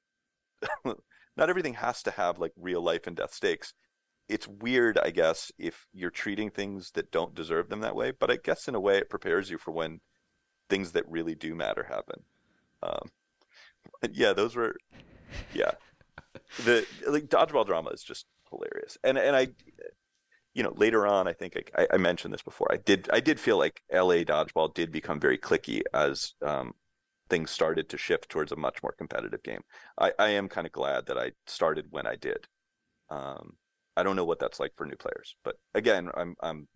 not 0.85 1.49
everything 1.49 1.75
has 1.75 2.01
to 2.03 2.11
have 2.11 2.39
like 2.39 2.53
real 2.55 2.81
life 2.81 3.05
and 3.05 3.15
death 3.15 3.33
stakes. 3.33 3.73
It's 4.29 4.47
weird 4.47 4.97
i 4.97 5.09
guess 5.09 5.51
if 5.57 5.87
you're 5.93 6.09
treating 6.09 6.49
things 6.49 6.91
that 6.91 7.11
don't 7.11 7.35
deserve 7.35 7.69
them 7.69 7.81
that 7.81 7.95
way 7.95 8.11
but 8.11 8.31
i 8.31 8.37
guess 8.37 8.67
in 8.67 8.75
a 8.75 8.79
way 8.79 8.97
it 8.97 9.09
prepares 9.09 9.49
you 9.49 9.57
for 9.57 9.71
when 9.71 10.01
things 10.69 10.91
that 10.93 11.09
really 11.09 11.35
do 11.35 11.55
matter 11.55 11.83
happen. 11.83 12.23
Um 12.83 13.09
yeah 14.11 14.33
those 14.33 14.55
were 14.55 14.75
yeah. 15.53 15.71
The 16.65 16.85
like 17.07 17.27
dodgeball 17.27 17.65
drama 17.65 17.91
is 17.91 18.03
just 18.03 18.25
hilarious. 18.49 18.97
And 19.03 19.17
and 19.17 19.35
i 19.35 19.47
you 20.53 20.63
know 20.63 20.73
later 20.75 21.05
on 21.05 21.27
i 21.27 21.33
think 21.33 21.71
I, 21.77 21.87
I 21.93 21.97
mentioned 21.97 22.33
this 22.33 22.41
before. 22.41 22.67
I 22.71 22.77
did 22.77 23.09
i 23.13 23.19
did 23.19 23.39
feel 23.39 23.57
like 23.57 23.81
la 23.91 24.23
dodgeball 24.23 24.73
did 24.73 24.91
become 24.91 25.19
very 25.19 25.37
cliquey 25.37 25.83
as 25.93 26.33
um 26.41 26.73
things 27.29 27.51
started 27.51 27.89
to 27.89 27.97
shift 27.97 28.29
towards 28.29 28.51
a 28.51 28.55
much 28.55 28.81
more 28.83 28.93
competitive 28.97 29.43
game 29.43 29.61
i 29.99 30.11
i 30.19 30.29
am 30.29 30.47
kind 30.47 30.67
of 30.67 30.73
glad 30.73 31.05
that 31.05 31.17
i 31.17 31.31
started 31.45 31.85
when 31.89 32.07
i 32.07 32.15
did 32.15 32.47
um 33.09 33.53
i 33.95 34.03
don't 34.03 34.15
know 34.15 34.25
what 34.25 34.39
that's 34.39 34.59
like 34.59 34.71
for 34.75 34.85
new 34.85 34.95
players 34.95 35.35
but 35.43 35.55
again 35.73 36.09
i'm 36.15 36.35
i'm 36.41 36.67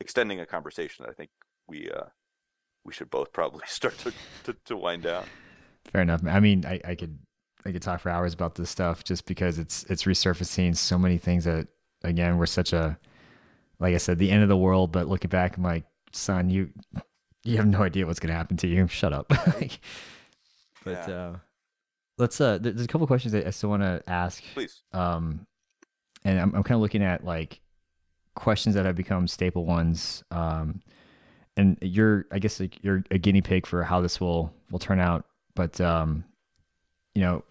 extending 0.00 0.40
a 0.40 0.46
conversation 0.46 1.04
that 1.04 1.10
i 1.10 1.14
think 1.14 1.30
we 1.68 1.90
uh 1.90 2.04
we 2.84 2.92
should 2.92 3.10
both 3.10 3.32
probably 3.32 3.64
start 3.66 3.96
to 3.98 4.12
to, 4.44 4.54
to 4.64 4.76
wind 4.76 5.02
down 5.02 5.24
Fair 5.92 6.02
enough. 6.02 6.22
I 6.26 6.40
mean, 6.40 6.64
I, 6.66 6.80
I 6.84 6.94
could 6.94 7.18
I 7.64 7.72
could 7.72 7.82
talk 7.82 8.00
for 8.00 8.10
hours 8.10 8.34
about 8.34 8.54
this 8.54 8.70
stuff 8.70 9.04
just 9.04 9.26
because 9.26 9.58
it's 9.58 9.84
it's 9.84 10.04
resurfacing 10.04 10.76
so 10.76 10.98
many 10.98 11.18
things 11.18 11.44
that 11.44 11.68
again 12.02 12.38
we're 12.38 12.46
such 12.46 12.72
a 12.72 12.98
like 13.78 13.94
I 13.94 13.98
said 13.98 14.18
the 14.18 14.30
end 14.30 14.42
of 14.42 14.48
the 14.48 14.56
world. 14.56 14.92
But 14.92 15.08
looking 15.08 15.28
back, 15.28 15.56
I'm 15.56 15.62
like, 15.62 15.84
son, 16.12 16.50
you 16.50 16.70
you 17.46 17.56
have 17.58 17.66
no 17.66 17.82
idea 17.82 18.06
what's 18.06 18.20
gonna 18.20 18.34
happen 18.34 18.56
to 18.58 18.66
you. 18.66 18.86
Shut 18.88 19.12
up. 19.12 19.32
Like, 19.46 19.80
but 20.84 21.08
Yeah. 21.08 21.14
uh, 21.14 21.36
let's 22.18 22.40
uh, 22.40 22.58
there's 22.58 22.82
a 22.82 22.86
couple 22.88 23.06
questions 23.06 23.32
that 23.32 23.46
I 23.46 23.50
still 23.50 23.70
want 23.70 23.82
to 23.82 24.02
ask. 24.06 24.42
please 24.54 24.82
Um, 24.92 25.46
and 26.24 26.38
I'm 26.40 26.54
I'm 26.54 26.62
kind 26.62 26.76
of 26.76 26.80
looking 26.82 27.02
at 27.02 27.24
like 27.24 27.60
questions 28.34 28.74
that 28.74 28.84
have 28.84 28.96
become 28.96 29.26
staple 29.28 29.64
ones. 29.64 30.22
Um, 30.30 30.82
and 31.56 31.78
you're 31.80 32.26
I 32.30 32.38
guess 32.38 32.60
like 32.60 32.82
you're 32.82 33.02
a 33.10 33.18
guinea 33.18 33.40
pig 33.42 33.66
for 33.66 33.82
how 33.82 34.00
this 34.00 34.20
will 34.20 34.52
will 34.70 34.78
turn 34.78 35.00
out. 35.00 35.24
But 35.54 35.80
um, 35.80 36.24
you 37.14 37.22
know, 37.22 37.44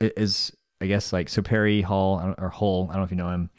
is 0.00 0.52
I 0.80 0.86
guess 0.86 1.12
like 1.12 1.28
so 1.28 1.42
Perry 1.42 1.80
Hall 1.82 2.34
or 2.38 2.48
Hull. 2.48 2.88
I 2.90 2.94
don't 2.94 3.00
know 3.02 3.04
if 3.04 3.10
you 3.10 3.16
know 3.16 3.30
him. 3.30 3.50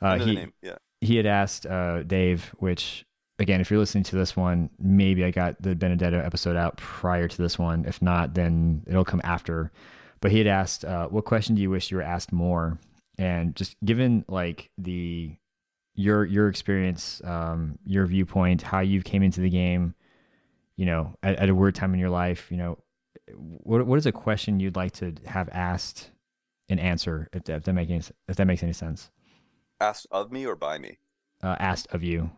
Uh, 0.00 0.18
he 0.18 0.46
yeah 0.62 0.76
he 1.00 1.16
had 1.16 1.26
asked 1.26 1.64
uh, 1.66 2.02
Dave, 2.02 2.54
which 2.58 3.04
again, 3.38 3.60
if 3.60 3.70
you're 3.70 3.78
listening 3.78 4.04
to 4.04 4.16
this 4.16 4.36
one, 4.36 4.70
maybe 4.78 5.24
I 5.24 5.30
got 5.30 5.60
the 5.62 5.74
Benedetto 5.74 6.18
episode 6.20 6.56
out 6.56 6.76
prior 6.76 7.28
to 7.28 7.42
this 7.42 7.58
one. 7.58 7.84
If 7.84 8.02
not, 8.02 8.34
then 8.34 8.82
it'll 8.86 9.04
come 9.04 9.20
after. 9.24 9.70
But 10.20 10.32
he 10.32 10.38
had 10.38 10.46
asked, 10.46 10.84
uh, 10.84 11.08
"What 11.08 11.24
question 11.24 11.54
do 11.54 11.62
you 11.62 11.70
wish 11.70 11.90
you 11.90 11.96
were 11.96 12.02
asked 12.02 12.32
more?" 12.32 12.78
And 13.18 13.54
just 13.54 13.76
given 13.84 14.24
like 14.28 14.70
the 14.76 15.36
your 15.94 16.24
your 16.24 16.48
experience, 16.48 17.22
um, 17.24 17.78
your 17.84 18.06
viewpoint, 18.06 18.62
how 18.62 18.80
you 18.80 19.02
came 19.02 19.22
into 19.22 19.40
the 19.40 19.50
game, 19.50 19.94
you 20.76 20.86
know, 20.86 21.14
at, 21.22 21.36
at 21.36 21.48
a 21.48 21.54
weird 21.54 21.74
time 21.74 21.94
in 21.94 22.00
your 22.00 22.10
life, 22.10 22.50
you 22.50 22.56
know, 22.56 22.78
what 23.34 23.86
what 23.86 23.98
is 23.98 24.06
a 24.06 24.12
question 24.12 24.58
you'd 24.60 24.76
like 24.76 24.92
to 24.92 25.14
have 25.26 25.48
asked 25.50 26.10
and 26.68 26.80
answer 26.80 27.28
if, 27.32 27.48
if 27.48 27.64
that 27.64 27.72
makes 27.72 27.90
any, 27.90 28.02
if 28.28 28.36
that 28.36 28.46
makes 28.46 28.62
any 28.62 28.72
sense? 28.72 29.10
Asked 29.80 30.08
of 30.10 30.32
me 30.32 30.44
or 30.46 30.56
by 30.56 30.78
me? 30.78 30.98
Uh, 31.42 31.54
asked 31.60 31.86
of 31.92 32.02
you. 32.02 32.30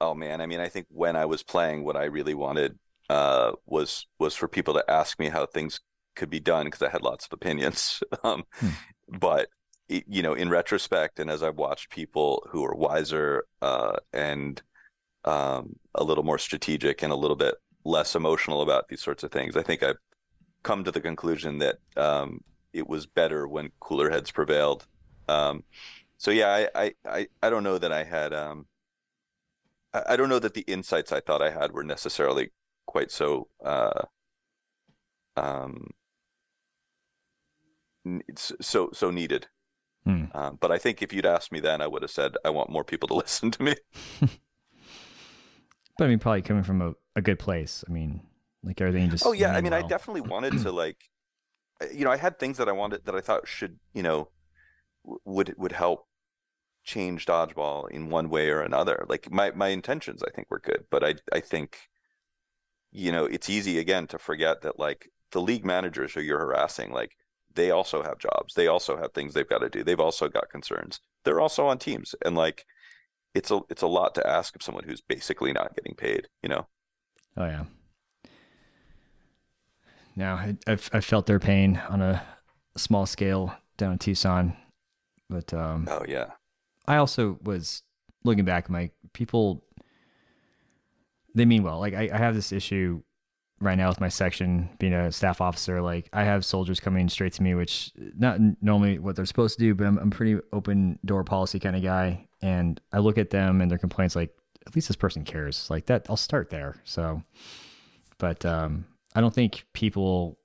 Oh 0.00 0.14
man, 0.14 0.40
I 0.40 0.46
mean, 0.46 0.60
I 0.60 0.68
think 0.68 0.86
when 0.90 1.16
I 1.16 1.24
was 1.24 1.42
playing, 1.42 1.84
what 1.84 1.96
I 1.96 2.04
really 2.04 2.34
wanted 2.34 2.78
uh, 3.08 3.52
was 3.66 4.06
was 4.18 4.34
for 4.34 4.48
people 4.48 4.74
to 4.74 4.84
ask 4.90 5.18
me 5.18 5.28
how 5.28 5.46
things 5.46 5.80
could 6.16 6.30
be 6.30 6.40
done 6.40 6.66
because 6.66 6.82
I 6.82 6.88
had 6.88 7.02
lots 7.02 7.26
of 7.26 7.32
opinions. 7.32 8.02
um, 8.24 8.44
hmm. 8.54 8.68
But 9.08 9.48
you 9.88 10.22
know, 10.22 10.34
in 10.34 10.48
retrospect, 10.48 11.20
and 11.20 11.30
as 11.30 11.42
I've 11.42 11.56
watched 11.56 11.90
people 11.90 12.44
who 12.50 12.64
are 12.64 12.74
wiser 12.74 13.44
uh, 13.62 13.96
and 14.12 14.60
um, 15.24 15.76
a 15.94 16.02
little 16.02 16.24
more 16.24 16.38
strategic 16.38 17.02
and 17.02 17.12
a 17.12 17.16
little 17.16 17.36
bit 17.36 17.54
less 17.84 18.16
emotional 18.16 18.62
about 18.62 18.88
these 18.88 19.02
sorts 19.02 19.22
of 19.22 19.30
things, 19.30 19.56
I 19.56 19.62
think 19.62 19.84
I've 19.84 19.98
come 20.64 20.82
to 20.82 20.90
the 20.90 21.00
conclusion 21.00 21.58
that 21.58 21.76
um, 21.96 22.40
it 22.72 22.88
was 22.88 23.06
better 23.06 23.46
when 23.46 23.70
cooler 23.78 24.10
heads 24.10 24.32
prevailed. 24.32 24.86
Um, 25.28 25.62
so 26.18 26.32
yeah, 26.32 26.66
I, 26.74 26.94
I, 27.04 27.28
I, 27.42 27.50
don't 27.50 27.62
know 27.62 27.78
that 27.78 27.92
I 27.92 28.04
had 28.04 28.32
um, 28.32 28.66
I 30.06 30.16
don't 30.16 30.28
know 30.28 30.38
that 30.38 30.54
the 30.54 30.62
insights 30.62 31.12
I 31.12 31.20
thought 31.20 31.42
I 31.42 31.50
had 31.50 31.72
were 31.72 31.84
necessarily 31.84 32.50
quite 32.86 33.10
so 33.10 33.48
uh, 33.64 34.02
um, 35.36 35.90
so 38.34 38.90
so 38.92 39.10
needed. 39.10 39.48
Hmm. 40.04 40.24
Um, 40.34 40.58
but 40.60 40.70
I 40.70 40.78
think 40.78 41.02
if 41.02 41.12
you'd 41.12 41.26
asked 41.26 41.50
me 41.50 41.60
then, 41.60 41.80
I 41.80 41.86
would 41.86 42.02
have 42.02 42.10
said 42.10 42.36
I 42.44 42.50
want 42.50 42.70
more 42.70 42.84
people 42.84 43.08
to 43.08 43.14
listen 43.22 43.50
to 43.52 43.62
me. 43.62 43.74
but 44.20 46.04
I 46.04 46.06
mean, 46.06 46.18
probably 46.18 46.42
coming 46.42 46.62
from 46.62 46.82
a, 46.82 46.92
a 47.16 47.22
good 47.22 47.38
place. 47.38 47.84
I 47.88 47.92
mean, 47.92 48.20
like 48.62 48.80
everything 48.80 49.10
just. 49.10 49.26
Oh 49.26 49.32
yeah, 49.32 49.52
I 49.52 49.60
mean, 49.60 49.72
well. 49.72 49.84
I 49.84 49.88
definitely 49.88 50.20
wanted 50.30 50.58
to 50.62 50.70
like, 50.70 50.98
you 51.92 52.04
know, 52.04 52.12
I 52.12 52.16
had 52.16 52.38
things 52.38 52.58
that 52.58 52.68
I 52.68 52.72
wanted 52.72 53.04
that 53.04 53.14
I 53.14 53.20
thought 53.20 53.48
should, 53.48 53.78
you 53.94 54.02
know, 54.02 54.30
would 55.24 55.54
would 55.58 55.72
help 55.72 56.05
change 56.86 57.26
dodgeball 57.26 57.90
in 57.90 58.08
one 58.08 58.30
way 58.30 58.48
or 58.48 58.62
another. 58.62 59.04
Like 59.08 59.30
my 59.30 59.50
my 59.50 59.68
intentions, 59.68 60.22
I 60.22 60.30
think 60.30 60.50
were 60.50 60.60
good, 60.60 60.84
but 60.90 61.04
I 61.04 61.16
I 61.32 61.40
think, 61.40 61.76
you 62.92 63.12
know, 63.12 63.26
it's 63.26 63.50
easy 63.50 63.78
again 63.78 64.06
to 64.06 64.18
forget 64.18 64.62
that 64.62 64.78
like 64.78 65.10
the 65.32 65.40
league 65.40 65.64
managers 65.66 66.14
who 66.14 66.20
you're 66.20 66.38
harassing, 66.38 66.92
like 66.92 67.16
they 67.52 67.70
also 67.70 68.02
have 68.02 68.18
jobs, 68.18 68.54
they 68.54 68.68
also 68.68 68.96
have 68.96 69.12
things 69.12 69.34
they've 69.34 69.48
got 69.48 69.58
to 69.58 69.68
do, 69.68 69.82
they've 69.82 70.00
also 70.00 70.28
got 70.28 70.48
concerns. 70.48 71.00
They're 71.24 71.40
also 71.40 71.66
on 71.66 71.78
teams, 71.78 72.14
and 72.24 72.36
like 72.36 72.64
it's 73.34 73.50
a 73.50 73.60
it's 73.68 73.82
a 73.82 73.88
lot 73.88 74.14
to 74.14 74.26
ask 74.26 74.54
of 74.54 74.62
someone 74.62 74.84
who's 74.84 75.02
basically 75.02 75.52
not 75.52 75.74
getting 75.74 75.96
paid. 75.96 76.28
You 76.42 76.48
know. 76.50 76.66
Oh 77.36 77.46
yeah. 77.46 77.64
Now 80.14 80.54
I've 80.66 80.88
I've 80.92 81.04
felt 81.04 81.26
their 81.26 81.40
pain 81.40 81.82
on 81.90 82.00
a 82.00 82.22
small 82.76 83.06
scale 83.06 83.52
down 83.76 83.92
in 83.92 83.98
Tucson, 83.98 84.56
but 85.28 85.52
um. 85.52 85.88
Oh 85.90 86.04
yeah 86.08 86.30
I 86.88 86.96
also 86.96 87.38
was 87.42 87.82
looking 88.24 88.44
back, 88.44 88.68
my 88.68 88.90
people, 89.12 89.64
they 91.34 91.44
mean 91.44 91.62
well. 91.62 91.78
Like 91.80 91.94
I, 91.94 92.10
I 92.12 92.18
have 92.18 92.34
this 92.34 92.52
issue 92.52 93.02
right 93.60 93.76
now 93.78 93.88
with 93.88 94.00
my 94.00 94.08
section 94.08 94.68
being 94.78 94.92
a 94.92 95.10
staff 95.10 95.40
officer. 95.40 95.80
Like 95.80 96.08
I 96.12 96.24
have 96.24 96.44
soldiers 96.44 96.80
coming 96.80 97.08
straight 97.08 97.32
to 97.34 97.42
me, 97.42 97.54
which 97.54 97.92
not 98.16 98.38
normally 98.60 98.98
what 98.98 99.16
they're 99.16 99.26
supposed 99.26 99.58
to 99.58 99.64
do, 99.64 99.74
but 99.74 99.86
I'm, 99.86 99.98
I'm 99.98 100.10
pretty 100.10 100.40
open 100.52 100.98
door 101.04 101.24
policy 101.24 101.58
kind 101.58 101.76
of 101.76 101.82
guy. 101.82 102.28
And 102.42 102.80
I 102.92 102.98
look 102.98 103.18
at 103.18 103.30
them 103.30 103.60
and 103.60 103.70
their 103.70 103.78
complaints 103.78 104.14
like, 104.14 104.30
at 104.66 104.74
least 104.74 104.88
this 104.88 104.96
person 104.96 105.24
cares 105.24 105.70
like 105.70 105.86
that. 105.86 106.06
I'll 106.08 106.16
start 106.16 106.50
there. 106.50 106.76
So, 106.84 107.22
but, 108.18 108.44
um, 108.44 108.84
I 109.14 109.20
don't 109.20 109.34
think 109.34 109.64
people, 109.72 110.38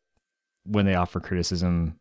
when 0.63 0.85
they 0.85 0.95
offer 0.95 1.19
criticism, 1.19 1.99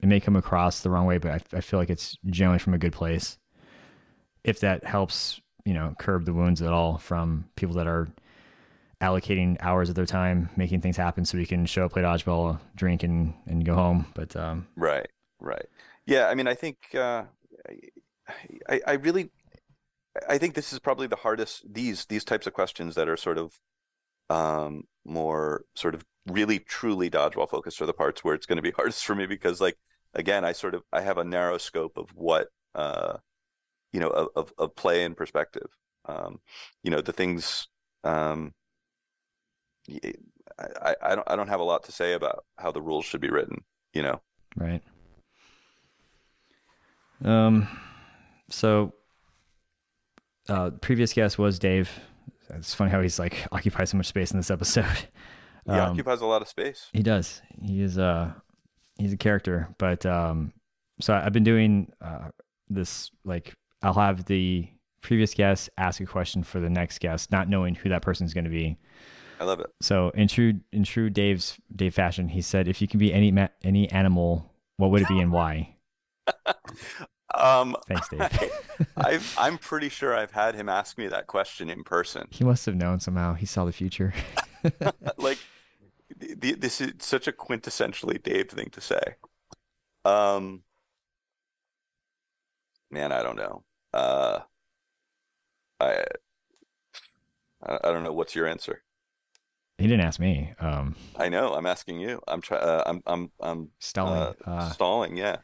it 0.00 0.06
may 0.06 0.18
come 0.18 0.34
across 0.34 0.80
the 0.80 0.90
wrong 0.90 1.06
way, 1.06 1.18
but 1.18 1.30
I, 1.30 1.58
I 1.58 1.60
feel 1.60 1.78
like 1.78 1.90
it's 1.90 2.16
generally 2.26 2.58
from 2.58 2.74
a 2.74 2.78
good 2.78 2.92
place 2.92 3.38
if 4.44 4.60
that 4.60 4.84
helps, 4.84 5.40
you 5.64 5.74
know, 5.74 5.94
curb 5.98 6.24
the 6.24 6.32
wounds 6.32 6.62
at 6.62 6.72
all 6.72 6.98
from 6.98 7.48
people 7.56 7.74
that 7.76 7.86
are 7.86 8.08
allocating 9.00 9.56
hours 9.60 9.88
of 9.88 9.96
their 9.96 10.06
time 10.06 10.48
making 10.56 10.80
things 10.80 10.96
happen 10.96 11.24
so 11.24 11.36
we 11.36 11.44
can 11.46 11.66
show 11.66 11.86
up, 11.86 11.92
play 11.92 12.02
dodgeball, 12.02 12.60
drink, 12.76 13.02
and 13.02 13.34
and 13.46 13.64
go 13.64 13.74
home. 13.74 14.06
But 14.14 14.34
um, 14.36 14.66
right, 14.76 15.08
right, 15.40 15.66
yeah. 16.06 16.28
I 16.28 16.34
mean, 16.34 16.46
I 16.46 16.54
think 16.54 16.76
uh, 16.94 17.24
I 18.68 18.80
I 18.86 18.92
really 18.94 19.30
I 20.28 20.38
think 20.38 20.54
this 20.54 20.72
is 20.72 20.78
probably 20.78 21.06
the 21.06 21.16
hardest 21.16 21.62
these 21.72 22.06
these 22.06 22.24
types 22.24 22.46
of 22.46 22.52
questions 22.52 22.94
that 22.94 23.08
are 23.08 23.16
sort 23.16 23.38
of 23.38 23.58
um, 24.30 24.84
more 25.04 25.64
sort 25.74 25.94
of 25.94 26.04
really 26.26 26.58
truly 26.58 27.10
dodgeball 27.10 27.50
focused 27.50 27.82
are 27.82 27.86
the 27.86 27.92
parts 27.92 28.22
where 28.22 28.34
it's 28.34 28.46
going 28.46 28.56
to 28.56 28.62
be 28.62 28.70
hardest 28.76 29.04
for 29.04 29.14
me 29.14 29.26
because 29.26 29.60
like 29.60 29.78
again 30.14 30.44
I 30.44 30.52
sort 30.52 30.74
of 30.74 30.82
I 30.92 31.00
have 31.00 31.18
a 31.18 31.24
narrow 31.24 31.58
scope 31.58 31.96
of 31.96 32.10
what 32.14 32.48
uh, 32.74 33.18
you 33.92 34.00
know 34.00 34.08
of, 34.08 34.28
of, 34.36 34.52
of 34.58 34.76
play 34.76 35.04
and 35.04 35.16
perspective. 35.16 35.68
Um, 36.06 36.40
you 36.82 36.90
know 36.90 37.00
the 37.00 37.12
things 37.12 37.68
um, 38.04 38.52
I, 40.58 40.94
I 41.02 41.14
don't 41.14 41.30
I 41.30 41.36
don't 41.36 41.48
have 41.48 41.60
a 41.60 41.64
lot 41.64 41.84
to 41.84 41.92
say 41.92 42.12
about 42.14 42.44
how 42.58 42.72
the 42.72 42.82
rules 42.82 43.04
should 43.04 43.20
be 43.20 43.30
written 43.30 43.64
you 43.92 44.02
know? 44.02 44.20
Right. 44.56 44.82
Um 47.24 47.68
so 48.50 48.92
uh 50.48 50.70
previous 50.80 51.12
guest 51.12 51.38
was 51.38 51.58
Dave. 51.58 51.90
It's 52.50 52.74
funny 52.74 52.90
how 52.90 53.00
he's 53.00 53.18
like 53.18 53.46
occupies 53.52 53.90
so 53.90 53.96
much 53.96 54.06
space 54.06 54.30
in 54.30 54.38
this 54.38 54.50
episode. 54.50 54.86
He 55.64 55.70
um, 55.70 55.92
occupies 55.92 56.20
a 56.20 56.26
lot 56.26 56.42
of 56.42 56.48
space. 56.48 56.88
he 56.92 57.04
does. 57.04 57.40
He 57.60 57.82
is 57.82 57.96
uh 57.96 58.32
he's 58.98 59.12
a 59.12 59.16
character 59.16 59.72
but 59.78 60.04
um 60.04 60.52
so 61.00 61.14
I've 61.14 61.32
been 61.32 61.44
doing 61.44 61.92
uh 62.00 62.30
this 62.68 63.12
like 63.24 63.54
I'll 63.82 63.94
have 63.94 64.24
the 64.26 64.68
previous 65.00 65.34
guest 65.34 65.68
ask 65.78 66.00
a 66.00 66.06
question 66.06 66.42
for 66.42 66.60
the 66.60 66.70
next 66.70 67.00
guest, 67.00 67.30
not 67.30 67.48
knowing 67.48 67.74
who 67.74 67.88
that 67.88 68.02
person 68.02 68.24
is 68.24 68.32
going 68.32 68.44
to 68.44 68.50
be. 68.50 68.78
I 69.40 69.44
love 69.44 69.60
it. 69.60 69.66
So 69.80 70.10
in 70.10 70.28
true 70.28 70.60
in 70.72 70.84
true 70.84 71.10
Dave's 71.10 71.58
Dave 71.74 71.94
fashion, 71.94 72.28
he 72.28 72.40
said, 72.40 72.68
"If 72.68 72.80
you 72.80 72.86
can 72.86 72.98
be 72.98 73.12
any 73.12 73.32
ma- 73.32 73.48
any 73.64 73.90
animal, 73.90 74.52
what 74.76 74.90
would 74.90 75.02
it 75.02 75.08
be 75.08 75.18
and 75.18 75.32
why?" 75.32 75.74
um, 77.34 77.76
Thanks, 77.88 78.08
Dave. 78.08 78.30
i 78.96 79.20
am 79.38 79.58
pretty 79.58 79.88
sure 79.88 80.16
I've 80.16 80.30
had 80.30 80.54
him 80.54 80.68
ask 80.68 80.96
me 80.96 81.08
that 81.08 81.26
question 81.26 81.68
in 81.68 81.82
person. 81.82 82.28
He 82.30 82.44
must 82.44 82.64
have 82.66 82.76
known 82.76 83.00
somehow. 83.00 83.34
He 83.34 83.46
saw 83.46 83.64
the 83.64 83.72
future. 83.72 84.14
like 85.16 85.38
the, 86.16 86.52
this 86.52 86.80
is 86.80 86.92
such 87.00 87.26
a 87.26 87.32
quintessentially 87.32 88.22
Dave 88.22 88.50
thing 88.50 88.70
to 88.70 88.80
say. 88.80 89.02
Um, 90.04 90.62
man, 92.92 93.10
I 93.10 93.24
don't 93.24 93.36
know. 93.36 93.64
Uh, 93.92 94.40
I 95.80 96.04
I 97.62 97.92
don't 97.92 98.02
know. 98.02 98.12
What's 98.12 98.34
your 98.34 98.46
answer? 98.46 98.82
He 99.78 99.86
didn't 99.86 100.04
ask 100.04 100.20
me. 100.20 100.52
Um, 100.60 100.94
I 101.16 101.28
know. 101.28 101.54
I'm 101.54 101.66
asking 101.66 102.00
you. 102.00 102.20
I'm 102.28 102.40
trying. 102.40 102.62
Uh, 102.62 102.82
I'm 102.86 103.02
I'm 103.06 103.30
I'm 103.40 103.68
stalling. 103.78 104.34
Uh, 104.46 104.50
uh, 104.50 104.70
stalling. 104.70 105.16
Yeah. 105.16 105.36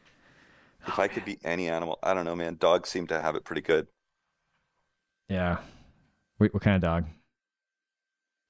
If 0.87 0.97
oh, 0.97 1.01
I 1.01 1.07
could 1.07 1.27
man. 1.27 1.35
be 1.35 1.47
any 1.47 1.69
animal, 1.69 1.99
I 2.01 2.13
don't 2.13 2.25
know, 2.25 2.35
man. 2.35 2.55
Dogs 2.57 2.89
seem 2.89 3.07
to 3.07 3.21
have 3.21 3.35
it 3.35 3.43
pretty 3.43 3.61
good. 3.61 3.87
Yeah. 5.27 5.57
Wait, 6.39 6.53
what 6.53 6.63
kind 6.63 6.75
of 6.75 6.81
dog? 6.81 7.05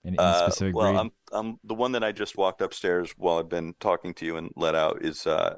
Any, 0.05 0.17
any 0.17 0.17
uh, 0.19 0.47
specific 0.47 0.75
well, 0.75 0.91
breed? 0.91 0.99
I'm 0.99 1.11
I'm 1.31 1.59
the 1.63 1.73
one 1.73 1.91
that 1.93 2.03
I 2.03 2.11
just 2.11 2.37
walked 2.37 2.61
upstairs 2.61 3.13
while 3.17 3.39
I've 3.39 3.49
been 3.49 3.73
talking 3.79 4.13
to 4.15 4.25
you 4.25 4.37
and 4.37 4.51
let 4.55 4.75
out 4.75 5.03
is 5.03 5.25
uh, 5.25 5.55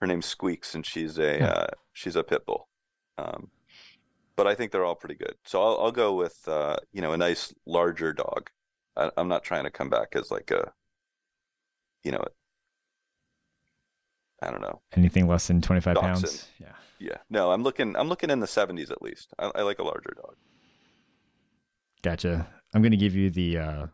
her 0.00 0.06
name's 0.06 0.26
Squeaks 0.26 0.74
and 0.74 0.84
she's 0.84 1.18
a 1.18 1.42
uh, 1.42 1.66
she's 1.92 2.16
a 2.16 2.22
pit 2.22 2.44
bull. 2.46 2.68
Um, 3.18 3.50
but 4.36 4.46
I 4.46 4.54
think 4.54 4.72
they're 4.72 4.84
all 4.84 4.94
pretty 4.94 5.14
good. 5.14 5.34
So 5.44 5.62
I'll, 5.62 5.78
I'll 5.80 5.92
go 5.92 6.14
with 6.14 6.46
uh, 6.48 6.76
you 6.92 7.00
know 7.02 7.12
a 7.12 7.16
nice 7.16 7.54
larger 7.66 8.12
dog. 8.12 8.50
I, 8.96 9.10
am 9.16 9.28
not 9.28 9.44
trying 9.44 9.64
to 9.64 9.70
come 9.70 9.88
back 9.88 10.14
as 10.14 10.30
like 10.30 10.50
a, 10.50 10.72
you 12.04 12.12
know, 12.12 12.22
I 14.42 14.50
don't 14.50 14.60
know. 14.60 14.80
Anything 14.94 15.26
less 15.26 15.46
than 15.46 15.62
25 15.62 15.94
Dachshund. 15.94 16.14
pounds? 16.14 16.48
Yeah. 16.58 16.72
Yeah. 16.98 17.16
No, 17.30 17.52
I'm 17.52 17.62
looking. 17.62 17.96
I'm 17.96 18.08
looking 18.08 18.30
in 18.30 18.40
the 18.40 18.46
70s 18.46 18.90
at 18.90 19.02
least. 19.02 19.32
I, 19.38 19.50
I 19.54 19.62
like 19.62 19.78
a 19.78 19.84
larger 19.84 20.14
dog. 20.16 20.36
Gotcha. 22.02 22.48
I'm 22.74 22.82
gonna 22.82 22.96
give 22.96 23.14
you 23.14 23.30
the 23.30 23.58
uh, 23.58 23.86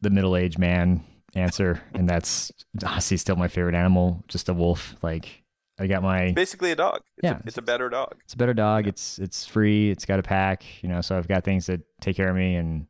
the 0.00 0.10
middle 0.10 0.36
aged 0.36 0.58
man 0.58 1.04
answer, 1.34 1.82
and 1.94 2.08
that's 2.08 2.50
honestly 2.84 3.16
still 3.16 3.36
my 3.36 3.48
favorite 3.48 3.74
animal. 3.74 4.24
Just 4.28 4.48
a 4.48 4.54
wolf. 4.54 4.96
Like 5.02 5.39
I 5.80 5.86
got 5.86 6.02
my 6.02 6.32
Basically 6.32 6.72
a 6.72 6.76
dog. 6.76 7.00
It's 7.16 7.24
Yeah. 7.24 7.38
A, 7.38 7.46
it's 7.46 7.56
a 7.56 7.62
better 7.62 7.88
dog. 7.88 8.14
it's 8.24 8.34
a 8.34 8.36
better 8.36 8.52
dog. 8.52 8.84
Yeah. 8.84 8.90
It's 8.90 9.18
it's 9.18 9.46
free. 9.46 9.90
It's 9.90 10.04
got 10.04 10.18
a 10.18 10.22
pack. 10.22 10.62
You 10.82 10.90
know, 10.90 11.00
so 11.00 11.16
I've 11.16 11.26
got 11.26 11.42
things 11.42 11.66
that 11.66 11.80
take 12.02 12.16
care 12.16 12.28
of 12.28 12.36
me, 12.36 12.54
and 12.56 12.86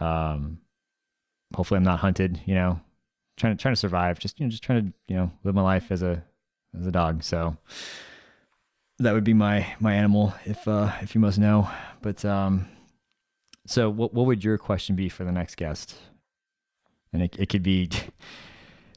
um, 0.00 0.58
hopefully 1.54 1.78
I'm 1.78 1.84
not 1.84 2.00
hunted. 2.00 2.40
You 2.46 2.56
know, 2.56 2.80
trying 3.36 3.56
to 3.56 3.62
trying 3.62 3.74
to 3.74 3.80
survive. 3.80 4.18
Just 4.18 4.40
you 4.40 4.46
know, 4.46 4.50
just 4.50 4.64
trying 4.64 4.86
to 4.86 4.92
you 5.06 5.16
know 5.16 5.30
live 5.44 5.54
my 5.54 5.62
life 5.62 5.92
as 5.92 6.02
a 6.02 6.24
as 6.78 6.84
a 6.84 6.90
dog. 6.92 7.22
So 7.22 7.56
that 8.98 9.12
would 9.12 9.24
be 9.24 9.34
my 9.34 9.64
my 9.78 9.94
animal 9.94 10.34
if 10.44 10.66
uh 10.66 10.92
if 11.00 11.14
you 11.14 11.20
must 11.20 11.38
know. 11.38 11.70
But 12.02 12.24
um, 12.24 12.66
so 13.66 13.88
what 13.88 14.12
what 14.12 14.26
would 14.26 14.42
your 14.42 14.58
question 14.58 14.96
be 14.96 15.08
for 15.08 15.22
the 15.22 15.32
next 15.32 15.56
guest? 15.56 15.94
And 17.12 17.22
it 17.22 17.36
it 17.38 17.48
could 17.48 17.62
be. 17.62 17.90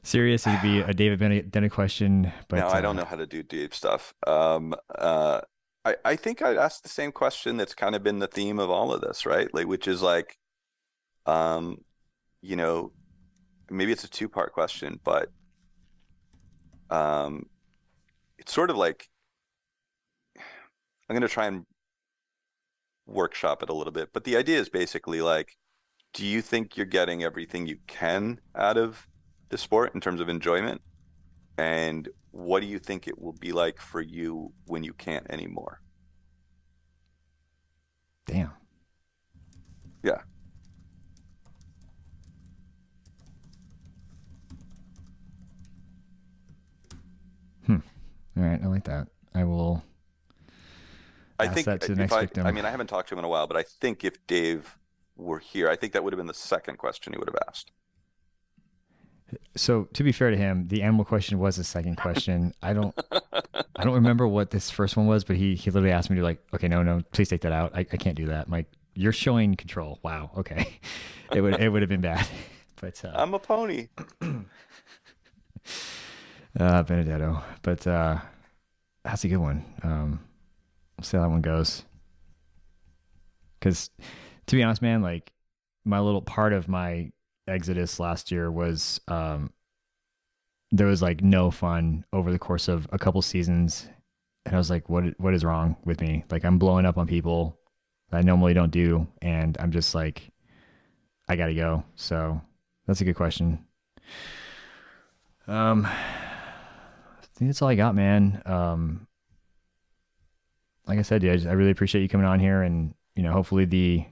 Serious, 0.02 0.46
it 0.46 0.50
could 0.52 0.62
be 0.62 0.80
a 0.80 0.94
David 0.94 1.18
Bennett 1.50 1.72
question, 1.72 2.32
but 2.48 2.60
no, 2.60 2.68
I 2.68 2.80
don't 2.80 2.96
know 2.96 3.04
how 3.04 3.16
to 3.16 3.26
do 3.26 3.42
deep 3.42 3.74
stuff. 3.74 4.14
Um, 4.26 4.74
uh, 4.96 5.40
I, 5.84 5.96
I 6.04 6.16
think 6.16 6.40
I'd 6.42 6.56
ask 6.56 6.82
the 6.82 6.88
same 6.88 7.12
question 7.12 7.56
that's 7.56 7.74
kind 7.74 7.94
of 7.94 8.02
been 8.02 8.18
the 8.18 8.26
theme 8.26 8.58
of 8.58 8.70
all 8.70 8.92
of 8.92 9.00
this, 9.00 9.26
right? 9.26 9.52
Like, 9.52 9.66
which 9.66 9.88
is 9.88 10.00
like, 10.02 10.38
um, 11.26 11.78
you 12.40 12.56
know, 12.56 12.92
maybe 13.70 13.92
it's 13.92 14.04
a 14.04 14.10
two 14.10 14.28
part 14.28 14.52
question, 14.52 15.00
but 15.04 15.30
um, 16.90 17.46
it's 18.38 18.52
sort 18.52 18.70
of 18.70 18.76
like 18.76 19.08
I'm 21.08 21.14
going 21.14 21.22
to 21.22 21.28
try 21.28 21.46
and 21.46 21.64
workshop 23.06 23.62
it 23.62 23.70
a 23.70 23.72
little 23.72 23.92
bit. 23.92 24.10
But 24.12 24.24
the 24.24 24.36
idea 24.36 24.58
is 24.58 24.68
basically 24.68 25.22
like, 25.22 25.56
do 26.12 26.26
you 26.26 26.42
think 26.42 26.76
you're 26.76 26.86
getting 26.86 27.22
everything 27.22 27.66
you 27.66 27.78
can 27.86 28.40
out 28.54 28.76
of 28.76 29.06
the 29.48 29.58
sport 29.58 29.94
in 29.94 30.00
terms 30.00 30.20
of 30.20 30.28
enjoyment? 30.28 30.80
And 31.56 32.08
what 32.30 32.60
do 32.60 32.66
you 32.66 32.78
think 32.78 33.08
it 33.08 33.20
will 33.20 33.32
be 33.32 33.52
like 33.52 33.80
for 33.80 34.00
you 34.00 34.52
when 34.66 34.84
you 34.84 34.92
can't 34.92 35.26
anymore? 35.30 35.80
Damn. 38.26 38.52
Yeah. 40.02 40.20
Hmm. 47.66 47.76
All 48.36 48.42
right, 48.42 48.60
I 48.62 48.66
like 48.66 48.84
that. 48.84 49.08
I 49.34 49.44
will. 49.44 49.82
I 51.40 51.48
think 51.48 51.66
that 51.66 51.80
to 51.82 51.88
the 51.88 51.92
if 51.92 51.98
next 51.98 52.12
I, 52.12 52.20
victim. 52.22 52.46
I 52.46 52.52
mean, 52.52 52.64
I 52.64 52.70
haven't 52.70 52.88
talked 52.88 53.08
to 53.08 53.14
him 53.14 53.20
in 53.20 53.24
a 53.24 53.28
while, 53.28 53.46
but 53.46 53.56
I 53.56 53.62
think 53.62 54.04
if 54.04 54.26
Dave 54.26 54.76
were 55.16 55.38
here, 55.38 55.68
I 55.68 55.76
think 55.76 55.92
that 55.92 56.04
would 56.04 56.12
have 56.12 56.18
been 56.18 56.26
the 56.26 56.34
second 56.34 56.78
question 56.78 57.12
he 57.12 57.18
would 57.18 57.28
have 57.28 57.38
asked. 57.48 57.72
So 59.56 59.84
to 59.92 60.02
be 60.02 60.12
fair 60.12 60.30
to 60.30 60.36
him, 60.36 60.68
the 60.68 60.82
animal 60.82 61.04
question 61.04 61.38
was 61.38 61.56
the 61.56 61.64
second 61.64 61.96
question. 61.96 62.54
I 62.62 62.72
don't, 62.72 62.94
I 63.76 63.84
don't 63.84 63.94
remember 63.94 64.26
what 64.26 64.50
this 64.50 64.70
first 64.70 64.96
one 64.96 65.06
was, 65.06 65.24
but 65.24 65.36
he 65.36 65.54
he 65.54 65.70
literally 65.70 65.92
asked 65.92 66.10
me 66.10 66.16
to 66.16 66.22
like, 66.22 66.42
okay, 66.54 66.68
no, 66.68 66.82
no, 66.82 67.02
please 67.12 67.28
take 67.28 67.42
that 67.42 67.52
out. 67.52 67.72
I, 67.74 67.80
I 67.80 67.96
can't 67.96 68.16
do 68.16 68.26
that. 68.26 68.46
I'm 68.46 68.52
like, 68.52 68.66
you're 68.94 69.12
showing 69.12 69.54
control. 69.54 69.98
Wow. 70.02 70.30
Okay, 70.38 70.80
it 71.32 71.40
would 71.40 71.60
it 71.60 71.68
would 71.68 71.82
have 71.82 71.88
been 71.88 72.00
bad, 72.00 72.26
but 72.80 73.04
uh, 73.04 73.12
I'm 73.14 73.34
a 73.34 73.38
pony. 73.38 73.88
uh, 76.58 76.82
Benedetto. 76.82 77.42
But 77.62 77.86
uh, 77.86 78.18
that's 79.04 79.24
a 79.24 79.28
good 79.28 79.36
one. 79.36 79.64
Um, 79.82 80.20
we'll 80.96 81.04
see 81.04 81.16
how 81.16 81.22
that 81.24 81.30
one 81.30 81.42
goes. 81.42 81.84
Because 83.58 83.90
to 84.46 84.56
be 84.56 84.62
honest, 84.62 84.82
man, 84.82 85.02
like 85.02 85.32
my 85.84 86.00
little 86.00 86.22
part 86.22 86.52
of 86.52 86.68
my 86.68 87.10
exodus 87.48 87.98
last 87.98 88.30
year 88.30 88.50
was 88.50 89.00
um, 89.08 89.52
there 90.70 90.86
was 90.86 91.02
like 91.02 91.22
no 91.22 91.50
fun 91.50 92.04
over 92.12 92.30
the 92.30 92.38
course 92.38 92.68
of 92.68 92.86
a 92.92 92.98
couple 92.98 93.22
seasons, 93.22 93.88
and 94.44 94.54
I 94.54 94.58
was 94.58 94.70
like, 94.70 94.88
what 94.88 95.04
what 95.18 95.34
is 95.34 95.44
wrong 95.44 95.76
with 95.84 96.00
me? 96.00 96.24
Like 96.30 96.44
I'm 96.44 96.58
blowing 96.58 96.86
up 96.86 96.98
on 96.98 97.06
people 97.06 97.58
that 98.10 98.18
I 98.18 98.22
normally 98.22 98.54
don't 98.54 98.70
do, 98.70 99.06
and 99.22 99.56
I'm 99.58 99.72
just 99.72 99.94
like, 99.94 100.30
I 101.28 101.36
gotta 101.36 101.54
go. 101.54 101.84
So 101.96 102.40
that's 102.86 103.00
a 103.00 103.04
good 103.04 103.16
question. 103.16 103.64
Um, 105.46 105.86
I 105.86 107.24
think 107.34 107.48
that's 107.48 107.62
all 107.62 107.68
I 107.68 107.74
got, 107.74 107.94
man. 107.94 108.42
Um, 108.44 109.06
like 110.86 110.98
I 110.98 111.02
said, 111.02 111.20
dude, 111.20 111.30
I, 111.30 111.36
just, 111.36 111.46
I 111.46 111.52
really 111.52 111.70
appreciate 111.70 112.02
you 112.02 112.08
coming 112.08 112.26
on 112.26 112.40
here, 112.40 112.62
and 112.62 112.94
you 113.14 113.22
know, 113.22 113.32
hopefully 113.32 113.64
the 113.64 114.04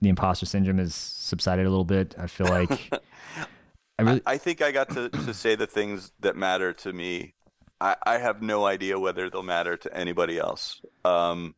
the 0.00 0.08
imposter 0.08 0.46
syndrome 0.46 0.78
has 0.78 0.94
subsided 0.94 1.66
a 1.66 1.70
little 1.70 1.84
bit. 1.84 2.14
I 2.18 2.26
feel 2.26 2.46
like 2.46 2.90
I 3.98 4.12
I, 4.12 4.20
I 4.26 4.38
think 4.38 4.62
I 4.62 4.72
got 4.72 4.88
to, 4.90 5.08
to 5.10 5.34
say 5.34 5.56
the 5.56 5.66
things 5.66 6.12
that 6.20 6.36
matter 6.36 6.72
to 6.72 6.92
me. 6.92 7.34
I, 7.80 7.96
I 8.04 8.18
have 8.18 8.42
no 8.42 8.66
idea 8.66 8.98
whether 8.98 9.30
they'll 9.30 9.42
matter 9.42 9.76
to 9.76 9.96
anybody 9.96 10.38
else. 10.38 10.80
Um, 11.04 11.54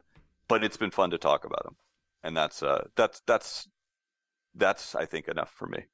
but 0.49 0.63
it's 0.63 0.77
been 0.77 0.91
fun 0.91 1.11
to 1.11 1.19
talk 1.19 1.45
about 1.45 1.65
them, 1.65 1.77
and 2.23 2.37
that's 2.37 2.63
uh, 2.63 2.85
that's 2.97 3.23
that's 3.27 3.69
that's 4.55 4.95
I 4.95 5.07
think 5.07 5.29
enough 5.29 5.51
for 5.51 5.67
me. 5.67 5.85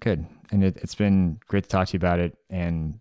good, 0.00 0.26
and 0.50 0.64
it, 0.64 0.76
it's 0.78 0.94
been 0.94 1.38
great 1.46 1.64
to 1.64 1.68
talk 1.68 1.88
to 1.88 1.92
you 1.92 1.98
about 1.98 2.18
it 2.18 2.36
and 2.48 2.98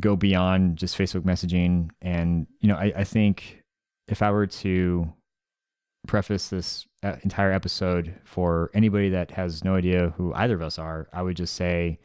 go 0.00 0.16
beyond 0.16 0.78
just 0.78 0.96
Facebook 0.96 1.22
messaging. 1.22 1.90
And 2.00 2.46
you 2.60 2.68
know, 2.68 2.76
I, 2.76 2.92
I 2.96 3.04
think 3.04 3.62
if 4.08 4.22
I 4.22 4.30
were 4.30 4.46
to 4.46 5.12
preface 6.06 6.48
this 6.48 6.86
uh, 7.02 7.16
entire 7.22 7.52
episode 7.52 8.14
for 8.24 8.70
anybody 8.74 9.08
that 9.10 9.30
has 9.30 9.64
no 9.64 9.74
idea 9.76 10.12
who 10.16 10.32
either 10.34 10.54
of 10.54 10.62
us 10.62 10.78
are, 10.78 11.08
I 11.12 11.22
would 11.22 11.36
just 11.36 11.54
say, 11.54 11.98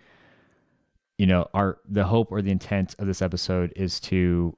you 1.17 1.26
know, 1.26 1.48
our 1.53 1.80
the 1.88 2.03
hope 2.03 2.32
or 2.32 2.42
the 2.42 2.51
intent 2.51 2.95
of 3.00 3.08
this 3.08 3.22
episode 3.22 3.74
is 3.76 4.00
to 4.01 4.56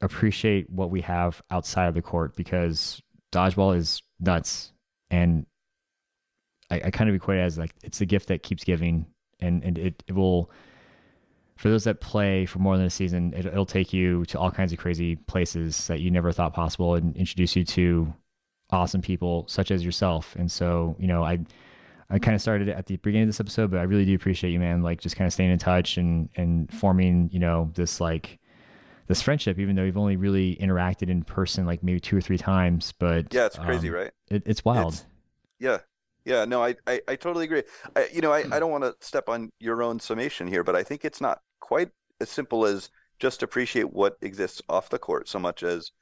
appreciate 0.00 0.70
what 0.70 0.90
we 0.90 1.00
have 1.02 1.42
outside 1.50 1.86
of 1.86 1.94
the 1.94 2.02
court 2.02 2.36
because 2.36 3.02
dodgeball 3.32 3.76
is 3.76 4.02
nuts. 4.20 4.72
And 5.10 5.46
I, 6.70 6.82
I 6.86 6.90
kind 6.90 7.10
of 7.10 7.16
equate 7.16 7.38
it 7.38 7.42
as 7.42 7.58
like 7.58 7.74
it's 7.82 8.00
a 8.00 8.06
gift 8.06 8.28
that 8.28 8.42
keeps 8.42 8.64
giving 8.64 9.06
and, 9.40 9.62
and 9.64 9.78
it, 9.78 10.02
it 10.06 10.12
will 10.14 10.50
for 11.56 11.68
those 11.68 11.84
that 11.84 12.00
play 12.00 12.46
for 12.46 12.60
more 12.60 12.76
than 12.76 12.86
a 12.86 12.90
season 12.90 13.32
it, 13.34 13.46
it'll 13.46 13.66
take 13.66 13.92
you 13.92 14.24
to 14.26 14.38
all 14.38 14.50
kinds 14.50 14.72
of 14.72 14.78
crazy 14.78 15.16
places 15.16 15.86
that 15.86 16.00
you 16.00 16.10
never 16.10 16.30
thought 16.30 16.54
possible 16.54 16.94
and 16.94 17.16
introduce 17.16 17.56
you 17.56 17.64
to 17.64 18.12
awesome 18.70 19.00
people 19.02 19.44
such 19.48 19.70
as 19.70 19.84
yourself 19.84 20.36
and 20.36 20.50
so 20.50 20.94
you 20.98 21.06
know 21.06 21.24
i 21.24 21.38
i 22.10 22.18
kind 22.18 22.34
of 22.34 22.40
started 22.42 22.68
at 22.68 22.86
the 22.86 22.96
beginning 22.98 23.24
of 23.24 23.28
this 23.28 23.40
episode 23.40 23.70
but 23.70 23.80
i 23.80 23.84
really 23.84 24.04
do 24.04 24.14
appreciate 24.14 24.50
you 24.50 24.60
man 24.60 24.82
like 24.82 25.00
just 25.00 25.16
kind 25.16 25.26
of 25.26 25.32
staying 25.32 25.50
in 25.50 25.58
touch 25.58 25.96
and 25.98 26.28
and 26.36 26.72
forming 26.72 27.28
you 27.32 27.38
know 27.38 27.70
this 27.74 28.00
like 28.00 28.38
this 29.08 29.22
friendship 29.22 29.58
even 29.58 29.76
though 29.76 29.84
you've 29.84 29.98
only 29.98 30.16
really 30.16 30.56
interacted 30.56 31.08
in 31.08 31.22
person 31.24 31.66
like 31.66 31.82
maybe 31.82 32.00
two 32.00 32.16
or 32.16 32.20
three 32.20 32.38
times 32.38 32.92
but 32.98 33.26
Yeah, 33.30 33.46
it's 33.46 33.58
crazy, 33.58 33.90
um, 33.90 33.90
right? 33.90 34.12
it, 34.28 34.42
it's 34.46 34.64
wild 34.64 34.94
It's- 34.94 35.06
Yeah. 35.58 35.80
Yeah, 36.24 36.44
no, 36.44 36.62
I, 36.62 36.76
I, 36.86 37.00
I 37.08 37.16
totally 37.16 37.46
agree. 37.46 37.62
I, 37.96 38.08
you 38.12 38.20
know, 38.20 38.32
I, 38.32 38.44
I 38.52 38.60
don't 38.60 38.70
want 38.70 38.84
to 38.84 38.94
step 39.00 39.28
on 39.30 39.50
your 39.60 39.82
own 39.82 39.98
summation 39.98 40.46
here, 40.46 40.62
but 40.62 40.76
I 40.76 40.82
think 40.82 41.04
it's 41.04 41.20
not 41.22 41.40
quite 41.60 41.90
as 42.20 42.28
simple 42.30 42.66
as 42.66 42.90
just 43.18 43.42
appreciate 43.42 43.92
what 43.92 44.18
exists 44.22 44.62
off 44.68 44.90
the 44.90 44.98
court 44.98 45.28
so 45.28 45.38
much 45.38 45.62
as 45.62 45.92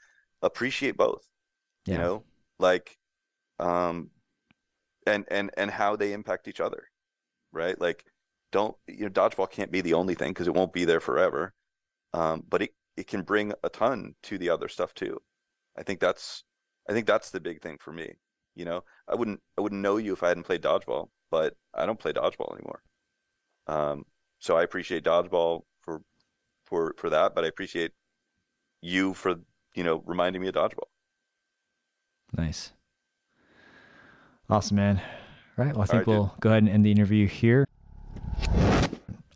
appreciate 0.43 0.97
both. 0.97 1.29
yeah 1.87 1.97
You 1.97 1.99
know, 1.99 2.25
like, 2.59 2.99
um, 3.59 4.11
and 5.07 5.25
and 5.31 5.51
and 5.57 5.71
how 5.71 5.97
they 5.97 6.13
impact 6.13 6.49
each 6.49 6.61
other, 6.61 6.89
right? 7.53 7.81
Like, 7.81 8.05
don't 8.53 8.77
you 8.89 9.05
know, 9.07 9.11
dodgeball 9.11 9.51
can't 9.51 9.73
be 9.73 9.81
the 9.81 9.95
only 9.95 10.15
thing 10.15 10.31
because 10.33 10.49
it 10.49 10.55
won't 10.55 10.73
be 10.73 10.85
there 10.85 11.01
forever. 11.01 11.55
Um, 12.15 12.45
but 12.49 12.63
it 12.63 12.75
it 12.97 13.07
can 13.09 13.23
bring 13.23 13.53
a 13.65 13.69
ton 13.71 14.15
to 14.25 14.39
the 14.39 14.51
other 14.51 14.69
stuff 14.69 14.95
too. 14.95 15.21
I 15.79 15.83
think 15.83 16.01
that's 16.01 16.45
I 16.89 16.93
think 16.93 17.07
that's 17.07 17.31
the 17.31 17.41
big 17.41 17.63
thing 17.63 17.79
for 17.81 17.93
me. 17.93 18.15
You 18.55 18.65
know, 18.65 18.85
I 19.09 19.15
wouldn't 19.15 19.41
I 19.59 19.61
wouldn't 19.63 19.83
know 19.83 19.97
you 19.99 20.13
if 20.15 20.23
I 20.23 20.29
hadn't 20.29 20.45
played 20.45 20.63
dodgeball, 20.63 21.09
but 21.31 21.55
I 21.75 21.87
don't 21.87 21.99
play 22.01 22.13
dodgeball 22.13 22.55
anymore. 22.57 22.83
Um, 23.67 24.07
so 24.39 24.57
I 24.57 24.63
appreciate 24.63 25.05
dodgeball 25.05 25.63
for 25.83 26.03
for 26.67 26.95
for 26.99 27.11
that, 27.11 27.35
but 27.35 27.45
I 27.45 27.49
appreciate 27.49 27.93
you 28.83 29.15
for 29.15 29.37
you 29.75 29.85
know 29.85 30.03
reminding 30.07 30.43
me 30.43 30.49
of 30.49 30.55
dodgeball. 30.55 30.91
Nice. 32.33 32.73
Awesome, 34.49 34.77
man. 34.77 35.01
All 35.59 35.65
right. 35.65 35.75
Well, 35.75 35.83
I 35.83 35.87
think 35.87 36.07
right, 36.07 36.07
we'll 36.07 36.35
go 36.41 36.51
ahead 36.51 36.63
and 36.63 36.71
end 36.71 36.85
the 36.85 36.91
interview 36.91 37.27
here. 37.27 37.67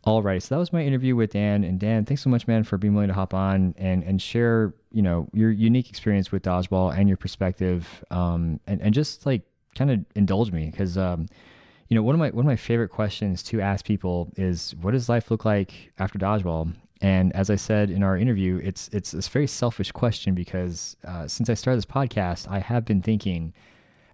All 0.03 0.23
right. 0.23 0.41
So 0.41 0.55
that 0.55 0.59
was 0.59 0.73
my 0.73 0.83
interview 0.83 1.15
with 1.15 1.33
Dan. 1.33 1.63
And 1.63 1.79
Dan, 1.79 2.05
thanks 2.05 2.23
so 2.23 2.29
much, 2.29 2.47
man, 2.47 2.63
for 2.63 2.77
being 2.77 2.93
willing 2.93 3.09
to 3.09 3.13
hop 3.13 3.33
on 3.33 3.75
and, 3.77 4.03
and 4.03 4.21
share, 4.21 4.73
you 4.91 5.01
know, 5.01 5.27
your 5.33 5.51
unique 5.51 5.89
experience 5.89 6.31
with 6.31 6.43
dodgeball 6.43 6.97
and 6.97 7.07
your 7.07 7.17
perspective. 7.17 8.03
Um, 8.09 8.59
and, 8.67 8.81
and 8.81 8.93
just 8.93 9.25
like 9.25 9.43
kind 9.75 9.91
of 9.91 10.05
indulge 10.15 10.51
me 10.51 10.69
because, 10.71 10.97
um, 10.97 11.27
you 11.87 11.95
know, 11.95 12.03
one 12.03 12.15
of 12.15 12.19
my 12.19 12.29
one 12.29 12.45
of 12.45 12.47
my 12.47 12.55
favorite 12.55 12.89
questions 12.89 13.43
to 13.43 13.59
ask 13.59 13.83
people 13.83 14.31
is, 14.37 14.73
"What 14.81 14.91
does 14.91 15.09
life 15.09 15.29
look 15.29 15.43
like 15.43 15.91
after 15.99 16.17
dodgeball?" 16.17 16.73
And 17.01 17.35
as 17.35 17.49
I 17.49 17.55
said 17.55 17.89
in 17.89 18.03
our 18.03 18.15
interview, 18.15 18.59
it's 18.63 18.89
it's 18.93 19.11
this 19.11 19.27
very 19.27 19.47
selfish 19.47 19.91
question 19.91 20.35
because 20.35 20.95
uh, 21.05 21.27
since 21.27 21.49
I 21.49 21.55
started 21.55 21.77
this 21.77 21.85
podcast, 21.85 22.47
I 22.49 22.59
have 22.59 22.85
been 22.85 23.01
thinking 23.01 23.53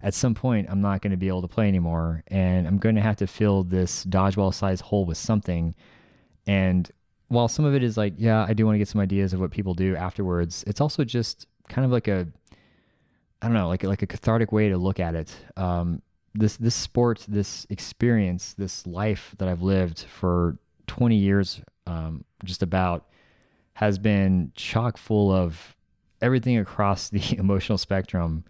at 0.02 0.14
some 0.14 0.34
point 0.34 0.68
I'm 0.70 0.80
not 0.80 1.02
going 1.02 1.10
to 1.10 1.16
be 1.16 1.28
able 1.28 1.42
to 1.42 1.48
play 1.48 1.68
anymore, 1.68 2.22
and 2.28 2.66
I'm 2.66 2.78
going 2.78 2.94
to 2.94 3.02
have 3.02 3.16
to 3.16 3.26
fill 3.26 3.64
this 3.64 4.04
dodgeball 4.06 4.54
size 4.54 4.80
hole 4.80 5.04
with 5.04 5.18
something. 5.18 5.74
And 6.46 6.90
while 7.28 7.48
some 7.48 7.66
of 7.66 7.74
it 7.74 7.82
is 7.82 7.98
like, 7.98 8.14
yeah, 8.16 8.46
I 8.48 8.54
do 8.54 8.64
want 8.64 8.76
to 8.76 8.78
get 8.78 8.88
some 8.88 9.02
ideas 9.02 9.34
of 9.34 9.40
what 9.40 9.50
people 9.50 9.74
do 9.74 9.94
afterwards, 9.94 10.64
it's 10.66 10.80
also 10.80 11.04
just 11.04 11.46
kind 11.68 11.84
of 11.84 11.92
like 11.92 12.08
a, 12.08 12.26
I 13.42 13.46
don't 13.46 13.54
know, 13.54 13.68
like 13.68 13.84
like 13.84 14.02
a 14.02 14.06
cathartic 14.06 14.50
way 14.50 14.70
to 14.70 14.78
look 14.78 14.98
at 14.98 15.14
it. 15.14 15.34
Um, 15.58 16.00
this 16.34 16.56
this 16.56 16.74
sport, 16.74 17.26
this 17.28 17.66
experience, 17.68 18.54
this 18.54 18.86
life 18.86 19.34
that 19.38 19.48
I've 19.48 19.62
lived 19.62 20.00
for 20.00 20.56
20 20.86 21.16
years, 21.16 21.60
um, 21.88 22.24
just 22.44 22.62
about, 22.62 23.06
has 23.74 23.98
been 23.98 24.52
chock 24.54 24.96
full 24.96 25.32
of 25.32 25.76
everything 26.20 26.58
across 26.58 27.08
the 27.08 27.36
emotional 27.38 27.78
spectrum. 27.78 28.44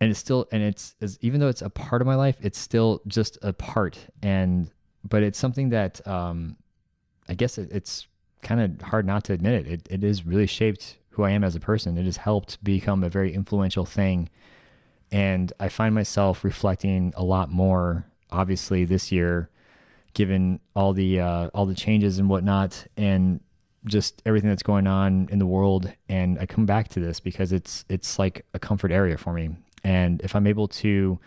And 0.00 0.10
it's 0.10 0.20
still, 0.20 0.48
and 0.50 0.62
it's, 0.62 0.94
it's 1.00 1.18
even 1.20 1.40
though 1.40 1.48
it's 1.48 1.62
a 1.62 1.68
part 1.68 2.00
of 2.00 2.06
my 2.06 2.14
life, 2.14 2.36
it's 2.40 2.58
still 2.58 3.02
just 3.06 3.36
a 3.42 3.52
part. 3.52 3.98
And 4.22 4.70
but 5.08 5.22
it's 5.22 5.38
something 5.38 5.70
that 5.70 6.06
um, 6.06 6.56
I 7.28 7.34
guess 7.34 7.58
it, 7.58 7.70
it's 7.72 8.06
kind 8.42 8.60
of 8.60 8.86
hard 8.86 9.06
not 9.06 9.24
to 9.24 9.32
admit 9.32 9.66
it. 9.66 9.72
it. 9.72 9.88
It 9.90 10.02
has 10.02 10.26
really 10.26 10.46
shaped 10.46 10.96
who 11.10 11.22
I 11.22 11.30
am 11.30 11.44
as 11.44 11.56
a 11.56 11.60
person. 11.60 11.98
It 11.98 12.04
has 12.04 12.16
helped 12.16 12.62
become 12.62 13.02
a 13.02 13.08
very 13.08 13.34
influential 13.34 13.84
thing. 13.84 14.28
And 15.12 15.52
I 15.58 15.68
find 15.68 15.94
myself 15.94 16.44
reflecting 16.44 17.12
a 17.16 17.24
lot 17.24 17.50
more, 17.50 18.06
obviously, 18.30 18.84
this 18.84 19.10
year, 19.10 19.50
given 20.14 20.60
all 20.74 20.92
the 20.92 21.20
uh, 21.20 21.50
all 21.54 21.66
the 21.66 21.74
changes 21.74 22.18
and 22.18 22.28
whatnot, 22.28 22.86
and 22.96 23.40
just 23.86 24.22
everything 24.26 24.50
that's 24.50 24.62
going 24.62 24.86
on 24.86 25.28
in 25.30 25.38
the 25.38 25.46
world. 25.46 25.92
And 26.08 26.38
I 26.38 26.46
come 26.46 26.66
back 26.66 26.88
to 26.88 27.00
this 27.00 27.20
because 27.20 27.52
it's 27.52 27.84
it's 27.88 28.18
like 28.18 28.44
a 28.54 28.58
comfort 28.58 28.92
area 28.92 29.16
for 29.16 29.32
me. 29.32 29.50
And 29.82 30.20
if 30.22 30.36
I'm 30.36 30.46
able 30.46 30.68
to 30.68 31.18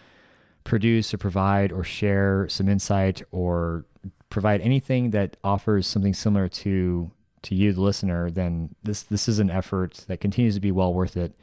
produce 0.64 1.14
or 1.14 1.18
provide 1.18 1.72
or 1.72 1.84
share 1.84 2.48
some 2.50 2.70
insight 2.70 3.22
or 3.32 3.86
provide 4.30 4.62
anything 4.62 5.12
that 5.12 5.38
offers 5.44 5.88
something 5.88 6.14
similar 6.14 6.48
to 6.48 7.12
to 7.44 7.56
you, 7.56 7.74
the 7.74 7.82
listener, 7.82 8.32
then 8.32 8.74
this 8.84 9.04
this 9.04 9.28
is 9.28 9.40
an 9.40 9.50
effort 9.50 10.06
that 10.08 10.20
continues 10.22 10.56
to 10.56 10.62
be 10.62 10.72
well 10.72 10.94
worth 10.94 11.18
it. 11.18 11.34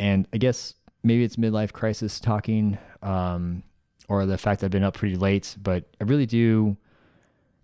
And 0.00 0.26
I 0.32 0.38
guess 0.38 0.74
maybe 1.04 1.24
it's 1.24 1.36
midlife 1.36 1.72
crisis 1.72 2.18
talking, 2.18 2.78
um, 3.02 3.62
or 4.12 4.26
the 4.26 4.38
fact 4.38 4.62
I've 4.62 4.70
been 4.70 4.84
up 4.84 4.94
pretty 4.94 5.16
late, 5.16 5.56
but 5.62 5.84
I 6.00 6.04
really 6.04 6.26
do 6.26 6.76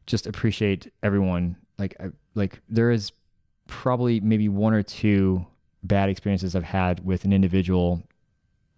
just 0.07 0.27
appreciate 0.27 0.93
everyone. 1.03 1.57
Like 1.79 1.97
I, 2.01 2.07
like 2.35 2.61
there 2.69 2.91
is 2.91 3.13
probably 3.67 4.21
maybe 4.21 4.49
one 4.49 4.73
or 4.73 4.83
two 4.83 5.47
bad 5.83 6.09
experiences 6.09 6.57
I've 6.57 6.65
had 6.65 7.05
with 7.05 7.25
an 7.25 7.33
individual 7.33 8.03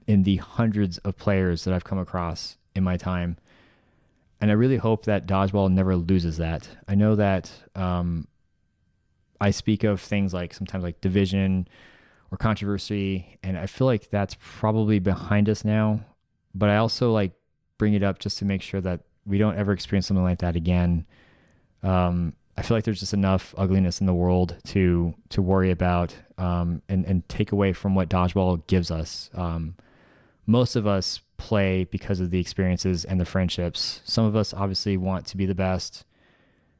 in 0.07 0.24
the 0.24 0.36
hundreds 0.36 0.99
of 0.99 1.16
players 1.16 1.65
that 1.65 1.73
I've 1.73 1.84
come 1.84 1.99
across 1.99 2.57
in 2.74 2.82
my 2.82 2.97
time 2.97 3.36
and 4.40 4.50
I 4.50 4.55
really 4.55 4.78
hope 4.78 5.05
that 5.05 5.26
dodgeball 5.26 5.70
never 5.70 5.97
loses 5.97 6.39
that. 6.39 6.68
I 6.89 6.94
know 6.94 7.15
that 7.16 7.52
um, 7.74 8.26
I 9.40 9.50
speak 9.50 9.84
of 9.84 10.00
things 10.00 10.32
like 10.32 10.55
sometimes 10.55 10.82
like 10.82 11.00
division 11.00 11.68
or 12.31 12.39
controversy, 12.39 13.39
and 13.42 13.58
I 13.58 13.66
feel 13.66 13.86
like 13.86 14.08
that's 14.08 14.36
probably 14.40 14.99
behind 14.99 15.49
us 15.49 15.65
now. 15.65 16.00
But 16.55 16.70
I 16.70 16.78
also 16.78 17.12
like 17.12 17.32
bring 17.81 17.94
it 17.94 18.02
up 18.02 18.18
just 18.18 18.36
to 18.36 18.44
make 18.44 18.60
sure 18.60 18.83
that 18.83 19.00
we 19.25 19.39
don't 19.39 19.57
ever 19.57 19.73
experience 19.73 20.07
something 20.07 20.23
like 20.23 20.41
that 20.41 20.55
again. 20.55 21.07
Um, 21.83 22.34
I 22.59 22.62
feel 22.62 22.76
like 22.76 22.84
there's 22.84 23.00
just 23.00 23.15
enough 23.15 23.55
ugliness 23.57 24.02
in 24.02 24.07
the 24.07 24.12
world 24.12 24.55
to 24.67 25.15
to 25.31 25.41
worry 25.41 25.70
about 25.70 26.15
um, 26.36 26.83
and 26.91 27.07
and 27.07 27.26
take 27.31 27.52
away 27.52 27.73
from 27.73 27.94
what 27.94 28.10
dodgeball 28.10 28.67
gives 28.67 28.91
us. 28.91 29.31
Um, 29.33 29.76
most 30.44 30.76
of 30.76 30.86
us 30.86 31.23
play 31.39 31.84
because 31.84 32.20
of 32.20 32.31
the 32.31 32.39
experiences 32.39 33.07
and 33.07 33.18
the 33.18 33.25
friendships. 33.25 34.02
Some 34.05 34.26
of 34.26 34.36
us 34.36 34.52
obviously 34.52 34.99
want 34.99 35.25
to 35.28 35.39
be 35.39 35.47
the 35.47 35.55
best. 35.55 36.05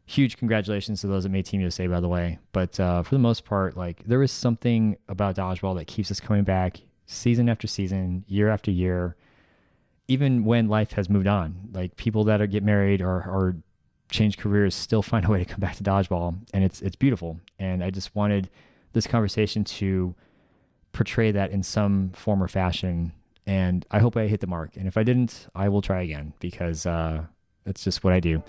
Huge 0.05 0.37
congratulations 0.37 1.01
to 1.01 1.07
those 1.07 1.23
that 1.23 1.31
made 1.31 1.47
Team 1.47 1.63
USA, 1.63 1.87
by 1.87 2.01
the 2.01 2.09
way. 2.09 2.41
But 2.53 2.79
uh, 2.79 3.05
for 3.05 3.15
the 3.15 3.21
most 3.21 3.47
part, 3.47 3.75
like 3.75 4.05
there 4.05 4.23
is 4.23 4.33
something 4.33 4.99
about 5.09 5.37
dodgeball 5.37 5.77
that 5.79 5.87
keeps 5.87 6.11
us 6.11 6.21
coming 6.21 6.45
back 6.45 6.81
season 7.07 7.49
after 7.49 7.67
season, 7.67 8.25
year 8.29 8.51
after 8.51 8.71
year, 8.71 9.17
even 10.11 10.45
when 10.45 10.69
life 10.69 10.93
has 10.93 11.09
moved 11.09 11.27
on. 11.27 11.71
Like 11.73 11.97
people 11.97 12.25
that 12.25 12.41
are 12.41 12.47
get 12.47 12.63
married 12.65 13.01
or, 13.01 13.17
or 13.17 13.57
change 14.11 14.37
careers 14.39 14.75
still 14.75 15.03
find 15.03 15.25
a 15.25 15.31
way 15.31 15.39
to 15.39 15.45
come 15.45 15.61
back 15.61 15.77
to 15.77 15.85
dodgeball, 15.85 16.37
and 16.53 16.65
it's 16.65 16.83
it's 16.83 16.97
beautiful. 16.97 17.41
And 17.59 17.83
I 17.83 17.91
just 17.91 18.15
wanted 18.15 18.51
this 18.93 19.07
conversation 19.07 19.63
to 19.65 20.15
portray 20.93 21.31
that 21.31 21.53
in 21.53 21.63
some 21.63 22.11
form 22.15 22.43
or 22.43 22.49
fashion 22.49 23.13
and 23.47 23.87
I 23.91 23.99
hope 23.99 24.17
I 24.17 24.27
hit 24.27 24.41
the 24.41 24.47
mark. 24.47 24.77
And 24.77 24.87
if 24.87 24.97
I 24.97 25.03
didn't, 25.03 25.49
I 25.55 25.69
will 25.69 25.83
try 25.83 26.03
again 26.03 26.35
because 26.41 26.87
uh, 26.87 27.23
that's 27.65 27.83
just 27.83 28.05
what 28.05 28.13
I 28.13 28.21
do. 28.21 28.43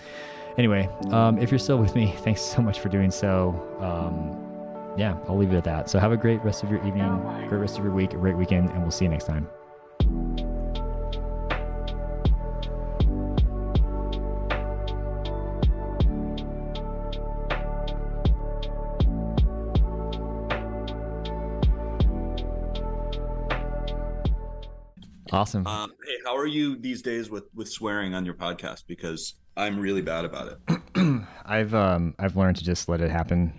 Anyway, 0.57 0.89
um, 1.09 1.37
if 1.37 1.49
you're 1.49 1.59
still 1.59 1.77
with 1.77 1.95
me, 1.95 2.13
thanks 2.19 2.41
so 2.41 2.61
much 2.61 2.79
for 2.79 2.89
doing 2.89 3.11
so. 3.11 3.49
Um, 3.79 4.99
yeah, 4.99 5.17
I'll 5.27 5.37
leave 5.37 5.53
it 5.53 5.57
at 5.57 5.63
that. 5.63 5.89
So 5.89 5.97
have 5.99 6.11
a 6.11 6.17
great 6.17 6.43
rest 6.43 6.63
of 6.63 6.69
your 6.69 6.85
evening, 6.85 7.19
great 7.47 7.59
rest 7.59 7.77
of 7.77 7.83
your 7.83 7.93
week, 7.93 8.13
a 8.13 8.17
great 8.17 8.37
weekend, 8.37 8.69
and 8.69 8.81
we'll 8.81 8.91
see 8.91 9.05
you 9.05 9.11
next 9.11 9.25
time. 9.25 9.47
Awesome. 25.31 25.65
Um, 25.65 25.91
hey, 26.05 26.17
how 26.25 26.35
are 26.35 26.47
you 26.47 26.77
these 26.77 27.01
days 27.01 27.29
with 27.29 27.45
with 27.55 27.69
swearing 27.69 28.13
on 28.13 28.25
your 28.25 28.33
podcast? 28.33 28.83
Because 28.87 29.35
I'm 29.55 29.79
really 29.79 30.01
bad 30.01 30.25
about 30.25 30.57
it. 30.67 31.25
I've 31.45 31.73
um 31.73 32.15
I've 32.19 32.35
learned 32.35 32.57
to 32.57 32.63
just 32.63 32.89
let 32.89 33.01
it 33.01 33.09
happen. 33.09 33.53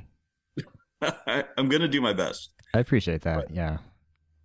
I, 1.02 1.44
am 1.56 1.68
gonna 1.68 1.88
do 1.88 2.00
my 2.00 2.12
best. 2.12 2.50
I 2.74 2.78
appreciate 2.78 3.22
that. 3.22 3.46
But, 3.46 3.54
yeah. 3.54 3.78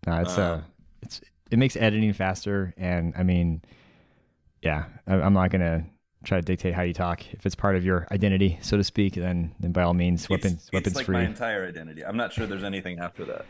No, 0.06 0.22
it's 0.22 0.38
uh, 0.38 0.42
uh, 0.42 0.62
it's 1.02 1.22
it 1.52 1.60
makes 1.60 1.76
editing 1.76 2.14
faster, 2.14 2.74
and 2.78 3.14
I 3.18 3.24
mean, 3.24 3.62
yeah, 4.62 4.86
I, 5.06 5.16
I'm 5.16 5.34
not 5.34 5.50
gonna 5.50 5.86
try 6.24 6.40
to 6.40 6.42
dictate 6.42 6.74
how 6.74 6.84
you 6.84 6.94
talk. 6.94 7.22
If 7.34 7.46
it's 7.46 7.56
part 7.56 7.76
of 7.76 7.84
your 7.84 8.08
identity, 8.12 8.58
so 8.62 8.78
to 8.78 8.84
speak, 8.86 9.16
then 9.16 9.54
then 9.60 9.74
by 9.74 9.84
all 9.84 9.94
means, 9.94 10.30
weapons 10.30 10.54
it's, 10.54 10.72
weapons 10.72 10.88
it's 10.88 10.96
like 10.96 11.06
free. 11.08 11.16
my 11.16 11.26
entire 11.26 11.68
identity. 11.68 12.06
I'm 12.06 12.18
not 12.18 12.32
sure 12.32 12.46
there's 12.46 12.64
anything 12.64 13.00
after 13.00 13.26
that. 13.26 13.46